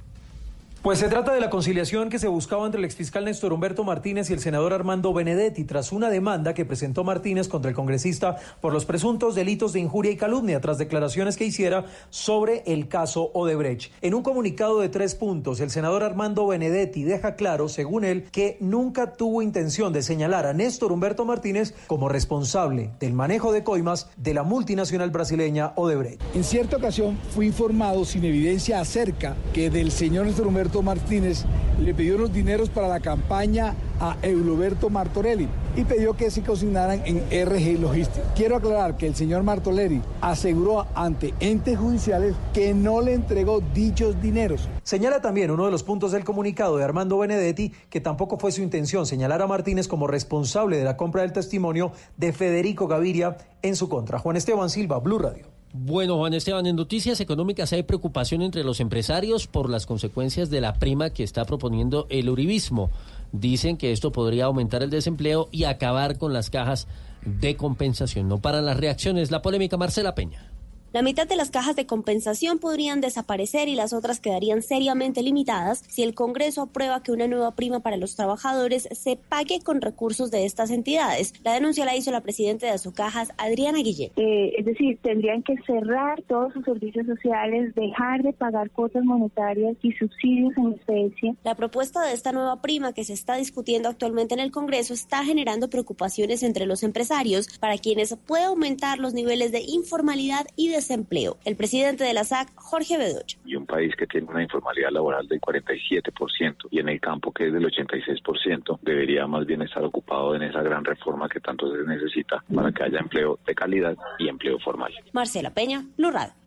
Pues 0.83 0.99
se 0.99 1.09
trata 1.09 1.35
de 1.35 1.41
la 1.41 1.51
conciliación 1.51 2.09
que 2.09 2.19
se 2.19 2.27
buscaba 2.27 2.65
entre 2.65 2.79
el 2.79 2.87
exfiscal 2.87 3.27
Néstor 3.27 3.53
Humberto 3.53 3.85
Martínez 3.85 4.31
y 4.31 4.33
el 4.33 4.41
senador 4.41 4.73
Armando 4.73 5.13
Benedetti 5.13 5.65
tras 5.65 5.93
una 5.93 6.09
demanda 6.09 6.55
que 6.55 6.65
presentó 6.65 7.05
Martínez 7.05 7.49
contra 7.49 7.69
el 7.69 7.77
congresista 7.77 8.37
por 8.63 8.73
los 8.73 8.87
presuntos 8.87 9.35
delitos 9.35 9.75
de 9.75 9.81
injuria 9.81 10.11
y 10.11 10.17
calumnia 10.17 10.59
tras 10.63 10.79
declaraciones 10.79 11.37
que 11.37 11.45
hiciera 11.45 11.85
sobre 12.09 12.63
el 12.65 12.89
caso 12.89 13.31
Odebrecht. 13.35 13.93
En 14.01 14.15
un 14.15 14.23
comunicado 14.23 14.81
de 14.81 14.89
tres 14.89 15.15
puntos, 15.15 15.61
el 15.61 15.69
senador 15.69 16.03
Armando 16.03 16.47
Benedetti 16.47 17.05
deja 17.05 17.35
claro, 17.35 17.69
según 17.69 18.07
él, 18.07 18.31
que 18.33 18.57
nunca 18.61 19.13
tuvo 19.13 19.43
intención 19.43 19.93
de 19.93 20.01
señalar 20.01 20.47
a 20.47 20.55
Néstor 20.55 20.93
Humberto 20.93 21.27
Martínez 21.27 21.75
como 21.89 22.09
responsable 22.09 22.91
del 22.99 23.13
manejo 23.13 23.53
de 23.53 23.65
coimas 23.65 24.09
de 24.17 24.33
la 24.33 24.45
multinacional 24.45 25.11
brasileña 25.11 25.75
Odebrecht. 25.77 26.23
En 26.35 26.43
cierta 26.43 26.79
ocasión 26.79 27.19
fui 27.35 27.49
informado 27.49 28.07
sin 28.07 28.25
evidencia 28.25 28.81
acerca 28.81 29.37
que 29.53 29.69
del 29.69 29.91
señor 29.91 30.25
Néstor 30.25 30.47
Humberto 30.47 30.70
Martínez 30.83 31.45
le 31.81 31.93
pidió 31.95 32.15
unos 32.15 32.33
dineros 32.33 32.69
para 32.69 32.87
la 32.87 33.01
campaña 33.01 33.75
a 34.01 34.17
Euloberto 34.23 34.89
Martorelli 34.89 35.49
y 35.77 35.85
pidió 35.85 36.15
que 36.15 36.31
se 36.31 36.43
consignaran 36.43 37.03
en 37.05 37.19
RG 37.19 37.81
Logistics. 37.81 38.27
Quiero 38.35 38.57
aclarar 38.57 38.97
que 38.97 39.07
el 39.07 39.15
señor 39.15 39.43
Martorelli 39.43 40.01
aseguró 40.21 40.87
ante 40.95 41.35
entes 41.41 41.79
judiciales 41.79 42.35
que 42.55 42.73
no 42.73 43.01
le 43.01 43.15
entregó 43.15 43.61
dichos 43.75 44.21
dineros. 44.23 44.69
Señala 44.83 45.21
también 45.21 45.51
uno 45.51 45.67
de 45.67 45.71
los 45.71 45.83
puntos 45.83 46.13
del 46.13 46.25
comunicado 46.25 46.77
de 46.77 46.85
Armando 46.85 47.19
Benedetti 47.19 47.73
que 47.91 48.01
tampoco 48.01 48.39
fue 48.39 48.53
su 48.53 48.63
intención 48.63 49.05
señalar 49.07 49.43
a 49.43 49.47
Martínez 49.47 49.89
como 49.89 50.07
responsable 50.07 50.79
de 50.79 50.85
la 50.85 50.97
compra 50.97 51.23
del 51.23 51.33
testimonio 51.33 51.93
de 52.17 52.33
Federico 52.33 52.87
Gaviria 52.87 53.37
en 53.63 53.77
su 53.77 53.89
contra. 53.89 54.19
Juan 54.19 54.37
Esteban 54.37 54.71
Silva, 54.71 54.99
Blue 54.99 55.19
Radio. 55.19 55.60
Bueno, 55.73 56.17
Juan 56.17 56.35
Esteban, 56.35 56.67
en 56.67 56.75
noticias 56.75 57.21
económicas 57.21 57.73
hay 57.73 57.85
preocupación 57.85 58.43
entre 58.43 58.65
los 58.65 58.81
empresarios 58.81 59.47
por 59.47 59.71
las 59.71 59.87
consecuencias 59.87 60.51
de 60.51 60.61
la 60.61 60.75
prima 60.75 61.11
que 61.11 61.23
está 61.23 61.45
proponiendo 61.45 62.09
el 62.11 62.29
uribismo. 62.29 62.91
Dicen 63.31 63.77
que 63.77 63.93
esto 63.93 64.11
podría 64.11 64.47
aumentar 64.47 64.83
el 64.83 64.91
desempleo 64.91 65.49
y 65.53 65.65
acabar 65.65 66.19
con 66.19 66.33
las 66.33 66.51
cajas 66.51 66.89
de 67.25 67.57
compensación. 67.57 68.29
No 68.29 68.39
paran 68.39 68.67
las 68.67 68.79
reacciones. 68.79 69.31
La 69.31 69.43
polémica 69.43 69.77
Marcela 69.77 70.17
Peña. 70.17 70.50
La 70.93 71.03
mitad 71.03 71.29
de 71.29 71.37
las 71.37 71.53
cajas 71.53 71.77
de 71.77 71.87
compensación 71.87 72.59
podrían 72.59 73.01
desaparecer 73.01 73.69
y 73.69 73.77
las 73.77 73.93
otras 73.93 74.19
quedarían 74.19 74.61
seriamente 74.61 75.23
limitadas 75.23 75.85
si 75.87 76.03
el 76.03 76.15
Congreso 76.15 76.63
aprueba 76.63 77.01
que 77.05 77.13
una 77.13 77.29
nueva 77.29 77.55
prima 77.55 77.79
para 77.79 77.97
los 77.97 78.17
trabajadores 78.17 78.89
se 78.91 79.17
pague 79.17 79.61
con 79.61 79.83
recursos 79.83 80.33
de 80.33 80.45
estas 80.45 80.73
entidades. 80.73 81.33
La 81.45 81.55
denuncia 81.55 81.85
la 81.85 81.95
hizo 81.95 82.11
la 82.11 82.23
presidenta 82.23 82.67
de 82.67 82.73
Azucajas, 82.73 83.33
Adriana 83.39 83.79
Guillén. 83.79 84.11
Eh, 84.17 84.53
es 84.59 84.65
decir, 84.65 84.99
tendrían 85.01 85.45
que 85.45 85.55
cerrar 85.65 86.23
todos 86.23 86.53
sus 86.55 86.65
servicios 86.65 87.07
sociales, 87.07 87.73
dejar 87.77 88.25
de 88.25 88.33
pagar 88.33 88.69
cuotas 88.71 89.05
monetarias 89.05 89.77
y 89.83 89.93
subsidios 89.93 90.53
en 90.57 90.73
especie. 90.73 91.37
La 91.45 91.55
propuesta 91.55 92.05
de 92.05 92.15
esta 92.15 92.33
nueva 92.33 92.61
prima 92.63 92.93
que 92.93 93.05
se 93.05 93.13
está 93.13 93.37
discutiendo 93.37 93.89
actualmente 93.89 94.35
en 94.35 94.41
el 94.41 94.51
Congreso 94.51 94.93
está 94.93 95.25
generando 95.25 95.71
preocupaciones 95.71 96.43
entre 96.43 96.67
los 96.67 96.83
empresarios 96.83 97.47
para 97.61 97.79
quienes 97.79 98.17
puede 98.27 98.47
aumentar 98.47 98.99
los 98.99 99.15
niveles 99.15 99.53
de 99.53 99.61
informalidad 99.61 100.49
y 100.57 100.80
desempleo. 100.81 101.37
El 101.45 101.57
presidente 101.57 102.05
de 102.05 102.15
la 102.15 102.25
SAC, 102.25 102.49
Jorge 102.57 102.97
Bedoya. 102.99 103.37
y 103.45 103.55
un 103.55 103.67
país 103.67 103.95
que 103.97 104.07
tiene 104.07 104.27
una 104.29 104.43
informalidad 104.43 104.91
laboral 104.91 105.29
del 105.29 105.41
47% 105.41 106.69
y 106.71 106.81
en 106.81 106.89
el 106.89 107.01
campo 107.01 107.33
que 107.33 107.47
es 107.47 107.53
del 107.53 107.65
86%, 107.65 108.79
debería 108.83 109.27
más 109.27 109.47
bien 109.47 109.63
estar 109.63 109.85
ocupado 109.85 110.35
en 110.35 110.43
esa 110.43 110.63
gran 110.63 110.85
reforma 110.85 111.29
que 111.29 111.41
tanto 111.41 111.71
se 111.71 111.83
necesita 111.87 112.43
para 112.55 112.73
que 112.73 112.83
haya 112.85 112.99
empleo 112.99 113.39
de 113.47 113.55
calidad 113.55 113.97
y 114.19 114.29
empleo 114.29 114.59
formal. 114.59 114.93
Marcela 115.13 115.51
Peña, 115.51 115.85
Blue 115.97 116.11
Radio. 116.11 116.40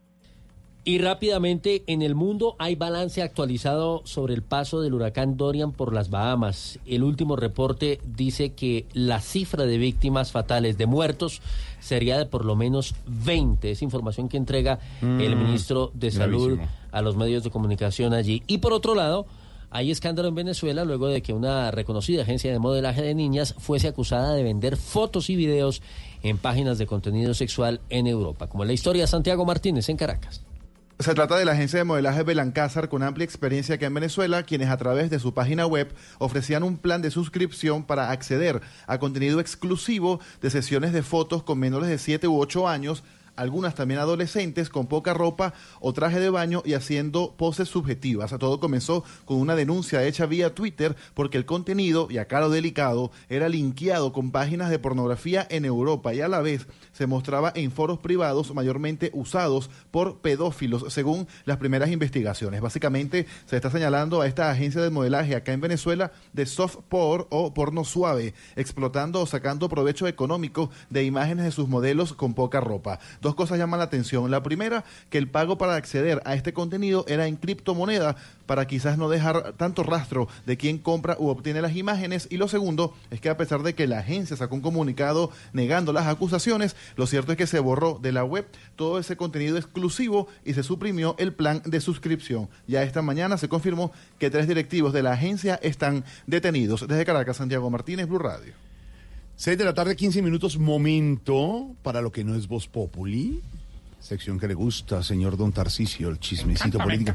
Y 0.85 0.97
rápidamente, 0.97 1.84
en 1.88 2.01
el 2.01 2.14
mundo 2.14 2.57
hay 2.60 2.76
balance 2.76 3.22
actualizado 3.22 4.01
sobre 4.03 4.34
el 4.34 4.41
paso 4.41 4.81
del 4.81 4.93
huracán 4.93 5.38
Dorian 5.38 5.72
por 5.72 5.93
las 5.93 6.10
Bahamas. 6.10 6.77
El 6.85 7.03
último 7.03 7.38
reporte 7.38 8.01
dice 8.05 8.51
que 8.51 8.85
la 8.91 9.22
cifra 9.22 9.65
de 9.65 9.77
víctimas 9.77 10.34
fatales 10.34 10.77
de 10.77 10.85
muertos 10.85 11.41
sería 11.80 12.18
de 12.18 12.26
por 12.26 12.43
lo 12.43 12.57
menos 12.57 12.95
20. 13.07 13.72
Es 13.72 13.81
información 13.81 14.27
que 14.27 14.35
entrega 14.35 14.80
el 15.01 15.38
Mm, 15.38 15.43
ministro 15.45 15.89
de 15.93 16.11
Salud 16.11 16.55
gravísimo. 16.55 16.77
a 16.91 17.01
los 17.01 17.15
medios 17.15 17.45
de 17.45 17.49
comunicación 17.49 18.14
allí. 18.14 18.43
Y 18.47 18.57
por 18.57 18.73
otro 18.73 18.93
lado, 18.93 19.26
hay 19.72 19.89
escándalo 19.89 20.27
en 20.27 20.35
Venezuela 20.35 20.84
luego 20.84 21.07
de 21.07 21.22
que 21.22 21.31
una 21.31 21.72
reconocida 21.72 22.23
agencia 22.23 22.51
de 22.51 22.60
modelaje 22.60 23.01
de 23.01 23.15
niñas 23.15 23.55
fuese 23.57 23.88
acusada 23.88 24.34
de 24.34 24.43
vender 24.43 24.76
fotos 24.76 25.30
y 25.30 25.38
videos 25.38 25.81
en 26.23 26.38
páginas 26.38 26.77
de 26.77 26.88
contenido 26.88 27.34
sexual 27.34 27.80
en 27.89 28.05
Europa. 28.07 28.47
Como 28.47 28.65
la 28.65 28.73
historia 28.73 29.03
de 29.03 29.07
Santiago 29.07 29.45
Martínez 29.45 29.88
en 29.88 29.95
Caracas. 29.95 30.41
Se 31.03 31.13
trata 31.13 31.35
de 31.35 31.43
la 31.43 31.51
agencia 31.51 31.80
de 31.80 31.84
modelaje 31.84 32.23
Belancázar 32.23 32.88
con 32.88 33.03
amplia 33.03 33.25
experiencia 33.25 33.75
aquí 33.75 33.84
en 33.84 33.93
Venezuela, 33.93 34.43
quienes 34.43 34.69
a 34.69 34.77
través 34.77 35.09
de 35.09 35.19
su 35.19 35.34
página 35.34 35.65
web 35.65 35.93
ofrecían 36.17 36.63
un 36.63 36.77
plan 36.77 37.01
de 37.01 37.11
suscripción 37.11 37.84
para 37.84 38.09
acceder 38.09 38.61
a 38.88 38.99
contenido 38.99 39.41
exclusivo 39.41 40.21
de 40.41 40.49
sesiones 40.49 40.93
de 40.93 41.03
fotos 41.03 41.43
con 41.43 41.59
menores 41.59 41.89
de 41.89 41.97
7 41.97 42.30
u 42.30 42.39
8 42.39 42.69
años, 42.69 43.03
algunas 43.35 43.76
también 43.76 43.99
adolescentes 43.99 44.69
con 44.69 44.88
poca 44.88 45.14
ropa 45.14 45.53
o 45.80 45.93
traje 45.93 46.19
de 46.19 46.30
baño 46.30 46.61
y 46.65 46.73
haciendo 46.73 47.34
poses 47.38 47.69
subjetivas. 47.69 48.34
Todo 48.39 48.60
comenzó 48.60 49.03
con 49.26 49.38
una 49.38 49.55
denuncia 49.55 50.03
hecha 50.03 50.26
vía 50.26 50.53
Twitter 50.53 50.95
porque 51.14 51.38
el 51.38 51.45
contenido, 51.45 52.07
y 52.10 52.18
a 52.18 52.27
caro 52.27 52.49
delicado, 52.49 53.11
era 53.30 53.49
linkeado 53.49 54.13
con 54.13 54.31
páginas 54.31 54.70
de 54.70 54.79
pornografía 54.79 55.47
en 55.49 55.65
Europa 55.65 56.13
y 56.13 56.21
a 56.21 56.28
la 56.28 56.41
vez 56.41 56.68
se 56.91 57.07
mostraba 57.07 57.52
en 57.55 57.71
foros 57.71 57.99
privados 57.99 58.53
mayormente 58.53 59.12
usados 59.13 59.70
por 59.91 60.20
pedófilos, 60.20 60.91
según 60.94 61.28
las 61.45 61.57
primeras 61.57 61.89
investigaciones. 61.89 62.62
Básicamente 62.62 63.26
se 63.45 63.55
está 63.55 63.70
señalando 63.70 64.21
a 64.21 64.28
esta 64.28 64.52
agencia 64.52 64.81
de 64.81 64.89
modelaje 64.89 65.36
acá 65.36 65.53
en 65.53 65.62
Venezuela 65.62 66.12
de 66.34 66.45
soft 66.45 66.78
porn 66.89 67.26
o 67.29 67.53
porno 67.53 67.84
suave, 67.84 68.34
explotando 68.55 69.21
o 69.21 69.26
sacando 69.26 69.70
provecho 69.70 70.07
económico 70.07 70.70
de 70.89 71.03
imágenes 71.03 71.45
de 71.45 71.52
sus 71.52 71.68
modelos 71.68 72.13
con 72.13 72.34
poca 72.34 72.60
ropa. 72.60 72.99
Dos 73.23 73.35
cosas 73.35 73.57
llaman 73.57 73.79
la 73.79 73.85
atención. 73.85 74.29
La 74.29 74.43
primera, 74.43 74.84
que 75.10 75.18
el 75.18 75.29
pago 75.29 75.57
para 75.57 75.76
acceder 75.76 76.21
a 76.26 76.35
este 76.35 76.52
contenido 76.52 77.05
era 77.07 77.26
en 77.26 77.37
criptomoneda 77.37 78.18
para 78.45 78.68
quizás 78.68 78.97
no 78.97 79.07
dejar 79.07 79.53
tanto 79.53 79.84
rastro 79.84 80.27
de 80.45 80.57
quién 80.57 80.77
compra 80.77 81.15
u 81.18 81.29
obtiene 81.29 81.61
las 81.61 81.77
imágenes. 81.77 82.27
Y 82.29 82.35
lo 82.35 82.49
segundo 82.49 82.93
es 83.11 83.21
que 83.21 83.29
a 83.29 83.37
pesar 83.37 83.63
de 83.63 83.76
que 83.76 83.87
la 83.87 83.99
agencia 83.99 84.35
sacó 84.35 84.55
un 84.55 84.61
comunicado 84.61 85.31
negando 85.53 85.93
las 85.93 86.07
acusaciones, 86.07 86.76
lo 86.97 87.07
cierto 87.07 87.31
es 87.31 87.37
que 87.37 87.47
se 87.47 87.60
borró 87.60 87.97
de 88.02 88.11
la 88.11 88.26
web 88.26 88.45
todo 88.76 88.99
ese 88.99 89.15
contenido 89.15 89.57
exclusivo 89.57 90.27
y 90.43 90.53
se 90.53 90.63
suprimió 90.63 91.15
el 91.18 91.31
plan 91.34 91.61
de 91.63 91.79
suscripción. 91.79 92.49
Ya 92.68 92.84
esta 92.84 93.02
mañana 93.02 93.37
se 93.37 93.47
confirmó 93.47 93.93
que 94.19 94.31
tres 94.31 94.49
directivos 94.49 94.91
de 94.91 95.02
la 95.02 95.13
agencia 95.13 95.57
están 95.63 96.03
detenidos. 96.27 96.85
Desde 96.89 97.05
Caracas, 97.05 97.37
Santiago 97.37 97.69
Martínez, 97.69 98.05
Blue 98.05 98.19
Radio. 98.19 98.53
6 99.36 99.57
de 99.57 99.65
la 99.65 99.73
tarde, 99.73 99.95
15 99.95 100.21
minutos, 100.21 100.57
momento 100.57 101.76
para 101.81 102.02
lo 102.02 102.12
que 102.12 102.23
no 102.23 102.36
es 102.36 102.47
Voz 102.47 102.68
Populi. 102.68 103.41
Sección 103.99 104.39
que 104.39 104.47
le 104.47 104.53
gusta, 104.53 105.02
señor 105.02 105.37
Don 105.37 105.52
Tarcisio, 105.52 106.10
el 106.10 106.20
chismecito 106.20 106.78
político. 106.78 107.13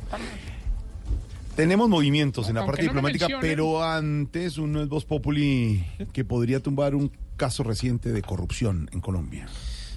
Tenemos 1.55 1.89
movimientos 1.89 2.49
en 2.49 2.55
la 2.55 2.67
parte 2.67 2.83
no 2.83 2.87
lo 2.87 2.93
diplomática, 2.93 3.27
pero 3.41 3.83
antes 3.83 4.59
uno 4.59 4.83
es 4.83 4.89
Voz 4.89 5.05
Populi 5.05 5.85
que 6.13 6.25
podría 6.25 6.61
tumbar 6.61 6.95
un 6.95 7.11
caso 7.37 7.63
reciente 7.63 8.13
de 8.13 8.23
corrupción 8.23 8.89
en 8.93 9.01
Colombia. 9.01 9.47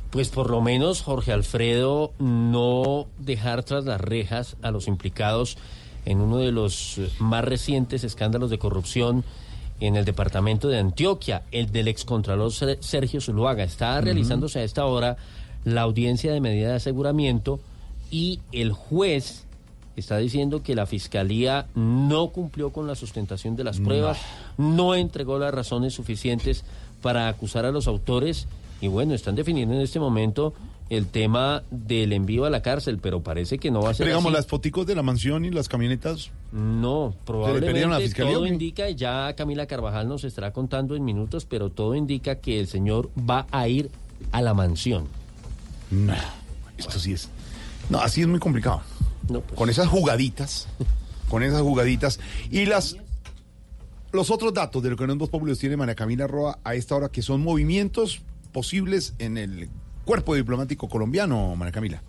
Pues 0.09 0.29
por 0.29 0.49
lo 0.49 0.61
menos, 0.61 1.01
Jorge 1.01 1.31
Alfredo, 1.31 2.13
no 2.19 3.07
dejar 3.17 3.63
tras 3.63 3.85
las 3.85 4.01
rejas 4.01 4.57
a 4.61 4.71
los 4.71 4.87
implicados 4.87 5.57
en 6.05 6.19
uno 6.19 6.37
de 6.37 6.51
los 6.51 6.99
más 7.19 7.45
recientes 7.45 8.03
escándalos 8.03 8.49
de 8.49 8.59
corrupción 8.59 9.23
en 9.81 9.95
el 9.97 10.05
departamento 10.05 10.69
de 10.69 10.77
Antioquia, 10.79 11.41
el 11.51 11.71
del 11.71 11.87
excontralor 11.89 12.51
Ser- 12.53 12.77
Sergio 12.81 13.19
Zuluaga. 13.19 13.63
Está 13.63 13.99
realizándose 13.99 14.59
a 14.59 14.63
esta 14.63 14.85
hora 14.85 15.17
la 15.65 15.81
audiencia 15.81 16.31
de 16.31 16.39
medida 16.39 16.69
de 16.69 16.75
aseguramiento 16.75 17.59
y 18.11 18.39
el 18.51 18.71
juez 18.71 19.45
está 19.95 20.17
diciendo 20.17 20.63
que 20.63 20.75
la 20.75 20.85
fiscalía 20.85 21.65
no 21.75 22.29
cumplió 22.29 22.71
con 22.71 22.87
la 22.87 22.95
sustentación 22.95 23.55
de 23.55 23.63
las 23.63 23.79
No. 23.79 23.85
pruebas, 23.87 24.19
no 24.57 24.95
entregó 24.95 25.37
las 25.39 25.53
razones 25.53 25.93
suficientes 25.93 26.63
para 27.01 27.27
acusar 27.27 27.65
a 27.65 27.71
los 27.71 27.87
autores 27.87 28.47
y 28.81 28.87
bueno, 28.87 29.13
están 29.13 29.35
definiendo 29.35 29.75
en 29.75 29.81
este 29.81 29.99
momento 29.99 30.53
el 30.91 31.07
tema 31.07 31.63
del 31.71 32.11
envío 32.11 32.43
a 32.43 32.49
la 32.49 32.61
cárcel, 32.61 32.99
pero 33.01 33.23
parece 33.23 33.57
que 33.59 33.71
no 33.71 33.81
va 33.81 33.91
a 33.91 33.93
ser 33.93 34.03
Pero 34.03 34.17
digamos, 34.17 34.33
así. 34.33 34.41
las 34.41 34.47
foticos 34.47 34.85
de 34.85 34.93
la 34.93 35.01
mansión 35.01 35.45
y 35.45 35.49
las 35.49 35.69
camionetas. 35.69 36.31
No, 36.51 37.05
a 37.05 37.09
la 37.11 37.15
probablemente 37.25 38.01
fiscalía 38.01 38.33
todo 38.33 38.45
indica, 38.45 38.89
y 38.89 38.95
ya 38.95 39.33
Camila 39.37 39.67
Carvajal 39.67 40.09
nos 40.09 40.25
estará 40.25 40.51
contando 40.51 40.97
en 40.97 41.05
minutos, 41.05 41.45
pero 41.45 41.69
todo 41.69 41.95
indica 41.95 42.35
que 42.35 42.59
el 42.59 42.67
señor 42.67 43.09
va 43.17 43.47
a 43.51 43.69
ir 43.69 43.89
a 44.33 44.41
la 44.41 44.53
mansión. 44.53 45.07
No, 45.91 46.13
esto 46.77 46.99
sí 46.99 47.13
es. 47.13 47.29
No, 47.89 47.99
así 47.99 48.19
es 48.19 48.27
muy 48.27 48.39
complicado. 48.39 48.81
Con 49.55 49.69
esas 49.69 49.87
jugaditas, 49.87 50.67
con 51.29 51.41
esas 51.41 51.61
jugaditas. 51.61 52.19
Y 52.49 52.65
las 52.65 52.97
los 54.11 54.29
otros 54.29 54.53
datos 54.53 54.83
de 54.83 54.89
lo 54.89 54.97
que 54.97 55.07
no 55.07 55.13
es 55.13 55.19
Voz 55.19 55.29
Populi 55.29 55.51
los 55.51 55.59
tiene 55.59 55.77
María 55.77 55.95
Camila 55.95 56.27
Roa 56.27 56.59
a 56.65 56.75
esta 56.75 56.97
hora, 56.97 57.07
que 57.07 57.21
son 57.21 57.41
movimientos 57.41 58.19
posibles 58.51 59.13
en 59.19 59.37
el 59.37 59.69
cuerpo 60.05 60.35
diplomático 60.35 60.89
colombiano, 60.89 61.55
María 61.55 61.71
Camila. 61.71 62.01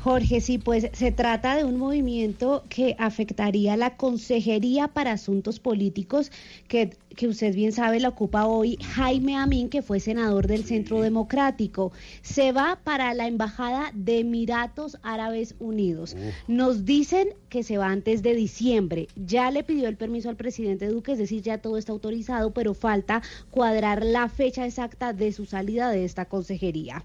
Jorge, 0.00 0.40
sí, 0.40 0.58
pues 0.58 0.86
se 0.92 1.10
trata 1.10 1.56
de 1.56 1.64
un 1.64 1.76
movimiento 1.76 2.62
que 2.68 2.94
afectaría 3.00 3.76
la 3.76 3.96
Consejería 3.96 4.86
para 4.86 5.10
Asuntos 5.10 5.58
Políticos, 5.58 6.30
que, 6.68 6.96
que 7.16 7.26
usted 7.26 7.52
bien 7.52 7.72
sabe 7.72 7.98
la 7.98 8.10
ocupa 8.10 8.46
hoy 8.46 8.78
Jaime 8.94 9.34
Amin, 9.34 9.68
que 9.68 9.82
fue 9.82 9.98
senador 9.98 10.46
del 10.46 10.64
Centro 10.64 11.00
Democrático. 11.00 11.90
Se 12.22 12.52
va 12.52 12.78
para 12.84 13.12
la 13.12 13.26
Embajada 13.26 13.90
de 13.92 14.20
Emiratos 14.20 14.98
Árabes 15.02 15.56
Unidos. 15.58 16.16
Nos 16.46 16.84
dicen 16.84 17.30
que 17.48 17.64
se 17.64 17.76
va 17.76 17.88
antes 17.88 18.22
de 18.22 18.36
diciembre. 18.36 19.08
Ya 19.16 19.50
le 19.50 19.64
pidió 19.64 19.88
el 19.88 19.96
permiso 19.96 20.28
al 20.28 20.36
presidente 20.36 20.86
Duque, 20.86 21.12
es 21.12 21.18
decir, 21.18 21.42
ya 21.42 21.58
todo 21.58 21.76
está 21.76 21.90
autorizado, 21.90 22.52
pero 22.52 22.72
falta 22.72 23.20
cuadrar 23.50 24.04
la 24.04 24.28
fecha 24.28 24.64
exacta 24.64 25.12
de 25.12 25.32
su 25.32 25.44
salida 25.44 25.90
de 25.90 26.04
esta 26.04 26.26
consejería 26.26 27.04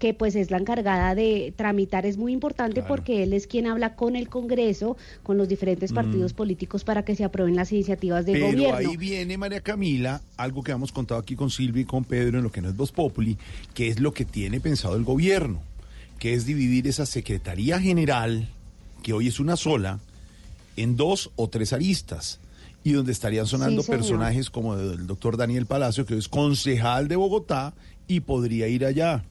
que 0.00 0.14
pues 0.14 0.34
es 0.34 0.50
la 0.50 0.56
encargada 0.56 1.14
de 1.14 1.52
tramitar, 1.54 2.06
es 2.06 2.16
muy 2.16 2.32
importante 2.32 2.82
porque 2.82 3.22
él 3.22 3.34
es 3.34 3.46
quien 3.46 3.66
habla 3.66 3.94
con 3.94 4.16
el 4.16 4.28
Congreso, 4.30 4.96
con 5.22 5.36
los 5.36 5.46
diferentes 5.46 5.92
Mm. 5.92 5.94
partidos 5.94 6.32
políticos 6.32 6.82
para 6.84 7.04
que 7.04 7.14
se 7.14 7.22
aprueben 7.22 7.54
las 7.54 7.70
iniciativas 7.70 8.24
de 8.26 8.32
Pero 8.32 8.46
gobierno. 8.46 8.76
ahí 8.90 8.96
viene 8.96 9.36
María 9.36 9.60
Camila, 9.60 10.22
algo 10.38 10.62
que 10.62 10.72
hemos 10.72 10.90
contado 10.90 11.20
aquí 11.20 11.36
con 11.36 11.50
Silvia 11.50 11.82
y 11.82 11.84
con 11.84 12.04
Pedro 12.04 12.38
en 12.38 12.44
lo 12.44 12.50
que 12.50 12.62
no 12.62 12.70
es 12.70 12.76
Voz 12.76 12.92
Populi, 12.92 13.36
que 13.74 13.88
es 13.88 14.00
lo 14.00 14.12
que 14.12 14.24
tiene 14.24 14.58
pensado 14.58 14.96
el 14.96 15.04
gobierno, 15.04 15.60
que 16.18 16.32
es 16.32 16.46
dividir 16.46 16.86
esa 16.88 17.04
Secretaría 17.04 17.78
General, 17.78 18.48
que 19.02 19.12
hoy 19.12 19.28
es 19.28 19.38
una 19.38 19.56
sola, 19.56 20.00
en 20.76 20.96
dos 20.96 21.30
o 21.36 21.48
tres 21.48 21.72
aristas. 21.74 22.40
Y 22.82 22.92
donde 22.92 23.12
estarían 23.12 23.46
sonando 23.46 23.82
Sí, 23.82 23.90
personajes 23.90 24.48
como 24.48 24.74
el 24.76 25.06
doctor 25.06 25.36
Daniel 25.36 25.66
Palacio, 25.66 26.06
que 26.06 26.16
es 26.16 26.28
concejal 26.28 27.08
de 27.08 27.16
Bogotá 27.16 27.74
y 28.08 28.20
podría 28.20 28.66
ir 28.68 28.86
allá 28.86 29.22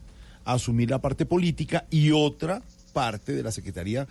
a 0.49 0.53
asumir 0.53 0.89
la 0.89 0.99
parte 0.99 1.25
política 1.25 1.85
y 1.89 2.11
otra 2.11 2.61
parte 2.93 3.33
de 3.33 3.43
la 3.43 3.51
Secretaría 3.51 4.07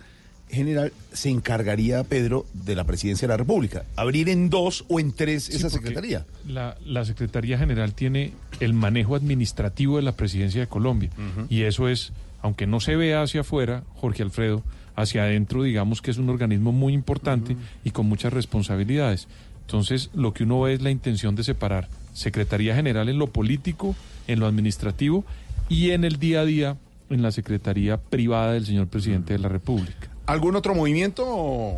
General 0.49 0.91
se 1.13 1.29
encargaría, 1.29 2.03
Pedro, 2.03 2.45
de 2.53 2.75
la 2.75 2.83
presidencia 2.83 3.27
de 3.27 3.33
la 3.33 3.37
República. 3.37 3.83
Abrir 3.95 4.29
en 4.29 4.49
dos 4.49 4.83
o 4.87 4.99
en 4.99 5.11
tres 5.11 5.43
Sí, 5.43 5.57
esa 5.57 5.69
secretaría. 5.69 6.25
La, 6.47 6.75
la 6.83 7.05
Secretaría 7.05 7.59
General 7.59 7.93
tiene 7.93 8.31
el 8.59 8.73
manejo 8.73 9.15
administrativo 9.15 9.97
de 9.97 10.03
la 10.03 10.13
presidencia 10.13 10.61
de 10.61 10.67
Colombia. 10.67 11.11
Y 11.49 11.63
eso 11.63 11.87
es, 11.87 12.13
aunque 12.41 12.65
no 12.65 12.79
se 12.79 12.95
vea 12.95 13.21
hacia 13.21 13.41
afuera, 13.41 13.83
Jorge 13.95 14.23
Alfredo, 14.23 14.63
hacia 14.95 15.23
adentro, 15.23 15.63
digamos 15.63 16.01
que 16.01 16.09
es 16.09 16.17
un 16.17 16.29
organismo 16.29 16.71
muy 16.71 16.93
importante 16.93 17.55
y 17.83 17.91
con 17.91 18.07
muchas 18.07 18.33
responsabilidades. 18.33 19.27
Entonces, 19.61 20.09
lo 20.15 20.33
que 20.33 20.45
uno 20.45 20.61
ve 20.61 20.73
es 20.73 20.81
la 20.81 20.89
intención 20.89 21.35
de 21.35 21.43
separar 21.43 21.89
Secretaría 22.13 22.75
General 22.75 23.07
en 23.07 23.19
lo 23.19 23.27
político, 23.27 23.95
en 24.25 24.39
lo 24.39 24.47
administrativo 24.47 25.25
y 25.69 25.91
en 25.91 26.03
el 26.03 26.17
día 26.17 26.41
a 26.41 26.45
día 26.45 26.77
en 27.09 27.21
la 27.21 27.31
Secretaría 27.31 27.97
privada 27.97 28.53
del 28.53 28.65
señor 28.65 28.87
presidente 28.87 29.33
de 29.33 29.39
la 29.39 29.47
República. 29.47 30.09
¿Algún 30.25 30.55
otro 30.55 30.75
movimiento? 30.75 31.77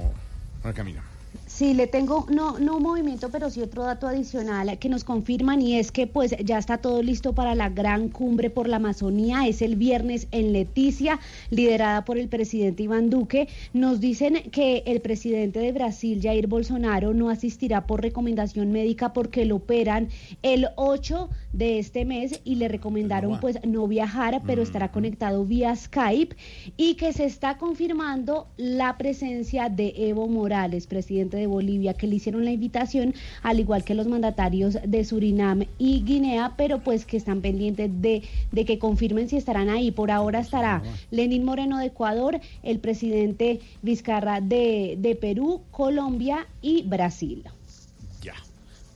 Sí, 1.62 1.76
le 1.76 1.86
tengo, 1.86 2.26
no, 2.28 2.58
no 2.58 2.78
un 2.78 2.82
movimiento, 2.82 3.30
pero 3.30 3.52
sí 3.52 3.62
otro 3.62 3.84
dato 3.84 4.08
adicional 4.08 4.80
que 4.80 4.90
nos 4.90 5.04
confirman 5.04 5.62
y 5.62 5.78
es 5.78 5.92
que 5.92 6.08
pues 6.08 6.36
ya 6.44 6.58
está 6.58 6.80
todo 6.80 7.04
listo 7.04 7.36
para 7.36 7.54
la 7.54 7.70
gran 7.70 8.10
cumbre 8.10 8.50
por 8.50 8.68
la 8.68 8.78
Amazonía. 8.78 9.48
Es 9.48 9.62
el 9.62 9.76
viernes 9.76 10.28
en 10.32 10.54
Leticia, 10.54 11.20
liderada 11.52 12.04
por 12.04 12.18
el 12.18 12.30
presidente 12.30 12.82
Iván 12.82 13.12
Duque. 13.12 13.48
Nos 13.74 14.00
dicen 14.00 14.50
que 14.50 14.82
el 14.88 15.02
presidente 15.02 15.60
de 15.60 15.72
Brasil, 15.72 16.20
Jair 16.20 16.48
Bolsonaro, 16.48 17.14
no 17.14 17.30
asistirá 17.30 17.86
por 17.86 18.02
recomendación 18.02 18.72
médica 18.72 19.14
porque 19.14 19.46
lo 19.46 19.58
operan 19.58 20.10
el 20.42 20.68
8 20.78 21.30
de 21.54 21.78
este 21.78 22.06
mes 22.06 22.42
y 22.44 22.56
le 22.56 22.70
recomendaron 22.70 23.40
pues 23.40 23.60
no 23.68 23.88
viajar, 23.88 24.42
pero 24.48 24.64
estará 24.64 24.92
conectado 24.92 25.46
vía 25.46 25.76
Skype 25.76 26.36
y 26.76 26.96
que 26.96 27.14
se 27.14 27.26
está 27.26 27.60
confirmando 27.60 28.48
la 28.58 28.98
presencia 28.98 29.70
de 29.70 29.94
Evo 29.96 30.28
Morales, 30.28 30.88
presidente 30.88 31.38
de 31.38 31.51
Bolivia, 31.52 31.94
que 31.94 32.08
le 32.08 32.16
hicieron 32.16 32.44
la 32.46 32.52
invitación, 32.52 33.14
al 33.44 33.60
igual 33.60 33.84
que 33.84 33.94
los 33.94 34.08
mandatarios 34.08 34.78
de 34.86 35.04
Surinam 35.06 35.66
y 35.78 36.02
Guinea, 36.04 36.54
pero 36.58 36.80
pues 36.80 37.06
que 37.06 37.18
están 37.18 37.42
pendientes 37.42 37.90
de, 38.02 38.24
de 38.52 38.66
que 38.66 38.80
confirmen 38.80 39.30
si 39.30 39.38
estarán 39.38 39.70
ahí. 39.70 39.92
Por 39.92 40.10
ahora 40.12 40.40
estará 40.40 40.82
Lenín 41.12 41.46
Moreno 41.46 41.78
de 41.78 41.86
Ecuador, 41.88 42.40
el 42.64 42.80
presidente 42.80 43.60
Vizcarra 43.82 44.42
de, 44.42 44.96
de 45.00 45.16
Perú, 45.16 45.62
Colombia 45.72 46.48
y 46.62 46.84
Brasil. 46.84 47.44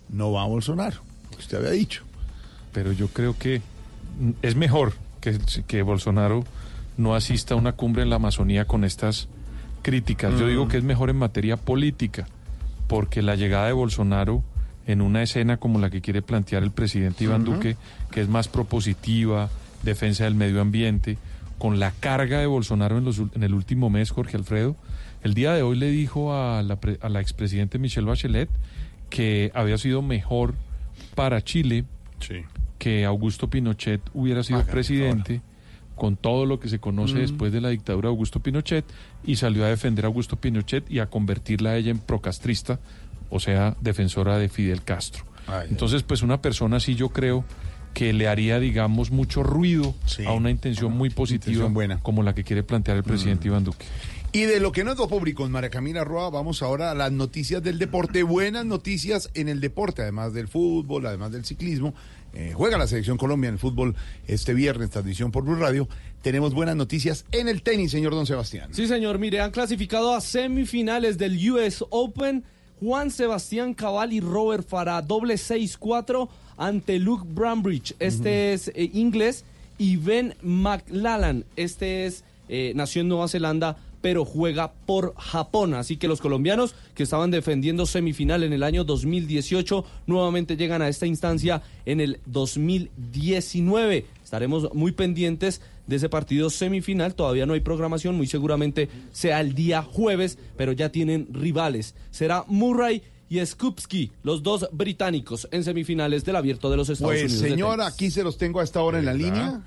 No 0.07 0.31
va 0.31 0.43
a 0.43 0.47
Bolsonaro, 0.47 0.97
usted 1.37 1.57
había 1.57 1.71
dicho. 1.71 2.03
pero 2.71 2.91
yo 2.91 3.07
creo 3.07 3.35
que 3.37 3.59
mm, 4.19 4.31
es 4.43 4.55
mejor 4.55 4.93
que, 5.19 5.37
que 5.67 5.81
Bolsonaro 5.81 6.43
no 6.97 7.15
asista 7.15 7.55
a 7.55 7.57
una 7.57 7.71
cumbre 7.73 8.03
en 8.03 8.09
la 8.11 8.17
Amazonía 8.17 8.65
con 8.65 8.83
estas 8.83 9.27
críticas. 9.81 10.37
Yo 10.39 10.45
Mm. 10.45 10.49
digo 10.49 10.67
que 10.67 10.77
es 10.77 10.83
mejor 10.83 11.09
en 11.09 11.17
materia 11.17 11.57
política, 11.57 12.27
porque 12.87 13.21
la 13.21 13.35
llegada 13.35 13.67
de 13.67 13.73
Bolsonaro 13.73 14.43
en 14.87 15.01
una 15.01 15.23
escena 15.23 15.57
como 15.57 15.79
la 15.79 15.89
que 15.89 16.01
quiere 16.01 16.21
plantear 16.21 16.63
el 16.63 16.71
presidente 16.71 17.23
Iván. 17.23 17.43
Duque, 17.43 17.75
que 18.11 18.21
es 18.21 18.29
más 18.29 18.47
propositiva, 18.47 19.49
defensa 19.83 20.25
del 20.25 20.35
medio 20.35 20.61
ambiente, 20.61 21.17
con 21.57 21.79
la 21.79 21.91
carga 21.91 22.39
de 22.39 22.45
Bolsonaro 22.45 22.97
en, 22.97 23.05
los 23.05 23.19
en 23.19 23.43
el 23.43 23.53
último 23.53 23.89
mes, 23.89 24.11
Jorge 24.11 24.37
Alfredo, 24.37 24.75
el 25.23 25.33
día 25.33 25.53
de 25.53 25.63
hoy 25.63 25.75
le 25.77 25.89
dijo 25.89 26.35
a 26.35 26.61
la, 26.61 26.77
a 27.01 27.09
la 27.09 27.21
expresidente 27.21 27.79
Michelle 27.79 28.05
Bachelet 28.05 28.49
que 29.09 29.51
había 29.55 29.77
sido 29.77 30.01
mejor 30.01 30.53
para 31.15 31.43
Chile 31.43 31.85
que 32.77 33.05
Augusto 33.05 33.49
Pinochet 33.49 34.01
hubiera 34.13 34.43
sido 34.43 34.63
presidente 34.65 35.41
con 35.95 36.17
todo 36.17 36.45
lo 36.45 36.59
que 36.59 36.69
se 36.69 36.79
conoce 36.79 37.19
después 37.19 37.51
de 37.51 37.61
la 37.61 37.69
dictadura 37.69 38.09
de 38.09 38.11
Augusto 38.11 38.41
Pinochet 38.41 38.85
y 39.23 39.37
salió 39.37 39.65
a 39.65 39.69
defender 39.69 40.05
a 40.05 40.07
Augusto 40.07 40.35
Pinochet 40.35 40.89
y 40.91 40.99
a 40.99 41.07
convertirla 41.07 41.71
a 41.71 41.77
ella 41.77 41.91
en 41.91 41.99
procastrista, 41.99 42.79
o 43.29 43.39
sea, 43.39 43.75
defensora 43.81 44.37
de 44.37 44.49
Fidel 44.49 44.83
Castro. 44.83 45.23
Ay, 45.47 45.67
Entonces, 45.69 46.03
pues 46.03 46.21
una 46.21 46.41
persona 46.41 46.77
así 46.77 46.95
yo 46.95 47.09
creo 47.09 47.45
que 47.93 48.11
le 48.11 48.27
haría, 48.27 48.59
digamos, 48.59 49.09
mucho 49.09 49.41
ruido 49.41 49.95
a 50.27 50.33
una 50.33 50.51
intención 50.51 50.91
muy 50.91 51.09
positiva 51.09 51.51
intención 51.51 51.73
buena. 51.73 51.99
como 52.01 52.23
la 52.23 52.35
que 52.35 52.43
quiere 52.43 52.61
plantear 52.61 52.97
el 52.97 53.03
presidente 53.03 53.47
Iván 53.47 53.63
Duque. 53.63 53.85
Y 54.35 54.43
de 54.43 54.59
lo 54.59 54.73
que 54.73 54.83
no 54.83 54.91
es 54.91 54.97
lo 54.97 55.07
público 55.07 55.43
con 55.43 55.51
María 55.53 55.69
Camila 55.69 56.03
Roa, 56.03 56.29
vamos 56.29 56.61
ahora 56.61 56.91
a 56.91 56.93
las 56.93 57.09
noticias 57.09 57.63
del 57.63 57.79
deporte. 57.79 58.21
Buenas 58.21 58.65
noticias 58.65 59.29
en 59.33 59.47
el 59.47 59.61
deporte, 59.61 60.01
además 60.01 60.33
del 60.33 60.49
fútbol, 60.49 61.05
además 61.05 61.31
del 61.31 61.45
ciclismo. 61.45 61.93
Eh, 62.33 62.51
juega 62.53 62.77
la 62.77 62.85
selección 62.85 63.17
Colombia 63.17 63.47
en 63.47 63.53
el 63.53 63.59
fútbol 63.59 63.95
este 64.27 64.53
viernes, 64.53 64.89
transmisión 64.89 65.31
por 65.31 65.45
Blue 65.45 65.55
Radio. 65.55 65.87
Tenemos 66.21 66.53
buenas 66.53 66.75
noticias 66.75 67.23
en 67.31 67.47
el 67.47 67.61
tenis, 67.61 67.91
señor 67.91 68.13
Don 68.13 68.25
Sebastián. 68.25 68.71
Sí, 68.73 68.87
señor. 68.87 69.19
Mire, 69.19 69.39
han 69.39 69.51
clasificado 69.51 70.13
a 70.13 70.19
semifinales 70.19 71.17
del 71.17 71.39
US 71.51 71.85
Open 71.89 72.43
Juan 72.81 73.11
Sebastián 73.11 73.73
Cabal 73.73 74.11
y 74.11 74.19
Robert 74.19 74.67
Farah, 74.67 75.01
doble 75.01 75.35
6-4 75.35 76.27
ante 76.57 76.99
Luke 76.99 77.23
Brambridge. 77.25 77.95
Este 77.99 78.51
es 78.51 78.67
eh, 78.67 78.89
inglés. 78.91 79.45
Y 79.77 79.95
Ben 79.95 80.35
McLallan, 80.41 81.45
este 81.55 82.05
es, 82.05 82.25
eh, 82.49 82.73
nació 82.75 83.01
en 83.01 83.07
Nueva 83.07 83.29
Zelanda, 83.29 83.77
pero 84.05 84.23
juega 84.23 84.71
por 84.85 85.15
Japón. 85.15 85.73
Así 85.73 85.97
que 85.97 86.07
los 86.07 86.21
colombianos 86.21 86.75
que 86.93 87.01
estaban 87.01 87.31
defendiendo 87.31 87.87
semifinal 87.87 88.43
en 88.43 88.53
el 88.53 88.61
año 88.61 88.83
2018 88.83 89.83
nuevamente 90.05 90.57
llegan 90.57 90.83
a 90.83 90.89
esta 90.89 91.07
instancia 91.07 91.63
en 91.87 91.99
el 91.99 92.19
2019. 92.27 94.05
Estaremos 94.23 94.71
muy 94.75 94.91
pendientes 94.91 95.59
de 95.87 95.95
ese 95.95 96.07
partido 96.07 96.51
semifinal. 96.51 97.15
Todavía 97.15 97.47
no 97.47 97.53
hay 97.53 97.61
programación, 97.61 98.15
muy 98.15 98.27
seguramente 98.27 98.89
sea 99.11 99.41
el 99.41 99.55
día 99.55 99.81
jueves, 99.81 100.37
pero 100.55 100.71
ya 100.71 100.89
tienen 100.89 101.27
rivales. 101.31 101.95
Será 102.11 102.43
Murray 102.45 103.01
y 103.27 103.43
Skupski, 103.43 104.11
los 104.21 104.43
dos 104.43 104.69
británicos 104.71 105.47
en 105.49 105.63
semifinales 105.63 106.23
del 106.25 106.35
Abierto 106.35 106.69
de 106.69 106.77
los 106.77 106.89
Estados 106.89 107.11
Pues 107.15 107.23
Unidos. 107.23 107.41
de 107.41 107.49
señor, 107.49 107.81
aquí 107.81 108.11
se 108.11 108.23
los 108.23 108.37
tengo 108.37 108.59
a 108.59 108.63
esta 108.63 108.83
hora 108.83 108.99
en 108.99 109.05
la 109.05 109.15
línea. 109.15 109.63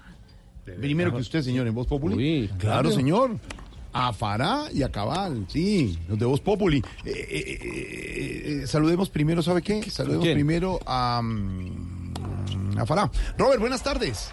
Primero 0.80 1.12
que 1.12 1.22
usted, 1.22 1.42
señor, 1.42 1.66
en 1.66 1.74
Voz 1.74 1.88
Populi. 1.88 2.46
claro, 2.46 2.58
claro. 2.60 2.92
señor. 2.92 3.40
A 4.00 4.12
Fará 4.12 4.66
y 4.72 4.84
a 4.84 4.92
Cabal, 4.92 5.46
sí, 5.48 5.98
los 6.08 6.16
de 6.16 6.24
Voz 6.24 6.40
Populi. 6.40 6.78
Eh, 7.04 7.10
eh, 7.10 7.58
eh, 8.62 8.66
saludemos 8.68 9.10
primero, 9.10 9.42
¿sabe 9.42 9.60
qué? 9.60 9.82
Saludemos 9.90 10.22
quién? 10.22 10.36
primero 10.36 10.78
a, 10.86 11.20
mm, 11.20 12.78
a 12.78 12.86
Fará. 12.86 13.10
Robert, 13.36 13.58
buenas 13.58 13.82
tardes. 13.82 14.30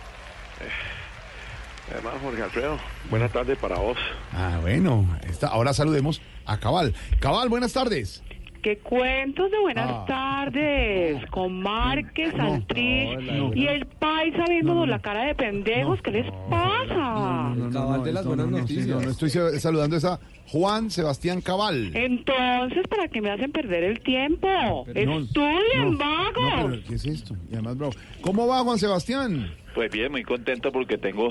Hermano 1.92 2.20
Jorge 2.22 2.44
Alfredo, 2.44 2.78
buenas 3.10 3.32
tardes 3.32 3.58
para 3.58 3.80
vos. 3.80 3.98
Ah, 4.34 4.60
bueno, 4.62 5.18
está, 5.28 5.48
ahora 5.48 5.74
saludemos 5.74 6.22
a 6.46 6.60
Cabal. 6.60 6.94
Cabal, 7.20 7.50
buenas 7.50 7.74
tardes. 7.74 8.22
¡Qué 8.66 8.80
cuentos 8.80 9.52
de 9.52 9.60
buenas 9.60 9.88
Ah. 9.92 10.06
tardes! 10.08 11.24
Con 11.30 11.62
Márquez, 11.62 12.34
Santrich 12.36 13.20
y 13.54 13.68
el 13.68 13.86
paisa 13.86 14.44
viéndonos 14.50 14.88
la 14.88 14.98
cara 14.98 15.26
de 15.26 15.36
pendejos. 15.36 16.02
¿Qué 16.02 16.10
les 16.10 16.32
pasa? 16.50 17.54
Cabal 17.72 18.04
de 18.04 18.12
las 18.12 18.26
buenas 18.26 18.48
no, 18.48 18.58
noticias. 18.58 18.88
no, 18.88 19.02
no 19.02 19.12
estoy 19.12 19.30
sa- 19.30 19.60
saludando 19.60 19.98
a 19.98 20.20
Juan 20.48 20.90
Sebastián 20.90 21.42
Cabal. 21.42 21.92
Entonces, 21.96 22.88
¿para 22.88 23.08
qué 23.08 23.22
me 23.22 23.30
hacen 23.30 23.52
perder 23.52 23.84
el 23.84 24.00
tiempo? 24.00 24.48
Pero 24.92 25.12
no, 25.12 25.20
¡Estudien, 25.20 25.92
no, 25.92 25.98
vagos! 26.00 26.56
No, 26.64 26.70
pero 26.72 26.84
¿qué 26.88 26.96
es 26.96 27.06
esto? 27.06 27.36
Y 27.52 27.54
además, 27.54 27.78
bravo. 27.78 27.94
¿Cómo 28.22 28.48
va 28.48 28.62
Juan 28.64 28.80
Sebastián? 28.80 29.52
Pues 29.76 29.92
bien, 29.92 30.12
muy 30.12 30.24
contento 30.24 30.72
porque 30.72 30.98
tengo 30.98 31.30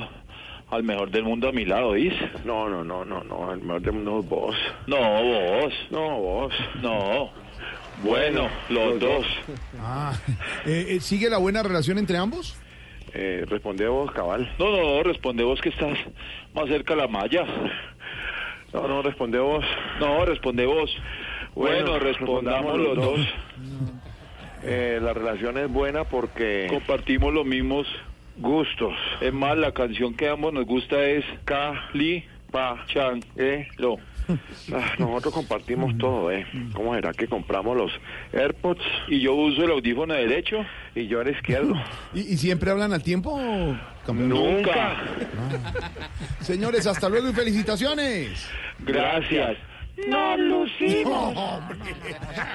al 0.75 0.83
mejor 0.83 1.11
del 1.11 1.25
mundo 1.25 1.49
a 1.49 1.53
mi 1.53 1.65
lado, 1.65 1.93
¿vís? 1.93 2.13
No, 2.45 2.69
no, 2.69 2.85
no, 2.85 3.05
no, 3.05 3.23
no, 3.25 3.53
el 3.53 3.61
mejor 3.61 3.83
del 3.83 3.93
mundo 3.95 4.21
es 4.21 4.29
vos. 4.29 4.57
No, 4.87 4.99
vos. 4.99 5.73
No, 5.91 6.19
vos. 6.19 6.55
No. 6.83 7.31
Bueno, 8.03 8.49
los 8.71 8.99
dos. 9.01 9.27
Ah, 9.81 10.13
eh, 10.67 10.87
eh, 10.91 11.01
¿Sigue 11.01 11.31
la 11.31 11.39
buena 11.39 11.63
relación 11.63 11.99
entre 11.99 12.17
ambos? 12.17 12.57
Eh, 13.13 13.45
responde 13.49 13.87
vos, 13.87 14.11
cabal. 14.13 14.53
No, 14.59 14.71
no, 14.71 14.83
no, 14.97 15.03
responde 15.05 15.45
vos 15.45 15.61
que 15.61 15.69
estás 15.69 15.97
más 16.55 16.67
cerca 16.69 16.95
a 16.95 16.97
la 16.97 17.07
malla. 17.09 17.45
No, 18.73 18.89
no, 18.89 19.03
responde 19.03 19.39
vos. 19.39 19.65
No, 20.01 20.25
responde 20.25 20.67
vos. 20.67 20.91
Bueno, 21.55 21.93
Bueno, 21.93 21.99
respondamos 22.01 22.73
respondamos 22.75 22.79
los 22.79 22.97
los 22.97 23.05
dos. 23.07 23.19
dos. 23.19 24.05
Eh, 24.65 24.99
la 25.01 25.13
relación 25.13 25.59
es 25.59 25.71
buena 25.71 26.05
porque... 26.05 26.67
Compartimos 26.71 27.33
los 27.33 27.45
mismos 27.47 27.87
gustos. 28.37 28.95
Es 29.21 29.33
más, 29.33 29.57
la 29.57 29.73
canción 29.73 30.15
que 30.15 30.29
a 30.29 30.33
ambos 30.33 30.53
nos 30.53 30.67
gusta 30.67 31.03
es 31.05 31.25
Cali 31.45 32.25
Pa 32.51 32.85
Chan 32.87 33.21
E 33.37 33.69
Lo. 33.79 33.97
Ah, 34.73 34.93
nosotros 34.99 35.35
compartimos 35.35 35.99
todo, 35.99 36.33
¿eh? 36.33 36.47
¿Cómo 36.73 36.95
será 36.95 37.13
que 37.13 37.27
compramos 37.27 37.77
los 37.77 37.93
AirPods? 38.33 38.81
Y 39.09 39.21
yo 39.21 39.35
uso 39.35 39.65
el 39.65 39.71
audífono 39.73 40.15
derecho. 40.15 40.65
Y 40.95 41.07
yo 41.09 41.21
el 41.21 41.29
izquierdo. 41.29 41.75
¿Y, 42.15 42.21
y 42.21 42.37
siempre 42.39 42.71
hablan 42.71 42.95
al 42.95 43.03
tiempo? 43.03 43.39
campeón? 44.07 44.31
Nunca. 44.31 44.97
Señores, 46.41 46.87
hasta 46.87 47.09
luego 47.11 47.29
y 47.29 47.33
felicitaciones. 47.35 48.49
Gracias. 48.81 49.59
¡Nos 50.09 50.39
lucimos! 50.41 51.35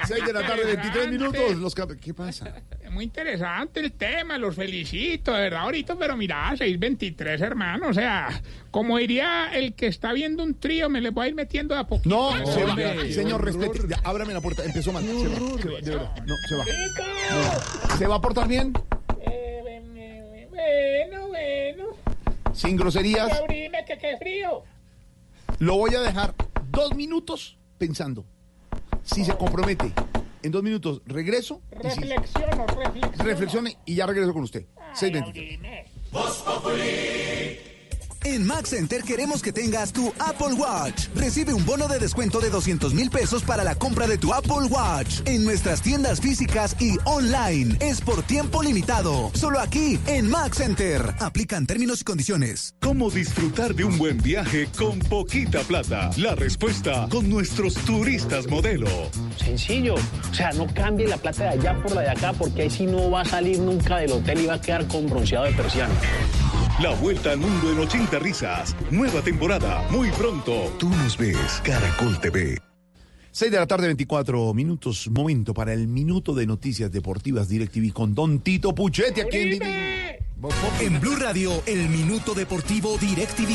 Seis 0.05 0.25
de 0.25 0.33
la 0.33 0.45
tarde, 0.45 0.65
23 0.65 1.09
minutos. 1.09 1.55
Los 1.57 1.73
cap- 1.73 1.91
¿Qué 1.99 2.13
pasa? 2.13 2.53
Muy 2.91 3.05
interesante 3.05 3.79
el 3.79 3.93
tema, 3.93 4.37
los 4.37 4.55
felicito, 4.55 5.31
de 5.33 5.41
verdad, 5.43 5.61
ahorita, 5.61 5.95
pero 5.95 6.17
mira, 6.17 6.49
623, 6.57 7.39
hermano, 7.41 7.87
o 7.89 7.93
sea, 7.93 8.41
como 8.71 8.97
diría 8.97 9.51
el 9.53 9.73
que 9.73 9.87
está 9.87 10.11
viendo 10.11 10.43
un 10.43 10.59
trío, 10.59 10.89
me 10.89 10.99
le 10.99 11.11
voy 11.11 11.25
a 11.25 11.29
ir 11.29 11.35
metiendo 11.35 11.75
de 11.75 11.81
a 11.81 11.83
poquito. 11.87 12.09
No, 12.09 12.45
se 12.45 12.63
va. 12.63 12.71
Hombre. 12.71 13.13
Señor, 13.13 13.43
respete. 13.45 13.79
Ya, 13.87 13.99
ábrame 14.03 14.33
la 14.33 14.41
puerta. 14.41 14.65
Empezó 14.65 14.91
mal. 14.91 15.03
Se 15.05 15.13
va, 15.13 15.21
se 15.61 15.69
va, 15.69 15.79
de 15.79 15.91
verdad. 15.91 16.15
No, 16.25 16.35
se 16.47 16.55
va. 16.55 16.65
No. 16.65 17.97
¿Se 17.97 18.07
va 18.07 18.15
a 18.15 18.21
portar 18.21 18.47
bien? 18.47 18.73
Bueno, 20.49 21.27
bueno, 21.27 21.85
Sin 22.53 22.75
groserías. 22.75 23.31
abrime 23.31 23.83
que 23.87 23.97
qué 23.97 24.17
frío. 24.17 24.63
Lo 25.59 25.77
voy 25.77 25.93
a 25.95 26.01
dejar 26.01 26.33
dos 26.71 26.95
minutos 26.95 27.57
pensando. 27.77 28.25
Si 29.03 29.23
se 29.25 29.35
compromete, 29.35 29.91
en 30.43 30.51
dos 30.51 30.63
minutos 30.63 31.01
regreso. 31.05 31.61
Y 31.83 31.89
si 31.89 32.01
Reflexiono, 32.01 32.65
reflexiono. 32.67 33.23
reflexione 33.23 33.77
y 33.85 33.95
ya 33.95 34.05
regreso 34.05 34.33
con 34.33 34.43
usted. 34.43 34.65
Seis 34.93 35.11
veinte. 35.13 35.29
Abrime. 35.29 35.85
En 38.25 38.45
Max 38.45 38.69
Center 38.71 39.01
queremos 39.03 39.41
que 39.41 39.53
tengas 39.53 39.93
tu 39.93 40.13
Apple 40.19 40.53
Watch. 40.53 41.07
Recibe 41.15 41.53
un 41.53 41.65
bono 41.65 41.87
de 41.87 41.99
descuento 41.99 42.39
de 42.41 42.49
200 42.49 42.93
mil 42.93 43.09
pesos 43.09 43.43
para 43.43 43.63
la 43.63 43.75
compra 43.75 44.07
de 44.07 44.17
tu 44.17 44.33
Apple 44.33 44.67
Watch 44.69 45.21
en 45.25 45.45
nuestras 45.45 45.81
tiendas 45.81 46.19
físicas 46.19 46.75
y 46.79 46.97
online. 47.05 47.77
Es 47.79 48.01
por 48.01 48.21
tiempo 48.23 48.61
limitado. 48.61 49.31
Solo 49.33 49.59
aquí 49.59 49.97
en 50.05 50.29
Max 50.29 50.57
Center. 50.57 51.01
Aplican 51.19 51.65
términos 51.65 52.01
y 52.01 52.03
condiciones. 52.03 52.75
¿Cómo 52.81 53.09
disfrutar 53.09 53.73
de 53.73 53.85
un 53.85 53.97
buen 53.97 54.17
viaje 54.17 54.67
con 54.77 54.99
poquita 54.99 55.61
plata? 55.61 56.09
La 56.17 56.35
respuesta 56.35 57.07
con 57.09 57.29
nuestros 57.29 57.73
turistas 57.75 58.47
modelo. 58.47 58.87
Sencillo. 59.37 59.95
O 59.95 60.33
sea, 60.33 60.51
no 60.51 60.67
cambie 60.73 61.07
la 61.07 61.17
plata 61.17 61.43
de 61.43 61.49
allá 61.49 61.81
por 61.81 61.95
la 61.95 62.01
de 62.01 62.09
acá 62.09 62.33
porque 62.33 62.63
ahí 62.63 62.69
sí 62.69 62.85
no 62.85 63.09
va 63.09 63.21
a 63.21 63.25
salir 63.25 63.59
nunca 63.59 63.97
del 63.97 64.11
hotel 64.11 64.41
y 64.41 64.45
va 64.45 64.55
a 64.55 64.61
quedar 64.61 64.85
con 64.87 65.07
bronceado 65.07 65.45
de 65.45 65.53
persiano. 65.53 65.93
La 66.81 66.91
vuelta 66.91 67.31
al 67.31 67.39
mundo 67.39 67.71
en 67.73 67.79
80 67.79 68.08
risas. 68.17 68.75
Nueva 68.89 69.21
temporada, 69.21 69.85
muy 69.91 70.09
pronto. 70.11 70.73
Tú 70.79 70.89
nos 70.89 71.15
ves, 71.17 71.61
Caracol 71.63 72.19
TV. 72.19 72.57
6 73.31 73.51
de 73.51 73.57
la 73.57 73.67
tarde, 73.67 73.85
24 73.85 74.53
minutos. 74.53 75.07
Momento 75.11 75.53
para 75.53 75.73
el 75.73 75.87
minuto 75.87 76.33
de 76.33 76.47
noticias 76.47 76.91
deportivas 76.91 77.47
DirecTV 77.47 77.93
con 77.93 78.15
Don 78.15 78.39
Tito 78.39 78.73
Puchetti 78.73 79.21
aquí 79.21 79.37
en 79.37 79.61
En 80.79 80.99
Blue 80.99 81.15
Radio, 81.15 81.61
el 81.67 81.87
minuto 81.89 82.33
deportivo 82.33 82.97
DirecTV. 82.97 83.51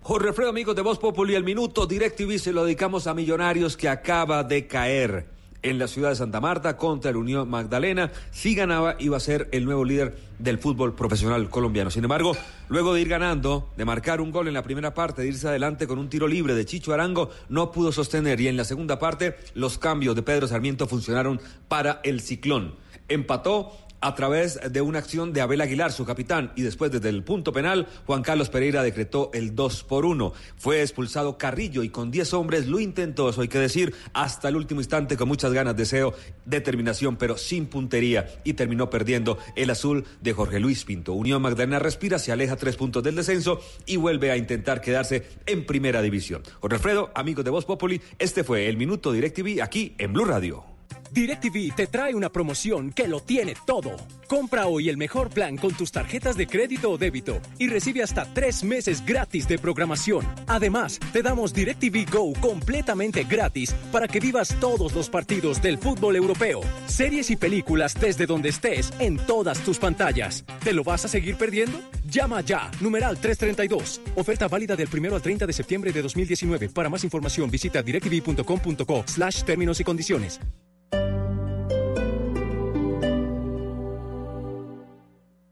Jorge 0.00 0.28
Alfredo, 0.28 0.48
amigos 0.48 0.74
de 0.74 0.80
Voz 0.80 0.98
Populi, 0.98 1.34
el 1.34 1.44
minuto 1.44 1.86
DirecTV 1.86 2.38
se 2.38 2.52
lo 2.54 2.64
dedicamos 2.64 3.06
a 3.06 3.12
Millonarios 3.12 3.76
que 3.76 3.90
acaba 3.90 4.42
de 4.42 4.66
caer 4.66 5.37
en 5.62 5.78
la 5.78 5.88
ciudad 5.88 6.10
de 6.10 6.16
Santa 6.16 6.40
Marta 6.40 6.76
contra 6.76 7.10
el 7.10 7.16
Unión 7.16 7.48
Magdalena. 7.48 8.10
Si 8.30 8.54
ganaba, 8.54 8.96
iba 8.98 9.16
a 9.16 9.20
ser 9.20 9.48
el 9.52 9.64
nuevo 9.64 9.84
líder 9.84 10.16
del 10.38 10.58
fútbol 10.58 10.94
profesional 10.94 11.50
colombiano. 11.50 11.90
Sin 11.90 12.04
embargo, 12.04 12.36
luego 12.68 12.94
de 12.94 13.00
ir 13.00 13.08
ganando, 13.08 13.70
de 13.76 13.84
marcar 13.84 14.20
un 14.20 14.30
gol 14.30 14.48
en 14.48 14.54
la 14.54 14.62
primera 14.62 14.94
parte, 14.94 15.22
de 15.22 15.28
irse 15.28 15.48
adelante 15.48 15.86
con 15.86 15.98
un 15.98 16.08
tiro 16.08 16.28
libre 16.28 16.54
de 16.54 16.64
Chicho 16.64 16.92
Arango, 16.92 17.30
no 17.48 17.72
pudo 17.72 17.92
sostener. 17.92 18.40
Y 18.40 18.48
en 18.48 18.56
la 18.56 18.64
segunda 18.64 18.98
parte, 18.98 19.36
los 19.54 19.78
cambios 19.78 20.14
de 20.14 20.22
Pedro 20.22 20.46
Sarmiento 20.46 20.86
funcionaron 20.86 21.40
para 21.68 22.00
el 22.04 22.20
ciclón. 22.20 22.74
Empató 23.08 23.72
a 24.00 24.14
través 24.14 24.60
de 24.70 24.80
una 24.80 24.98
acción 24.98 25.32
de 25.32 25.40
Abel 25.40 25.60
Aguilar, 25.60 25.92
su 25.92 26.04
capitán, 26.04 26.52
y 26.56 26.62
después 26.62 26.90
desde 26.90 27.08
el 27.08 27.22
punto 27.22 27.52
penal, 27.52 27.86
Juan 28.06 28.22
Carlos 28.22 28.50
Pereira 28.50 28.82
decretó 28.82 29.30
el 29.34 29.54
2 29.54 29.84
por 29.84 30.04
1. 30.04 30.32
Fue 30.56 30.82
expulsado 30.82 31.38
Carrillo 31.38 31.82
y 31.82 31.88
con 31.88 32.10
10 32.10 32.34
hombres 32.34 32.66
lo 32.66 32.80
intentó, 32.80 33.28
eso 33.28 33.40
hay 33.40 33.48
que 33.48 33.58
decir, 33.58 33.94
hasta 34.12 34.48
el 34.48 34.56
último 34.56 34.80
instante 34.80 35.16
con 35.16 35.28
muchas 35.28 35.52
ganas, 35.52 35.76
deseo, 35.76 36.14
determinación, 36.44 37.16
pero 37.16 37.36
sin 37.36 37.66
puntería 37.66 38.28
y 38.44 38.54
terminó 38.54 38.90
perdiendo 38.90 39.38
el 39.56 39.70
azul 39.70 40.04
de 40.20 40.32
Jorge 40.32 40.60
Luis 40.60 40.84
Pinto. 40.84 41.12
Unión 41.12 41.42
Magdalena 41.42 41.78
respira, 41.78 42.18
se 42.18 42.32
aleja 42.32 42.56
tres 42.56 42.76
puntos 42.76 43.02
del 43.02 43.16
descenso 43.16 43.60
y 43.86 43.96
vuelve 43.96 44.30
a 44.30 44.36
intentar 44.36 44.80
quedarse 44.80 45.26
en 45.46 45.66
primera 45.66 46.02
división. 46.02 46.42
Jorge 46.60 46.76
Alfredo, 46.76 47.10
amigos 47.14 47.44
de 47.44 47.50
Voz 47.50 47.64
Populi, 47.64 48.00
este 48.18 48.44
fue 48.44 48.68
el 48.68 48.76
Minuto 48.76 49.12
DirecTV 49.12 49.62
aquí 49.62 49.94
en 49.98 50.12
Blue 50.12 50.24
Radio. 50.24 50.77
DirecTV 51.10 51.74
te 51.74 51.86
trae 51.86 52.14
una 52.14 52.30
promoción 52.30 52.92
que 52.92 53.08
lo 53.08 53.20
tiene 53.20 53.54
todo. 53.66 53.96
Compra 54.26 54.66
hoy 54.66 54.88
el 54.88 54.96
mejor 54.96 55.30
plan 55.30 55.56
con 55.56 55.74
tus 55.74 55.90
tarjetas 55.90 56.36
de 56.36 56.46
crédito 56.46 56.90
o 56.90 56.98
débito 56.98 57.40
y 57.58 57.68
recibe 57.68 58.02
hasta 58.02 58.32
tres 58.34 58.62
meses 58.62 59.04
gratis 59.04 59.48
de 59.48 59.58
programación. 59.58 60.26
Además, 60.46 61.00
te 61.12 61.22
damos 61.22 61.54
DirecTV 61.54 62.10
Go 62.10 62.32
completamente 62.40 63.24
gratis 63.24 63.74
para 63.90 64.06
que 64.06 64.20
vivas 64.20 64.54
todos 64.60 64.94
los 64.94 65.08
partidos 65.08 65.62
del 65.62 65.78
fútbol 65.78 66.16
europeo, 66.16 66.60
series 66.86 67.30
y 67.30 67.36
películas 67.36 67.94
desde 67.98 68.26
donde 68.26 68.50
estés 68.50 68.92
en 68.98 69.16
todas 69.16 69.60
tus 69.60 69.78
pantallas. 69.78 70.44
¿Te 70.62 70.72
lo 70.72 70.84
vas 70.84 71.04
a 71.04 71.08
seguir 71.08 71.36
perdiendo? 71.36 71.80
Llama 72.04 72.40
ya, 72.42 72.70
numeral 72.80 73.18
332. 73.18 74.00
Oferta 74.16 74.48
válida 74.48 74.76
del 74.76 74.88
1 74.92 75.14
al 75.14 75.22
30 75.22 75.46
de 75.46 75.52
septiembre 75.52 75.92
de 75.92 76.02
2019. 76.02 76.68
Para 76.70 76.88
más 76.88 77.04
información 77.04 77.50
visita 77.50 77.82
directv.com.co 77.82 79.04
slash 79.06 79.44
términos 79.44 79.80
y 79.80 79.84
condiciones. 79.84 80.40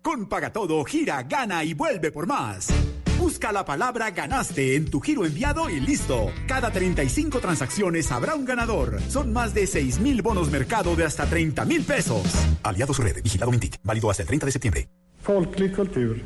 Con 0.07 0.27
Pagatodo, 0.27 0.85
gira, 0.85 1.21
gana 1.25 1.65
y 1.65 1.75
vuelve 1.75 2.13
por 2.13 2.29
más. 2.29 2.69
Busca 3.19 3.51
la 3.51 3.65
palabra 3.65 4.13
ganaste 4.13 4.77
en 4.77 4.89
tu 4.89 5.01
giro 5.01 5.27
enviado 5.27 5.69
y 5.69 5.81
listo. 5.81 6.31
Cada 6.47 6.71
35 6.71 7.41
transacciones 7.41 8.13
habrá 8.13 8.37
un 8.37 8.45
ganador. 8.45 9.01
Son 9.09 9.33
más 9.33 9.53
de 9.53 9.67
6 9.67 9.99
mil 9.99 10.23
bonos 10.23 10.49
mercado 10.49 10.95
de 10.95 11.05
hasta 11.05 11.27
30 11.27 11.65
mil 11.65 11.83
pesos. 11.83 12.23
Aliados 12.63 13.01
Red, 13.01 13.21
vigilado 13.21 13.51
Mintic, 13.51 13.81
válido 13.83 14.09
hasta 14.09 14.23
el 14.23 14.29
30 14.29 14.47
de 14.47 14.53
septiembre. 14.53 14.89
Folklig 15.25 15.75
kultur. 15.75 16.19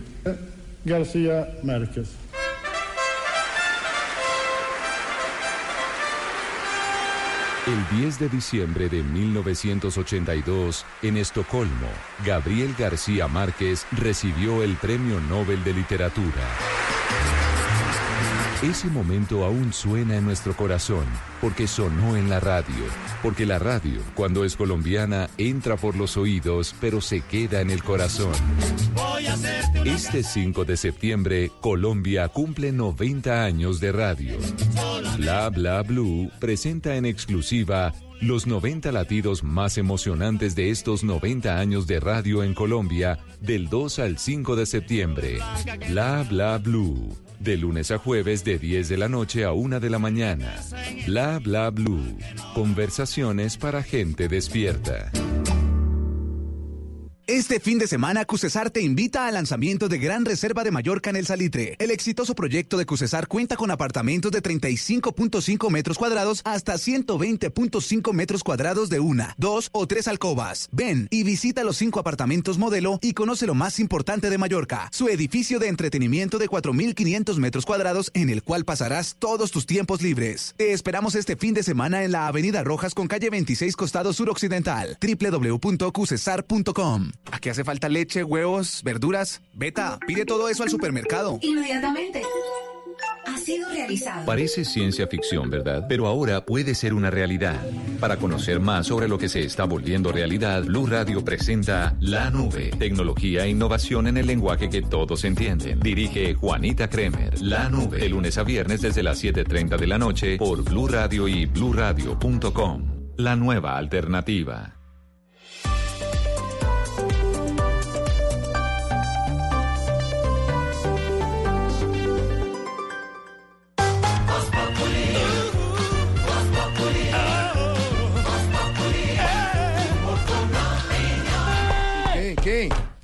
García 0.84 1.48
Márquez. 1.62 2.10
El 7.66 7.98
10 8.00 8.18
de 8.18 8.28
diciembre 8.30 8.88
de 8.88 9.02
1982, 9.02 10.86
en 11.02 11.18
Estocolmo, 11.18 11.88
Gabriel 12.24 12.74
García 12.78 13.28
Márquez 13.28 13.86
recibió 13.92 14.62
el 14.62 14.76
Premio 14.76 15.20
Nobel 15.20 15.62
de 15.62 15.74
Literatura. 15.74 16.89
Ese 18.62 18.88
momento 18.88 19.46
aún 19.46 19.72
suena 19.72 20.18
en 20.18 20.26
nuestro 20.26 20.54
corazón, 20.54 21.06
porque 21.40 21.66
sonó 21.66 22.14
en 22.14 22.28
la 22.28 22.40
radio, 22.40 22.84
porque 23.22 23.46
la 23.46 23.58
radio, 23.58 24.02
cuando 24.14 24.44
es 24.44 24.54
colombiana, 24.54 25.30
entra 25.38 25.78
por 25.78 25.96
los 25.96 26.18
oídos, 26.18 26.74
pero 26.78 27.00
se 27.00 27.22
queda 27.22 27.62
en 27.62 27.70
el 27.70 27.82
corazón. 27.82 28.34
Este 29.86 30.22
5 30.22 30.66
de 30.66 30.76
septiembre, 30.76 31.50
Colombia 31.62 32.28
cumple 32.28 32.70
90 32.70 33.42
años 33.42 33.80
de 33.80 33.92
radio. 33.92 34.36
Bla 35.16 35.48
Bla 35.48 35.80
Blue 35.82 36.30
presenta 36.38 36.96
en 36.96 37.06
exclusiva 37.06 37.94
los 38.20 38.46
90 38.46 38.92
latidos 38.92 39.42
más 39.42 39.78
emocionantes 39.78 40.54
de 40.54 40.68
estos 40.68 41.02
90 41.02 41.58
años 41.58 41.86
de 41.86 41.98
radio 41.98 42.44
en 42.44 42.52
Colombia 42.52 43.20
del 43.40 43.70
2 43.70 44.00
al 44.00 44.18
5 44.18 44.54
de 44.54 44.66
septiembre. 44.66 45.38
Bla 45.88 46.26
Bla 46.28 46.58
Blue. 46.58 47.16
De 47.40 47.56
lunes 47.56 47.90
a 47.90 47.96
jueves 47.96 48.44
de 48.44 48.58
10 48.58 48.90
de 48.90 48.96
la 48.98 49.08
noche 49.08 49.44
a 49.44 49.52
1 49.52 49.80
de 49.80 49.88
la 49.88 49.98
mañana. 49.98 50.54
Bla 51.06 51.38
Bla 51.38 51.70
Blue. 51.70 52.18
Conversaciones 52.54 53.56
para 53.56 53.82
gente 53.82 54.28
despierta. 54.28 55.10
Este 57.30 57.60
fin 57.60 57.78
de 57.78 57.86
semana, 57.86 58.24
Cusesar 58.24 58.70
te 58.70 58.82
invita 58.82 59.28
al 59.28 59.34
lanzamiento 59.34 59.88
de 59.88 59.98
Gran 59.98 60.24
Reserva 60.24 60.64
de 60.64 60.72
Mallorca 60.72 61.10
en 61.10 61.16
el 61.16 61.26
Salitre. 61.26 61.76
El 61.78 61.92
exitoso 61.92 62.34
proyecto 62.34 62.76
de 62.76 62.86
Cusesar 62.86 63.28
cuenta 63.28 63.54
con 63.54 63.70
apartamentos 63.70 64.32
de 64.32 64.42
35.5 64.42 65.70
metros 65.70 65.96
cuadrados 65.96 66.40
hasta 66.42 66.74
120.5 66.74 68.12
metros 68.14 68.42
cuadrados 68.42 68.90
de 68.90 68.98
una, 68.98 69.36
dos 69.38 69.68
o 69.70 69.86
tres 69.86 70.08
alcobas. 70.08 70.68
Ven 70.72 71.06
y 71.12 71.22
visita 71.22 71.62
los 71.62 71.76
cinco 71.76 72.00
apartamentos 72.00 72.58
modelo 72.58 72.98
y 73.00 73.12
conoce 73.12 73.46
lo 73.46 73.54
más 73.54 73.78
importante 73.78 74.28
de 74.28 74.36
Mallorca, 74.36 74.88
su 74.90 75.06
edificio 75.06 75.60
de 75.60 75.68
entretenimiento 75.68 76.36
de 76.36 76.48
4.500 76.48 77.36
metros 77.36 77.64
cuadrados 77.64 78.10
en 78.12 78.30
el 78.30 78.42
cual 78.42 78.64
pasarás 78.64 79.14
todos 79.20 79.52
tus 79.52 79.66
tiempos 79.66 80.02
libres. 80.02 80.54
Te 80.56 80.72
esperamos 80.72 81.14
este 81.14 81.36
fin 81.36 81.54
de 81.54 81.62
semana 81.62 82.02
en 82.02 82.10
la 82.10 82.26
Avenida 82.26 82.64
Rojas 82.64 82.92
con 82.92 83.06
calle 83.06 83.30
26 83.30 83.76
Costado 83.76 84.12
Suroccidental, 84.12 84.98
www.cusesar.com. 85.00 87.12
Aquí 87.32 87.48
hace 87.48 87.64
falta 87.64 87.88
leche, 87.88 88.24
huevos, 88.24 88.82
verduras. 88.84 89.40
Beta, 89.52 89.98
pide 90.06 90.24
todo 90.24 90.48
eso 90.48 90.62
al 90.62 90.70
supermercado. 90.70 91.38
Inmediatamente. 91.42 92.22
Ha 93.26 93.36
sido 93.38 93.68
realizado. 93.68 94.26
Parece 94.26 94.64
ciencia 94.64 95.06
ficción, 95.06 95.50
¿verdad? 95.50 95.86
Pero 95.88 96.06
ahora 96.06 96.44
puede 96.44 96.74
ser 96.74 96.94
una 96.94 97.10
realidad. 97.10 97.60
Para 98.00 98.16
conocer 98.16 98.60
más 98.60 98.86
sobre 98.86 99.08
lo 99.08 99.18
que 99.18 99.28
se 99.28 99.42
está 99.42 99.64
volviendo 99.64 100.10
realidad, 100.12 100.64
Blue 100.64 100.86
Radio 100.86 101.24
presenta 101.24 101.96
La 102.00 102.30
Nube, 102.30 102.70
tecnología 102.78 103.44
e 103.44 103.50
innovación 103.50 104.06
en 104.06 104.16
el 104.16 104.26
lenguaje 104.26 104.68
que 104.68 104.82
todos 104.82 105.24
entienden. 105.24 105.80
Dirige 105.80 106.34
Juanita 106.34 106.88
Kremer. 106.88 107.40
La 107.40 107.68
Nube, 107.68 107.98
de 107.98 108.08
lunes 108.08 108.38
a 108.38 108.42
viernes 108.42 108.80
desde 108.80 109.02
las 109.02 109.22
7:30 109.22 109.76
de 109.76 109.86
la 109.86 109.98
noche 109.98 110.36
por 110.36 110.62
Blue 110.64 110.88
Radio 110.88 111.28
y 111.28 111.46
bluradio.com. 111.46 113.14
La 113.16 113.36
nueva 113.36 113.76
alternativa. 113.76 114.79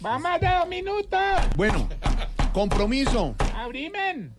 ¿Qué? 0.07 0.13
Va 0.13 0.19
más 0.21 0.41
de 0.41 0.49
dos 0.49 0.69
minutos. 0.69 1.21
Bueno, 1.57 1.89
compromiso. 2.53 3.35
Abrimen. 3.57 4.33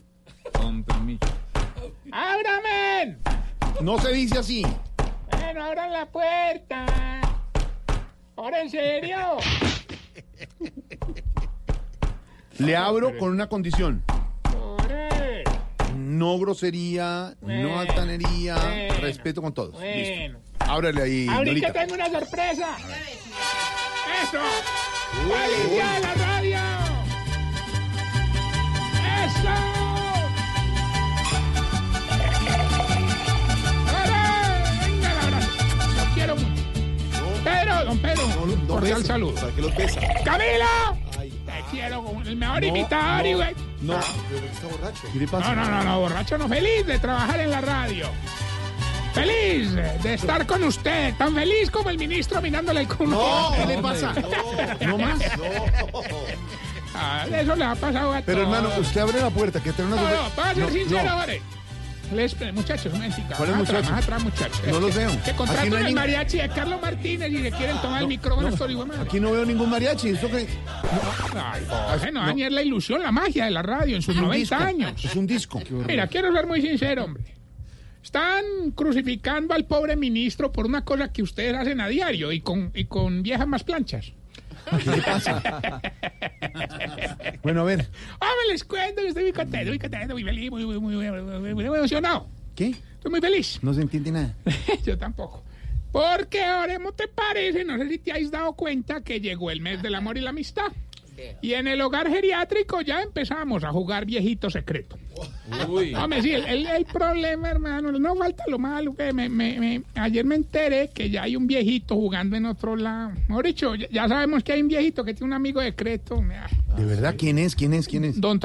Ábramen. 2.12 3.20
No 3.82 4.00
se 4.00 4.12
dice 4.14 4.40
así. 4.40 4.66
Bueno, 5.30 5.66
abran 5.66 5.92
la 5.92 6.06
puerta. 6.06 6.86
Ahora 8.38 8.62
en 8.62 8.70
serio. 8.70 9.38
Le 12.60 12.76
abro 12.78 13.18
con 13.18 13.32
una 13.32 13.48
condición. 13.50 14.04
Ore. 14.58 15.44
No 15.98 16.40
grosería, 16.40 17.36
no 17.42 17.46
Bueno, 17.48 17.78
altanería, 17.80 18.56
bueno. 18.56 18.94
respeto 19.02 19.42
con 19.42 19.54
todos. 19.54 19.74
Bueno. 19.74 20.40
Listo. 20.40 20.66
Ábrele 20.72 21.02
ahí, 21.02 21.28
Ahorita 21.28 21.68
Norita. 21.70 21.74
tengo 21.74 21.94
una 21.96 22.10
sorpresa. 22.10 22.78
Eso. 24.24 24.40
¡Policía 25.14 25.92
de 25.94 26.00
la 26.02 26.14
radio! 26.14 26.60
¡Eso! 29.26 29.78
Pedro, 37.44 37.86
don 37.86 37.98
Pedro, 38.00 38.24
cordial 38.68 38.98
bese, 38.98 39.08
saludo. 39.08 39.36
¿Para 39.36 39.52
qué 39.54 39.62
los 39.62 39.76
besa? 39.76 40.02
¡Camilo! 40.26 40.66
Te 41.46 41.64
quiero 41.72 42.04
como 42.04 42.22
el 42.22 42.36
mejor 42.36 42.62
No, 42.62 42.68
imitador, 42.68 43.26
no, 43.26 43.38
güey. 43.38 43.56
No. 43.82 44.00
¿Qué 45.14 45.20
le 45.20 45.28
pasa? 45.28 45.56
No, 45.56 45.64
no, 45.64 45.72
no, 45.72 45.84
no, 45.84 46.00
borracho 46.02 46.38
no, 46.38 46.50
feliz 46.50 46.86
de 46.86 47.00
trabajar 47.00 47.40
en 47.40 47.52
la 47.52 47.62
radio. 47.62 48.08
Feliz 49.22 49.74
de 50.04 50.14
estar 50.14 50.46
con 50.46 50.64
usted, 50.64 51.14
tan 51.16 51.34
feliz 51.36 51.70
como 51.72 51.90
el 51.90 51.98
ministro 51.98 52.42
mirándole 52.42 52.82
el 52.82 52.88
culo. 52.88 53.12
No, 53.12 53.52
¿qué 53.56 53.66
le 53.66 53.78
pasa? 53.82 54.14
No 54.86 54.98
más. 54.98 55.20
Ah, 57.00 57.26
eso 57.32 57.56
le 57.56 57.64
ha 57.64 57.76
pasado 57.76 58.12
a 58.12 58.22
Pero 58.22 58.42
todos. 58.44 58.56
hermano, 58.58 58.80
usted 58.82 59.02
abre 59.02 59.20
la 59.22 59.30
puerta, 59.30 59.62
que 59.62 59.72
tiene 59.72 59.94
una 59.94 60.02
No, 60.02 60.10
no, 60.24 60.30
para 60.30 60.54
ser 60.56 60.64
No, 60.64 60.70
sincero, 60.72 61.04
no. 61.10 61.16
vale. 61.16 61.42
Les, 62.12 62.34
eh, 62.42 62.52
muchachos, 62.54 62.92
un. 62.94 63.02
¿Cuáles 63.36 63.56
muchachos? 63.56 63.92
Más 63.92 64.04
atrás, 64.04 64.24
muchachos. 64.24 64.62
No 64.66 64.80
los 64.80 64.96
veo. 64.96 65.12
Que 65.12 65.30
Aquí 65.30 65.38
contratan 65.38 65.70
no 65.70 65.78
el 65.78 65.84
ningún- 65.84 65.96
mariachi 66.00 66.38
de 66.38 66.50
Carlos 66.50 66.82
Martínez 66.82 67.30
y 67.30 67.38
le 67.38 67.52
quieren 67.52 67.78
tomar 67.82 68.02
el 68.02 68.08
micrófono. 68.08 68.50
Aquí 69.02 69.20
no 69.20 69.32
veo 69.32 69.46
ningún 69.46 69.70
mariachi. 69.70 70.10
¿Esto 70.10 70.28
qué? 70.32 70.48
Ay, 71.36 71.62
Jorge, 71.70 72.12
no 72.12 72.22
dañes 72.26 72.52
la 72.52 72.62
ilusión, 72.64 73.04
la 73.04 73.12
magia 73.12 73.46
de 73.46 73.52
la 73.52 73.62
radio 73.62 73.98
en 73.98 74.02
sus 74.02 74.16
Es 74.16 74.22
un 74.22 74.28
90 74.28 74.56
disco. 74.58 74.68
años. 74.70 75.06
Es 75.06 75.16
un 75.16 75.28
disco. 75.28 75.62
Mira, 75.86 76.08
quiero 76.08 76.32
ser 76.34 76.48
muy 76.48 76.62
sincero, 76.62 77.04
hombre. 77.04 77.24
Están 78.08 78.72
crucificando 78.74 79.54
al 79.54 79.66
pobre 79.66 79.98
ministro 79.98 80.50
por 80.54 80.66
una 80.66 80.86
cosa 80.86 81.12
que 81.12 81.22
ustedes 81.22 81.54
hacen 81.58 81.82
a 81.82 81.90
diario 81.90 82.32
y 82.32 82.40
con, 82.40 82.72
y 82.74 82.86
con 82.86 83.22
viejas 83.22 83.46
más 83.50 83.66
planchas. 83.66 84.14
¿Qué 84.82 84.92
le 84.92 85.02
pasa? 85.02 85.82
Bueno, 87.44 87.62
a 87.62 87.64
ver. 87.66 87.86
Ah, 88.22 88.32
me 88.46 88.54
les 88.54 88.64
cuento, 88.64 89.02
yo 89.02 89.10
estoy 89.10 89.24
muy 89.24 89.34
contento, 89.34 89.72
muy 89.72 89.78
contento, 89.80 90.14
muy 90.14 90.24
feliz, 90.24 90.50
muy, 90.50 90.66
muy, 90.66 90.80
muy, 90.80 90.96
muy, 90.96 91.22
muy- 91.54 91.54
muy 91.54 91.66
emocionado. 91.66 92.30
¿Qué? 92.56 92.70
Estoy 92.70 93.12
muy 93.12 93.20
feliz. 93.20 93.60
No 93.62 93.74
se 93.74 93.82
entiende 93.82 94.14
nada. 94.14 94.34
Yo 94.86 94.98
tampoco. 94.98 95.44
Porque 95.92 96.42
ahora, 96.46 96.80
¿no 96.80 96.94
te 96.94 97.10
parece? 97.10 97.66
No 97.66 97.78
sé 97.78 97.90
si 97.90 97.98
te 97.98 98.14
has 98.14 98.32
dado 98.32 98.54
cuenta 98.54 99.02
que 99.02 99.20
llegó 99.20 99.52
el 99.52 99.60
mes 99.60 99.82
del 99.82 99.96
amor 99.96 100.18
y 100.18 100.22
la 100.22 100.30
amistad. 100.30 100.72
Y 101.42 101.54
en 101.54 101.68
el 101.68 101.82
hogar 101.82 102.10
geriátrico 102.10 102.82
ya 102.82 103.02
empezamos 103.02 103.64
a 103.64 103.72
jugar 103.72 104.06
viejito 104.06 104.50
secreto. 104.50 104.98
Uy. 105.68 105.94
Hombre, 105.96 106.22
sí, 106.22 106.32
el, 106.32 106.46
el- 106.46 106.66
el 106.68 106.86
problema, 106.86 107.50
hermano, 107.50 107.92
no 107.92 108.16
falta 108.16 108.44
lo 108.48 108.60
malo. 108.60 108.94
Que 108.96 109.12
me, 109.14 109.28
me- 109.30 109.60
me- 109.60 109.82
ayer 109.96 110.24
me 110.26 110.36
enteré 110.36 110.90
que 110.94 111.10
ya 111.10 111.24
hay 111.24 111.36
un 111.36 111.48
viejito 111.48 111.96
jugando 111.96 112.36
en 112.36 112.46
otro 112.46 112.76
lado. 112.76 113.12
Mejor 113.28 113.46
dicho, 113.46 113.74
ya, 113.76 113.88
ya 113.90 114.08
sabemos 114.08 114.44
que 114.44 114.54
hay 114.54 114.62
un 114.62 114.68
viejito 114.68 115.04
que 115.04 115.14
tiene 115.14 115.26
un 115.28 115.34
amigo 115.34 115.62
secreto. 115.62 116.22
¿De 116.78 116.86
verdad? 116.86 117.16
¿Quién 117.18 117.40
es? 117.40 117.56
¿Quién 117.56 117.74
es? 117.74 117.88
¿Quién 117.88 118.06
es? 118.06 118.22
Don 118.22 118.40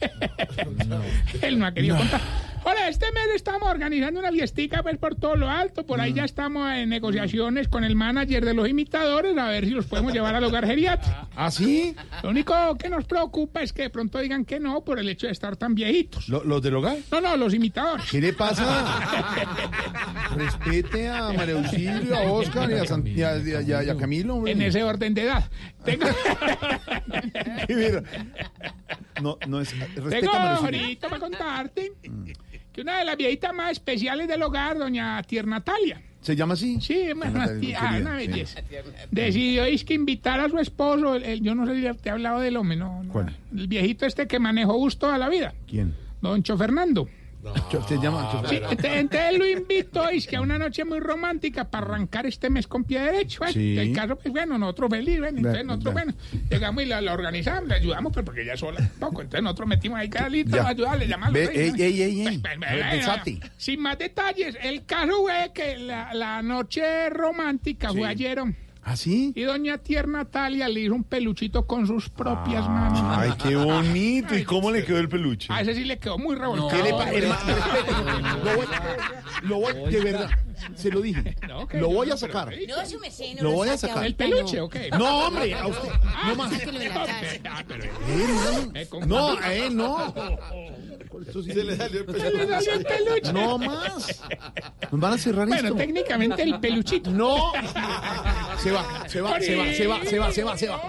Él 1.42 1.58
no 1.58 1.66
ha 1.66 1.72
querido 1.74 1.96
contar. 1.96 2.20
Ahora, 2.62 2.88
este 2.90 3.06
mes 3.12 3.24
estamos 3.34 3.70
organizando 3.70 4.20
una 4.20 4.30
fiestica 4.30 4.82
pues, 4.82 4.98
por 4.98 5.14
todo 5.14 5.34
lo 5.34 5.48
alto. 5.48 5.86
Por 5.86 5.98
ahí 5.98 6.12
ya 6.12 6.24
estamos 6.26 6.70
en 6.74 6.90
negociaciones 6.90 7.68
con 7.68 7.84
el 7.84 7.96
manager 7.96 8.44
de 8.44 8.52
los 8.52 8.68
imitadores 8.68 9.36
a 9.38 9.48
ver 9.48 9.64
si 9.64 9.70
los 9.70 9.86
podemos 9.86 10.12
llevar 10.12 10.34
al 10.34 10.44
hogar 10.44 10.66
geriátrico. 10.66 11.16
¿Ah, 11.34 11.50
sí? 11.50 11.96
Lo 12.22 12.28
único 12.28 12.52
que 12.76 12.90
nos 12.90 13.06
preocupa 13.06 13.62
es 13.62 13.72
que 13.72 13.82
de 13.82 13.90
pronto 13.90 14.18
digan 14.18 14.44
que 14.44 14.60
no 14.60 14.84
por 14.84 14.98
el 14.98 15.08
hecho 15.08 15.26
de 15.26 15.32
estar 15.32 15.56
tan 15.56 15.74
viejitos. 15.74 16.28
¿Lo- 16.28 16.44
¿Los 16.44 16.60
del 16.60 16.76
hogar? 16.76 16.98
No, 17.10 17.22
no, 17.22 17.34
los 17.38 17.54
imitadores. 17.54 18.04
¿Qué 18.10 18.20
le 18.20 18.34
pasa? 18.34 19.00
Respete 20.36 21.08
a 21.08 21.32
María 21.32 21.54
Auxilio, 21.54 22.14
a 22.14 22.20
Oscar 22.30 22.70
y 22.70 22.74
a, 22.74 22.84
San- 22.84 23.06
y 23.06 23.22
a- 23.22 23.38
y 23.38 23.52
a- 23.54 23.62
y 23.62 23.72
a- 23.72 23.84
y 23.84 23.88
a 23.88 23.96
Camilo. 23.96 24.34
hombre. 24.36 24.52
En 24.52 24.60
ese 24.60 24.82
orden 24.84 25.14
de 25.14 25.22
edad. 25.22 25.44
Tengo- 25.84 26.06
Mira, 27.68 28.02
no, 29.22 29.38
no 29.46 29.60
es. 29.62 29.74
Tengo 29.94 30.30
ahorita 30.32 31.08
para 31.08 31.20
contarte 31.20 31.92
que 32.72 32.80
una 32.82 32.98
de 32.98 33.04
las 33.04 33.16
viejitas 33.16 33.54
más 33.54 33.72
especiales 33.72 34.28
del 34.28 34.42
hogar, 34.42 34.78
doña 34.78 35.22
Tier 35.22 35.46
Natalia. 35.46 36.00
¿Se 36.20 36.36
llama 36.36 36.52
así? 36.54 36.78
Sí, 36.82 36.92
es 36.94 37.14
una, 37.14 37.58
tía- 37.58 37.96
una 38.00 38.20
sí. 38.20 38.26
belleza. 38.26 38.60
Decidió 39.10 39.64
es 39.64 39.84
que 39.84 39.94
invitar 39.94 40.38
a 40.40 40.48
su 40.50 40.58
esposo, 40.58 41.14
el- 41.14 41.24
el- 41.24 41.40
yo 41.40 41.54
no 41.54 41.66
sé 41.66 41.74
si 41.76 41.98
te 41.98 42.08
he 42.10 42.12
hablado 42.12 42.40
del 42.40 42.56
hombre, 42.58 42.76
no, 42.76 43.02
no, 43.04 43.10
¿Cuál? 43.12 43.34
el 43.56 43.66
viejito 43.68 44.04
este 44.04 44.26
que 44.26 44.38
manejó 44.38 44.76
bus 44.76 44.98
toda 44.98 45.16
la 45.16 45.28
vida, 45.30 45.54
¿Quién? 45.66 45.94
don 46.20 46.42
Cho 46.42 46.58
Fernando. 46.58 47.08
Cho- 47.70 47.82
¿Se 47.88 47.96
llama? 47.98 48.28
Cho- 48.32 48.48
Sí, 48.48 48.60
entonces 48.82 49.38
lo 49.38 49.48
invito 49.48 50.06
es 50.08 50.26
que 50.26 50.36
a 50.36 50.40
una 50.40 50.58
noche 50.58 50.84
muy 50.84 51.00
romántica 51.00 51.70
para 51.70 51.86
arrancar 51.86 52.26
este 52.26 52.50
mes 52.50 52.66
con 52.66 52.84
pie 52.84 53.00
derecho. 53.00 53.42
Sí. 53.52 53.78
El 53.78 53.92
caso, 53.94 54.16
pues 54.16 54.30
bueno, 54.32 54.58
nosotros 54.58 54.90
feliz, 54.90 55.18
bueno, 55.20 55.38
entonces 55.38 55.64
nosotros, 55.64 55.94
bueno, 55.94 56.12
llegamos 56.50 56.82
y 56.82 56.86
la, 56.86 57.00
la 57.00 57.14
organizamos, 57.14 57.68
le 57.68 57.74
ayudamos, 57.76 58.12
pues 58.12 58.24
porque 58.26 58.42
ella 58.42 58.56
sola 58.56 58.78
poco. 58.98 59.22
Entonces 59.22 59.42
nosotros 59.42 59.68
metimos 59.68 59.98
ahí 59.98 60.08
cada 60.10 60.28
Ya. 60.28 60.44
para 60.50 60.68
ayudarle, 60.68 61.08
llamarlo. 61.08 61.34
Ve, 61.34 61.50
ey, 61.54 61.70
¿no? 61.72 61.76
ey, 61.78 62.02
ey, 62.02 62.20
ey. 62.26 62.38
Pues, 62.38 62.54
A 62.54 62.58
ver, 62.58 62.58
bueno, 62.84 62.90
besate. 62.96 63.40
Sin 63.56 63.80
más 63.80 63.98
detalles, 63.98 64.56
el 64.62 64.84
caso 64.84 65.22
fue 65.22 65.50
que 65.54 65.78
la, 65.78 66.12
la 66.14 66.42
noche 66.42 67.08
romántica 67.10 67.92
fue 67.92 68.06
ayer. 68.06 68.38
¿Ah, 68.82 68.96
sí? 68.96 69.32
Y 69.36 69.42
doña 69.42 69.76
Tier 69.78 70.08
Natalia 70.08 70.66
le 70.68 70.80
hizo 70.80 70.94
un 70.94 71.04
peluchito 71.04 71.66
con 71.66 71.86
sus 71.86 72.08
propias 72.08 72.66
manos. 72.68 73.00
Ay, 73.18 73.32
qué 73.42 73.54
bonito. 73.64 74.34
¿Y 74.34 74.42
cómo 74.44 74.70
le 74.70 74.84
quedó 74.84 74.98
el 74.98 75.08
peluche? 75.08 75.52
A 75.52 75.60
ese 75.60 75.74
sí 75.74 75.84
le 75.84 75.98
quedó 75.98 76.16
muy 76.18 76.34
revolcado. 76.34 76.70
¿Qué 76.70 76.82
le 76.82 76.90
pasa? 76.92 77.10
Hermano, 77.12 77.40
respete. 77.46 77.90
Lo 78.44 78.56
voy, 78.56 78.66
lo 79.42 79.58
voy, 79.82 79.92
de 79.92 80.00
verdad, 80.00 80.30
se 80.74 80.90
lo 80.90 81.00
dije. 81.00 81.36
No, 81.48 81.60
ok, 81.62 81.74
lo 81.74 81.88
voy 81.88 82.08
no, 82.08 82.14
a 82.14 82.16
sacar. 82.16 82.52
No, 82.68 82.86
su 82.86 82.98
merced, 83.00 83.34
no 83.36 83.42
Lo 83.42 83.52
voy 83.52 83.68
a 83.68 83.76
saque 83.76 83.92
sacar. 83.92 84.06
¿El 84.06 84.14
ahorita, 84.14 84.24
peluche 84.24 84.56
no. 84.58 84.64
o 84.64 84.68
qué? 84.68 84.90
No, 84.90 85.18
hombre, 85.26 85.54
a 85.54 85.66
usted. 85.66 85.88
No 86.26 86.34
más. 86.36 86.52
Sáquelo 86.52 86.78
de 86.78 86.88
la 86.88 86.94
casa. 86.94 87.14
Ah, 87.50 87.64
pero- 87.66 87.84
Eh, 87.84 87.90
hermano. 88.08 88.72
Eh, 88.74 88.86
con- 88.88 89.08
No, 89.08 89.38
a 89.38 89.54
él 89.54 89.76
no. 89.76 90.14
Esto 91.26 91.42
sí 91.42 91.52
se 91.52 91.64
le 91.64 91.76
salió 91.76 92.00
el 92.00 92.20
Se 92.20 92.30
le 92.32 92.46
salió 92.48 92.72
el 92.74 92.84
peluche. 92.84 93.32
No 93.32 93.58
más. 93.58 94.22
Nos 94.90 95.00
van 95.00 95.12
a 95.14 95.18
cerrar 95.18 95.46
Bueno, 95.48 95.68
esto. 95.68 95.76
técnicamente 95.76 96.42
el 96.42 96.60
peluchito. 96.60 97.10
No. 97.10 97.52
Se 98.62 98.70
va, 98.70 98.84
se 99.08 99.20
va, 99.20 99.40
se 99.40 99.56
va, 99.56 99.64
se 99.72 99.86
va, 99.86 100.04
se 100.04 100.18
va, 100.18 100.32
se 100.32 100.42
va, 100.44 100.56
se 100.58 100.68
va. 100.68 100.80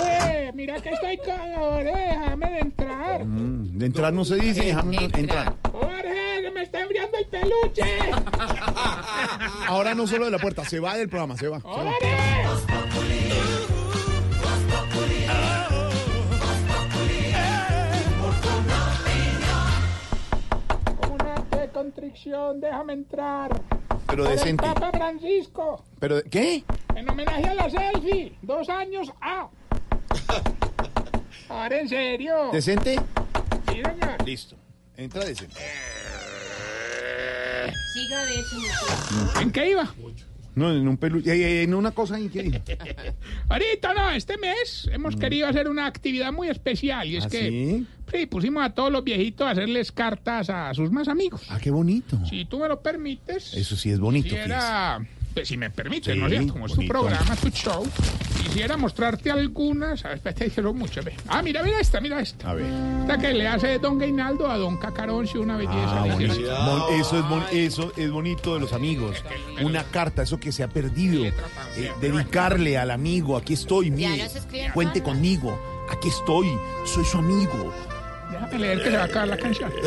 Ore, 0.00 0.52
mira 0.54 0.80
que 0.80 0.90
estoy 0.90 1.16
con 1.18 1.62
Ore, 1.62 1.92
déjame 1.92 2.50
de 2.52 2.58
entrar. 2.60 3.24
Mm, 3.24 3.78
De 3.78 3.86
entrar 3.86 4.12
no 4.12 4.24
se 4.24 4.36
dice, 4.36 4.64
déjame 4.64 4.96
entrar. 5.14 5.54
Jorge, 5.72 6.50
me 6.54 6.62
está 6.62 6.80
enfriando 6.80 7.18
el 7.18 7.26
peluche. 7.26 7.84
Ahora 9.68 9.94
no 9.94 10.06
solo 10.06 10.26
de 10.26 10.30
la 10.30 10.38
puerta, 10.38 10.64
se 10.64 10.80
va 10.80 10.96
del 10.96 11.08
programa, 11.08 11.36
se 11.36 11.48
va. 11.48 11.60
se 11.60 11.66
va. 11.66 11.92
Contrición, 21.76 22.58
déjame 22.58 22.94
entrar. 22.94 23.50
Pero 24.06 24.22
Por 24.22 24.32
el 24.32 24.38
decente. 24.38 24.64
Papa 24.64 24.90
Francisco, 24.92 25.84
Pero, 26.00 26.22
¿qué? 26.30 26.64
en 26.94 27.10
homenaje 27.10 27.44
a 27.44 27.54
la 27.54 27.68
selfie, 27.68 28.34
dos 28.40 28.70
años 28.70 29.12
A. 29.20 29.50
Ahora 31.50 31.80
en 31.80 31.88
serio. 31.88 32.48
¿Decente? 32.50 32.96
Sí, 33.68 33.74
señor. 33.74 34.24
Listo. 34.24 34.56
Entra 34.96 35.22
decente. 35.26 35.60
Siga 37.92 38.24
de 38.24 38.40
eso. 38.40 39.40
¿En 39.42 39.52
qué 39.52 39.70
iba? 39.70 39.94
No, 40.56 40.72
en 40.72 40.88
un 40.88 40.96
peluche. 40.96 41.62
En 41.62 41.74
una 41.74 41.90
cosa 41.92 42.16
ahí 42.16 42.28
que 42.30 42.42
dijo. 42.42 42.58
Ahorita 43.48 43.92
no, 43.94 44.10
este 44.10 44.38
mes 44.38 44.88
hemos 44.90 45.14
querido 45.14 45.46
hacer 45.46 45.68
una 45.68 45.86
actividad 45.86 46.32
muy 46.32 46.48
especial 46.48 47.06
y 47.06 47.16
es 47.18 47.26
¿Ah, 47.26 47.28
que 47.28 47.48
sí? 47.48 47.86
sí, 48.10 48.26
pusimos 48.26 48.64
a 48.64 48.70
todos 48.70 48.90
los 48.90 49.04
viejitos 49.04 49.46
a 49.46 49.50
hacerles 49.50 49.92
cartas 49.92 50.48
a 50.48 50.72
sus 50.72 50.90
más 50.90 51.08
amigos. 51.08 51.42
Ah, 51.50 51.58
qué 51.62 51.70
bonito. 51.70 52.18
Si 52.24 52.46
tú 52.46 52.58
me 52.58 52.68
lo 52.68 52.80
permites, 52.80 53.52
Eso 53.54 53.76
sí 53.76 53.90
es 53.90 54.00
bonito. 54.00 54.30
quisiera, 54.30 55.06
pues, 55.36 55.48
si 55.48 55.56
me 55.58 55.68
permites, 55.68 56.14
Sí, 56.14 56.18
¿no 56.18 56.26
es 56.26 56.32
cierto? 56.32 56.52
Como 56.54 56.64
es 56.66 56.72
tu 56.72 56.86
programa, 56.86 57.36
tu 57.36 57.50
show, 57.50 57.86
quisiera 58.42 58.76
mostrarte 58.78 59.30
algunas. 59.30 60.02
A 60.04 60.08
ver, 60.08 60.16
espérate, 60.16 60.44
dijeron 60.44 60.76
muchas. 60.78 61.04
ve. 61.04 61.14
Ah, 61.28 61.42
mira, 61.42 61.62
mira 61.62 61.78
esta, 61.78 62.00
mira 62.00 62.18
esta. 62.20 62.50
A 62.50 62.54
ver. 62.54 62.64
Esta 63.02 63.18
que 63.18 63.34
le 63.34 63.46
hace 63.46 63.78
Don 63.78 63.98
Gainaldo 63.98 64.50
a 64.50 64.56
Don 64.56 64.78
Cacaroncio, 64.78 65.42
una 65.42 65.58
belleza. 65.58 66.02
Ah, 66.02 66.06
bonito. 66.10 66.88
Eso 66.90 67.18
es, 67.18 67.28
bon- 67.28 67.44
eso 67.52 67.92
es 67.98 68.10
bonito 68.10 68.54
de 68.54 68.60
los 68.60 68.72
amigos. 68.72 69.22
Una 69.62 69.84
carta, 69.84 70.22
eso 70.22 70.40
que 70.40 70.52
se 70.52 70.62
ha 70.62 70.68
perdido. 70.68 71.22
Eh, 71.26 71.34
dedicarle 72.00 72.78
al 72.78 72.90
amigo, 72.90 73.36
aquí 73.36 73.52
estoy, 73.52 73.90
mire, 73.90 74.26
cuente 74.72 75.02
conmigo, 75.02 75.60
aquí 75.90 76.08
estoy, 76.08 76.48
soy 76.86 77.04
su 77.04 77.18
amigo. 77.18 77.74
Déjame 78.32 78.58
leer 78.58 78.78
que 78.82 78.90
se 78.90 78.96
va 78.96 79.02
a 79.02 79.06
acabar 79.06 79.28
la 79.28 79.36
canción. 79.36 79.70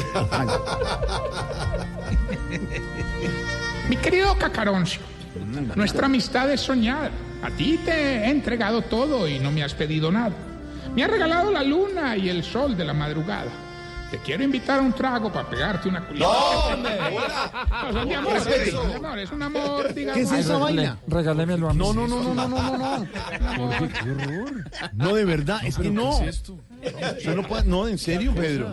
Mi 3.90 3.98
querido 3.98 4.38
Cacaroncio, 4.38 5.02
nuestra 5.76 6.06
amistad 6.08 6.50
es 6.52 6.62
soñada. 6.62 7.12
A 7.44 7.50
ti 7.52 7.80
te 7.86 7.92
he 7.92 8.30
entregado 8.30 8.82
todo 8.82 9.28
y 9.28 9.40
no 9.40 9.52
me 9.52 9.64
has 9.64 9.74
pedido 9.74 10.12
nada. 10.12 10.34
Me 10.96 11.04
has 11.04 11.12
regalado 11.12 11.52
la 11.52 11.64
luna 11.64 12.18
y 12.18 12.30
el 12.30 12.44
sol 12.44 12.76
de 12.76 12.84
la 12.86 12.94
madrugada. 12.94 13.50
Te 14.12 14.18
quiero 14.18 14.44
invitar 14.44 14.80
a 14.80 14.82
un 14.82 14.92
trago 14.92 15.32
para 15.32 15.48
pegarte 15.48 15.88
una 15.88 16.04
culita. 16.04 16.26
No, 16.26 16.72
son 17.92 18.10
de 18.10 18.16
amor, 18.16 18.34
Respete. 18.34 18.72
son 18.72 18.90
de 18.90 18.96
amor, 18.96 19.20
es 19.20 19.32
un 19.32 19.44
amor, 19.44 19.94
digamos. 19.94 20.18
¿Qué 20.18 20.22
es 20.24 20.32
esa 20.46 20.58
vaina? 20.58 20.98
Regálemelo 21.08 21.70
a 21.70 21.74
mí. 21.74 21.80
No, 21.80 21.94
no, 21.94 22.08
no, 22.08 22.24
no, 22.24 22.34
no, 22.34 22.48
no, 22.48 22.78
no, 22.78 22.98
no. 22.98 23.08
Qué 23.88 24.10
horror. 24.12 24.64
No, 24.94 25.14
de 25.14 25.26
verdad, 25.26 25.60
es 25.64 25.76
que 25.78 25.84
¿Pero 25.90 25.94
no. 25.94 26.18
qué 26.20 26.28
es 26.30 26.38
esto? 26.38 26.58
Usted 26.82 27.36
no 27.36 27.44
puede- 27.48 27.66
no, 27.66 27.88
en 27.88 27.98
serio, 27.98 28.34
Pedro. 28.34 28.72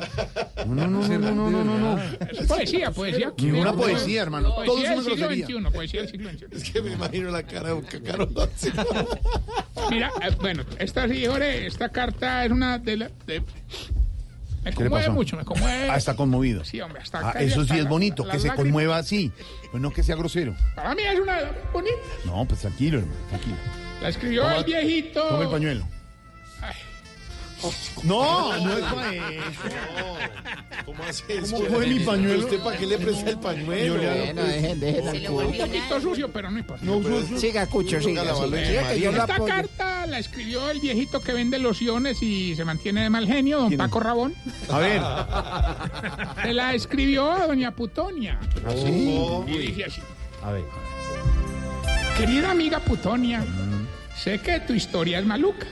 No, 0.66 0.74
no, 0.74 0.86
no, 0.86 1.08
no, 1.08 1.18
no, 1.32 1.50
no, 1.50 1.64
no, 1.64 1.78
no. 1.78 2.02
Es 2.30 2.46
poesía, 2.46 2.90
poesía. 2.90 3.32
Ninguna 3.38 3.72
poesía, 3.72 4.22
hermano. 4.22 4.50
Todo 4.52 4.62
es 4.62 4.68
Poesía 4.70 4.86
una 4.86 4.94
del 4.96 5.04
siglo 5.04 5.16
grosería. 5.28 5.46
XXI, 5.46 5.70
poesía 5.74 6.00
del 6.02 6.10
siglo 6.10 6.30
XXI. 6.30 6.46
Es 6.52 6.70
que 6.70 6.82
me 6.82 6.92
imagino 6.92 7.30
la 7.30 7.42
cara 7.42 7.74
de 7.74 7.82
Cacarón. 7.82 8.34
Mira, 9.90 10.10
eh, 10.22 10.30
bueno, 10.40 10.64
esta 10.78 11.08
sí, 11.08 11.26
Jorge, 11.26 11.66
esta 11.66 11.88
carta 11.88 12.44
es 12.44 12.50
una 12.52 12.78
de 12.78 12.96
las... 12.96 13.10
me 13.26 13.34
¿Qué 13.34 13.42
le 14.64 14.72
conmueve 14.74 15.04
pasó? 15.06 15.12
mucho, 15.12 15.36
me 15.36 15.44
conmueve. 15.44 15.90
Ah, 15.90 15.96
está 15.96 16.14
conmovido. 16.16 16.64
Sí, 16.64 16.80
hombre, 16.80 17.00
hasta 17.02 17.20
Ah, 17.30 17.32
eso 17.38 17.64
sí 17.64 17.74
es 17.74 17.84
la- 17.84 17.90
bonito, 17.90 18.24
las 18.24 18.34
que 18.34 18.40
se 18.40 18.48
lágrimas. 18.48 18.66
conmueva 18.66 18.96
así. 18.98 19.30
Pues 19.70 19.80
no 19.82 19.92
que 19.92 20.02
sea 20.02 20.16
grosero. 20.16 20.56
Para 20.74 20.94
mí 20.94 21.02
es 21.02 21.20
una 21.20 21.38
bonita. 21.72 21.96
No, 22.24 22.44
pues 22.46 22.60
tranquilo, 22.60 22.98
hermano, 22.98 23.16
tranquilo. 23.28 23.56
La 24.02 24.08
escribió 24.08 24.42
Toma- 24.42 24.56
el 24.58 24.64
viejito. 24.64 25.22
Toma 25.22 25.42
el 25.44 25.50
pañuelo. 25.50 25.88
No, 28.02 28.56
no 28.60 28.72
es 28.76 28.84
para 28.84 29.14
eso. 29.14 29.42
¿Cómo 30.84 31.04
hace 31.04 31.40
¿Cómo 31.40 31.64
fue 31.66 31.86
mi 31.86 32.00
pañuelo? 32.00 32.44
¿Usted 32.44 32.60
para 32.60 32.76
qué 32.76 32.86
le 32.86 32.98
presta 32.98 33.30
el 33.30 33.38
pañuelo? 33.38 33.94
Bueno, 33.96 34.42
dejen, 34.44 34.80
dejen 34.80 35.32
Un 35.32 35.56
poquito 35.56 36.00
sucio, 36.00 36.30
pero 36.32 36.50
no 36.50 36.58
importa. 36.58 36.84
No, 36.84 37.02
sucio. 37.02 37.38
Siga, 37.38 37.66
Cucho, 37.66 38.00
siga, 38.00 38.22
siga. 38.34 38.66
Siga 38.66 38.88
que 38.92 39.00
yo 39.00 39.12
lo 39.12 39.20
Esta 39.22 39.34
apoyo. 39.36 39.54
carta 39.54 40.06
la 40.06 40.18
escribió 40.18 40.70
el 40.70 40.80
viejito 40.80 41.20
que 41.20 41.32
vende 41.32 41.58
lociones 41.58 42.22
y 42.22 42.54
se 42.54 42.64
mantiene 42.64 43.02
de 43.02 43.10
mal 43.10 43.26
genio, 43.26 43.60
don 43.62 43.76
Paco 43.76 44.00
Rabón. 44.00 44.34
A 44.68 44.78
ver. 44.78 45.02
Se 46.42 46.52
la 46.52 46.74
escribió 46.74 47.32
a 47.32 47.46
doña 47.46 47.70
Putonia. 47.74 48.38
¿Ah, 48.66 48.70
sí? 48.74 49.18
Y 49.48 49.58
dice 49.58 49.84
así. 49.86 50.00
A 50.42 50.52
ver. 50.52 50.64
Querida 52.16 52.50
amiga 52.52 52.78
Putonia, 52.80 53.44
sé 54.16 54.38
que 54.40 54.60
tu 54.60 54.72
historia 54.72 55.18
es 55.18 55.26
maluca. 55.26 55.66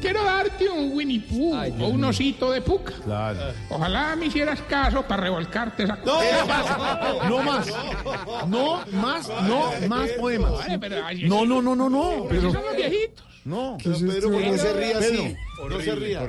Quiero 0.00 0.22
darte 0.24 0.68
un 0.68 0.92
Winnie 0.92 1.20
Pooh 1.20 1.54
o 1.80 1.88
un 1.88 2.04
osito 2.04 2.50
de 2.52 2.60
puca. 2.60 2.92
Claro. 3.04 3.38
Ojalá 3.70 4.14
me 4.16 4.26
hicieras 4.26 4.60
caso 4.62 5.02
para 5.02 5.22
revolcarte 5.24 5.84
esa 5.84 5.98
No, 6.04 7.28
no 7.28 7.42
más. 7.42 7.66
No 8.46 8.84
más, 8.92 9.28
no 9.28 9.72
más 9.88 10.10
poemas. 10.12 10.52
No, 11.22 11.44
no, 11.46 11.62
no, 11.62 11.74
no, 11.74 11.88
no. 11.88 12.26
Pero 12.28 12.40
Pero 12.42 12.52
son 12.52 12.62
los 12.66 12.76
viejitos. 12.76 13.24
no. 13.44 13.76
Pero 13.82 13.96
Pedro, 13.98 14.30
¿por 14.30 14.42
qué 14.42 14.58
se 14.58 14.72
ríe 14.72 14.94
así? 14.94 15.36
Pedro. 15.56 15.68
No 15.70 15.80
se 15.80 15.94
ría. 15.94 16.20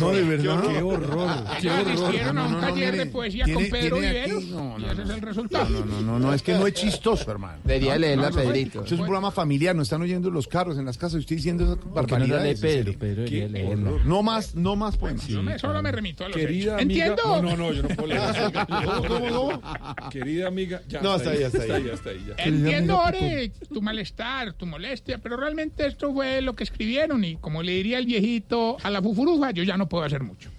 No, 0.00 0.10
de 0.12 0.22
verdad. 0.22 0.62
Qué 0.62 0.82
horror. 0.82 1.46
Qué 1.60 1.70
horror. 1.70 1.88
asistieron 1.92 2.38
a 2.38 2.44
un 2.46 2.52
No, 2.52 2.60
no, 2.60 2.60
no, 2.60 2.60
taller 2.60 2.92
mire, 2.92 3.04
de 3.04 3.06
poesía 3.10 3.44
con 3.52 3.64
Pedro 3.70 3.96
Viveros 3.96 4.44
no, 4.44 4.78
no, 4.78 4.86
y 4.86 4.90
ese 4.90 5.02
es 5.02 5.10
el 5.10 5.20
resultado. 5.20 5.68
No, 5.70 5.84
no, 5.84 6.00
no, 6.02 6.18
no, 6.18 6.34
es 6.34 6.42
que 6.42 6.52
no 6.54 6.66
es 6.66 6.74
chistoso, 6.74 7.30
hermano. 7.30 7.58
Debería 7.64 7.98
leerla, 7.98 8.30
no, 8.30 8.36
no, 8.36 8.42
Pedrito. 8.42 8.84
Eso 8.84 8.94
es 8.94 9.00
un 9.00 9.06
programa 9.06 9.30
familiar, 9.30 9.74
nos 9.74 9.86
están 9.86 10.02
oyendo 10.02 10.30
los 10.30 10.46
carros 10.48 10.78
en 10.78 10.84
las 10.84 10.98
casas 10.98 11.16
y 11.16 11.18
usted 11.20 11.36
diciendo 11.36 11.64
esas 11.64 11.92
barbaridades. 11.92 12.60
Pedro, 12.60 12.92
horror. 13.70 14.06
No 14.06 14.22
más, 14.22 14.54
no 14.54 14.76
más 14.76 14.96
poemas. 14.96 15.26
Solo 15.60 15.82
me 15.82 15.92
remito 15.92 16.24
a 16.24 16.28
los 16.28 16.36
Querida. 16.36 16.78
Entiendo. 16.80 17.22
No, 17.24 17.42
no, 17.42 17.56
no, 17.56 17.72
yo 17.72 17.82
no 17.82 17.88
puedo 17.88 18.06
leer 18.08 18.22
eso. 18.30 18.52
¿Cómo? 19.08 19.62
Querida 20.10 20.48
amiga. 20.48 20.82
Ya, 20.88 21.00
No, 21.00 21.12
hasta 21.12 21.30
ahí, 21.30 21.42
hasta 21.42 21.62
ahí. 21.62 21.90
hasta 21.92 22.10
ahí. 22.10 22.32
Entiendo, 22.38 22.98
Ore, 22.98 23.52
tu 23.72 23.80
malestar, 23.80 24.52
tu 24.54 24.66
molestia, 24.66 25.18
pero 25.18 25.36
realmente 25.36 25.86
esto 25.86 26.12
fue 26.12 26.40
lo 26.42 26.54
que 26.54 26.64
escribieron 26.64 27.24
y 27.24 27.36
como 27.36 27.62
le 27.62 27.72
diría 27.72 27.98
el 27.98 28.06
viejito 28.06 28.71
a 28.82 28.90
la 28.90 29.02
fufurufa, 29.02 29.50
yo 29.50 29.62
ya 29.62 29.76
no 29.76 29.88
puedo 29.88 30.04
hacer 30.04 30.22
mucho. 30.22 30.50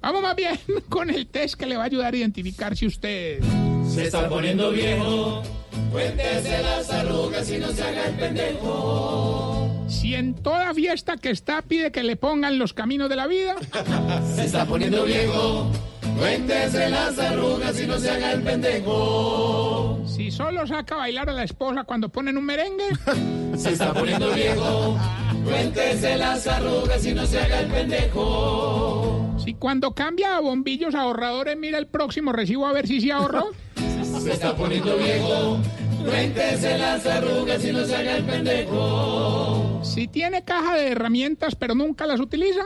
Vamos 0.00 0.22
más 0.22 0.36
bien 0.36 0.58
con 0.88 1.10
el 1.10 1.26
test 1.26 1.54
que 1.54 1.66
le 1.66 1.76
va 1.76 1.84
a 1.84 1.86
ayudar 1.86 2.14
a 2.14 2.16
identificar 2.16 2.76
si 2.76 2.86
usted... 2.86 3.40
Se 3.88 4.04
está 4.04 4.28
poniendo 4.28 4.70
viejo 4.72 5.42
Cuéntese 5.90 6.62
las 6.62 6.90
arrugas 6.90 7.50
y 7.50 7.58
no 7.58 7.68
se 7.68 7.82
haga 7.82 8.06
el 8.06 8.14
pendejo. 8.14 9.86
Si 9.88 10.14
en 10.14 10.34
toda 10.34 10.74
fiesta 10.74 11.16
que 11.16 11.30
está 11.30 11.62
pide 11.62 11.92
que 11.92 12.02
le 12.02 12.16
pongan 12.16 12.58
los 12.58 12.72
caminos 12.72 13.08
de 13.08 13.16
la 13.16 13.26
vida. 13.26 13.56
Se 14.34 14.44
está 14.44 14.66
poniendo 14.66 15.04
viejo. 15.04 15.70
Cuéntese 16.18 16.88
las 16.88 17.18
arrugas 17.18 17.80
y 17.80 17.86
no 17.86 17.98
se 17.98 18.10
haga 18.10 18.32
el 18.32 18.42
pendejo. 18.42 20.02
Si 20.06 20.30
solo 20.30 20.66
saca 20.66 20.94
a 20.94 20.98
bailar 20.98 21.28
a 21.28 21.32
la 21.32 21.44
esposa 21.44 21.84
cuando 21.84 22.08
ponen 22.08 22.38
un 22.38 22.44
merengue. 22.44 22.88
Se 23.56 23.72
está 23.72 23.92
poniendo 23.92 24.30
viejo. 24.32 24.98
Cuéntese 25.44 26.16
las 26.16 26.46
arrugas 26.46 27.04
y 27.06 27.14
no 27.14 27.24
se 27.26 27.38
haga 27.38 27.60
el 27.60 27.66
pendejo. 27.68 29.34
Si 29.38 29.54
cuando 29.54 29.94
cambia 29.94 30.36
a 30.36 30.40
bombillos 30.40 30.94
ahorradores 30.94 31.56
mira 31.56 31.78
el 31.78 31.86
próximo 31.86 32.32
recibo 32.32 32.66
a 32.66 32.72
ver 32.72 32.86
si 32.86 33.00
se 33.00 33.12
ahorró. 33.12 33.50
Se 34.20 34.32
está 34.32 34.56
poniendo 34.56 34.96
viejo. 34.96 35.58
Cuéntese 36.04 36.78
las 36.78 37.06
arrugas 37.06 37.64
y 37.64 37.72
no 37.72 37.84
se 37.84 37.94
haga 37.94 38.16
el 38.16 38.24
pendejo. 38.24 39.80
Si 39.84 40.08
tiene 40.08 40.44
caja 40.44 40.76
de 40.76 40.88
herramientas 40.88 41.54
pero 41.54 41.74
nunca 41.74 42.06
las 42.06 42.20
utiliza. 42.20 42.62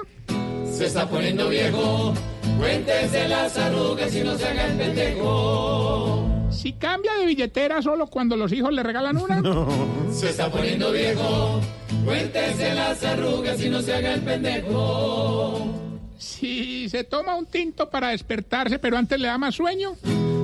Se 0.70 0.86
está 0.86 1.08
poniendo 1.08 1.48
viejo. 1.48 2.14
Cuéntese 2.58 3.28
las 3.28 3.56
arrugas 3.56 4.14
y 4.14 4.22
no 4.22 4.36
se 4.36 4.48
haga 4.48 4.66
el 4.66 4.76
pendejo. 4.76 6.26
Si 6.50 6.72
cambia 6.74 7.14
de 7.14 7.26
billetera 7.26 7.80
solo 7.80 8.06
cuando 8.06 8.36
los 8.36 8.52
hijos 8.52 8.72
le 8.72 8.82
regalan 8.82 9.16
una. 9.16 9.42
Se 10.12 10.30
está 10.30 10.50
poniendo 10.50 10.90
viejo. 10.92 11.60
Cuéntese 12.04 12.74
las 12.74 13.02
arrugas 13.04 13.62
y 13.62 13.68
no 13.68 13.80
se 13.82 13.94
haga 13.94 14.14
el 14.14 14.20
pendejo. 14.22 15.89
Si 16.20 16.86
se 16.90 17.02
toma 17.02 17.34
un 17.34 17.46
tinto 17.46 17.88
para 17.88 18.08
despertarse 18.10 18.78
pero 18.78 18.98
antes 18.98 19.18
le 19.18 19.26
da 19.26 19.38
más 19.38 19.54
sueño. 19.54 19.96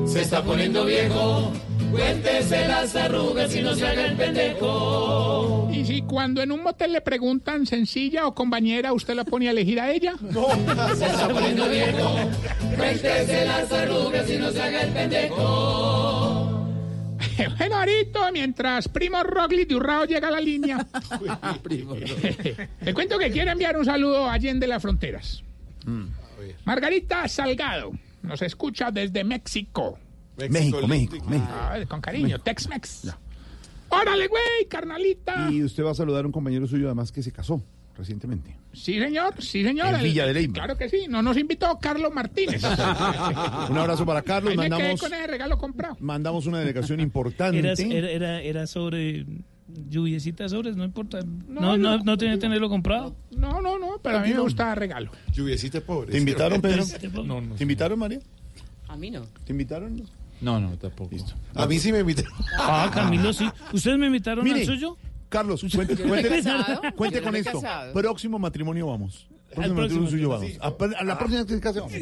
Se 0.06 0.22
está 0.22 0.42
poniendo 0.42 0.86
viejo. 0.86 1.52
Cuéntese 1.90 2.66
las 2.66 2.96
arrugas 2.96 3.54
y 3.54 3.60
no 3.60 3.74
se 3.74 3.86
haga 3.86 4.06
el 4.06 4.16
pendejo. 4.16 5.68
Y 5.70 5.84
si 5.84 6.00
cuando 6.00 6.42
en 6.42 6.50
un 6.50 6.62
motel 6.62 6.92
le 6.92 7.02
preguntan 7.02 7.66
sencilla 7.66 8.26
o 8.26 8.34
con 8.34 8.48
bañera, 8.48 8.94
usted 8.94 9.14
la 9.14 9.24
pone 9.24 9.48
a 9.48 9.50
elegir 9.50 9.78
a 9.78 9.92
ella. 9.92 10.14
No. 10.22 10.46
Se 10.94 11.04
está 11.04 11.28
poniendo 11.28 11.68
viejo. 11.68 12.16
Cuéntese 12.74 13.44
las 13.44 13.70
arrugas 13.70 14.30
y 14.30 14.38
no 14.38 14.50
se 14.50 14.62
haga 14.62 14.82
el 14.82 14.92
pendejo. 14.92 16.52
Bueno, 17.58 17.76
ahorita, 17.76 18.32
mientras 18.32 18.88
Primo 18.88 19.22
Roglic 19.22 19.68
de 19.68 19.74
Urrao 19.76 20.06
llega 20.06 20.28
a 20.28 20.30
la 20.30 20.40
línea, 20.40 20.86
le 22.80 22.94
cuento 22.94 23.18
que 23.18 23.30
quiere 23.30 23.50
enviar 23.50 23.76
un 23.76 23.84
saludo 23.84 24.24
a 24.24 24.32
Allende 24.32 24.66
las 24.66 24.80
Fronteras. 24.80 25.42
Margarita 26.64 27.26
Salgado 27.28 27.92
nos 28.22 28.42
escucha 28.42 28.90
desde 28.90 29.24
México. 29.24 29.98
México, 30.36 30.86
México, 30.86 31.16
México. 31.28 31.48
Ah, 31.50 31.78
con 31.88 32.00
cariño, 32.00 32.38
Tex-Mex. 32.38 33.14
Órale, 33.88 34.26
güey, 34.26 34.66
carnalita. 34.68 35.48
Y 35.50 35.62
usted 35.62 35.84
va 35.84 35.92
a 35.92 35.94
saludar 35.94 36.24
a 36.24 36.26
un 36.26 36.32
compañero 36.32 36.66
suyo 36.66 36.86
además 36.86 37.12
que 37.12 37.22
se 37.22 37.32
casó 37.32 37.62
recientemente. 37.96 38.58
Sí, 38.72 38.98
señor, 38.98 39.34
sí, 39.38 39.62
señor. 39.64 39.94
En 39.94 40.02
Villa 40.02 40.26
de 40.26 40.34
Leyva. 40.34 40.52
Claro 40.52 40.76
que 40.76 40.88
sí, 40.88 41.06
no 41.08 41.22
nos 41.22 41.36
invitó 41.38 41.78
Carlos 41.80 42.12
Martínez. 42.12 42.62
Un 43.70 43.78
abrazo 43.78 44.04
para 44.04 44.20
Carlos, 44.22 44.50
Ahí 44.50 44.56
me 44.58 44.64
quedé 44.64 44.70
mandamos, 44.70 45.00
con 45.00 45.14
ese 45.14 45.26
regalo 45.26 45.56
comprado. 45.56 45.96
mandamos 46.00 46.46
una 46.46 46.58
delegación 46.58 47.00
importante. 47.00 47.58
Era, 47.58 47.72
era, 47.72 48.10
era, 48.10 48.42
era 48.42 48.66
sobre 48.66 49.24
lluviecita 49.88 50.48
sobres, 50.48 50.76
no 50.76 50.84
importa. 50.84 51.20
No, 51.48 51.76
no, 51.76 51.98
no, 51.98 52.16
tiene 52.18 52.34
que 52.34 52.40
tenerlo 52.40 52.68
comprado. 52.68 53.16
No, 53.30 53.60
no, 53.60 53.78
no, 53.78 53.98
pero 54.02 54.18
a 54.18 54.22
mí 54.22 54.32
me 54.32 54.40
gusta 54.40 54.74
regalo. 54.74 55.10
Lluviecita 55.32 55.80
pobre. 55.80 56.12
¿Te 56.12 56.18
invitaron, 56.18 56.60
Pedro? 56.60 56.84
No, 57.24 57.40
no. 57.40 57.54
¿Te 57.54 57.64
invitaron, 57.64 57.98
María? 57.98 58.20
A 58.88 58.96
mí 58.96 59.10
no. 59.10 59.26
¿Te 59.44 59.52
invitaron? 59.52 60.02
No, 60.40 60.60
no, 60.60 60.76
tampoco. 60.76 61.16
A 61.54 61.66
mí 61.66 61.78
sí 61.78 61.92
me 61.92 62.00
invitaron. 62.00 62.32
Ah, 62.58 62.90
Camilo, 62.92 63.32
sí. 63.32 63.48
¿Ustedes 63.72 63.98
me 63.98 64.06
invitaron 64.06 64.44
Mire, 64.44 64.60
al 64.60 64.66
suyo? 64.66 64.96
Carlos, 65.28 65.64
cuente, 65.74 65.96
no 65.96 67.20
no 67.20 67.22
con 67.22 67.36
esto. 67.36 67.62
Próximo 67.92 68.38
matrimonio 68.38 68.86
vamos. 68.86 69.26
Próximo 69.54 70.06
suyo 70.08 70.28
vamos. 70.30 70.46
sí. 70.48 70.58
A, 70.60 70.66
a 70.98 71.04
la 71.04 71.18
próxima 71.18 71.44
se 71.46 71.60
case 71.60 71.80
vamos. 71.80 71.94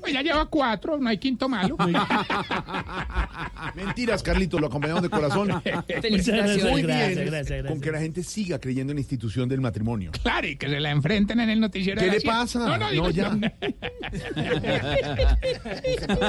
Pues 0.00 0.12
ya 0.12 0.22
lleva 0.22 0.46
cuatro, 0.46 0.98
no 0.98 1.08
hay 1.08 1.18
quinto 1.18 1.48
malo. 1.48 1.76
Mentiras, 3.74 4.22
Carlitos, 4.22 4.60
lo 4.60 4.66
acompañamos 4.66 5.02
de 5.02 5.10
corazón. 5.10 5.62
Felicitaciones. 6.02 6.64
Muy 6.70 6.82
Gracias, 6.82 7.08
bien, 7.08 7.26
gracias, 7.26 7.48
gracias. 7.48 7.66
con 7.66 7.80
que 7.80 7.92
la 7.92 8.00
gente 8.00 8.22
siga 8.24 8.58
creyendo 8.58 8.90
en 8.92 8.96
la 8.96 9.00
institución 9.00 9.48
del 9.48 9.60
matrimonio. 9.60 10.10
Claro, 10.22 10.46
y 10.48 10.56
que 10.56 10.68
se 10.68 10.80
la 10.80 10.90
enfrenten 10.90 11.40
en 11.40 11.50
el 11.50 11.60
noticiero. 11.60 12.00
¿Qué 12.00 12.06
de 12.06 12.18
le 12.18 12.20
pasa? 12.22 12.58
No, 12.58 12.76
no, 12.78 12.90
No, 12.92 13.10
ya. 13.10 13.30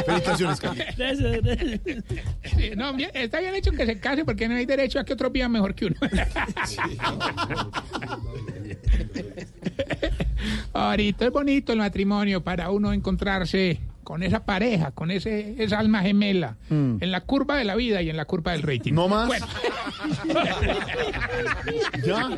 Felicitaciones, 0.05 0.59
Carlitos. 0.59 0.95
Gracias, 0.97 1.41
gracias. 1.41 1.79
Sí, 2.57 2.71
no, 2.75 2.93
bien, 2.93 3.09
está 3.13 3.39
bien 3.39 3.55
hecho 3.55 3.71
que 3.71 3.85
se 3.85 3.99
case 3.99 4.23
porque 4.25 4.47
no 4.47 4.55
hay 4.55 4.65
derecho 4.65 4.99
a 4.99 5.03
que 5.03 5.13
otros 5.13 5.31
vivan 5.31 5.51
mejor 5.51 5.73
que 5.73 5.85
uno. 5.87 5.95
Ahorita 10.73 11.25
es 11.25 11.31
bonito 11.31 11.71
el 11.71 11.79
matrimonio 11.79 12.43
para 12.43 12.71
uno 12.71 12.93
encontrarse 12.93 13.79
con 14.03 14.23
esa 14.23 14.45
pareja, 14.45 14.91
con 14.91 15.11
ese 15.11 15.55
esa 15.57 15.79
alma 15.79 16.01
gemela, 16.01 16.55
en 16.69 17.11
la 17.11 17.21
curva 17.21 17.57
de 17.57 17.63
la 17.65 17.75
vida 17.75 18.01
y 18.01 18.09
en 18.09 18.17
la 18.17 18.25
curva 18.25 18.51
del 18.53 18.61
rating. 18.61 18.93
Mm. 18.93 18.95
No 18.95 19.07
más. 19.07 19.27
Bueno. 19.27 19.47
Ya. 22.03 22.29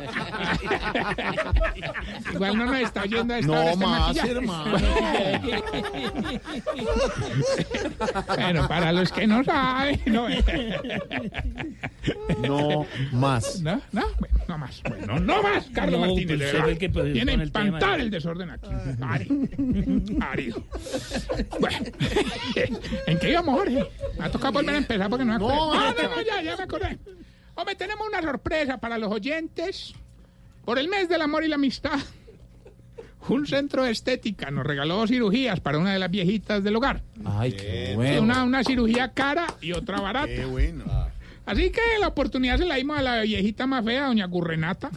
Igual 2.32 2.56
no 2.58 2.66
nos 2.66 2.76
está 2.76 3.02
oyendo 3.02 3.34
a 3.34 3.38
esta 3.38 3.52
No 3.52 3.76
más, 3.76 4.16
hermano. 4.16 4.78
bueno, 8.36 8.68
para 8.68 8.92
los 8.92 9.10
que 9.12 9.26
no 9.26 9.42
saben, 9.44 10.00
no, 10.06 10.28
No 12.42 12.86
más. 13.12 13.60
no, 13.60 13.80
no, 13.92 14.02
bueno, 14.18 14.38
no 14.48 14.58
más. 14.58 14.82
Bueno, 14.88 15.20
no 15.20 15.42
más, 15.42 15.66
Carlos 15.72 16.00
No, 16.00 16.06
Martínez. 16.06 16.54
pues, 16.62 16.78
que, 16.78 16.90
pues, 16.90 17.12
Viene 17.12 17.50
con 17.50 17.74
a 17.82 17.94
el 17.94 18.00
el 18.02 18.10
desorden 18.10 18.50
aquí. 18.50 18.68
Árido. 19.00 19.34
Árido. 20.20 20.62
Bueno, 21.58 21.78
¿en 23.06 23.18
qué 23.18 23.30
íbamos, 23.30 23.58
Jorge? 23.58 23.84
Me 24.18 24.24
ha 24.24 24.30
tocado 24.30 24.52
volver 24.52 24.74
a 24.74 24.78
empezar 24.78 25.08
porque 25.08 25.24
no 25.24 25.32
me 25.32 25.36
acuerdo. 25.36 25.72
Ah, 25.72 25.94
no, 25.96 26.16
no, 26.16 26.22
ya, 26.22 26.42
ya 26.42 26.56
me 26.56 26.62
acordé. 26.62 26.98
Hombre, 27.54 27.74
tenemos 27.74 28.06
una 28.06 28.22
sorpresa 28.22 28.78
para 28.78 28.98
los 28.98 29.10
oyentes. 29.10 29.94
Por 30.64 30.78
el 30.78 30.88
mes 30.88 31.08
del 31.08 31.22
amor 31.22 31.44
y 31.44 31.48
la 31.48 31.54
amistad, 31.54 31.98
un 33.28 33.46
centro 33.46 33.84
de 33.84 33.92
estética 33.92 34.50
nos 34.50 34.66
regaló 34.66 34.96
dos 34.96 35.10
cirugías 35.10 35.60
para 35.60 35.78
una 35.78 35.92
de 35.92 35.98
las 35.98 36.10
viejitas 36.10 36.62
del 36.62 36.76
hogar. 36.76 37.02
Ay, 37.24 37.52
qué 37.52 38.18
Una, 38.20 38.44
una 38.44 38.64
cirugía 38.64 39.12
cara 39.12 39.46
y 39.60 39.72
otra 39.72 40.00
barata. 40.00 40.26
Qué 40.26 40.44
bueno. 40.44 40.84
Así 41.46 41.70
que 41.70 41.80
la 42.00 42.08
oportunidad 42.08 42.58
se 42.58 42.66
la 42.66 42.74
dimos 42.74 42.98
a 42.98 43.02
la 43.02 43.20
viejita 43.22 43.66
más 43.68 43.84
fea, 43.84 44.06
doña 44.06 44.26
Gurrenata. 44.26 44.90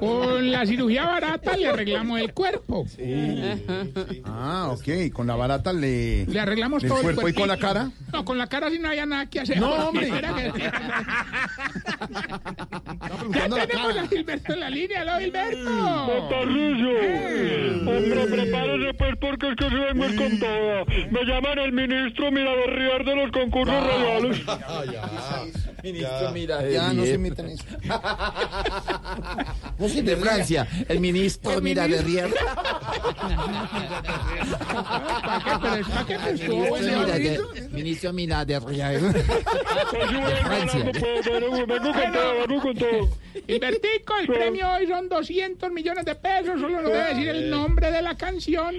Con 0.00 0.50
la 0.50 0.64
cirugía 0.64 1.04
barata 1.04 1.54
le 1.56 1.68
arreglamos 1.68 2.18
el 2.18 2.32
cuerpo. 2.32 2.86
Ah, 4.24 4.70
ok. 4.70 5.12
Con 5.12 5.26
la 5.26 5.36
barata 5.36 5.72
le. 5.74 6.24
Le 6.26 6.40
arreglamos 6.40 6.82
¿El 6.82 6.88
todo 6.88 6.98
el 7.00 7.04
cuerpo 7.04 7.28
y 7.28 7.32
con 7.34 7.48
la 7.48 7.58
cara? 7.58 7.90
No, 8.10 8.24
con 8.24 8.38
la 8.38 8.46
cara 8.46 8.70
sí 8.70 8.78
no 8.78 8.88
había 8.88 9.04
nada 9.04 9.26
que 9.28 9.40
hacer. 9.40 9.60
No, 9.60 9.70
hombre. 9.88 10.08
Ya 13.34 13.66
tenemos 13.66 13.96
a 13.96 14.06
Gilberto 14.08 14.52
en 14.54 14.60
la 14.60 14.70
línea. 14.70 15.02
¡Hola, 15.02 15.20
Gilberto! 15.20 16.06
Hombre, 17.84 18.26
prepárese 18.30 18.94
pues 18.94 19.14
porque 19.20 19.48
es 19.50 19.56
que 19.56 19.68
se 19.68 19.74
vengo 19.74 20.06
con 20.16 20.38
toda. 20.38 20.84
Me 21.10 21.24
llaman 21.24 21.58
el 21.58 21.72
ministro 21.72 22.30
Miraderriar 22.32 23.04
de 23.04 23.16
los 23.16 23.30
concursos 23.32 23.74
radiales. 24.22 25.54
Ministro, 25.82 26.30
mira, 26.32 26.68
Ya, 26.68 26.92
no 26.92 27.04
se 27.04 27.18
metan 27.18 27.48
eso. 27.48 27.64
No 29.78 29.88
soy 29.88 30.02
de 30.02 30.16
Francia. 30.16 30.68
El 30.88 31.00
ministro, 31.00 31.60
mira, 31.60 31.88
de 31.88 32.02
Rier. 32.02 32.32
¿Para 35.22 35.44
qué? 35.44 35.50
Pero 35.62 35.74
es 35.76 35.88
para 35.88 36.06
qué 36.06 36.18
pues, 36.18 36.40
estuvo 36.40 36.62
Ministro, 36.62 37.00
mira, 37.00 37.18
de, 37.18 37.68
ministro, 37.72 38.12
mira, 38.12 38.44
de 38.44 38.60
Rier. 38.60 39.00
Gilbertico, 43.46 44.18
el 44.20 44.26
premio 44.26 44.72
hoy 44.72 44.86
son 44.86 45.08
200 45.08 45.72
millones 45.72 46.04
de 46.04 46.14
pesos. 46.14 46.60
Solo 46.60 46.82
nos 46.82 46.92
debe 46.92 47.04
decir 47.08 47.28
el 47.28 47.50
nombre 47.50 47.90
de 47.90 48.02
la 48.02 48.16
canción 48.16 48.74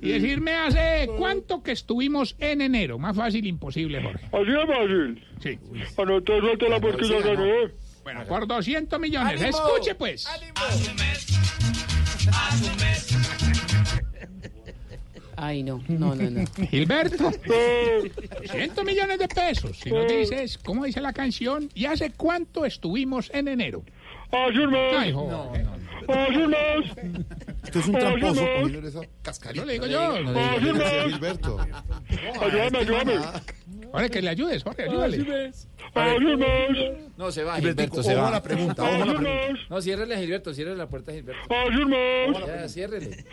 y 0.00 0.08
decirme 0.08 0.54
hace 0.54 1.08
cuánto 1.16 1.62
que 1.62 1.72
estuvimos 1.72 2.36
en 2.38 2.60
enero. 2.60 2.98
Más 2.98 3.16
fácil, 3.16 3.46
imposible, 3.46 4.02
Jorge. 4.02 4.26
Es 4.62 4.66
fácil. 4.66 5.24
Sí. 5.42 5.58
Anoté, 5.96 6.40
suéltela 6.40 6.80
pues 6.80 6.96
que 6.96 7.08
ya 7.08 7.20
gané. 7.20 7.72
Bueno, 8.02 8.24
por 8.26 8.46
200 8.46 8.98
millones. 8.98 9.42
¡Ánimo! 9.42 9.48
Escuche, 9.48 9.94
pues. 9.94 10.26
Ay, 15.36 15.62
no, 15.62 15.80
no, 15.86 16.16
no, 16.16 16.30
no. 16.30 16.44
Gilberto, 16.70 17.30
200 18.40 18.84
millones 18.84 19.18
de 19.20 19.28
pesos. 19.28 19.78
Si 19.78 19.90
nos 19.90 20.08
dices, 20.08 20.58
¿cómo 20.58 20.84
dice 20.84 21.00
la 21.00 21.12
canción? 21.12 21.70
¿Y 21.74 21.86
hace 21.86 22.10
cuánto 22.10 22.64
estuvimos 22.64 23.30
en 23.32 23.46
enero? 23.46 23.84
Hace 24.32 24.58
un 24.58 24.70
mes. 24.70 24.94
Ay, 24.98 25.12
Jorge. 25.12 25.64
Hace 26.08 26.38
un 26.38 26.50
mes. 26.50 27.26
Esto 27.62 27.78
es 27.78 27.86
un 27.86 27.98
tramposo 27.98 28.44
esa 28.88 29.00
cascarita. 29.22 29.60
Yo 29.60 29.66
le 29.66 29.72
digo 29.74 29.86
yo. 29.86 30.00
Hace 30.00 30.70
un 30.70 30.78
mes. 30.78 31.04
Gilberto. 31.04 31.58
Ayúdame, 32.40 32.78
ayúdame. 32.78 33.14
Jorge, 33.90 34.10
que 34.10 34.22
le 34.22 34.28
ayudes, 34.30 34.62
Jorge, 34.62 34.82
ayúdale. 34.84 35.52
No, 37.16 37.32
se 37.32 37.42
va, 37.42 37.56
Gilberto, 37.56 38.02
se 38.02 38.14
va. 38.14 38.28
a 38.28 38.30
la 38.30 38.42
pregunta, 38.42 38.82
ojo 38.82 39.02
a 39.02 39.06
la 39.06 39.18
pregunta. 39.18 39.60
No, 39.70 39.80
ciérrele 39.80 40.14
a 40.14 40.18
Gilberto, 40.18 40.54
ciérrele 40.54 40.76
la 40.76 40.88
puerta 40.88 41.10
a 41.10 41.14
Gilberto. 41.14 41.42
Ya, 42.46 42.68
ciérrele. 42.68 43.24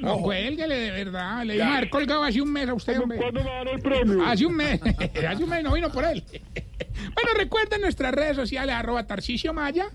No, 0.00 0.18
cuélguele 0.18 0.74
de 0.76 0.90
verdad. 0.90 1.44
Le 1.44 1.54
dimos 1.54 1.68
a 1.68 1.76
haber 1.76 1.90
colgado 1.90 2.22
hace 2.24 2.40
un 2.40 2.52
mes 2.52 2.68
a 2.68 2.74
usted, 2.74 3.00
hombre. 3.00 3.18
¿Cuándo 3.18 3.42
me 3.42 3.50
dan 3.50 3.68
el 3.68 3.80
premio? 3.80 4.26
Hace 4.26 4.46
un 4.46 4.56
mes. 4.56 4.80
hace 5.28 5.44
un 5.44 5.50
mes 5.50 5.64
no 5.64 5.72
vino 5.72 5.90
por 5.90 6.04
él. 6.04 6.22
bueno, 6.32 7.30
recuerden 7.36 7.80
nuestras 7.80 8.12
redes 8.12 8.36
sociales, 8.36 8.74
arroba 8.74 9.06
Tarcisio 9.06 9.52
Maya. 9.52 9.88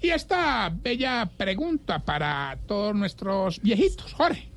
Y 0.00 0.10
esta 0.10 0.70
bella 0.70 1.30
pregunta 1.36 1.98
para 2.00 2.58
todos 2.66 2.94
nuestros 2.94 3.60
viejitos. 3.62 4.12
Jorge. 4.12 4.48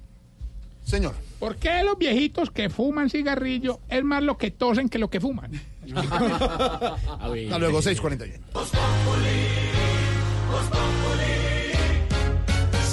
Señor. 0.84 1.16
¿Por 1.40 1.58
qué 1.58 1.84
los 1.84 1.98
viejitos 1.98 2.50
que 2.50 2.70
fuman 2.70 3.10
cigarrillo 3.10 3.80
es 3.90 4.04
más 4.04 4.24
lo 4.24 4.38
que 4.38 4.52
tosen 4.52 4.90
que 4.90 4.98
lo 4.98 5.10
que 5.10 5.20
fuman? 5.20 5.52
Hasta 5.96 7.60
luego, 7.60 7.82
641. 7.82 9.48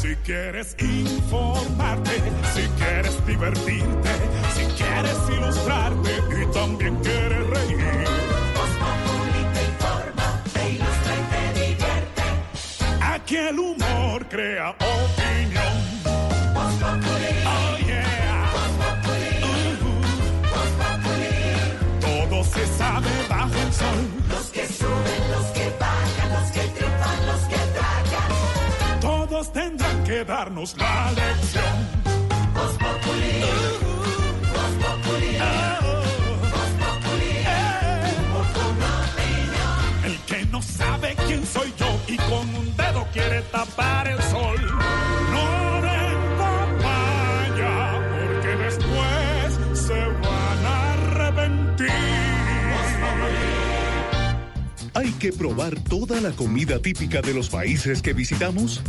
Si 0.01 0.15
quieres 0.17 0.77
informarte, 0.79 2.11
si 2.53 2.63
quieres 2.79 3.27
divertirte, 3.27 4.11
si 4.55 4.65
quieres 4.77 5.17
ilustrarte 5.35 6.11
y 6.43 6.53
también 6.53 6.97
quieres 6.97 7.47
reír. 7.47 7.79
te 9.55 9.65
informa, 9.65 10.43
te 10.53 10.71
ilustra 10.71 11.15
y 11.15 11.23
te 11.31 11.61
divierte. 11.61 12.23
Aquí 13.01 13.37
el 13.37 13.59
humor 13.59 14.29
crea 14.29 14.71
opinión. 14.71 15.74
Los 23.75 24.47
que 24.51 24.69
suben, 24.69 25.31
los 25.33 25.47
que 25.47 25.77
bajan, 25.81 26.33
los 26.33 26.51
que 26.53 26.61
triunfan, 26.61 27.27
los 27.27 27.41
que 27.43 27.57
tragan. 27.75 29.01
Todos 29.01 29.53
tendrán 29.53 30.05
que 30.05 30.25
darnos 30.25 30.77
la 30.77 31.11
lección. 31.11 32.05
El 40.05 40.19
que 40.21 40.45
no 40.47 40.63
sabe 40.63 41.17
quién 41.27 41.45
soy 41.45 41.75
yo 41.77 41.87
y 42.07 42.17
con 42.17 42.55
un 42.55 42.77
dedo 42.77 43.07
quiere 43.13 43.43
tapar 43.43 44.07
el 44.07 44.23
sol. 44.23 44.94
¿Hay 54.95 55.11
que 55.13 55.33
probar 55.33 55.75
toda 55.75 56.21
la 56.21 56.31
comida 56.31 56.79
típica 56.79 57.21
de 57.21 57.35
los 57.35 57.51
países 57.51 58.01
que 58.01 58.13
visitamos? 58.13 58.81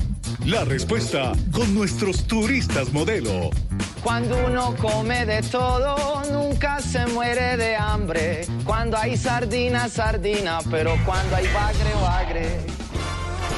La 0.45 0.63
respuesta 0.63 1.31
con 1.51 1.73
nuestros 1.73 2.27
turistas 2.27 2.93
modelo. 2.93 3.49
Cuando 4.03 4.37
uno 4.45 4.75
come 4.75 5.25
de 5.25 5.41
todo, 5.41 6.21
nunca 6.31 6.79
se 6.79 7.07
muere 7.07 7.57
de 7.57 7.75
hambre. 7.75 8.45
Cuando 8.63 8.97
hay 8.97 9.17
sardina, 9.17 9.89
sardina, 9.89 10.59
pero 10.69 10.95
cuando 11.05 11.37
hay 11.37 11.47
bagre, 11.47 11.93
bagre. 11.99 12.59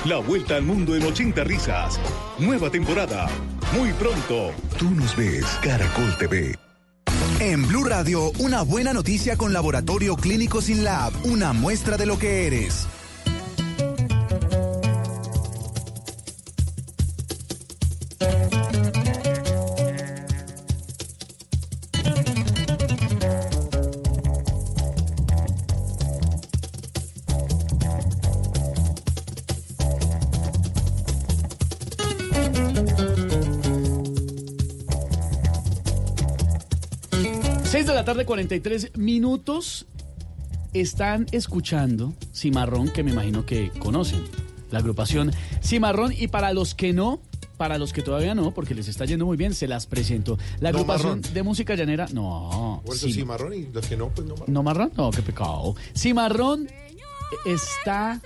La 0.06 0.20
vuelta 0.20 0.56
al 0.56 0.64
mundo 0.64 0.96
en 0.96 1.04
80 1.04 1.44
risas. 1.44 2.00
Nueva 2.40 2.70
temporada. 2.70 3.28
Muy 3.78 3.92
pronto. 3.92 4.54
Tú 4.80 4.90
nos 4.92 5.14
ves, 5.18 5.46
Caracol 5.62 6.18
TV. 6.18 6.67
En 7.40 7.68
Blue 7.68 7.84
Radio, 7.84 8.32
una 8.40 8.64
buena 8.64 8.94
noticia 8.94 9.38
con 9.38 9.54
Laboratorio 9.54 10.16
Clínico 10.16 10.62
Sin 10.62 10.84
Lab, 10.84 11.14
una 11.24 11.54
muestra 11.54 11.96
de 11.96 12.06
lo 12.08 12.18
que 12.18 12.48
eres. 12.48 12.88
Seis 37.78 37.86
de 37.86 37.94
la 37.94 38.04
tarde, 38.04 38.26
43 38.26 38.98
minutos. 38.98 39.86
Están 40.74 41.28
escuchando 41.32 42.16
Cimarrón, 42.34 42.90
que 42.90 43.04
me 43.04 43.12
imagino 43.12 43.46
que 43.46 43.70
conocen. 43.70 44.24
La 44.72 44.80
agrupación 44.80 45.32
Cimarrón. 45.64 46.12
Y 46.12 46.28
para 46.28 46.54
los 46.54 46.74
que 46.74 46.92
no, 46.92 47.22
para 47.56 47.78
los 47.78 47.94
que 47.94 48.02
todavía 48.02 48.34
no, 48.34 48.52
porque 48.52 48.74
les 48.74 48.88
está 48.88 49.06
yendo 49.06 49.28
muy 49.28 49.38
bien, 49.38 49.54
se 49.54 49.68
las 49.68 49.86
presento. 49.86 50.40
La 50.60 50.72
No 50.72 50.80
agrupación 50.80 51.20
marrón. 51.20 51.34
de 51.36 51.44
música 51.44 51.76
llanera. 51.76 52.08
No. 52.12 52.82
Por 52.84 52.96
eso 52.96 53.06
Cim- 53.10 53.14
cimarrón 53.14 53.54
y 53.54 53.68
los 53.72 53.86
que 53.86 53.96
no, 53.96 54.10
pues 54.10 54.26
no 54.28 54.34
marrón. 54.34 54.54
¿No 54.56 54.64
marrón? 54.64 54.92
No, 54.98 55.12
qué 55.12 55.22
pecado. 55.22 55.76
Cimarrón 55.96 56.68
está 57.46 58.20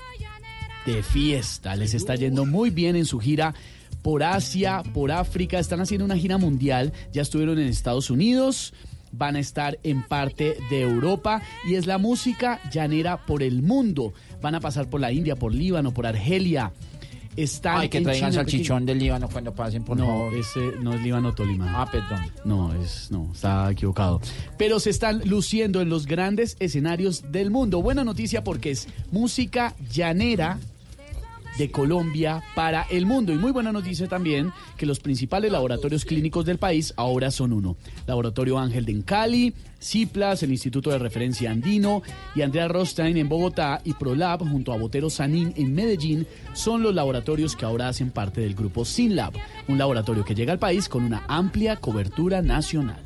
de 0.85 1.03
fiesta. 1.03 1.75
Les 1.75 1.93
está 1.93 2.15
yendo 2.15 2.45
muy 2.45 2.69
bien 2.69 2.95
en 2.95 3.03
su 3.05 3.19
gira 3.19 3.53
por 4.01 4.23
Asia, 4.23 4.81
por 4.93 5.11
África. 5.11 5.59
Están 5.59 5.81
haciendo 5.81 6.05
una 6.05 6.15
gira 6.15 6.37
mundial. 6.37 6.93
Ya 7.11 7.21
estuvieron 7.21 7.59
en 7.59 7.67
Estados 7.67 8.09
Unidos. 8.09 8.73
Van 9.11 9.35
a 9.35 9.39
estar 9.39 9.77
en 9.83 10.03
parte 10.03 10.57
de 10.69 10.81
Europa 10.81 11.41
y 11.67 11.75
es 11.75 11.85
la 11.85 11.97
música 11.97 12.59
llanera 12.71 13.25
por 13.25 13.43
el 13.43 13.61
mundo. 13.61 14.13
Van 14.41 14.55
a 14.55 14.59
pasar 14.59 14.89
por 14.89 15.01
la 15.01 15.11
India, 15.11 15.35
por 15.35 15.53
Líbano, 15.53 15.93
por 15.93 16.05
Argelia. 16.05 16.71
Están 17.35 17.77
Ay, 17.77 17.89
que 17.89 18.01
traigan 18.01 18.31
China, 18.31 18.43
salchichón 18.43 18.85
del 18.85 18.99
Líbano 18.99 19.29
cuando 19.29 19.53
pasen, 19.53 19.85
por 19.85 19.97
no, 19.97 20.05
favor. 20.05 20.33
ese 20.33 20.73
no 20.81 20.93
es 20.93 21.01
Líbano 21.01 21.33
Tolima. 21.33 21.81
Ah, 21.81 21.89
perdón. 21.89 22.19
No, 22.43 22.73
es 22.73 23.09
no, 23.09 23.29
está 23.33 23.71
equivocado. 23.71 24.19
Pero 24.57 24.81
se 24.81 24.89
están 24.89 25.21
luciendo 25.25 25.79
en 25.79 25.87
los 25.87 26.07
grandes 26.07 26.57
escenarios 26.59 27.31
del 27.31 27.49
mundo. 27.49 27.81
Buena 27.81 28.03
noticia 28.03 28.43
porque 28.43 28.71
es 28.71 28.89
música 29.11 29.75
llanera 29.93 30.59
de 31.57 31.71
Colombia 31.71 32.43
para 32.55 32.83
el 32.83 33.05
mundo. 33.05 33.33
Y 33.33 33.37
muy 33.37 33.51
buena 33.51 33.71
noticia 33.71 34.07
también 34.07 34.51
que 34.77 34.85
los 34.85 34.99
principales 34.99 35.51
laboratorios 35.51 36.05
clínicos 36.05 36.45
del 36.45 36.57
país 36.57 36.93
ahora 36.97 37.31
son 37.31 37.53
uno. 37.53 37.77
Laboratorio 38.07 38.59
Ángel 38.59 38.85
de 38.85 38.91
en 38.91 39.01
Cali, 39.01 39.53
CIPLAS, 39.81 40.43
el 40.43 40.51
Instituto 40.51 40.91
de 40.91 40.99
Referencia 40.99 41.51
Andino 41.51 42.03
y 42.35 42.41
Andrea 42.41 42.67
Rostein 42.67 43.17
en 43.17 43.29
Bogotá 43.29 43.81
y 43.83 43.93
ProLab 43.93 44.47
junto 44.47 44.73
a 44.73 44.77
Botero 44.77 45.09
Sanín 45.09 45.53
en 45.55 45.73
Medellín 45.73 46.27
son 46.53 46.83
los 46.83 46.93
laboratorios 46.93 47.55
que 47.55 47.65
ahora 47.65 47.87
hacen 47.87 48.11
parte 48.11 48.41
del 48.41 48.53
grupo 48.53 48.85
SINLAB, 48.85 49.33
un 49.67 49.77
laboratorio 49.77 50.25
que 50.25 50.35
llega 50.35 50.53
al 50.53 50.59
país 50.59 50.87
con 50.87 51.03
una 51.03 51.23
amplia 51.27 51.77
cobertura 51.77 52.41
nacional. 52.41 53.01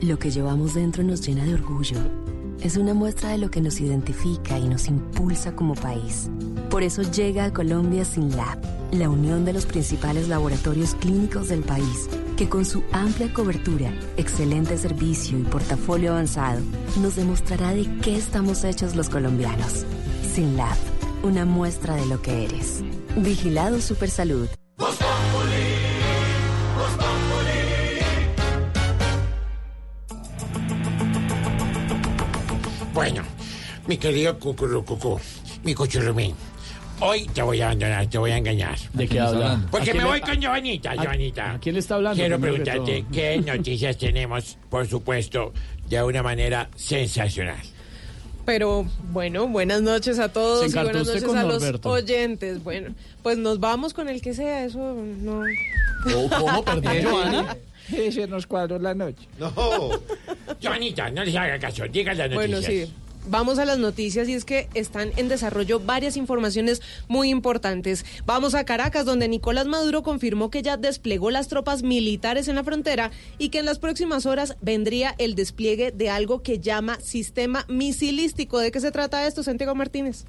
Lo 0.00 0.18
que 0.18 0.30
llevamos 0.30 0.74
dentro 0.74 1.02
nos 1.02 1.26
llena 1.26 1.44
de 1.44 1.54
orgullo. 1.54 2.41
Es 2.60 2.76
una 2.76 2.94
muestra 2.94 3.30
de 3.30 3.38
lo 3.38 3.50
que 3.50 3.60
nos 3.60 3.80
identifica 3.80 4.58
y 4.58 4.68
nos 4.68 4.88
impulsa 4.88 5.54
como 5.56 5.74
país. 5.74 6.30
Por 6.70 6.82
eso 6.82 7.02
llega 7.02 7.44
a 7.44 7.52
Colombia 7.52 8.04
Sin 8.04 8.36
Lab, 8.36 8.58
la 8.92 9.08
unión 9.08 9.44
de 9.44 9.52
los 9.52 9.66
principales 9.66 10.28
laboratorios 10.28 10.94
clínicos 10.94 11.48
del 11.48 11.62
país, 11.62 12.08
que 12.36 12.48
con 12.48 12.64
su 12.64 12.82
amplia 12.92 13.32
cobertura, 13.32 13.92
excelente 14.16 14.78
servicio 14.78 15.38
y 15.38 15.42
portafolio 15.42 16.12
avanzado, 16.12 16.60
nos 17.00 17.16
demostrará 17.16 17.72
de 17.72 17.88
qué 18.00 18.16
estamos 18.16 18.64
hechos 18.64 18.94
los 18.94 19.08
colombianos. 19.08 19.84
Sin 20.34 20.56
Lab, 20.56 20.76
una 21.22 21.44
muestra 21.44 21.96
de 21.96 22.06
lo 22.06 22.22
que 22.22 22.44
eres. 22.44 22.82
Vigilado 23.16 23.80
Supersalud. 23.80 24.48
Bueno, 32.94 33.22
mi 33.86 33.96
querido 33.96 34.38
Cucurucucú, 34.38 35.18
mi 35.64 35.74
cuchurumín, 35.74 36.34
hoy 37.00 37.26
te 37.26 37.42
voy 37.42 37.60
a 37.60 37.66
abandonar, 37.66 38.06
te 38.08 38.18
voy 38.18 38.30
a 38.32 38.36
engañar. 38.36 38.76
¿De 38.92 39.08
qué 39.08 39.18
habla? 39.20 39.54
¿A 39.54 39.66
Porque 39.70 39.94
me 39.94 40.00
le- 40.00 40.04
voy 40.06 40.20
con 40.20 40.42
Joanita, 40.42 40.92
a- 40.92 40.96
Joanita. 40.96 41.52
a 41.54 41.58
quién 41.58 41.74
le 41.74 41.78
está 41.80 41.94
hablando, 41.96 42.18
Quiero 42.20 42.38
preguntarte 42.38 43.04
qué 43.12 43.38
noticias 43.46 43.96
tenemos, 43.96 44.58
por 44.68 44.86
supuesto, 44.86 45.52
de 45.88 46.02
una 46.02 46.22
manera 46.22 46.68
sensacional. 46.76 47.56
Pero 48.44 48.84
bueno, 49.12 49.46
buenas 49.46 49.82
noches 49.82 50.18
a 50.18 50.28
todos 50.30 50.68
y 50.68 50.74
buenas 50.74 51.06
noches 51.06 51.22
con 51.22 51.38
a 51.38 51.44
los 51.44 51.62
Norberto. 51.62 51.90
oyentes. 51.90 52.62
Bueno, 52.64 52.92
pues 53.22 53.38
nos 53.38 53.60
vamos 53.60 53.94
con 53.94 54.08
el 54.08 54.20
que 54.20 54.34
sea, 54.34 54.64
eso 54.64 54.78
no. 55.22 55.42
¿Cómo, 56.38 56.64
perdón, 56.64 56.92
Joana? 57.04 57.56
Ese 57.96 58.26
nos 58.26 58.46
cuadró 58.46 58.78
la 58.78 58.94
noche. 58.94 59.28
No. 59.38 59.52
Joanita, 60.62 61.10
no 61.10 61.24
les 61.24 61.34
haga 61.34 61.58
caso, 61.58 61.84
diga 61.88 62.14
las 62.14 62.30
noticias. 62.30 62.66
Bueno, 62.66 62.86
sí. 62.86 62.92
vamos 63.26 63.58
a 63.58 63.64
las 63.64 63.78
noticias 63.78 64.28
y 64.28 64.34
es 64.34 64.44
que 64.44 64.68
están 64.74 65.10
en 65.16 65.28
desarrollo 65.28 65.80
varias 65.80 66.16
informaciones 66.16 66.82
muy 67.08 67.30
importantes. 67.30 68.04
Vamos 68.26 68.54
a 68.54 68.64
Caracas, 68.64 69.04
donde 69.04 69.28
Nicolás 69.28 69.66
Maduro 69.66 70.02
confirmó 70.02 70.50
que 70.50 70.62
ya 70.62 70.76
desplegó 70.76 71.30
las 71.30 71.48
tropas 71.48 71.82
militares 71.82 72.48
en 72.48 72.54
la 72.54 72.64
frontera 72.64 73.10
y 73.38 73.48
que 73.48 73.58
en 73.58 73.66
las 73.66 73.78
próximas 73.78 74.26
horas 74.26 74.56
vendría 74.60 75.14
el 75.18 75.34
despliegue 75.34 75.90
de 75.90 76.10
algo 76.10 76.42
que 76.42 76.60
llama 76.60 77.00
sistema 77.00 77.64
misilístico. 77.68 78.58
¿De 78.58 78.70
qué 78.70 78.80
se 78.80 78.92
trata 78.92 79.26
esto, 79.26 79.42
Santiago 79.42 79.74
Martínez? 79.74 80.24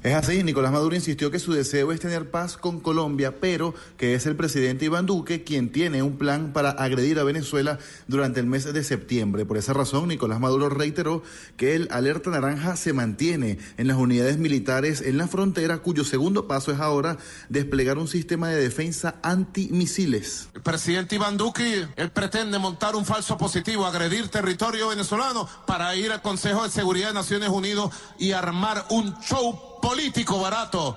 Es 0.00 0.14
así, 0.14 0.44
Nicolás 0.44 0.70
Maduro 0.70 0.94
insistió 0.94 1.32
que 1.32 1.40
su 1.40 1.52
deseo 1.52 1.90
es 1.90 1.98
tener 1.98 2.30
paz 2.30 2.56
con 2.56 2.78
Colombia, 2.78 3.40
pero 3.40 3.74
que 3.96 4.14
es 4.14 4.26
el 4.26 4.36
presidente 4.36 4.84
Iván 4.84 5.06
Duque 5.06 5.42
quien 5.42 5.72
tiene 5.72 6.04
un 6.04 6.18
plan 6.18 6.52
para 6.52 6.70
agredir 6.70 7.18
a 7.18 7.24
Venezuela 7.24 7.80
durante 8.06 8.38
el 8.38 8.46
mes 8.46 8.72
de 8.72 8.84
septiembre. 8.84 9.44
Por 9.44 9.56
esa 9.56 9.72
razón, 9.72 10.06
Nicolás 10.06 10.38
Maduro 10.38 10.68
reiteró 10.68 11.24
que 11.56 11.74
el 11.74 11.88
alerta 11.90 12.30
naranja 12.30 12.76
se 12.76 12.92
mantiene 12.92 13.58
en 13.76 13.88
las 13.88 13.96
unidades 13.96 14.38
militares 14.38 15.00
en 15.00 15.18
la 15.18 15.26
frontera, 15.26 15.78
cuyo 15.78 16.04
segundo 16.04 16.46
paso 16.46 16.70
es 16.70 16.78
ahora 16.78 17.18
desplegar 17.48 17.98
un 17.98 18.06
sistema 18.06 18.50
de 18.50 18.62
defensa 18.62 19.16
antimisiles. 19.24 20.48
El 20.54 20.62
presidente 20.62 21.16
Iván 21.16 21.36
Duque, 21.36 21.88
él 21.96 22.10
pretende 22.12 22.60
montar 22.60 22.94
un 22.94 23.04
falso 23.04 23.36
positivo, 23.36 23.84
agredir 23.84 24.28
territorio 24.28 24.90
venezolano 24.90 25.48
para 25.66 25.96
ir 25.96 26.12
al 26.12 26.22
Consejo 26.22 26.62
de 26.62 26.70
Seguridad 26.70 27.08
de 27.08 27.14
Naciones 27.14 27.48
Unidas 27.48 27.90
y 28.16 28.30
armar 28.30 28.86
un 28.90 29.18
show 29.20 29.67
político 29.80 30.40
barato 30.40 30.96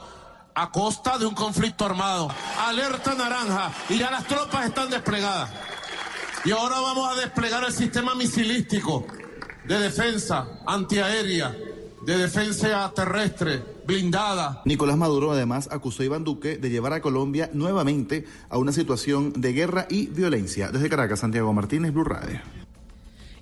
a 0.54 0.70
costa 0.72 1.18
de 1.18 1.26
un 1.26 1.34
conflicto 1.34 1.86
armado. 1.86 2.30
Alerta 2.60 3.16
naranja 3.16 3.72
y 3.90 3.98
ya 3.98 4.12
las 4.12 4.28
tropas 4.28 4.66
están 4.66 4.90
desplegadas. 4.90 5.50
Y 6.44 6.52
ahora 6.52 6.80
vamos 6.80 7.12
a 7.12 7.20
desplegar 7.20 7.64
el 7.64 7.72
sistema 7.72 8.16
misilístico 8.16 9.06
de 9.68 9.80
defensa 9.80 10.48
antiaérea, 10.66 11.56
de 12.04 12.18
defensa 12.18 12.92
terrestre, 12.96 13.64
blindada. 13.86 14.62
Nicolás 14.66 14.98
Maduro 14.98 15.32
además 15.32 15.70
acusó 15.72 16.02
a 16.02 16.06
Iván 16.06 16.24
Duque 16.24 16.58
de 16.58 16.70
llevar 16.70 16.94
a 16.94 17.02
Colombia 17.02 17.50
nuevamente 17.54 18.26
a 18.50 18.58
una 18.58 18.72
situación 18.72 19.34
de 19.34 19.54
guerra 19.54 19.86
y 19.90 20.08
violencia. 20.08 20.72
Desde 20.72 20.90
Caracas, 20.90 21.20
Santiago 21.20 21.54
Martínez, 21.54 21.94
Blue 21.94 22.04
Radio. 22.04 22.61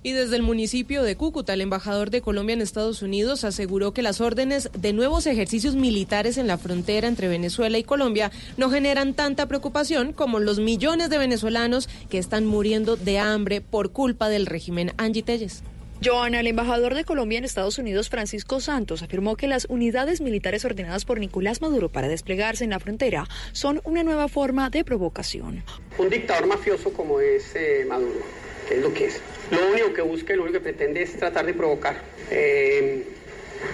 Y 0.02 0.12
desde 0.12 0.36
el 0.36 0.42
municipio 0.42 1.02
de 1.02 1.14
Cúcuta, 1.14 1.52
el 1.52 1.60
embajador 1.60 2.08
de 2.08 2.22
Colombia 2.22 2.54
en 2.54 2.62
Estados 2.62 3.02
Unidos 3.02 3.44
aseguró 3.44 3.92
que 3.92 4.00
las 4.00 4.22
órdenes 4.22 4.70
de 4.72 4.94
nuevos 4.94 5.26
ejercicios 5.26 5.74
militares 5.74 6.38
en 6.38 6.46
la 6.46 6.56
frontera 6.56 7.06
entre 7.06 7.28
Venezuela 7.28 7.76
y 7.76 7.84
Colombia 7.84 8.30
no 8.56 8.70
generan 8.70 9.12
tanta 9.12 9.46
preocupación 9.46 10.14
como 10.14 10.38
los 10.38 10.58
millones 10.58 11.10
de 11.10 11.18
venezolanos 11.18 11.90
que 12.08 12.16
están 12.16 12.46
muriendo 12.46 12.96
de 12.96 13.18
hambre 13.18 13.60
por 13.60 13.92
culpa 13.92 14.30
del 14.30 14.46
régimen 14.46 14.92
Angie 14.96 15.22
Telles. 15.22 15.62
Joana, 16.02 16.40
el 16.40 16.46
embajador 16.46 16.94
de 16.94 17.04
Colombia 17.04 17.36
en 17.36 17.44
Estados 17.44 17.76
Unidos, 17.76 18.08
Francisco 18.08 18.60
Santos, 18.60 19.02
afirmó 19.02 19.36
que 19.36 19.46
las 19.46 19.66
unidades 19.68 20.22
militares 20.22 20.64
ordenadas 20.64 21.04
por 21.04 21.20
Nicolás 21.20 21.60
Maduro 21.60 21.90
para 21.90 22.08
desplegarse 22.08 22.64
en 22.64 22.70
la 22.70 22.80
frontera 22.80 23.28
son 23.52 23.82
una 23.84 24.02
nueva 24.02 24.28
forma 24.28 24.70
de 24.70 24.82
provocación. 24.82 25.62
Un 25.98 26.08
dictador 26.08 26.46
mafioso 26.46 26.90
como 26.94 27.20
es 27.20 27.54
eh, 27.54 27.84
Maduro, 27.86 28.20
que 28.66 28.76
es 28.76 28.82
lo 28.82 28.94
que 28.94 29.04
es. 29.08 29.20
Lo 29.50 29.70
único 29.70 29.92
que 29.92 30.02
busca 30.02 30.32
y 30.32 30.36
lo 30.36 30.42
único 30.42 30.58
que 30.58 30.64
pretende 30.64 31.02
es 31.02 31.16
tratar 31.16 31.46
de 31.46 31.54
provocar. 31.54 32.00
Eh, 32.30 33.04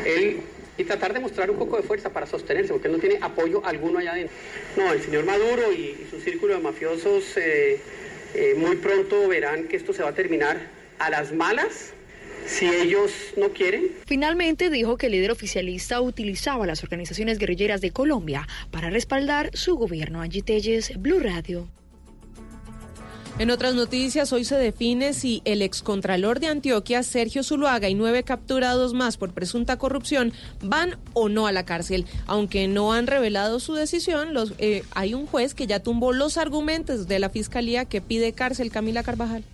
él 0.04 0.40
y 0.78 0.84
tratar 0.84 1.14
de 1.14 1.20
mostrar 1.20 1.50
un 1.50 1.58
poco 1.58 1.76
de 1.76 1.82
fuerza 1.82 2.10
para 2.12 2.26
sostenerse, 2.26 2.72
porque 2.72 2.88
no 2.88 2.98
tiene 2.98 3.18
apoyo 3.20 3.64
alguno 3.64 3.98
allá 3.98 4.12
adentro. 4.12 4.36
No, 4.76 4.92
el 4.92 5.00
señor 5.00 5.24
Maduro 5.24 5.72
y, 5.72 5.96
y 6.02 6.06
su 6.10 6.20
círculo 6.20 6.54
de 6.54 6.60
mafiosos 6.60 7.36
eh, 7.36 7.80
eh, 8.34 8.54
muy 8.56 8.76
pronto 8.76 9.26
verán 9.28 9.68
que 9.68 9.76
esto 9.76 9.92
se 9.92 10.02
va 10.02 10.10
a 10.10 10.14
terminar 10.14 10.60
a 10.98 11.10
las 11.10 11.32
malas 11.32 11.92
si 12.46 12.66
ellos 12.66 13.10
no 13.36 13.50
quieren. 13.50 13.90
Finalmente 14.06 14.70
dijo 14.70 14.96
que 14.96 15.06
el 15.06 15.12
líder 15.12 15.30
oficialista 15.30 16.00
utilizaba 16.00 16.66
las 16.66 16.82
organizaciones 16.84 17.38
guerrilleras 17.38 17.80
de 17.80 17.90
Colombia 17.90 18.46
para 18.70 18.90
respaldar 18.90 19.50
su 19.54 19.76
gobierno. 19.76 20.20
Angie 20.20 20.42
Telles, 20.42 20.92
Blue 21.00 21.18
Radio. 21.18 21.68
En 23.38 23.50
otras 23.50 23.74
noticias, 23.74 24.32
hoy 24.32 24.46
se 24.46 24.56
define 24.56 25.12
si 25.12 25.42
el 25.44 25.60
excontralor 25.60 26.40
de 26.40 26.46
Antioquia, 26.46 27.02
Sergio 27.02 27.42
Zuluaga, 27.42 27.86
y 27.90 27.94
nueve 27.94 28.22
capturados 28.22 28.94
más 28.94 29.18
por 29.18 29.34
presunta 29.34 29.76
corrupción 29.76 30.32
van 30.62 30.96
o 31.12 31.28
no 31.28 31.46
a 31.46 31.52
la 31.52 31.66
cárcel. 31.66 32.06
Aunque 32.26 32.66
no 32.66 32.94
han 32.94 33.06
revelado 33.06 33.60
su 33.60 33.74
decisión, 33.74 34.32
los, 34.32 34.54
eh, 34.56 34.84
hay 34.92 35.12
un 35.12 35.26
juez 35.26 35.52
que 35.52 35.66
ya 35.66 35.80
tumbó 35.80 36.14
los 36.14 36.38
argumentos 36.38 37.08
de 37.08 37.18
la 37.18 37.28
fiscalía 37.28 37.84
que 37.84 38.00
pide 38.00 38.32
cárcel. 38.32 38.70
Camila 38.70 39.02
Carvajal. 39.02 39.44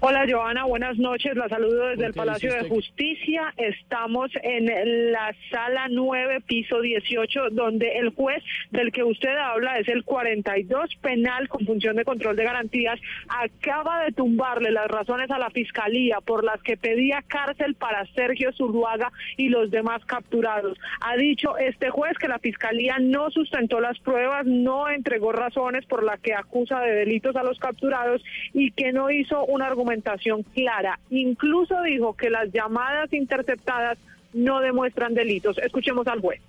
Hola 0.00 0.26
Joana, 0.28 0.64
buenas 0.64 0.98
noches. 0.98 1.34
La 1.36 1.48
saludo 1.48 1.88
desde 1.88 2.06
el 2.06 2.12
Palacio 2.12 2.52
de 2.52 2.68
Justicia. 2.68 3.54
Estamos 3.56 4.30
en 4.42 5.12
la 5.12 5.34
sala 5.50 5.86
9, 5.90 6.42
piso 6.46 6.80
18, 6.80 7.50
donde 7.52 7.98
el 7.98 8.10
juez 8.10 8.42
del 8.70 8.92
que 8.92 9.02
usted 9.02 9.36
habla 9.36 9.78
es 9.78 9.88
el 9.88 10.04
42 10.04 10.94
penal 11.00 11.48
con 11.48 11.64
función 11.66 11.96
de 11.96 12.04
control 12.04 12.36
de 12.36 12.44
garantías. 12.44 13.00
Acaba 13.28 14.04
de 14.04 14.12
tumbarle 14.12 14.70
las 14.70 14.86
razones 14.88 15.30
a 15.30 15.38
la 15.38 15.50
fiscalía 15.50 16.20
por 16.20 16.44
las 16.44 16.62
que 16.62 16.76
pedía 16.76 17.24
cárcel 17.26 17.74
para 17.74 18.06
Sergio 18.14 18.52
Zuluaga 18.52 19.10
y 19.36 19.48
los 19.48 19.70
demás 19.70 20.04
capturados. 20.04 20.78
Ha 21.00 21.16
dicho 21.16 21.56
este 21.56 21.90
juez 21.90 22.16
que 22.18 22.28
la 22.28 22.38
fiscalía 22.38 22.98
no 23.00 23.30
sustentó 23.30 23.80
las 23.80 23.98
pruebas, 24.00 24.46
no 24.46 24.88
entregó 24.88 25.32
razones 25.32 25.86
por 25.86 26.04
las 26.04 26.20
que 26.20 26.34
acusa 26.34 26.80
de 26.80 26.92
delitos 26.92 27.34
a 27.36 27.42
los 27.42 27.58
capturados 27.58 28.22
y 28.52 28.72
que 28.72 28.92
no 28.92 29.10
hizo 29.10 29.44
una 29.46 29.65
argumentación 29.66 30.42
clara. 30.54 30.98
Incluso 31.10 31.80
dijo 31.82 32.14
que 32.14 32.30
las 32.30 32.52
llamadas 32.52 33.12
interceptadas 33.12 33.98
no 34.32 34.60
demuestran 34.60 35.14
delitos. 35.14 35.58
Escuchemos 35.58 36.06
al 36.06 36.20
juez. 36.20 36.40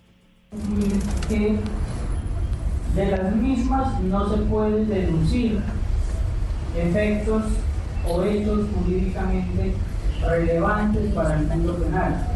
que 1.29 1.57
de 2.95 3.11
las 3.11 3.35
mismas 3.35 4.01
no 4.01 4.35
se 4.35 4.41
pueden 4.43 4.89
deducir 4.89 5.59
efectos 6.75 7.43
o 8.07 8.23
hechos 8.23 8.67
jurídicamente 8.75 9.73
relevantes 10.21 11.13
para 11.13 11.39
el 11.39 11.47
mundo 11.47 11.75
penal. 11.75 12.27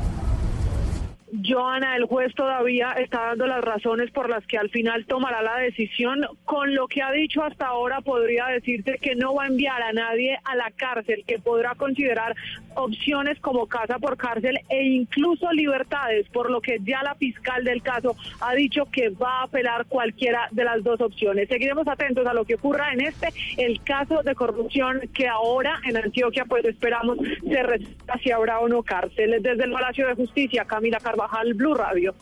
Joana, 1.44 1.96
el 1.96 2.06
juez 2.06 2.34
todavía 2.36 2.92
está 2.94 3.28
dando 3.28 3.48
las 3.48 3.62
razones 3.64 4.12
por 4.12 4.30
las 4.30 4.46
que 4.46 4.58
al 4.58 4.70
final 4.70 5.06
tomará 5.06 5.42
la 5.42 5.58
decisión. 5.58 6.26
Con 6.46 6.76
lo 6.76 6.88
que 6.88 7.02
ha 7.02 7.12
dicho 7.12 7.44
hasta 7.44 7.68
ahora, 7.68 8.02
podría 8.02 8.48
decirse 8.48 8.98
que 9.02 9.16
no 9.16 9.36
va 9.36 9.46
a 9.46 9.48
enviar 9.48 9.82
a 9.82 9.94
nadie 9.94 10.38
a 10.44 10.56
la 10.56 10.72
cárcel, 10.76 11.24
que 11.26 11.40
podrá 11.40 11.76
considerar 11.76 12.36
opciones 12.76 13.40
como 13.40 13.68
casa 13.68 14.00
por 14.00 14.18
cárcel 14.18 14.60
e 14.70 14.84
incluso 14.84 15.52
libertades, 15.52 16.28
por 16.30 16.50
lo 16.50 16.62
que 16.62 16.78
ya 16.84 17.04
la 17.04 17.16
fiscal 17.16 17.64
del 17.64 17.82
caso 17.82 18.16
ha 18.40 18.54
dicho 18.54 18.86
que 18.92 19.10
va 19.10 19.40
a 19.40 19.44
apelar 19.44 19.86
cualquiera 19.86 20.48
de 20.52 20.64
las 20.64 20.84
dos 20.84 21.02
opciones. 21.02 21.50
Seguiremos 21.50 21.88
atentos 21.88 22.26
a 22.28 22.34
lo 22.34 22.46
que 22.46 22.56
ocurra 22.56 22.94
en 22.94 23.02
este, 23.02 23.30
el 23.58 23.82
caso 23.84 24.22
de 24.24 24.36
corrupción 24.36 25.02
que 25.14 25.28
ahora 25.28 25.80
en 25.86 25.98
Antioquia, 25.98 26.46
pues 26.46 26.66
esperamos 26.66 27.18
se 27.20 27.64
resuelva 27.64 28.18
si 28.24 28.32
habrá 28.32 28.60
o 28.60 28.68
no 28.68 28.84
cárceles. 28.84 29.42
Desde 29.44 29.64
el 29.64 29.72
Palacio 29.72 30.08
de 30.08 30.16
Justicia, 30.16 30.66
Camila 30.66 31.00
Carvajal, 31.00 31.31
Blue 31.56 31.74
Radio. 31.74 32.14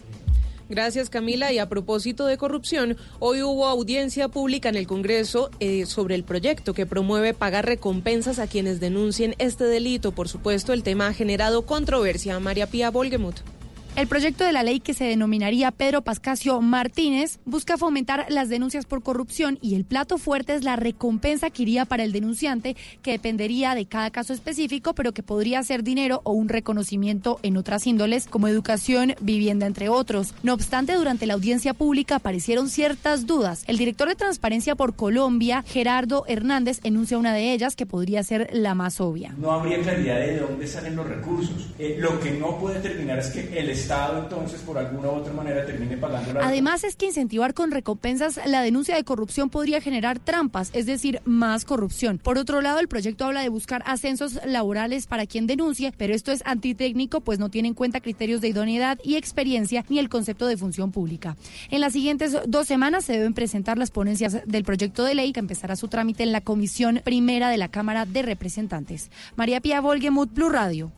Gracias 0.69 1.09
Camila. 1.09 1.51
Y 1.51 1.57
a 1.57 1.67
propósito 1.67 2.27
de 2.27 2.37
corrupción, 2.37 2.95
hoy 3.17 3.41
hubo 3.41 3.65
audiencia 3.65 4.27
pública 4.27 4.69
en 4.69 4.75
el 4.75 4.87
Congreso 4.87 5.49
eh, 5.59 5.85
sobre 5.85 6.15
el 6.15 6.23
proyecto 6.23 6.73
que 6.73 6.85
promueve 6.85 7.33
pagar 7.33 7.65
recompensas 7.65 8.39
a 8.39 8.47
quienes 8.47 8.79
denuncien 8.79 9.35
este 9.39 9.63
delito. 9.63 10.11
Por 10.11 10.29
supuesto, 10.29 10.71
el 10.73 10.83
tema 10.83 11.07
ha 11.07 11.13
generado 11.13 11.65
controversia. 11.65 12.39
María 12.39 12.67
Pía 12.67 12.91
Volgemuth. 12.91 13.39
El 13.95 14.07
proyecto 14.07 14.45
de 14.45 14.53
la 14.53 14.63
ley 14.63 14.79
que 14.79 14.93
se 14.93 15.03
denominaría 15.03 15.71
Pedro 15.71 16.01
Pascasio 16.01 16.61
Martínez 16.61 17.39
busca 17.43 17.77
fomentar 17.77 18.27
las 18.29 18.47
denuncias 18.47 18.85
por 18.85 19.03
corrupción 19.03 19.59
y 19.61 19.75
el 19.75 19.83
plato 19.83 20.17
fuerte 20.17 20.55
es 20.55 20.63
la 20.63 20.77
recompensa 20.77 21.49
que 21.49 21.63
iría 21.63 21.83
para 21.83 22.03
el 22.03 22.13
denunciante, 22.13 22.77
que 23.01 23.11
dependería 23.11 23.75
de 23.75 23.87
cada 23.87 24.09
caso 24.09 24.31
específico, 24.31 24.93
pero 24.93 25.11
que 25.11 25.23
podría 25.23 25.61
ser 25.63 25.83
dinero 25.83 26.21
o 26.23 26.31
un 26.31 26.47
reconocimiento 26.47 27.39
en 27.43 27.57
otras 27.57 27.87
índoles 27.87 28.27
como 28.27 28.47
educación, 28.47 29.15
vivienda, 29.19 29.65
entre 29.65 29.89
otros. 29.89 30.33
No 30.43 30.53
obstante, 30.53 30.93
durante 30.93 31.25
la 31.25 31.33
audiencia 31.33 31.73
pública 31.73 32.15
aparecieron 32.15 32.69
ciertas 32.69 33.25
dudas. 33.25 33.63
El 33.67 33.77
director 33.77 34.07
de 34.07 34.15
Transparencia 34.15 34.75
por 34.75 34.95
Colombia, 34.95 35.63
Gerardo 35.67 36.23
Hernández, 36.27 36.79
enuncia 36.83 37.17
una 37.17 37.33
de 37.33 37.51
ellas 37.51 37.75
que 37.75 37.85
podría 37.85 38.23
ser 38.23 38.49
la 38.53 38.75
más 38.75 39.01
obvia. 39.01 39.35
No 39.37 39.51
habría 39.51 39.81
claridad 39.81 40.19
de 40.19 40.39
dónde 40.39 40.67
salen 40.67 40.95
los 40.95 41.07
recursos. 41.07 41.69
Eh, 41.77 41.97
lo 41.99 42.19
que 42.19 42.31
no 42.31 42.57
puede 42.57 42.79
terminar 42.79 43.19
es 43.19 43.27
que 43.27 43.59
el 43.59 43.69
Estado 43.79 44.19
entonces 44.19 44.61
por 44.61 44.77
alguna 44.77 45.09
u 45.09 45.15
otra 45.15 45.33
manera 45.33 45.65
termine 45.65 45.97
pagando 45.97 46.33
la 46.33 46.47
Además 46.47 46.83
es 46.83 46.95
que 46.95 47.07
incentivar 47.07 47.53
con 47.53 47.71
recompensas 47.71 48.39
la 48.45 48.61
denuncia 48.61 48.95
de 48.95 49.03
corrupción 49.03 49.49
podría 49.49 49.81
generar 49.81 50.19
trampas, 50.19 50.69
es 50.73 50.85
decir, 50.85 51.21
más 51.25 51.65
corrupción. 51.65 52.17
Por 52.17 52.37
otro 52.37 52.61
lado, 52.61 52.79
el 52.79 52.87
proyecto 52.87 53.25
habla 53.25 53.41
de 53.41 53.49
buscar 53.49 53.83
ascensos 53.85 54.39
laborales 54.45 55.07
para 55.07 55.25
quien 55.25 55.47
denuncie, 55.47 55.93
pero 55.97 56.13
esto 56.13 56.31
es 56.31 56.43
antitécnico 56.45 57.21
pues 57.21 57.39
no 57.39 57.49
tiene 57.49 57.69
en 57.69 57.73
cuenta 57.73 58.01
criterios 58.01 58.41
de 58.41 58.49
idoneidad 58.49 58.99
y 59.03 59.15
experiencia 59.15 59.85
ni 59.89 59.99
el 59.99 60.09
concepto 60.09 60.47
de 60.47 60.57
función 60.57 60.91
pública. 60.91 61.37
En 61.69 61.81
las 61.81 61.93
siguientes 61.93 62.37
dos 62.47 62.67
semanas 62.67 63.05
se 63.05 63.13
deben 63.13 63.33
presentar 63.33 63.77
las 63.77 63.91
ponencias 63.91 64.41
del 64.45 64.63
proyecto 64.63 65.03
de 65.03 65.15
ley 65.15 65.33
que 65.33 65.39
empezará 65.39 65.75
su 65.75 65.87
trámite 65.87 66.23
en 66.23 66.31
la 66.31 66.41
Comisión 66.41 67.01
Primera 67.03 67.49
de 67.49 67.57
la 67.57 67.69
Cámara 67.69 68.05
de 68.05 68.21
Representantes. 68.21 69.09
María 69.35 69.61
Pía 69.61 69.81
Volgemuth, 69.81 70.33
Blue 70.33 70.49
Radio. 70.49 70.91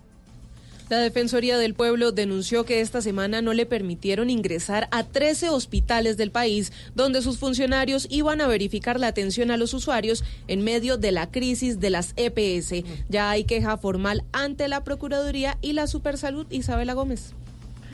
La 0.92 1.00
Defensoría 1.00 1.58
del 1.58 1.74
Pueblo 1.74 2.12
denunció 2.12 2.66
que 2.66 2.82
esta 2.82 3.02
semana 3.02 3.42
no 3.42 3.54
le 3.54 3.66
permitieron 3.66 4.30
ingresar 4.30 4.90
a 4.92 5.06
13 5.06 5.48
hospitales 5.48 6.18
del 6.18 6.32
país 6.32 6.74
donde 6.96 7.22
sus 7.22 7.40
funcionarios 7.40 8.08
iban 8.10 8.42
a 8.42 8.48
verificar 8.48 9.00
la 9.00 9.08
atención 9.08 9.52
a 9.52 9.58
los 9.58 9.74
usuarios 9.74 10.26
en 10.50 10.66
medio 10.66 10.98
de 10.98 11.14
la 11.14 11.32
crisis 11.32 11.80
de 11.80 11.92
las 11.92 12.14
EPS. 12.18 12.84
Ya 13.08 13.30
hay 13.30 13.46
queja 13.46 13.78
formal 13.78 14.26
ante 14.34 14.68
la 14.68 14.84
Procuraduría 14.84 15.58
y 15.62 15.72
la 15.72 15.88
Supersalud 15.88 16.46
Isabela 16.50 16.92
Gómez. 16.94 17.36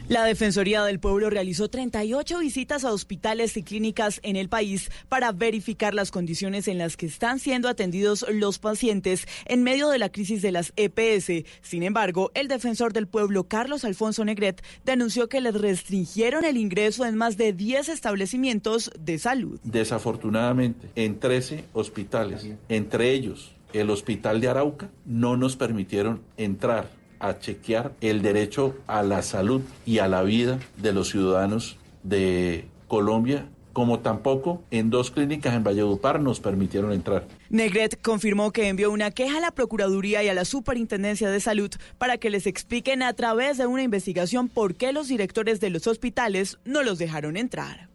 La 0.10 0.24
Defensoría 0.24 0.86
del 0.86 1.02
Pueblo 1.02 1.30
realizó 1.30 1.68
38 1.68 2.40
visitas 2.40 2.86
a 2.86 2.94
hospitales 2.94 3.58
y 3.58 3.64
clínicas 3.64 4.22
en 4.24 4.38
el 4.38 4.48
país 4.48 4.90
para 5.10 5.34
verificar 5.34 5.94
las 5.94 6.11
condiciones 6.11 6.69
en 6.69 6.77
las 6.77 6.95
que 6.95 7.08
están 7.08 7.40
siendo 7.40 7.68
atendidos 7.68 8.26
los 8.32 8.58
pacientes 8.58 9.27
en 9.48 9.64
medio 9.64 9.90
de 9.90 10.00
la 10.00 10.10
crisis 10.10 10.42
de 10.42 10.53
las 10.53 10.72
EPS. 10.77 11.45
Sin 11.61 11.84
embargo, 11.84 12.32
el 12.36 12.48
defensor 12.48 12.94
del 12.94 13.08
pueblo, 13.08 13.50
Carlos 13.50 13.84
Alfonso 13.84 14.24
Negret, 14.24 14.64
denunció 14.86 15.27
que 15.27 15.42
les 15.42 15.53
restringieron 15.53 16.45
el 16.45 16.56
ingreso 16.56 17.06
en 17.06 17.18
más 17.18 17.36
de 17.36 17.52
10 17.52 17.90
establecimientos 17.90 18.92
de 18.98 19.19
salud. 19.19 19.60
Desafortunadamente, 19.66 20.88
en 20.95 21.19
13 21.19 21.66
hospitales, 21.74 22.48
entre 22.69 23.11
ellos 23.11 23.52
el 23.74 23.90
Hospital 23.90 24.40
de 24.40 24.48
Arauca, 24.48 24.90
no 25.06 25.36
nos 25.36 25.58
permitieron 25.58 26.22
entrar 26.38 26.97
a 27.20 27.40
chequear 27.40 27.94
el 28.02 28.22
derecho 28.22 28.76
a 28.88 29.04
la 29.04 29.22
salud 29.22 29.62
y 29.86 30.00
a 30.00 30.08
la 30.08 30.24
vida 30.24 30.60
de 30.78 30.94
los 30.94 31.10
ciudadanos 31.10 31.78
de 32.04 32.66
Colombia, 32.88 33.46
como 33.74 34.00
tampoco 34.00 34.64
en 34.72 34.90
dos 34.90 35.12
clínicas 35.12 35.54
en 35.54 35.64
Valledupar 35.64 36.20
nos 36.20 36.40
permitieron 36.40 36.92
entrar. 36.94 37.28
Negret 37.50 38.02
confirmó 38.02 38.52
que 38.52 38.70
envió 38.70 38.92
una 38.92 39.12
queja 39.12 39.38
a 39.38 39.42
la 39.42 39.52
Procuraduría 39.52 40.24
y 40.24 40.30
a 40.30 40.34
la 40.34 40.46
Superintendencia 40.46 41.30
de 41.30 41.40
Salud 41.40 41.70
para 42.00 42.18
que 42.18 42.32
les 42.32 42.48
expliquen 42.48 43.04
a 43.04 43.14
través 43.14 43.58
de 43.58 43.68
una 43.68 43.84
investigación 43.84 44.50
por 44.50 44.74
qué 44.74 44.94
los 44.94 45.08
directores 45.08 45.60
de 45.60 45.70
los 45.70 45.86
hospitales 45.86 46.58
no 46.66 46.82
los 46.82 46.98
dejaron 46.98 47.38
entrar. 47.38 47.88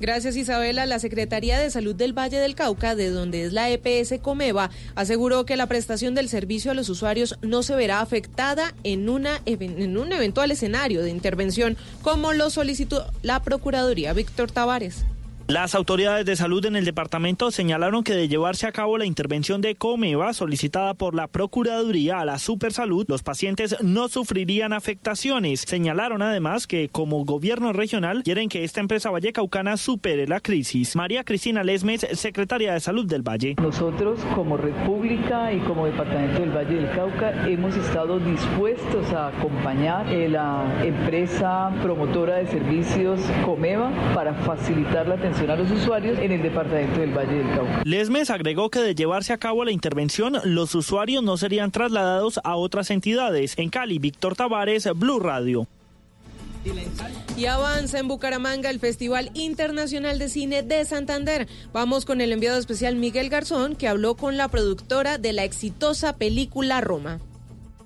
Gracias 0.00 0.36
Isabela. 0.36 0.86
La 0.86 0.98
Secretaría 1.00 1.58
de 1.58 1.70
Salud 1.70 1.94
del 1.94 2.16
Valle 2.16 2.38
del 2.38 2.54
Cauca, 2.54 2.94
de 2.94 3.10
donde 3.10 3.44
es 3.44 3.52
la 3.52 3.68
EPS 3.70 4.20
Comeva, 4.22 4.70
aseguró 4.94 5.44
que 5.44 5.56
la 5.56 5.66
prestación 5.66 6.14
del 6.14 6.28
servicio 6.28 6.70
a 6.70 6.74
los 6.74 6.88
usuarios 6.88 7.36
no 7.42 7.62
se 7.62 7.74
verá 7.74 8.00
afectada 8.00 8.74
en, 8.84 9.08
una, 9.08 9.40
en 9.46 9.96
un 9.96 10.12
eventual 10.12 10.50
escenario 10.50 11.02
de 11.02 11.10
intervención 11.10 11.76
como 12.02 12.32
lo 12.32 12.50
solicitó 12.50 13.10
la 13.22 13.42
Procuraduría 13.42 14.12
Víctor 14.12 14.52
Tavares. 14.52 15.04
Las 15.48 15.74
autoridades 15.74 16.26
de 16.26 16.36
salud 16.36 16.62
en 16.66 16.76
el 16.76 16.84
departamento 16.84 17.50
señalaron 17.50 18.04
que 18.04 18.12
de 18.12 18.28
llevarse 18.28 18.66
a 18.66 18.72
cabo 18.72 18.98
la 18.98 19.06
intervención 19.06 19.62
de 19.62 19.76
Comeva 19.76 20.34
solicitada 20.34 20.92
por 20.92 21.14
la 21.14 21.26
Procuraduría 21.26 22.20
a 22.20 22.26
la 22.26 22.38
Supersalud, 22.38 23.06
los 23.08 23.22
pacientes 23.22 23.74
no 23.82 24.08
sufrirían 24.08 24.74
afectaciones. 24.74 25.60
Señalaron 25.66 26.20
además 26.20 26.66
que 26.66 26.90
como 26.90 27.24
gobierno 27.24 27.72
regional 27.72 28.24
quieren 28.24 28.50
que 28.50 28.62
esta 28.62 28.80
empresa 28.80 29.08
vallecaucana 29.08 29.78
supere 29.78 30.26
la 30.26 30.40
crisis. 30.40 30.94
María 30.94 31.24
Cristina 31.24 31.64
Lesmes, 31.64 32.06
secretaria 32.12 32.74
de 32.74 32.80
Salud 32.80 33.06
del 33.06 33.26
Valle. 33.26 33.56
Nosotros 33.58 34.20
como 34.34 34.58
República 34.58 35.50
y 35.50 35.60
como 35.60 35.86
Departamento 35.86 36.40
del 36.40 36.50
Valle 36.50 36.74
del 36.74 36.90
Cauca 36.90 37.48
hemos 37.48 37.74
estado 37.74 38.20
dispuestos 38.20 39.10
a 39.14 39.28
acompañar 39.28 40.08
a 40.08 40.28
la 40.28 40.84
empresa 40.84 41.70
promotora 41.82 42.36
de 42.36 42.48
servicios 42.48 43.22
Comeva 43.46 43.90
para 44.14 44.34
facilitar 44.34 45.08
la 45.08 45.14
atención 45.14 45.37
a 45.46 45.56
los 45.56 45.70
usuarios 45.70 46.18
en 46.18 46.32
el 46.32 46.42
departamento 46.42 47.00
del 47.00 47.16
Valle 47.16 47.34
del 47.34 47.48
Cauca. 47.54 47.82
Lesmes 47.84 48.30
agregó 48.30 48.70
que 48.70 48.80
de 48.80 48.94
llevarse 48.94 49.32
a 49.32 49.38
cabo 49.38 49.64
la 49.64 49.70
intervención, 49.70 50.36
los 50.44 50.74
usuarios 50.74 51.22
no 51.22 51.36
serían 51.36 51.70
trasladados 51.70 52.40
a 52.42 52.56
otras 52.56 52.90
entidades. 52.90 53.54
En 53.56 53.70
Cali, 53.70 53.98
Víctor 53.98 54.34
Tavares, 54.36 54.88
Blue 54.96 55.20
Radio. 55.20 55.66
Y 57.36 57.46
avanza 57.46 58.00
en 58.00 58.08
Bucaramanga 58.08 58.68
el 58.68 58.80
Festival 58.80 59.30
Internacional 59.34 60.18
de 60.18 60.28
Cine 60.28 60.62
de 60.62 60.84
Santander. 60.84 61.46
Vamos 61.72 62.04
con 62.04 62.20
el 62.20 62.32
enviado 62.32 62.58
especial 62.58 62.96
Miguel 62.96 63.30
Garzón, 63.30 63.76
que 63.76 63.88
habló 63.88 64.16
con 64.16 64.36
la 64.36 64.48
productora 64.48 65.18
de 65.18 65.32
la 65.32 65.44
exitosa 65.44 66.16
película 66.16 66.80
Roma. 66.80 67.20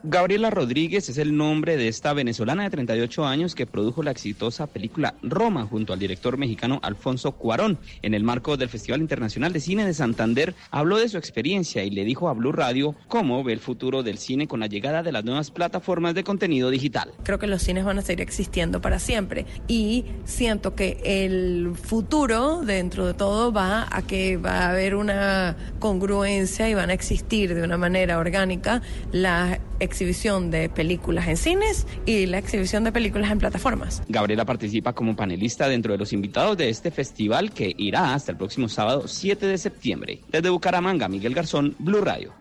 Gabriela 0.04 0.50
Rodríguez 0.50 1.08
es 1.08 1.16
el 1.16 1.36
nombre 1.36 1.76
de 1.76 1.86
esta 1.86 2.12
venezolana 2.12 2.64
de 2.64 2.70
38 2.70 3.24
años 3.24 3.54
que 3.54 3.66
produjo 3.66 4.02
la 4.02 4.10
exitosa 4.10 4.66
película 4.66 5.14
Roma 5.22 5.64
junto 5.64 5.92
al 5.92 6.00
director 6.00 6.36
mexicano 6.38 6.80
Alfonso 6.82 7.30
Cuarón. 7.32 7.78
En 8.02 8.12
el 8.12 8.24
marco 8.24 8.56
del 8.56 8.68
Festival 8.68 9.00
Internacional 9.00 9.52
de 9.52 9.60
Cine 9.60 9.86
de 9.86 9.94
Santander, 9.94 10.56
habló 10.72 10.98
de 10.98 11.08
su 11.08 11.18
experiencia 11.18 11.84
y 11.84 11.90
le 11.90 12.04
dijo 12.04 12.28
a 12.28 12.32
Blue 12.32 12.50
Radio 12.50 12.96
cómo 13.06 13.44
ve 13.44 13.52
el 13.52 13.60
futuro 13.60 14.02
del 14.02 14.18
cine 14.18 14.48
con 14.48 14.58
la 14.58 14.66
llegada 14.66 15.04
de 15.04 15.12
las 15.12 15.24
nuevas 15.24 15.52
plataformas 15.52 16.16
de 16.16 16.24
contenido 16.24 16.70
digital. 16.70 17.12
Creo 17.22 17.38
que 17.38 17.46
los 17.46 17.62
cines 17.62 17.84
van 17.84 18.00
a 18.00 18.02
seguir 18.02 18.22
existiendo 18.22 18.80
para 18.80 18.98
siempre 18.98 19.46
y 19.68 20.04
siento 20.24 20.74
que 20.74 21.00
el 21.04 21.74
futuro, 21.80 22.62
dentro 22.62 23.06
de 23.06 23.14
todo, 23.14 23.52
va 23.52 23.86
a 23.88 24.02
que 24.02 24.36
va 24.36 24.62
a 24.62 24.70
haber 24.70 24.96
una 24.96 25.56
congruencia 25.78 26.68
y 26.68 26.74
van 26.74 26.90
a 26.90 26.92
existir 26.92 27.54
de 27.54 27.62
una 27.62 27.78
manera 27.78 28.18
orgánica 28.18 28.82
las 29.12 29.60
exhibición 29.92 30.50
de 30.50 30.70
películas 30.70 31.28
en 31.28 31.36
cines 31.36 31.86
y 32.06 32.24
la 32.24 32.38
exhibición 32.38 32.82
de 32.82 32.92
películas 32.92 33.30
en 33.30 33.38
plataformas. 33.38 34.02
Gabriela 34.08 34.46
participa 34.46 34.94
como 34.94 35.14
panelista 35.14 35.68
dentro 35.68 35.92
de 35.92 35.98
los 35.98 36.14
invitados 36.14 36.56
de 36.56 36.70
este 36.70 36.90
festival 36.90 37.52
que 37.52 37.74
irá 37.76 38.14
hasta 38.14 38.32
el 38.32 38.38
próximo 38.38 38.68
sábado 38.68 39.06
7 39.06 39.46
de 39.46 39.58
septiembre. 39.58 40.20
Desde 40.30 40.48
Bucaramanga, 40.48 41.08
Miguel 41.08 41.34
Garzón, 41.34 41.76
Blue 41.78 42.00
Radio. 42.00 42.32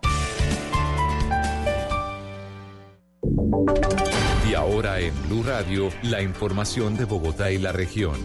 Y 4.50 4.54
ahora 4.54 5.02
en 5.02 5.14
Blue 5.28 5.44
Radio, 5.44 5.90
la 6.04 6.22
información 6.22 6.96
de 6.96 7.04
Bogotá 7.04 7.52
y 7.52 7.58
la 7.58 7.74
región. 7.74 8.16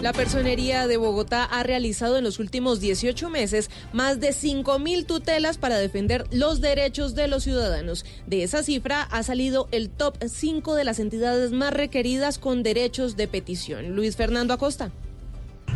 La 0.00 0.12
Personería 0.12 0.86
de 0.86 0.96
Bogotá 0.96 1.42
ha 1.42 1.64
realizado 1.64 2.18
en 2.18 2.22
los 2.22 2.38
últimos 2.38 2.78
18 2.78 3.30
meses 3.30 3.68
más 3.92 4.20
de 4.20 4.28
5.000 4.28 5.04
tutelas 5.06 5.58
para 5.58 5.76
defender 5.76 6.24
los 6.30 6.60
derechos 6.60 7.16
de 7.16 7.26
los 7.26 7.42
ciudadanos. 7.42 8.04
De 8.24 8.44
esa 8.44 8.62
cifra 8.62 9.02
ha 9.02 9.24
salido 9.24 9.66
el 9.72 9.90
top 9.90 10.16
5 10.24 10.76
de 10.76 10.84
las 10.84 11.00
entidades 11.00 11.50
más 11.50 11.74
requeridas 11.74 12.38
con 12.38 12.62
derechos 12.62 13.16
de 13.16 13.26
petición. 13.26 13.96
Luis 13.96 14.14
Fernando 14.14 14.54
Acosta. 14.54 14.92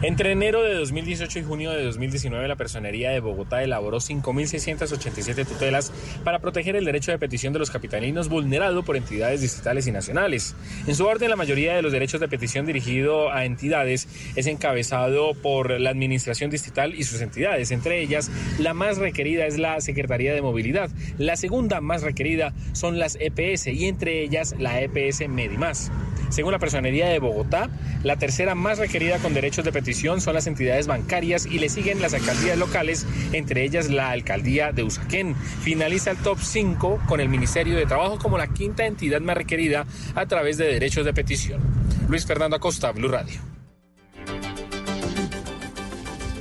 Entre 0.02 0.32
enero 0.32 0.64
de 0.64 0.74
2018 0.74 1.39
y 1.39 1.42
junio 1.44 1.70
de 1.70 1.84
2019, 1.84 2.48
la 2.48 2.56
Personería 2.56 3.10
de 3.10 3.20
Bogotá 3.20 3.62
elaboró 3.62 3.98
5.687 3.98 5.47
tutelas 5.47 5.92
para 6.24 6.40
proteger 6.40 6.74
el 6.74 6.84
derecho 6.84 7.12
de 7.12 7.20
petición 7.20 7.52
de 7.52 7.60
los 7.60 7.70
capitalinos 7.70 8.28
vulnerado 8.28 8.82
por 8.82 8.97
entidades 8.97 9.42
distritales 9.42 9.86
y 9.86 9.92
nacionales. 9.92 10.56
En 10.89 10.97
su 10.97 11.06
orden, 11.06 11.31
la 11.31 11.36
mayoría 11.36 11.76
de 11.76 11.82
los 11.82 11.92
derechos 11.92 12.20
de 12.20 12.26
petición 12.26 12.66
dirigido 12.66 13.32
a 13.32 13.44
entidades 13.44 14.08
es 14.34 14.48
encabezado 14.48 15.34
por 15.34 15.78
la 15.81 15.90
Administración 15.90 16.50
Distrital 16.50 16.97
y 16.97 17.05
sus 17.05 17.20
entidades. 17.20 17.70
Entre 17.70 18.02
ellas, 18.02 18.28
la 18.58 18.74
más 18.74 18.98
requerida 18.98 19.47
es 19.47 19.56
la 19.56 19.81
Secretaría 19.81 20.34
de 20.34 20.42
Movilidad. 20.42 20.90
La 21.16 21.36
segunda 21.36 21.81
más 21.81 22.02
requerida 22.02 22.52
son 22.72 22.98
las 22.98 23.16
EPS 23.20 23.68
y 23.68 23.86
entre 23.86 24.24
ellas 24.24 24.56
la 24.58 24.81
EPS 24.81 25.28
Medimás. 25.28 25.92
Según 26.31 26.52
la 26.52 26.58
Personería 26.58 27.08
de 27.08 27.18
Bogotá, 27.20 27.68
la 28.02 28.16
tercera 28.16 28.55
más 28.55 28.78
requerida 28.78 29.18
con 29.18 29.34
derechos 29.34 29.64
de 29.66 29.70
petición 29.70 29.91
son 29.94 30.34
las 30.34 30.46
entidades 30.46 30.86
bancarias 30.86 31.46
y 31.46 31.58
le 31.58 31.68
siguen 31.68 32.00
las 32.00 32.14
alcaldías 32.14 32.58
locales, 32.58 33.06
entre 33.32 33.64
ellas 33.64 33.90
la 33.90 34.10
alcaldía 34.10 34.72
de 34.72 34.82
Usaquén. 34.82 35.34
Finaliza 35.34 36.10
el 36.10 36.16
top 36.18 36.38
5 36.40 37.02
con 37.06 37.20
el 37.20 37.28
Ministerio 37.28 37.76
de 37.76 37.86
Trabajo 37.86 38.18
como 38.18 38.38
la 38.38 38.48
quinta 38.48 38.86
entidad 38.86 39.20
más 39.20 39.36
requerida 39.36 39.86
a 40.14 40.26
través 40.26 40.56
de 40.58 40.66
derechos 40.66 41.04
de 41.04 41.12
petición. 41.12 41.60
Luis 42.08 42.26
Fernando 42.26 42.56
Acosta, 42.56 42.92
Blue 42.92 43.08
Radio. 43.08 43.40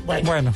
Bueno. 0.06 0.54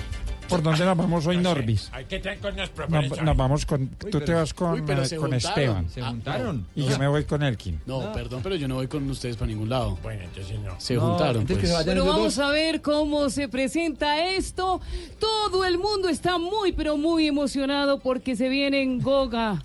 ¿Por 0.49 0.61
dónde 0.61 0.85
nos 0.85 0.97
vamos 0.97 1.25
hoy, 1.27 1.37
Norbis? 1.37 1.91
¿Qué 2.07 2.19
traen 2.19 2.39
con 2.39 2.55
los 2.55 2.69
Nos, 2.89 3.21
nos 3.21 3.37
vamos 3.37 3.65
con. 3.65 3.87
Tú 3.87 4.21
te 4.21 4.33
vas 4.33 4.53
con, 4.53 4.73
Uy, 4.73 4.83
pero 4.85 5.03
eh, 5.03 5.05
se 5.05 5.17
con. 5.17 5.33
Esteban. 5.33 5.89
Se 5.89 6.01
juntaron. 6.01 6.65
Y 6.75 6.83
No. 6.83 6.89
yo 6.91 6.99
me 6.99 7.07
voy 7.07 7.23
con 7.25 7.43
Elkin. 7.43 7.79
No, 7.85 8.11
perdón, 8.13 8.41
pero 8.43 8.55
yo 8.55 8.67
no 8.67 8.75
voy 8.75 8.87
con 8.87 9.09
ustedes 9.09 9.35
para 9.37 9.47
ningún 9.47 9.69
lado. 9.69 9.97
Bueno, 10.03 10.23
entonces 10.23 10.59
no. 10.59 10.79
Se 10.79 10.97
juntaron. 10.97 11.45
pues. 11.45 11.85
Bueno, 11.85 12.05
vamos 12.05 12.37
a 12.39 12.49
ver 12.49 12.81
cómo 12.81 13.29
se 13.29 13.47
presenta 13.49 14.25
esto. 14.29 14.81
Todo 15.19 15.65
el 15.65 15.77
mundo 15.77 16.09
está 16.09 16.37
muy, 16.37 16.71
pero 16.71 16.97
muy 16.97 17.27
emocionado 17.27 17.99
porque 17.99 18.35
se 18.35 18.49
vienen 18.49 18.99
Goga. 19.01 19.63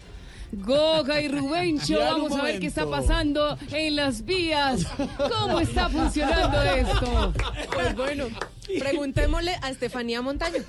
Goga 0.53 1.21
y 1.21 1.29
Rubencho, 1.29 1.99
Ya, 1.99 2.13
vamos 2.13 2.33
a 2.33 2.43
ver 2.43 2.61
qué 2.61 2.67
está 2.67 2.87
pasando 2.87 3.57
en 3.73 3.97
las 3.97 4.25
vías. 4.25 4.87
¿Cómo 5.17 5.61
está 5.61 5.89
funcionando 5.89 6.63
esto? 6.63 7.33
Pues 7.73 7.97
bueno, 7.97 8.27
Preguntémosle 8.79 9.57
a 9.63 9.71
Estefanía 9.71 10.23
Montaño. 10.23 10.63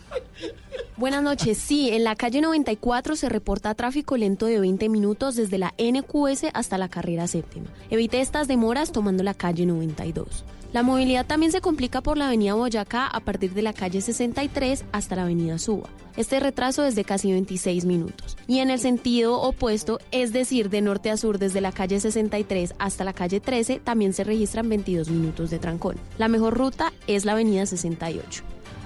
Buenas 0.98 1.22
noches. 1.24 1.58
Sí, 1.58 1.90
en 1.92 2.03
la 2.03 2.16
calle 2.16 2.42
94 2.42 3.16
se 3.16 3.30
reporta 3.30 3.74
tráfico 3.76 4.18
lento 4.18 4.45
de 4.45 4.60
20 4.60 4.90
minutos 4.90 5.35
desde 5.35 5.58
la 5.58 5.74
NQS 5.77 6.45
hasta 6.53 6.77
la 6.77 6.90
carrera 6.90 7.27
séptima. 7.27 7.68
Evite 7.90 8.22
estas 8.22 8.48
demoras 8.48 8.92
tomando 8.92 9.24
la 9.24 9.34
calle 9.34 9.66
92. 9.66 10.43
La 10.74 10.83
movilidad 10.83 11.25
también 11.25 11.51
se 11.51 11.59
complica 11.59 12.00
por 12.00 12.17
la 12.17 12.27
avenida 12.27 12.53
Boyacá 12.53 13.06
a 13.06 13.19
partir 13.19 13.53
de 13.53 13.61
la 13.61 13.74
calle 13.74 14.00
63 14.00 14.85
hasta 14.93 15.17
la 15.17 15.24
avenida 15.24 15.58
Suba. 15.58 15.90
Este 16.16 16.40
retraso 16.40 16.85
es 16.85 16.95
de 16.95 17.03
casi 17.03 17.32
26 17.32 17.83
minutos. 17.83 18.38
Y 18.48 18.59
en 18.59 18.69
el 18.69 18.80
sentido 18.80 19.41
opuesto, 19.41 20.00
es 20.11 20.32
decir, 20.32 20.69
de 20.69 20.82
norte 20.82 21.09
a 21.09 21.17
sur 21.17 21.40
desde 21.40 21.59
la 21.59 21.74
calle 21.74 22.00
63 22.00 22.75
hasta 22.80 23.03
la 23.03 23.11
calle 23.11 23.41
13, 23.41 23.82
también 23.83 24.14
se 24.14 24.24
registran 24.24 24.69
22 24.69 25.09
minutos 25.09 25.50
de 25.50 25.59
trancón. 25.59 25.98
La 26.17 26.30
mejor 26.30 26.58
ruta 26.58 26.93
es 27.06 27.25
la 27.25 27.33
avenida 27.33 27.66
68. 27.66 28.43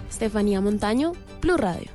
Estefanía 0.09 0.61
Montaño, 0.61 1.13
Plus 1.39 1.59
Radio. 1.59 1.94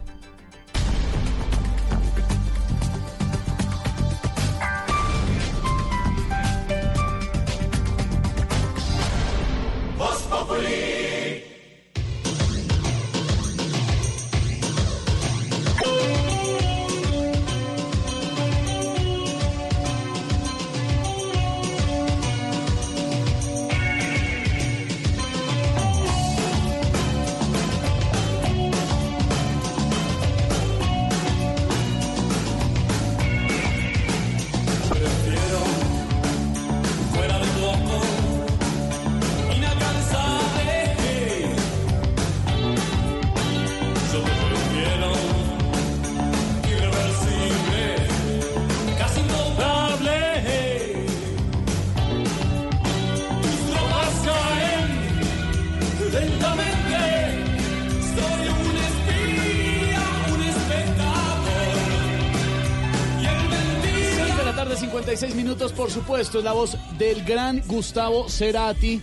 Supuesto, 66.10 66.38
es 66.38 66.44
la 66.44 66.52
voz 66.52 66.76
del 66.98 67.22
gran 67.22 67.62
Gustavo 67.68 68.28
Cerati, 68.28 69.00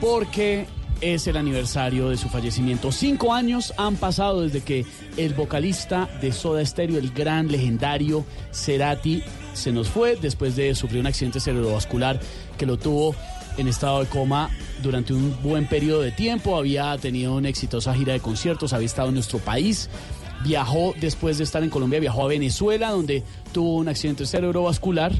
porque 0.00 0.66
es 1.00 1.28
el 1.28 1.36
aniversario 1.36 2.08
de 2.08 2.16
su 2.16 2.28
fallecimiento. 2.28 2.90
Cinco 2.90 3.32
años 3.32 3.72
han 3.76 3.94
pasado 3.94 4.40
desde 4.40 4.60
que 4.60 4.84
el 5.16 5.34
vocalista 5.34 6.08
de 6.20 6.32
Soda 6.32 6.66
Stereo, 6.66 6.98
el 6.98 7.12
gran 7.12 7.46
legendario 7.46 8.24
Cerati, 8.52 9.22
se 9.54 9.70
nos 9.70 9.88
fue 9.88 10.16
después 10.16 10.56
de 10.56 10.74
sufrir 10.74 10.98
un 10.98 11.06
accidente 11.06 11.38
cerebrovascular 11.38 12.18
que 12.58 12.66
lo 12.66 12.76
tuvo 12.76 13.14
en 13.56 13.68
estado 13.68 14.00
de 14.00 14.06
coma 14.06 14.50
durante 14.82 15.12
un 15.12 15.40
buen 15.44 15.68
periodo 15.68 16.00
de 16.00 16.10
tiempo. 16.10 16.56
Había 16.56 16.98
tenido 16.98 17.36
una 17.36 17.50
exitosa 17.50 17.94
gira 17.94 18.14
de 18.14 18.20
conciertos, 18.20 18.72
había 18.72 18.86
estado 18.86 19.10
en 19.10 19.14
nuestro 19.14 19.38
país. 19.38 19.88
Viajó 20.42 20.92
después 21.00 21.38
de 21.38 21.44
estar 21.44 21.62
en 21.62 21.70
Colombia, 21.70 22.00
viajó 22.00 22.24
a 22.24 22.28
Venezuela, 22.28 22.90
donde 22.90 23.22
tuvo 23.52 23.76
un 23.76 23.86
accidente 23.86 24.26
cerebrovascular 24.26 25.12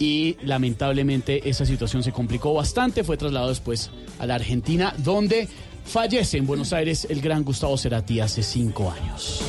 y 0.00 0.36
lamentablemente 0.42 1.48
esa 1.48 1.64
situación 1.64 2.02
se 2.02 2.10
complicó 2.10 2.54
bastante. 2.54 3.04
Fue 3.04 3.16
trasladado 3.16 3.50
después 3.50 3.90
a 4.18 4.26
la 4.26 4.34
Argentina, 4.34 4.92
donde 4.96 5.46
fallece 5.84 6.38
en 6.38 6.46
Buenos 6.46 6.72
Aires 6.72 7.06
el 7.08 7.20
gran 7.20 7.44
Gustavo 7.44 7.76
Cerati 7.76 8.18
hace 8.18 8.42
cinco 8.42 8.90
años. 8.90 9.42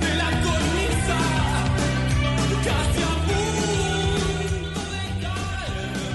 de 0.00 0.14
la 0.16 0.30
cornisa, 0.42 1.18
casi 2.64 3.02
a 3.02 3.06
punto 5.14 5.28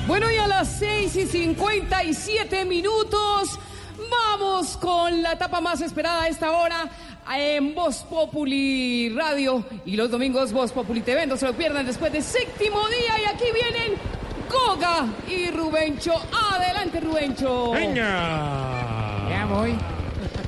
Bueno, 0.08 0.30
y 0.30 0.36
a 0.38 0.48
las 0.48 0.78
6 0.78 1.16
y 1.16 1.26
57 1.26 2.66
minutos, 2.66 3.60
vamos 4.10 4.78
con 4.78 5.22
la 5.22 5.34
etapa 5.34 5.62
más 5.62 5.82
esperada 5.82 6.24
a 6.24 6.28
esta 6.28 6.52
hora 6.52 6.90
en 7.36 7.74
Voz 7.74 8.04
Populi 8.10 9.10
Radio 9.10 9.66
y 9.86 9.96
los 9.96 10.12
domingos 10.12 10.52
Voz 10.52 10.72
Populi 10.72 11.02
TV. 11.02 11.26
No 11.26 11.38
se 11.38 11.48
lo 11.48 11.54
pierdan 11.54 11.86
después 11.86 12.12
de 12.12 12.22
séptimo 12.22 12.88
día 12.88 13.22
y 13.22 13.26
aquí 13.26 13.46
vienen 13.54 14.00
Goga 14.50 15.08
y 15.28 15.50
Rubencho. 15.52 16.14
Adelante, 16.54 17.00
Rubencho. 17.00 17.72
Venga. 17.72 19.28
Ya 19.30 19.46
voy. 19.50 19.76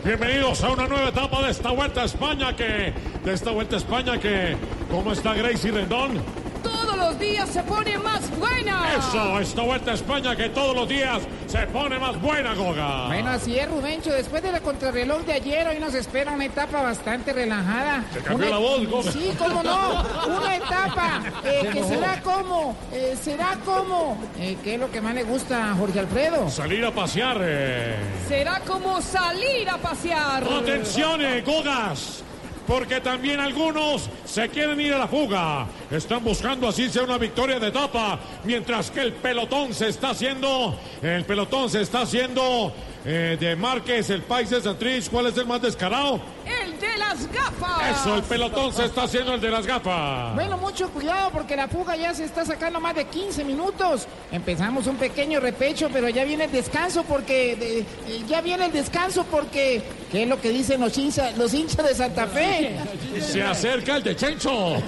Bienvenidos 0.04 0.64
a 0.64 0.72
una 0.72 0.88
nueva 0.88 1.10
etapa 1.10 1.42
de 1.42 1.52
esta 1.52 1.72
Vuelta 1.72 2.02
a 2.02 2.06
España 2.06 2.56
que... 2.56 2.94
De 3.24 3.34
esta 3.34 3.52
Vuelta 3.52 3.76
a 3.76 3.80
España 3.80 4.18
que... 4.20 4.56
¿Cómo 4.90 5.12
está 5.12 5.34
Gracie 5.34 5.72
Rendón? 5.72 6.22
Todos 6.68 6.98
los 6.98 7.20
días 7.20 7.50
se 7.50 7.64
pone 7.64 7.98
más 8.00 8.30
buena. 8.38 8.96
Eso, 8.98 9.40
esta 9.40 9.62
Vuelta 9.62 9.92
a 9.92 9.94
España 9.94 10.36
que 10.36 10.50
todos 10.50 10.76
los 10.76 10.88
días 10.90 11.22
se 11.48 11.66
pone 11.68 11.98
más 12.00 12.20
buena, 12.22 12.54
Goga. 12.56 13.08
Bueno, 13.08 13.30
así 13.32 13.58
es, 13.58 13.70
Rubencho. 13.70 14.12
Después 14.12 14.44
de 14.44 14.52
la 14.52 14.60
contrarreloj 14.60 15.22
de 15.26 15.34
ayer, 15.34 15.68
hoy 15.68 15.80
nos 15.80 15.94
espera 15.94 16.32
una 16.32 16.46
etapa 16.46 16.82
bastante 16.82 17.32
relajada. 17.34 18.04
Se 18.14 18.20
cambió 18.20 18.48
Una- 18.48 18.56
la 18.56 18.62
voz, 18.62 18.88
Goga. 18.88 19.12
Sí, 19.12 19.32
cómo 19.38 19.64
no. 19.64 20.04
Una 20.38 20.56
etapa 20.58 21.22
eh, 21.46 21.70
que 21.72 21.84
será 21.84 22.22
como, 22.22 22.76
eh, 22.92 23.16
será 23.22 23.58
como, 23.66 24.18
eh, 24.40 24.58
¿qué 24.64 24.74
es 24.76 24.80
lo 24.80 24.92
que 24.92 25.00
más 25.02 25.16
le 25.16 25.24
gusta 25.24 25.72
a 25.72 25.76
Jorge 25.76 26.00
Alfredo? 26.00 26.50
Salir 26.50 26.84
a 26.86 26.92
pasear. 26.92 27.38
eh. 27.42 27.96
Será 28.28 28.60
como 28.68 29.02
salir 29.02 29.70
a 29.70 29.78
pasear. 29.78 30.44
Atención, 30.44 31.22
eh, 31.22 31.42
Gogas. 31.46 32.24
Porque 32.68 33.00
también 33.00 33.40
algunos 33.40 34.10
se 34.26 34.50
quieren 34.50 34.80
ir 34.82 34.94
a 34.94 34.98
la 34.98 35.08
fuga. 35.08 35.66
Están 35.90 36.22
buscando 36.24 36.68
así 36.68 36.90
sea 36.90 37.04
una 37.04 37.18
victoria 37.18 37.60
de 37.60 37.70
etapa. 37.70 38.20
Mientras 38.44 38.92
que 38.92 39.02
el 39.02 39.14
pelotón 39.14 39.74
se 39.74 39.88
está 39.88 40.10
haciendo. 40.10 40.78
El 41.02 41.24
pelotón 41.24 41.70
se 41.70 41.82
está 41.82 42.02
haciendo 42.02 42.74
eh, 43.10 43.38
de 43.40 43.56
Márquez, 43.56 44.10
el 44.10 44.22
país 44.24 44.50
de 44.50 44.62
Santrich. 44.62 45.10
¿Cuál 45.10 45.28
es 45.28 45.38
el 45.38 45.46
más 45.46 45.62
descarado? 45.62 46.20
El 46.46 46.78
de 46.80 46.98
las 46.98 47.26
gafas. 47.32 48.02
Eso, 48.02 48.16
el 48.16 48.24
pelotón 48.24 48.74
se 48.74 48.84
está 48.86 49.04
haciendo 49.04 49.34
el 49.34 49.40
de 49.42 49.50
las 49.50 49.66
gafas. 49.66 50.36
Bueno, 50.36 50.58
mucho 50.58 50.90
cuidado 50.90 51.30
porque 51.32 51.56
la 51.56 51.68
fuga 51.70 51.96
ya 51.96 52.14
se 52.14 52.26
está 52.26 52.44
sacando 52.46 52.80
más 52.82 52.94
de 52.96 53.06
15 53.06 53.44
minutos. 53.46 54.08
Empezamos 54.32 54.88
un 54.88 54.98
pequeño 54.98 55.40
repecho, 55.40 55.90
pero 55.92 56.10
ya 56.10 56.26
viene 56.26 56.44
el 56.46 56.52
descanso 56.52 57.04
porque 57.06 57.56
de- 57.56 57.80
eh, 57.80 58.24
ya 58.28 58.42
viene 58.42 58.66
el 58.66 58.72
descanso 58.74 59.24
porque 59.32 59.82
¿qué 60.12 60.24
es 60.24 60.30
lo 60.30 60.40
que 60.42 60.50
dicen 60.50 60.82
los 60.82 60.98
hinchas, 60.98 61.38
los 61.38 61.54
hinchas 61.54 61.88
de 61.88 61.96
Santa 61.96 62.28
Fe? 62.28 62.76
Se 63.22 63.42
acerca 63.42 63.96
el 63.96 64.04
de 64.04 64.16
Chencho. 64.16 64.76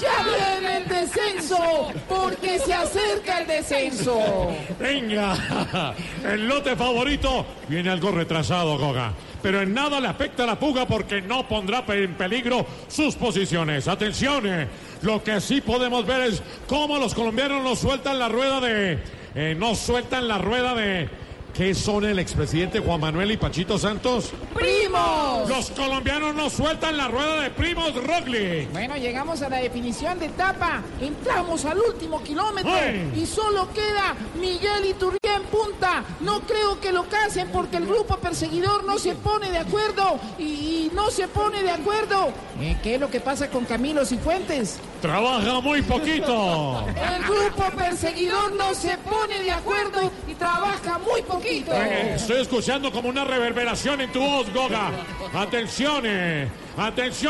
Ya 0.00 0.24
viene 0.24 0.76
el 0.78 0.88
descenso 0.88 1.88
porque 2.08 2.58
se 2.58 2.72
acerca 2.72 3.40
el 3.40 3.46
descenso. 3.46 4.48
Venga, 4.78 5.94
el 6.24 6.48
lote 6.48 6.76
favorito 6.76 7.46
viene 7.68 7.90
algo 7.90 8.10
retrasado, 8.10 8.78
Goga. 8.78 9.12
Pero 9.42 9.62
en 9.62 9.72
nada 9.72 10.00
le 10.00 10.08
afecta 10.08 10.44
la 10.44 10.56
fuga 10.56 10.86
porque 10.86 11.22
no 11.22 11.48
pondrá 11.48 11.84
en 11.88 12.14
peligro 12.14 12.66
sus 12.88 13.14
posiciones. 13.14 13.88
Atención, 13.88 14.46
eh, 14.46 14.68
lo 15.02 15.22
que 15.24 15.40
sí 15.40 15.60
podemos 15.60 16.04
ver 16.06 16.22
es 16.22 16.42
cómo 16.66 16.98
los 16.98 17.14
colombianos 17.14 17.62
nos 17.62 17.78
sueltan 17.78 18.18
la 18.18 18.28
rueda 18.28 18.60
de... 18.60 18.98
eh, 19.34 19.56
no 19.58 19.74
sueltan 19.74 20.28
la 20.28 20.38
rueda 20.38 20.74
de... 20.74 21.08
¿Qué 21.54 21.74
son 21.74 22.04
el 22.04 22.18
expresidente 22.18 22.80
Juan 22.80 23.00
Manuel 23.00 23.32
y 23.32 23.36
Pachito 23.36 23.78
Santos? 23.78 24.32
¡Primos! 24.54 25.48
Los 25.48 25.70
colombianos 25.70 26.34
nos 26.34 26.52
sueltan 26.52 26.96
la 26.96 27.08
rueda 27.08 27.42
de 27.42 27.50
primos 27.50 27.92
Roglic. 27.94 28.70
Bueno, 28.72 28.96
llegamos 28.96 29.42
a 29.42 29.48
la 29.48 29.58
definición 29.58 30.18
de 30.18 30.26
etapa. 30.26 30.82
Entramos 31.00 31.64
al 31.64 31.78
último 31.78 32.22
kilómetro 32.22 32.72
¡Ay! 32.72 33.12
y 33.16 33.26
solo 33.26 33.68
queda 33.74 34.14
Miguel 34.40 34.86
Iturrié 34.86 35.18
en 35.36 35.42
punta. 35.44 36.04
No 36.20 36.40
creo 36.42 36.80
que 36.80 36.92
lo 36.92 37.04
casen 37.08 37.48
porque 37.48 37.76
el 37.76 37.86
grupo 37.86 38.16
perseguidor 38.16 38.84
no 38.84 38.98
se 38.98 39.14
pone 39.14 39.50
de 39.50 39.58
acuerdo 39.58 40.18
y, 40.38 40.44
y 40.44 40.92
no 40.94 41.10
se 41.10 41.28
pone 41.28 41.62
de 41.62 41.70
acuerdo. 41.72 42.32
Eh, 42.60 42.76
¿Qué 42.82 42.94
es 42.94 43.00
lo 43.00 43.10
que 43.10 43.20
pasa 43.20 43.50
con 43.50 43.64
Camilo 43.64 44.06
Cifuentes? 44.06 44.78
Trabaja 45.00 45.60
muy 45.60 45.80
poquito. 45.82 46.84
El 46.88 47.22
grupo 47.24 47.64
perseguidor 47.76 48.52
no 48.54 48.74
se 48.74 48.96
pone 48.98 49.42
de 49.42 49.50
acuerdo 49.50 50.12
y 50.28 50.34
trabaja 50.34 50.98
muy 50.98 51.22
poquito. 51.22 51.72
Eh, 51.72 52.14
Estoy 52.16 52.42
escuchando 52.42 52.92
como 52.92 53.08
una 53.08 53.24
reverberación 53.24 54.00
en 54.02 54.12
tu 54.12 54.20
voz, 54.20 54.52
Goga. 54.52 54.90
Atención, 55.34 56.02
eh, 56.04 56.48
atención. 56.76 57.20